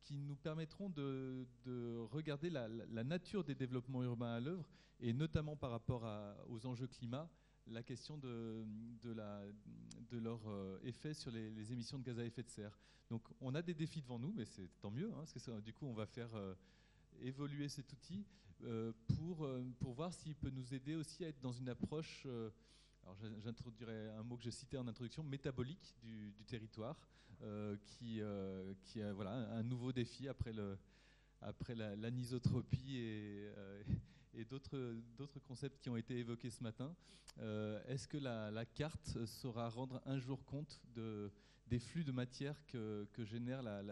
qui 0.05 0.21
nous 0.21 0.37
permettront 0.37 0.91
de, 0.91 1.47
regarder 2.13 2.51
la, 2.51 2.69
nature 3.05 3.43
des 3.43 3.55
développements 3.55 4.03
urbains 4.03 4.35
à 4.35 4.41
l'œuvre, 4.41 4.69
et 5.01 5.13
notamment 5.13 5.57
par 5.57 5.71
rapport 5.71 6.05
aux 6.49 6.67
enjeux 6.67 6.87
climat, 6.87 7.29
la 7.67 7.83
question 7.83 8.19
de, 8.19 8.65
leur 10.13 10.41
euh, 10.47 10.79
effet 10.85 11.15
sur 11.15 11.31
les, 11.31 11.73
émissions 11.73 11.99
de 11.99 12.05
gaz 12.05 12.19
à 12.19 12.25
effet 12.25 12.43
de 12.43 12.49
serre. 12.49 12.79
Donc 13.11 13.23
on 13.41 13.55
a 13.55 13.63
des 13.63 13.75
défis 13.75 14.03
devant 14.03 14.19
nous, 14.19 14.33
mais 14.33 14.45
c'est 14.45 14.69
tant 14.81 14.91
mieux, 14.91 15.11
hein, 15.13 15.25
parce 15.25 15.33
que 15.33 15.61
du 15.61 15.73
coup 15.73 15.87
on 15.87 15.95
va 15.95 16.07
faire 16.07 16.35
euh, 16.35 16.55
évoluer 17.21 17.69
cet 17.69 17.93
outil 17.93 18.25
euh, 18.65 18.93
pour 19.09 19.95
voir 19.95 20.13
s'il 20.13 20.35
peut 20.35 20.51
nous 20.51 20.75
aider 20.75 20.95
aussi 20.95 21.25
à 21.25 21.29
être 21.29 21.41
dans 21.41 21.53
une 21.53 21.69
approche 21.69 22.27
alors 23.05 23.17
j'introduirais 23.43 24.11
un 24.11 24.23
mot 24.23 24.37
que 24.37 24.43
j'ai 24.43 24.51
cité 24.51 24.79
en 24.79 24.89
introduction, 24.89 25.23
métabolique 25.23 25.95
du, 26.03 26.33
territoire, 26.47 26.97
euh, 27.43 27.77
qui, 27.85 28.21
euh, 28.21 28.73
voilà, 29.15 29.33
un 29.33 29.63
nouveau 29.63 29.93
défi 29.93 30.27
après, 30.29 30.53
le, 30.53 30.79
après 31.43 31.75
l'anisotropie 31.75 32.97
et, 32.97 33.51
euh, 33.57 33.83
d'autres 34.51 35.39
concepts 35.41 35.81
qui 35.81 35.91
ont 35.91 35.97
été 35.97 36.19
évoqués 36.19 36.51
ce 36.51 36.63
matin. 36.63 36.95
Est-ce 37.87 38.09
que 38.09 38.17
la, 38.17 38.65
carte 38.65 39.25
saura 39.27 39.69
rendre 39.69 40.01
un 40.07 40.19
jour 40.19 40.45
compte 40.45 40.81
de, 40.95 41.31
des 41.67 41.79
flux 41.79 42.05
de 42.05 42.13
matière 42.13 42.57
que, 42.67 43.07
génère 43.19 43.63
la, 43.63 43.83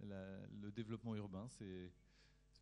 le 0.00 0.70
développement 0.70 1.14
urbain? 1.16 1.46
C'est 1.48 1.90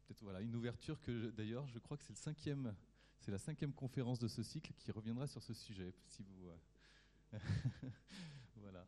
peut-être 0.06 0.22
voilà, 0.22 0.40
une 0.40 0.54
ouverture 0.54 1.00
que 1.00 1.30
d'ailleurs 1.30 1.66
je 1.66 1.78
crois 1.78 1.96
que 1.96 2.04
c'est 2.04 2.12
le 2.12 2.18
cinquième 2.18 2.74
c'est 3.20 3.30
la 3.30 3.38
cinquième 3.38 3.72
conférence 3.72 4.18
de 4.18 4.28
ce 4.28 4.42
cycle 4.42 4.72
qui 4.78 4.90
reviendra 4.90 5.26
sur 5.26 5.42
ce 5.42 5.52
sujet. 5.52 5.92
Si 6.08 6.22
vous, 6.22 6.48
euh, 6.48 7.38
voilà. 8.56 8.86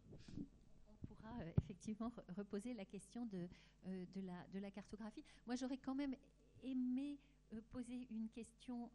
On 0.88 1.06
pourra 1.06 1.38
euh, 1.40 1.52
effectivement 1.62 2.10
reposer 2.36 2.72
la 2.72 2.86
question 2.86 3.26
de, 3.26 3.46
euh, 3.86 4.06
de, 4.14 4.58
la, 4.58 4.70
cartographie. 4.70 5.22
Moi, 5.46 5.56
j'aurais 5.56 5.76
quand 5.76 5.94
même 5.94 6.16
aimé 6.62 7.18
poser 7.70 8.08
une 8.10 8.30
question 8.30 8.90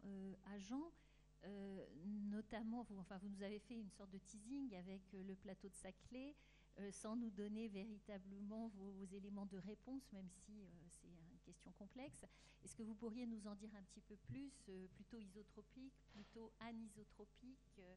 à 0.46 0.58
Jean. 0.58 0.90
notamment, 2.04 2.82
vous, 2.82 2.98
enfin, 2.98 3.16
vous 3.18 3.28
nous 3.28 3.42
avez 3.44 3.60
fait 3.60 3.78
une 3.78 3.90
sorte 3.90 4.10
de 4.10 4.18
teasing 4.18 4.74
avec 4.74 5.00
le 5.12 5.36
plateau 5.36 5.68
de 5.68 5.74
Saclay, 5.76 6.34
sans 6.90 7.14
nous 7.14 7.30
donner 7.30 7.68
véritablement 7.68 8.66
vos, 8.74 8.90
vos, 8.90 9.04
éléments 9.04 9.46
de 9.46 9.58
réponse, 9.58 10.10
même 10.12 10.28
si 10.28 10.66
c'est 10.90 11.06
une 11.06 11.37
question 11.48 11.72
complexe. 11.72 12.24
Est-ce 12.62 12.76
que 12.76 12.82
vous 12.82 12.94
pourriez 12.94 13.26
nous 13.26 13.46
en 13.46 13.54
dire 13.54 13.70
un 13.74 13.82
petit 13.84 14.02
peu 14.02 14.16
plus, 14.16 14.52
euh, 14.68 14.86
plutôt 14.94 15.18
isotropique, 15.18 15.94
plutôt 16.12 16.52
anisotropique 16.60 17.78
euh 17.78 17.94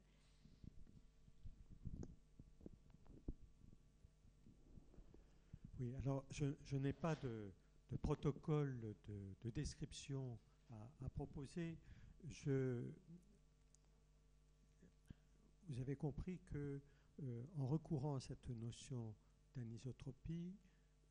Oui, 5.80 5.96
alors 5.96 6.24
je, 6.30 6.78
n'ai 6.78 6.94
pas 6.94 7.16
de, 7.16 7.52
protocole 8.02 8.80
de, 8.80 9.50
description 9.50 10.40
à, 10.70 11.10
proposer. 11.10 11.78
Je, 12.30 12.88
vous 15.68 15.82
avez 15.82 15.96
compris 15.96 16.40
que 16.46 16.80
euh, 17.24 17.44
en 17.58 17.68
recourant 17.68 18.16
à 18.16 18.20
cette 18.22 18.48
notion 18.50 19.14
d'anisotropie, 19.56 20.56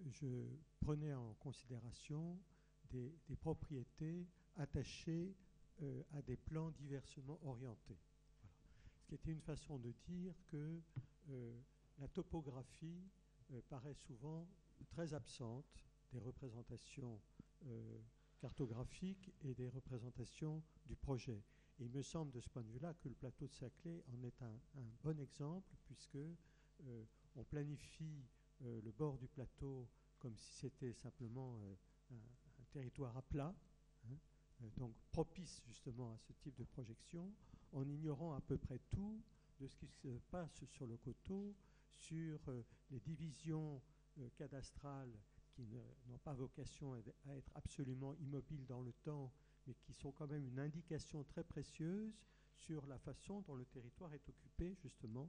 je 0.08 0.46
prenais 0.80 1.12
en 1.14 1.34
considération 1.34 2.38
des, 2.90 3.12
propriétés 3.40 4.26
attachées 4.56 5.34
euh, 5.82 6.02
à 6.12 6.22
des 6.22 6.36
plans 6.36 6.70
diversement 6.70 7.38
orientés. 7.44 7.98
Ce 8.98 9.06
qui 9.06 9.14
était 9.14 9.32
une 9.32 9.40
façon 9.40 9.78
de 9.78 9.92
dire 10.06 10.34
que 10.46 10.80
euh, 11.30 11.60
la 11.98 12.08
topographie 12.08 13.04
euh, 13.52 13.60
paraît 13.68 13.94
souvent 13.94 14.48
très 14.90 15.14
absente 15.14 15.84
des 16.12 16.18
représentations 16.18 17.20
cartographiques 18.40 19.30
et 19.42 19.54
des 19.54 19.68
représentations 19.68 20.62
du 20.86 20.96
projet. 20.96 21.44
Et 21.78 21.84
il 21.84 21.90
me 21.90 22.00
semble 22.02 22.32
de 22.32 22.40
ce 22.40 22.48
point 22.48 22.62
de 22.62 22.70
vue-là 22.70 22.94
que 22.94 23.08
le 23.08 23.14
plateau 23.14 23.46
de 23.46 23.52
Saclay 23.52 24.02
en 24.08 24.22
est 24.22 24.42
un, 24.42 24.58
bon 25.04 25.20
exemple, 25.20 25.76
puisque 25.84 26.18
on 27.36 27.44
planifie 27.44 28.24
le 28.60 28.90
bord 28.92 29.18
du 29.18 29.28
plateau 29.28 29.88
comme 30.20 30.36
si 30.36 30.52
c'était 30.52 30.92
simplement 30.92 31.56
un, 31.56 31.76
territoire 32.72 33.16
à 33.16 33.22
plat, 33.22 33.52
hein, 34.04 34.16
euh, 34.62 34.68
donc 34.76 34.94
propice 35.10 35.60
justement 35.66 36.12
à 36.12 36.18
ce 36.18 36.32
type 36.34 36.56
de 36.56 36.64
projection, 36.64 37.32
en 37.72 37.88
ignorant 37.88 38.34
à 38.34 38.40
peu 38.40 38.56
près 38.58 38.78
tout 38.90 39.20
de 39.58 39.66
ce 39.66 39.76
qui 39.76 39.88
se 39.88 40.08
passe 40.30 40.64
sur 40.66 40.86
le 40.86 40.96
coteau, 40.96 41.56
sur 41.90 42.38
euh, 42.48 42.62
les 42.90 43.00
divisions 43.00 43.82
euh, 44.18 44.28
cadastrales 44.36 45.18
qui 45.50 45.66
n'ont 46.06 46.18
pas 46.18 46.32
vocation 46.32 46.94
à 46.94 47.34
être 47.34 47.50
absolument 47.56 48.14
immobiles 48.14 48.66
dans 48.66 48.82
le 48.82 48.92
temps, 48.92 49.32
mais 49.66 49.74
qui 49.74 49.92
sont 49.92 50.12
quand 50.12 50.28
même 50.28 50.46
une 50.46 50.60
indication 50.60 51.24
très 51.24 51.42
précieuse 51.42 52.16
sur 52.54 52.86
la 52.86 52.98
façon 52.98 53.40
dont 53.40 53.56
le 53.56 53.64
territoire 53.64 54.14
est 54.14 54.28
occupé, 54.28 54.76
justement, 54.76 55.28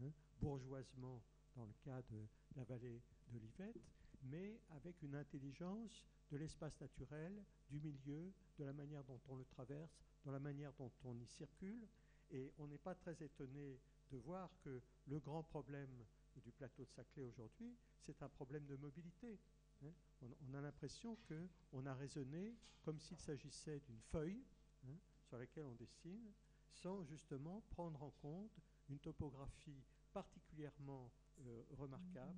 hein, 0.00 0.10
bourgeoisement 0.40 1.22
dans 1.54 1.66
le 1.66 1.74
cas 1.84 2.00
de 2.02 2.26
la 2.58 2.64
vallée 2.64 3.00
de 3.28 3.38
l'Yvette, 3.38 3.80
mais 4.24 4.60
avec 4.70 5.00
une 5.02 5.14
intelligence 5.14 6.04
de 6.30 6.36
l'espace 6.36 6.78
naturel, 6.80 7.44
du 7.70 7.80
milieu, 7.80 8.32
de 8.58 8.64
la 8.64 8.72
manière 8.72 9.04
dont 9.04 9.20
on 9.28 9.36
le 9.36 9.44
traverse, 9.44 10.02
de 10.24 10.30
la 10.32 10.40
manière 10.40 10.72
dont 10.74 10.90
on 11.04 11.16
y 11.18 11.26
circule. 11.26 11.86
Et 12.30 12.52
on 12.58 12.66
n'est 12.66 12.78
pas 12.78 12.94
très 12.94 13.22
étonné 13.22 13.80
de 14.10 14.16
voir 14.18 14.50
que 14.64 14.82
le 15.06 15.20
grand 15.20 15.44
problème 15.44 16.04
du 16.36 16.50
plateau 16.50 16.84
de 16.84 16.90
Saclay 16.90 17.22
aujourd'hui, 17.22 17.76
c'est 18.00 18.22
un 18.22 18.28
problème 18.28 18.66
de 18.66 18.76
mobilité. 18.76 19.38
Hein. 19.84 19.92
On, 20.20 20.54
a 20.54 20.60
l'impression 20.60 21.16
qu'on 21.28 21.86
a 21.86 21.94
raisonné 21.94 22.56
comme 22.82 22.98
s'il 22.98 23.18
s'agissait 23.18 23.80
d'une 23.80 24.00
feuille 24.00 24.44
hein, 24.84 24.98
sur 25.22 25.38
laquelle 25.38 25.66
on 25.66 25.74
dessine, 25.74 26.32
sans 26.72 27.04
justement 27.04 27.62
prendre 27.70 28.02
en 28.02 28.10
compte 28.10 28.58
une 28.88 28.98
topographie 28.98 29.84
particulièrement 30.12 31.12
euh, 31.46 31.62
remarquable 31.76 32.36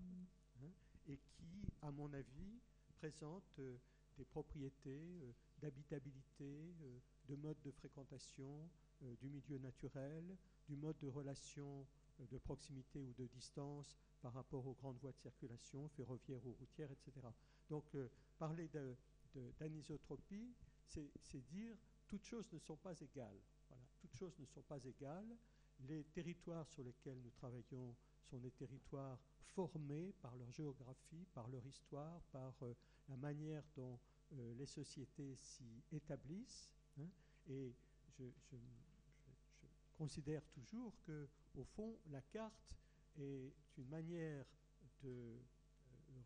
hein, 0.63 0.71
et 1.09 1.19
qui, 1.19 1.65
à 1.83 1.91
mon 1.91 2.13
avis, 2.13 2.61
présente 3.01 3.59
euh, 3.59 3.79
des 4.19 4.27
propriétés 4.27 5.23
euh, 5.23 5.33
d'habitabilité, 5.59 6.75
euh, 6.83 6.99
de 7.29 7.35
mode 7.35 7.61
de 7.63 7.71
fréquentation 7.71 8.69
du 9.23 9.31
milieu 9.31 9.57
naturel, 9.57 10.37
du 10.69 10.77
mode 10.77 10.99
de 10.99 11.09
relation 11.09 11.87
de 12.19 12.37
proximité 12.37 13.03
ou 13.03 13.15
de 13.15 13.27
distance 13.29 13.97
par 14.21 14.35
rapport 14.35 14.67
aux 14.67 14.75
grandes 14.75 14.99
voies 14.99 15.13
de 15.13 15.17
circulation, 15.17 15.89
ferroviaires 15.89 16.45
ou 16.45 16.53
routières, 16.53 16.91
etc. 16.93 17.27
Donc 17.71 17.97
parler 18.37 18.69
d'anisotropie, 19.59 20.55
c'est 20.85 21.47
dire 21.47 21.75
toutes 22.07 22.27
choses 22.27 22.53
ne 22.53 22.59
sont 22.59 22.77
pas 22.77 22.93
égales. 23.01 23.41
Toutes 24.01 24.15
choses 24.15 24.39
ne 24.39 24.45
sont 24.45 24.61
pas 24.65 24.85
égales. 24.85 25.35
Les 25.89 26.05
territoires 26.05 26.69
sur 26.69 26.85
lesquels 26.85 27.23
nous 27.23 27.31
travaillons 27.31 27.97
sont 28.23 28.39
des 28.39 28.51
territoires 28.51 29.19
formés 29.55 30.13
par 30.21 30.37
leur 30.37 30.51
géographie, 30.53 31.27
par 31.35 31.49
leur 31.49 31.65
histoire, 31.67 32.23
par 32.33 32.55
euh, 32.63 32.75
la 33.09 33.17
manière 33.17 33.65
dont 33.77 33.99
euh, 34.33 34.55
les 34.55 34.67
sociétés 34.67 35.35
s'y 35.37 35.83
établissent. 35.93 36.71
Hein. 36.99 37.09
et 37.49 37.75
je, 38.19 38.25
considère 39.97 40.47
toujours 40.49 40.95
que, 41.03 41.29
au 41.55 41.65
fond, 41.65 41.99
la 42.11 42.23
carte 42.23 42.75
est 43.19 43.53
une 43.77 43.89
manière 43.89 44.47
de 45.03 45.09
euh, 45.09 45.39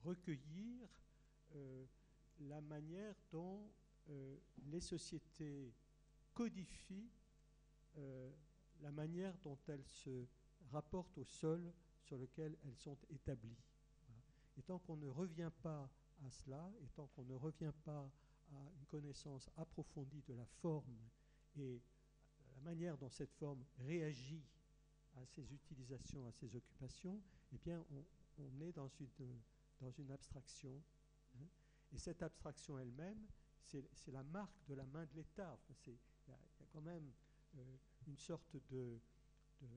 recueillir 0.05 0.89
la 2.41 2.61
manière 2.61 3.15
dont 3.31 3.71
les 4.67 4.81
sociétés 4.81 5.73
codifient 6.33 7.13
la 8.83 8.91
manière 8.91 9.37
dont 9.45 9.59
elles 9.69 9.87
se 9.87 10.27
rapportent 10.73 11.17
au 11.19 11.25
sol 11.25 11.73
sur 12.03 12.19
lequel 12.19 12.57
elles 12.65 12.77
sont 12.77 12.99
établies. 13.11 13.57
Et 14.57 14.63
tant 14.63 14.79
qu'on 14.79 14.97
ne 14.97 15.09
revient 15.09 15.51
pas 15.63 15.91
à 16.25 16.31
cela, 16.31 16.71
et 16.83 16.89
tant 16.95 17.07
qu'on 17.09 17.25
ne 17.25 17.35
revient 17.35 17.73
pas 17.85 18.11
à 18.53 18.71
une 18.79 18.87
connaissance 18.87 19.51
approfondie 19.57 20.23
de 20.23 20.35
la 20.35 20.47
forme 20.47 20.99
et 21.57 21.81
la 22.55 22.61
manière 22.63 22.97
dont 22.97 23.11
cette 23.11 23.33
forme 23.33 23.65
réagit 23.79 24.45
à 25.17 25.27
ses 25.27 25.53
utilisations, 25.53 26.27
à 26.27 26.33
ses 26.33 26.55
occupations, 26.55 27.21
eh 27.53 27.59
bien, 27.59 27.85
on, 28.39 28.61
est 28.61 28.73
dans 28.73 28.89
une, 29.01 29.41
dans 29.81 29.91
une 29.91 30.11
abstraction. 30.11 30.83
Hein. 31.37 31.47
Et 31.93 31.99
cette 31.99 32.23
abstraction 32.23 32.79
elle-même, 32.79 33.27
c'est 33.63 34.13
la 34.13 34.23
marque 34.23 34.65
de 34.69 34.75
la 34.75 34.85
main 34.87 35.05
de 35.07 35.15
l'État. 35.15 35.59
Il 35.87 35.93
y, 35.93 36.33
a 36.33 36.67
quand 36.73 36.83
même 36.83 37.13
euh, 37.57 37.77
une 38.07 38.17
sorte 38.17 38.57
de, 38.71 38.99
de, 39.61 39.69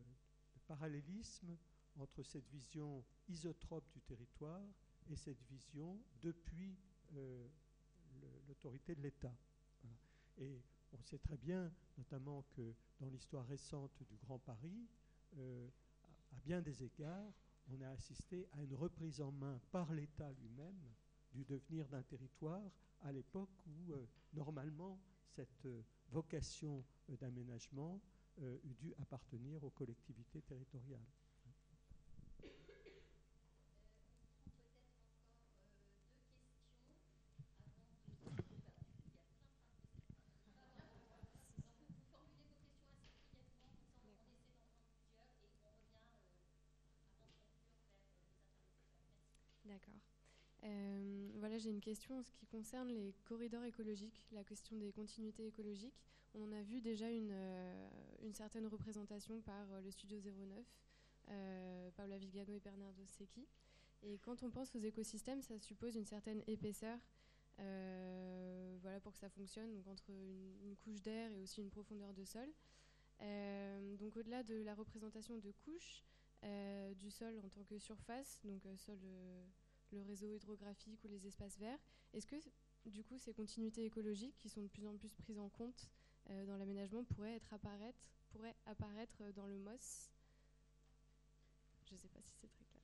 parallélisme 0.68 1.58
entre 1.98 2.24
cette 2.24 2.48
vision 2.50 3.04
isotrope 3.28 3.90
du 3.92 4.02
territoire 4.02 4.62
et 5.10 5.16
cette 5.16 5.42
vision 5.44 6.00
depuis 6.22 6.78
euh, 7.16 7.48
l'autorité 8.48 8.96
de 8.96 9.02
l'État. 9.02 9.36
Et 10.38 10.62
on 10.94 11.02
sait 11.02 11.18
très 11.18 11.38
bien, 11.38 11.72
notamment 11.98 12.44
que 12.52 12.74
dans 13.00 13.10
l'histoire 13.10 13.46
récente 13.46 14.04
du 14.04 14.18
Grand 14.18 14.40
Paris, 14.40 14.88
euh, 15.38 15.68
à 16.32 16.40
bien 16.42 16.62
des 16.62 16.84
égards, 16.84 17.34
on 17.70 17.82
a 17.82 17.90
assisté 17.90 18.48
à 18.54 18.64
une 18.64 18.76
reprise 18.76 19.22
en 19.22 19.32
main 19.32 19.60
par 19.72 19.92
l'État 19.94 20.32
lui-même 20.34 20.94
du 21.34 21.44
devenir 21.44 21.88
d'un 21.90 22.04
territoire 22.04 22.72
à 23.02 23.12
l'époque 23.12 23.50
où, 23.68 23.94
euh, 23.94 24.06
normalement, 24.34 25.00
cette 25.36 25.68
vocation 26.10 26.84
d'aménagement 27.08 28.02
eût 28.40 28.76
dû 28.76 28.94
appartenir 29.00 29.64
aux 29.64 29.70
collectivités 29.72 30.42
territoriales. 30.42 31.06
D'accord. 49.66 50.02
Euh, 51.58 51.60
j'ai 51.60 51.70
une 51.70 51.82
question 51.82 52.20
en 52.20 52.24
ce 52.24 52.32
qui 52.32 52.46
concerne 52.46 52.90
les 52.90 53.14
corridors 53.26 53.64
écologiques, 53.64 54.24
la 54.32 54.44
question 54.44 54.78
des 54.78 54.92
continuités 54.92 55.48
écologiques. 55.48 56.00
On 56.34 56.44
en 56.44 56.52
a 56.52 56.62
vu 56.62 56.82
déjà 56.82 57.10
une, 57.10 57.32
euh, 57.32 57.90
une 58.24 58.34
certaine 58.34 58.68
représentation 58.68 59.42
par 59.42 59.72
euh, 59.74 59.82
le 59.82 59.92
Studio 59.92 60.20
09, 60.20 61.94
Paola 61.96 62.18
Vigano 62.18 62.54
et 62.54 62.60
Bernardo 62.60 63.04
Secchi. 63.06 63.48
Et 64.04 64.18
quand 64.20 64.44
on 64.44 64.52
pense 64.52 64.76
aux 64.76 64.80
écosystèmes, 64.80 65.42
ça 65.42 65.58
suppose 65.60 65.96
une 65.96 66.06
certaine 66.06 66.42
épaisseur 66.48 66.98
voilà, 68.82 69.00
pour 69.02 69.12
que 69.12 69.18
ça 69.18 69.30
fonctionne, 69.30 69.74
donc 69.74 69.88
entre 69.88 70.10
une, 70.12 70.76
couche 70.78 71.02
d'air 71.02 71.32
et 71.32 71.42
aussi 71.42 71.60
une 71.60 71.72
profondeur 71.72 72.14
de 72.14 72.24
sol. 72.24 72.48
donc 74.00 74.16
au-delà 74.16 74.44
de 74.44 74.62
la 74.62 74.76
représentation 74.76 75.38
de 75.38 75.52
couches, 75.52 76.06
du 76.96 77.10
sol 77.10 77.42
en 77.44 77.50
tant 77.50 77.64
que 77.64 77.80
surface, 77.80 78.40
donc 78.44 78.62
sol 78.78 79.00
le 79.92 80.02
réseau 80.02 80.30
hydrographique 80.32 81.04
ou 81.04 81.08
les 81.08 81.28
espaces 81.28 81.58
verts. 81.58 81.80
Est-ce 82.14 82.28
que 82.28 82.36
du 82.86 83.04
coup 83.04 83.18
ces 83.18 83.34
continuités 83.34 83.86
écologiques 83.86 84.38
qui 84.38 84.50
sont 84.50 84.62
de 84.62 84.68
plus 84.68 84.88
en 84.88 84.96
plus 84.96 85.14
prises 85.14 85.40
en 85.40 85.50
compte 85.50 85.90
euh, 86.30 86.46
dans 86.46 86.58
l'aménagement 86.58 87.04
pourraient, 87.04 87.42
apparaître, 87.52 88.00
pourraient 88.30 88.56
apparaître 88.66 89.24
dans 89.36 89.48
le 89.48 89.58
MOS 89.58 90.10
Je 91.86 91.94
ne 91.94 91.98
sais 91.98 92.10
pas 92.10 92.22
si 92.22 92.34
c'est 92.42 92.48
très 92.48 92.66
clair. 92.66 92.82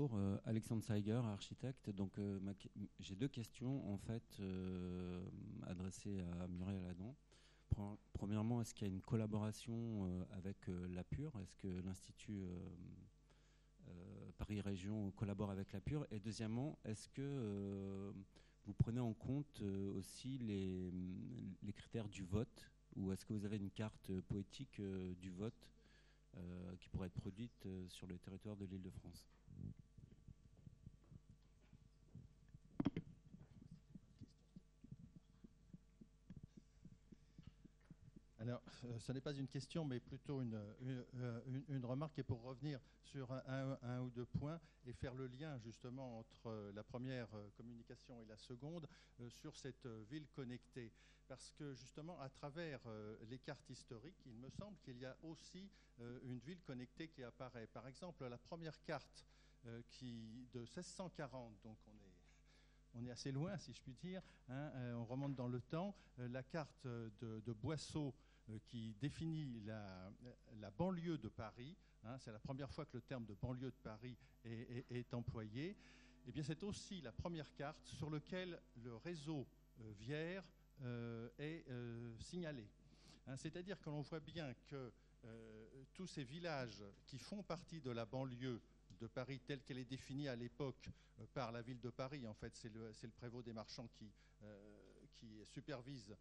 Bonjour, 0.00 0.16
euh, 0.16 0.38
Alexandre 0.46 0.82
Seiger, 0.82 1.20
architecte. 1.26 1.90
Donc, 1.90 2.18
euh, 2.18 2.38
j'ai 3.00 3.14
deux 3.14 3.28
questions 3.28 3.86
en 3.92 3.98
fait 3.98 4.38
euh, 4.40 5.22
adressées 5.66 6.22
à 6.40 6.48
Muriel 6.48 6.86
Adam. 6.86 7.14
Premièrement, 8.14 8.62
est-ce 8.62 8.72
qu'il 8.72 8.88
y 8.88 8.90
a 8.90 8.94
une 8.94 9.02
collaboration 9.02 10.08
avec 10.32 10.56
la 10.88 11.04
Pure? 11.04 11.38
Est-ce 11.42 11.54
que 11.54 11.68
l'Institut 11.84 12.46
Paris 14.38 14.62
Région 14.62 15.10
collabore 15.10 15.50
avec 15.50 15.70
la 15.74 15.82
Pure? 15.82 16.06
Et 16.10 16.18
deuxièmement, 16.18 16.78
est-ce 16.86 17.06
que 17.10 18.12
vous 18.64 18.72
prenez 18.72 19.00
en 19.00 19.12
compte 19.12 19.62
aussi 19.94 20.38
les, 20.38 20.90
les, 21.62 21.72
critères 21.74 22.08
du 22.08 22.24
vote? 22.24 22.70
Ou 22.96 23.12
est-ce 23.12 23.26
que 23.26 23.34
vous 23.34 23.44
avez 23.44 23.58
une 23.58 23.70
carte 23.70 24.10
poétique 24.22 24.80
du 25.20 25.30
vote 25.30 25.68
qui 26.80 26.88
pourrait 26.88 27.08
être 27.08 27.20
produite 27.20 27.68
sur 27.88 28.06
le 28.06 28.18
territoire 28.18 28.56
de 28.56 28.64
l'île 28.64 28.82
de 28.82 28.90
France 28.90 29.30
alors, 38.40 38.62
euh, 38.84 38.98
ce 38.98 39.12
n'est 39.12 39.20
pas 39.20 39.34
une 39.34 39.46
question, 39.48 39.84
mais 39.84 40.00
plutôt 40.00 40.40
une, 40.40 40.58
une, 41.68 41.84
remarque. 41.84 42.18
Et 42.18 42.22
pour 42.22 42.42
revenir 42.42 42.80
sur 43.02 43.30
un, 43.32 44.00
ou 44.00 44.10
deux 44.10 44.26
points 44.26 44.58
et 44.86 44.92
faire 44.92 45.14
le 45.14 45.26
lien 45.26 45.58
justement 45.58 46.18
entre 46.18 46.46
euh, 46.46 46.72
la 46.74 46.82
première 46.82 47.28
euh, 47.34 47.48
communication 47.56 48.20
et 48.22 48.24
la 48.24 48.36
seconde 48.36 48.88
sur 49.28 49.56
cette 49.56 49.86
ville 50.10 50.26
connectée. 50.28 50.90
Parce 51.28 51.52
que 51.52 51.74
justement, 51.74 52.18
à 52.20 52.28
travers 52.28 52.80
les 53.28 53.38
cartes 53.38 53.70
historiques, 53.70 54.20
il 54.26 54.34
me 54.34 54.50
semble 54.50 54.76
qu'il 54.78 54.98
y 54.98 55.06
a 55.06 55.16
aussi 55.22 55.70
une 56.24 56.40
ville 56.40 56.60
connectée 56.62 57.06
qui 57.06 57.22
apparaît. 57.22 57.68
Par 57.68 57.86
exemple, 57.86 58.26
la 58.26 58.36
première 58.36 58.82
carte 58.82 59.24
euh, 59.66 59.82
qui, 59.90 60.48
de 60.54 60.60
1640, 60.60 61.52
donc 61.62 61.76
on 61.86 61.92
est, 61.92 62.94
on 62.94 63.04
est 63.04 63.10
assez 63.10 63.30
loin, 63.30 63.58
si 63.58 63.74
je 63.74 63.82
puis 63.82 63.92
dire, 63.92 64.22
hein, 64.48 64.70
euh, 64.74 64.94
on 64.94 65.04
remonte 65.04 65.34
dans 65.34 65.48
le 65.48 65.60
temps, 65.60 65.94
euh, 66.18 66.28
la 66.28 66.42
carte 66.42 66.86
de 66.86 67.52
Boisseau 67.52 68.14
qui 68.66 68.94
définit 69.00 69.60
la, 69.64 70.70
banlieue 70.76 71.18
de 71.18 71.28
Paris, 71.28 71.76
hein, 72.04 72.18
c'est 72.18 72.32
la 72.32 72.38
première 72.38 72.70
fois 72.70 72.84
que 72.84 72.96
le 72.96 73.02
terme 73.02 73.24
de 73.26 73.34
banlieue 73.34 73.70
de 73.70 73.82
Paris 73.82 74.16
est, 74.44 75.14
employé, 75.14 75.76
eh 76.26 76.32
bien 76.32 76.42
c'est 76.42 76.62
aussi 76.62 77.00
la 77.00 77.12
première 77.12 77.52
carte 77.54 77.84
sur 77.86 78.10
laquelle 78.10 78.60
le 78.82 78.96
réseau 78.96 79.46
Vière 79.98 80.44
est 81.38 81.64
signalé. 82.18 82.68
Hein, 83.26 83.36
c'est-à-dire 83.36 83.80
que 83.80 83.88
l'on 83.88 84.02
voit 84.02 84.20
bien 84.20 84.52
que 84.66 84.92
tous 85.94 86.06
ces 86.06 86.24
villages 86.24 86.82
qui 87.06 87.18
font 87.18 87.42
partie 87.42 87.80
de 87.80 87.90
la 87.90 88.04
banlieue 88.04 88.60
de 89.00 89.06
Paris 89.06 89.40
telle 89.40 89.62
qu'elle 89.62 89.78
est 89.78 89.84
définie 89.84 90.28
à 90.28 90.36
l'époque 90.36 90.88
euh, 91.20 91.26
par 91.32 91.52
la 91.52 91.62
ville 91.62 91.80
de 91.80 91.90
Paris. 91.90 92.26
En 92.26 92.34
fait, 92.34 92.54
c'est 92.54 92.72
le, 92.72 92.92
prévôt 93.16 93.42
des 93.42 93.52
marchands 93.52 93.88
qui, 93.98 94.12
euh, 94.42 94.79
qui, 95.12 95.44
supervise, 95.44 96.14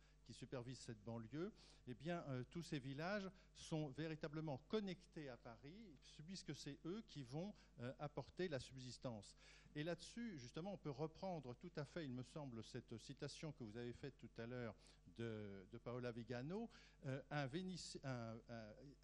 cette 0.73 1.03
banlieue. 1.03 1.53
Eh 1.87 1.93
bien, 1.93 2.23
euh, 2.27 2.43
tous 2.51 2.61
ces 2.61 2.79
villages 2.79 3.29
sont 3.55 3.89
véritablement 3.89 4.59
connectés 4.67 5.29
à 5.29 5.37
Paris, 5.37 5.97
puisque 6.25 6.55
c'est 6.55 6.77
eux 6.85 7.03
qui 7.07 7.23
vont 7.23 7.53
apporter 7.99 8.47
la 8.47 8.59
subsistance. 8.59 9.37
Et 9.75 9.83
là-dessus, 9.83 10.37
justement, 10.37 10.73
on 10.73 10.77
peut 10.77 10.89
reprendre 10.89 11.55
tout 11.55 11.71
à 11.75 11.85
fait, 11.85 12.05
il 12.05 12.11
me 12.11 12.23
semble, 12.23 12.63
cette 12.63 12.97
citation 12.97 13.51
que 13.53 13.63
vous 13.63 13.77
avez 13.77 13.93
faite 13.93 14.17
tout 14.17 14.41
à 14.41 14.45
l'heure 14.45 14.75
de, 15.17 15.65
Paola 15.83 16.11
Vigano. 16.11 16.69
un, 17.31 17.47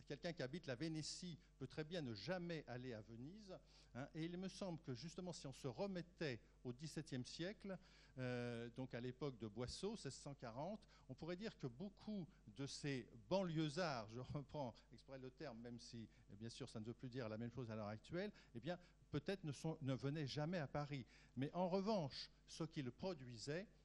quelqu'un 0.06 0.34
qui 0.34 0.44
habite 0.44 0.68
la 0.68 0.76
Vénétie 0.76 1.40
peut 1.58 1.68
très 1.68 1.84
bien 1.84 2.02
ne 2.02 2.14
jamais 2.14 2.64
aller 2.68 2.94
à 2.94 3.02
Venise. 3.02 3.58
Hein, 3.96 4.08
et 4.14 4.26
il 4.26 4.38
me 4.38 4.50
semble 4.50 4.80
que 4.82 4.94
justement, 4.94 5.32
si 5.32 5.48
on 5.48 5.54
se 5.54 5.68
remettait 5.68 6.40
au 6.64 6.74
XVIIe 6.74 7.26
siècle, 7.26 7.78
euh, 8.18 8.70
donc 8.76 8.94
à 8.94 9.02
l'époque 9.02 9.38
de 9.40 9.48
Boisseau, 9.48 9.92
1640, 9.92 10.80
on 11.10 11.14
pourrait 11.14 11.36
dire 11.36 11.58
que 11.58 11.68
beaucoup 11.68 12.28
de 12.48 12.66
ces 12.66 13.08
banlieusards, 13.30 14.08
je 14.14 14.20
reprends 14.20 14.74
exprès 14.94 15.18
le 15.20 15.32
terme, 15.32 15.60
même 15.60 15.80
si 15.80 16.10
bien 16.32 16.50
sûr 16.50 16.70
ça 16.70 16.80
ne 16.80 16.86
veut 16.86 16.94
plus 16.94 17.10
dire 17.10 17.30
la 17.30 17.38
même 17.38 17.52
chose 17.52 17.70
à 17.72 17.76
l'heure 17.76 17.88
actuelle, 17.88 18.32
eh 18.54 18.60
bien 18.60 18.78
peut-être 19.12 19.44
ne, 19.44 19.52
ne 19.82 19.94
venaient 19.94 20.28
jamais 20.28 20.58
à 20.58 20.68
Paris. 20.68 21.06
Mais 21.36 21.52
en 21.54 21.68
revanche, 21.70 22.30
ce 22.48 22.64
qu'ils 22.64 22.92
produisaient 22.92 23.62
euh, 23.62 23.64
euh, 23.64 23.85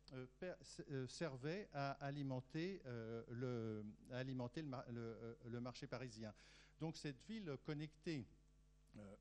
servait 1.08 1.68
à 1.72 1.92
alimenter, 2.04 2.80
le, 3.30 3.84
alimenter 4.12 4.62
le, 4.62 5.60
marché 5.60 5.86
parisien. 5.86 6.32
Donc 6.78 6.96
cette 6.96 7.20
ville 7.26 7.56
connectée 7.64 8.26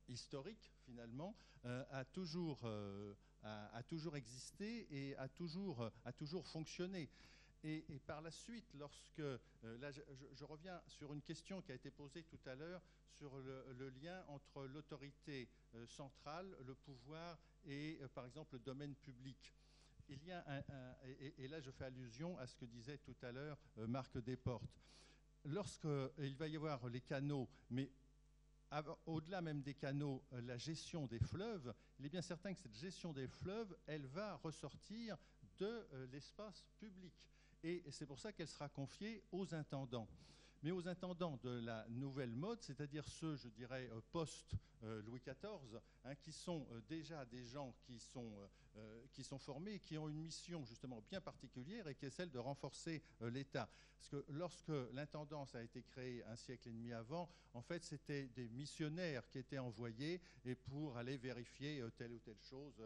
historique, 0.08 0.72
finalement, 0.84 1.34
a 1.64 2.04
toujours 2.04 2.64
existé 4.14 4.86
et 4.90 5.16
a 5.16 5.28
toujours, 5.28 5.90
a 6.04 6.12
toujours 6.12 6.46
fonctionné. 6.46 7.08
Et, 7.62 7.84
par 8.06 8.22
la 8.22 8.30
suite, 8.30 8.72
lorsque, 8.74 9.18
là 9.62 9.90
je, 9.90 10.44
reviens 10.44 10.80
sur 10.86 11.12
une 11.12 11.20
question 11.20 11.60
qui 11.60 11.72
a 11.72 11.74
été 11.74 11.90
posée 11.90 12.22
tout 12.24 12.40
à 12.46 12.54
l'heure 12.54 12.82
sur 13.10 13.38
le, 13.38 13.90
lien 14.02 14.24
entre 14.28 14.66
l'autorité 14.66 15.48
centrale, 15.86 16.56
le 16.64 16.74
pouvoir 16.74 17.38
et 17.66 17.98
par 18.14 18.24
exemple 18.24 18.54
le 18.54 18.60
domaine 18.60 18.94
public. 18.94 19.54
Il 20.10 20.18
et, 21.38 21.48
là 21.48 21.60
je 21.60 21.70
fais 21.70 21.84
allusion 21.84 22.36
à 22.38 22.46
ce 22.46 22.56
que 22.56 22.64
disait 22.64 22.98
tout 22.98 23.16
à 23.22 23.30
l'heure 23.30 23.58
Marc 23.76 24.18
Desportes. 24.18 24.80
Lorsqu'il 25.44 26.36
va 26.36 26.48
y 26.48 26.56
avoir 26.56 26.88
les 26.88 27.00
canaux, 27.00 27.48
mais 27.70 27.90
au-delà 29.06 29.40
même 29.40 29.62
des 29.62 29.74
canaux, 29.74 30.22
euh, 30.32 30.40
la 30.42 30.56
gestion 30.56 31.06
des 31.06 31.18
fleuves, 31.18 31.74
il 31.98 32.06
est 32.06 32.10
bien 32.10 32.22
certain 32.22 32.54
que 32.54 32.60
cette 32.60 32.76
gestion 32.76 33.12
des 33.12 33.26
fleuves, 33.26 33.76
elle 33.86 34.06
va 34.06 34.36
ressortir 34.36 35.16
de 35.58 35.66
euh, 35.66 36.06
l'espace 36.12 36.64
public. 36.78 37.12
Et 37.62 37.84
c'est 37.90 38.06
pour 38.06 38.18
ça 38.18 38.32
qu'elle 38.32 38.48
sera 38.48 38.68
confiée 38.68 39.22
aux 39.32 39.54
intendants. 39.54 40.08
Mais 40.62 40.70
aux 40.70 40.86
intendants 40.88 41.38
de 41.42 41.50
la 41.50 41.86
nouvelle 41.88 42.34
mode, 42.34 42.62
c'est-à-dire 42.62 43.06
ceux, 43.06 43.36
je 43.36 43.48
dirais, 43.48 43.88
euh, 43.92 44.00
post-Louis 44.80 45.20
XIV, 45.20 45.80
hein, 46.04 46.14
qui 46.16 46.32
sont 46.32 46.66
déjà 46.88 47.24
des 47.24 47.44
gens 47.44 47.74
qui 47.82 47.98
sont 47.98 48.32
euh, 48.76 49.04
qui 49.10 49.24
sont 49.24 49.38
formés 49.38 49.80
qui 49.80 49.98
ont 49.98 50.08
une 50.08 50.20
mission 50.20 50.64
justement 50.64 51.02
bien 51.10 51.20
particulière 51.20 51.88
et 51.88 51.96
qui 51.96 52.06
est 52.06 52.10
celle 52.10 52.30
de 52.30 52.38
renforcer 52.38 53.02
euh, 53.20 53.28
l'État. 53.28 53.68
Parce 53.98 54.08
que 54.08 54.24
lorsque 54.28 54.72
l'intendance 54.92 55.56
a 55.56 55.62
été 55.62 55.82
créée 55.82 56.22
un 56.24 56.36
siècle 56.36 56.68
et 56.68 56.70
demi 56.70 56.92
avant, 56.92 57.28
en 57.52 57.62
fait, 57.62 57.82
c'était 57.82 58.28
des 58.28 58.48
missionnaires 58.48 59.28
qui 59.28 59.38
étaient 59.38 59.58
envoyés 59.58 60.20
et 60.44 60.54
pour 60.54 60.96
aller 60.96 61.16
vérifier 61.16 61.80
euh, 61.80 61.90
telle 61.90 62.12
ou 62.12 62.20
telle 62.20 62.40
chose, 62.40 62.80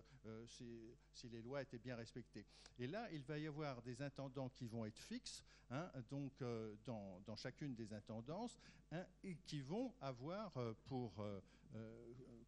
si, 0.47 1.29
les 1.29 1.43
lois 1.43 1.61
étaient 1.61 1.79
bien 1.79 1.97
respectées. 1.97 2.47
Et 2.79 2.87
là, 2.87 3.07
il 3.13 3.23
va 3.23 3.39
y 3.39 3.47
avoir 3.47 3.83
des 3.83 4.01
intendants 4.01 4.49
qui 4.49 4.67
vont 4.67 4.87
être 4.87 4.99
fixes, 4.99 5.45
hein, 5.71 5.91
donc 6.09 6.33
dans, 6.87 7.21
dans, 7.21 7.37
chacune 7.37 7.75
des 7.75 7.93
intendances, 7.93 8.59
hein, 8.91 9.05
et 9.23 9.37
qui 9.37 9.61
vont 9.61 9.95
avoir 10.01 10.53
pour 10.87 11.25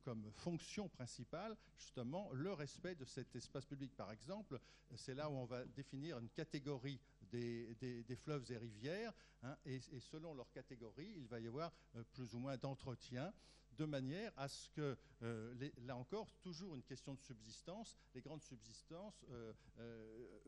comme 0.06 0.30
fonction 0.34 0.88
principale 0.88 1.56
justement 1.76 2.30
le 2.32 2.52
respect 2.52 2.94
de 2.94 3.04
cet 3.04 3.34
espace 3.34 3.66
public. 3.66 3.92
Par 3.96 4.12
exemple, 4.12 4.60
c'est 4.94 5.14
là 5.14 5.28
où 5.28 5.34
on 5.34 5.46
va 5.46 5.64
définir 5.64 6.18
une 6.18 6.28
catégorie 6.28 7.00
des, 7.32 8.16
fleuves 8.22 8.50
et 8.52 8.56
rivières, 8.56 9.12
hein, 9.42 9.56
et, 9.64 9.80
selon 9.98 10.34
leur 10.34 10.50
catégorie, 10.52 11.12
il 11.16 11.26
va 11.26 11.40
y 11.40 11.48
avoir 11.48 11.72
euh, 11.96 12.04
plus 12.12 12.34
ou 12.34 12.38
moins 12.38 12.56
d'entretien 12.56 13.32
de 13.76 13.84
manière 13.84 14.32
à 14.36 14.48
ce 14.48 14.70
que, 14.70 14.96
euh, 15.22 15.70
là 15.78 15.96
encore, 15.96 16.32
toujours 16.40 16.76
une 16.76 16.84
question 16.84 17.14
de 17.14 17.20
subsistance, 17.20 17.98
les 18.14 18.22
grandes 18.22 18.42
subsistances 18.42 19.24
euh, 19.30 19.52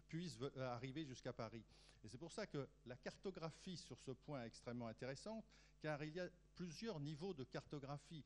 puissent 0.06 0.38
arriver 0.56 1.04
jusqu'à 1.04 1.32
Paris. 1.32 1.64
Et 2.04 2.08
c'est 2.08 2.16
pour 2.16 2.32
ça 2.32 2.46
que 2.46 2.68
la 2.86 2.96
cartographie 2.96 3.76
sur 3.76 3.98
ce 3.98 4.12
point 4.12 4.44
est 4.44 4.46
extrêmement 4.46 4.86
intéressante, 4.86 5.44
car 5.80 6.02
il 6.04 6.14
y 6.14 6.20
a 6.20 6.28
plusieurs 6.54 7.00
niveaux 7.00 7.34
de 7.34 7.44
cartographie. 7.44 8.24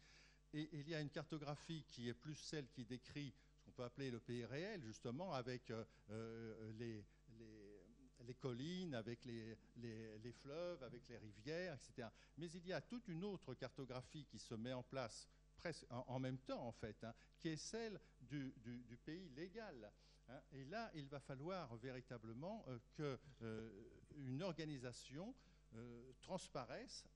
Et 0.55 0.69
il 0.73 0.89
y 0.89 0.95
a 0.95 1.01
une 1.01 1.11
cartographie 1.11 1.85
qui 1.89 2.09
est 2.09 2.15
plus 2.15 2.35
celle 2.35 2.69
qui 2.69 2.85
décrit 2.85 3.33
ce 3.55 3.65
qu'on 3.65 3.73
peut 3.73 3.85
appeler 3.85 4.11
le 4.11 4.21
pays 4.21 4.45
réel, 4.45 4.83
justement, 4.83 5.33
avec 5.33 5.71
euh, 5.71 5.85
euh, 6.11 6.73
les, 6.79 8.35
collines, 8.35 8.95
avec 8.95 9.25
les, 9.25 9.57
fleuves, 10.43 10.83
avec 10.83 11.09
les 11.09 11.17
rivières, 11.17 11.75
etc. 11.75 12.09
Mais 12.37 12.51
il 12.51 12.67
y 12.67 12.73
a 12.73 12.81
toute 12.81 13.09
une 13.09 13.25
autre 13.25 13.55
cartographie 13.55 14.27
qui 14.27 14.39
se 14.39 14.55
met 14.55 14.73
en 14.73 14.83
place 14.83 15.29
presque 15.57 15.87
en, 15.91 16.19
même 16.19 16.39
temps, 16.39 16.67
en 16.67 16.73
fait, 16.73 17.03
hein, 17.05 17.15
qui 17.39 17.49
est 17.49 17.57
celle 17.57 18.01
du, 18.21 18.53
du, 18.59 18.97
pays 18.97 19.29
légal. 19.31 19.91
Hein. 20.29 20.41
Et 20.53 20.65
là, 20.65 20.91
il 20.95 21.09
va 21.09 21.21
falloir 21.21 21.75
véritablement 21.77 22.65
euh, 23.01 23.17
qu'une 24.11 24.43
organisation 24.43 25.35
transparaisse 26.21 27.07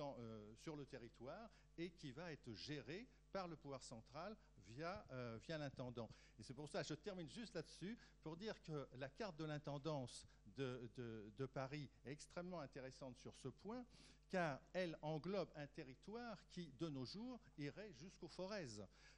euh, 0.00 0.54
sur 0.56 0.76
le 0.76 0.86
territoire 0.86 1.50
et 1.76 1.90
qui 1.90 2.10
va 2.12 2.32
être 2.32 2.52
géré 2.52 3.08
par 3.32 3.48
le 3.48 3.56
pouvoir 3.56 3.82
central 3.82 4.36
via, 4.68 5.04
euh, 5.12 5.38
via 5.42 5.58
l'intendant. 5.58 6.10
Et 6.38 6.42
c'est 6.42 6.54
pour 6.54 6.68
ça, 6.68 6.82
je 6.82 6.94
termine 6.94 7.28
juste 7.28 7.54
là-dessus, 7.54 7.98
pour 8.22 8.36
dire 8.36 8.60
que 8.62 8.88
la 8.94 9.08
carte 9.08 9.36
de 9.36 9.44
l'intendance 9.44 10.26
de, 10.56 10.90
de, 10.96 11.46
Paris 11.46 11.88
est 12.04 12.12
extrêmement 12.12 12.60
intéressante 12.60 13.16
sur 13.16 13.34
ce 13.36 13.48
point, 13.48 13.84
car 14.28 14.60
elle 14.72 14.96
englobe 15.02 15.50
un 15.56 15.66
territoire 15.66 16.38
qui, 16.48 16.72
de 16.78 16.88
nos 16.88 17.04
jours, 17.04 17.40
irait 17.58 17.92
jusqu'aux 17.92 18.28
forêts. 18.28 18.66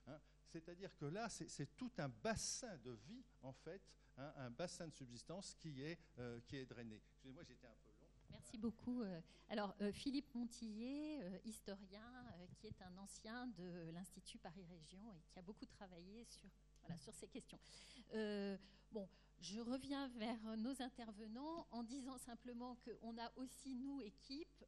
Hein. 0.06 0.18
C'est-à-dire 0.48 0.94
que 0.96 1.06
là, 1.06 1.28
c'est 1.28 1.76
tout 1.76 1.92
un 1.98 2.08
bassin 2.08 2.76
de 2.78 2.92
vie, 2.92 3.24
en 3.40 3.52
fait, 3.52 3.82
hein, 4.16 4.32
un 4.36 4.50
bassin 4.50 4.86
de 4.88 4.92
subsistance 4.92 5.54
qui 5.54 5.82
est, 5.82 5.98
euh, 6.18 6.40
qui 6.46 6.56
est 6.56 6.66
drainé. 6.66 7.00
Excusez-moi, 7.10 7.42
j'étais 7.44 7.66
un 7.66 7.76
peu 7.82 7.91
Merci 8.32 8.56
beaucoup. 8.56 9.02
Euh, 9.02 9.20
alors, 9.50 9.74
euh, 9.82 9.92
Philippe 9.92 10.34
Montillet, 10.34 11.20
euh, 11.22 11.38
historien, 11.44 12.26
qui 12.56 12.66
est 12.66 12.82
un 12.82 12.96
ancien 12.96 13.46
de 13.48 13.90
l'Institut 13.92 14.38
Paris 14.38 14.64
Région 14.70 15.12
et 15.12 15.20
qui 15.28 15.38
a 15.38 15.42
beaucoup 15.42 15.66
travaillé 15.66 16.24
sur, 16.24 16.48
voilà, 16.80 16.96
sur 16.96 17.14
ces 17.14 17.28
questions. 17.28 17.58
bon, 18.90 19.08
je 19.40 19.60
reviens 19.60 20.08
vers 20.08 20.56
nos 20.56 20.80
intervenants 20.80 21.66
en 21.72 21.82
disant 21.82 22.16
simplement 22.18 22.76
qu'on 22.76 23.18
a 23.18 23.32
aussi, 23.36 23.74
nous, 23.74 24.00
équipe, 24.00 24.64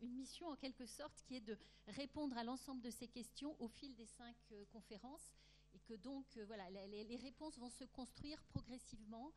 une 0.00 0.14
mission 0.14 0.48
en 0.48 0.56
quelque 0.56 0.86
sorte 0.86 1.22
qui 1.22 1.36
est 1.36 1.40
de 1.40 1.56
répondre 1.86 2.36
à 2.36 2.44
l'ensemble 2.44 2.82
de 2.82 2.90
ces 2.90 3.08
questions 3.08 3.56
au 3.60 3.68
fil 3.68 3.94
des 3.94 4.06
cinq 4.06 4.36
conférences 4.72 5.34
et 5.72 5.78
que 5.80 5.94
donc, 5.94 6.26
voilà, 6.46 6.68
les, 6.70 7.16
réponses 7.16 7.58
vont 7.58 7.70
se 7.70 7.84
construire 7.84 8.42
progressivement 8.44 9.32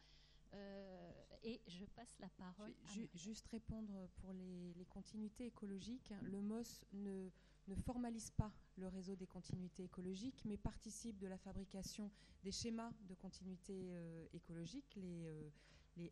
euh, 0.54 1.12
et 1.44 1.62
je 1.68 1.86
passe 1.86 2.18
la 2.20 2.30
parole. 2.30 2.74
juste 3.14 3.48
répondre 3.48 4.08
pour 4.16 4.32
les, 4.34 4.86
continuités 4.90 5.48
écologiques. 5.48 6.14
Le 6.22 6.42
MOS 6.42 6.86
ne, 6.94 7.30
ne, 7.68 7.76
formalise 7.76 8.32
pas 8.32 8.52
le 8.78 8.88
réseau 8.88 9.16
des 9.16 9.28
continuités 9.28 9.84
écologiques, 9.84 10.44
mais 10.46 10.58
participe 10.58 11.18
de 11.18 11.28
la 11.28 11.38
fabrication 11.38 12.12
des 12.44 12.52
schémas 12.52 12.92
de 13.08 13.16
continuité 13.16 13.90
euh, 13.92 14.26
écologique, 14.34 14.96
les, 14.96 15.26
euh, 15.26 15.50
les, 15.98 16.12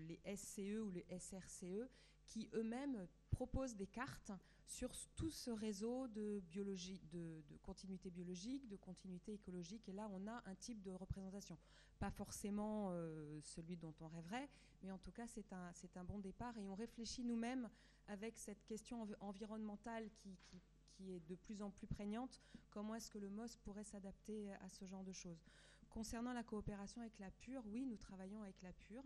les, 0.00 0.36
SCE 0.36 0.80
ou 0.80 0.90
les 0.90 1.04
SRCE, 1.18 1.88
qui 2.26 2.48
eux-mêmes 2.54 3.06
proposent 3.30 3.76
des 3.76 3.86
cartes 3.86 4.32
sur 4.66 4.90
tout 5.14 5.30
ce 5.30 5.50
réseau 5.50 6.08
de, 6.08 6.40
biologie, 6.48 7.00
de, 7.12 7.42
continuité 7.62 8.10
biologique, 8.10 8.68
de 8.68 8.76
continuité 8.76 9.34
écologique. 9.34 9.88
Et 9.88 9.92
là, 9.92 10.08
on 10.12 10.26
a 10.26 10.42
un 10.46 10.54
type 10.54 10.82
de 10.82 10.92
représentation. 10.92 11.58
Pas 11.98 12.10
forcément 12.10 12.90
euh, 12.90 13.40
celui 13.42 13.76
dont 13.76 13.94
on 14.00 14.08
rêverait, 14.08 14.48
mais 14.82 14.90
en 14.90 14.98
tout 14.98 15.12
cas, 15.12 15.26
c'est 15.26 15.52
un, 15.52 15.72
un 15.96 16.04
bon 16.04 16.18
départ. 16.18 16.56
Et 16.58 16.66
on 16.66 16.74
réfléchit 16.74 17.24
nous-mêmes 17.24 17.68
avec 18.08 18.36
cette 18.38 18.64
question 18.64 19.06
environnementale 19.20 20.10
qui, 20.14 20.36
qui, 20.46 21.12
est 21.12 21.20
de 21.28 21.34
plus 21.34 21.62
en 21.62 21.70
plus 21.70 21.86
prégnante. 21.86 22.40
Comment 22.70 22.94
est-ce 22.94 23.10
que 23.10 23.18
le 23.18 23.30
MOS 23.30 23.56
pourrait 23.62 23.84
s'adapter 23.84 24.52
à 24.54 24.68
ce 24.68 24.84
genre 24.84 25.04
de 25.04 25.12
choses? 25.12 25.44
Concernant 25.90 26.32
la 26.32 26.42
coopération 26.42 27.00
avec 27.00 27.18
la 27.18 27.30
Pure, 27.30 27.62
oui, 27.66 27.86
nous 27.86 27.96
travaillons 27.96 28.42
avec 28.42 28.60
la 28.62 28.72
Pure. 28.72 29.04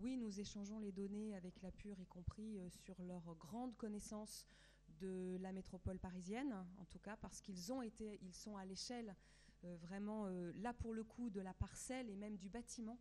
Oui, 0.00 0.16
nous 0.16 0.40
échangeons 0.40 0.78
les 0.78 0.90
données 0.90 1.34
avec 1.36 1.62
la 1.62 1.70
Pure, 1.70 1.98
y 2.00 2.06
compris 2.06 2.58
euh, 2.58 2.68
sur 2.70 3.00
leur 3.02 3.22
grande 3.36 3.76
connaissance 3.76 4.44
de 5.00 5.38
la 5.40 5.52
métropole 5.52 5.98
parisienne, 5.98 6.54
en 6.78 6.84
tout 6.86 6.98
cas 6.98 7.16
parce 7.16 7.40
qu'ils 7.40 7.72
ont 7.72 7.82
été, 7.82 8.18
ils 8.22 8.34
sont 8.34 8.56
à 8.56 8.64
l'échelle 8.64 9.14
euh, 9.64 9.76
vraiment 9.76 10.26
euh, 10.26 10.52
là 10.56 10.72
pour 10.74 10.92
le 10.92 11.04
coup 11.04 11.30
de 11.30 11.40
la 11.40 11.54
parcelle 11.54 12.10
et 12.10 12.16
même 12.16 12.36
du 12.36 12.48
bâtiment. 12.48 12.98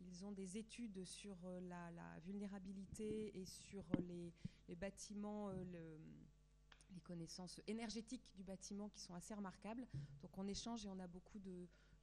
Ils 0.00 0.24
ont 0.24 0.32
des 0.32 0.58
études 0.58 1.04
sur 1.04 1.36
euh, 1.44 1.60
la, 1.60 2.18
vulnérabilité 2.20 3.38
et 3.38 3.44
sur 3.44 3.84
les, 3.98 4.32
bâtiments, 4.76 5.50
les 6.90 7.00
connaissances 7.00 7.60
énergétiques 7.66 8.24
du 8.34 8.42
bâtiment 8.42 8.88
qui 8.88 9.00
sont 9.00 9.14
assez 9.14 9.34
remarquables. 9.34 9.86
Donc 10.22 10.36
on 10.38 10.46
échange 10.46 10.84
et 10.84 10.88
on 10.88 10.98
a 10.98 11.06
beaucoup 11.06 11.38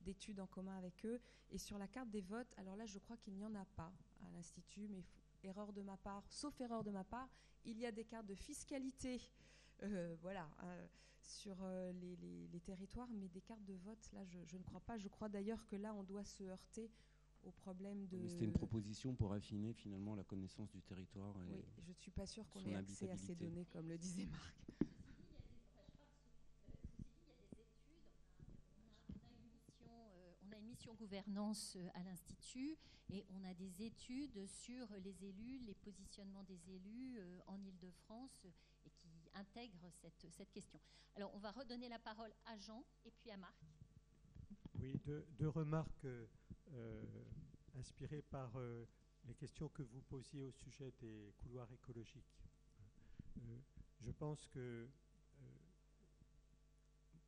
d'études 0.02 0.40
en 0.40 0.48
commun 0.48 0.78
avec 0.78 1.06
eux. 1.06 1.20
Et 1.52 1.58
sur 1.58 1.78
la 1.78 1.88
carte 1.88 2.10
des 2.10 2.22
votes, 2.22 2.54
alors 2.58 2.76
là 2.76 2.86
je 2.86 3.00
crois 3.00 3.18
qu'il 3.18 3.34
n'y 3.34 3.46
en 3.46 3.56
a 3.56 3.66
pas 3.76 3.92
à 4.26 4.32
l'Institut, 4.32 4.88
mais 4.90 5.04
erreur 5.44 5.74
de 5.74 5.82
ma 5.82 5.98
part, 5.98 6.24
sauf 6.30 6.60
erreur 6.62 6.84
de 6.84 6.92
ma 6.92 7.04
part, 7.04 7.30
il 7.66 7.80
y 7.80 7.86
a 7.86 7.92
des 7.92 8.06
cartes 8.06 8.26
de 8.26 8.36
fiscalité, 8.36 9.22
euh, 9.84 10.16
voilà, 10.22 10.50
euh, 10.64 10.88
sur 11.22 11.58
euh, 11.62 11.92
les, 11.94 12.60
territoires, 12.60 13.10
mais 13.12 13.28
des 13.28 13.42
cartes 13.42 13.64
de 13.66 13.74
vote, 13.74 14.10
là, 14.14 14.24
je, 14.26 14.58
ne 14.58 14.64
crois 14.64 14.82
pas. 14.82 14.98
Je 14.98 15.08
crois 15.08 15.30
d'ailleurs 15.30 15.66
que 15.66 15.76
là, 15.76 15.94
on 15.94 16.04
doit 16.04 16.24
se 16.24 16.44
heurter 16.44 16.92
au 17.44 17.52
problème 17.52 18.08
de. 18.08 18.28
C'était 18.28 18.46
une 18.46 18.54
proposition 18.54 19.16
pour 19.16 19.34
affiner 19.34 19.74
finalement 19.74 20.16
la 20.16 20.24
connaissance 20.24 20.72
du 20.72 20.82
territoire. 20.82 21.36
oui, 21.50 21.64
je 21.82 21.90
ne 21.90 21.96
suis 21.96 22.12
pas 22.12 22.26
sûre 22.26 22.48
qu'on 22.50 22.66
ait 22.66 22.76
accès 22.76 23.10
à 23.10 23.18
ces 23.18 23.36
données, 23.36 23.66
comme 23.66 23.88
le 23.88 23.98
disait 23.98 24.26
Marc. 24.26 24.54
mission 30.74 30.92
gouvernance 31.04 31.76
euh, 31.76 31.90
à 31.96 32.04
l'Institut 32.04 32.78
et 33.10 33.26
on 33.30 33.44
a 33.44 33.54
des 33.54 33.84
études 33.84 34.46
sur 34.48 34.88
les 35.04 35.26
élus, 35.26 35.60
les 35.66 35.76
positionnements 35.76 36.44
des 36.44 36.72
élus 36.72 37.20
euh, 37.20 37.40
en 37.48 37.62
Ile-de-France 37.62 38.46
et 38.86 38.90
qui 38.92 39.10
intègrent 39.34 39.90
cette, 40.02 40.52
question. 40.52 40.80
Alors 41.16 41.34
on 41.36 41.40
va 41.40 41.52
redonner 41.52 41.90
la 41.90 42.00
parole 42.00 42.32
à 42.46 42.58
Jean 42.58 42.86
et 43.06 43.12
puis 43.12 43.32
à 43.32 43.38
Marc. 43.38 43.56
Oui, 44.80 44.98
deux, 45.06 45.50
remarques 45.50 46.06
euh, 46.06 47.06
inspirées 47.76 48.22
par 48.22 48.52
les 49.26 49.36
questions 49.36 49.70
que 49.70 49.84
vous 49.84 50.02
posiez 50.02 50.44
au 50.44 50.52
sujet 50.52 50.94
des 51.02 51.34
couloirs 51.38 51.72
écologiques. 51.72 52.44
Euh, 53.38 53.60
je 54.00 54.12
pense 54.12 54.48
que 54.48 54.60
euh, 54.60 54.88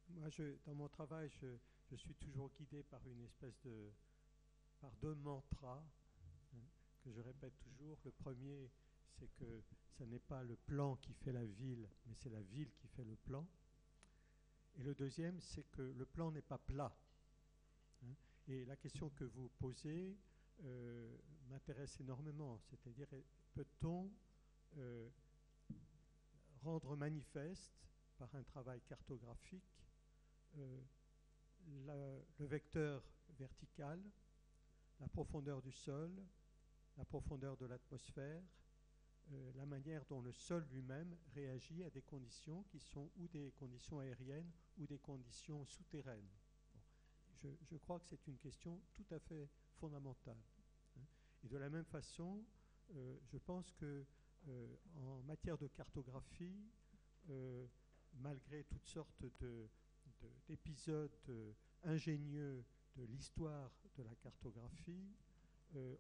moi, 0.10 0.30
dans 0.66 0.76
mon 0.76 0.88
travail, 0.88 1.30
je, 1.42 1.58
je, 1.92 1.96
suis 1.96 2.16
toujours 2.16 2.52
guidé 2.58 2.84
par 2.84 3.06
une 3.08 3.22
espèce 3.24 3.60
de 3.64 3.92
par 4.80 4.92
deux 4.98 5.16
mantras 5.16 5.84
hein, 6.54 6.64
que 7.04 7.12
je 7.12 7.22
répète 7.22 7.58
toujours. 7.60 7.98
Le 8.04 8.12
premier, 8.12 8.70
c'est 9.18 9.30
que 9.36 9.62
ce 9.98 10.04
n'est 10.04 10.20
pas 10.20 10.44
le 10.44 10.56
plan 10.56 10.96
qui 10.98 11.14
fait 11.14 11.32
la 11.32 11.46
ville, 11.46 11.88
mais 12.06 12.16
c'est 12.16 12.30
la 12.30 12.42
ville 12.42 12.72
qui 12.76 12.88
fait 12.88 13.04
le 13.04 13.16
plan. 13.16 13.48
Et 14.78 14.84
le 14.84 14.94
deuxième, 14.94 15.40
c'est 15.40 15.64
que 15.72 15.82
le 15.82 16.06
plan 16.06 16.32
n'est 16.32 16.42
pas 16.42 16.58
plat. 16.58 16.94
Hein. 18.04 18.16
Et 18.48 18.66
la 18.66 18.76
question 18.76 19.10
que 19.12 19.24
vous 19.24 19.50
posez 19.58 20.18
euh, 20.64 21.18
m'intéresse 21.50 22.00
énormément, 22.00 22.60
c'est-à-dire 22.70 23.08
peut-on 23.54 24.12
euh, 24.78 25.10
rendre 26.62 26.96
manifeste 26.96 27.74
par 28.18 28.34
un 28.36 28.44
travail 28.44 28.82
cartographique 28.82 29.84
euh, 30.58 30.82
le 31.88 32.46
vecteur 32.46 33.04
vertical, 33.38 34.00
la 35.00 35.08
profondeur 35.08 35.62
du 35.62 35.72
sol, 35.72 36.12
la 36.98 37.06
profondeur 37.06 37.58
de 37.58 37.66
l'atmosphère, 37.66 38.42
euh, 39.32 39.52
la 39.56 39.66
manière 39.66 40.06
dont 40.06 40.22
le 40.22 40.32
sol 40.32 40.66
lui-même 40.72 41.18
réagit 41.34 41.84
à 41.84 41.90
des 41.90 42.02
conditions 42.02 42.64
qui 42.70 42.80
sont 42.80 43.10
ou 43.18 43.28
des 43.28 43.52
conditions 43.58 44.00
aériennes 44.00 44.52
ou 44.78 44.86
des 44.86 45.00
conditions 45.00 45.66
souterraines. 45.66 46.30
Je, 47.64 47.78
crois 47.78 48.00
que 48.00 48.06
c'est 48.06 48.26
une 48.28 48.38
question 48.38 48.82
tout 48.94 49.06
à 49.12 49.20
fait 49.20 49.48
fondamentale. 49.76 50.38
Hein. 50.98 51.06
Et 51.44 51.48
de 51.48 51.58
la 51.58 51.70
même 51.70 51.86
façon, 51.86 52.44
euh, 52.96 53.18
je 53.26 53.38
pense 53.38 53.72
que 53.74 54.06
euh, 54.48 54.76
en 54.96 55.22
matière 55.24 55.58
de 55.58 55.68
cartographie, 55.68 56.56
malgré 58.20 58.64
toutes 58.66 58.86
sortes 58.86 59.26
d'épisodes 60.48 61.18
ingénieux 61.84 62.64
de 62.96 63.04
l'histoire 63.04 63.72
de 63.98 64.04
la 64.04 64.16
cartographie, 64.16 65.14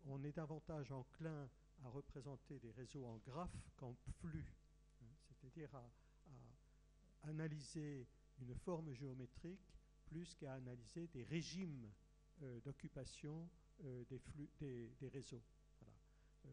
on 0.05 0.23
est 0.23 0.31
davantage 0.31 0.91
enclin 0.91 1.49
à 1.83 1.89
représenter 1.89 2.59
des 2.59 2.71
réseaux 2.71 3.05
en 3.05 3.17
graphes 3.17 3.69
qu'en 3.75 3.93
flux, 4.19 4.53
hein, 5.01 5.07
c'est-à-dire 5.27 5.73
à, 5.75 5.89
analyser 7.23 8.07
une 8.39 8.53
forme 8.53 8.93
géométrique 8.93 9.73
plus 10.05 10.35
qu'à 10.35 10.53
analyser 10.53 11.07
des 11.07 11.23
régimes 11.23 11.91
euh, 12.43 12.59
d'occupation 12.61 13.49
euh, 13.83 14.03
des, 14.59 14.91
des, 14.99 15.07
réseaux. 15.07 15.41
Euh, 16.45 16.49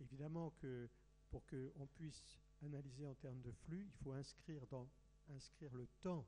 évidemment 0.00 0.50
que 0.52 0.88
pour 1.28 1.44
qu'on 1.46 1.86
puisse 1.86 2.40
analyser 2.62 3.06
en 3.06 3.14
termes 3.14 3.42
de 3.42 3.52
flux, 3.52 3.84
il 3.86 3.92
faut 4.02 4.12
inscrire, 4.12 4.66
dans, 4.68 4.88
inscrire 5.28 5.74
le 5.74 5.86
temps 6.00 6.26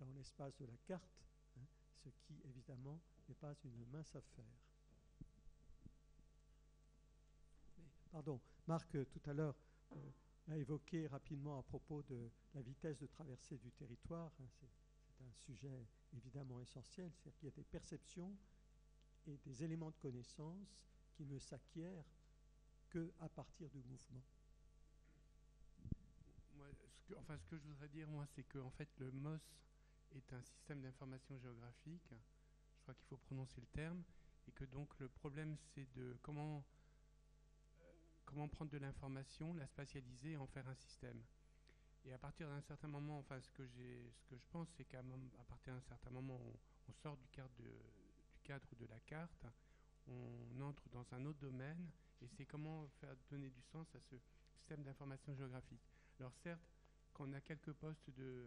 dans 0.00 0.12
l'espace 0.14 0.56
de 0.56 0.64
la 0.64 0.76
carte, 0.78 1.22
hein, 1.56 1.66
ce 2.02 2.08
qui 2.26 2.40
évidemment 2.44 3.00
n'est 3.28 3.34
pas 3.34 3.54
une 3.64 3.86
mince 3.86 4.14
affaire. 4.16 4.44
Pardon, 8.10 8.40
Marc, 8.66 8.94
euh, 8.96 9.04
tout 9.04 9.20
à 9.30 9.32
l'heure, 9.32 9.56
euh, 9.92 10.10
a 10.48 10.56
évoqué 10.56 11.06
rapidement 11.06 11.58
à 11.58 11.62
propos 11.62 12.02
de 12.02 12.30
la 12.54 12.62
vitesse 12.62 12.98
de 12.98 13.06
traversée 13.06 13.58
du 13.58 13.70
territoire. 13.72 14.32
Hein, 14.40 14.48
c'est 14.58 15.24
un 15.24 15.32
sujet 15.34 15.86
évidemment 16.16 16.60
essentiel, 16.60 17.12
c'est-à-dire 17.12 17.38
qu'il 17.38 17.48
y 17.48 17.52
a 17.52 17.54
des 17.54 17.64
perceptions 17.64 18.36
et 19.26 19.36
des 19.44 19.62
éléments 19.62 19.90
de 19.90 19.96
connaissance 19.96 20.80
qui 21.12 21.24
ne 21.26 21.38
s'acquièrent 21.38 22.04
qu'à 22.90 23.28
partir 23.28 23.68
du 23.70 23.82
mouvement. 23.82 24.24
ce 26.96 27.04
que, 27.04 27.14
enfin, 27.18 27.38
ce 27.38 27.46
que 27.46 27.56
je 27.58 27.64
voudrais 27.64 27.88
dire, 27.88 28.08
moi, 28.08 28.26
c'est 28.26 28.42
que 28.44 28.58
fait, 28.70 28.88
le 28.98 29.12
MOS 29.12 29.38
est 30.14 30.32
un 30.32 30.42
système 30.42 30.80
d'information 30.80 31.38
géographique. 31.38 32.10
Je 32.74 32.82
crois 32.82 32.94
qu'il 32.94 33.06
faut 33.06 33.16
prononcer 33.16 33.60
le 33.60 33.66
terme. 33.68 34.02
Et 34.48 34.52
que 34.52 34.64
donc, 34.64 34.88
le 34.98 35.08
problème, 35.08 35.56
c'est 35.74 35.90
de 35.94 36.16
comment 36.22 36.64
comment 38.30 38.48
prendre 38.48 38.70
de 38.70 38.78
l'information, 38.78 39.54
la 39.54 39.66
spatialiser 39.66 40.32
et 40.32 40.36
en 40.36 40.46
faire 40.46 40.66
un 40.68 40.74
système. 40.74 41.20
Et 42.04 42.12
à 42.12 42.18
partir 42.18 42.48
d'un 42.48 42.60
certain 42.60 42.88
moment, 42.88 43.18
enfin, 43.18 43.40
ce 43.40 43.50
que, 43.50 43.66
ce 43.66 44.24
que 44.26 44.36
je 44.36 44.46
pense, 44.50 44.68
c'est 44.76 44.84
qu'à 44.84 45.02
partir 45.48 45.74
d'un 45.74 45.80
certain 45.80 46.10
moment, 46.10 46.40
on, 46.88 46.92
sort 46.92 47.16
du 47.16 47.28
cadre, 47.28 47.54
de, 47.58 47.64
du 47.64 48.40
cadre 48.42 48.66
de 48.76 48.86
la 48.86 48.98
carte, 49.00 49.46
on 50.08 50.60
entre 50.60 50.88
dans 50.90 51.06
un 51.14 51.24
autre 51.26 51.38
domaine, 51.38 51.90
et 52.20 52.28
c'est 52.28 52.44
comment 52.46 52.88
faire 53.00 53.14
donner 53.30 53.48
du 53.50 53.62
sens 53.62 53.86
à 53.94 54.00
ce 54.00 54.16
système 54.54 54.82
d'information 54.82 55.34
géographique. 55.34 55.82
Alors 56.18 56.34
certes, 56.42 56.60
quand 57.12 57.28
on 57.28 57.32
a 57.32 57.40
quelques 57.40 57.72
postes 57.72 58.10
de, 58.10 58.46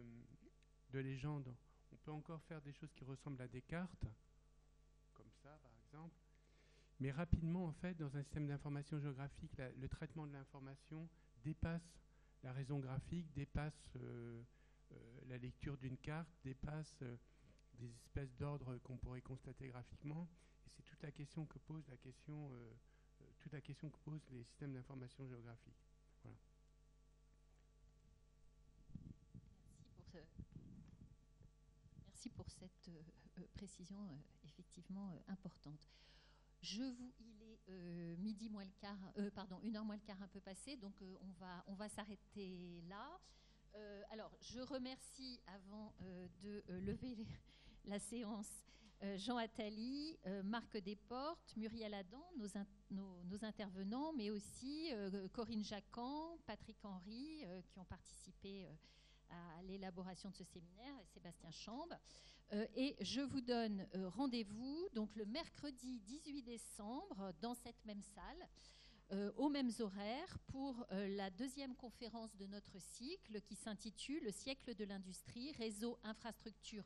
de 0.93 0.99
légende, 0.99 1.53
on 1.91 1.95
peut 1.97 2.11
encore 2.11 2.41
faire 2.43 2.61
des 2.61 2.72
choses 2.72 2.93
qui 2.93 3.03
ressemblent 3.03 3.41
à 3.41 3.47
des 3.47 3.61
cartes, 3.61 4.05
comme 5.13 5.31
ça 5.41 5.57
par 5.61 5.72
exemple, 5.85 6.15
mais 6.99 7.11
rapidement, 7.11 7.65
en 7.65 7.73
fait, 7.73 7.95
dans 7.95 8.15
un 8.15 8.22
système 8.23 8.47
d'information 8.47 8.99
géographique, 8.99 9.51
le 9.57 9.89
traitement 9.89 10.25
de 10.25 10.31
l'information 10.31 11.09
dépasse 11.43 11.99
la 12.43 12.53
raison 12.53 12.80
graphique, 12.80 13.25
dépasse 13.33 13.91
euh, 13.95 14.41
euh, 14.91 14.95
la 15.27 15.38
lecture 15.38 15.77
d'une 15.77 15.97
carte, 15.97 16.30
dépasse 16.43 16.99
euh, 17.01 17.17
des 17.73 17.89
espèces 17.93 18.33
d'ordres 18.35 18.77
qu'on 18.83 18.97
pourrait 18.97 19.22
constater 19.22 19.67
graphiquement. 19.67 20.30
Et 20.65 20.69
c'est 20.69 20.83
toute 20.83 21.01
la 21.01 21.11
question 21.11 21.45
que 21.45 21.59
pose 21.59 21.88
la 21.89 21.97
question, 21.97 22.51
toute 23.39 23.51
la 23.51 23.61
question 23.61 23.89
que 23.89 23.97
posent 23.99 24.30
les 24.31 24.43
systèmes 24.43 24.73
d'information 24.73 25.27
géographique. 25.27 25.75
Voilà. 26.22 26.38
Pour, 32.30 32.50
cette 32.50 32.90
précision 33.53 33.98
effectivement 34.45 35.11
importante. 35.27 35.90
Il 36.72 37.42
est 37.42 37.60
euh, 37.69 38.16
midi 38.18 38.50
moins 38.50 38.64
le 38.64 38.72
quart, 38.80 38.98
euh, 39.18 39.30
pardon, 39.32 39.60
une 39.64 39.76
heure 39.76 39.84
moins 39.84 39.95
le 39.95 40.02
quart 40.02 40.22
un 40.22 40.27
peu 40.27 40.40
passé, 40.40 40.77
donc 40.77 40.93
euh, 41.02 41.16
on 41.22 41.32
va, 41.40 41.64
on 41.68 41.74
va 41.74 41.90
s'arrêter 41.90 42.82
là. 42.88 43.19
alors, 44.11 44.32
je 44.40 44.60
remercie 44.61 45.40
avant 45.48 45.93
de 46.42 46.64
lever 46.68 47.18
la 47.85 48.00
séance 48.00 48.64
Jean 49.16 49.38
Attali, 49.38 50.18
Marc 50.43 50.77
Desportes, 50.77 51.58
Muriel 51.58 51.93
Adam, 51.93 52.24
nos, 52.92 53.43
intervenants, 53.43 54.14
mais 54.14 54.30
aussi 54.30 54.92
Corinne 55.34 55.64
Jacquan, 55.64 56.38
Patrick 56.45 56.77
Henry, 56.85 57.43
qui 57.68 57.80
ont 57.80 57.85
participé 57.85 58.68
à 59.30 59.61
l'élaboration 59.64 60.30
de 60.30 60.35
ce 60.35 60.43
séminaire, 60.43 60.95
Sébastien 61.14 61.52
Chambre. 61.52 61.95
Euh, 62.53 62.68
et 62.76 62.95
je 63.02 63.22
vous 63.22 63.42
donne 63.42 63.88
euh, 63.95 64.10
rendez-vous 64.10 64.88
donc 64.93 65.16
le 65.16 65.26
mercredi 65.26 66.00
18 66.02 66.43
décembre 66.43 67.34
dans 67.42 67.56
cette 67.56 67.84
même 67.85 68.02
salle. 68.02 68.50
Euh, 69.11 69.32
aux 69.35 69.50
mêmes 69.50 69.72
horaires 69.80 70.40
pour 70.48 70.88
la 70.90 71.30
deuxième 71.30 71.76
conférence 71.76 72.35
de 72.38 72.48
notre 72.48 72.80
cycle 72.80 73.42
qui 73.42 73.53
s'intitule 73.53 74.24
Le 74.24 74.32
siècle 74.32 74.74
de 74.76 74.85
l'industrie, 74.85 75.52
réseau, 75.52 76.00
infrastructure, 76.03 76.85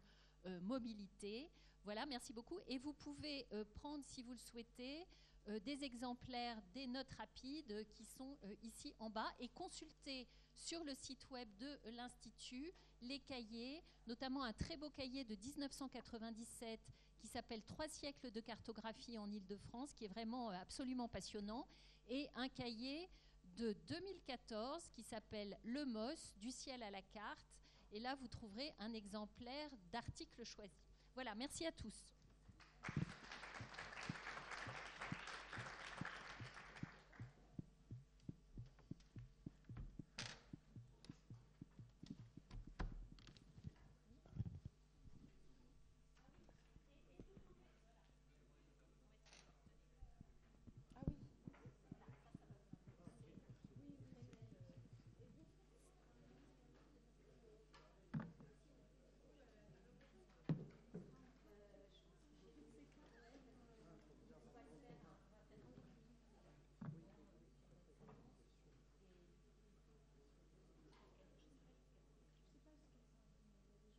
mobilité. 0.62 1.50
Voilà, 1.84 2.06
merci 2.08 2.34
beaucoup. 2.34 2.60
Et 2.68 2.80
vous 2.80 2.94
pouvez 2.94 3.46
prendre, 3.76 4.04
si 4.04 4.24
vous 4.24 4.34
le 4.34 4.40
souhaitez, 4.40 5.06
des 5.64 5.84
exemplaires 5.84 6.62
des 6.74 6.88
notes 6.88 7.12
rapides 7.18 7.86
qui 7.90 8.06
sont 8.06 8.38
ici 8.64 8.94
en 9.00 9.10
bas 9.10 9.32
et 9.40 9.48
consulter 9.50 10.28
sur 10.56 10.84
le 10.84 10.94
site 10.94 11.30
web 11.30 11.48
de 11.58 11.80
l'Institut 11.92 12.74
les 13.02 13.20
cahiers, 13.20 13.84
notamment 14.08 14.44
un 14.44 14.54
très 14.54 14.78
beau 14.78 14.90
cahier 14.90 15.24
de 15.24 15.36
1997 15.36 16.80
qui 17.18 17.28
s'appelle 17.28 17.64
Trois 17.64 17.88
siècles 17.88 18.32
de 18.32 18.40
cartographie 18.40 19.18
en 19.18 19.32
Ile-de-France, 19.32 19.94
qui 19.94 20.06
est 20.06 20.10
vraiment 20.10 20.52
euh, 20.52 20.56
absolument 20.62 21.08
passionnant, 21.08 21.68
et 22.08 22.30
un 22.36 22.48
cahier 22.50 23.10
de 23.56 23.74
2014 23.88 24.90
qui 24.90 25.04
s'appelle 25.04 25.58
Le 25.64 25.86
MOS, 25.86 26.36
du 26.38 26.52
ciel 26.52 26.84
à 26.84 26.92
la 26.92 27.02
carte. 27.02 27.56
Et 27.92 28.00
là, 28.00 28.16
vous 28.16 28.28
trouverez 28.28 28.74
un 28.80 28.94
exemplaire 28.94 29.70
d'articles 29.92 30.46
choisis. 30.46 30.78
Voilà, 31.16 31.34
merci 31.36 31.66
à 31.66 31.72
tous. 31.72 32.17